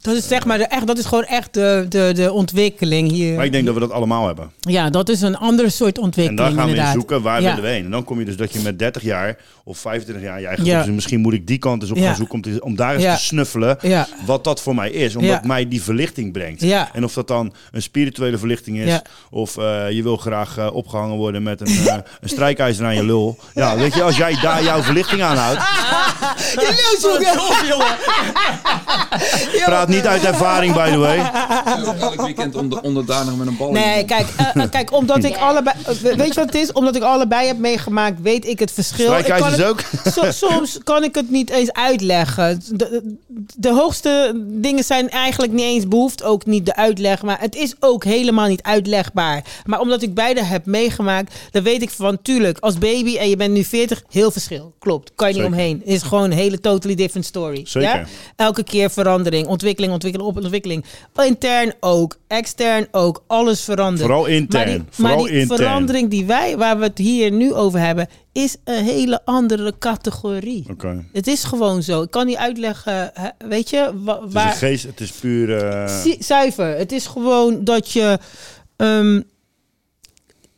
Dat 0.00 0.16
is 0.16 0.28
zeg 0.28 0.44
maar 0.44 0.58
de, 0.58 0.64
echt, 0.64 0.86
dat 0.86 0.98
is 0.98 1.04
gewoon 1.04 1.24
echt 1.24 1.54
de, 1.54 1.86
de, 1.88 2.10
de 2.14 2.32
ontwikkeling 2.32 3.10
hier. 3.10 3.34
Maar 3.36 3.44
ik 3.44 3.52
denk 3.52 3.64
dat 3.64 3.74
we 3.74 3.80
dat 3.80 3.90
allemaal 3.90 4.26
hebben. 4.26 4.50
Ja, 4.60 4.90
dat 4.90 5.08
is 5.08 5.20
een 5.20 5.36
andere 5.36 5.68
soort 5.68 5.96
En 5.96 6.02
ontwikkeling 6.02 6.56
dan 6.56 6.58
gaan 6.58 6.70
we 6.70 6.76
in 6.76 6.92
zoeken 6.92 7.22
waar 7.22 7.40
ja. 7.42 7.48
willen 7.48 7.62
we 7.62 7.68
heen. 7.68 7.84
En 7.84 7.90
dan 7.90 8.04
kom 8.04 8.18
je 8.18 8.24
dus 8.24 8.36
dat 8.36 8.52
je 8.52 8.60
met 8.60 8.78
30 8.78 9.02
jaar 9.02 9.36
of 9.64 9.78
25 9.78 10.24
jaar 10.24 10.40
je 10.40 10.46
eigen 10.46 10.64
Ja. 10.64 10.82
dus 10.82 10.94
misschien 10.94 11.20
moet 11.20 11.32
ik 11.32 11.46
die 11.46 11.58
kant 11.58 11.82
eens 11.82 11.90
op 11.90 11.96
Ja. 11.96 12.06
gaan 12.06 12.16
zoeken 12.16 12.34
om, 12.34 12.42
te, 12.42 12.58
om 12.60 12.76
daar 12.76 12.94
eens 12.94 13.18
te 13.18 13.24
snuffelen 13.24 13.78
wat 14.26 14.44
dat 14.44 14.60
voor 14.60 14.74
mij 14.74 14.90
is. 14.90 15.16
Omdat 15.16 15.44
mij 15.44 15.68
die 15.68 15.82
verlichting 15.82 16.32
brengt. 16.32 16.60
Ja. 16.60 16.88
En 16.92 17.04
of 17.04 17.12
dat 17.12 17.28
dan 17.28 17.52
een 17.70 17.82
spirituele 17.82 18.38
verlichting 18.38 18.78
is 18.78 19.00
of 19.30 19.56
eh, 19.56 19.90
je 19.90 20.02
wil 20.02 20.16
graag 20.16 20.58
eh, 20.58 20.74
opgehangen 20.74 21.16
worden 21.16 21.42
met 21.42 21.60
een, 21.60 21.86
eh, 21.86 21.94
een 22.20 22.28
strijkijzer 22.28 22.84
aan 22.84 22.94
je 22.94 23.04
lul. 23.04 23.38
Ja, 23.54 23.76
weet 23.76 23.94
je, 23.94 24.02
als 24.02 24.16
jij 24.16 24.38
daar 24.42 24.62
jouw 24.62 24.82
verlichting 24.82 25.22
aan 25.22 25.36
houdt, 25.36 25.60
praat 29.64 29.87
niet 29.88 30.06
uit 30.06 30.24
ervaring 30.24 30.74
by 30.74 30.90
the 30.90 30.96
way. 30.98 31.30
Elk 32.00 32.22
weekend 32.22 32.54
onder, 32.56 32.80
onderdanig 32.80 33.36
met 33.36 33.46
een 33.46 33.56
bal. 33.56 33.70
Nee, 33.72 34.04
kijk, 34.04 34.26
eh, 34.36 34.62
eh, 34.62 34.70
kijk, 34.70 34.92
omdat 34.92 35.24
ik 35.24 35.36
allebei. 35.36 35.76
eh, 35.86 35.94
Weet 35.94 36.26
je 36.28 36.34
wat 36.34 36.44
het 36.46 36.54
is? 36.54 36.72
Omdat 36.72 36.96
ik 36.96 37.02
allebei 37.02 37.46
heb 37.46 37.58
meegemaakt, 37.58 38.20
weet 38.22 38.46
ik 38.46 38.58
het 38.58 38.72
verschil. 38.72 39.18
Ik 39.18 39.24
kan 39.24 39.52
het- 39.52 39.62
ook? 39.64 39.80
so- 40.14 40.30
soms 40.30 40.78
kan 40.84 41.04
ik 41.04 41.14
het 41.14 41.30
niet 41.30 41.50
eens 41.50 41.72
uitleggen. 41.72 42.62
De, 42.72 43.16
de 43.56 43.72
hoogste 43.72 44.32
dingen 44.46 44.84
zijn 44.84 45.10
eigenlijk 45.10 45.52
niet 45.52 45.64
eens 45.64 45.88
behoefte, 45.88 46.24
ook 46.24 46.46
niet 46.46 46.66
de 46.66 46.76
uitleg. 46.76 47.22
Maar 47.22 47.40
het 47.40 47.56
is 47.56 47.74
ook 47.80 48.04
helemaal 48.04 48.46
niet 48.48 48.62
uitlegbaar. 48.62 49.44
Maar 49.66 49.80
omdat 49.80 50.02
ik 50.02 50.14
beide 50.14 50.44
heb 50.44 50.66
meegemaakt, 50.66 51.34
dan 51.50 51.62
weet 51.62 51.82
ik 51.82 51.90
van, 51.90 52.18
tuurlijk, 52.22 52.58
als 52.58 52.78
baby 52.78 53.16
en 53.16 53.28
je 53.28 53.36
bent 53.36 53.52
nu 53.52 53.64
40, 53.64 54.02
heel 54.10 54.30
verschil. 54.30 54.72
Klopt, 54.78 55.12
kan 55.14 55.28
je 55.28 55.34
niet 55.34 55.42
Zeker. 55.42 55.58
omheen. 55.58 55.82
Is 55.84 56.02
gewoon 56.02 56.24
een 56.24 56.32
hele 56.32 56.60
totally 56.60 56.94
different 56.94 57.26
story. 57.26 57.60
Zeker. 57.64 57.88
Ja? 57.90 58.04
Elke 58.36 58.62
keer 58.62 58.90
verandering, 58.90 59.46
ontwikkeling, 59.46 59.76
ontwikkeling, 59.86 60.28
op 60.30 60.36
ontwikkeling. 60.36 60.84
Intern 61.24 61.72
ook, 61.80 62.16
extern 62.26 62.86
ook, 62.90 63.22
alles 63.26 63.64
verandert. 63.64 64.00
Vooral 64.00 64.26
intern, 64.26 64.66
Maar 64.68 64.76
die, 64.78 64.84
vooral 64.90 65.16
maar 65.16 65.26
die 65.26 65.38
intern. 65.38 65.58
verandering 65.60 66.10
die 66.10 66.24
wij, 66.26 66.56
waar 66.56 66.78
we 66.78 66.84
het 66.84 66.98
hier 66.98 67.30
nu 67.30 67.54
over 67.54 67.80
hebben, 67.80 68.08
is 68.32 68.56
een 68.64 68.84
hele 68.84 69.20
andere 69.24 69.74
categorie. 69.78 70.66
Oké. 70.70 71.04
Het 71.12 71.26
is 71.26 71.44
gewoon 71.44 71.82
zo. 71.82 72.02
Ik 72.02 72.10
kan 72.10 72.26
niet 72.26 72.36
uitleggen, 72.36 73.12
weet 73.48 73.70
je, 73.70 73.90
wa- 73.94 74.14
Het 74.20 74.26
is 74.28 74.32
waar... 74.32 74.52
geest, 74.52 74.84
het 74.84 75.00
is 75.00 75.10
puur... 75.10 75.88
Zie- 75.88 76.16
Zuiver. 76.22 76.76
Het 76.76 76.92
is 76.92 77.06
gewoon 77.06 77.64
dat 77.64 77.90
je. 77.92 78.18
ehm, 78.76 79.20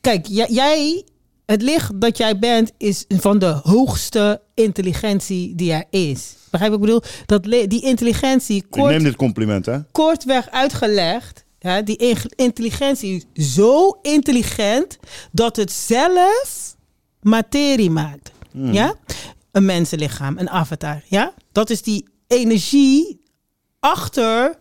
kijk, 0.00 0.26
jij. 0.26 1.04
Het 1.50 1.62
licht 1.62 2.00
dat 2.00 2.16
jij 2.16 2.38
bent 2.38 2.72
is 2.78 3.04
van 3.08 3.38
de 3.38 3.60
hoogste 3.62 4.40
intelligentie 4.54 5.54
die 5.54 5.72
er 5.72 5.84
is. 5.90 6.34
Begrijp 6.50 6.72
ik 6.72 6.80
bedoel? 6.80 7.02
Dat 7.26 7.42
die 7.44 7.82
intelligentie, 7.82 8.56
ik 8.56 8.66
kort, 8.70 8.90
neem 8.90 9.02
dit 9.02 9.16
compliment, 9.16 9.66
hè? 9.66 9.78
kortweg 9.92 10.50
uitgelegd. 10.50 11.44
Die 11.84 11.96
in- 11.96 12.16
intelligentie 12.36 13.24
is 13.32 13.54
zo 13.54 13.98
intelligent 14.02 14.98
dat 15.32 15.56
het 15.56 15.72
zelf 15.72 16.76
materie 17.20 17.90
maakt. 17.90 18.30
Hmm. 18.50 18.72
Ja? 18.72 18.94
Een 19.52 19.64
mensenlichaam, 19.64 20.38
een 20.38 20.50
avatar. 20.50 21.02
Ja? 21.08 21.32
Dat 21.52 21.70
is 21.70 21.82
die 21.82 22.08
energie 22.26 23.20
achter 23.80 24.54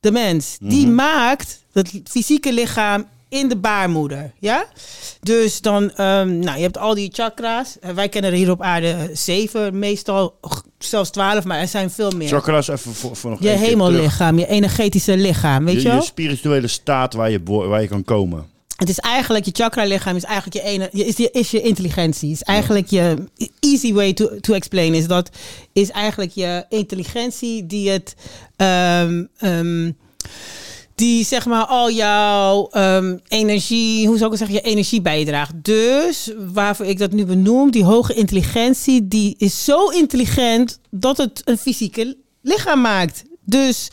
de 0.00 0.10
mens. 0.10 0.56
Die 0.60 0.86
Mhm. 0.86 0.94
maakt 0.94 1.64
het 1.72 1.92
fysieke 2.04 2.52
lichaam 2.52 3.06
in 3.28 3.48
de 3.48 3.56
baarmoeder. 3.56 4.32
Ja? 4.38 4.66
Dus 5.20 5.60
dan, 5.60 5.90
ehm, 5.90 6.38
nou, 6.38 6.56
je 6.56 6.62
hebt 6.62 6.78
al 6.78 6.94
die 6.94 7.10
chakra's. 7.12 7.78
Eh, 7.80 7.90
Wij 7.90 8.08
kennen 8.08 8.30
er 8.30 8.36
hier 8.36 8.50
op 8.50 8.62
aarde 8.62 8.90
eh, 8.90 9.02
zeven, 9.12 9.78
meestal 9.78 10.38
zelfs 10.78 11.10
twaalf, 11.10 11.44
maar 11.44 11.58
er 11.58 11.68
zijn 11.68 11.90
veel 11.90 12.10
meer. 12.10 12.28
Chakras 12.28 12.68
even 12.68 12.94
voor, 12.94 13.16
voor 13.16 13.30
nog 13.30 13.42
Je 13.42 13.48
hemellichaam, 13.48 14.38
je 14.38 14.46
energetische 14.46 15.16
lichaam, 15.16 15.64
weet 15.64 15.74
je, 15.74 15.80
je, 15.80 15.88
wel? 15.88 15.96
je 15.96 16.02
spirituele 16.02 16.68
staat 16.68 17.14
waar 17.14 17.30
je, 17.30 17.42
waar 17.42 17.82
je 17.82 17.88
kan 17.88 18.04
komen. 18.04 18.46
Het 18.76 18.88
is 18.88 18.98
eigenlijk, 18.98 19.44
je 19.44 19.50
chakra-lichaam 19.54 20.16
is 20.16 20.24
eigenlijk 20.24 20.56
je 20.56 20.70
ene, 20.70 20.88
is, 20.90 21.16
je, 21.16 21.30
is 21.30 21.50
je 21.50 21.60
intelligentie. 21.60 22.30
Is 22.30 22.42
eigenlijk 22.42 22.86
je 22.86 23.16
easy 23.60 23.92
way 23.92 24.12
to, 24.12 24.40
to 24.40 24.54
explain 24.54 24.94
is 24.94 25.06
dat 25.06 25.30
is 25.72 25.90
eigenlijk 25.90 26.30
je 26.30 26.64
intelligentie 26.68 27.66
die 27.66 27.90
het, 27.90 28.14
ehm, 28.56 29.24
ehm, 29.38 29.90
die 30.98 31.24
zeg 31.24 31.46
maar 31.46 31.64
al 31.64 31.90
jouw 31.90 32.68
ehm, 32.70 33.16
energie, 33.28 34.06
hoe 34.06 34.16
zou 34.16 34.32
ik 34.32 34.38
het 34.38 34.48
zeggen, 34.48 34.56
je 34.56 34.72
energie 34.72 35.00
bijdraagt. 35.00 35.52
Dus 35.56 36.32
waarvoor 36.52 36.86
ik 36.86 36.98
dat 36.98 37.12
nu 37.12 37.24
benoem, 37.24 37.70
die 37.70 37.84
hoge 37.84 38.14
intelligentie, 38.14 39.08
die 39.08 39.34
is 39.38 39.64
zo 39.64 39.88
intelligent 39.88 40.78
dat 40.90 41.16
het 41.16 41.42
een 41.44 41.58
fysieke 41.58 42.16
lichaam 42.42 42.80
maakt. 42.80 43.24
Dus 43.44 43.90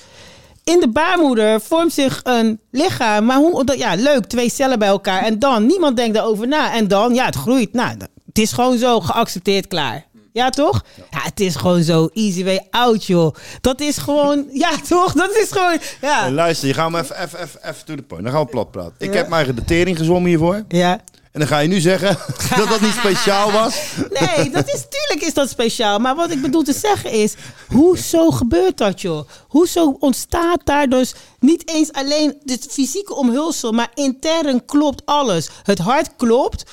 in 0.64 0.80
de 0.80 0.90
baarmoeder 0.90 1.62
vormt 1.62 1.94
zich 1.94 2.20
een 2.24 2.60
lichaam. 2.72 3.26
Maar 3.26 3.38
hoe, 3.38 3.74
ja, 3.78 3.96
leuk, 3.96 4.26
twee 4.26 4.50
cellen 4.50 4.80
bij 4.80 4.88
elkaar. 4.88 5.24
En 5.24 5.40
dan, 5.40 5.66
niemand 5.66 5.98
denkt 5.98 6.16
daarover 6.16 6.48
na. 6.48 6.74
En 6.74 6.88
dan, 6.88 7.14
ja, 7.14 7.26
het 7.26 7.36
groeit. 7.36 7.74
Nou, 7.74 7.90
het 8.26 8.40
is 8.40 8.52
gewoon 8.52 8.78
zo 8.78 9.00
geaccepteerd, 9.00 9.68
klaar. 9.68 10.06
Ja, 10.36 10.50
toch? 10.50 10.84
Ja, 11.12 11.20
het 11.22 11.40
is 11.40 11.56
gewoon 11.56 11.84
zo 11.84 12.10
easy 12.14 12.44
way 12.44 12.68
out, 12.70 13.06
joh. 13.06 13.36
Dat 13.62 13.82
is 13.82 13.98
gewoon, 13.98 14.46
ja, 14.64 14.72
toch? 14.88 15.14
Dat 15.14 15.36
is 15.36 15.52
gewoon, 15.52 15.78
ja. 16.02 16.32
Luister, 16.32 16.68
je 16.68 16.74
gaat 16.74 16.90
me 16.90 17.00
even, 17.02 17.22
even, 17.22 17.40
even, 17.40 17.70
even 17.70 17.86
to 17.86 17.96
the 17.96 18.02
point. 18.02 18.24
Dan 18.24 18.32
gaan 18.34 18.44
we 18.44 18.50
plat 18.50 18.72
praten. 18.72 18.94
Ik 18.98 19.14
heb 19.14 19.28
mijn 19.28 19.34
eigen 19.34 19.56
datering 19.56 19.98
gezwommen 19.98 20.30
hiervoor. 20.30 20.64
Ja. 20.68 21.02
En 21.32 21.40
dan 21.40 21.48
ga 21.48 21.60
je 21.60 21.68
nu 21.68 21.80
zeggen 21.80 22.18
dat 22.58 22.68
dat 22.68 22.82
niet 22.82 22.94
speciaal 22.94 23.52
was. 23.52 23.76
Nee, 24.20 24.50
dat 24.50 24.68
is, 24.68 24.86
tuurlijk 24.90 25.28
is 25.28 25.34
dat 25.34 25.50
speciaal. 25.50 26.00
Maar 26.00 26.16
wat 26.16 26.32
ik 26.32 26.42
bedoel 26.42 26.64
te 26.64 26.74
zeggen 26.74 27.12
is, 27.12 27.36
hoezo 27.68 28.32
gebeurt 28.32 28.78
dat, 28.78 29.02
joh? 29.02 29.28
Hoezo 29.48 29.96
ontstaat 30.00 30.62
daar 30.64 30.90
dus 30.90 31.16
niet 31.40 31.70
eens 31.70 31.94
alleen 31.94 32.38
het 32.46 32.68
fysieke 32.70 33.16
omhulsel, 33.16 33.72
maar 33.72 33.92
intern 33.94 34.66
klopt 34.66 35.06
alles. 35.06 35.50
Het 35.64 35.80
hart 35.80 36.16
klopt, 36.16 36.64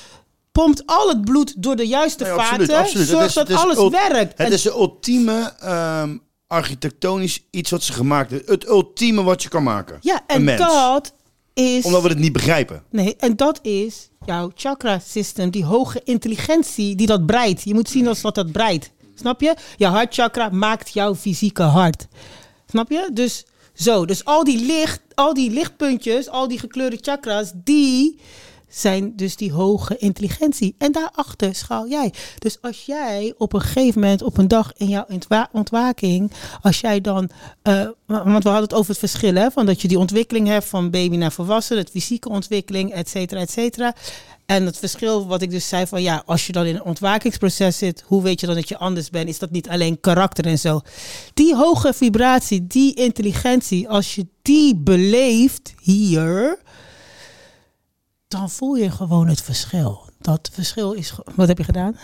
pompt 0.53 0.83
al 0.87 1.09
het 1.09 1.25
bloed 1.25 1.63
door 1.63 1.77
de 1.77 1.87
juiste 1.87 2.25
Nee, 2.25 2.33
vaten, 2.33 2.77
absoluut, 2.77 3.09
zorgt 3.09 3.27
is- 3.29 3.35
dat 3.35 3.49
is 3.49 3.57
alles 3.57 3.89
werkt. 3.89 4.39
Het 4.39 4.47
En- 4.47 4.53
is 4.53 4.63
de 4.63 4.71
ultieme 4.71 5.53
ehm, 5.61 6.17
architectonisch 6.47 7.47
iets 7.51 7.71
wat 7.71 7.83
ze 7.83 7.93
gemaakt 7.93 8.31
hebben. 8.31 8.55
Het 8.55 8.67
ultieme 8.69 9.23
wat 9.23 9.43
je 9.43 9.49
kan 9.49 9.63
maken. 9.63 9.99
ja, 10.01 10.21
en 10.27 10.57
dat 10.57 11.15
is... 11.55 11.85
Omdat 11.85 12.03
we 12.03 12.09
het 12.09 12.19
niet 12.19 12.33
begrijpen. 12.33 12.83
Nee, 12.91 13.17
en 13.17 13.37
dat 13.37 13.59
is 13.63 14.09
jouw 14.25 14.51
chakra-system, 14.55 15.51
die 15.51 15.65
hoge 15.65 16.01
intelligentie 16.05 16.95
die 16.97 17.07
dat 17.07 17.27
breidt. 17.27 17.63
Je 17.63 17.75
moet 17.75 17.89
zien 17.89 18.09
als 18.09 18.21
dat 18.21 18.35
dat 18.35 18.53
breidt. 18.53 18.91
Snap 19.15 19.41
je? 19.41 19.55
Je 19.77 19.87
hartchakra 19.87 20.49
maakt 20.49 20.93
jouw 20.93 21.15
fysieke 21.15 21.63
hart. 21.63 22.07
Snap 22.71 22.91
je? 22.91 23.11
Dus 23.13 23.45
zo, 23.75 24.05
dus 24.07 24.25
al 24.25 24.45
die 24.45 24.65
licht, 24.67 25.01
al 25.15 25.35
die 25.35 25.51
lichtpuntjes, 25.51 26.29
al 26.29 26.49
die 26.49 26.59
gekleurde 26.59 26.99
chakras, 27.01 27.53
die 27.55 28.21
zijn 28.73 29.13
dus 29.17 29.37
die 29.37 29.53
hoge 29.53 29.97
intelligentie. 29.99 30.75
En 30.79 30.93
daarachter 30.93 31.55
schaal 31.55 31.89
jij. 31.89 32.13
Dus 32.39 32.59
als 32.61 32.85
jij 32.85 33.35
op 33.39 33.53
een 33.53 33.61
gegeven 33.61 34.01
moment, 34.01 34.23
op 34.23 34.39
een 34.39 34.49
dag 34.49 34.73
in 34.77 34.89
jouw 34.89 35.05
ontwa- 35.09 35.49
ontwaking, 35.53 36.33
als 36.61 36.81
jij 36.81 37.01
dan, 37.01 37.31
eh, 37.63 37.87
want 38.07 38.43
we 38.43 38.49
hadden 38.49 38.63
het 38.63 38.75
over 38.75 38.91
het 38.91 38.99
verschil, 38.99 39.35
hè, 39.35 39.51
van 39.51 39.67
dat 39.67 39.83
je 39.83 39.89
die 39.89 39.99
ontwikkeling 39.99 40.47
hebt 40.49 40.67
van 40.67 40.91
baby 40.91 41.17
naar 41.17 41.33
volwassen, 41.33 41.77
het 41.77 41.91
fysieke 41.91 42.29
ontwikkeling, 42.29 42.93
et 42.93 43.09
cetera, 43.09 43.41
et 43.41 43.51
cetera. 43.51 43.95
En 44.47 44.67
het 44.67 44.79
verschil 44.79 45.27
wat 45.27 45.43
ik 45.43 45.51
dus 45.51 45.69
zei 45.69 45.87
van 45.87 46.03
ja, 46.03 46.23
als 46.27 46.47
je 46.47 46.53
dan 46.53 46.65
in 46.67 46.75
een 46.75 46.83
ontwakingsproces 46.83 47.79
zit, 47.79 48.05
hoe 48.07 48.23
weet 48.23 48.41
je 48.41 48.47
dan 48.47 48.55
dat 48.55 48.69
je 48.69 48.79
anders 48.79 49.11
bent? 49.11 49.29
Is 49.29 49.39
dat 49.39 49.51
niet 49.51 49.69
alleen 49.69 50.01
karakter 50.01 50.47
en 50.47 50.59
zo? 50.59 50.81
Die 51.35 51.57
hoge 51.57 51.93
vibratie, 51.93 52.67
die 52.67 52.95
intelligentie, 52.95 53.89
als 53.89 54.15
je 54.15 54.27
die 54.43 54.77
beleeft 54.77 55.75
hier, 55.83 56.59
dan 58.33 58.51
voel 58.51 58.75
je 58.75 58.91
gewoon 58.91 59.29
het 59.29 59.43
verschil. 59.43 60.01
Dat 60.21 60.51
verschil 60.53 60.93
is. 60.93 61.15
Wat 61.35 61.49
heb 61.49 61.59
je 61.59 61.65
gedaan? 61.65 61.97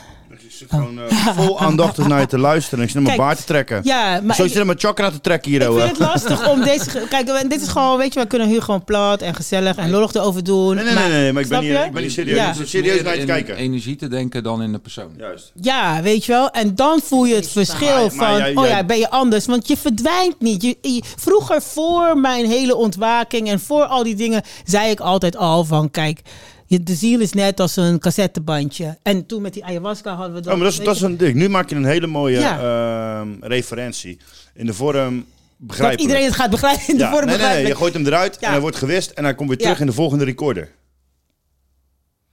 Ik 0.48 0.54
zit 0.54 0.68
gewoon 0.70 0.98
eh, 1.00 1.26
vol 1.44 1.60
aandachtig 1.60 2.06
naar 2.06 2.20
je 2.20 2.26
te 2.26 2.38
luisteren. 2.38 2.78
En 2.78 2.84
ik 2.84 2.90
zit 2.90 2.98
naar 3.02 3.06
mijn 3.16 3.26
baard 3.26 3.38
te 3.38 3.44
trekken. 3.44 3.80
ja, 3.84 4.20
maar 4.22 4.34
Zo 4.34 4.42
ik- 4.42 4.48
zit 4.48 4.50
je 4.50 4.56
naar 4.56 4.66
mijn 4.66 4.78
chakra 4.78 5.10
te 5.10 5.20
trekken 5.20 5.50
hier. 5.50 5.60
Ik 5.62 5.68
vind 5.72 5.82
het 5.88 5.98
lastig 5.98 6.48
om 6.48 6.62
deze. 6.62 7.06
Kijk, 7.08 7.26
we- 7.26 7.44
dit 7.48 7.62
is 7.62 7.68
gewoon, 7.68 7.98
weet 7.98 8.14
je, 8.14 8.20
we 8.20 8.26
kunnen 8.26 8.48
hier 8.48 8.62
gewoon 8.62 8.84
plat 8.84 9.22
en 9.22 9.34
gezellig 9.34 9.76
en 9.76 9.90
lollig 9.90 10.14
erover 10.14 10.44
doen. 10.44 10.74
Nee, 10.74 10.84
nee, 10.84 10.94
nee, 10.94 11.08
nee, 11.08 11.32
maar 11.32 11.42
ik 11.42 11.48
ben 11.48 11.60
niet- 11.60 11.68
je? 11.70 11.78
ik 11.78 11.92
ben 11.92 12.02
niet 12.02 12.12
serieus. 12.12 12.36
Ja. 12.36 12.54
Ik 12.60 12.66
serieus 12.66 13.02
naar 13.02 13.10
je 13.12 13.14
te 13.14 13.20
in 13.20 13.26
kijken. 13.26 13.56
energie 13.56 13.96
te 13.96 14.08
denken 14.08 14.42
dan 14.42 14.62
in 14.62 14.72
de 14.72 14.78
persoon. 14.78 15.10
Juist. 15.16 15.52
Ja, 15.54 16.02
weet 16.02 16.24
je 16.24 16.32
wel. 16.32 16.50
En 16.50 16.74
dan 16.74 17.00
voel 17.04 17.24
je 17.24 17.34
het 17.34 17.48
verschil 17.48 17.86
Maar- 18.06 18.14
maar 18.16 18.28
van, 18.30 18.38
jij- 18.38 18.54
oh 18.56 18.66
ja, 18.66 18.84
ben 18.84 18.98
je 18.98 19.10
anders. 19.10 19.46
Want 19.46 19.68
je 19.68 19.76
verdwijnt 19.76 20.40
niet. 20.40 20.62
Je, 20.62 20.76
je- 20.80 21.02
vroeger, 21.16 21.62
voor 21.62 22.18
mijn 22.18 22.46
hele 22.46 22.76
ontwaking 22.76 23.48
en 23.48 23.60
voor 23.60 23.84
al 23.84 24.02
die 24.02 24.14
dingen, 24.14 24.42
zei 24.64 24.90
ik 24.90 25.00
altijd 25.00 25.36
al 25.36 25.64
van, 25.64 25.90
kijk, 25.90 26.20
je, 26.68 26.82
de 26.82 26.94
ziel 26.94 27.20
is 27.20 27.32
net 27.32 27.60
als 27.60 27.76
een 27.76 27.98
cassettebandje. 27.98 28.98
En 29.02 29.26
toen 29.26 29.42
met 29.42 29.52
die 29.52 29.64
ayahuasca 29.64 30.14
hadden 30.14 30.34
we 30.34 30.40
dat. 30.40 30.52
Oh, 30.52 30.58
maar 30.58 30.68
dat 30.70 30.78
is, 30.78 30.84
dat 30.84 30.94
is 30.96 31.02
een 31.02 31.16
ding. 31.16 31.34
Nu 31.34 31.48
maak 31.48 31.68
je 31.70 31.76
een 31.76 31.84
hele 31.84 32.06
mooie 32.06 32.38
Ja. 32.38 32.58
ehm, 33.20 33.28
referentie. 33.40 34.18
In 34.54 34.66
de 34.66 34.74
vorm 34.74 35.24
begrijpelijk. 35.56 35.90
dat 35.98 36.00
iedereen 36.00 36.24
het 36.24 36.34
gaat 36.34 36.50
begrijpen. 36.50 36.88
In 36.88 36.96
de 36.96 37.02
ja, 37.02 37.10
vorm 37.10 37.26
nee, 37.26 37.36
nee, 37.36 37.46
nee, 37.48 37.66
je 37.66 37.74
gooit 37.76 37.92
hem 37.94 38.06
eruit 38.06 38.36
Ja. 38.40 38.46
en 38.46 38.52
hij 38.52 38.60
wordt 38.60 38.76
gewist 38.76 39.10
en 39.10 39.24
hij 39.24 39.34
komt 39.34 39.48
weer 39.48 39.58
terug 39.58 39.80
in 39.80 39.86
de 39.86 39.92
volgende 39.92 40.24
recorder. 40.24 40.70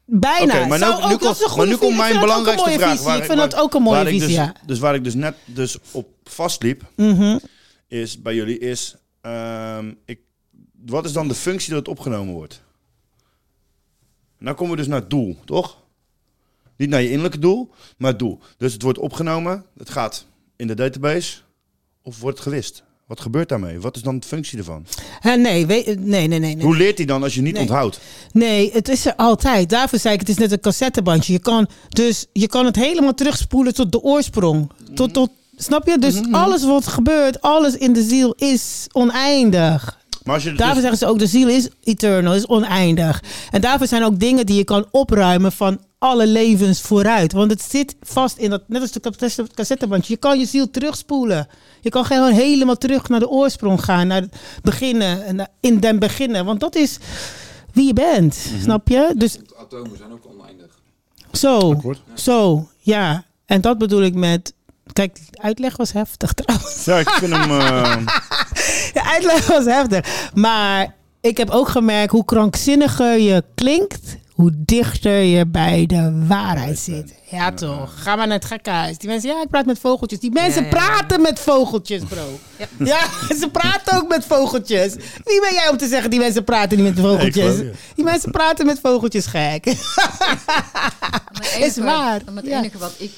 Bijna. 0.08 0.66
Maar, 0.66 0.78
Zou 0.80 0.92
nou, 0.92 1.04
ook- 1.04 1.10
nu 1.10 1.26
komt, 1.28 1.56
maar 1.58 1.68
nu 1.68 1.76
komt 1.76 1.98
mijn 1.98 2.20
belangrijkste 2.20 2.70
vraag. 2.72 2.98
visie. 3.00 3.18
Ik 3.18 3.24
vind 3.24 3.38
dat 3.38 3.56
ook 3.56 3.74
een 3.74 3.82
mooie 3.82 4.00
ik 4.02 4.08
visie, 4.08 4.28
dus, 4.28 4.36
ja. 4.36 4.54
Dus 4.66 4.80
waar 4.80 4.96
ik 4.96 5.04
dus 5.04 5.14
net 5.14 5.36
dus 5.46 5.78
op 5.92 6.08
vastliep, 6.24 6.84
Mhm. 6.96 7.38
is 7.88 8.22
bij 8.22 8.36
jullie 8.36 8.60
is, 8.60 8.96
ehm, 9.22 9.92
ik, 10.06 10.20
wat 10.86 11.06
is 11.06 11.12
dan 11.14 11.28
de 11.28 11.34
functie 11.34 11.70
dat 11.70 11.80
het 11.80 11.88
opgenomen 11.88 12.34
wordt? 12.34 12.62
Nou 14.40 14.56
komen 14.56 14.72
we 14.72 14.78
dus 14.78 14.88
naar 14.88 15.00
het 15.00 15.10
doel, 15.10 15.38
toch? 15.46 15.78
Niet 16.78 16.90
naar 16.90 17.02
je 17.02 17.08
innerlijke 17.08 17.40
doel, 17.40 17.70
maar 17.98 18.10
het 18.10 18.20
doel. 18.20 18.40
Dus 18.58 18.74
het 18.74 18.82
wordt 18.82 18.98
opgenomen, 19.00 19.66
het 19.78 19.90
gaat 19.90 20.26
in 20.56 20.68
de 20.68 20.74
database 20.74 21.38
of 22.04 22.20
wordt 22.20 22.38
het 22.38 22.48
gewist? 22.48 22.84
Wat 23.08 23.20
gebeurt 23.20 23.50
daarmee? 23.50 23.80
Wat 23.80 23.96
is 23.96 24.02
dan 24.02 24.20
de 24.20 24.28
functie 24.28 24.58
ervan? 24.58 24.86
Hè, 25.20 25.36
nee, 25.36 25.66
we- 25.66 25.96
nee, 26.00 26.28
nee, 26.28 26.40
nee, 26.40 26.56
nee. 26.56 26.66
Hoe 26.66 26.76
leert 26.78 26.98
hij 26.98 27.06
dan 27.06 27.24
als 27.24 27.36
je 27.36 27.42
niet 27.42 27.54
Nee. 27.54 27.62
onthoudt? 27.62 28.00
Nee, 28.32 28.72
het 28.74 28.90
is 28.90 29.06
er 29.06 29.16
altijd. 29.16 29.70
Daarvoor 29.70 30.00
zei 30.00 30.14
ik, 30.14 30.20
het 30.20 30.30
is 30.30 30.38
net 30.38 30.52
een 30.52 30.60
cassettebandje. 30.60 31.34
Je 31.34 31.40
kan, 31.40 31.68
dus 31.90 32.26
je 32.34 32.48
kan 32.48 32.66
het 32.66 32.76
helemaal 32.76 33.14
terugspoelen 33.14 33.74
tot 33.74 33.92
de 33.92 34.02
oorsprong. 34.02 34.72
Tot, 34.94 35.14
tot, 35.14 35.30
snap 35.56 35.88
je? 35.88 35.98
Dus 36.00 36.22
alles 36.32 36.64
wat 36.66 36.88
gebeurt, 36.88 37.42
alles 37.42 37.78
in 37.78 37.94
de 37.94 38.04
ziel 38.04 38.34
is 38.38 38.88
oneindig. 38.92 40.00
Maar 40.26 40.34
als 40.34 40.44
je 40.44 40.50
het 40.50 40.58
Daarvoor 40.58 40.82
dus- 40.82 40.90
zeggen 40.90 41.08
ze 41.08 41.14
ook, 41.14 41.20
de 41.20 41.28
ziel 41.28 41.48
is 41.48 41.70
eternal, 41.84 42.34
is 42.34 42.48
oneindig. 42.48 43.24
En 43.52 43.62
daarvoor 43.62 43.88
zijn 43.88 44.04
ook 44.04 44.20
dingen 44.20 44.46
die 44.46 44.56
je 44.58 44.64
kan 44.64 44.86
opruimen 44.92 45.52
van 45.52 45.80
alle 45.98 46.28
levens 46.28 46.82
vooruit. 46.82 47.32
Want 47.32 47.52
het 47.52 47.62
zit 47.62 47.96
vast 48.02 48.38
in 48.38 48.50
dat, 48.50 48.62
net 48.68 48.82
als 48.82 48.92
de 48.92 49.00
cassette- 49.00 49.54
cassettebandje, 49.54 50.14
je 50.14 50.20
kan 50.20 50.40
je 50.40 50.46
ziel 50.46 50.70
terugspoelen. 50.72 51.48
Je 51.82 51.90
kan 51.90 52.06
gewoon 52.06 52.32
helemaal 52.32 52.78
terug 52.78 53.10
naar 53.10 53.20
de 53.20 53.30
oorsprong 53.30 53.84
gaan, 53.84 54.08
naar 54.08 54.22
het 54.22 54.36
beginnen, 54.62 55.48
in 55.60 55.80
den 55.80 56.00
beginnen. 56.00 56.46
Want 56.46 56.60
dat 56.60 56.76
is 56.76 56.98
wie 57.74 57.86
je 57.86 57.94
bent, 57.94 58.38
snap 58.62 58.88
je? 58.88 59.14
Dus 59.18 59.38
Atomen 59.60 59.98
zijn 59.98 60.12
ook 60.12 60.26
oneindig. 60.40 60.80
zo, 61.32 61.82
zo, 62.14 62.68
ja. 62.80 63.26
En 63.46 63.62
dat 63.62 63.78
bedoel 63.78 64.02
ik 64.02 64.14
met, 64.16 64.54
kijk, 64.96 65.16
de 65.16 65.42
uitleg 65.42 65.78
was 65.78 65.92
heftig 65.92 66.34
trouwens. 66.40 66.86
Ja, 66.86 66.98
ik 66.98 67.10
vind 67.10 67.32
hem... 67.34 67.60
eh, 67.60 67.98
De 68.94 69.04
uitleg 69.14 69.48
was 69.48 69.66
heftig. 69.66 70.30
Maar 70.34 70.96
ik 71.22 71.38
heb 71.38 71.50
ook 71.50 71.68
gemerkt 71.68 72.12
hoe 72.12 72.26
krankzinniger 72.26 73.20
je 73.20 73.44
klinkt, 73.56 74.18
hoe 74.32 74.52
dichter 74.56 75.18
je 75.22 75.46
bij 75.48 75.86
de 75.86 76.24
waarheid 76.28 76.80
zit. 76.80 77.14
Ja, 77.30 77.52
toch? 77.54 77.94
Ga 78.04 78.16
maar 78.16 78.28
naar 78.28 78.38
het 78.38 78.46
gekkenhuis. 78.46 78.98
Die 78.98 79.10
mensen, 79.10 79.30
ja, 79.30 79.42
ik 79.42 79.50
praat 79.50 79.66
met 79.66 79.80
vogeltjes. 79.80 80.20
Die 80.20 80.32
mensen 80.32 80.64
Ja, 80.64 80.70
ja, 80.70 80.76
ja. 80.76 80.86
praten 80.86 81.22
met 81.22 81.40
vogeltjes, 81.40 82.04
bro. 82.04 82.40
Ja. 82.78 83.00
ze 83.42 83.50
praten 83.52 83.98
ook 83.98 84.08
met 84.08 84.26
vogeltjes. 84.26 84.94
Wie 85.24 85.42
ben 85.42 85.54
jij 85.54 85.70
om 85.70 85.78
te 85.78 85.88
zeggen, 85.88 86.10
die 86.10 86.20
mensen 86.20 86.44
praten 86.44 86.78
niet 86.78 86.96
met 86.96 87.06
vogeltjes? 87.06 87.56
die 87.96 88.04
mensen 88.04 88.32
praten 88.32 88.66
met 88.66 88.80
vogeltjes, 88.80 89.26
gek. 89.26 89.66
Maar 89.66 91.24
het 91.32 91.58
Is 91.60 91.78
waar, 91.78 92.22
Maar 92.26 92.36
het 92.36 92.46
ja. 92.46 92.58
enige 92.58 92.78
wat 92.78 92.94
ik 92.98 93.12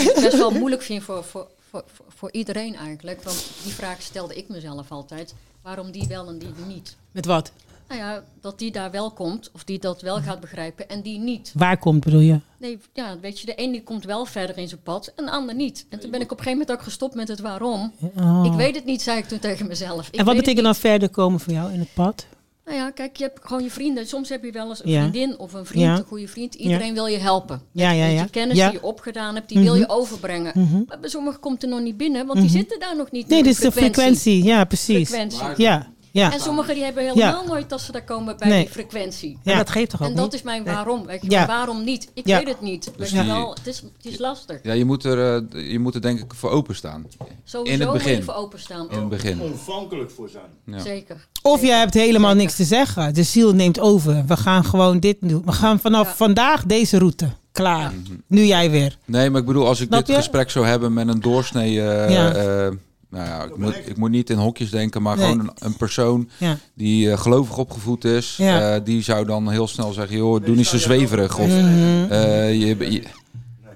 best 0.00 0.36
wel 0.36 0.50
moeilijk 0.60 0.82
vind 0.82 1.02
voor, 1.02 1.24
voor, 1.24 1.46
voor, 1.70 1.84
voor- 2.08 2.32
iedereen 2.32 2.76
eigenlijk. 2.76 3.22
Want 3.22 3.50
die 3.62 3.72
vraag 3.72 4.02
stelde 4.02 4.34
ik 4.34 4.48
mezelf 4.48 4.90
altijd. 4.90 5.34
Waarom 5.62 5.90
die 5.90 6.06
wel 6.08 6.28
en 6.28 6.38
die 6.38 6.52
niet? 6.66 6.96
Met 7.12 7.26
wat? 7.26 7.52
Nou 7.88 8.00
ja, 8.00 8.22
dat 8.40 8.58
die 8.58 8.70
daar 8.72 8.90
wel 8.90 9.10
komt. 9.10 9.50
Of 9.52 9.64
die 9.64 9.78
dat 9.78 10.02
wel 10.02 10.20
gaat 10.20 10.40
begrijpen 10.40 10.88
en 10.88 11.02
die 11.02 11.18
niet. 11.18 11.52
Waar 11.54 11.78
komt, 11.78 12.04
bedoel 12.04 12.20
je? 12.20 12.40
Nee, 12.58 12.78
ja, 12.92 13.18
weet 13.20 13.40
je, 13.40 13.46
de 13.46 13.54
ene 13.54 13.72
die 13.72 13.82
komt 13.82 14.04
wel 14.04 14.24
verder 14.24 14.58
in 14.58 14.68
zijn 14.68 14.82
pad 14.82 15.12
en 15.16 15.24
de 15.24 15.30
ander 15.30 15.54
niet. 15.54 15.86
En 15.88 15.98
toen 16.00 16.10
ben 16.10 16.20
ik 16.20 16.32
op 16.32 16.38
een 16.38 16.44
gegeven 16.44 16.58
moment 16.66 16.78
ook 16.78 16.84
gestopt 16.84 17.14
met 17.14 17.28
het 17.28 17.40
waarom. 17.40 17.92
Oh. 18.16 18.42
Ik 18.44 18.52
weet 18.52 18.74
het 18.74 18.84
niet, 18.84 19.02
zei 19.02 19.18
ik 19.18 19.24
toen 19.24 19.38
tegen 19.38 19.66
mezelf. 19.66 20.08
Ik 20.08 20.14
en 20.16 20.24
wat 20.24 20.36
betekent 20.36 20.64
dan 20.64 20.74
verder 20.74 21.08
komen 21.08 21.40
voor 21.40 21.52
jou 21.52 21.72
in 21.72 21.78
het 21.78 21.94
pad? 21.94 22.26
Nou 22.72 22.84
ja, 22.84 22.90
kijk, 22.90 23.16
je 23.16 23.24
hebt 23.24 23.38
gewoon 23.42 23.62
je 23.62 23.70
vrienden. 23.70 24.06
Soms 24.06 24.28
heb 24.28 24.44
je 24.44 24.52
wel 24.52 24.68
eens 24.68 24.84
een 24.84 24.90
Ja. 24.90 25.00
vriendin 25.00 25.38
of 25.38 25.52
een 25.52 25.66
vriend, 25.66 25.84
Ja. 25.84 25.96
een 25.96 26.04
goede 26.04 26.28
vriend. 26.28 26.54
Iedereen 26.54 26.86
Ja. 26.86 26.92
wil 26.92 27.06
je 27.06 27.18
helpen. 27.18 27.62
Ja, 27.72 27.90
ja, 27.90 28.06
ja. 28.06 28.22
je 28.22 28.30
kennis 28.30 28.56
die 28.58 28.72
je 28.72 28.82
opgedaan 28.82 29.34
hebt, 29.34 29.48
die 29.48 29.58
wil 29.58 29.74
je 29.74 29.80
Mhm. 29.82 29.90
overbrengen. 29.90 30.52
Mhm. 30.54 30.82
Maar 30.88 31.00
bij 31.00 31.10
sommigen 31.10 31.40
komt 31.40 31.62
er 31.62 31.68
nog 31.68 31.80
niet 31.80 31.96
binnen, 31.96 32.26
want 32.26 32.38
die 32.38 32.48
Mhm. 32.48 32.56
zitten 32.58 32.80
daar 32.80 32.96
nog 32.96 33.10
niet. 33.10 33.28
Nee, 33.28 33.42
dit 33.42 33.52
is 33.52 33.58
de 33.58 33.72
frequentie. 33.72 34.42
Ja, 34.44 34.64
precies. 34.64 35.08
Frequentie. 35.08 35.64
Ja, 35.64 35.90
ja. 36.12 36.32
En 36.32 36.40
sommigen 36.40 36.74
die 36.74 36.84
hebben 36.84 37.04
Ja. 37.04 37.10
helemaal 37.12 37.44
nooit 37.46 37.70
dat 37.70 37.80
ze 37.80 37.92
daar 37.92 38.04
komen 38.04 38.36
bij 38.38 38.48
Nee. 38.48 38.62
die 38.62 38.72
frequentie. 38.72 39.38
Ja. 39.42 39.52
En 39.52 39.58
dat 39.58 39.70
geeft 39.70 39.90
toch 39.90 40.02
ook 40.02 40.08
En 40.08 40.14
dat 40.14 40.24
niet? 40.24 40.34
is 40.34 40.42
mijn 40.42 40.64
waarom. 40.64 41.06
Weet 41.06 41.22
je, 41.22 41.30
Ja. 41.30 41.38
maar 41.38 41.46
waarom 41.56 41.84
niet? 41.84 42.10
Ik 42.14 42.26
Ja. 42.26 42.38
weet 42.38 42.48
het 42.48 42.60
niet. 42.60 42.84
Dus 42.84 42.92
Weet 42.96 43.10
je 43.10 43.20
die- 43.24 43.32
wel, 43.32 43.54
het 43.54 43.66
is, 43.66 43.82
het 44.02 44.12
is 44.12 44.18
lastig. 44.18 44.58
Ja, 44.62 44.72
je 44.72 44.84
moet 44.84 45.04
er, 45.04 45.34
eh, 45.54 45.70
je 45.70 45.78
moet 45.78 45.94
er 45.94 46.02
denk 46.02 46.20
ik 46.20 46.34
voor 46.34 46.50
openstaan. 46.50 47.06
Sowieso 47.44 47.74
In 47.74 47.80
het 47.80 47.88
moet 47.88 47.98
begin. 47.98 48.16
je 48.16 48.22
voor 48.22 48.34
openstaan. 48.34 48.86
In 48.90 48.98
het 48.98 49.08
begin. 49.08 49.40
Ontvankelijk 49.40 50.10
voor 50.10 50.28
zijn. 50.28 50.76
Ja. 50.76 50.78
Zeker. 50.78 51.26
Of 51.42 51.62
jij 51.62 51.78
hebt 51.78 51.94
helemaal 51.94 52.34
niks 52.34 52.56
te 52.56 52.64
zeggen. 52.64 53.14
De 53.14 53.22
ziel 53.22 53.52
neemt 53.52 53.80
over. 53.80 54.24
We 54.26 54.36
gaan 54.36 54.64
gewoon 54.64 55.00
dit 55.00 55.16
doen. 55.20 55.42
We 55.44 55.52
gaan 55.52 55.80
vanaf 55.80 56.16
vandaag 56.16 56.64
deze 56.64 56.98
route. 56.98 57.28
Klaar. 57.52 57.92
Nu 58.26 58.44
jij 58.44 58.70
weer. 58.70 58.98
Nee, 59.04 59.30
maar 59.30 59.40
ik 59.40 59.46
bedoel, 59.46 59.66
als 59.66 59.80
ik 59.80 59.86
Snap 59.86 59.98
dit 59.98 60.08
je? 60.08 60.14
gesprek 60.14 60.50
zou 60.50 60.66
hebben 60.66 60.92
met 60.92 61.08
een 61.08 61.20
doorsnee... 61.20 61.80
eh, 61.82 62.10
Ja. 62.10 62.32
eh, 62.34 62.68
nou 63.12 63.26
ja, 63.26 63.42
ik 63.44 63.56
moet, 63.56 63.76
ik 63.86 63.96
moet 63.96 64.10
niet 64.10 64.30
in 64.30 64.36
hokjes 64.38 64.70
denken, 64.70 65.02
maar 65.02 65.16
Nee. 65.16 65.26
gewoon 65.30 65.40
een, 65.40 65.52
een 65.58 65.76
persoon 65.76 66.28
Ja. 66.38 66.58
die 66.74 67.10
eh, 67.10 67.18
gelovig 67.18 67.56
opgevoed 67.58 68.04
is. 68.04 68.34
Ja. 68.36 68.74
eh, 68.74 68.80
die 68.84 69.02
zou 69.02 69.26
dan 69.26 69.50
heel 69.50 69.68
snel 69.68 69.92
zeggen, 69.92 70.16
joh, 70.16 70.44
doe 70.44 70.56
niet 70.56 70.66
zo 70.66 70.78
zweverig. 70.78 71.38
Of, 71.38 71.46
Mhm. 71.46 72.06
eh, 72.10 72.52
je, 72.60 72.66
je- 72.66 72.74
Nee, 72.76 73.02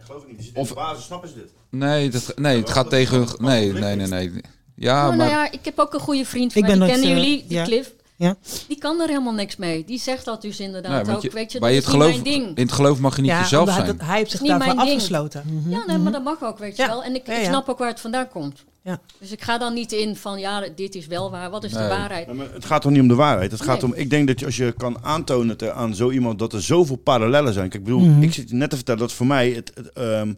geloof 0.00 0.22
ik 0.22 0.28
niet. 0.28 0.42
Zitten 0.44 0.62
in 0.62 0.68
de 0.68 0.74
basis, 0.74 1.04
snappen 1.04 1.28
ze 1.28 1.34
dit? 1.34 1.50
nee, 1.70 2.10
dat, 2.10 2.32
nee, 2.36 2.58
het 2.58 2.70
gaat 2.70 2.90
tegen 2.90 3.16
hun... 3.16 3.28
Nee, 3.38 3.72
nee, 3.72 3.94
nee, 3.96 4.06
nee. 4.06 4.30
Ja, 4.74 4.94
nou, 5.02 5.16
maar... 5.16 5.26
nou 5.30 5.30
ja, 5.30 5.52
ik 5.52 5.64
heb 5.64 5.78
ook 5.78 5.94
een 5.94 6.00
goede 6.00 6.24
vriend 6.24 6.54
Ik 6.56 6.64
van 6.66 6.78
mij, 6.78 6.78
ben 6.78 6.86
die 6.86 6.96
kennen 7.04 7.22
jullie, 7.22 7.44
die 7.48 7.56
ja. 7.56 7.64
Cliff. 7.64 7.92
Ja. 8.18 8.36
Die 8.68 8.78
kan 8.78 9.00
er 9.00 9.08
helemaal 9.08 9.32
niks 9.32 9.56
mee. 9.56 9.84
Die 9.84 9.98
zegt 9.98 10.24
dat 10.24 10.42
dus 10.42 10.60
inderdaad 10.60 10.92
Nee, 10.92 11.04
want 11.04 11.16
ook. 11.16 11.22
je- 11.22 11.30
weet 11.30 11.52
je, 11.52 11.58
dat 11.60 11.68
het 11.68 11.78
is 11.78 11.84
niet 11.84 11.94
geloof, 11.94 12.10
mijn 12.10 12.22
ding. 12.22 12.46
in 12.56 12.62
het 12.62 12.72
geloof 12.72 12.98
mag 12.98 13.16
je 13.16 13.22
niet 13.22 13.30
Ja, 13.30 13.40
jezelf 13.40 13.72
zijn. 13.72 14.00
hij 14.00 14.16
heeft 14.18 14.30
zich 14.30 14.40
ding. 14.40 14.62
afgesloten. 14.62 15.64
Ja, 15.68 15.82
nee, 15.86 15.98
maar 15.98 16.12
dat 16.12 16.24
mag 16.24 16.42
ook, 16.44 16.58
weet 16.58 16.76
je 16.76 16.82
Ja. 16.82 16.88
wel. 16.88 17.04
En 17.04 17.14
ik, 17.14 17.26
Ja, 17.26 17.34
ik 17.34 17.44
snap 17.44 17.68
ook 17.68 17.78
waar 17.78 17.88
het 17.88 18.00
vandaan 18.00 18.28
komt. 18.28 18.64
Ja. 18.82 19.00
Dus 19.18 19.30
ik 19.32 19.42
ga 19.42 19.58
dan 19.58 19.74
niet 19.74 19.92
in 19.92 20.16
van, 20.16 20.38
ja, 20.38 20.64
dit 20.76 20.94
is 20.94 21.06
wel 21.06 21.30
waar. 21.30 21.50
Wat 21.50 21.64
is 21.64 21.72
de 21.72 21.78
waarheid? 21.88 22.26
Ja, 22.26 22.32
maar 22.32 22.52
het 22.52 22.64
gaat 22.64 22.82
toch 22.82 22.90
niet 22.92 23.00
om 23.00 23.08
de 23.08 23.14
waarheid. 23.14 23.50
Het 23.50 23.60
gaat 23.62 23.82
Nee. 23.82 23.90
om, 23.92 23.98
ik 23.98 24.10
denk 24.10 24.26
dat 24.26 24.40
je, 24.40 24.46
als 24.46 24.56
je 24.56 24.72
kan 24.76 24.96
aantonen 25.04 25.56
te- 25.56 25.72
aan 25.72 25.94
zo 25.94 26.10
iemand 26.10 26.38
dat 26.38 26.52
er 26.52 26.62
zoveel 26.62 26.96
parallellen 26.96 27.52
zijn. 27.52 27.68
Kijk, 27.68 27.82
ik 27.82 27.88
bedoel, 27.88 28.06
Mhm. 28.08 28.22
ik 28.22 28.32
zit 28.34 28.48
je 28.48 28.54
net 28.54 28.70
te 28.70 28.76
vertellen 28.76 29.00
dat 29.00 29.12
voor 29.12 29.26
mij 29.26 29.50
het, 29.50 29.72
het, 29.74 29.92
ehm, 29.92 30.32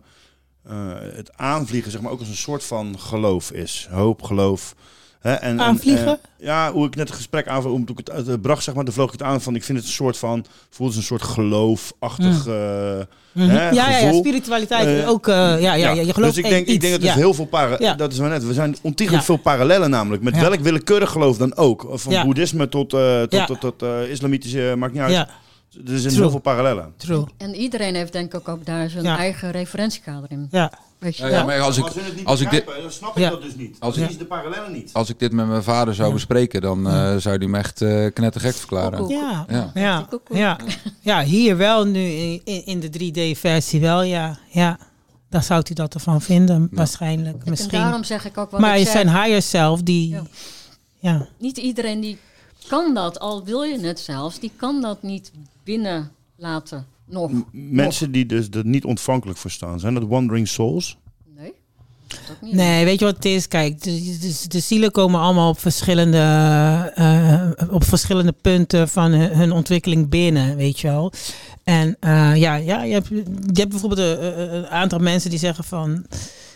eh, 0.68 0.74
het 1.00 1.36
aanvliegen 1.36 1.90
zeg 1.90 2.00
maar, 2.00 2.12
ook 2.12 2.18
als 2.18 2.28
een 2.28 2.36
soort 2.36 2.64
van 2.64 2.98
geloof 2.98 3.50
is. 3.52 3.88
Hoop, 3.90 4.22
geloof. 4.22 4.74
Hè, 5.20 5.32
en, 5.32 5.40
en, 5.50 5.60
Aanvliegen? 5.60 6.06
eh, 6.06 6.46
ja, 6.46 6.72
hoe 6.72 6.86
ik 6.86 6.96
net 6.96 7.08
het 7.08 7.16
gesprek 7.16 7.48
aan, 7.48 7.62
hoe 7.62 7.80
ik 7.86 7.96
het 7.98 8.10
uit- 8.10 8.40
bracht, 8.42 8.62
zeg 8.62 8.74
maar, 8.74 8.84
dan 8.84 8.94
vloog 8.94 9.06
ik 9.06 9.12
het 9.18 9.22
aan 9.22 9.40
van, 9.40 9.54
ik 9.54 9.64
vind 9.64 9.78
het 9.78 9.86
een 9.86 9.92
soort 9.92 10.16
van, 10.16 10.44
voelt 10.70 10.88
als 10.88 10.96
een 10.98 11.02
soort 11.04 11.22
geloofachtig 11.22 12.46
Mm. 12.46 12.52
eh, 12.52 13.04
Mhm. 13.32 13.48
hè, 13.48 13.68
Ja, 13.70 13.90
ja, 13.90 13.98
ja, 13.98 14.12
spiritualiteit 14.12 15.02
Eh, 15.02 15.08
ook, 15.08 15.28
eh, 15.28 15.34
ja, 15.34 15.56
ja, 15.58 15.74
ja, 15.74 15.90
je 15.90 16.12
gelooft 16.14 16.34
Dus 16.34 16.44
ik 16.44 16.50
denk, 16.50 16.66
ik 16.66 16.80
denk 16.80 16.92
dat 16.92 17.02
er 17.02 17.08
ja. 17.08 17.14
heel 17.14 17.34
veel 17.34 17.44
parallellen, 17.44 17.84
Ja. 17.84 17.94
dat 17.94 18.12
is 18.12 18.18
maar 18.18 18.28
net, 18.28 18.46
we 18.46 18.52
zijn 18.52 18.76
ontiegelijk 18.82 19.26
Ja. 19.26 19.34
veel 19.34 19.42
parallellen 19.42 19.90
namelijk, 19.90 20.22
met 20.22 20.34
Ja. 20.34 20.40
welk 20.40 20.60
willekeurig 20.60 21.10
geloof 21.10 21.36
dan 21.36 21.56
ook. 21.56 21.86
Van 21.92 22.12
Ja. 22.12 22.24
boeddhisme 22.24 22.68
tot, 22.68 22.92
eh, 22.92 23.20
tot, 23.22 23.32
Ja. 23.32 23.44
tot, 23.44 23.60
tot, 23.60 23.82
eh, 23.82 24.10
islamitische, 24.10 24.74
maakt 24.78 24.92
niet 24.92 25.02
uit. 25.02 25.12
Ja. 25.12 25.28
Er 25.86 25.98
zijn 25.98 26.00
True. 26.00 26.14
heel 26.20 26.30
veel 26.30 26.38
parallellen. 26.40 26.92
True. 26.96 27.24
En 27.38 27.54
iedereen 27.54 27.94
heeft 27.94 28.12
denk 28.12 28.34
ik 28.34 28.48
ook 28.48 28.64
daar 28.66 28.90
zijn 28.90 29.04
Ja. 29.04 29.16
eigen 29.18 29.50
referentiekader 29.50 30.30
in. 30.30 30.48
Ja. 30.50 30.72
Weet 30.98 31.16
je 31.16 31.22
Ja, 31.22 31.28
wel? 31.28 31.38
ja, 31.38 31.44
maar 31.44 31.60
als 31.60 31.76
ik, 31.76 31.84
als 31.84 31.94
het 32.40 32.52
ik 32.52 32.66
dit, 32.66 32.66
dan 32.82 32.90
snap 32.92 33.16
ik 33.16 33.22
Ja. 33.22 33.30
dat 33.30 33.42
dus 33.42 33.54
niet. 33.56 33.76
Als 33.80 33.94
Dan 33.94 34.04
ik- 34.04 34.10
ze 34.10 34.16
de 34.18 34.24
parallellen 34.24 34.72
niet. 34.72 34.90
als 34.92 35.08
ik 35.08 35.18
dit 35.18 35.32
met 35.32 35.46
mijn 35.48 35.62
vader 35.62 35.94
zou 35.94 36.12
bespreken, 36.12 36.60
dan 36.60 36.86
eh, 36.88 37.16
zou 37.16 37.36
hij 37.36 37.46
me 37.46 37.58
echt 37.58 37.82
eh 37.82 38.06
knettergek 38.12 38.54
verklaren. 38.54 38.98
Koekoek. 38.98 39.20
Ja, 39.20 39.44
Ja. 39.48 39.70
ja. 39.74 40.06
Ja. 40.30 40.56
ja, 41.00 41.22
hier 41.22 41.56
wel 41.56 41.84
nu 41.84 42.00
in, 42.04 42.66
in, 42.66 42.80
de 42.80 42.90
3D-versie 42.90 43.80
wel, 43.80 44.02
ja. 44.02 44.38
ja. 44.50 44.78
Dan 45.30 45.42
zou 45.42 45.62
u 45.70 45.74
dat 45.74 45.94
ervan 45.94 46.20
vinden, 46.20 46.68
waarschijnlijk. 46.72 47.42
En 47.44 47.50
Misschien. 47.50 47.78
daarom 47.80 48.04
zeg 48.04 48.24
ik 48.24 48.38
ook 48.38 48.50
wat 48.50 48.60
maar 48.60 48.78
ik 48.78 48.84
je 48.84 48.90
zijn 48.90 49.08
higher 49.08 49.42
self 49.42 49.82
die... 49.82 50.08
Ja. 50.08 50.22
Ja. 51.00 51.26
Niet 51.38 51.56
iedereen 51.56 52.00
die 52.00 52.18
kan 52.68 52.94
dat, 52.94 53.18
al 53.18 53.44
wil 53.44 53.62
je 53.62 53.80
het 53.80 54.00
zelfs, 54.00 54.38
die 54.38 54.52
kan 54.56 54.80
dat 54.82 55.02
niet 55.02 55.32
binnen 55.64 56.10
laten. 56.36 56.86
Nog. 57.10 57.30
Mensen 57.52 58.12
die 58.12 58.26
dus 58.26 58.48
er 58.50 58.66
niet 58.66 58.84
ontvankelijk 58.84 59.38
voor 59.38 59.50
staan, 59.50 59.80
zijn 59.80 59.94
dat 59.94 60.04
wandering 60.06 60.48
souls? 60.48 60.96
Nee. 61.36 61.52
Niet. 62.40 62.52
Nee, 62.52 62.84
weet 62.84 62.98
je 62.98 63.04
wat 63.04 63.14
het 63.14 63.24
is? 63.24 63.48
Kijk, 63.48 63.82
de, 63.82 64.16
de, 64.20 64.44
de 64.48 64.60
zielen 64.60 64.90
komen 64.90 65.20
allemaal 65.20 65.48
op 65.48 65.58
verschillende, 65.58 66.18
eh, 66.94 67.50
op 67.74 67.84
verschillende 67.84 68.32
punten 68.32 68.88
van 68.88 69.12
hun, 69.12 69.36
hun 69.36 69.52
ontwikkeling 69.52 70.08
binnen, 70.08 70.56
weet 70.56 70.80
je 70.80 70.86
wel. 70.88 71.12
En 71.64 71.96
eh, 72.00 72.36
ja, 72.36 72.54
ja 72.54 72.82
je, 72.82 72.92
hebt, 72.92 73.08
je 73.08 73.22
hebt 73.52 73.68
bijvoorbeeld 73.70 74.00
een, 74.00 74.40
een- 74.40 74.54
een 74.54 74.66
aantal 74.66 74.98
mensen 74.98 75.30
die 75.30 75.38
zeggen 75.38 75.64
van... 75.64 76.06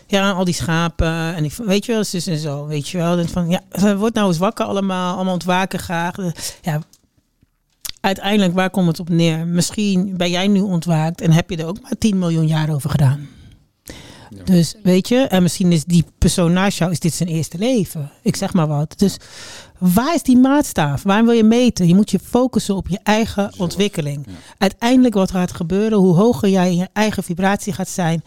Ja, 0.07 0.31
al 0.31 0.43
die 0.45 0.53
schapen 0.53 1.35
en 1.35 1.43
ik, 1.43 1.53
weet 1.53 1.85
je 1.85 1.91
wel, 1.91 2.03
zus 2.03 2.27
en 2.27 2.37
zo, 2.37 2.65
weet 2.65 2.89
je 2.89 2.97
wel. 2.97 3.17
En 3.17 3.29
van, 3.29 3.49
ja, 3.49 3.95
word 3.97 4.13
nou 4.13 4.27
eens 4.27 4.37
wakker 4.37 4.65
allemaal, 4.65 5.15
allemaal 5.15 5.33
ontwaken 5.33 5.79
graag. 5.79 6.15
Ja, 6.61 6.81
uiteindelijk, 8.05 8.53
waar 8.53 8.69
komt 8.69 8.87
het 8.87 8.99
op 8.99 9.09
neer? 9.09 9.47
Misschien 9.47 10.17
ben 10.17 10.29
jij 10.29 10.47
nu 10.47 10.59
ontwaakt 10.59 11.21
en 11.21 11.31
heb 11.31 11.49
je 11.49 11.57
er 11.57 11.67
ook 11.67 11.81
maar 11.81 11.97
10 11.97 12.19
miljoen 12.19 12.47
jaar 12.47 12.73
over 12.73 12.89
gedaan. 12.89 13.29
Dus 14.43 14.75
weet 14.83 15.07
je, 15.07 15.15
en 15.15 15.41
misschien 15.41 15.71
is 15.71 15.83
die 15.83 16.05
persoon 16.17 16.53
naast 16.53 16.77
jou, 16.77 16.91
is 16.91 16.99
dit 16.99 17.13
zijn 17.13 17.29
eerste 17.29 17.57
leven. 17.57 18.11
Ik 18.21 18.35
zeg 18.35 18.53
maar 18.53 18.67
wat. 18.67 18.93
Dus 18.97 19.17
waar 19.79 20.15
is 20.15 20.23
die 20.23 20.37
maatstaaf? 20.37 21.03
Waar 21.03 21.25
wil 21.25 21.33
je 21.33 21.43
meten? 21.43 21.87
Je 21.87 21.95
moet 21.95 22.11
je 22.11 22.19
focussen 22.19 22.75
op 22.75 22.87
je 22.87 22.99
eigen 23.03 23.53
ontwikkeling. 23.57 24.27
Uiteindelijk 24.57 25.13
wat 25.13 25.31
gaat 25.31 25.53
gebeuren, 25.53 25.97
hoe 25.97 26.15
hoger 26.15 26.49
jij 26.49 26.69
in 26.69 26.77
je 26.77 26.89
eigen 26.93 27.23
vibratie 27.23 27.73
gaat 27.73 27.89
zijn, 27.89 28.23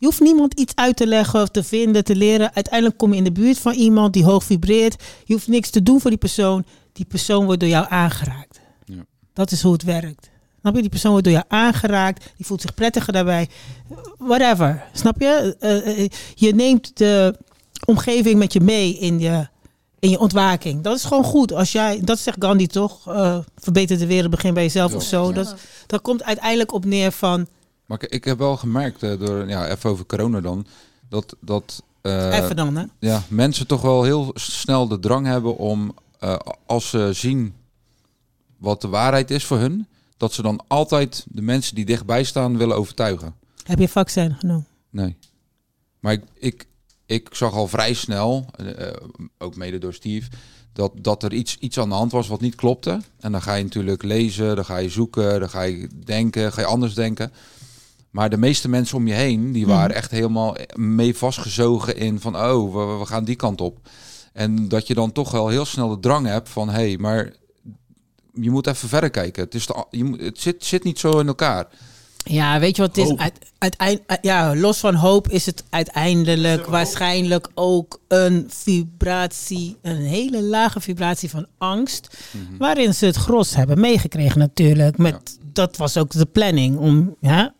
Je 0.00 0.06
hoeft 0.06 0.20
niemand 0.20 0.60
iets 0.60 0.74
uit 0.74 0.96
te 0.96 1.06
leggen 1.06 1.42
of 1.42 1.48
te 1.48 1.64
vinden, 1.64 2.04
te 2.04 2.16
leren. 2.16 2.54
Uiteindelijk 2.54 2.98
kom 2.98 3.10
je 3.10 3.16
in 3.16 3.24
de 3.24 3.32
buurt 3.32 3.58
van 3.58 3.72
iemand 3.72 4.12
die 4.12 4.24
hoog 4.24 4.44
vibreert. 4.44 5.02
Je 5.24 5.32
hoeft 5.32 5.48
niks 5.48 5.70
te 5.70 5.82
doen 5.82 6.00
voor 6.00 6.10
die 6.10 6.18
persoon. 6.18 6.64
Die 6.92 7.04
persoon 7.04 7.44
wordt 7.44 7.60
door 7.60 7.68
jou 7.68 7.86
aangeraakt. 7.88 8.57
Dat 9.38 9.50
is 9.50 9.62
hoe 9.62 9.72
het 9.72 9.82
werkt. 9.82 10.30
Snap 10.60 10.74
je? 10.74 10.80
Die 10.80 10.90
persoon 10.90 11.10
wordt 11.10 11.26
door 11.26 11.34
jou 11.34 11.46
aangeraakt. 11.48 12.32
Die 12.36 12.46
voelt 12.46 12.60
zich 12.60 12.74
prettiger 12.74 13.12
daarbij. 13.12 13.48
Whatever. 14.18 14.84
Snap 14.92 15.20
je? 15.20 15.56
Eh, 15.60 16.04
eh, 16.04 16.10
je 16.34 16.54
neemt 16.54 16.96
de 16.96 17.38
omgeving 17.84 18.38
met 18.38 18.52
je 18.52 18.60
mee 18.60 18.98
in 18.98 19.18
je, 19.18 19.48
in 19.98 20.10
je 20.10 20.18
ontwaking. 20.18 20.82
Dat 20.82 20.96
is 20.96 21.04
gewoon 21.04 21.24
goed. 21.24 21.52
Als 21.52 21.72
jij, 21.72 22.00
dat 22.04 22.18
zegt 22.18 22.36
Gandhi 22.40 22.66
toch? 22.66 23.08
Eh, 23.08 23.38
verbeter 23.56 23.98
de 23.98 24.06
wereld, 24.06 24.30
begin 24.30 24.54
bij 24.54 24.62
jezelf 24.62 24.94
of 24.94 25.02
zo. 25.02 25.32
Dat, 25.32 25.54
dat 25.86 26.00
komt 26.00 26.24
uiteindelijk 26.24 26.72
op 26.72 26.84
neer 26.84 27.12
van... 27.12 27.46
Maar 27.86 28.02
ik, 28.02 28.10
ik 28.10 28.24
heb 28.24 28.38
wel 28.38 28.56
gemerkt, 28.56 29.02
eh, 29.02 29.18
door, 29.18 29.48
ja, 29.48 29.68
even 29.68 29.90
over 29.90 30.06
corona 30.06 30.40
dan, 30.40 30.66
dat, 31.08 31.36
dat 31.40 31.82
eh, 32.00 32.38
Even 32.38 32.56
dan, 32.56 32.76
hè? 32.76 32.84
ja, 32.98 33.22
mensen 33.28 33.66
toch 33.66 33.82
wel 33.82 34.02
heel 34.02 34.30
snel 34.34 34.88
de 34.88 34.98
drang 34.98 35.26
hebben 35.26 35.56
om, 35.56 35.94
eh, 36.18 36.36
als 36.66 36.88
ze 36.88 37.10
zien 37.12 37.54
wat 38.58 38.80
de 38.80 38.88
waarheid 38.88 39.30
is 39.30 39.44
voor 39.44 39.58
hun, 39.58 39.86
dat 40.16 40.32
ze 40.32 40.42
dan 40.42 40.60
altijd 40.66 41.26
de 41.28 41.42
mensen 41.42 41.74
die 41.74 41.84
dichtbij 41.84 42.24
staan 42.24 42.56
willen 42.56 42.76
overtuigen. 42.76 43.34
Heb 43.62 43.78
je 43.78 43.88
vaccin 43.88 44.34
genomen? 44.34 44.66
Nee. 44.90 45.16
Maar 46.00 46.12
ik, 46.12 46.22
ik, 46.34 46.66
ik 47.06 47.28
zag 47.32 47.52
al 47.52 47.68
vrij 47.68 47.94
snel, 47.94 48.46
eh, 48.56 48.88
eh, 48.88 48.94
ook 49.38 49.56
mede 49.56 49.78
door 49.78 49.94
Steve, 49.94 50.28
dat, 50.72 50.92
dat 50.94 51.22
er 51.22 51.32
iets, 51.32 51.56
iets 51.58 51.78
aan 51.78 51.88
de 51.88 51.94
hand 51.94 52.12
was 52.12 52.28
wat 52.28 52.40
niet 52.40 52.54
klopte. 52.54 53.00
En 53.20 53.32
dan 53.32 53.42
ga 53.42 53.54
je 53.54 53.62
natuurlijk 53.62 54.02
lezen, 54.02 54.56
dan 54.56 54.64
ga 54.64 54.76
je 54.76 54.88
zoeken, 54.88 55.40
dan 55.40 55.50
ga 55.50 55.62
je 55.62 55.88
denken, 56.04 56.52
ga 56.52 56.60
je 56.60 56.66
anders 56.66 56.94
denken. 56.94 57.32
Maar 58.10 58.30
de 58.30 58.36
meeste 58.36 58.68
mensen 58.68 58.96
om 58.96 59.06
je 59.06 59.14
heen, 59.14 59.52
die 59.52 59.66
waren 59.66 59.96
echt 59.96 60.10
helemaal 60.10 60.56
mee 60.74 61.16
vastgezogen 61.16 61.96
in 61.96 62.20
van, 62.20 62.36
oh, 62.36 62.74
we, 62.74 62.98
we 62.98 63.06
gaan 63.06 63.24
die 63.24 63.36
kant 63.36 63.60
op. 63.60 63.88
En 64.32 64.68
dat 64.68 64.86
je 64.86 64.94
dan 64.94 65.12
toch 65.12 65.30
wel 65.30 65.48
heel 65.48 65.64
snel 65.64 65.88
de 65.88 66.00
drang 66.00 66.26
hebt 66.26 66.48
van, 66.48 66.68
hé, 66.68 66.74
hey, 66.74 66.96
maar 66.98 67.32
je 68.40 68.50
moet 68.50 68.66
even 68.66 68.88
verder 68.88 69.10
kijken. 69.10 69.42
Het, 69.44 69.54
is 69.54 69.66
de, 69.66 69.84
je 69.90 70.04
moet, 70.04 70.20
het 70.20 70.40
zit, 70.40 70.64
zit 70.64 70.84
niet 70.84 70.98
zo 70.98 71.18
in 71.18 71.26
elkaar. 71.26 71.66
Ja, 72.24 72.58
weet 72.60 72.76
je 72.76 72.82
wat 72.82 72.96
het 72.96 73.04
is? 73.04 73.10
Hoop. 73.10 73.18
Uit, 73.20 73.38
uiteind- 73.58 74.00
uit- 74.06 74.18
ja, 74.22 74.56
los 74.56 74.78
van 74.78 74.94
hoop 74.94 75.28
is 75.28 75.46
het 75.46 75.64
uiteindelijk 75.70 76.66
waarschijnlijk 76.66 77.48
ook 77.54 78.00
een 78.08 78.46
vibratie, 78.48 79.76
een 79.82 79.96
hele 79.96 80.42
lage 80.42 80.80
vibratie 80.80 81.30
van 81.30 81.46
angst, 81.58 82.16
waarin 82.58 82.94
ze 82.94 83.06
het 83.06 83.16
gros 83.16 83.54
hebben 83.54 83.80
meegekregen 83.80 84.38
natuurlijk. 84.38 84.98
Met, 84.98 85.38
Dat 85.52 85.76
was 85.76 85.96
ook 85.96 86.10
de 86.10 86.26
planning 86.26 86.78
om, 86.78 87.16
ja. 87.20 87.54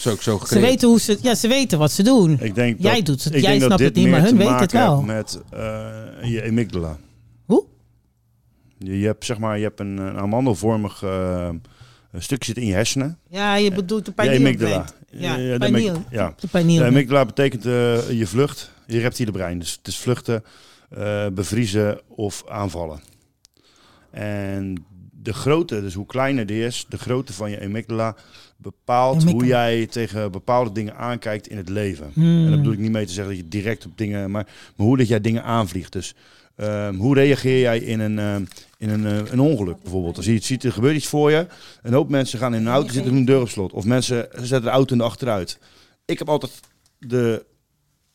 Zo 0.00 0.10
ook 0.10 0.22
zo 0.22 0.40
Ze 0.46 0.60
weten, 0.60 0.88
hoe 0.88 1.00
ze, 1.00 1.18
ja, 1.22 1.34
ze 1.34 1.48
weten 1.48 1.78
wat 1.78 1.92
ze 1.92 2.02
doen. 2.02 2.38
Ik 2.40 2.54
denk 2.54 2.76
Jij 2.80 2.94
dat, 2.96 3.06
doet 3.06 3.24
het, 3.24 3.34
ik 3.34 3.40
jij 3.40 3.48
denk 3.58 3.60
dat 3.60 3.66
snapt 3.78 3.82
dit 3.82 3.88
het 3.88 3.96
niet, 4.04 4.08
maar 4.14 4.22
hun 4.22 4.36
weten 4.36 4.56
het 4.56 4.72
wel. 4.72 5.02
met 5.02 5.40
eh, 5.50 5.60
je 6.22 6.44
amygdala. 6.48 6.96
Je, 8.84 8.98
je 8.98 9.06
hebt 9.06 9.24
zeg 9.24 9.38
maar, 9.38 9.56
je 9.58 9.62
hebt 9.64 9.80
een, 9.80 9.96
een 9.98 10.16
amandelvormig 10.18 11.02
eh, 11.02 11.48
stukje 12.18 12.44
zit 12.52 12.62
in 12.62 12.66
je 12.68 12.72
hersenen. 12.74 13.18
Ja, 13.28 13.54
je 13.56 13.72
bedoelt 13.72 14.04
de 14.04 14.12
pineal 14.12 14.36
amygdala. 14.36 14.84
Ja, 15.10 15.38
Eh, 15.38 15.58
de 15.58 15.70
pineal. 15.72 16.04
Ja. 16.10 16.34
De 16.40 16.46
pineal. 16.48 16.78
De 16.78 16.84
amygdala 16.84 17.24
betekent 17.24 17.66
eh, 17.66 18.10
je 18.10 18.26
vlucht, 18.26 18.70
je 18.86 19.00
reptiele 19.00 19.32
brein. 19.32 19.58
Dus 19.58 19.72
het 19.72 19.86
is 19.88 19.98
vluchten, 19.98 20.44
eh, 20.90 21.26
bevriezen 21.32 22.00
of 22.08 22.44
aanvallen. 22.48 23.00
En 24.10 24.84
de 25.22 25.32
grootte, 25.32 25.80
dus 25.80 25.94
hoe 25.94 26.06
kleiner 26.06 26.46
die 26.46 26.64
is, 26.64 26.86
de 26.88 26.98
grootte 26.98 27.32
van 27.32 27.50
je 27.50 27.60
amygdala 27.60 28.16
bepaalt 28.56 29.14
Amygdala. 29.14 29.36
hoe 29.38 29.46
jij 29.46 29.86
tegen 29.86 30.32
bepaalde 30.32 30.72
dingen 30.72 30.96
aankijkt 30.96 31.48
in 31.48 31.56
het 31.56 31.68
leven. 31.68 32.10
Hmm. 32.14 32.44
En 32.44 32.48
daar 32.48 32.56
bedoel 32.58 32.72
ik 32.72 32.78
niet 32.78 32.90
mee 32.92 33.06
te 33.06 33.12
zeggen 33.12 33.34
dat 33.34 33.42
je 33.44 33.48
direct 33.48 33.86
op 33.86 33.98
dingen, 33.98 34.30
maar, 34.30 34.46
maar 34.76 34.86
hoe 34.86 34.96
dat 34.96 35.08
jij 35.08 35.20
dingen 35.20 35.44
aanvliegt. 35.44 35.92
Dus 35.92 36.14
ehm, 36.56 36.94
hoe 36.94 37.14
reageer 37.14 37.60
jij 37.60 37.78
in 37.78 38.00
een, 38.00 38.18
ehm, 38.18 38.44
in 38.80 38.88
een, 38.88 39.06
eh, 39.06 39.32
een 39.32 39.40
ongeluk 39.40 39.82
bijvoorbeeld? 39.82 40.16
Als 40.16 40.26
je 40.26 40.32
iets 40.32 40.46
ziet, 40.46 40.64
er 40.64 40.72
gebeurt 40.72 40.96
iets 40.96 41.06
voor 41.06 41.30
je. 41.30 41.46
Een 41.82 41.92
hoop 41.92 42.08
mensen 42.08 42.38
gaan 42.38 42.54
in 42.54 42.66
een 42.66 42.72
auto 42.72 42.92
zitten 42.92 43.10
en 43.10 43.16
doen 43.16 43.24
de 43.24 43.32
deur 43.32 43.40
op 43.40 43.48
slot. 43.48 43.72
Of 43.72 43.84
mensen 43.84 44.28
zetten 44.32 44.62
de 44.62 44.68
auto 44.68 44.92
in 44.92 44.98
de 44.98 45.04
achteruit. 45.04 45.58
Ik 46.04 46.18
heb 46.18 46.28
altijd 46.28 46.52
de 46.98 47.44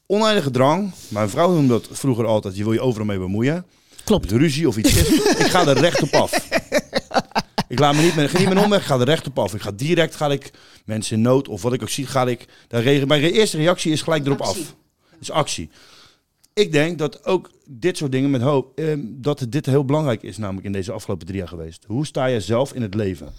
oneindige 0.06 0.52
drang. 0.52 0.92
Mijn 1.08 1.30
vrouw 1.30 1.54
noemde 1.54 1.74
dat 1.74 1.88
vroeger 1.92 2.26
altijd, 2.26 2.58
je 2.58 2.64
wil 2.64 2.74
je 2.74 2.82
overal 2.82 3.06
mee 3.06 3.20
bemoeien. 3.20 3.66
Klopt. 4.04 4.30
De 4.30 4.38
ruzie 4.38 4.68
of 4.68 4.78
iets 4.78 4.96
is. 4.96 5.10
ik 5.46 5.48
ga 5.48 5.68
er 5.68 5.78
recht 5.80 6.02
op 6.02 6.14
af. 6.14 6.48
Ik 7.68 7.80
laat 7.80 7.96
me 7.96 8.02
niet 8.02 8.16
meer, 8.16 8.32
niet 8.38 8.48
meer 8.48 8.64
omweg, 8.64 8.80
ik 8.80 8.86
ga 8.86 9.00
er 9.00 9.06
recht 9.06 9.28
op 9.28 9.40
af. 9.40 9.54
Ik 9.54 9.62
ga 9.62 9.72
direct, 9.72 10.16
ga 10.16 10.30
ik 10.30 10.52
mensen 10.86 11.16
in 11.16 11.22
nood 11.22 11.48
of 11.48 11.62
wat 11.62 11.74
ik 11.74 11.82
ook 11.82 11.90
zie, 11.90 12.08
ga 12.08 12.28
ik, 12.28 12.46
daar 12.68 12.82
reageer, 12.82 13.08
mijn 13.08 13.22
eerste 13.22 13.58
reactie 13.58 13.92
is 13.92 14.02
gelijk 14.02 14.26
erop 14.26 14.42
af. 14.42 14.58
is 15.20 15.32
actie. 15.32 15.70
Ik 16.56 16.72
denk 16.72 16.98
dat 16.98 17.26
ook 17.26 17.52
dit 17.66 17.98
soort 17.98 18.12
dingen 18.12 18.30
met 18.30 18.42
hoop, 18.42 18.80
ehm, 18.80 19.00
dat 19.04 19.46
dit 19.50 19.66
heel 19.66 19.86
belangrijk 19.86 20.24
is, 20.24 20.38
namelijk 20.38 20.66
in 20.66 20.72
deze 20.72 20.92
afgelopen 20.92 21.26
drie 21.26 21.40
jaar 21.40 21.48
geweest. 21.48 21.84
Hoe 21.88 22.06
sta 22.06 22.26
je 22.26 22.40
zelf 22.40 22.74
in 22.74 22.82
het 22.82 22.94
leven? 22.94 23.34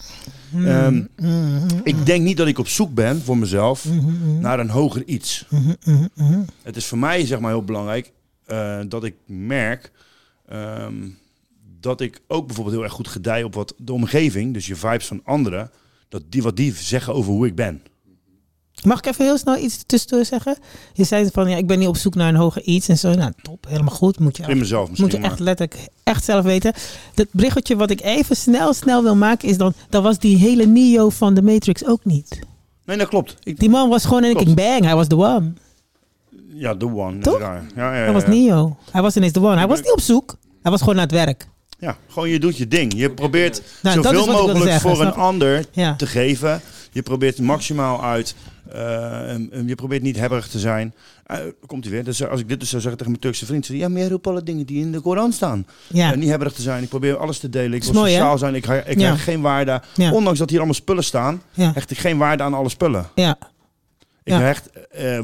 Hmm. 0.51 0.67
Ehm, 0.67 1.03
ik 1.83 2.07
denk 2.07 2.25
niet 2.25 2.37
dat 2.37 2.47
ik 2.47 2.59
op 2.59 2.69
zoek 2.69 2.95
ben 2.95 3.21
voor 3.21 3.39
mezelf 3.39 3.89
naar 4.41 4.61
een 4.61 4.71
hoger 4.71 5.05
iets. 5.05 5.47
Het 6.63 6.77
is 6.77 6.87
voor 6.87 6.99
mij 6.99 7.27
zeg 7.27 7.41
maar 7.41 7.51
heel 7.51 7.65
belangrijk 7.65 8.13
eh, 8.45 8.81
dat 8.89 9.05
ik 9.05 9.15
merk 9.27 9.93
ehm, 10.47 11.09
dat 11.81 12.01
ik 12.01 12.21
ook 12.27 12.47
bijvoorbeeld 12.47 12.77
heel 12.77 12.85
erg 12.85 12.95
goed 12.95 13.09
gedij 13.09 13.43
op 13.43 13.55
wat 13.55 13.75
de 13.77 13.93
omgeving, 13.93 14.55
dus 14.55 14.67
je 14.67 14.77
vibes 14.77 15.07
van 15.07 15.21
anderen, 15.25 15.71
dat 16.09 16.23
die 16.29 16.43
wat 16.43 16.57
die 16.57 16.75
zeggen 16.75 17.15
over 17.15 17.33
hoe 17.33 17.47
ik 17.47 17.55
ben. 17.55 17.83
Mag 18.85 18.99
ik 18.99 19.07
even 19.07 19.25
heel 19.25 19.39
snel 19.39 19.57
iets 19.57 19.83
tussendoor 19.87 20.25
zeggen? 20.25 20.57
Je 20.93 21.05
zei 21.05 21.29
van 21.33 21.49
ja, 21.51 21.57
ik 21.57 21.67
ben 21.67 21.79
niet 21.79 21.89
op 21.89 21.97
zoek 21.97 22.15
naar 22.15 22.29
een 22.29 22.35
hoger 22.35 22.63
iets 22.63 22.89
en 22.89 22.99
zo. 22.99 23.15
Nou, 23.15 23.33
top, 23.43 23.67
helemaal 23.69 23.95
goed. 23.95 24.19
Moet 24.19 24.37
je, 24.37 24.43
In 24.47 24.59
mezelf 24.59 24.89
misschien, 24.89 25.09
moet 25.09 25.19
je 25.19 25.23
echt 25.29 25.39
letterlijk 25.39 25.89
echt 26.03 26.25
zelf 26.25 26.45
weten. 26.45 26.73
Dat 27.15 27.27
berichtje 27.31 27.77
wat 27.77 27.91
ik 27.91 28.01
even 28.01 28.37
snel, 28.37 28.73
snel 28.75 29.03
wil 29.03 29.17
maken 29.17 29.49
is 29.49 29.57
dan, 29.57 29.73
dat 29.89 30.03
was 30.03 30.19
die 30.19 30.37
hele 30.37 30.67
Neo 30.67 31.11
van 31.11 31.35
de 31.35 31.43
Matrix 31.43 31.87
ook 31.87 32.05
niet. 32.05 32.39
Nee, 32.85 32.97
dat 32.97 33.09
klopt. 33.09 33.37
Ik, 33.43 33.59
Die 33.59 33.71
man 33.71 33.89
was 33.89 34.05
gewoon 34.05 34.25
in 34.25 34.37
een 34.37 34.55
bang, 34.55 34.85
hij 34.85 34.95
was 34.95 35.07
the 35.07 35.17
one. 35.17 35.53
ja, 36.49 36.77
the 36.77 36.87
one. 36.95 37.19
Toch? 37.19 37.39
Ja, 37.39 37.63
ja, 37.77 37.95
ja, 37.97 38.03
Hij 38.03 38.13
was. 38.13 38.27
Neo. 38.27 38.77
Hij 38.91 39.03
was 39.03 39.17
ineens 39.17 39.33
the 39.33 39.41
one. 39.41 39.57
Hij 39.57 39.67
was 39.67 39.79
niet 39.81 39.93
op 39.93 40.01
zoek. 40.01 40.37
Hij 40.63 40.71
was 40.71 40.81
gewoon 40.81 40.95
aan 40.97 41.03
het 41.03 41.11
werk. 41.13 41.49
Ja, 41.79 41.97
gewoon 42.09 42.29
je 42.29 42.39
doet 42.39 42.57
je 42.57 42.69
ding. 42.69 42.93
Je 42.97 43.11
probeert 43.11 43.63
Nou, 43.83 44.03
zoveel 44.03 44.27
mogelijk 44.27 44.65
zeggen, 44.65 44.81
voor 44.97 45.01
een 45.07 45.13
ander 45.15 45.65
te 45.97 46.07
geven. 46.07 46.61
Je 46.97 47.03
probeert 47.03 47.39
maximaal 47.39 48.05
uit. 48.05 48.35
eh, 48.73 49.31
en- 49.33 49.49
en 49.53 49.69
je 49.69 49.75
probeert 49.75 50.03
niet 50.03 50.17
hebberig 50.17 50.49
te 50.49 50.59
zijn. 50.59 50.95
Eh, 51.27 51.39
komt 51.67 51.85
hij 51.85 51.93
weer. 51.93 52.05
Dus 52.05 52.27
als 52.29 52.41
ik 52.41 52.49
dit 52.49 52.61
dus 52.61 52.69
zou 52.69 52.81
zeggen 52.83 52.99
tegen 52.99 53.13
mijn 53.13 53.23
Turkse 53.25 53.47
vriend. 53.47 53.67
zeg 53.67 53.77
ik, 53.77 53.83
Ja, 53.83 53.89
maar 53.89 53.99
jij 54.01 54.09
roept 54.09 54.27
alle 54.27 54.43
dingen 54.43 54.67
die 54.67 54.81
in 54.81 54.93
de 54.93 55.01
Koran 55.01 55.33
staan. 55.33 55.67
Ja. 55.87 56.13
Eh, 56.13 56.19
niet 56.19 56.29
hebberig 56.29 56.53
te 56.53 56.63
zijn. 56.63 56.83
Ik 56.83 56.89
probeer 56.89 57.17
alles 57.17 57.39
te 57.39 57.49
delen. 57.49 57.73
Ik 57.73 57.85
wil 57.85 57.93
mooi, 57.93 58.11
sociaal 58.11 58.39
zijn. 58.39 58.55
Ik, 58.55 58.67
ik 58.67 58.99
Ja. 58.99 59.11
hecht 59.11 59.23
geen 59.23 59.41
waarde. 59.41 59.83
Ja. 59.95 60.13
Ondanks 60.13 60.39
dat 60.39 60.49
hier 60.49 60.59
allemaal 60.59 60.75
spullen 60.77 61.05
staan. 61.05 61.43
Hecht 61.55 61.91
ik 61.91 61.99
geen 61.99 62.19
waarde 62.19 62.43
aan 62.43 62.55
alle 62.55 62.69
spullen. 62.69 63.07
Ja. 63.15 63.39
Ik 64.25 64.33
Ja. 64.33 64.41
hecht 64.41 64.71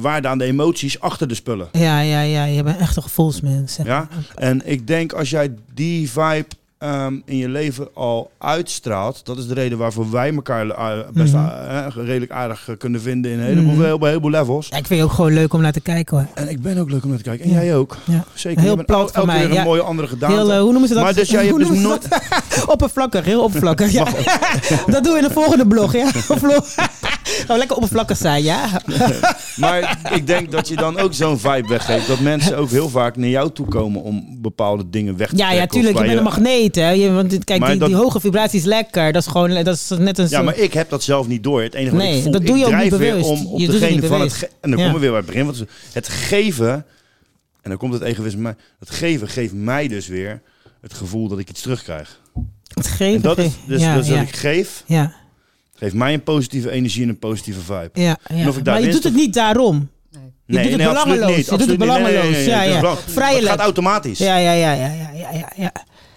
waarde 0.01 0.29
aan 0.29 0.39
de 0.39 0.45
emoties 0.45 1.01
achter 1.01 1.29
de 1.29 1.35
spullen. 1.35 1.69
Ja, 1.73 2.01
ja, 2.01 2.21
ja. 2.21 2.45
Je 2.45 2.63
bent 2.63 2.79
echt 2.79 2.97
een 2.97 3.03
gevoelsmens. 3.03 3.79
Ja? 3.85 4.09
En 4.35 4.63
ik 4.69 4.87
denk 4.87 5.13
als 5.13 5.31
jij 5.31 5.55
die 5.75 6.11
vibe 6.11 6.47
ehm, 6.83 7.15
in 7.25 7.37
je 7.37 7.49
leven 7.49 7.89
al 7.95 8.31
uitstraalt, 8.39 9.27
dat 9.27 9.39
is 9.39 9.47
de 9.47 9.55
reden 9.55 9.79
waarvoor 9.79 10.11
wij 10.11 10.35
elkaar 10.35 10.69
eh, 10.69 10.99
best 11.13 11.33
Mhm. 11.33 11.47
eh, 11.47 11.87
redelijk 11.95 12.31
aardig 12.33 12.69
eh, 12.69 12.77
kunnen 12.79 13.01
vinden 13.01 13.31
in 13.31 13.39
een 13.39 13.45
heleboel, 13.45 13.85
een 13.85 14.07
heleboel 14.07 14.31
levels. 14.31 14.69
Ja, 14.69 14.77
ik 14.77 14.87
vind 14.87 14.99
je 15.01 15.05
ook 15.07 15.13
gewoon 15.13 15.33
leuk 15.33 15.53
om 15.53 15.61
naar 15.61 15.73
te 15.73 15.81
kijken 15.81 16.17
hoor. 16.17 16.27
En 16.35 16.49
ik 16.49 16.63
ben 16.63 16.79
ook 16.79 16.91
leuk 16.91 17.03
om 17.03 17.09
naar 17.09 17.19
te 17.19 17.25
kijken. 17.25 17.45
En 17.45 17.53
jij 17.53 17.77
ook. 17.77 17.97
Ja. 18.05 18.25
Zeker. 18.35 18.63
Heel 18.63 18.85
plat 18.85 18.99
elke 19.01 19.13
van 19.13 19.23
keer 19.25 19.35
mij. 19.35 19.45
een 19.45 19.53
ja. 19.53 19.63
mooie 19.65 19.83
andere 19.83 20.09
gedaante. 20.09 20.37
Heel, 20.37 20.53
eh, 20.53 20.61
hoe 20.61 20.71
noemen 20.71 20.89
ze 20.89 20.95
dat? 20.95 21.03
Maar 21.03 21.15
dus 21.15 21.31
jij 21.31 21.47
hebt 21.47 21.59
dus 21.59 21.69
nooit... 21.79 22.09
oppervlakkig, 22.67 23.25
heel 23.25 23.43
oppervlakkig. 23.43 23.91
Ja. 24.03 24.05
dat 24.87 25.05
doen 25.05 25.13
we 25.13 25.19
in 25.19 25.25
de 25.29 25.33
volgende 25.35 25.67
blog, 25.67 25.93
ja. 25.93 26.11
Gaan 27.37 27.47
we 27.47 27.57
lekker 27.57 27.77
oppervlakkig 27.77 28.17
zijn, 28.17 28.43
ja. 28.43 28.81
Maar 29.57 29.99
ik 30.15 30.27
denk 30.27 30.51
dat 30.53 30.69
je 30.69 30.77
dan 30.77 30.99
ook 30.99 31.15
zo'n 31.15 31.39
vibe 31.39 31.69
weggeeft. 31.69 32.07
Dat 32.07 32.21
mensen 32.21 32.57
ook 32.57 32.71
heel 32.71 32.89
vaak 32.89 33.17
naar 33.17 33.29
jou 33.29 33.51
toe 33.53 33.67
komen 33.67 34.03
om 34.03 34.39
bepaalde 34.43 34.91
dingen 34.91 35.17
weg 35.17 35.29
te 35.29 35.37
Ja, 35.37 35.45
ja, 35.51 35.53
trekken. 35.55 35.71
tuurlijk. 35.77 35.95
Of 35.97 36.01
Je 36.03 36.07
bent 36.07 36.19
een 36.19 36.25
magneet, 36.25 36.75
hè. 36.75 36.91
Je, 36.91 37.13
want 37.13 37.45
kijk, 37.45 37.67
die, 37.67 37.77
dat- 37.79 37.89
die 37.89 37.97
hoge 37.97 38.21
vibratie 38.21 38.59
is 38.59 38.65
lekker. 38.65 39.13
Dat 39.13 39.23
is 39.23 39.29
gewoon, 39.29 39.65
dat 39.65 39.75
is 39.75 39.89
net 39.99 40.19
een 40.19 40.27
Ja, 40.29 40.43
maar 40.43 40.57
ik 40.59 40.73
heb 40.73 40.91
dat 40.91 41.03
zelf 41.03 41.27
niet 41.29 41.43
door. 41.43 41.63
Het 41.63 41.75
enige 41.75 41.97
wat 41.97 42.05
Nee, 42.05 42.17
ik 42.17 42.23
voel, 42.23 42.33
dat 42.33 42.47
doe 42.47 42.57
je 42.59 42.67
ik 42.67 42.75
ook 42.75 42.81
niet 42.83 42.91
bewust. 42.91 43.29
om 43.29 43.47
op 43.47 43.59
Je 43.59 43.65
het 43.67 43.73
degene 43.81 43.91
niet 44.01 44.05
van 44.07 44.21
het... 44.21 44.29
bewust. 44.33 44.43
En 44.61 44.71
dan 44.71 44.79
Ja. 44.79 44.85
komen 44.85 44.95
we 44.95 45.01
weer 45.01 45.09
bij 45.11 45.19
het 45.19 45.27
begin. 45.27 45.45
Want 45.45 45.65
het 45.93 46.09
geven, 46.09 46.73
en 47.63 47.71
dan 47.71 47.77
komt 47.77 47.93
het 47.93 48.03
egoïsme, 48.03 48.41
maar 48.43 48.57
het 48.79 48.91
geven 48.91 49.29
geeft 49.29 49.53
mij 49.53 49.89
dus 49.89 50.07
weer 50.07 50.41
het 50.81 50.95
gevoel 50.95 51.29
dat 51.29 51.39
ik 51.39 51.49
iets 51.51 51.61
terugkrijg. 51.63 52.21
het 52.75 52.87
geven. 52.87 53.15
En 53.15 53.21
dat 53.21 53.39
is 53.39 53.53
dus, 53.67 53.81
ja, 53.81 53.97
dus 53.97 54.07
ja. 54.07 54.15
dat 54.15 54.23
ik 54.29 54.37
geef, 54.37 54.83
Ja, 54.87 55.13
geeft 55.83 55.95
mij 55.95 56.13
een 56.15 56.23
positieve 56.23 56.71
energie 56.71 57.03
en 57.03 57.09
een 57.09 57.19
positieve 57.19 57.61
vibe. 57.61 57.91
ja, 57.93 58.17
ja. 58.35 58.49
of 58.49 58.57
ik 58.57 58.65
daar 58.65 58.75
Maar 58.75 58.85
je 58.87 58.93
doet 58.93 59.05
het 59.05 59.15
niet 59.15 59.35
daarom. 59.35 59.89
Je 60.11 60.19
Nee, 60.59 60.63
doet 60.63 60.73
het 60.73 60.81
nee, 60.81 60.89
belangeloos. 60.89 61.37
niet, 61.37 61.47
Je 61.51 61.57
doet 61.57 61.67
het 61.69 61.79
belangeloos. 61.79 62.23
nee, 62.23 62.31
nee, 62.33 62.49
Ja, 62.49 62.63
ja. 62.63 62.81
belang- 62.81 62.99
Het 63.05 63.45
gaat 63.45 63.59
automatisch. 63.59 64.19
Ja, 64.19 64.37
ja, 64.37 64.53
ja, 64.53 64.73
ja, 64.73 64.87
ja, 64.87 65.11
ja, 65.15 65.31
ja, 65.33 65.49
ja. 65.57 65.73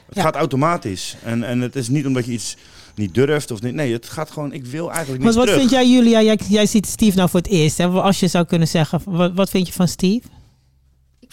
Het 0.09 0.19
gaat 0.19 0.35
automatisch. 0.35 1.15
En, 1.23 1.43
en 1.43 1.61
het 1.61 1.75
is 1.75 1.87
niet 1.89 2.05
omdat 2.05 2.25
je 2.25 2.31
iets 2.31 2.55
niet 2.95 3.13
durft 3.13 3.51
of 3.51 3.61
niet. 3.61 3.73
Nee, 3.73 3.93
het 3.93 4.09
gaat 4.09 4.31
gewoon, 4.31 4.53
ik 4.53 4.65
wil 4.65 4.91
eigenlijk 4.91 5.17
Maar 5.23 5.27
niet 5.27 5.37
wat 5.37 5.45
terug. 5.47 5.59
vind 5.59 5.71
jij, 5.71 5.89
Julia? 5.89 6.21
Jij, 6.21 6.39
jij 6.49 6.65
ziet 6.65 6.85
Steve 6.87 7.17
nou 7.17 7.29
voor 7.29 7.39
het 7.39 7.49
eerst. 7.49 7.77
Hè? 7.77 7.87
Als 7.87 8.19
je 8.19 8.27
zou 8.27 8.45
kunnen 8.45 8.67
zeggen, 8.67 9.01
wat, 9.05 9.31
wat 9.33 9.49
vind 9.49 9.67
je 9.67 9.73
van 9.73 9.87
Steve? 9.87 10.27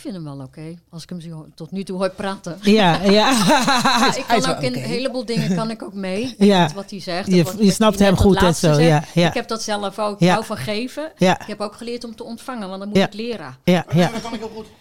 Ik 0.02 0.08
vind 0.10 0.24
hem 0.24 0.36
wel 0.36 0.44
oké, 0.46 0.74
als 0.90 1.02
ik 1.02 1.08
hem 1.08 1.20
zo 1.20 1.46
tot 1.54 1.70
nu 1.70 1.82
toe 1.82 1.96
hoor 1.98 2.10
praten. 2.10 2.58
Ja, 2.62 3.02
ja. 3.02 3.10
Ja, 3.48 4.16
ik 4.16 4.24
kan 4.42 4.46
ook 4.56 4.60
in 4.62 4.74
een 4.74 4.80
heleboel 4.82 5.24
dingen 5.24 5.56
kan 5.56 5.70
ik 5.70 5.82
ook 5.82 5.92
mee. 5.94 6.34
Ja. 6.38 6.62
Met 6.62 6.72
wat 6.72 6.90
hij 6.90 7.00
zegt. 7.00 7.28
Je- 7.30 7.54
je 7.58 7.70
snapt 7.70 7.98
hem 7.98 8.16
goed 8.16 8.34
dat 8.34 8.42
en 8.48 8.54
zo, 8.54 8.80
ja, 8.80 9.04
ja. 9.14 9.28
Ik 9.28 9.34
heb 9.34 9.48
dat 9.48 9.62
zelf 9.62 9.98
ook. 9.98 10.20
Ja. 10.20 10.26
Ik 10.26 10.32
hou 10.32 10.44
van 10.44 10.56
geven. 10.56 11.12
Ja. 11.16 11.40
Ik 11.40 11.46
heb 11.46 11.60
ook 11.60 11.74
geleerd 11.74 12.04
om 12.04 12.16
te 12.16 12.24
ontvangen, 12.24 12.68
want 12.68 12.78
dan 12.80 12.88
moet 12.88 12.96
Ja. 12.96 13.06
ik 13.06 13.14
leren. 13.14 13.56
Ja, 13.64 13.84
ja. 13.94 14.10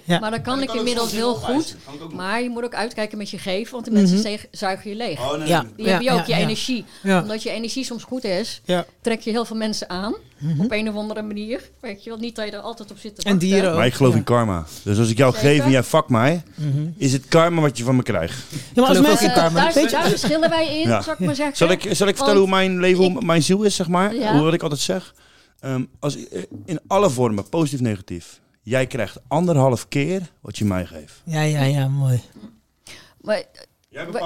Ja. 0.03 0.19
Maar 0.19 0.31
dat 0.31 0.41
kan 0.41 0.61
ik 0.61 0.73
inmiddels 0.73 1.11
heel 1.11 1.35
goed. 1.35 1.76
Maar 2.14 2.41
je 2.41 2.49
moet 2.49 2.64
ook 2.64 2.76
uitkijken 2.76 3.18
met 3.18 3.30
je 3.30 3.38
geven, 3.38 3.72
want 3.73 3.85
de 3.85 3.91
Mhm. 3.91 3.99
mensen 4.02 4.39
zuigen 4.52 4.89
je 4.89 4.95
leeg. 4.95 5.19
Oh, 5.19 5.38
nee. 5.38 5.48
Ja. 5.48 5.65
Die 5.76 5.88
hebben 5.88 6.06
je 6.06 6.11
ook 6.19 6.26
je 6.26 6.34
energie. 6.34 6.85
Ja. 7.03 7.22
Omdat 7.22 7.43
je 7.43 7.49
energie 7.49 7.84
soms 7.85 8.03
goed 8.03 8.23
is, 8.23 8.61
Ja. 8.65 8.85
trek 9.02 9.22
je 9.22 9.30
heel 9.31 9.45
veel 9.45 9.56
mensen 9.57 9.89
aan. 9.89 10.14
Mhm. 10.41 10.61
Op 10.61 10.72
een 10.72 10.89
of 10.89 10.95
andere 10.95 11.22
manier. 11.22 11.69
Weet 11.80 12.03
je 12.03 12.09
wel, 12.09 12.19
niet 12.19 12.35
dat 12.35 12.45
je 12.45 12.51
er 12.51 12.59
altijd 12.59 12.91
op 12.91 12.97
zit 12.97 13.15
te 13.15 13.23
En 13.23 13.31
wachten. 13.31 13.49
dieren 13.49 13.69
ook. 13.72 13.77
Maar 13.77 13.85
ik 13.85 13.93
geloof 13.93 14.15
in 14.15 14.23
karma. 14.23 14.65
Dus 14.84 14.97
als 14.99 15.09
ik 15.09 15.18
jou 15.18 15.34
Zeker. 15.34 15.49
geef 15.49 15.63
en 15.63 15.72
jij 15.72 15.84
fuck 15.84 16.09
mij, 16.09 16.43
Mhm. 16.55 16.88
is 16.97 17.13
het 17.13 17.26
karma 17.27 17.61
wat 17.61 17.77
je 17.77 17.84
van 17.84 17.95
me 17.95 18.03
krijgt. 18.03 18.43
Ja, 18.51 18.57
maar 18.81 18.85
als 18.89 18.99
mensen... 19.01 19.35
daar, 19.35 19.53
Weet 19.73 19.73
je- 19.84 19.89
daar 19.89 20.07
verschillen 20.09 20.49
wij 20.49 20.80
in, 20.81 20.88
Ja. 20.88 21.01
zal 21.01 21.13
ik 21.13 21.19
maar 21.19 21.35
zeggen. 21.35 21.57
Zal 21.57 21.69
ik, 21.69 21.88
zal 21.91 22.07
ik 22.07 22.15
vertellen 22.15 22.39
hoe 22.41 22.49
mijn 22.49 22.80
leven, 22.80 23.26
mijn 23.26 23.43
ziel 23.43 23.63
is, 23.63 23.76
zeg 23.76 23.88
maar? 23.88 24.15
Ja. 24.15 24.34
Hoe 24.34 24.41
wat 24.43 24.53
ik 24.53 24.61
altijd 24.63 24.81
zeg? 24.81 25.13
Ehm, 25.59 25.84
als, 25.99 26.18
in 26.65 26.80
alle 26.88 27.09
vormen, 27.09 27.49
positief, 27.49 27.80
negatief. 27.81 28.39
Jij 28.63 28.88
krijgt 28.88 29.18
anderhalf 29.27 29.88
keer 29.88 30.22
wat 30.41 30.57
je 30.57 30.65
mij 30.65 30.85
geeft. 30.85 31.22
Ja, 31.26 31.41
ja, 31.41 31.63
ja, 31.63 31.88
mooi. 31.88 32.22
Maar 33.22 33.43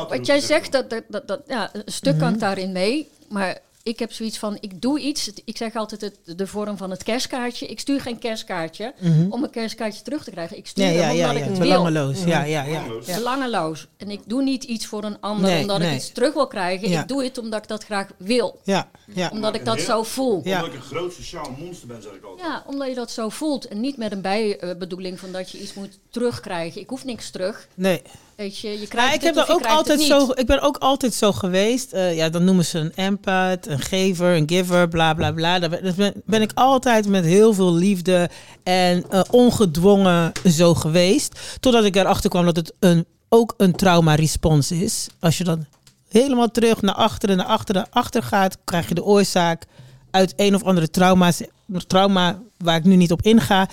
wat, 0.09 0.25
jij 0.25 0.39
zegt, 0.39 0.71
dat, 0.71 0.89
dat, 0.89 1.03
dat, 1.09 1.27
dat- 1.27 1.41
ja, 1.47 1.69
een 1.73 1.81
stuk 1.85 2.17
kan 2.19 2.33
ik 2.33 2.39
daarin 2.39 2.71
mee. 2.71 3.07
Maar 3.29 3.57
ik 3.85 3.99
heb 3.99 4.11
zoiets 4.11 4.37
van, 4.37 4.57
ik 4.59 4.81
doe 4.81 4.99
iets. 4.99 5.31
Ik 5.45 5.57
zeg 5.57 5.75
altijd 5.75 6.01
het, 6.01 6.19
de 6.37 6.47
vorm 6.47 6.77
van 6.77 6.89
het 6.91 7.03
kerstkaartje. 7.03 7.65
Ik 7.67 7.79
stuur 7.79 8.01
geen 8.01 8.19
kerstkaartje 8.19 8.93
Mhm. 8.99 9.31
om 9.31 9.43
een 9.43 9.49
kerstkaartje 9.49 10.01
terug 10.01 10.23
te 10.23 10.31
krijgen. 10.31 10.57
Ik 10.57 10.67
stuur 10.67 10.85
Ja, 10.85 10.91
hem 10.91 10.97
ja, 10.99 11.09
omdat 11.09 11.25
ja, 11.25 11.31
ik 11.31 11.43
ja. 11.45 11.49
het 11.49 11.59
Belangeloos. 11.59 12.19
wil. 12.19 12.27
Ja, 12.27 12.43
ja, 12.43 12.63
ja. 12.63 12.83
Ja. 13.05 13.15
Belangeloos. 13.15 13.87
En 13.97 14.09
ik 14.09 14.21
doe 14.25 14.43
niet 14.43 14.63
iets 14.63 14.85
voor 14.85 15.03
een 15.03 15.19
ander 15.21 15.49
Nee, 15.49 15.61
omdat 15.61 15.79
nee. 15.79 15.89
ik 15.89 15.95
iets 15.95 16.11
terug 16.11 16.33
wil 16.33 16.47
krijgen. 16.47 16.89
Ja. 16.89 17.01
Ik 17.01 17.07
doe 17.07 17.23
het 17.23 17.37
omdat 17.37 17.61
ik 17.61 17.67
dat 17.67 17.83
graag 17.83 18.07
wil. 18.17 18.59
Ja, 18.63 18.89
ja. 19.13 19.29
Omdat 19.33 19.55
ik 19.55 19.65
dat 19.65 19.79
zo 19.81 20.03
voel. 20.03 20.41
Ja. 20.43 20.55
Omdat 20.59 20.73
ik 20.73 20.79
een 20.79 20.85
groot 20.85 21.13
sociaal 21.13 21.55
monster 21.59 21.87
ben, 21.87 22.01
zeg 22.01 22.13
ik 22.13 22.23
altijd. 22.23 22.47
Ja, 22.47 22.63
omdat 22.67 22.87
je 22.87 22.95
dat 22.95 23.11
zo 23.11 23.29
voelt. 23.29 23.67
En 23.67 23.79
niet 23.81 23.97
met 23.97 24.11
een 24.11 24.21
bijbedoeling 24.21 25.19
van 25.19 25.31
dat 25.31 25.51
je 25.51 25.59
iets 25.59 25.73
moet 25.73 25.99
terugkrijgen. 26.09 26.81
Ik 26.81 26.89
hoef 26.89 27.05
niks 27.05 27.29
terug. 27.29 27.67
Nee. 27.73 28.01
Weet 28.35 28.57
je, 28.57 28.69
je 28.69 28.87
krijgt 28.87 28.93
Maar 28.93 29.13
ik, 29.13 29.21
heb 29.21 29.35
er 29.35 29.53
ook 29.53 29.65
altijd 29.65 30.01
zo, 30.01 30.31
ik 30.33 30.45
ben 30.45 30.61
ook 30.61 30.77
altijd 30.77 31.13
zo 31.13 31.31
geweest. 31.31 31.93
Eh, 31.93 32.15
ja, 32.15 32.29
dan 32.29 32.43
noemen 32.43 32.65
ze 32.65 32.79
een 32.79 32.91
empath, 32.95 33.67
een 33.67 33.79
gever, 33.79 34.35
een 34.35 34.49
giver, 34.49 34.87
bla 34.87 35.13
bla 35.13 35.31
bla. 35.31 35.59
Daar 35.59 35.69
ben, 35.69 35.95
ben, 35.95 36.13
ben 36.25 36.41
ik 36.41 36.51
altijd 36.53 37.07
met 37.07 37.25
heel 37.25 37.53
veel 37.53 37.73
liefde 37.73 38.29
en 38.63 39.05
eh, 39.09 39.21
ongedwongen 39.29 40.31
zo 40.47 40.73
geweest. 40.73 41.39
Totdat 41.59 41.83
ik 41.83 41.95
erachter 41.95 42.29
kwam 42.29 42.45
dat 42.45 42.55
het 42.55 42.73
een, 42.79 43.05
ook 43.29 43.53
een 43.57 43.75
trauma-respons 43.75 44.71
is. 44.71 45.07
Als 45.19 45.37
je 45.37 45.43
dan 45.43 45.65
helemaal 46.09 46.51
terug 46.51 46.81
naar 46.81 46.95
achteren, 46.95 47.37
naar 47.37 47.45
achteren, 47.45 47.81
naar 47.81 48.01
achter 48.01 48.23
gaat, 48.23 48.57
krijg 48.63 48.87
je 48.87 48.95
de 48.95 49.03
oorzaak 49.03 49.65
uit 50.11 50.33
een 50.35 50.55
of 50.55 50.63
andere 50.63 50.89
trauma's, 50.89 51.41
trauma 51.87 52.41
waar 52.57 52.75
ik 52.75 52.83
nu 52.83 52.95
niet 52.95 53.11
op 53.11 53.21
inga. 53.21 53.67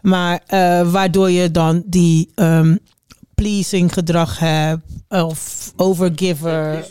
Maar 0.00 0.40
eh, 0.46 0.90
waardoor 0.90 1.30
je 1.30 1.50
dan 1.50 1.82
die 1.86 2.30
ehm, 2.34 2.76
pleasing 3.42 3.92
gedrag 3.92 4.38
hebt 4.38 4.82
of 5.08 5.72
overgiver. 5.76 6.88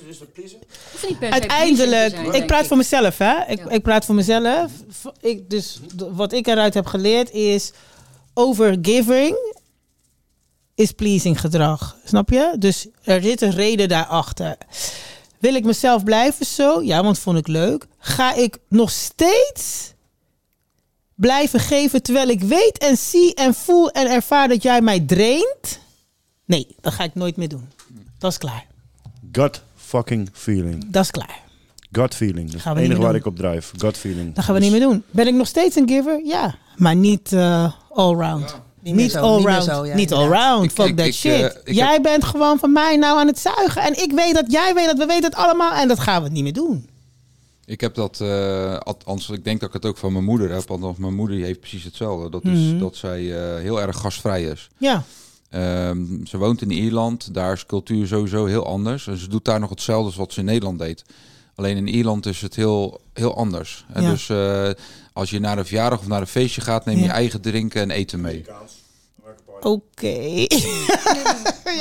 Uiteindelijk, 1.20 2.10
zijn, 2.16 2.34
ik 2.34 2.46
praat 2.48 2.68
voor 2.68 2.78
mezelf, 2.78 3.18
hè? 3.18 3.34
Ik, 3.48 3.58
Ja. 3.58 3.70
ik 3.70 3.82
praat 3.82 4.06
voor 4.06 4.16
mezelf. 4.16 4.72
Ik, 5.22 5.50
dus 5.50 5.80
wat 6.12 6.34
ik 6.34 6.48
eruit 6.48 6.74
heb 6.74 6.86
geleerd 6.86 7.32
is 7.32 7.72
overgiving 8.34 9.56
is 10.76 10.92
pleasing 10.92 11.40
gedrag. 11.40 11.96
Snap 12.06 12.30
je? 12.30 12.56
Dus 12.60 12.88
er 13.04 13.22
zit 13.22 13.42
een 13.42 13.52
reden 13.52 13.88
daarachter. 13.88 14.58
Wil 15.40 15.56
ik 15.56 15.64
mezelf 15.66 16.04
blijven 16.04 16.46
zo? 16.46 16.82
Ja, 16.84 17.04
want 17.04 17.20
vond 17.20 17.38
ik 17.38 17.48
leuk. 17.48 17.86
Ga 17.98 18.34
ik 18.34 18.58
nog 18.70 18.92
steeds 18.92 19.94
blijven 21.16 21.60
geven 21.60 22.02
terwijl 22.04 22.28
ik 22.28 22.42
weet 22.42 22.78
en 22.78 22.98
zie 22.98 23.34
en 23.34 23.54
voel 23.54 23.90
en 23.92 24.08
ervaar 24.12 24.48
dat 24.48 24.64
jij 24.64 24.82
mij 24.82 25.00
draint? 25.00 25.80
Nee, 26.48 26.76
dat 26.82 26.94
ga 26.94 27.04
ik 27.04 27.16
nooit 27.16 27.36
meer 27.38 27.48
doen. 27.50 27.68
Dat 28.18 28.32
is 28.32 28.38
klaar. 28.38 28.66
Gut 29.32 29.62
fucking 29.76 30.30
feeling. 30.34 30.86
Dat 30.92 31.04
is 31.04 31.12
klaar. 31.12 31.40
Gut 31.92 32.16
feeling. 32.16 32.48
Dat 32.52 32.56
is 32.60 32.64
het 32.64 32.78
enige 32.78 33.00
waar 33.02 33.08
doen. 33.12 33.20
ik 33.20 33.26
op 33.26 33.36
drijf. 33.36 33.72
Gut 33.78 33.98
feeling. 33.98 34.34
Dat 34.36 34.44
gaan 34.44 34.54
we 34.56 34.60
niet 34.62 34.72
meer 34.72 34.80
doen. 34.80 35.04
Ben 35.12 35.28
ik 35.28 35.34
nog 35.34 35.48
steeds 35.48 35.76
een 35.76 35.88
giver? 35.90 36.22
Ja. 36.26 36.56
Maar 36.76 36.96
niet 36.96 37.32
uh, 37.32 37.74
all-round. 37.92 38.56
Niet 38.80 38.96
Niet 38.96 39.12
zo, 39.12 39.20
all 39.20 39.36
niet 39.36 39.46
meer 39.46 39.54
round. 39.56 39.70
zo, 39.70 39.86
ja, 39.86 39.96
niet 39.96 40.14
all 40.14 40.24
inderdaad. 40.24 40.50
round. 40.52 40.64
Ik- 40.64 40.72
Fuck 40.72 40.88
ik- 40.88 40.98
that 40.98 41.06
ik, 41.06 41.14
shit. 41.14 41.32
eh, 41.32 41.46
ik 41.64 41.74
jij 41.76 41.92
heb- 41.94 42.04
bent 42.04 42.24
gewoon 42.24 42.60
van 42.60 42.72
mij 42.72 42.98
nou 42.98 43.20
aan 43.20 43.28
het 43.28 43.40
zuigen. 43.40 43.82
En 43.82 44.02
ik 44.04 44.12
weet 44.12 44.34
dat 44.34 44.52
jij 44.52 44.74
weet 44.74 44.86
dat 44.86 44.98
we 44.98 45.06
weten 45.06 45.24
het 45.24 45.36
allemaal. 45.36 45.74
En 45.74 45.88
dat 45.88 46.00
gaan 46.00 46.24
we 46.24 46.30
niet 46.30 46.44
meer 46.44 46.54
doen. 46.54 46.90
Ik 47.66 47.82
heb 47.82 47.96
dat, 47.96 48.22
eh 48.22 48.78
althans, 48.78 49.30
ik 49.30 49.44
denk 49.44 49.60
dat 49.60 49.68
ik 49.70 49.76
het 49.76 49.86
ook 49.86 49.98
van 49.98 50.12
mijn 50.14 50.24
moeder 50.26 50.52
heb. 50.52 50.68
Want 50.68 50.98
mijn 50.98 51.16
moeder 51.16 51.36
die 51.36 51.46
heeft 51.46 51.60
precies 51.60 51.84
hetzelfde. 51.84 52.30
Dat 52.30 52.44
is 52.46 52.60
Mhm. 52.60 52.80
dat 52.80 52.96
zij 52.96 53.20
eh, 53.56 53.62
heel 53.62 53.82
erg 53.82 53.98
gastvrij 53.98 54.44
is. 54.44 54.70
Ja. 54.78 55.04
Ehm, 55.50 56.26
ze 56.26 56.38
woont 56.38 56.62
in 56.62 56.72
Ierland. 56.72 57.34
Daar 57.34 57.54
is 57.54 57.66
cultuur 57.66 58.08
sowieso 58.08 58.46
heel 58.46 58.66
anders. 58.66 59.08
En 59.08 59.18
ze 59.18 59.28
doet 59.30 59.46
daar 59.46 59.60
nog 59.60 59.70
hetzelfde 59.70 60.06
als 60.06 60.16
wat 60.16 60.34
ze 60.34 60.40
in 60.40 60.46
Nederland 60.46 60.80
deed. 60.80 61.04
Alleen 61.56 61.78
in 61.78 61.88
Ierland 61.88 62.26
is 62.26 62.42
het 62.42 62.56
heel, 62.56 63.02
heel 63.14 63.36
anders. 63.38 63.86
En 63.94 64.04
Ja. 64.04 64.10
dus 64.10 64.30
eh, 64.30 64.70
als 65.14 65.30
je 65.30 65.40
naar 65.40 65.58
een 65.58 65.66
verjaardag 65.66 66.00
of 66.00 66.08
naar 66.08 66.22
een 66.22 66.28
feestje 66.28 66.62
gaat, 66.62 66.86
neem 66.86 66.98
je 66.98 67.04
Ja. 67.04 67.12
eigen 67.12 67.42
drinken 67.42 67.82
en 67.82 67.92
eten 67.92 68.22
mee. 68.22 68.46
Oké. 69.62 70.08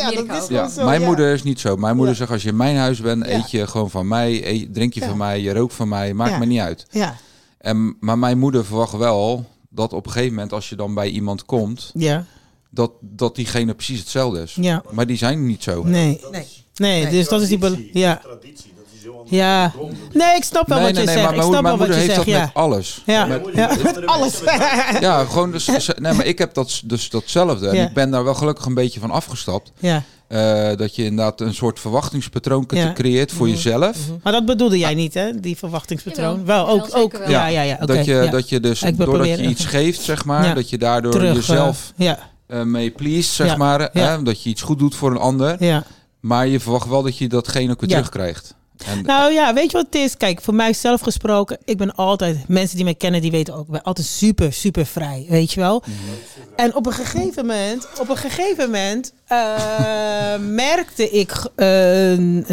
ja, 0.01 0.11
dat 0.27 0.43
is 0.43 0.49
Ja, 0.49 0.69
zo. 0.69 0.85
mijn 0.85 1.01
ja. 1.01 1.07
moeder 1.07 1.33
is 1.33 1.43
niet 1.43 1.61
zo. 1.61 1.77
Mijn 1.77 1.97
moeder 1.97 2.13
Ja. 2.15 2.19
zegt 2.21 2.31
als 2.31 2.43
je 2.43 2.49
in 2.49 2.57
mijn 2.57 2.77
huis 2.77 3.01
bent, 3.01 3.27
Ja. 3.27 3.33
eet 3.33 3.51
je 3.51 3.67
gewoon 3.67 3.91
van 3.91 4.09
mij, 4.09 4.47
eet, 4.47 4.75
drink 4.75 4.93
je 4.95 5.01
Ja. 5.01 5.07
van 5.09 5.17
mij, 5.17 5.41
je 5.41 5.53
rookt 5.53 5.75
van 5.75 5.89
mij, 5.89 6.15
maakt 6.15 6.31
Ja. 6.31 6.39
me 6.39 6.47
niet 6.47 6.61
uit. 6.61 6.87
Ja. 6.91 7.17
En, 7.59 7.97
maar 8.01 8.19
mijn 8.19 8.39
moeder 8.39 8.65
verwacht 8.65 8.93
wel 8.97 9.45
dat 9.71 9.93
op 9.93 10.07
een 10.07 10.13
gegeven 10.13 10.35
moment, 10.35 10.53
als 10.53 10.69
je 10.69 10.77
dan 10.77 10.95
bij 10.95 11.09
iemand 11.09 11.45
komt, 11.45 11.91
Ja. 11.95 12.25
Dat, 12.71 12.91
dat 13.01 13.35
diegene 13.37 13.75
precies 13.75 13.99
hetzelfde 13.99 14.43
is. 14.43 14.57
Ja. 14.61 14.83
Maar 14.91 15.07
die 15.07 15.17
zijn 15.17 15.47
niet 15.47 15.63
zo. 15.63 15.83
Nee. 15.85 16.21
Nee. 16.31 16.47
Nee, 16.75 17.09
dus 17.11 17.29
dat 17.29 17.43
is 17.43 17.49
die... 17.49 17.91
Ja. 17.93 18.21
Ja. 19.29 19.73
Nee, 20.13 20.37
ik 20.37 20.45
snap 20.45 20.69
wel 20.69 20.79
nee, 20.79 20.87
wat 20.87 20.95
nee, 20.95 21.05
je 21.05 21.11
nee, 21.11 21.19
zegt. 21.19 21.27
maar 21.27 21.35
Ik 21.35 21.41
snap 21.51 21.63
mijn 21.63 21.65
wel 21.65 21.77
wat 21.77 21.87
moeder 21.87 21.97
je 21.97 22.03
heeft 22.03 22.15
zegt, 22.15 22.27
dat 22.27 22.35
ja. 22.35 22.41
met 22.45 22.55
alles. 22.55 23.03
Ja, 23.07 23.27
Met, 23.27 23.43
ja, 23.55 23.77
met 23.83 24.07
alles. 24.07 24.41
ja, 25.01 25.25
gewoon 25.25 25.51
dus, 25.53 25.67
nee, 25.99 26.13
maar 26.13 26.27
ik 26.27 26.39
heb 26.39 26.55
dat, 26.55 26.81
dus 26.85 27.11
datzelfde. 27.11 27.69
En 27.69 27.87
ik 27.87 27.93
ben 27.95 28.11
daar 28.11 28.25
wel 28.25 28.35
gelukkig 28.35 28.65
een 28.65 28.75
beetje 28.75 29.01
van 29.01 29.11
afgestapt. 29.11 29.73
Ja. 29.79 30.03
Eh, 30.29 30.77
dat 30.77 30.97
je 30.97 31.05
inderdaad 31.05 31.41
een 31.41 31.55
soort 31.55 31.81
verwachtingspatroon 31.81 32.65
Ja. 32.69 32.93
creëert 32.93 33.33
voor 33.33 33.47
Mhm. 33.47 33.55
jezelf. 33.55 33.97
Maar 34.23 34.33
dat 34.33 34.47
bedoelde 34.47 34.79
jij 34.79 34.95
niet, 34.95 35.15
hè? 35.15 35.41
Die 35.41 35.57
verwachtingspatroon. 35.57 36.45
Wel, 36.45 36.69
ook. 36.69 36.89
Ook 36.93 37.19
wel. 37.19 37.31
ja, 37.31 37.47
ja, 37.47 37.63
ja. 37.63 37.75
oké, 37.75 37.87
dat, 37.87 38.05
je, 38.05 38.15
ja. 38.15 38.31
dat 38.31 38.49
je 38.49 38.61
dus, 38.61 38.81
doordat 38.97 39.27
je 39.27 39.43
iets 39.47 39.65
geeft, 39.65 40.01
zeg 40.01 40.25
maar, 40.25 40.45
Ja. 40.45 40.55
dat 40.55 40.71
je 40.71 40.79
daardoor 40.79 41.13
Terug, 41.13 41.35
jezelf 41.35 41.93
eh, 41.97 42.07
ja. 42.07 42.19
Eh, 42.47 42.63
mee 42.63 42.91
please, 42.91 43.33
zeg 43.35 43.47
Ja. 43.47 43.57
maar. 43.57 43.81
Ja. 43.93 44.17
Hè, 44.17 44.23
dat 44.23 44.43
je 44.43 44.51
iets 44.51 44.63
goed 44.63 44.79
doet 44.79 44.95
voor 44.95 45.11
een 45.11 45.17
ander. 45.19 45.65
Ja. 45.65 45.85
Maar 46.21 46.47
je 46.47 46.61
verwacht 46.61 46.89
wel 46.89 47.03
dat 47.03 47.19
je 47.19 47.29
datgene 47.29 47.73
ook 47.73 47.81
weer 47.81 47.91
terugkrijgt. 47.91 48.55
En, 48.87 49.03
Nou 49.05 49.33
ja, 49.33 49.55
weet 49.55 49.71
je 49.71 49.77
wat 49.77 49.87
het 49.87 49.95
is? 49.95 50.17
Kijk, 50.17 50.41
voor 50.43 50.55
mijzelf 50.55 51.01
gesproken, 51.01 51.59
ik 51.65 51.77
ben 51.77 51.95
altijd, 51.95 52.49
mensen 52.49 52.77
die 52.77 52.85
mij 52.85 52.95
kennen, 52.95 53.21
die 53.21 53.31
weten 53.31 53.55
ook, 53.55 53.65
ik 53.67 53.71
ben 53.73 53.83
altijd 53.83 54.07
super, 54.07 54.53
super 54.53 54.87
vrij, 54.87 55.27
weet 55.29 55.53
je 55.53 55.61
wel. 55.61 55.83
En 56.57 56.75
op 56.75 56.87
een 56.87 56.93
gegeven 56.93 57.47
moment, 57.47 57.89
op 58.01 58.09
een 58.09 58.17
gegeven 58.17 58.65
moment 58.65 59.13
eh, 59.27 60.37
merkte 60.65 61.11
ik, 61.11 61.33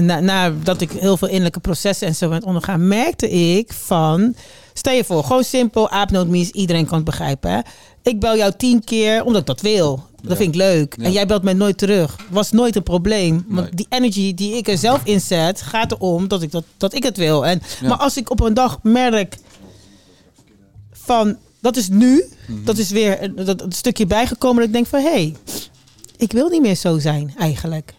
na, 0.02 0.20
nadat 0.20 0.82
ik 0.82 0.92
heel 0.92 1.18
veel 1.18 1.28
innerlijke 1.28 1.60
processen 1.60 2.08
en 2.08 2.16
zo 2.16 2.30
ben 2.30 2.44
ondergaan, 2.44 2.88
merkte 2.88 3.30
ik 3.30 3.74
van, 3.74 4.36
stel 4.74 4.94
je 4.94 5.04
voor, 5.04 5.24
gewoon 5.24 5.44
simpel, 5.44 5.90
aapnootmies, 5.90 6.50
iedereen 6.50 6.86
kan 6.86 6.96
het 6.96 7.06
begrijpen. 7.06 7.52
Hè? 7.52 7.60
Ik 8.04 8.20
bel 8.20 8.38
jou 8.38 8.54
tien 8.58 8.84
keer 8.84 9.24
omdat 9.24 9.42
ik 9.42 9.48
dat 9.48 9.62
wil. 9.62 10.04
Dat 10.22 10.32
Ja. 10.32 10.38
vind 10.38 10.50
ik 10.56 10.62
leuk. 10.62 10.96
Ja. 10.98 11.04
En 11.04 11.12
jij 11.12 11.26
belt 11.26 11.44
mij 11.44 11.54
nooit 11.54 11.78
terug. 11.78 12.16
Was 12.30 12.52
nooit 12.52 12.76
een 12.76 12.84
probleem. 12.84 13.46
Want 13.48 13.62
Nee. 13.66 13.76
die 13.76 13.86
energy 13.90 14.34
die 14.34 14.56
ik 14.58 14.68
er 14.68 14.78
zelf 14.78 15.02
inzet, 15.04 15.62
gaat 15.62 15.92
erom 15.92 16.28
dat 16.28 16.42
ik, 16.42 16.52
dat, 16.52 16.64
dat 16.78 16.94
ik 16.94 17.04
het 17.04 17.18
wil. 17.18 17.46
En, 17.46 17.62
Ja. 17.82 17.88
Maar 17.88 17.98
als 17.98 18.18
ik 18.18 18.30
op 18.30 18.40
een 18.40 18.54
dag 18.54 18.80
merk 18.84 19.38
van, 20.92 21.38
dat 21.62 21.78
is 21.78 21.90
nu, 21.90 22.24
Mhm. 22.48 22.64
dat 22.64 22.78
is 22.78 22.90
weer 22.90 23.32
dat 23.46 23.66
stukje 23.70 24.06
bijgekomen 24.06 24.58
dat 24.58 24.66
ik 24.66 24.74
denk 24.74 24.88
van, 24.88 25.00
hé, 25.02 25.10
hey, 25.10 25.36
ik 26.18 26.32
wil 26.32 26.50
niet 26.50 26.62
meer 26.62 26.76
zo 26.76 27.00
zijn 27.00 27.34
eigenlijk. 27.38 27.94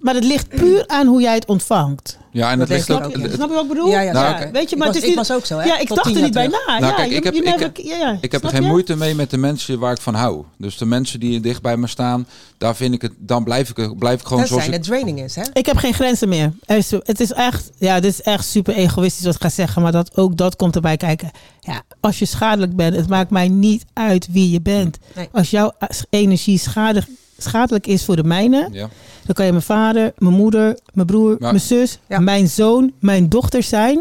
Maar 0.00 0.14
het 0.14 0.24
ligt 0.24 0.48
puur 0.48 0.84
aan 0.86 1.06
hoe 1.06 1.20
jij 1.20 1.34
het 1.34 1.46
ontvangt. 1.46 2.18
Ja, 2.32 2.50
en 2.50 2.58
dat 2.58 2.68
ligt 2.68 2.84
snap, 2.84 3.04
ook... 3.04 3.16
je, 3.16 3.22
het- 3.22 3.32
snap 3.32 3.48
je 3.48 3.54
wat 3.54 3.62
ik 3.62 3.68
bedoel? 3.68 3.88
Ja, 3.88 4.00
ja, 4.00 4.12
Nou. 4.12 4.50
Weet 4.52 4.62
je, 4.70 4.76
Ik 4.76 4.76
maar 4.76 4.86
was- 4.86 4.86
het 4.86 4.96
is 4.96 5.02
ik 5.02 5.16
niet, 5.16 5.28
was 5.28 5.36
ook 5.36 5.46
zo, 5.46 5.58
hè? 5.58 5.64
Ja, 5.64 5.78
ik 5.78 5.86
Tot 5.86 5.96
dacht 5.96 6.16
er 6.16 6.22
niet 6.22 6.32
bij 6.32 6.46
na. 6.46 6.58
Nou, 6.66 6.84
ja, 6.84 6.92
kijk, 6.92 7.10
ik 7.10 7.24
heb, 7.24 7.34
ik 7.34 7.44
heb, 7.48 8.32
heb 8.32 8.42
er 8.42 8.48
geen 8.48 8.62
je? 8.62 8.68
moeite 8.68 8.96
mee 8.96 9.14
met 9.14 9.30
de 9.30 9.36
mensen 9.36 9.78
waar 9.78 9.92
ik 9.92 10.00
van 10.00 10.14
hou. 10.14 10.44
Dus 10.56 10.76
de 10.78 10.84
mensen 10.84 11.20
die 11.20 11.40
dicht 11.40 11.62
bij 11.62 11.76
me 11.76 11.86
staan, 11.86 12.26
daar 12.58 12.76
vind 12.76 12.94
ik 12.94 13.02
het, 13.02 13.12
dan 13.18 13.44
blijf 13.44 13.68
ik, 13.70 13.98
blijf 13.98 14.20
ik 14.20 14.26
gewoon 14.26 14.38
Tenzij 14.38 14.46
zoals 14.46 14.66
ik... 14.66 14.72
het 14.72 14.82
draining 14.82 15.20
is, 15.20 15.34
hè? 15.34 15.42
Ik 15.52 15.66
heb 15.66 15.76
geen 15.76 15.94
grenzen 15.94 16.28
meer. 16.28 16.52
Er 16.66 16.76
is- 16.76 16.90
Het 16.90 17.20
is 17.20 17.32
echt, 17.32 17.70
ja, 17.78 18.00
dit 18.00 18.12
is 18.12 18.22
echt 18.22 18.46
super 18.46 18.74
egoïstisch 18.74 19.24
wat 19.24 19.34
ik 19.34 19.40
ga 19.42 19.48
zeggen, 19.48 19.82
maar 19.82 19.92
dat, 19.92 20.16
ook 20.16 20.36
dat 20.36 20.56
komt 20.56 20.74
erbij 20.74 20.96
kijken. 20.96 21.30
Ja, 21.60 21.82
als 22.00 22.18
je 22.18 22.24
schadelijk 22.26 22.76
bent, 22.76 22.96
het 22.96 23.08
maakt 23.08 23.30
mij 23.30 23.48
niet 23.48 23.84
uit 23.92 24.28
wie 24.30 24.50
je 24.50 24.60
bent. 24.60 24.98
Nee. 25.14 25.28
Als 25.32 25.50
jouw 25.50 25.72
energie 26.10 26.58
schadelijk, 26.58 27.06
schadelijk 27.38 27.86
is 27.86 28.04
voor 28.04 28.16
de 28.16 28.24
mijne, 28.24 28.68
Ja. 28.72 28.88
Dan 29.28 29.34
kan 29.36 29.44
je 29.46 29.50
mijn 29.52 29.64
vader, 29.64 30.12
mijn 30.18 30.34
moeder, 30.34 30.78
mijn 30.92 31.06
broer, 31.06 31.36
Maar- 31.38 31.52
mijn 31.52 31.60
zus, 31.64 31.98
Ja. 32.08 32.18
mijn 32.18 32.48
zoon, 32.48 32.92
mijn 33.00 33.28
dochter 33.28 33.62
zijn. 33.62 34.00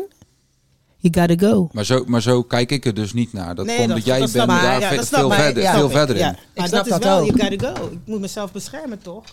You 0.98 1.28
gotta 1.28 1.48
go. 1.48 1.70
Maar 1.72 1.86
zo, 1.86 2.04
maar 2.08 2.22
zo 2.22 2.44
kijk 2.44 2.72
ik 2.72 2.86
er 2.86 2.94
dus 2.94 3.14
niet 3.14 3.34
naar. 3.34 3.56
Dat 3.56 3.66
komt 3.76 3.88
dat 3.88 4.06
jij 4.06 4.20
dat 4.20 4.32
bent 4.32 4.44
ik. 4.52 4.62
daar 4.62 4.80
Ja, 4.80 4.90
ve- 4.90 4.96
dat 4.96 5.06
snap 5.06 5.20
veel, 5.20 5.32
ik. 5.32 5.38
verder, 5.40 5.64
Ja, 5.64 5.74
veel 5.74 5.86
ik. 5.86 5.92
verder 5.92 6.16
in. 6.16 6.22
Ja. 6.22 6.36
Maar 6.56 6.68
snap 6.68 6.86
dat 6.88 7.00
is 7.00 7.06
wel, 7.06 7.20
ook. 7.20 7.26
you 7.38 7.50
gotta 7.50 7.74
go. 7.74 7.86
Ik 7.92 7.98
moet 8.06 8.20
mezelf 8.20 8.52
beschermen, 8.52 9.02
toch? 9.02 9.24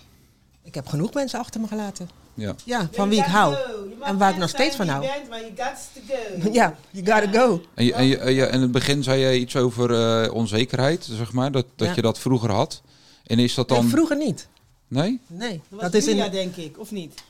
Ik 0.65 0.75
heb 0.75 0.87
genoeg 0.87 1.15
mensen 1.15 1.39
achter 1.39 1.61
me 1.61 1.67
gelaten. 1.67 2.09
Ja. 2.35 2.55
Ja, 2.65 2.89
van 2.93 3.09
wie 3.09 3.19
ik 3.19 3.25
hou. 3.25 3.55
En 4.03 4.19
waar 4.19 4.31
ik 4.31 4.37
nog 4.37 4.49
steeds 4.49 4.77
van 4.77 4.89
hou. 4.89 5.05
Ja, 6.53 6.75
you 6.91 7.07
gotta 7.07 7.39
go. 7.41 7.61
En, 7.75 7.85
je, 7.85 7.93
en, 7.95 8.07
je, 8.07 8.17
en 8.19 8.33
je- 8.35 8.47
in 8.47 8.61
het 8.61 8.73
begin 8.73 9.03
zei 9.03 9.21
je 9.21 9.39
iets 9.39 9.57
over 9.57 10.23
eh, 10.25 10.33
onzekerheid, 10.35 11.09
zeg 11.11 11.33
maar, 11.33 11.53
dat, 11.53 11.67
dat 11.77 11.89
Ja. 11.89 11.95
je 11.95 12.03
dat 12.03 12.19
vroeger 12.19 12.51
had. 12.51 12.83
En 13.27 13.39
is 13.39 13.55
dat 13.55 13.69
dan... 13.69 13.81
Nee, 13.81 13.91
vroeger 13.91 14.17
niet. 14.17 14.49
Nee? 14.89 15.21
Nee, 15.27 15.61
Dat, 15.69 15.81
dat 15.81 15.95
is 15.95 16.03
is 16.03 16.09
in. 16.11 16.17
Julia, 16.17 16.31
denk 16.31 16.57
ik, 16.57 16.79
of 16.79 16.91
niet? 16.91 17.23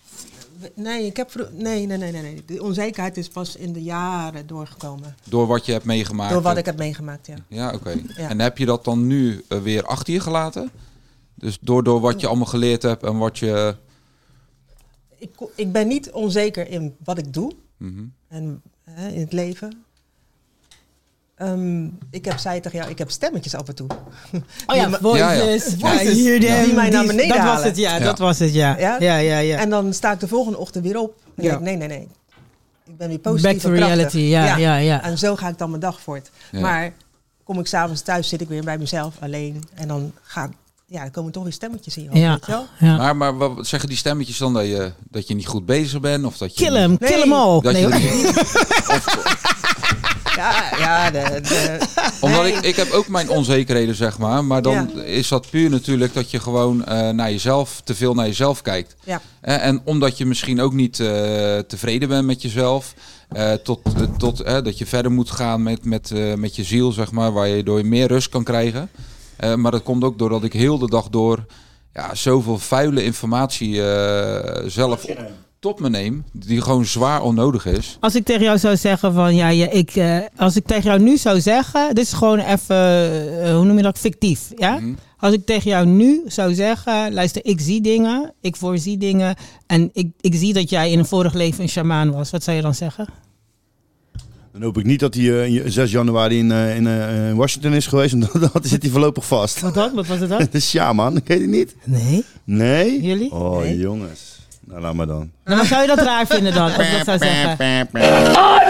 Nee, 0.75 1.07
ik 1.07 1.17
heb 1.17 1.31
vro- 1.31 1.49
nee, 1.53 1.87
nee, 1.87 1.99
nee, 1.99 2.13
nee, 2.13 2.23
nee. 2.23 2.43
De 2.47 2.63
onzekerheid 2.63 3.17
is 3.17 3.29
pas 3.29 3.57
in 3.57 3.73
de 3.73 3.83
jaren 3.83 4.47
doorgekomen. 4.47 5.17
Door 5.29 5.47
wat 5.47 5.67
je 5.67 5.73
hebt 5.73 5.85
meegemaakt? 5.85 6.33
Door 6.33 6.43
wat 6.43 6.57
ik 6.57 6.65
heb 6.65 6.77
meegemaakt, 6.79 7.27
ja. 7.27 7.35
Ja, 7.49 7.73
oké. 7.75 7.91
Ja. 8.17 8.29
En 8.29 8.41
heb 8.41 8.59
je 8.59 8.67
dat 8.67 8.85
dan 8.85 9.07
nu 9.07 9.45
eh, 9.49 9.59
weer 9.61 9.83
achter 9.87 10.13
je 10.15 10.21
gelaten? 10.21 10.71
Dus 11.35 11.59
door, 11.61 11.83
door 11.85 12.01
wat 12.01 12.21
je 12.21 12.27
allemaal 12.27 12.47
geleerd 12.47 12.83
hebt 12.83 13.03
en 13.03 13.19
wat 13.19 13.39
je... 13.39 13.77
Ik, 15.19 15.31
ik 15.55 15.73
ben 15.73 15.89
niet 15.89 16.11
onzeker 16.11 16.69
in 16.69 16.97
wat 17.05 17.19
ik 17.19 17.33
doe 17.33 17.53
Mhm. 17.77 18.05
en 18.29 18.63
hè, 18.85 19.09
in 19.09 19.21
het 19.21 19.33
leven. 19.33 19.84
Ehm, 21.37 21.85
ik 22.11 22.25
heb, 22.25 22.39
zei 22.39 22.61
tegen 22.61 22.79
jou, 22.79 22.91
ik 22.91 22.99
heb 22.99 23.11
stemmetjes 23.11 23.55
af 23.55 23.69
en 23.69 23.75
toe. 23.75 23.87
Oh 24.67 24.77
ja, 24.77 24.87
Die 24.87 24.97
voices. 25.01 25.75
Ja, 25.79 25.93
ja. 25.93 26.01
Die 26.13 26.41
dem, 26.41 26.75
mij 26.75 26.89
naar 26.91 27.01
die- 27.03 27.07
beneden 27.11 27.37
Dat 27.37 27.47
was 27.47 27.63
het, 27.65 27.77
ja, 27.77 27.97
Ja. 27.97 28.05
dat 28.05 28.19
was 28.19 28.39
het, 28.39 28.55
ja. 28.55 28.79
Ja? 28.79 28.97
Ja, 29.01 29.17
ja, 29.17 29.39
ja. 29.39 29.59
En 29.59 29.71
dan 29.71 29.93
sta 29.95 30.13
ik 30.13 30.21
de 30.21 30.29
volgende 30.29 30.59
ochtend 30.59 30.85
weer 30.85 30.99
op. 30.99 31.15
En 31.37 31.43
Ja. 31.43 31.49
denk 31.49 31.61
ik, 31.61 31.65
nee, 31.67 31.77
nee, 31.77 31.89
nee. 31.89 32.09
Ik 32.87 32.97
ben 32.97 33.09
weer 33.09 33.19
positief 33.19 33.51
Back 33.53 33.61
to 33.61 33.71
reality, 33.71 34.19
ja, 34.19 34.57
ja, 34.57 34.77
ja. 34.77 35.03
En 35.03 35.19
zo 35.19 35.37
ga 35.37 35.49
ik 35.49 35.59
dan 35.59 35.69
mijn 35.69 35.81
dag 35.81 36.01
voort. 36.01 36.31
Ja. 36.51 36.61
Maar 36.61 36.93
kom 37.45 37.59
ik 37.59 37.67
s'avonds 37.67 38.01
thuis, 38.03 38.29
zit 38.29 38.41
ik 38.41 38.49
weer 38.49 38.65
bij 38.65 38.79
mezelf 38.79 39.15
alleen. 39.21 39.63
En 39.75 39.89
dan, 39.89 40.13
gaan, 40.23 40.55
ja, 40.87 41.01
dan 41.01 41.11
komen 41.11 41.33
toch 41.33 41.43
weer 41.43 41.53
stemmetjes 41.53 41.97
in 41.97 42.03
je 42.03 42.09
hoofd, 42.09 42.21
Ja. 42.21 42.31
weet 42.33 42.47
je 42.47 42.53
wel? 42.53 42.67
ja. 42.79 42.97
Maar, 42.97 43.17
maar 43.17 43.37
wat 43.37 43.67
zeggen 43.67 43.89
die 43.89 43.99
stemmetjes 43.99 44.39
dan 44.39 44.53
dat 44.53 44.65
je, 44.67 44.93
dat 45.11 45.29
je 45.29 45.35
niet 45.35 45.47
goed 45.47 45.67
bezig 45.67 46.01
bent? 46.01 46.25
Of 46.25 46.37
dat 46.37 46.59
je 46.59 46.65
Kill 46.65 46.77
hem, 46.77 46.99
kill 46.99 47.21
hem. 47.21 47.31
Dat 47.63 47.73
Nee. 47.73 47.87
Ja, 50.37 50.71
ja, 50.79 51.11
de, 51.11 51.41
de, 51.41 51.79
Omdat 52.21 52.43
Nee. 52.43 52.53
ik, 52.53 52.61
ik 52.65 52.77
heb 52.77 52.91
ook 52.91 53.09
mijn 53.09 53.29
onzekerheden, 53.29 53.95
zeg 53.95 54.19
maar. 54.19 54.45
Maar 54.45 54.63
dan 54.63 54.91
Ja. 54.95 55.03
is 55.03 55.29
dat 55.29 55.51
puur 55.51 55.71
natuurlijk 55.71 56.15
dat 56.15 56.31
je 56.31 56.41
gewoon 56.41 56.85
eh, 56.85 57.09
naar 57.11 57.31
jezelf, 57.31 57.81
te 57.85 57.95
veel 57.95 58.15
naar 58.15 58.27
jezelf 58.27 58.63
kijkt. 58.63 58.97
Ja. 59.05 59.21
Eh, 59.41 59.65
en 59.67 59.81
omdat 59.85 60.19
je 60.19 60.27
misschien 60.27 60.61
ook 60.61 60.73
niet 60.73 61.01
eh, 61.01 61.59
tevreden 61.59 62.09
bent 62.09 62.27
met 62.27 62.43
jezelf. 62.43 62.95
eh, 63.29 63.53
tot 63.53 63.81
tot 64.19 64.45
dat 64.47 64.79
je 64.79 64.87
verder 64.87 65.13
moet 65.13 65.31
gaan 65.31 65.63
met, 65.63 65.85
met, 65.85 66.11
eh, 66.11 66.35
met 66.35 66.57
je 66.57 66.65
ziel, 66.65 66.93
zeg 66.93 67.11
maar. 67.11 67.33
Waar 67.33 67.49
je 67.49 67.63
door 67.63 67.79
je 67.79 67.85
meer 67.85 68.07
rust 68.09 68.29
kan 68.29 68.45
krijgen. 68.45 68.91
Eh, 69.37 69.55
maar 69.55 69.71
dat 69.71 69.83
komt 69.83 70.05
ook 70.05 70.19
doordat 70.19 70.45
ik 70.45 70.53
heel 70.53 70.79
de 70.79 70.89
dag 70.91 71.09
door 71.09 71.45
ja, 71.95 72.15
zoveel 72.15 72.59
vuile 72.59 73.05
informatie 73.05 73.83
eh, 73.89 74.63
zelf 74.67 75.05
op, 75.65 75.71
tot 75.71 75.81
me 75.81 75.89
neem. 75.99 76.25
Die 76.33 76.61
gewoon 76.61 76.85
zwaar 76.85 77.23
onnodig 77.23 77.67
is. 77.67 77.97
Als 78.01 78.15
ik 78.15 78.25
tegen 78.25 78.43
jou 78.43 78.59
zou 78.59 78.77
zeggen 78.77 79.13
van 79.13 79.35
ja, 79.35 79.49
ja 79.49 79.71
ik, 79.71 79.91
eh, 79.97 80.19
als 80.37 80.57
ik 80.57 80.67
tegen 80.67 80.83
jou 80.83 81.03
nu 81.03 81.17
zou 81.17 81.41
zeggen, 81.41 81.95
dit 81.95 82.05
is 82.05 82.13
gewoon 82.13 82.39
even, 82.39 82.77
eh, 83.43 83.55
hoe 83.55 83.65
noem 83.65 83.77
je 83.77 83.83
dat, 83.83 83.99
fictief, 83.99 84.41
ja? 84.57 84.79
Mhm. 84.79 84.93
Als 85.19 85.33
ik 85.35 85.47
tegen 85.47 85.71
jou 85.71 85.87
nu 85.87 86.23
zou 86.27 86.55
zeggen, 86.55 87.13
luister, 87.15 87.45
ik 87.45 87.61
zie 87.61 87.81
dingen, 87.81 88.33
ik 88.41 88.57
voorzie 88.57 88.99
dingen 88.99 89.37
en 89.67 89.91
ik, 89.93 90.09
ik 90.21 90.35
zie 90.35 90.53
dat 90.53 90.71
jij 90.71 90.91
in 90.91 90.99
een 90.99 91.07
vorig 91.07 91.35
leven 91.35 91.63
een 91.63 91.69
shamaan 91.69 92.13
was, 92.13 92.31
wat 92.31 92.43
zou 92.43 92.57
je 92.57 92.63
dan 92.63 92.75
zeggen? 92.75 93.09
Dan 94.55 94.63
hoop 94.63 94.79
ik 94.79 94.85
niet 94.85 95.01
dat 95.01 95.15
hij 95.15 95.43
eh, 95.43 95.65
in 95.65 95.73
6 95.73 95.91
januari 95.91 96.39
in, 96.39 96.53
eh, 96.53 96.77
in 96.77 96.87
eh, 96.87 97.29
in 97.29 97.37
Washington 97.37 97.73
is 97.73 97.87
geweest. 97.87 98.13
En 98.13 98.21
dan, 98.21 98.31
dan 98.53 98.63
zit 98.63 98.83
hij 98.83 98.91
voorlopig 98.91 99.27
vast. 99.27 99.61
Wat 99.61 99.75
dan? 99.75 99.95
Wat 99.95 100.07
was 100.07 100.19
het 100.19 100.29
dan? 100.29 100.47
De 100.51 100.61
shaman, 100.61 101.23
ken 101.23 101.41
je 101.41 101.47
die 101.47 101.57
niet? 101.57 101.75
Nee. 101.85 102.25
Nee? 102.45 103.03
Jullie? 103.03 103.33
Oh, 103.33 103.59
Nee. 103.59 103.79
jongens. 103.79 104.34
Nou, 104.67 104.81
laat 104.81 104.95
maar 104.95 105.07
dan. 105.07 105.31
Nou, 105.45 105.57
maar 105.57 105.67
zou 105.67 105.81
je 105.83 105.87
dat 105.89 105.99
raar 105.99 106.27
vinden 106.27 106.55
dan, 106.55 106.63
als 106.75 106.87
ik 106.87 106.93
dat 106.97 107.05
zou 107.05 107.19
zeggen? 107.19 107.89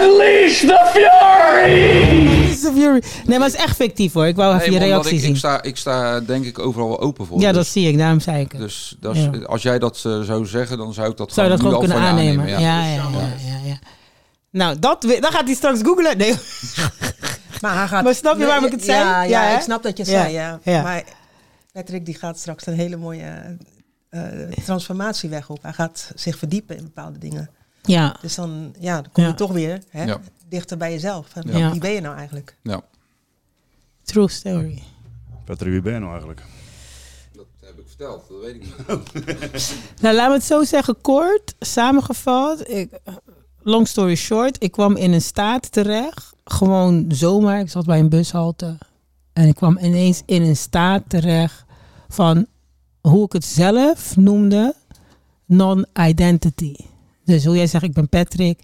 Unleash 0.03 0.59
the 0.59 0.89
fury! 0.93 2.53
The 2.61 2.71
Fury. 2.75 3.03
Nee, 3.25 3.39
maar 3.39 3.47
het 3.47 3.57
is 3.57 3.63
echt 3.63 3.75
fictief 3.75 4.13
hoor. 4.13 4.27
Ik 4.27 4.35
wou 4.35 4.55
even 4.55 4.69
Nee, 4.71 4.79
je 4.79 4.85
omdat 4.85 4.89
reactie 4.91 5.15
ik, 5.15 5.21
zien. 5.21 5.31
ik, 5.31 5.37
sta, 5.37 5.61
ik 5.61 5.77
sta 5.77 6.19
denk 6.19 6.45
ik 6.45 6.59
overal 6.59 6.87
wel 6.87 6.99
open 7.01 7.25
voor. 7.25 7.39
ja, 7.39 7.47
Dus- 7.47 7.57
dat 7.57 7.67
zie 7.67 7.87
ik, 7.87 7.97
daarom 7.97 8.19
zei 8.19 8.41
ik 8.41 8.51
het. 8.51 8.61
Dus 8.61 8.95
dat 8.99 9.15
is- 9.15 9.21
Ja. 9.23 9.45
als 9.45 9.61
jij 9.61 9.79
dat 9.79 9.95
eh, 10.05 10.21
zou 10.21 10.45
zeggen, 10.45 10.77
dan 10.77 10.93
zou 10.93 11.09
ik 11.11 11.17
dat 11.17 11.33
Zou 11.33 11.47
je 11.51 11.57
gewoon 11.57 11.71
dat 11.71 11.81
nu 11.81 11.87
gewoon 11.87 11.99
al 11.99 12.07
kunnen 12.07 12.17
van 12.17 12.25
je 12.25 12.31
aannemen? 12.33 12.55
aannemen. 12.55 12.61
Ja, 12.61 12.85
ja, 12.85 13.19
ja, 13.19 13.59
ja, 13.63 13.69
ja. 13.69 13.79
Nou, 14.51 14.79
dat, 14.79 15.03
we- 15.03 15.17
dan 15.19 15.31
gaat 15.31 15.45
hij 15.45 15.53
straks 15.55 15.79
googlen. 15.81 16.17
Nee. 16.17 16.33
maar, 17.61 17.77
hij 17.77 17.87
gaat, 17.87 18.03
Maar 18.03 18.15
snap 18.15 18.37
je 18.37 18.45
waarom 18.45 18.65
ik 18.65 18.71
het 18.71 18.83
zei? 18.83 18.99
Ja, 18.99 19.23
ja, 19.23 19.41
Ja, 19.43 19.49
hè? 19.49 19.55
ik 19.55 19.61
snap 19.61 19.83
dat 19.83 19.97
je 19.97 20.03
het 20.03 20.11
Ja, 20.11 20.21
zei, 20.21 20.33
ja. 20.33 20.59
ja. 20.63 20.81
Maar 20.81 21.03
Patrick 21.71 22.05
die 22.05 22.15
gaat 22.15 22.39
straks 22.39 22.65
een 22.65 22.73
hele 22.73 22.97
mooie 22.97 23.57
transformatieweg 24.63 25.49
op. 25.49 25.61
Hij 25.61 25.73
gaat 25.73 26.11
zich 26.15 26.37
verdiepen 26.37 26.77
in 26.77 26.83
bepaalde 26.83 27.17
dingen. 27.17 27.49
Ja. 27.81 28.15
Dus 28.21 28.35
dan, 28.35 28.75
ja, 28.79 29.01
dan 29.01 29.11
kom 29.11 29.23
je 29.23 29.29
Ja. 29.29 29.35
toch 29.35 29.51
weer 29.51 29.81
hè, 29.89 30.03
Ja. 30.03 30.19
dichter 30.49 30.77
bij 30.77 30.91
jezelf. 30.91 31.35
En 31.35 31.57
Ja. 31.57 31.71
Wie 31.71 31.79
ben 31.79 31.91
je 31.91 32.01
nou 32.01 32.15
eigenlijk? 32.17 32.57
Ja. 32.63 32.81
True 34.03 34.29
story. 34.29 34.83
Patrick, 35.45 35.71
wie 35.71 35.81
ben 35.81 35.93
je 35.93 35.99
nou 35.99 36.11
eigenlijk? 36.11 36.43
Dat 37.33 37.45
heb 37.61 37.79
ik 37.79 37.87
verteld, 37.87 38.27
dat 38.29 38.39
weet 38.41 38.55
ik 38.55 38.61
niet. 38.61 39.75
Nou, 40.01 40.15
laat 40.15 40.27
me 40.27 40.33
het 40.33 40.43
zo 40.43 40.63
zeggen, 40.63 41.01
kort, 41.01 41.55
samengevat. 41.59 42.69
Ik, 42.69 42.99
long 43.63 43.87
story 43.87 44.15
short, 44.15 44.63
ik 44.63 44.71
kwam 44.71 44.95
in 44.95 45.13
een 45.13 45.21
staat 45.21 45.71
terecht. 45.71 46.33
Gewoon 46.43 47.05
zomaar, 47.07 47.59
ik 47.59 47.69
zat 47.69 47.85
bij 47.85 47.99
een 47.99 48.09
bushalte. 48.09 48.77
En 49.33 49.47
ik 49.47 49.55
kwam 49.55 49.77
ineens 49.77 50.21
in 50.25 50.41
een 50.41 50.55
staat 50.57 51.03
terecht 51.07 51.63
van 52.07 52.47
hoe 53.09 53.25
ik 53.25 53.31
het 53.33 53.45
zelf 53.45 54.17
noemde, 54.17 54.75
non-identity. 55.45 56.75
Dus 57.25 57.45
hoe 57.45 57.55
jij 57.55 57.67
zegt, 57.67 57.83
ik 57.83 57.93
ben 57.93 58.09
Patrick. 58.09 58.59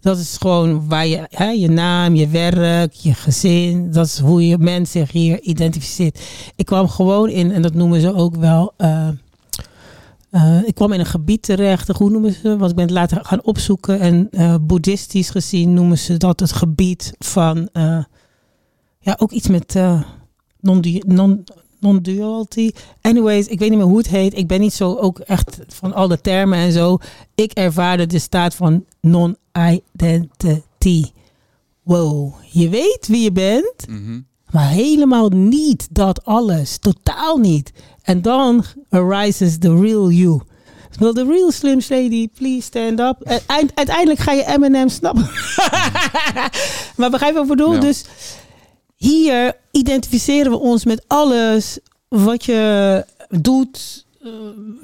Dat 0.00 0.18
is 0.18 0.36
gewoon 0.40 0.88
waar 0.88 1.06
je, 1.06 1.26
hè, 1.28 1.48
je 1.48 1.68
naam, 1.68 2.14
je 2.14 2.28
werk, 2.28 2.92
je 2.92 3.14
gezin. 3.14 3.92
Dat 3.92 4.06
is 4.06 4.18
hoe 4.18 4.46
je 4.46 4.58
mens 4.58 4.90
zich 4.90 5.10
hier 5.12 5.40
identificeert. 5.40 6.20
Ik 6.56 6.66
kwam 6.66 6.88
gewoon 6.88 7.28
in, 7.28 7.52
en 7.52 7.62
dat 7.62 7.74
noemen 7.74 8.00
ze 8.00 8.14
ook 8.14 8.36
wel. 8.36 8.72
eh, 8.76 9.08
eh, 10.30 10.66
ik 10.66 10.74
kwam 10.74 10.92
in 10.92 11.00
een 11.00 11.06
gebied 11.06 11.42
terecht, 11.42 11.88
hoe 11.88 12.10
noemen 12.10 12.32
ze? 12.32 12.56
Want 12.56 12.70
ik 12.70 12.76
ben 12.76 12.84
het 12.84 12.94
later 12.94 13.24
gaan 13.24 13.42
opzoeken. 13.44 14.00
En 14.00 14.28
eh, 14.30 14.54
boeddhistisch 14.60 15.30
gezien 15.30 15.74
noemen 15.74 15.98
ze 15.98 16.16
dat 16.16 16.40
het 16.40 16.52
gebied 16.52 17.12
van. 17.18 17.68
ja, 19.00 19.16
ook 19.18 19.30
iets 19.32 19.48
met 19.48 19.76
non-du- 20.60 21.02
non- 21.06 21.44
non-duality. 21.84 22.70
Anyways, 23.00 23.46
ik 23.46 23.58
weet 23.58 23.68
niet 23.68 23.78
meer 23.78 23.86
hoe 23.88 23.98
het 23.98 24.08
heet. 24.08 24.36
Ik 24.38 24.46
ben 24.46 24.60
niet 24.60 24.72
zo 24.74 24.94
ook 24.94 25.18
echt 25.18 25.58
van 25.68 25.94
al 25.94 26.08
de 26.08 26.20
termen 26.20 26.58
en 26.58 26.72
zo. 26.72 26.98
Ik 27.34 27.52
ervaarde 27.52 28.06
de 28.06 28.18
staat 28.18 28.54
van 28.54 28.84
non-identity. 29.00 31.04
Wow, 31.82 32.34
je 32.50 32.68
weet 32.68 33.06
wie 33.08 33.22
je 33.22 33.32
bent, 33.32 33.74
Mhm. 33.88 34.20
maar 34.50 34.68
helemaal 34.68 35.28
niet 35.28 35.86
dat 35.90 36.24
alles. 36.24 36.78
Totaal 36.78 37.36
niet. 37.38 37.72
En 38.02 38.22
dan 38.22 38.64
arises 38.90 39.58
the 39.58 39.80
real 39.80 40.10
you. 40.10 40.40
Will 40.98 41.12
the 41.12 41.24
real 41.24 41.52
Slim 41.52 41.80
Shady 41.80 42.28
please 42.28 42.62
stand 42.62 43.00
up? 43.00 43.16
En 43.22 43.40
eind- 43.46 43.72
uiteindelijk 43.74 44.18
ga 44.20 44.32
je 44.32 44.46
Eminem 44.46 44.88
snappen. 44.88 45.30
maar 46.96 47.10
begrijp 47.10 47.32
je 47.32 47.38
wat 47.38 47.42
ik 47.50 47.56
bedoel? 47.56 47.72
Ja. 47.74 47.80
Dus 47.80 48.04
hier 49.04 49.56
identificeren 49.70 50.50
we 50.50 50.58
ons 50.58 50.84
met 50.84 51.04
alles 51.06 51.78
wat 52.08 52.44
je 52.44 53.04
doet. 53.28 54.06
Ik 54.20 54.30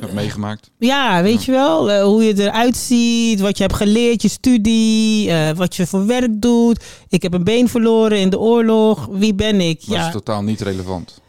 heb 0.00 0.12
meegemaakt. 0.12 0.70
Ja, 0.78 1.22
weet 1.22 1.44
je 1.44 1.52
wel, 1.52 1.90
eh, 1.90 2.02
hoe 2.02 2.24
je 2.24 2.42
eruit 2.42 2.76
ziet, 2.76 3.40
wat 3.40 3.56
je 3.56 3.62
hebt 3.62 3.76
geleerd, 3.76 4.22
je 4.22 4.28
studie, 4.28 5.30
eh, 5.30 5.50
wat 5.50 5.76
je 5.76 5.86
voor 5.86 6.06
werk 6.06 6.40
doet. 6.40 6.84
Ik 7.08 7.22
heb 7.22 7.34
een 7.34 7.44
been 7.44 7.68
verloren 7.68 8.18
in 8.18 8.30
de 8.30 8.38
oorlog. 8.38 9.06
Wie 9.10 9.34
ben 9.34 9.60
ik? 9.60 9.80
Dat 9.80 9.96
ja. 9.96 10.06
is 10.06 10.12
totaal 10.12 10.42
niet 10.42 10.60
relevant. 10.60 11.20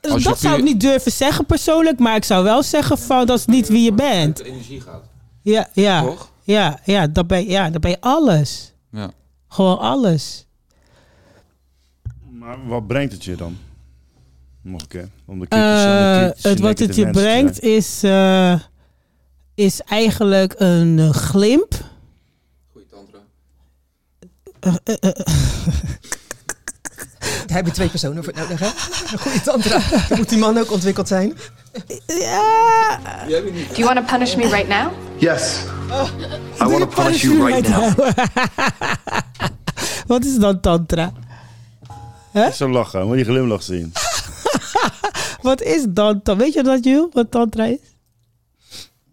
Als 0.00 0.22
je 0.22 0.28
dat 0.28 0.40
zou 0.40 0.58
ik 0.58 0.64
niet 0.64 0.80
durven 0.80 1.12
zeggen 1.12 1.46
persoonlijk, 1.46 1.98
maar 1.98 2.16
ik 2.16 2.24
zou 2.24 2.44
wel 2.44 2.62
zeggen 2.62 2.98
van 2.98 3.26
dat 3.26 3.38
is 3.38 3.46
niet 3.46 3.68
wie 3.68 3.82
je 3.82 3.92
bent. 3.92 4.42
energie 4.42 4.80
gaat. 4.80 5.02
Ja, 5.42 5.68
ja, 5.72 6.02
Toch? 6.02 6.30
ja, 6.42 6.80
ja, 6.84 7.06
dat 7.06 7.26
ben, 7.26 7.48
ja, 7.48 7.70
dat 7.70 7.80
ben 7.80 7.90
je 7.90 8.00
alles. 8.00 8.72
Ja. 8.90 9.10
Gewoon 9.48 9.78
alles. 9.78 10.46
Maar 12.44 12.66
wat 12.66 12.86
brengt 12.86 13.12
het 13.12 13.24
je 13.24 13.34
dan? 13.36 13.56
Nog 14.62 14.80
een 14.80 14.86
keer. 14.88 15.08
Om 15.24 15.40
de 15.40 15.46
kritische, 15.46 15.86
om 15.86 15.92
de 15.92 16.34
Eh, 16.42 16.50
het, 16.50 16.60
wat 16.60 16.78
het 16.78 16.96
je 16.96 17.10
brengt 17.10 17.60
is, 17.60 18.02
eh, 18.02 18.54
is 19.54 19.80
eigenlijk 19.80 20.54
een 20.58 20.98
eh, 20.98 21.10
glimp. 21.10 21.74
Goeie 22.72 22.86
tantra. 22.90 23.18
Eh, 24.60 24.74
eh, 24.84 24.94
eh, 25.00 25.12
Daar 27.46 27.56
heb 27.56 27.66
je 27.66 27.72
twee 27.72 27.88
personen 27.88 28.24
voor 28.24 28.32
nodig, 28.36 28.60
hè? 28.60 28.66
Een 29.12 29.18
goede 29.18 29.40
tantra. 29.40 29.78
Dan 30.08 30.18
moet 30.18 30.28
die 30.28 30.38
man 30.38 30.58
ook 30.58 30.70
ontwikkeld 30.72 31.08
zijn. 31.08 31.32
ja. 32.06 32.98
Do 33.28 33.34
you 33.74 33.84
want 33.84 33.96
to 33.96 34.02
punish 34.16 34.34
me 34.34 34.42
right 34.48 34.68
now? 34.68 34.92
Yes. 35.18 35.58
I 36.60 36.64
want 36.64 36.78
to 36.78 36.86
punish 37.02 37.22
you 37.22 37.46
right 37.46 37.68
now. 37.68 37.98
Wat 40.06 40.24
is 40.24 40.36
dan 40.38 40.60
tantra? 40.60 41.12
Zo 42.52 42.68
lachen, 42.68 43.06
moet 43.06 43.18
je 43.18 43.24
glimlach 43.24 43.62
zien. 43.62 43.92
Wat 45.42 45.62
is 45.62 45.84
dan? 45.88 46.22
ta- 46.22 46.36
Weet 46.36 46.52
je 46.52 46.62
dat, 46.62 46.84
Jules? 46.84 47.12
Wat 47.12 47.30
tantra 47.30 47.64
is? 47.64 47.78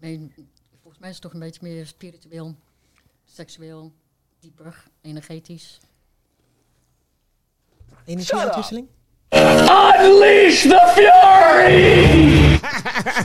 Nee, 0.00 0.32
volgens 0.80 0.98
mij 1.00 1.08
is 1.08 1.14
het 1.14 1.22
toch 1.24 1.32
een 1.32 1.38
beetje 1.40 1.60
meer 1.62 1.86
spiritueel, 1.86 2.54
seksueel, 3.24 3.92
dieper, 4.40 4.84
energetisch. 5.00 5.80
Energieuitwisseling? 8.04 8.86
Unleash 9.32 10.62
the 10.62 10.80
fury! 10.94 12.60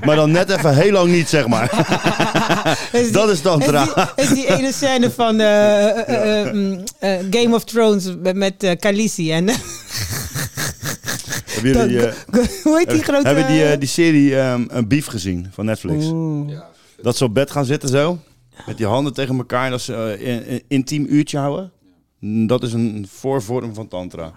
Maar 0.05 0.15
dan 0.15 0.31
net 0.31 0.49
even 0.49 0.75
heel 0.75 0.91
lang 0.91 1.11
niet, 1.11 1.29
zeg 1.29 1.47
maar. 1.47 1.69
Is 2.91 3.11
dat 3.11 3.29
is 3.29 3.41
tantra. 3.41 4.13
Is 4.15 4.27
die, 4.27 4.38
is 4.38 4.47
die 4.47 4.57
ene 4.57 4.71
scène 4.71 5.11
van 5.11 5.39
eh, 5.39 6.09
eh, 6.09 6.47
eh, 6.47 6.53
mm, 6.53 6.84
Game 7.29 7.55
of 7.55 7.63
Thrones 7.63 8.15
met, 8.34 8.75
Khaleesi 8.79 9.31
en... 9.31 9.47
Hebben 11.45 11.71
jullie 11.71 11.88
die, 11.88 12.09
Hoe 12.63 12.77
heet 12.77 12.89
die 12.89 13.03
grote... 13.03 13.27
Hebben 13.27 13.47
die, 13.47 13.77
die 13.77 13.88
serie 13.89 14.39
ehm, 14.39 14.65
een 14.67 14.88
Beef 14.88 15.05
gezien 15.05 15.47
van 15.51 15.65
Netflix? 15.65 16.05
Dat 17.01 17.17
ze 17.17 17.23
op 17.23 17.34
bed 17.34 17.51
gaan 17.51 17.65
zitten 17.65 17.89
zo. 17.89 18.19
Met 18.65 18.77
die 18.77 18.85
handen 18.85 19.13
tegen 19.13 19.38
elkaar. 19.38 19.65
En 19.65 19.71
dat 19.71 19.81
ze 19.81 20.17
een, 20.25 20.63
intiem 20.67 21.05
uurtje 21.09 21.38
houden. 21.38 21.71
Dat 22.47 22.63
is 22.63 22.73
een 22.73 23.07
voorvorm 23.11 23.73
van 23.73 23.88
tantra. 23.88 24.31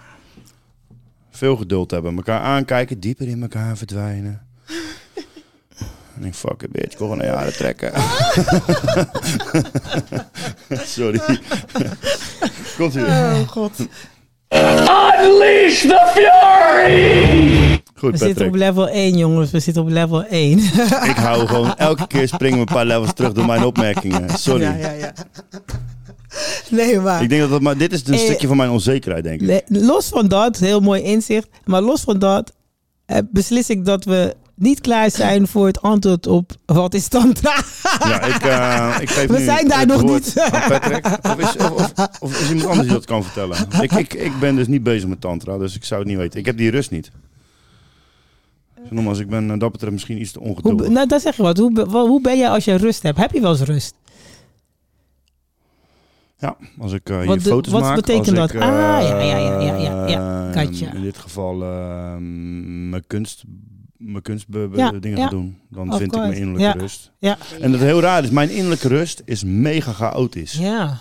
Veel 1.31 1.57
geduld 1.57 1.91
hebben. 1.91 2.17
Elkaar 2.17 2.41
aankijken. 2.41 3.01
Dieper 3.01 3.29
in 3.29 3.43
elkaar 3.43 3.77
verdwijnen. 3.77 4.41
En 6.21 6.27
ik 6.27 6.35
fuck 6.35 6.63
it 6.63 6.73
bitch. 6.73 6.93
Ik 6.93 6.99
wil 6.99 7.09
gewoon 7.09 7.19
naar 7.19 7.27
je 7.27 7.33
haren 7.33 7.53
trekken. 7.53 7.93
Sorry. 10.97 11.21
Komt. 12.77 12.97
Oh 12.97 13.49
god. 13.49 13.73
Unleash 14.53 15.81
the 15.81 16.11
fury! 16.15 17.83
Goed, 17.95 18.11
We 18.11 18.17
zitten 18.17 18.47
op 18.47 18.55
level 18.55 18.89
1, 18.89 19.17
jongens. 19.17 19.51
We 19.51 19.61
zitten 19.61 19.83
op 19.83 19.89
level 19.89 20.25
1. 20.25 20.59
Ik 21.09 21.17
hou 21.17 21.47
gewoon 21.47 21.77
elke 21.77 22.07
keer 22.07 22.29
springen 22.29 22.59
we 22.59 22.67
een 22.67 22.75
paar 22.75 22.85
levels 22.85 23.13
terug 23.15 23.33
door 23.33 23.47
mijn 23.47 23.65
opmerkingen. 23.65 24.39
Sorry. 24.39 24.63
Ja, 24.63 24.75
ja, 24.75 24.91
ja. 24.91 25.13
Nee, 26.71 26.99
maar... 27.01 27.23
Ik 27.23 27.29
denk 27.29 27.41
dat 27.41 27.51
dat 27.51 27.61
maar 27.61 27.77
dit 27.77 27.93
is 27.93 28.07
een 28.07 28.15
Eh, 28.15 28.21
stukje 28.21 28.47
van 28.47 28.57
mijn 28.57 28.71
onzekerheid, 28.71 29.25
denk 29.25 29.41
ik. 29.41 29.47
Nee, 29.47 29.63
los 29.83 30.09
van 30.09 30.29
dat, 30.29 30.57
heel 30.57 30.81
mooi 30.81 31.03
inzicht. 31.03 31.49
Maar 31.65 31.83
los 31.83 32.01
van 32.01 32.19
dat 32.19 32.53
eh, 33.07 33.19
beslis 33.31 33.69
ik 33.71 33.85
dat 33.85 34.05
we 34.05 34.35
niet 34.55 34.81
klaar 34.81 35.11
zijn 35.11 35.47
voor 35.49 35.67
het 35.67 35.83
antwoord 35.83 36.27
op 36.27 36.53
wat 36.67 36.95
is 36.95 37.09
tantra. 37.09 37.63
Ja, 38.05 38.23
ik, 38.23 38.43
eh, 38.45 38.97
ik 39.01 39.11
geef 39.11 39.27
We 39.27 39.39
nu 39.39 39.45
zijn 39.45 39.69
daar 39.69 39.87
nog 39.87 40.03
niet. 40.03 40.33
Patrick. 40.51 41.07
Of 41.23 41.37
is, 41.39 41.57
of, 41.57 41.71
of, 41.71 41.93
of 42.21 42.41
is 42.41 42.49
iemand 42.49 42.67
anders 42.69 42.87
die 42.87 42.97
dat 42.97 43.05
kan 43.05 43.25
vertellen? 43.25 43.57
Ik, 43.81 43.93
ik, 43.93 44.15
ik 44.15 44.33
ben 44.41 44.57
dus 44.57 44.67
niet 44.67 44.83
bezig 44.83 45.09
met 45.09 45.21
tantra, 45.21 45.59
dus 45.59 45.75
ik 45.77 45.85
zou 45.85 46.01
het 46.01 46.09
niet 46.09 46.19
weten. 46.19 46.39
Ik 46.39 46.47
heb 46.47 46.57
die 46.57 46.71
rust 46.71 46.91
niet. 46.91 47.11
Dus 48.83 48.91
nogmaals, 48.91 49.19
ik 49.19 49.29
ben 49.29 49.59
dat 49.59 49.73
betreft 49.73 49.93
misschien 49.93 50.21
iets 50.21 50.33
te 50.33 50.39
Hoe, 50.39 50.49
ongeduldig. 50.49 50.89
nou, 50.89 51.07
dat 51.07 51.23
zeg 51.23 51.37
je 51.37 51.43
wat. 51.43 51.59
Hoe, 51.59 51.87
hoe 51.89 52.21
ben 52.21 52.39
jij 52.39 52.49
als 52.49 52.65
je 52.65 52.75
rust 52.75 53.03
hebt? 53.03 53.19
Heb 53.19 53.33
je 53.33 53.41
wel 53.41 53.51
eens 53.51 53.61
rust? 53.61 53.95
Ja, 56.41 56.57
als 56.79 56.93
ik 56.93 57.09
eh, 57.11 57.17
hier 57.19 57.27
Wat 57.27 57.43
foto's 57.43 57.73
wat 57.73 57.83
maak. 57.83 57.95
betekent 57.97 58.29
als 58.29 58.37
dat? 58.37 58.51
ik, 58.53 58.61
Ah, 58.61 58.69
eh, 58.69 59.09
ja, 59.09 59.19
ja, 59.21 59.37
ja, 59.37 59.61
ja, 59.61 59.77
ja, 59.77 60.07
ja. 60.07 60.53
ehm, 60.53 60.59
Gotcha. 60.67 60.93
In 60.93 61.03
dit 61.03 61.19
geval 61.19 61.63
eh, 61.63 62.15
mijn 62.91 63.05
kunst, 63.07 63.45
mijn 63.97 64.23
kunstdingen 64.23 64.77
Ja, 64.77 64.91
dingen 64.91 65.19
ja. 65.19 65.29
doen. 65.29 65.59
Dan 65.71 65.91
Of 65.93 65.99
vind 65.99 66.15
ik 66.15 66.21
mijn 66.21 66.33
innerlijke 66.33 66.63
Ja, 66.79 66.83
rust. 66.85 67.13
ja. 67.19 67.39
En 67.61 67.73
dat 67.73 67.81
heel 67.81 68.01
raar 68.01 68.23
is, 68.23 68.31
mijn 68.31 68.51
innerlijke 68.51 68.89
rust 68.89 69.23
is 69.25 69.45
mega 69.45 69.93
chaotisch. 69.93 70.53
Ja. 70.53 70.99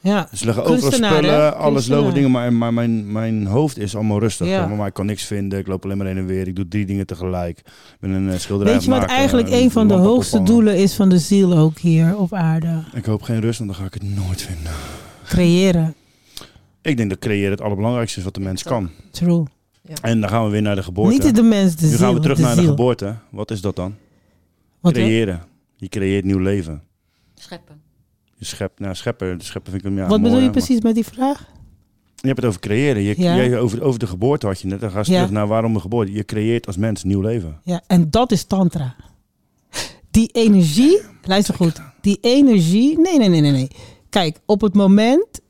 Ja. 0.00 0.28
Dus 0.30 0.42
liggen 0.42 0.64
overal 0.64 0.92
spullen, 0.92 1.56
alles 1.56 1.88
lopen 1.88 2.14
dingen, 2.14 2.30
maar, 2.30 2.52
maar 2.52 2.74
mijn, 2.74 3.12
mijn 3.12 3.46
hoofd 3.46 3.78
is 3.78 3.94
allemaal 3.94 4.18
rustig. 4.18 4.46
Ja. 4.46 4.66
Maar, 4.66 4.86
ik 4.86 4.94
kan 4.94 5.06
niks 5.06 5.24
vinden, 5.24 5.58
ik 5.58 5.66
loop 5.66 5.84
alleen 5.84 5.96
maar 5.96 6.06
heen 6.06 6.16
en 6.16 6.26
weer, 6.26 6.48
ik 6.48 6.56
doe 6.56 6.68
drie 6.68 6.86
dingen 6.86 7.06
tegelijk. 7.06 7.58
Ik 7.58 7.64
ben 8.00 8.10
een 8.10 8.30
eh, 8.30 8.38
schilderij 8.38 8.72
Weet 8.72 8.84
je 8.84 8.90
wat 8.90 8.98
maken, 8.98 9.16
eigenlijk 9.16 9.50
een 9.50 9.70
van 9.70 9.88
de 9.88 9.94
hoogste 9.94 10.42
doelen 10.42 10.76
is 10.76 10.94
van 10.94 11.08
de 11.08 11.18
ziel 11.18 11.56
ook 11.56 11.78
hier 11.78 12.16
op 12.16 12.32
aarde? 12.32 12.82
Ik 12.94 13.04
hoop 13.04 13.22
geen 13.22 13.40
rust, 13.40 13.58
want 13.58 13.70
dan 13.70 13.80
ga 13.80 13.86
ik 13.86 13.94
het 13.94 14.14
nooit 14.16 14.42
vinden. 14.42 14.72
Creëren. 15.24 15.94
Ik 16.82 16.96
denk 16.96 17.10
dat 17.10 17.18
creëren 17.18 17.50
het 17.50 17.60
allerbelangrijkste 17.60 18.18
is 18.18 18.24
wat 18.24 18.34
de 18.34 18.40
mens 18.40 18.62
kan. 18.62 18.90
True. 19.10 19.44
En 20.02 20.20
dan 20.20 20.30
gaan 20.30 20.44
we 20.44 20.50
weer 20.50 20.62
naar 20.62 20.74
de 20.74 20.82
geboorte. 20.82 21.24
Niet 21.24 21.34
de 21.34 21.42
mens, 21.42 21.76
de 21.76 21.86
nu 21.86 21.96
gaan 21.96 22.06
we 22.06 22.12
ziel, 22.12 22.20
terug 22.20 22.36
de 22.36 22.42
naar 22.42 22.54
de 22.54 22.60
ziel. 22.60 22.70
geboorte. 22.70 23.16
Wat 23.30 23.50
is 23.50 23.60
dat 23.60 23.76
dan? 23.76 23.94
Wat 24.80 24.94
dan? 24.94 25.02
creëren. 25.02 25.42
Je 25.76 25.88
creëert 25.88 26.24
nieuw 26.24 26.38
leven. 26.38 26.82
Scheppen. 27.34 27.80
Je 28.38 28.44
schept, 28.44 28.78
nou, 28.80 28.94
schepper, 28.94 29.34
schepper 29.38 29.70
vind 29.72 29.84
ik 29.84 29.88
hem 29.90 29.98
ja, 29.98 30.06
Wat 30.08 30.22
bedoel 30.22 30.36
je 30.36 30.42
maar- 30.42 30.50
precies 30.52 30.80
met 30.80 30.94
die 30.94 31.04
vraag? 31.04 31.46
Je 32.20 32.26
hebt 32.26 32.36
het 32.40 32.48
over 32.48 32.60
creëren. 32.60 33.02
Je, 33.02 33.14
Ja. 33.20 33.36
jij, 33.36 33.58
over, 33.58 33.82
over 33.82 33.98
de 33.98 34.06
geboorte 34.06 34.46
had 34.46 34.60
je 34.60 34.66
net. 34.68 34.80
Dan 34.80 34.90
ga 34.90 34.98
je 34.98 35.10
Ja. 35.10 35.16
terug 35.16 35.30
naar 35.30 35.46
waarom 35.46 35.72
de 35.74 35.80
geboorte. 35.80 36.12
Je 36.12 36.24
creëert 36.24 36.66
als 36.66 36.76
mens 36.76 37.04
nieuw 37.04 37.20
leven. 37.20 37.60
Ja, 37.64 37.82
en 37.86 38.10
dat 38.10 38.32
is 38.32 38.44
tantra. 38.44 38.96
Die 40.10 40.28
energie, 40.32 41.00
luister 41.22 41.54
goed, 41.54 41.80
die 42.00 42.18
energie, 42.20 42.98
nee, 43.00 43.18
nee, 43.18 43.28
nee, 43.28 43.40
nee, 43.40 43.50
nee. 43.50 43.68
Kijk, 44.10 44.40
op 44.46 44.60
het 44.60 44.74
moment 44.74 45.40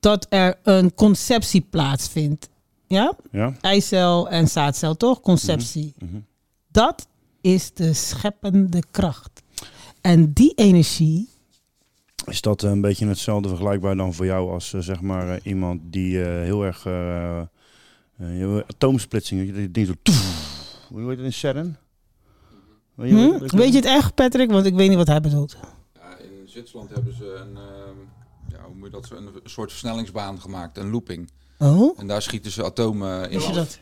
dat 0.00 0.26
er 0.28 0.58
een 0.62 0.94
conceptie 0.94 1.60
plaatsvindt, 1.70 2.48
ja? 2.86 3.14
Ja. 3.30 3.54
Eicel 3.60 4.28
en 4.28 4.48
zaadcel, 4.48 4.96
toch? 4.96 5.20
Conceptie. 5.20 5.94
Mhm. 5.98 6.16
Dat 6.70 7.06
is 7.40 7.72
de 7.74 7.92
scheppende 7.92 8.82
kracht. 8.90 9.42
En 10.00 10.32
die 10.32 10.52
energie, 10.54 11.28
Is 12.30 12.40
dat 12.40 12.62
eh, 12.62 12.70
een 12.70 12.80
beetje 12.80 13.06
hetzelfde 13.06 13.48
vergelijkbaar 13.48 13.96
dan 13.96 14.14
voor 14.14 14.26
jou 14.26 14.50
als 14.50 14.72
eh, 14.72 14.80
zeg 14.80 15.00
maar 15.00 15.28
eh, 15.28 15.40
iemand 15.42 15.80
die 15.84 16.22
eh, 16.24 16.26
heel 16.42 16.64
erg 16.64 16.84
uh, 16.84 17.40
uh, 18.20 18.56
atoomsplitsing, 18.66 19.46
dat 19.46 19.56
je 19.56 19.70
ding 19.70 19.86
zo 19.86 19.92
hoe 20.88 21.00
heet 21.08 21.16
het 21.16 21.26
in 21.26 21.32
CERN? 21.32 21.76
Weet 22.94 23.10
je, 23.10 23.16
hm? 23.48 23.56
weet 23.56 23.68
je 23.70 23.76
het 23.76 23.84
echt, 23.84 24.14
Patrick? 24.14 24.50
Want 24.50 24.66
ik 24.66 24.74
weet 24.74 24.88
niet 24.88 24.96
wat 24.98 25.06
hij 25.06 25.20
bedoelt. 25.20 25.56
Ja, 25.94 26.16
in 26.18 26.48
Zwitserland 26.48 26.90
hebben 26.90 27.14
ze 27.16 27.24
een, 27.34 27.56
ehm, 27.56 27.98
ja, 28.48 28.62
hoe 28.66 28.74
moet 28.74 28.84
je 28.86 28.90
dat, 28.92 29.06
zo- 29.06 29.16
een 29.16 29.30
soort 29.44 29.70
versnellingsbaan 29.70 30.40
gemaakt, 30.40 30.78
een 30.78 30.90
looping. 30.90 31.30
Oh? 31.58 31.98
En 31.98 32.06
daar 32.06 32.22
schieten 32.22 32.50
ze 32.50 32.64
atomen 32.64 33.22
in. 33.24 33.30
Wist 33.38 33.42
je 33.42 33.48
af. 33.50 33.56
dat? 33.56 33.78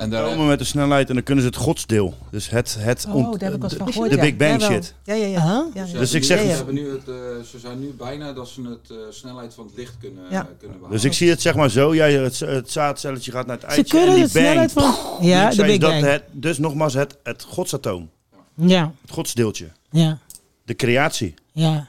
En 0.00 0.10
daar, 0.10 0.24
Atomen 0.24 0.46
met 0.46 0.58
de 0.58 0.64
snelheid 0.64 1.08
en 1.08 1.14
dan 1.14 1.22
kunnen 1.24 1.44
ze 1.44 1.50
het 1.50 1.58
godsdeel. 1.58 2.14
Dus 2.30 2.50
het, 2.50 2.76
het 2.78 3.04
Oh, 3.08 3.14
ont- 3.14 3.40
daar 3.40 3.50
heb 3.50 3.64
ik 3.64 3.70
van 3.76 3.86
de- 3.86 3.92
gehoord, 3.92 4.10
De. 4.10 4.16
Big 4.18 4.36
Bang 4.36 4.62
shit. 4.62 4.94
Ja, 5.04 5.14
ja, 5.14 5.26
ja. 5.26 5.38
Aha. 5.38 5.66
ja, 5.74 5.84
ja. 5.92 5.98
Dus 5.98 6.12
ik 6.14 6.24
zeg- 6.24 6.56
ze, 6.56 6.64
nu 6.72 6.90
het, 6.90 7.08
eh, 7.08 7.14
ze 7.50 7.58
zijn 7.58 7.80
nu 7.80 7.94
bijna 7.98 8.32
dat 8.32 8.48
ze 8.48 8.62
het 8.62 8.90
eh, 8.90 8.96
snelheid 9.10 9.54
van 9.54 9.66
het 9.66 9.76
licht 9.76 9.94
kunnen, 10.00 10.24
Ja. 10.30 10.48
kunnen 10.58 10.76
behalen. 10.78 10.90
Dus 10.90 11.04
ik 11.04 11.12
zie 11.12 11.30
het 11.30 11.40
zeg 11.42 11.54
maar 11.54 11.70
zo. 11.70 11.94
Jij, 11.94 12.12
het, 12.12 12.38
het 12.38 12.70
zaadcelletje 12.70 13.30
gaat 13.32 13.46
naar 13.46 13.56
het 13.60 13.64
Ze 13.70 13.76
eitje 13.76 13.96
kunnen 13.98 14.14
en 14.14 14.20
de 14.22 14.24
die 14.32 14.32
bang. 14.42 14.46
snelheid 14.46 14.72
van... 14.72 15.26
Ja, 15.26 15.50
de 15.50 15.62
Big 15.64 15.78
dat 15.78 15.90
Bang. 15.90 16.04
Het, 16.04 16.22
dus 16.32 16.58
nogmaals 16.58 16.94
het, 16.94 17.16
het 17.22 17.42
godsatoom. 17.42 18.10
Ja, 18.54 18.92
Het 19.02 19.10
godsdeeltje. 19.10 19.68
ja, 19.90 20.18
De 20.64 20.74
creatie. 20.76 21.34
ja. 21.52 21.88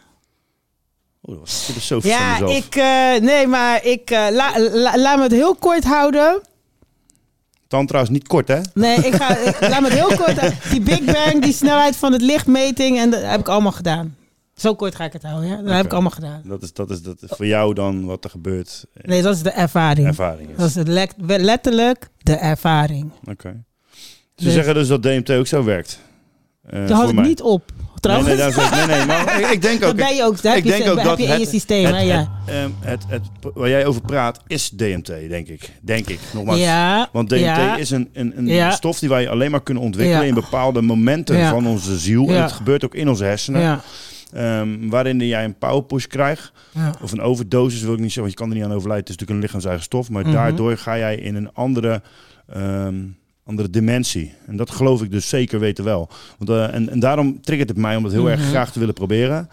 Oh, 1.21 1.31
dat 1.35 1.39
was 1.73 1.87
van 1.87 1.99
Ja, 2.03 2.37
ik... 2.47 2.75
eh, 2.75 3.21
nee, 3.21 3.47
maar 3.47 3.85
ik... 3.85 4.09
eh, 4.09 4.27
la- 4.31 4.59
la- 4.59 4.97
laat 4.97 5.17
me 5.17 5.23
het 5.23 5.31
heel 5.31 5.55
kort 5.55 5.83
houden. 5.83 6.41
Tantra 7.71 8.01
is 8.01 8.09
niet 8.09 8.27
kort, 8.27 8.47
hè? 8.47 8.59
Nee, 8.73 8.97
ik 8.97 9.13
ga... 9.15 9.37
ik- 9.47 9.59
laat 9.59 9.81
me 9.81 9.89
het 9.89 9.97
heel 9.99 10.17
kort. 10.17 10.69
Die 10.71 10.81
Big 10.81 11.03
Bang, 11.03 11.41
die 11.43 11.53
snelheid 11.53 11.95
van 11.95 12.11
het 12.11 12.21
lichtmeting... 12.21 12.97
En 12.99 13.09
dat 13.09 13.21
heb 13.23 13.39
ik 13.39 13.47
allemaal 13.47 13.71
gedaan. 13.71 14.15
Zo 14.55 14.75
kort 14.75 14.95
ga 14.95 15.03
ik 15.03 15.13
het 15.13 15.23
houden, 15.23 15.49
ja. 15.49 15.61
Dat 15.61 15.73
heb 15.73 15.85
ik 15.85 15.91
allemaal 15.93 16.11
gedaan. 16.11 16.41
Dat 16.45 16.61
is, 16.61 16.73
dat 16.73 16.89
is 16.89 17.01
dat 17.01 17.17
voor 17.27 17.45
jou 17.45 17.73
dan 17.73 18.05
wat 18.05 18.23
er 18.23 18.29
gebeurt. 18.29 18.85
Nee, 19.01 19.21
dat 19.21 19.35
is 19.35 19.41
de 19.41 19.49
ervaring. 19.51 20.07
Ervaring 20.07 20.49
is. 20.49 20.57
Dat 20.57 20.67
is 20.69 20.75
het 20.75 20.87
le- 20.87 21.07
letterlijk 21.37 22.09
de 22.17 22.33
ervaring. 22.35 23.11
Oké. 23.29 23.63
Ze 24.35 24.43
Dus- 24.43 24.53
zeggen 24.53 24.73
dus 24.73 24.87
dat 24.87 25.03
DMT 25.03 25.29
ook 25.31 25.47
zo 25.47 25.63
werkt. 25.63 25.99
Eh, 26.65 26.87
Daar 26.87 26.97
had 26.97 27.09
ik 27.09 27.15
mij. 27.15 27.27
niet 27.27 27.41
op. 27.41 27.71
trouwens. 28.01 28.55
Nee, 28.75 28.85
nee, 28.87 29.05
maar 29.05 29.39
ik, 29.41 29.49
ik 29.49 29.61
denk 29.61 29.75
ook... 29.83 29.97
Dat 29.97 30.07
ben 30.07 30.15
je 30.15 30.23
ook, 30.23 30.35
ik 30.37 30.43
heb 30.43 30.55
je- 30.55 30.61
denk 30.61 30.89
ook 30.89 31.03
dat 31.03 31.17
je 31.17 31.23
in 31.23 31.29
het, 31.29 31.39
je 31.39 31.47
systeem, 31.47 31.85
het, 31.85 31.95
hè, 31.95 32.01
ja. 32.01 32.17
Het, 32.45 32.55
ehm, 32.55 32.69
het, 32.79 33.03
het, 33.07 33.21
waar 33.53 33.69
jij 33.69 33.85
over 33.85 34.01
praat 34.01 34.39
is 34.47 34.69
DMT, 34.69 35.05
denk 35.05 35.47
ik. 35.47 35.69
Denk 35.81 36.09
ik, 36.09 36.19
nogmaals. 36.33 36.59
Ja, 36.59 37.09
Want 37.11 37.29
DMT 37.29 37.39
ja. 37.39 37.75
is 37.77 37.89
een, 37.89 38.09
een, 38.13 38.33
een 38.37 38.47
Ja. 38.47 38.71
stof 38.71 38.99
die 38.99 39.09
wij 39.09 39.29
alleen 39.29 39.51
maar 39.51 39.63
kunnen 39.63 39.83
ontwikkelen 39.83 40.27
in 40.27 40.33
bepaalde 40.33 40.81
momenten 40.81 41.47
van 41.47 41.67
onze 41.67 41.97
ziel. 41.97 42.27
En 42.29 42.41
het 42.41 42.51
gebeurt 42.51 42.85
ook 42.85 42.95
in 42.95 43.09
onze 43.09 43.23
hersenen. 43.23 43.81
Ehm, 44.33 44.89
waarin 44.89 45.19
jij 45.19 45.43
een 45.43 45.57
powerpush 45.57 46.05
krijgt. 46.05 46.51
Ja. 46.71 46.93
Of 47.01 47.11
een 47.11 47.21
overdosis 47.21 47.81
wil 47.81 47.93
ik 47.93 47.99
niet 47.99 48.11
zeggen, 48.11 48.21
want 48.21 48.31
je 48.33 48.39
kan 48.39 48.49
er 48.49 48.55
niet 48.55 48.63
aan 48.65 48.73
overlijden. 48.75 49.05
Het 49.05 49.09
is 49.09 49.15
natuurlijk 49.19 49.39
een 49.39 49.45
lichaams-eigen 49.45 49.83
stof. 49.83 50.09
Maar 50.09 50.23
Mhm. 50.23 50.31
daardoor 50.33 50.77
ga 50.77 50.97
jij 50.97 51.15
in 51.15 51.35
een 51.35 51.49
andere, 51.53 52.01
ehm, 52.53 52.95
andere 53.51 53.69
dimensie. 53.69 54.33
En 54.47 54.57
dat 54.57 54.71
geloof 54.71 55.01
ik 55.03 55.11
dus 55.11 55.29
zeker 55.29 55.59
weten 55.59 55.83
wel. 55.83 56.09
Want, 56.37 56.49
eh, 56.49 56.73
en, 56.75 56.89
en 56.89 56.99
daarom 56.99 57.41
triggert 57.41 57.69
het 57.69 57.77
mij 57.77 57.95
om 57.95 58.03
het 58.03 58.13
heel 58.13 58.29
erg 58.29 58.39
Mhm. 58.39 58.49
graag 58.49 58.71
te 58.71 58.79
willen 58.79 58.93
proberen. 58.93 59.49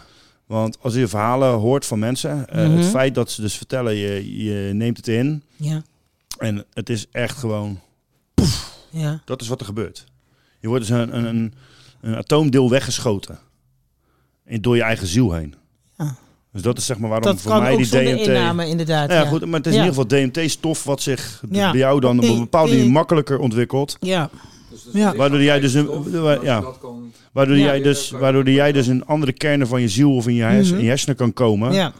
Want 0.47 0.79
als 0.81 0.95
je 0.95 1.09
verhalen 1.09 1.53
hoort 1.53 1.87
van 1.87 1.99
mensen, 1.99 2.49
eh, 2.49 2.67
Mhm. 2.67 2.77
het 2.77 2.87
feit 2.87 3.15
dat 3.15 3.31
ze 3.31 3.41
dus 3.41 3.55
vertellen, 3.55 3.95
je, 3.95 4.45
je 4.45 4.73
neemt 4.75 4.97
het 4.97 5.09
in. 5.09 5.43
Ja. 5.57 5.83
En 6.39 6.65
het 6.73 6.91
is 6.91 7.07
echt 7.13 7.37
gewoon, 7.39 7.81
Ja. 8.91 9.23
dat 9.25 9.41
is 9.41 9.49
wat 9.49 9.61
er 9.61 9.67
gebeurt. 9.67 10.05
Je 10.61 10.69
wordt 10.69 10.87
dus 10.87 10.97
een, 10.99 11.17
een, 11.17 11.25
een, 11.25 11.55
een 12.01 12.17
atoomdeel 12.17 12.71
weggeschoten. 12.71 13.39
En 14.45 14.63
door 14.63 14.77
je 14.77 14.83
eigen 14.83 15.07
ziel 15.07 15.33
heen. 15.33 15.55
Dus 16.53 16.63
dat 16.63 16.79
is 16.79 16.87
zeg 16.87 16.99
maar 16.99 17.09
waarom 17.11 17.27
Dat 17.33 17.41
voor 17.41 17.51
kan 17.53 17.63
mij 17.63 17.73
ook 17.73 17.79
die 17.79 17.89
DMT... 17.89 18.27
inname, 18.27 18.67
inderdaad, 18.69 19.09
Nou 19.09 19.19
ja, 19.21 19.25
ja. 19.25 19.31
goed, 19.31 19.45
maar 19.47 19.59
het 19.59 19.67
is 19.67 19.75
Ja. 19.75 19.81
in 19.83 19.87
ieder 19.87 20.03
geval 20.03 20.21
DMT-stof 20.21 20.85
wat 20.85 21.03
zich 21.03 21.43
Ja. 21.51 21.71
bij 21.71 21.81
jou 21.81 22.01
dan 22.01 22.19
op 22.19 22.25
een 22.25 22.39
bepaalde 22.39 22.77
manier 22.77 22.91
makkelijker 22.91 23.39
ontwikkelt. 23.39 23.97
Ja. 24.01 24.31
Ja. 24.93 25.15
Waardoor 25.17 25.43
jij 25.43 25.61
dus 25.61 25.75
een, 25.75 26.21
wa- 26.23 26.39
ja, 26.43 26.63
waardoor 27.33 27.57
Ja. 27.57 27.65
jij 27.65 27.83
dus, 27.83 28.11
waardoor 28.11 28.51
jij 28.51 28.73
dus 28.73 28.87
in 28.89 29.07
andere 29.07 29.33
kernen 29.33 29.67
van 29.67 29.81
je 29.81 29.89
ziel 29.89 30.15
of 30.15 30.27
in 30.29 30.35
je, 30.35 30.43
hers- 30.43 30.69
Mhm. 30.69 30.77
in 30.79 30.83
je 30.83 30.89
hersenen 30.89 31.17
kan 31.17 31.33
komen. 31.33 31.73
Ja. 31.73 31.93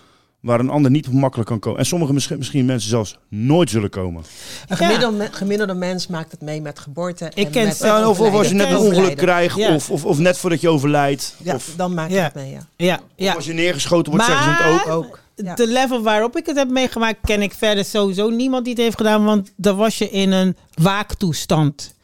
Waar 0.49 0.61
een 0.61 0.71
ander 0.71 0.91
niet 0.91 1.13
makkelijk 1.13 1.49
kan 1.49 1.59
komen. 1.59 1.79
En 1.79 1.87
sommige 1.87 2.13
misschien, 2.13 2.39
misschien 2.39 2.65
mensen 2.65 2.89
zelfs 2.91 3.17
nooit 3.29 3.71
zullen 3.71 3.91
komen. 3.91 4.25
Een 4.69 4.77
gemiddelde, 4.77 5.29
gemiddelde 5.31 5.75
mens 5.75 6.07
maakt 6.07 6.31
het 6.31 6.41
mee 6.41 6.61
met 6.61 6.79
geboorte. 6.79 7.25
en 7.25 7.51
ken- 7.51 7.67
met 7.67 7.79
Ja, 7.79 8.09
of, 8.09 8.21
of 8.21 8.33
als 8.35 8.49
je 8.49 8.55
net 8.55 8.71
een 8.71 8.77
ongeluk 8.77 9.17
krijgt, 9.17 9.57
Ja. 9.57 9.75
of, 9.75 9.91
of, 9.91 10.05
of 10.05 10.19
net 10.19 10.39
voordat 10.39 10.61
je 10.61 10.69
overlijdt. 10.69 11.35
Ja, 11.43 11.55
of, 11.55 11.73
dan 11.77 11.95
maak 11.95 12.09
je 12.09 12.15
Ja. 12.15 12.23
het 12.23 12.35
mee, 12.35 12.51
ja. 12.51 12.67
Ja, 12.77 13.01
ja. 13.17 13.31
of 13.31 13.37
als 13.37 13.45
je 13.47 13.53
neergeschoten 13.53 14.13
wordt, 14.13 14.27
zeggen 14.27 14.45
ze 14.57 14.63
het 14.73 14.89
ook. 14.89 15.21
De 15.57 15.67
level 15.67 16.03
waarop 16.03 16.37
ik 16.37 16.47
het 16.47 16.57
heb 16.57 16.69
meegemaakt, 16.71 17.19
ken 17.25 17.43
ik 17.43 17.55
verder 17.55 17.85
sowieso 17.85 18.29
niemand 18.31 18.65
die 18.65 18.73
het 18.75 18.83
heeft 18.83 18.97
gedaan. 18.97 19.25
Want 19.25 19.53
dan 19.57 19.77
was 19.77 19.99
je 19.99 20.11
in 20.11 20.33
een 20.33 20.57
waaktoestand. 20.75 21.95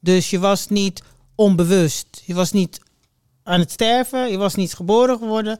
Dus 0.00 0.30
je 0.30 0.38
was 0.38 0.68
niet 0.68 1.02
onbewust. 1.34 2.22
Je 2.24 2.34
was 2.34 2.52
niet 2.52 2.80
aan 3.42 3.60
het 3.60 3.70
sterven. 3.70 4.30
Je 4.30 4.36
was 4.36 4.54
niet 4.54 4.74
geboren 4.74 5.18
geworden. 5.18 5.58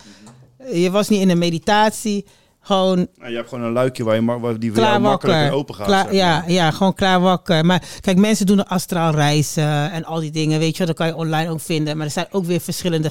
Je 0.73 0.91
was 0.91 1.09
niet 1.09 1.21
in 1.21 1.31
een 1.31 1.39
meditatie. 1.39 2.25
Gewoon 2.65 3.09
Nou, 3.17 3.31
je 3.31 3.37
hebt 3.37 3.49
gewoon 3.49 3.65
een 3.65 3.73
luikje 3.73 4.05
waar, 4.05 4.15
je, 4.15 4.39
waar 4.41 4.59
die 4.59 4.73
voor 4.73 4.83
jou 4.83 5.03
wakker. 5.03 5.51
open 5.53 5.75
gaat. 5.75 5.87
Klaar- 5.87 5.99
zeg 6.03 6.13
maar. 6.13 6.15
ja, 6.15 6.45
ja, 6.47 6.71
gewoon 6.71 6.95
klaar 6.95 7.21
wakker. 7.21 7.65
Maar 7.65 7.83
kijk, 8.01 8.17
mensen 8.17 8.47
doen 8.47 8.67
astraal 8.67 9.13
reizen 9.15 9.91
en 9.91 10.05
al 10.05 10.21
die 10.21 10.31
dingen. 10.31 10.59
Weet 10.59 10.73
je 10.73 10.79
wel, 10.79 10.87
dat 10.87 10.97
kan 10.97 11.07
je 11.07 11.17
online 11.17 11.51
ook 11.51 11.61
vinden. 11.61 11.97
Maar 11.97 12.07
er 12.07 12.13
zijn 12.13 12.27
ook 12.31 12.45
weer 12.45 12.61
verschillende 12.61 13.11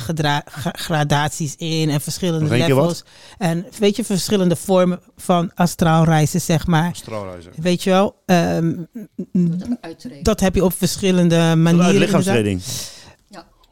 gradaties 0.74 1.56
in 1.56 1.90
en 1.90 2.02
verschillende 2.02 2.58
levels. 2.58 3.04
En 3.38 3.66
weet 3.80 3.96
je, 3.96 4.04
verschillende 4.04 4.56
vormen 4.56 5.00
van 5.18 5.52
astraal 5.56 6.04
reizen, 6.04 6.42
zeg 6.42 6.68
maar. 6.68 6.92
Astraalreizen. 6.92 7.52
Weet 7.56 7.84
je 7.84 7.90
wel, 7.90 8.16
ehm, 8.26 8.74
dat 10.22 10.40
heb 10.40 10.56
je 10.56 10.64
op 10.64 10.74
verschillende 10.74 11.56
manieren. 11.56 11.94
Inderdaad. 11.94 12.91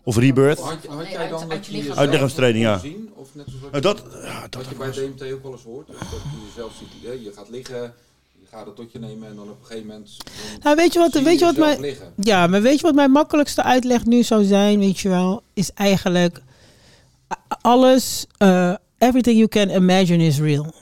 Of 0.04 0.18
rebirth. 0.18 0.60
Had, 0.60 0.78
jij 0.82 1.18
uit- 1.18 1.30
dan 1.30 1.40
uit 1.40 1.50
dat 1.50 1.66
je 1.66 1.96
Uit 1.96 2.56
ja. 2.56 2.78
zien? 2.78 3.10
Of 3.16 3.36
net 3.36 3.46
zoals 3.48 3.72
Nou, 3.72 3.82
dat, 3.82 4.04
ja, 4.24 4.42
dat 4.50 4.56
wat 4.56 4.70
je 4.70 4.76
bij 4.76 4.92
DMT 4.92 5.34
ook 5.34 5.44
wel 5.44 5.52
eens 5.52 5.64
hoort. 5.64 5.88
Dat 5.88 5.96
je 6.00 6.48
jezelf 6.48 6.72
ziet, 6.80 7.04
hè, 7.10 7.12
je 7.12 7.32
gaat 7.36 7.50
liggen, 7.50 7.94
je 8.40 8.46
gaat 8.52 8.66
het 8.66 8.76
tot 8.76 8.92
je 8.92 9.00
nemen 9.00 9.28
en 9.28 9.36
dan 9.36 9.50
op 9.50 9.60
een 9.60 9.66
gegeven 9.66 9.88
moment... 9.88 10.18
Nou, 10.64 10.76
weet 10.76 10.94
je 10.94 11.00
wat, 11.00 11.12
zie 11.12 11.24
weet 11.24 11.40
je 11.40 11.46
wat 11.46 11.58
mijn, 11.58 11.80
liggen. 11.80 12.14
ja, 12.16 12.48
maar 12.48 12.62
weet 12.62 12.76
je 12.80 12.86
wat 12.86 12.96
mijn 12.96 13.12
makkelijkste 13.12 13.64
uitleg 13.64 14.06
nu 14.06 14.24
zou 14.24 14.44
zijn, 14.44 14.80
weet 14.80 15.00
je 15.00 15.10
wel, 15.10 15.44
is 15.54 15.74
eigenlijk 15.74 16.42
alles, 17.62 18.26
eh, 18.38 18.74
everything 18.98 19.38
you 19.38 19.48
can 19.48 19.70
imagine 19.70 20.24
is 20.24 20.40
real. 20.40 20.74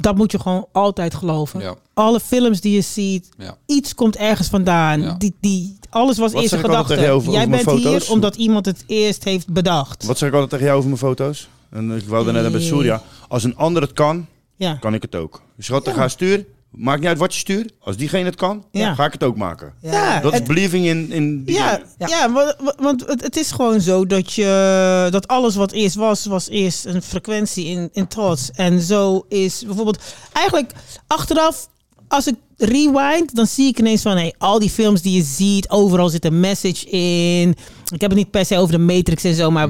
Dat 0.00 0.16
moet 0.16 0.32
je 0.32 0.38
gewoon 0.40 0.66
altijd 0.72 1.14
geloven. 1.14 1.60
Ja. 1.60 1.74
Alle 1.94 2.20
films 2.20 2.60
die 2.60 2.74
je 2.74 2.80
ziet, 2.80 3.28
Ja. 3.38 3.56
iets 3.66 3.94
komt 3.94 4.16
ergens 4.16 4.48
vandaan. 4.48 5.14
Die, 5.18 5.34
die, 5.40 5.76
alles 5.90 6.18
was 6.18 6.32
eerst 6.32 6.42
een 6.44 6.48
zeg 6.48 6.58
ik 6.58 6.64
altijd 6.64 6.86
gedachte. 6.86 6.88
tegen 6.94 7.04
jou 7.04 7.16
over- 7.20 7.32
Jij 7.32 7.40
over 7.40 7.50
bent 7.50 7.62
foto's? 7.84 8.02
hier 8.06 8.12
omdat 8.14 8.36
iemand 8.36 8.66
het 8.66 8.84
eerst 8.86 9.24
heeft 9.24 9.48
bedacht. 9.52 10.04
Wat 10.04 10.18
zeg 10.18 10.28
ik 10.28 10.34
altijd 10.34 10.50
tegen 10.52 10.64
jou 10.66 10.76
over 10.78 10.88
mijn 10.90 11.00
foto's? 11.00 11.48
En 11.70 11.90
ik 11.90 12.08
wou 12.08 12.32
net 12.32 12.52
bij 12.52 12.60
Surya. 12.60 13.02
Als 13.28 13.44
een 13.44 13.56
ander 13.56 13.82
het 13.82 13.92
kan, 13.92 14.26
Ja. 14.56 14.74
kan 14.74 14.94
ik 14.94 15.02
het 15.02 15.14
ook. 15.14 15.42
Schat, 15.58 15.88
ga 15.88 16.08
stuur. 16.08 16.46
Maakt 16.70 17.00
niet 17.00 17.08
uit 17.08 17.18
wat 17.18 17.32
je 17.34 17.38
stuurt. 17.40 17.72
Als 17.80 17.96
diegene 17.96 18.24
het 18.24 18.34
kan, 18.34 18.64
Ja. 18.72 18.94
ga 18.94 19.04
ik 19.04 19.12
het 19.12 19.22
ook 19.24 19.36
maken. 19.36 19.72
Ja, 19.80 20.20
dat 20.20 20.32
is 20.32 20.42
believing 20.42 20.86
in, 20.86 21.12
in 21.12 21.44
die 21.44 21.54
Ja, 21.54 21.80
ja. 21.98 22.32
wa- 22.32 22.56
want 22.78 23.06
het, 23.06 23.22
het 23.22 23.36
is 23.36 23.50
gewoon 23.50 23.80
zo 23.80 24.06
dat 24.06 24.32
je 24.32 25.08
dat 25.10 25.28
alles 25.28 25.54
wat 25.54 25.72
eerst 25.72 25.94
was, 25.96 26.26
was 26.26 26.48
eerst 26.48 26.84
een 26.84 27.02
frequentie 27.02 27.64
in, 27.66 27.88
in 27.92 28.06
thoughts. 28.08 28.50
En 28.50 28.80
zo 28.80 29.24
is 29.28 29.62
bijvoorbeeld 29.66 29.98
eigenlijk 30.32 30.72
achteraf, 31.06 31.68
als 32.08 32.26
ik 32.26 32.34
rewind, 32.56 33.34
dan 33.34 33.46
zie 33.46 33.66
ik 33.68 33.78
ineens 33.78 34.02
van 34.02 34.16
hey, 34.16 34.34
al 34.38 34.58
die 34.58 34.70
films 34.70 35.02
die 35.02 35.16
je 35.16 35.22
ziet, 35.22 35.68
overal 35.68 36.08
zit 36.08 36.24
een 36.24 36.40
message 36.40 36.86
in. 36.90 37.48
Ik 37.92 38.00
heb 38.00 38.10
het 38.10 38.18
niet 38.18 38.30
per 38.30 38.44
se 38.46 38.56
over 38.58 38.72
de 38.72 38.78
Matrix 38.94 39.24
en 39.24 39.34
zo, 39.34 39.50
maar 39.50 39.68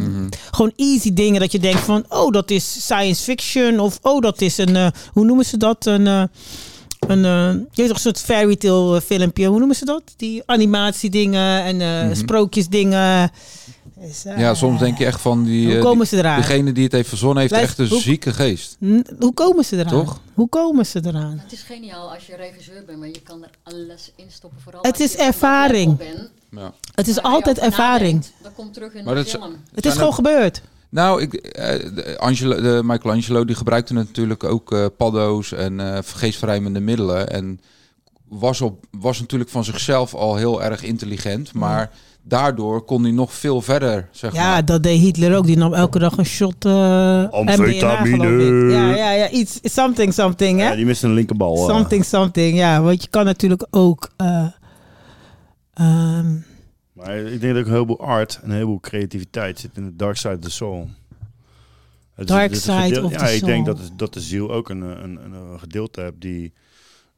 gewoon 0.51 0.73
easy 0.77 1.13
dingen 1.15 1.41
dat 1.41 1.53
je 1.53 1.59
denkt 1.59 1.81
van 1.81 2.05
oh, 2.09 2.31
dat 2.33 2.51
is 2.51 2.85
science 2.85 3.23
fiction 3.23 3.79
of 3.81 3.99
oh, 4.03 4.21
dat 4.21 4.41
is 4.41 4.59
een, 4.59 4.77
eh, 4.77 4.87
hoe 5.13 5.25
noemen 5.25 5.45
ze 5.45 5.57
dat? 5.57 5.87
Een. 5.87 6.07
eh, 6.07 6.23
een, 7.11 7.25
eh, 7.25 7.53
je 7.53 7.83
weet 7.83 7.87
toch, 7.87 7.97
een 7.97 8.03
soort 8.03 8.21
fairy 8.21 8.57
tale 8.57 8.97
eh, 8.97 9.03
filmpje. 9.03 9.47
Hoe 9.47 9.59
noemen 9.59 9.77
ze 9.77 9.85
dat? 9.85 10.03
Die 10.17 10.43
animatiedingen 10.47 11.63
en 11.65 11.81
eh 11.81 12.05
Mhm. 12.05 12.15
sprookjesdingen. 12.15 13.31
Dus, 14.01 14.25
eh, 14.25 14.39
Ja, 14.39 14.55
soms 14.55 14.79
denk 14.81 14.99
je 14.99 15.05
echt 15.05 15.21
van 15.21 15.45
die... 15.45 15.67
Hoe 15.73 15.79
komen 15.83 15.99
die- 15.99 16.07
ze 16.07 16.17
eraan? 16.17 16.41
Degene 16.41 16.73
die 16.73 16.85
het 16.85 16.93
heeft 16.93 17.09
verzonnen 17.09 17.41
heeft 17.41 17.53
echt 17.53 17.79
een 17.79 17.89
hoe- 17.89 18.01
zieke 18.01 18.33
geest. 18.33 18.77
Hoe 19.19 19.33
komen 19.35 19.65
ze 19.65 19.77
eraan? 19.77 19.89
Toch? 20.05 20.21
Hoe 20.35 20.49
komen 20.49 20.87
ze 20.87 21.01
eraan? 21.05 21.41
Het 21.43 21.53
is 21.53 21.63
geniaal 21.63 22.13
als 22.15 22.27
je 22.27 22.37
regisseur 22.37 22.83
bent, 22.87 22.99
maar 22.99 23.09
je 23.09 23.21
kan 23.25 23.43
er 23.43 23.51
alles 23.63 24.11
in 24.17 24.25
stoppen. 24.29 24.61
Vooral 24.61 24.83
Het 24.83 24.93
als 25.01 25.03
is 25.03 25.17
ervaring. 25.17 26.01
Ja. 26.51 26.73
Het 26.95 27.09
is 27.09 27.23
altijd 27.23 27.59
ervaring. 27.59 28.13
nadenkt. 28.13 28.33
Dat 28.43 28.53
komt 28.55 28.75
terug 28.75 28.93
in 28.95 29.05
Maar 29.05 29.15
de 29.15 29.21
is- 29.21 29.31
film. 29.31 29.57
Het 29.75 29.87
is 29.87 29.93
gewoon 29.93 30.15
gebeurd. 30.15 30.63
Nou, 30.91 31.23
ik, 31.23 31.35
eh, 31.35 32.17
Angelo, 32.17 32.61
de 32.61 32.81
Michelangelo 32.85 33.45
die 33.45 33.57
gebruikte 33.57 33.95
natuurlijk 33.95 34.45
ook 34.45 34.73
eh, 34.73 34.87
paddo's 34.97 35.53
en 35.53 35.81
eh 35.81 35.99
geestverruimende 36.05 36.81
middelen. 36.81 37.29
En 37.31 37.61
was, 38.29 38.61
op, 38.61 38.85
was 39.01 39.21
natuurlijk 39.21 39.51
van 39.51 39.65
zichzelf 39.65 40.15
al 40.15 40.37
heel 40.37 40.63
erg 40.63 40.83
intelligent. 40.83 41.53
Maar 41.55 41.91
daardoor 42.23 42.83
kon 42.85 43.03
hij 43.03 43.13
nog 43.13 43.33
veel 43.33 43.61
verder, 43.61 44.09
zeg 44.11 44.33
Ja, 44.35 44.51
maar. 44.51 44.65
dat 44.65 44.83
deed 44.83 45.01
Hitler 45.01 45.37
ook. 45.37 45.47
Die 45.47 45.57
nam 45.57 45.75
elke 45.75 45.99
dag 45.99 46.17
een 46.19 46.25
shot 46.27 46.65
eh 46.65 47.29
Amfetamine. 47.31 48.45
ik. 48.67 48.73
Ja, 48.73 48.95
ja, 48.95 49.11
ja. 49.11 49.31
Iets, 49.31 49.59
something, 49.63 50.15
something, 50.15 50.61
hè? 50.61 50.69
Ja, 50.69 50.75
die 50.77 50.87
mist 50.87 51.03
een 51.03 51.13
linkerbal. 51.15 51.57
Something, 51.57 52.05
something. 52.05 52.57
Ja, 52.57 52.83
want 52.83 53.03
je 53.03 53.09
kan 53.09 53.25
natuurlijk 53.25 53.67
ook... 53.71 54.11
eh, 54.17 54.47
ehm, 55.75 56.27
Maar 57.05 57.17
ik 57.19 57.41
denk 57.41 57.53
dat 57.55 57.63
ook 57.63 57.67
een 57.69 57.73
heleboel 57.75 58.01
art 58.01 58.39
en 58.43 58.49
een 58.49 58.55
heleboel 58.55 58.81
creativiteit 58.81 59.59
zit 59.61 59.71
in 59.75 59.85
de 59.85 59.97
dark 59.97 60.17
side 60.17 60.35
of 60.35 60.41
the 60.41 60.51
soul. 60.51 60.89
Het 62.15 62.29
Dark 62.29 62.55
side 62.55 62.73
gedeel- 62.83 63.05
of 63.05 63.11
ja, 63.13 63.19
the 63.27 63.35
ik 63.35 63.45
denk 63.45 63.65
soul. 63.65 63.77
dat, 63.77 63.85
het- 63.89 63.99
dat 63.99 64.13
de 64.15 64.21
ziel 64.21 64.53
ook 64.53 64.69
een, 64.69 64.81
een, 64.81 65.19
een, 65.25 65.33
een 65.33 65.59
gedeelte 65.59 66.01
hebt 66.01 66.21
die 66.21 66.53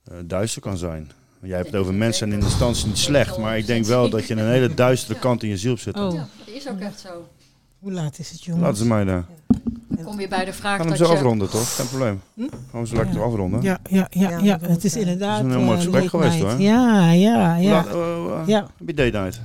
eh, 0.04 0.14
duister 0.24 0.60
kan 0.62 0.76
zijn. 0.76 1.10
Jij 1.42 1.56
hebt 1.56 1.70
het 1.70 1.80
over 1.80 1.94
mensen 1.94 2.26
en 2.32 2.38
in 2.38 2.44
instantie 2.44 2.86
niet 2.86 2.98
slecht, 2.98 3.38
maar 3.38 3.58
ik 3.58 3.66
denk 3.66 3.84
wel 3.84 4.10
dat 4.10 4.26
je 4.26 4.34
een 4.34 4.48
hele 4.48 4.74
duistere 4.74 5.18
kant 5.18 5.42
in 5.42 5.48
je 5.48 5.56
ziel 5.56 5.76
zit. 5.76 5.96
Oh. 5.96 6.12
Ja, 6.14 6.26
dat 6.46 6.54
is 6.54 6.68
ook 6.68 6.78
echt 6.80 7.00
zo. 7.00 7.28
Hoe 7.78 7.92
laat 7.92 8.18
is 8.18 8.30
het, 8.30 8.44
jongens? 8.44 8.64
Laten 8.64 8.78
ze 8.78 8.86
mij 8.86 9.04
daar. 9.04 9.24
Dan 9.88 10.04
kom 10.04 10.20
je 10.20 10.28
bij 10.28 10.44
de 10.44 10.52
vraag 10.52 10.76
Gaan 10.76 10.88
dat 10.88 10.96
hem 10.98 11.06
zo 11.06 11.12
je... 11.12 11.18
afronden, 11.18 11.50
toch? 11.50 11.74
Geen 11.76 11.88
probleem. 11.88 12.20
Gaan 12.70 12.80
we 12.80 12.86
zo 12.86 12.96
lekker 12.96 13.22
afronden. 13.22 13.62
Ja, 13.62 13.78
ja, 13.90 14.06
ja, 14.10 14.30
Ja, 14.30 14.38
ja. 14.38 14.58
we 14.58 14.66
het 14.66 14.84
is 14.84 14.96
inderdaad... 14.96 15.36
Het 15.38 15.46
is 15.46 15.52
een 15.52 15.58
heel 15.58 15.66
mooi 15.66 15.78
eh, 15.78 15.84
gesprek 15.84 16.08
geweest, 16.08 16.38
hoor. 16.40 16.60
Ja, 16.60 17.10
ja, 17.12 17.56
ja. 17.56 17.70
laat- 17.70 17.86
eh, 17.86 17.92
eh, 18.40 18.42
Ja. 18.46 18.60
Heb 18.78 18.88
je 18.88 18.94
date 18.94 19.18
night? 19.18 19.40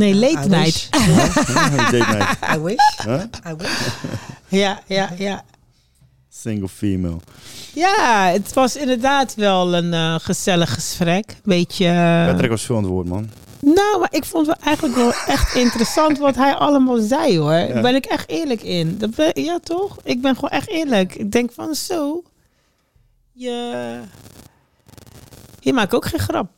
Nee, 0.00 0.14
late 0.14 0.46
I 0.46 0.48
night. 0.48 0.88
wish. 0.90 1.06
Ja, 1.06 1.90
date 1.90 1.96
night. 1.96 2.38
I 2.56 2.58
wish. 2.58 3.04
Huh? 3.04 3.22
I 3.52 3.54
wish. 3.58 3.88
Ja, 4.48 4.80
ja, 4.86 5.10
ja. 5.18 5.44
Single 6.28 6.68
female. 6.68 7.16
Ja, 7.74 8.28
het 8.32 8.52
was 8.52 8.76
inderdaad 8.76 9.34
wel 9.34 9.74
een 9.74 9.94
eh, 9.94 10.14
gezellig 10.18 10.74
gesprek. 10.74 11.36
Beetje. 11.44 11.86
eh, 11.86 12.26
Patrick 12.26 12.50
was 12.50 12.62
veel 12.62 12.76
aan 12.76 12.82
het 12.82 12.90
woord, 12.90 13.06
man. 13.08 13.30
nou, 13.60 13.98
maar 14.00 14.08
ik 14.12 14.24
vond 14.24 14.46
het 14.46 14.56
wel 14.56 14.66
eigenlijk 14.66 14.96
wel 14.96 15.12
echt 15.34 15.54
interessant 15.54 16.18
wat 16.18 16.36
hij 16.36 16.54
allemaal 16.54 16.98
zei 17.00 17.38
hoor. 17.38 17.72
Daar 17.72 17.82
ben 17.82 17.94
ik 17.94 18.04
echt 18.04 18.28
eerlijk 18.28 18.62
in. 18.62 18.98
Dat 18.98 19.14
ben- 19.14 19.42
ja, 19.42 19.58
toch? 19.62 19.96
Ik 20.02 20.20
ben 20.20 20.34
gewoon 20.34 20.50
echt 20.50 20.68
eerlijk. 20.68 21.14
Ik 21.14 21.32
denk 21.32 21.52
van 21.52 21.74
zo. 21.74 22.22
Je. 23.32 24.00
Je 25.60 25.72
maakt 25.72 25.94
ook 25.94 26.06
geen 26.06 26.20
grap. 26.20 26.50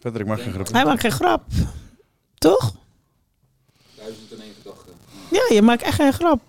Patrick 0.00 0.26
maakt 0.26 0.42
geen 0.42 0.52
grap. 0.52 0.72
Hij 0.72 0.84
maakt 0.84 1.00
geen 1.00 1.12
grap. 1.12 1.42
Toch? 2.38 2.72
Duizend 3.96 4.32
en 4.32 4.40
één 4.40 4.52
gedachte. 4.62 4.90
Ja, 5.30 5.54
je 5.54 5.62
maakt 5.62 5.82
echt 5.82 5.94
geen 5.94 6.12
grap. 6.12 6.40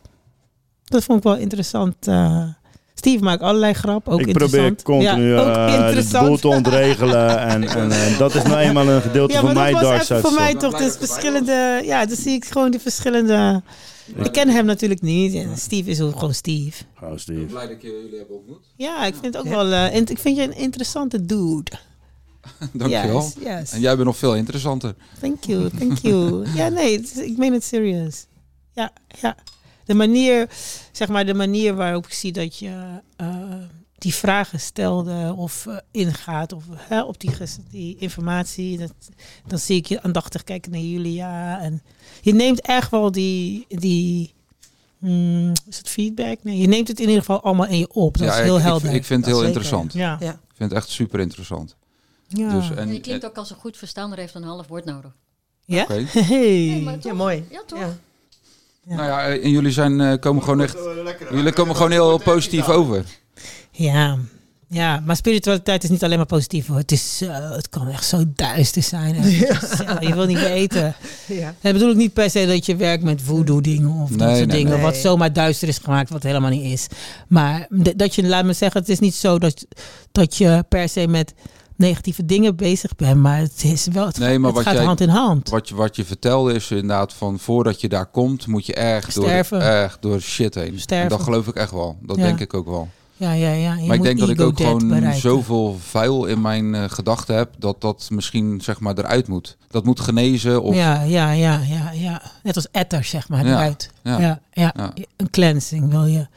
Dat 0.83 1.03
vond 1.03 1.17
ik 1.17 1.23
wel 1.23 1.35
interessant. 1.37 2.07
eh. 2.07 2.47
Steve 2.93 3.23
maakt 3.23 3.41
allerlei 3.41 3.73
grap, 3.73 4.07
ook 4.07 4.19
ik 4.21 4.33
probeer 4.33 4.75
continu 4.83 5.33
ja, 5.33 5.39
ook 5.41 5.47
eh, 5.55 5.65
de 5.71 5.77
interessant. 5.77 6.27
boel 6.27 6.37
te 6.37 6.47
ontregelen. 6.47 7.37
En, 7.49 7.63
en 7.67 7.91
eh, 7.91 8.17
dat 8.17 8.35
is 8.35 8.43
nou 8.43 8.57
eenmaal 8.57 8.87
een 8.87 9.01
gedeelte 9.01 9.33
Ja, 9.33 9.39
van 9.39 9.53
mijn 9.53 9.73
dat 9.73 9.81
was 9.81 9.91
dark 9.91 10.03
side. 10.03 10.19
voor 10.21 10.33
mij 10.33 10.55
toch 10.55 10.77
dus 10.77 10.95
verschillende... 10.97 11.81
Ja, 11.83 12.05
dan 12.05 12.15
zie 12.17 12.33
ik 12.33 12.45
gewoon 12.45 12.71
die 12.71 12.79
verschillende... 12.79 13.61
Ik 14.15 14.31
ken 14.31 14.49
hem 14.49 14.65
natuurlijk 14.65 15.01
niet. 15.01 15.33
En 15.33 15.57
Steve 15.57 15.89
is 15.89 16.01
ook 16.01 16.13
gewoon 16.13 16.33
Steve. 16.33 16.83
Oh, 17.01 17.11
Steve. 17.15 17.39
Blij 17.45 17.61
dat 17.61 17.71
ik 17.71 17.81
jullie 17.81 18.17
heb 18.17 18.29
ontmoet. 18.29 18.63
Ja, 18.75 19.05
ik 19.05 19.13
vind 19.21 19.33
het 19.33 19.37
ook 19.37 19.49
wel... 19.53 19.71
eh, 19.71 19.95
ik 19.95 20.19
vind 20.19 20.37
je 20.37 20.43
een 20.43 20.55
interessante 20.57 21.25
dude. 21.25 21.71
Dankjewel. 22.73 23.21
Yes, 23.21 23.33
yes. 23.43 23.71
En 23.71 23.79
jij 23.79 23.93
bent 23.93 24.05
nog 24.05 24.17
veel 24.17 24.35
interessanter. 24.35 24.95
Thank 25.19 25.43
you, 25.43 25.69
thank 25.69 25.97
you. 25.97 26.45
ja, 26.59 26.67
nee, 26.67 26.97
het 26.97 27.17
ik 27.17 27.37
meen 27.37 27.53
het 27.53 27.63
serieus. 27.63 28.25
Ja, 28.73 28.91
ja. 29.21 29.35
De 29.85 29.93
manier, 29.93 30.49
zeg 30.91 31.07
maar, 31.07 31.25
de 31.25 31.33
manier 31.33 31.75
waarop 31.75 32.05
ik 32.05 32.13
zie 32.13 32.31
dat 32.31 32.57
je 32.57 33.01
eh, 33.15 33.53
die 33.97 34.13
vragen 34.13 34.59
stelde 34.59 35.33
of 35.37 35.65
eh, 35.65 35.77
ingaat 35.91 36.53
of, 36.53 36.63
hè, 36.77 37.03
op 37.03 37.19
die, 37.19 37.31
die 37.69 37.97
informatie. 37.97 38.77
Dat, 38.77 38.93
dan 39.47 39.59
zie 39.59 39.77
ik 39.77 39.85
je 39.85 40.01
aandachtig 40.01 40.43
kijken 40.43 40.71
naar 40.71 40.81
Julia. 40.81 41.59
En 41.59 41.81
je 42.21 42.33
neemt 42.33 42.61
echt 42.61 42.91
wel 42.91 43.11
die, 43.11 43.65
die 43.67 44.33
hmm, 44.99 45.51
is 45.67 45.77
het 45.77 45.89
feedback? 45.89 46.43
Nee, 46.43 46.57
je 46.57 46.67
neemt 46.67 46.87
het 46.87 46.99
in 46.99 47.07
ieder 47.07 47.19
geval 47.19 47.41
allemaal 47.41 47.67
in 47.67 47.77
je 47.77 47.93
op. 47.93 48.17
Dat 48.17 48.27
ja, 48.27 48.33
is 48.33 48.43
heel 48.43 48.57
ik, 48.57 48.63
helder. 48.63 48.89
Ik, 48.89 48.95
ik 48.95 49.05
vind 49.05 49.25
het 49.25 49.35
heel 49.35 49.43
interessant. 49.43 49.93
Ja. 49.93 50.13
Ik 50.21 50.55
vind 50.55 50.69
het 50.69 50.73
echt 50.73 50.89
super 50.89 51.19
interessant. 51.19 51.75
Ja. 52.29 52.49
Dus, 52.49 52.69
En 52.69 52.77
en, 52.77 52.93
je 52.93 52.99
klinkt 52.99 53.25
ook 53.25 53.37
als 53.37 53.49
een 53.49 53.55
goed 53.55 53.77
verstaander 53.77 54.19
heeft 54.19 54.33
een 54.33 54.43
half 54.43 54.67
woord 54.67 54.85
nodig. 54.85 55.11
Ja? 55.65 55.83
Oké. 55.83 56.05
Hey. 56.19 56.81
maar 56.83 56.93
toch? 56.93 57.03
Ja, 57.03 57.13
mooi. 57.13 57.45
Ja, 57.49 57.61
toch? 57.65 57.79
Nou 58.83 59.03
ja, 59.03 59.27
en 59.27 59.49
jullie 59.49 59.71
zijn, 59.71 60.01
eh, 60.01 60.19
komen 60.19 60.43
gewoon 60.43 60.61
echt... 60.61 60.77
Jullie 61.31 61.53
komen 61.53 61.75
gewoon 61.75 61.91
heel 61.91 62.17
positief 62.17 62.69
over. 62.69 63.05
Ja, 63.71 64.17
ja, 64.71 65.01
maar 65.05 65.15
spiritualiteit 65.15 65.83
is 65.83 65.89
niet 65.89 66.03
alleen 66.03 66.17
maar 66.17 66.25
positief 66.25 66.67
hoor. 66.67 66.77
Het, 66.77 66.91
is, 66.91 67.21
eh, 67.21 67.51
het 67.51 67.69
kan 67.69 67.87
echt 67.87 68.05
zo 68.05 68.23
duister 68.35 68.83
zijn. 68.83 69.15
je 70.07 70.11
wil 70.13 70.25
niet 70.25 70.39
weten. 70.39 70.95
Ja. 71.27 71.55
En 71.61 71.73
bedoel 71.73 71.89
ik 71.89 71.95
niet 71.95 72.13
per 72.13 72.29
se 72.29 72.45
dat 72.45 72.65
je 72.65 72.75
werkt 72.75 73.03
met 73.03 73.21
voodoo 73.21 73.61
dingen 73.61 73.89
of 73.89 74.09
dat 74.09 74.35
soort 74.35 74.47
nee, 74.47 74.57
dingen. 74.57 74.73
nee. 74.73 74.81
Wat 74.81 74.95
zomaar 74.95 75.33
duister 75.33 75.67
is 75.67 75.77
gemaakt, 75.77 76.09
wat 76.09 76.23
helemaal 76.23 76.49
niet 76.49 76.71
is. 76.71 76.87
Maar 77.27 77.67
dat 77.95 78.15
je, 78.15 78.23
laat 78.23 78.45
me 78.45 78.53
zeggen, 78.53 78.79
het 78.79 78.89
is 78.89 78.99
niet 78.99 79.15
zo 79.15 79.39
dat, 79.39 79.65
dat 80.11 80.35
je 80.35 80.63
per 80.69 80.89
se 80.89 81.07
met 81.07 81.33
negatieve 81.79 82.25
dingen 82.25 82.55
bezig 82.55 82.95
bent. 82.95 83.15
Maar 83.21 83.37
het 83.39 83.63
is 83.63 83.87
wel, 83.91 84.05
het, 84.05 84.17
Nee, 84.17 84.39
maar 84.39 84.47
het 84.47 84.55
wat 84.57 84.65
gaat 84.67 84.75
jij, 84.75 84.83
hand 84.85 85.01
in 85.01 85.09
hand. 85.09 85.49
Wat 85.49 85.69
je, 85.69 85.75
wat 85.75 85.95
je 85.95 86.05
vertelde 86.05 86.53
is 86.53 86.71
inderdaad 86.71 87.13
van 87.13 87.39
voordat 87.39 87.81
je 87.81 87.89
daar 87.89 88.05
komt, 88.05 88.47
moet 88.47 88.65
je 88.65 88.73
erg 88.73 89.13
door, 89.13 89.23
Sterven. 89.23 89.61
erg 89.61 89.97
door 89.99 90.21
shit 90.21 90.55
heen. 90.55 90.79
Sterven. 90.79 91.03
En 91.11 91.17
dat 91.17 91.21
geloof 91.21 91.47
ik 91.47 91.55
echt 91.55 91.71
wel. 91.71 91.97
Dat 92.01 92.17
Ja. 92.17 92.23
denk 92.23 92.39
ik 92.39 92.53
ook 92.53 92.67
wel. 92.67 92.87
Ja, 93.15 93.31
ja, 93.31 93.51
ja. 93.51 93.73
Je 93.75 93.85
maar 93.87 93.95
ik 93.95 94.01
denk 94.01 94.19
dat 94.19 94.29
ik 94.29 94.41
ook 94.41 94.57
gewoon 94.57 94.87
bereiken. 94.87 95.19
zoveel 95.21 95.77
vuil 95.87 96.25
in 96.25 96.41
mijn 96.41 96.75
eh, 96.75 96.83
gedachten 96.87 97.35
heb, 97.35 97.49
dat 97.57 97.81
dat 97.81 98.07
misschien 98.11 98.61
zeg 98.61 98.79
maar 98.79 98.97
eruit 98.97 99.27
moet. 99.27 99.57
Dat 99.69 99.85
moet 99.85 99.99
genezen 99.99 100.61
of 100.63 100.75
Ja, 100.75 101.01
ja, 101.01 101.31
ja, 101.31 101.59
ja, 101.67 101.91
ja. 101.91 102.21
Net 102.43 102.55
als 102.55 102.67
etter, 102.71 103.03
zeg 103.03 103.29
maar, 103.29 103.45
Ja, 103.45 103.51
eruit. 103.51 103.89
Ja, 104.03 104.19
ja, 104.19 104.39
ja. 104.51 104.73
Een 105.15 105.29
cleansing 105.29 105.89
wil 105.89 106.05
je. 106.05 106.27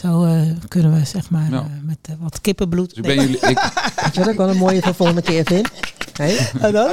Zo 0.00 0.24
eh, 0.24 0.42
kunnen 0.68 0.92
we, 0.92 1.04
zeg 1.04 1.30
maar, 1.30 1.50
Ja. 1.50 1.58
eh, 1.58 1.64
met 1.82 1.98
eh, 2.02 2.14
wat 2.18 2.40
kippenbloed. 2.40 2.88
Dus 2.88 2.96
ik 2.98 3.02
ben 3.02 3.14
jullie, 3.14 3.36
ik, 3.36 3.42
Weet 4.02 4.14
je 4.14 4.20
wat 4.20 4.28
ik 4.28 4.36
wel 4.36 4.48
een 4.48 4.56
mooie 4.56 4.82
voor 4.82 4.94
volgende 4.94 5.22
keer 5.22 5.44
vind? 5.44 5.70
Hey? 6.12 6.50
En 6.60 6.72
dan? 6.72 6.90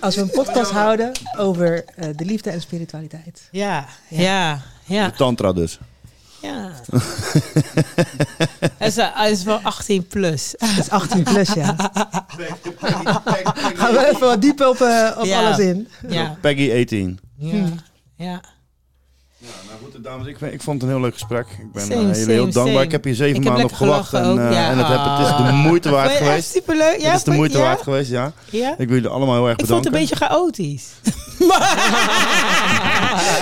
Als 0.00 0.14
we 0.14 0.20
een 0.20 0.30
podcast 0.30 0.70
houden 0.70 1.12
over 1.38 1.84
eh, 1.84 2.08
de 2.16 2.24
liefde 2.24 2.50
en 2.50 2.60
spiritualiteit. 2.60 3.48
Ja, 3.50 3.86
ja, 4.08 4.60
ja. 4.84 5.06
De 5.08 5.14
tantra 5.16 5.52
dus. 5.52 5.78
ja. 6.42 6.70
hij, 8.78 8.88
is, 8.88 8.96
is 9.30 9.42
wel 9.42 9.60
18 9.62 10.06
plus. 10.06 10.54
Dat 10.58 10.68
is 10.78 10.90
18 10.90 11.22
plus, 11.22 11.52
ja. 11.52 11.74
Gaan 13.74 13.92
we 13.92 14.06
even 14.08 14.20
wat 14.26 14.40
dieper 14.42 14.68
op, 14.68 14.80
op 15.18 15.24
Ja. 15.24 15.44
alles 15.44 15.58
in. 15.58 15.88
Ja, 16.08 16.36
Peggy 16.40 16.70
18. 16.82 17.18
ja, 17.36 17.64
ja. 18.16 18.40
Ja, 19.46 19.50
nou 19.66 19.78
goed, 19.92 20.04
dames, 20.04 20.26
ik, 20.26 20.40
ik 20.40 20.62
vond 20.62 20.80
het 20.80 20.90
een 20.90 20.96
heel 20.96 21.04
leuk 21.04 21.12
gesprek. 21.12 21.46
Ik 21.60 21.72
ben 21.72 21.82
Same, 21.82 21.94
eh, 21.94 22.00
jullie 22.00 22.14
same, 22.14 22.32
heel 22.32 22.42
dankbaar. 22.42 22.66
same. 22.66 22.82
Ik 22.84 22.90
heb 22.92 23.04
hier 23.04 23.14
zeven 23.14 23.36
Ik 23.36 23.44
maanden 23.48 23.64
op 23.64 23.72
gewacht. 23.72 24.12
En, 24.12 24.22
eh, 24.48 24.52
ja. 24.52 24.70
en 24.70 24.78
het, 24.78 24.86
heb, 24.86 25.00
het 25.04 25.20
is 25.20 25.26
de 25.36 25.42
Ah. 25.42 25.62
moeite 25.64 25.90
waard 25.90 26.10
geweest. 26.22 26.50
superleuk? 26.52 27.00
Ja, 27.00 27.06
het 27.08 27.16
is 27.16 27.24
de 27.24 27.30
moeite 27.30 27.58
waard 27.58 27.82
geweest, 27.82 28.10
ja. 28.10 28.32
Ik 28.50 28.76
wil 28.76 28.86
jullie 28.88 29.08
allemaal 29.08 29.34
heel 29.34 29.48
erg 29.48 29.56
Ik 29.58 29.66
vond 29.66 29.84
het 29.84 29.92
bedanken. 29.92 29.94
een 29.94 30.00
beetje 30.18 30.34
chaotisch. 30.34 30.84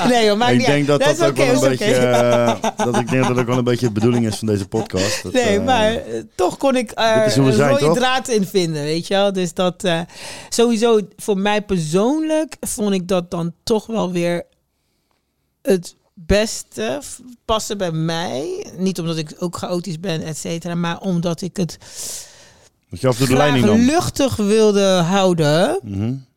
nee 0.08 0.34
maakt 0.34 0.52
ik 0.52 0.58
niet 0.58 0.66
denk 0.66 0.88
uit. 0.88 1.00
dat 1.00 1.16
dat, 1.18 1.28
ook 1.28 1.36
wel 1.36 1.54
een 1.62 1.68
beetje, 1.68 1.84
eh, 1.94 2.54
dat 2.86 2.96
ik 2.98 3.08
denk 3.10 3.22
dat 3.26 3.34
dat 3.34 3.38
ook 3.38 3.46
wel 3.46 3.58
een 3.58 3.64
beetje 3.64 3.86
de 3.86 3.92
bedoeling 3.92 4.26
is 4.26 4.36
van 4.36 4.46
deze 4.46 4.68
podcast. 4.68 5.22
Dat, 5.22 5.32
Nee, 5.32 5.60
maar 5.60 5.96
toch 6.34 6.56
kon 6.56 6.76
ik 6.76 6.90
er 6.94 7.24
een 7.38 7.52
zijn, 7.52 7.70
rode 7.70 7.84
toch? 7.84 7.96
draad 7.96 8.28
in 8.28 8.46
vinden, 8.46 8.82
weet 8.82 9.06
je 9.06 9.14
wel. 9.14 9.32
Dus 9.32 9.54
dat 9.54 9.88
sowieso 10.48 11.00
voor 11.16 11.38
mij 11.38 11.62
persoonlijk 11.62 12.56
vond 12.60 12.94
ik 12.94 13.08
dat 13.08 13.30
dan 13.30 13.52
toch 13.64 13.86
wel 13.86 14.12
weer 14.12 14.44
het 15.62 15.96
beste 16.14 17.00
passen 17.44 17.78
bij 17.78 17.92
mij. 17.92 18.66
Niet 18.76 18.98
omdat 19.00 19.16
ik 19.16 19.34
ook 19.38 19.56
chaotisch 19.56 20.00
ben, 20.00 20.22
et 20.22 20.36
cetera, 20.36 20.74
maar 20.74 21.00
omdat 21.00 21.40
ik 21.40 21.56
het 21.56 21.78
Dat 22.90 23.00
je 23.00 23.08
af 23.08 23.16
de 23.16 23.32
leiding 23.36 23.64
nam. 23.64 23.80
luchtig 23.80 24.36
wilde 24.36 24.86
houden. 24.86 25.78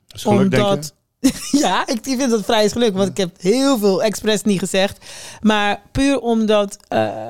Dat 0.08 0.16
is 0.16 0.22
geluk? 0.22 0.54
Omdat, 0.54 0.94
ja, 1.64 1.88
ik 1.88 2.00
vind 2.04 2.30
dat 2.30 2.46
vrij 2.46 2.66
is 2.66 2.72
geluk, 2.72 2.94
want 2.94 3.10
ik 3.10 3.18
heb 3.18 3.42
heel 3.42 3.78
veel 3.78 4.04
expres 4.04 4.44
niet 4.44 4.60
gezegd. 4.60 5.06
Maar 5.42 5.82
puur 5.92 6.20
omdat 6.20 6.78
eh, 6.88 7.28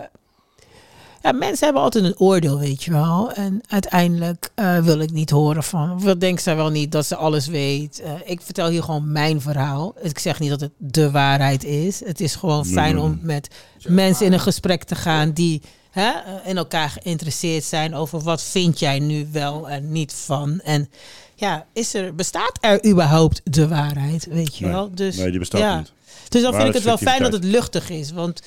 ja, 1.25 1.31
mensen 1.31 1.65
hebben 1.65 1.83
altijd 1.83 2.03
een 2.03 2.19
oordeel, 2.19 2.59
weet 2.59 2.83
je 2.83 2.91
wel. 2.91 3.31
En 3.31 3.61
uiteindelijk 3.67 4.49
eh, 4.55 4.77
wil 4.77 4.99
ik 4.99 5.11
niet 5.11 5.29
horen 5.29 5.63
van, 5.63 5.91
of 5.95 6.03
wat 6.03 6.19
denkt 6.19 6.41
zij 6.41 6.55
wel 6.55 6.69
niet 6.69 6.91
dat 6.91 7.05
ze 7.05 7.15
alles 7.15 7.47
weet. 7.47 7.99
Eh, 8.01 8.11
ik 8.25 8.41
vertel 8.41 8.69
hier 8.69 8.83
gewoon 8.83 9.11
mijn 9.11 9.41
verhaal. 9.41 9.93
Ik 10.01 10.19
zeg 10.19 10.39
niet 10.39 10.49
dat 10.49 10.59
het 10.61 10.71
de 10.77 11.11
waarheid 11.11 11.63
is. 11.63 12.05
Het 12.05 12.21
is 12.21 12.35
gewoon 12.35 12.65
fijn 12.65 12.99
om 12.99 13.19
met 13.21 13.47
mensen 13.87 14.25
in 14.25 14.33
een 14.33 14.39
gesprek 14.39 14.83
te 14.83 14.95
gaan 14.95 15.31
die 15.31 15.61
hè, 15.91 16.11
in 16.45 16.57
elkaar 16.57 16.89
geïnteresseerd 16.89 17.63
zijn 17.63 17.95
over 17.95 18.19
wat 18.21 18.41
vind 18.41 18.79
jij 18.79 18.99
nu 18.99 19.27
wel 19.31 19.69
en 19.69 19.91
niet 19.91 20.13
van. 20.13 20.59
En 20.59 20.89
ja, 21.35 21.65
is 21.73 21.93
er, 21.93 22.15
bestaat 22.15 22.57
er 22.61 22.85
überhaupt 22.85 23.41
de 23.43 23.67
waarheid, 23.67 24.27
weet 24.29 24.57
je 24.57 24.63
Nee. 24.65 24.73
wel? 24.73 24.89
Dus, 24.95 25.15
Nee, 25.15 25.29
die 25.29 25.39
bestaat 25.39 25.61
ja. 25.61 25.77
niet. 25.77 25.91
Dus 26.29 26.41
dan 26.41 26.53
vind 26.53 26.67
ik 26.67 26.73
het 26.73 26.83
wel 26.83 26.97
fijn 26.97 27.21
dat 27.21 27.33
het 27.33 27.43
luchtig 27.43 27.89
is. 27.89 28.11
Want 28.11 28.41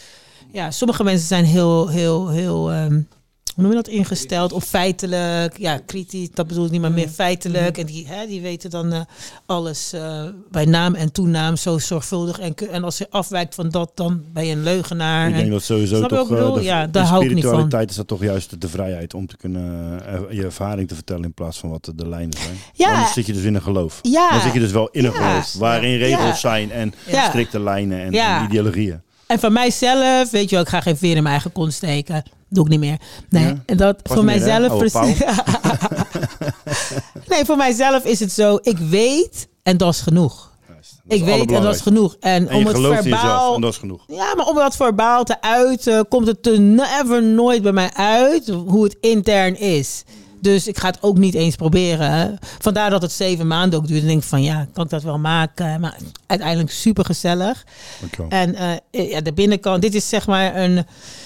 ja, 0.52 0.70
sommige 0.70 1.04
mensen 1.04 1.26
zijn 1.26 1.44
heel, 1.44 1.88
heel, 1.88 2.28
heel, 2.28 2.72
ehm, 2.72 3.00
hoe 3.54 3.66
noem 3.66 3.76
je 3.76 3.82
dat, 3.82 3.92
ingesteld 3.92 4.52
of 4.52 4.64
feitelijk. 4.64 5.58
Ja, 5.58 5.78
kritisch, 5.86 6.28
dat 6.34 6.46
bedoel 6.46 6.64
ik 6.64 6.70
niet, 6.70 6.80
maar 6.80 6.92
meer 6.92 7.08
feitelijk. 7.08 7.78
En 7.78 7.86
die, 7.86 8.06
hè, 8.06 8.26
die 8.26 8.40
weten 8.40 8.70
dan 8.70 8.92
eh, 8.92 9.00
alles 9.46 9.92
eh, 9.92 10.22
bij 10.50 10.64
naam 10.64 10.94
en 10.94 11.12
toenaam 11.12 11.56
zo 11.56 11.78
zorgvuldig. 11.78 12.38
En, 12.38 12.54
en 12.70 12.84
als 12.84 12.98
je 12.98 13.06
afwijkt 13.10 13.54
van 13.54 13.68
dat, 13.68 13.90
dan 13.94 14.22
ben 14.32 14.46
je 14.46 14.52
een 14.52 14.62
leugenaar. 14.62 15.26
Ik 15.28 15.32
denk 15.34 15.44
En- 15.46 15.50
dat 15.52 15.62
sowieso 15.62 16.06
toch... 16.06 16.30
eh, 16.32 16.54
de, 16.54 16.62
Ja, 16.62 16.86
daar 16.86 17.04
hou 17.04 17.24
ik 17.24 17.28
niet 17.28 17.32
van. 17.32 17.38
spiritualiteit 17.42 17.90
is 17.90 17.96
dat 17.96 18.06
toch 18.06 18.22
juist 18.22 18.60
de 18.60 18.68
vrijheid 18.68 19.14
om 19.14 19.26
te 19.26 19.36
kunnen 19.36 20.00
je 20.30 20.42
ervaring 20.44 20.88
te 20.88 20.94
vertellen 20.94 21.24
in 21.24 21.34
plaats 21.34 21.58
van 21.58 21.70
wat 21.70 21.92
de, 21.94 22.08
lijnen 22.08 22.38
zijn. 22.38 22.56
Ja. 22.72 22.92
Anders 22.94 23.12
zit 23.12 23.26
je 23.26 23.32
dus 23.32 23.42
in 23.42 23.54
een 23.54 23.62
geloof. 23.62 23.98
Ja. 24.02 24.30
Dan 24.30 24.40
zit 24.40 24.52
je 24.52 24.60
dus 24.60 24.72
wel 24.72 24.88
in 24.92 25.04
een 25.04 25.12
Ja. 25.12 25.28
geloof 25.30 25.54
waarin 25.54 25.98
regels 25.98 26.24
Ja. 26.26 26.34
zijn 26.34 26.70
en 26.70 26.94
strikte 27.28 27.60
lijnen 27.60 28.00
en, 28.00 28.12
Ja. 28.12 28.38
en 28.40 28.44
ideologieën. 28.44 29.00
En 29.28 29.38
van 29.38 29.52
mijzelf, 29.52 30.30
weet 30.30 30.48
je 30.48 30.54
wel, 30.54 30.64
ik 30.64 30.70
ga 30.70 30.80
geen 30.80 30.96
veer 30.96 31.16
in 31.16 31.22
mijn 31.22 31.34
eigen 31.34 31.52
kont 31.52 31.72
steken. 31.72 32.22
Doe 32.48 32.64
ik 32.64 32.70
niet 32.70 32.80
meer. 32.80 32.96
Nee, 33.28 33.44
Ja? 33.44 33.62
en 33.66 33.76
dat 33.76 34.00
voor 34.02 34.24
mijzelf 34.24 34.78
precies. 34.78 35.18
nee, 37.28 37.44
voor 37.44 37.56
mijzelf 37.56 38.04
is 38.04 38.20
het 38.20 38.32
zo, 38.32 38.58
ik 38.62 38.78
weet 38.78 39.48
en 39.62 39.76
dat 39.76 39.94
is 39.94 40.00
genoeg. 40.00 40.50
ik 41.08 41.24
weet 41.24 41.52
en 41.52 41.62
dat 41.62 41.74
is 41.74 41.80
genoeg. 41.80 42.16
En, 42.20 42.48
En 42.48 42.56
om 42.56 42.66
het 42.66 42.76
verbaal. 43.02 43.54
en 43.54 43.60
dat 43.60 43.72
is 43.72 43.78
genoeg. 43.78 44.02
Ja, 44.06 44.34
maar 44.36 44.46
om 44.46 44.54
dat 44.54 44.76
verbaal 44.76 45.24
te 45.24 45.40
uiten, 45.40 46.08
komt 46.08 46.26
het 46.26 46.46
er 46.46 46.60
never 46.60 47.22
nooit 47.22 47.62
bij 47.62 47.72
mij 47.72 47.90
uit 47.94 48.48
hoe 48.48 48.84
het 48.84 48.96
intern 49.00 49.58
is. 49.58 50.02
Dus 50.40 50.66
ik 50.66 50.78
ga 50.78 50.86
het 50.86 51.02
ook 51.02 51.18
niet 51.18 51.34
eens 51.34 51.56
proberen. 51.56 52.38
Vandaar 52.58 52.90
dat 52.90 53.02
het 53.02 53.12
zeven 53.12 53.46
maanden 53.46 53.78
ook 53.78 53.86
duurt. 53.86 54.00
En 54.00 54.06
denk 54.06 54.22
ik 54.22 54.28
van 54.28 54.42
ja, 54.42 54.66
kan 54.72 54.84
ik 54.84 54.90
dat 54.90 55.02
wel 55.02 55.18
maken? 55.18 55.80
Maar 55.80 55.96
uiteindelijk 56.26 56.70
super 56.70 57.04
gezellig. 57.04 57.64
En 58.28 58.54
eh, 58.54 59.10
ja, 59.10 59.20
de 59.20 59.32
binnenkant, 59.32 59.82
dit 59.82 59.94
is 59.94 60.08
zeg 60.08 60.26
maar 60.26 60.56
een, 60.56 60.74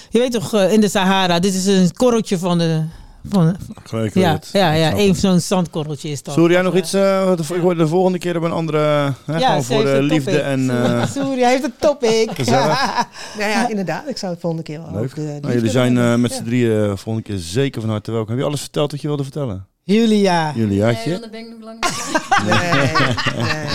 je 0.09 0.19
weet 0.19 0.31
toch, 0.31 0.53
eh, 0.53 0.73
in 0.73 0.81
de 0.81 0.89
Sahara, 0.89 1.39
dit 1.39 1.53
is 1.53 1.65
een 1.65 1.93
korreltje 1.93 2.37
van 2.37 2.57
de, 2.57 2.83
van, 3.29 3.49
Ik 3.83 3.91
weet 3.91 4.13
ja, 4.13 4.31
het. 4.31 4.49
ja, 4.53 5.13
zo'n 5.13 5.39
zandkorreltje 5.39 6.09
is 6.09 6.23
dat. 6.23 6.33
Surya, 6.33 6.57
Of, 6.57 6.63
nog 6.63 6.73
eh, 6.73 6.79
iets? 6.79 6.93
eh, 6.93 7.25
wat 7.25 7.37
de- 7.47 7.55
ik 7.55 7.61
hoorde 7.61 7.81
de 7.81 7.87
volgende 7.87 8.17
keer 8.17 8.37
op 8.37 8.43
een 8.43 8.51
andere... 8.51 9.13
Hè, 9.25 9.37
Ja, 9.37 9.61
voor 9.61 9.83
de 9.83 10.01
liefde 10.01 10.31
topic. 10.31 10.45
en... 10.45 10.69
eh, 10.83 11.05
Surya 11.07 11.47
heeft 11.49 11.63
een 11.63 11.73
topic. 11.79 12.29
Nou 13.37 13.49
ja, 13.49 13.69
inderdaad. 13.69 14.07
Ik 14.07 14.17
zou 14.17 14.31
het 14.31 14.41
volgende 14.41 14.65
keer 14.65 14.81
wel 14.81 14.91
Leuk. 14.91 15.03
over 15.03 15.15
de 15.15 15.37
Nou, 15.41 15.53
jullie 15.53 15.69
zijn 15.69 15.97
eh, 15.97 16.03
met 16.03 16.11
hebben. 16.11 16.29
z'n 16.31 16.43
drieën 16.43 16.83
eh, 16.83 16.97
volgende 16.97 17.21
keer 17.29 17.37
zeker 17.37 17.81
van 17.81 17.89
harte 17.89 18.11
welkom. 18.11 18.29
Heb 18.29 18.39
je 18.39 18.45
alles 18.45 18.61
verteld 18.61 18.91
wat 18.91 19.01
je 19.01 19.07
wilde 19.07 19.23
vertellen? 19.23 19.65
Julia. 19.83 20.51
Juliaatje? 20.55 21.09
Nee, 21.09 21.29
ben 21.29 21.39
ik 21.39 21.49
nog 21.49 21.63
lang 21.63 21.77
niet 21.85 22.19
Nee, 22.49 22.71
nee. 23.43 23.65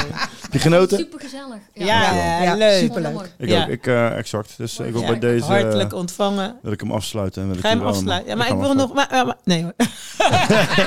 Heb 0.48 0.52
je 0.52 0.68
genoten? 0.68 0.98
Super 0.98 1.20
gezellig. 1.20 1.58
Ja, 1.74 1.84
Ja, 2.14 2.42
ja, 2.42 2.54
leuk. 2.54 2.78
superleuk. 2.78 3.32
Ik 3.38 3.48
Ja. 3.48 3.62
ook, 3.62 3.68
ik, 3.68 3.86
eh, 3.86 4.16
exact. 4.18 4.54
Dus 4.56 4.78
ik 4.78 4.92
wil 4.92 5.00
Ja, 5.00 5.06
bij 5.06 5.18
deze... 5.18 5.44
eh, 5.44 5.50
hartelijk 5.50 5.92
ontvangen. 5.94 6.56
Wil 6.62 6.72
ik 6.72 6.80
hem 6.80 6.92
afsluiten. 6.92 7.42
En 7.42 7.48
wil 7.48 7.56
ik 7.56 7.62
Ga 7.62 7.68
je 7.68 7.74
hem 7.74 7.82
allemaal- 7.84 8.00
afsluiten? 8.00 8.30
Ja, 8.30 8.36
maar 8.36 8.46
ik 8.46 8.52
hem 8.52 8.60
wil 8.62 8.74
nog... 8.74 8.92
Maar, 8.94 9.06
maar- 9.10 9.26
maar- 9.26 9.36
nee 9.44 9.62
hoor. 9.62 9.72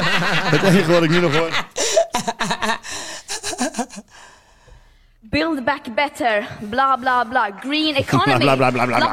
Het 0.53 0.61
enige 0.63 0.91
wat 0.91 1.03
ik 1.03 1.09
nu 1.09 1.19
nog 1.19 1.35
hoor... 1.35 1.49
Build 5.23 5.63
back 5.65 5.85
better, 5.95 6.47
blah 6.69 6.99
blah 6.99 7.29
blah. 7.29 7.47
Green 7.59 7.95
economy, 8.03 8.37
blah, 8.39 8.57
blah, 8.57 8.71
blah, 8.71 8.85
blah, 8.85 8.97
blah, 8.97 9.09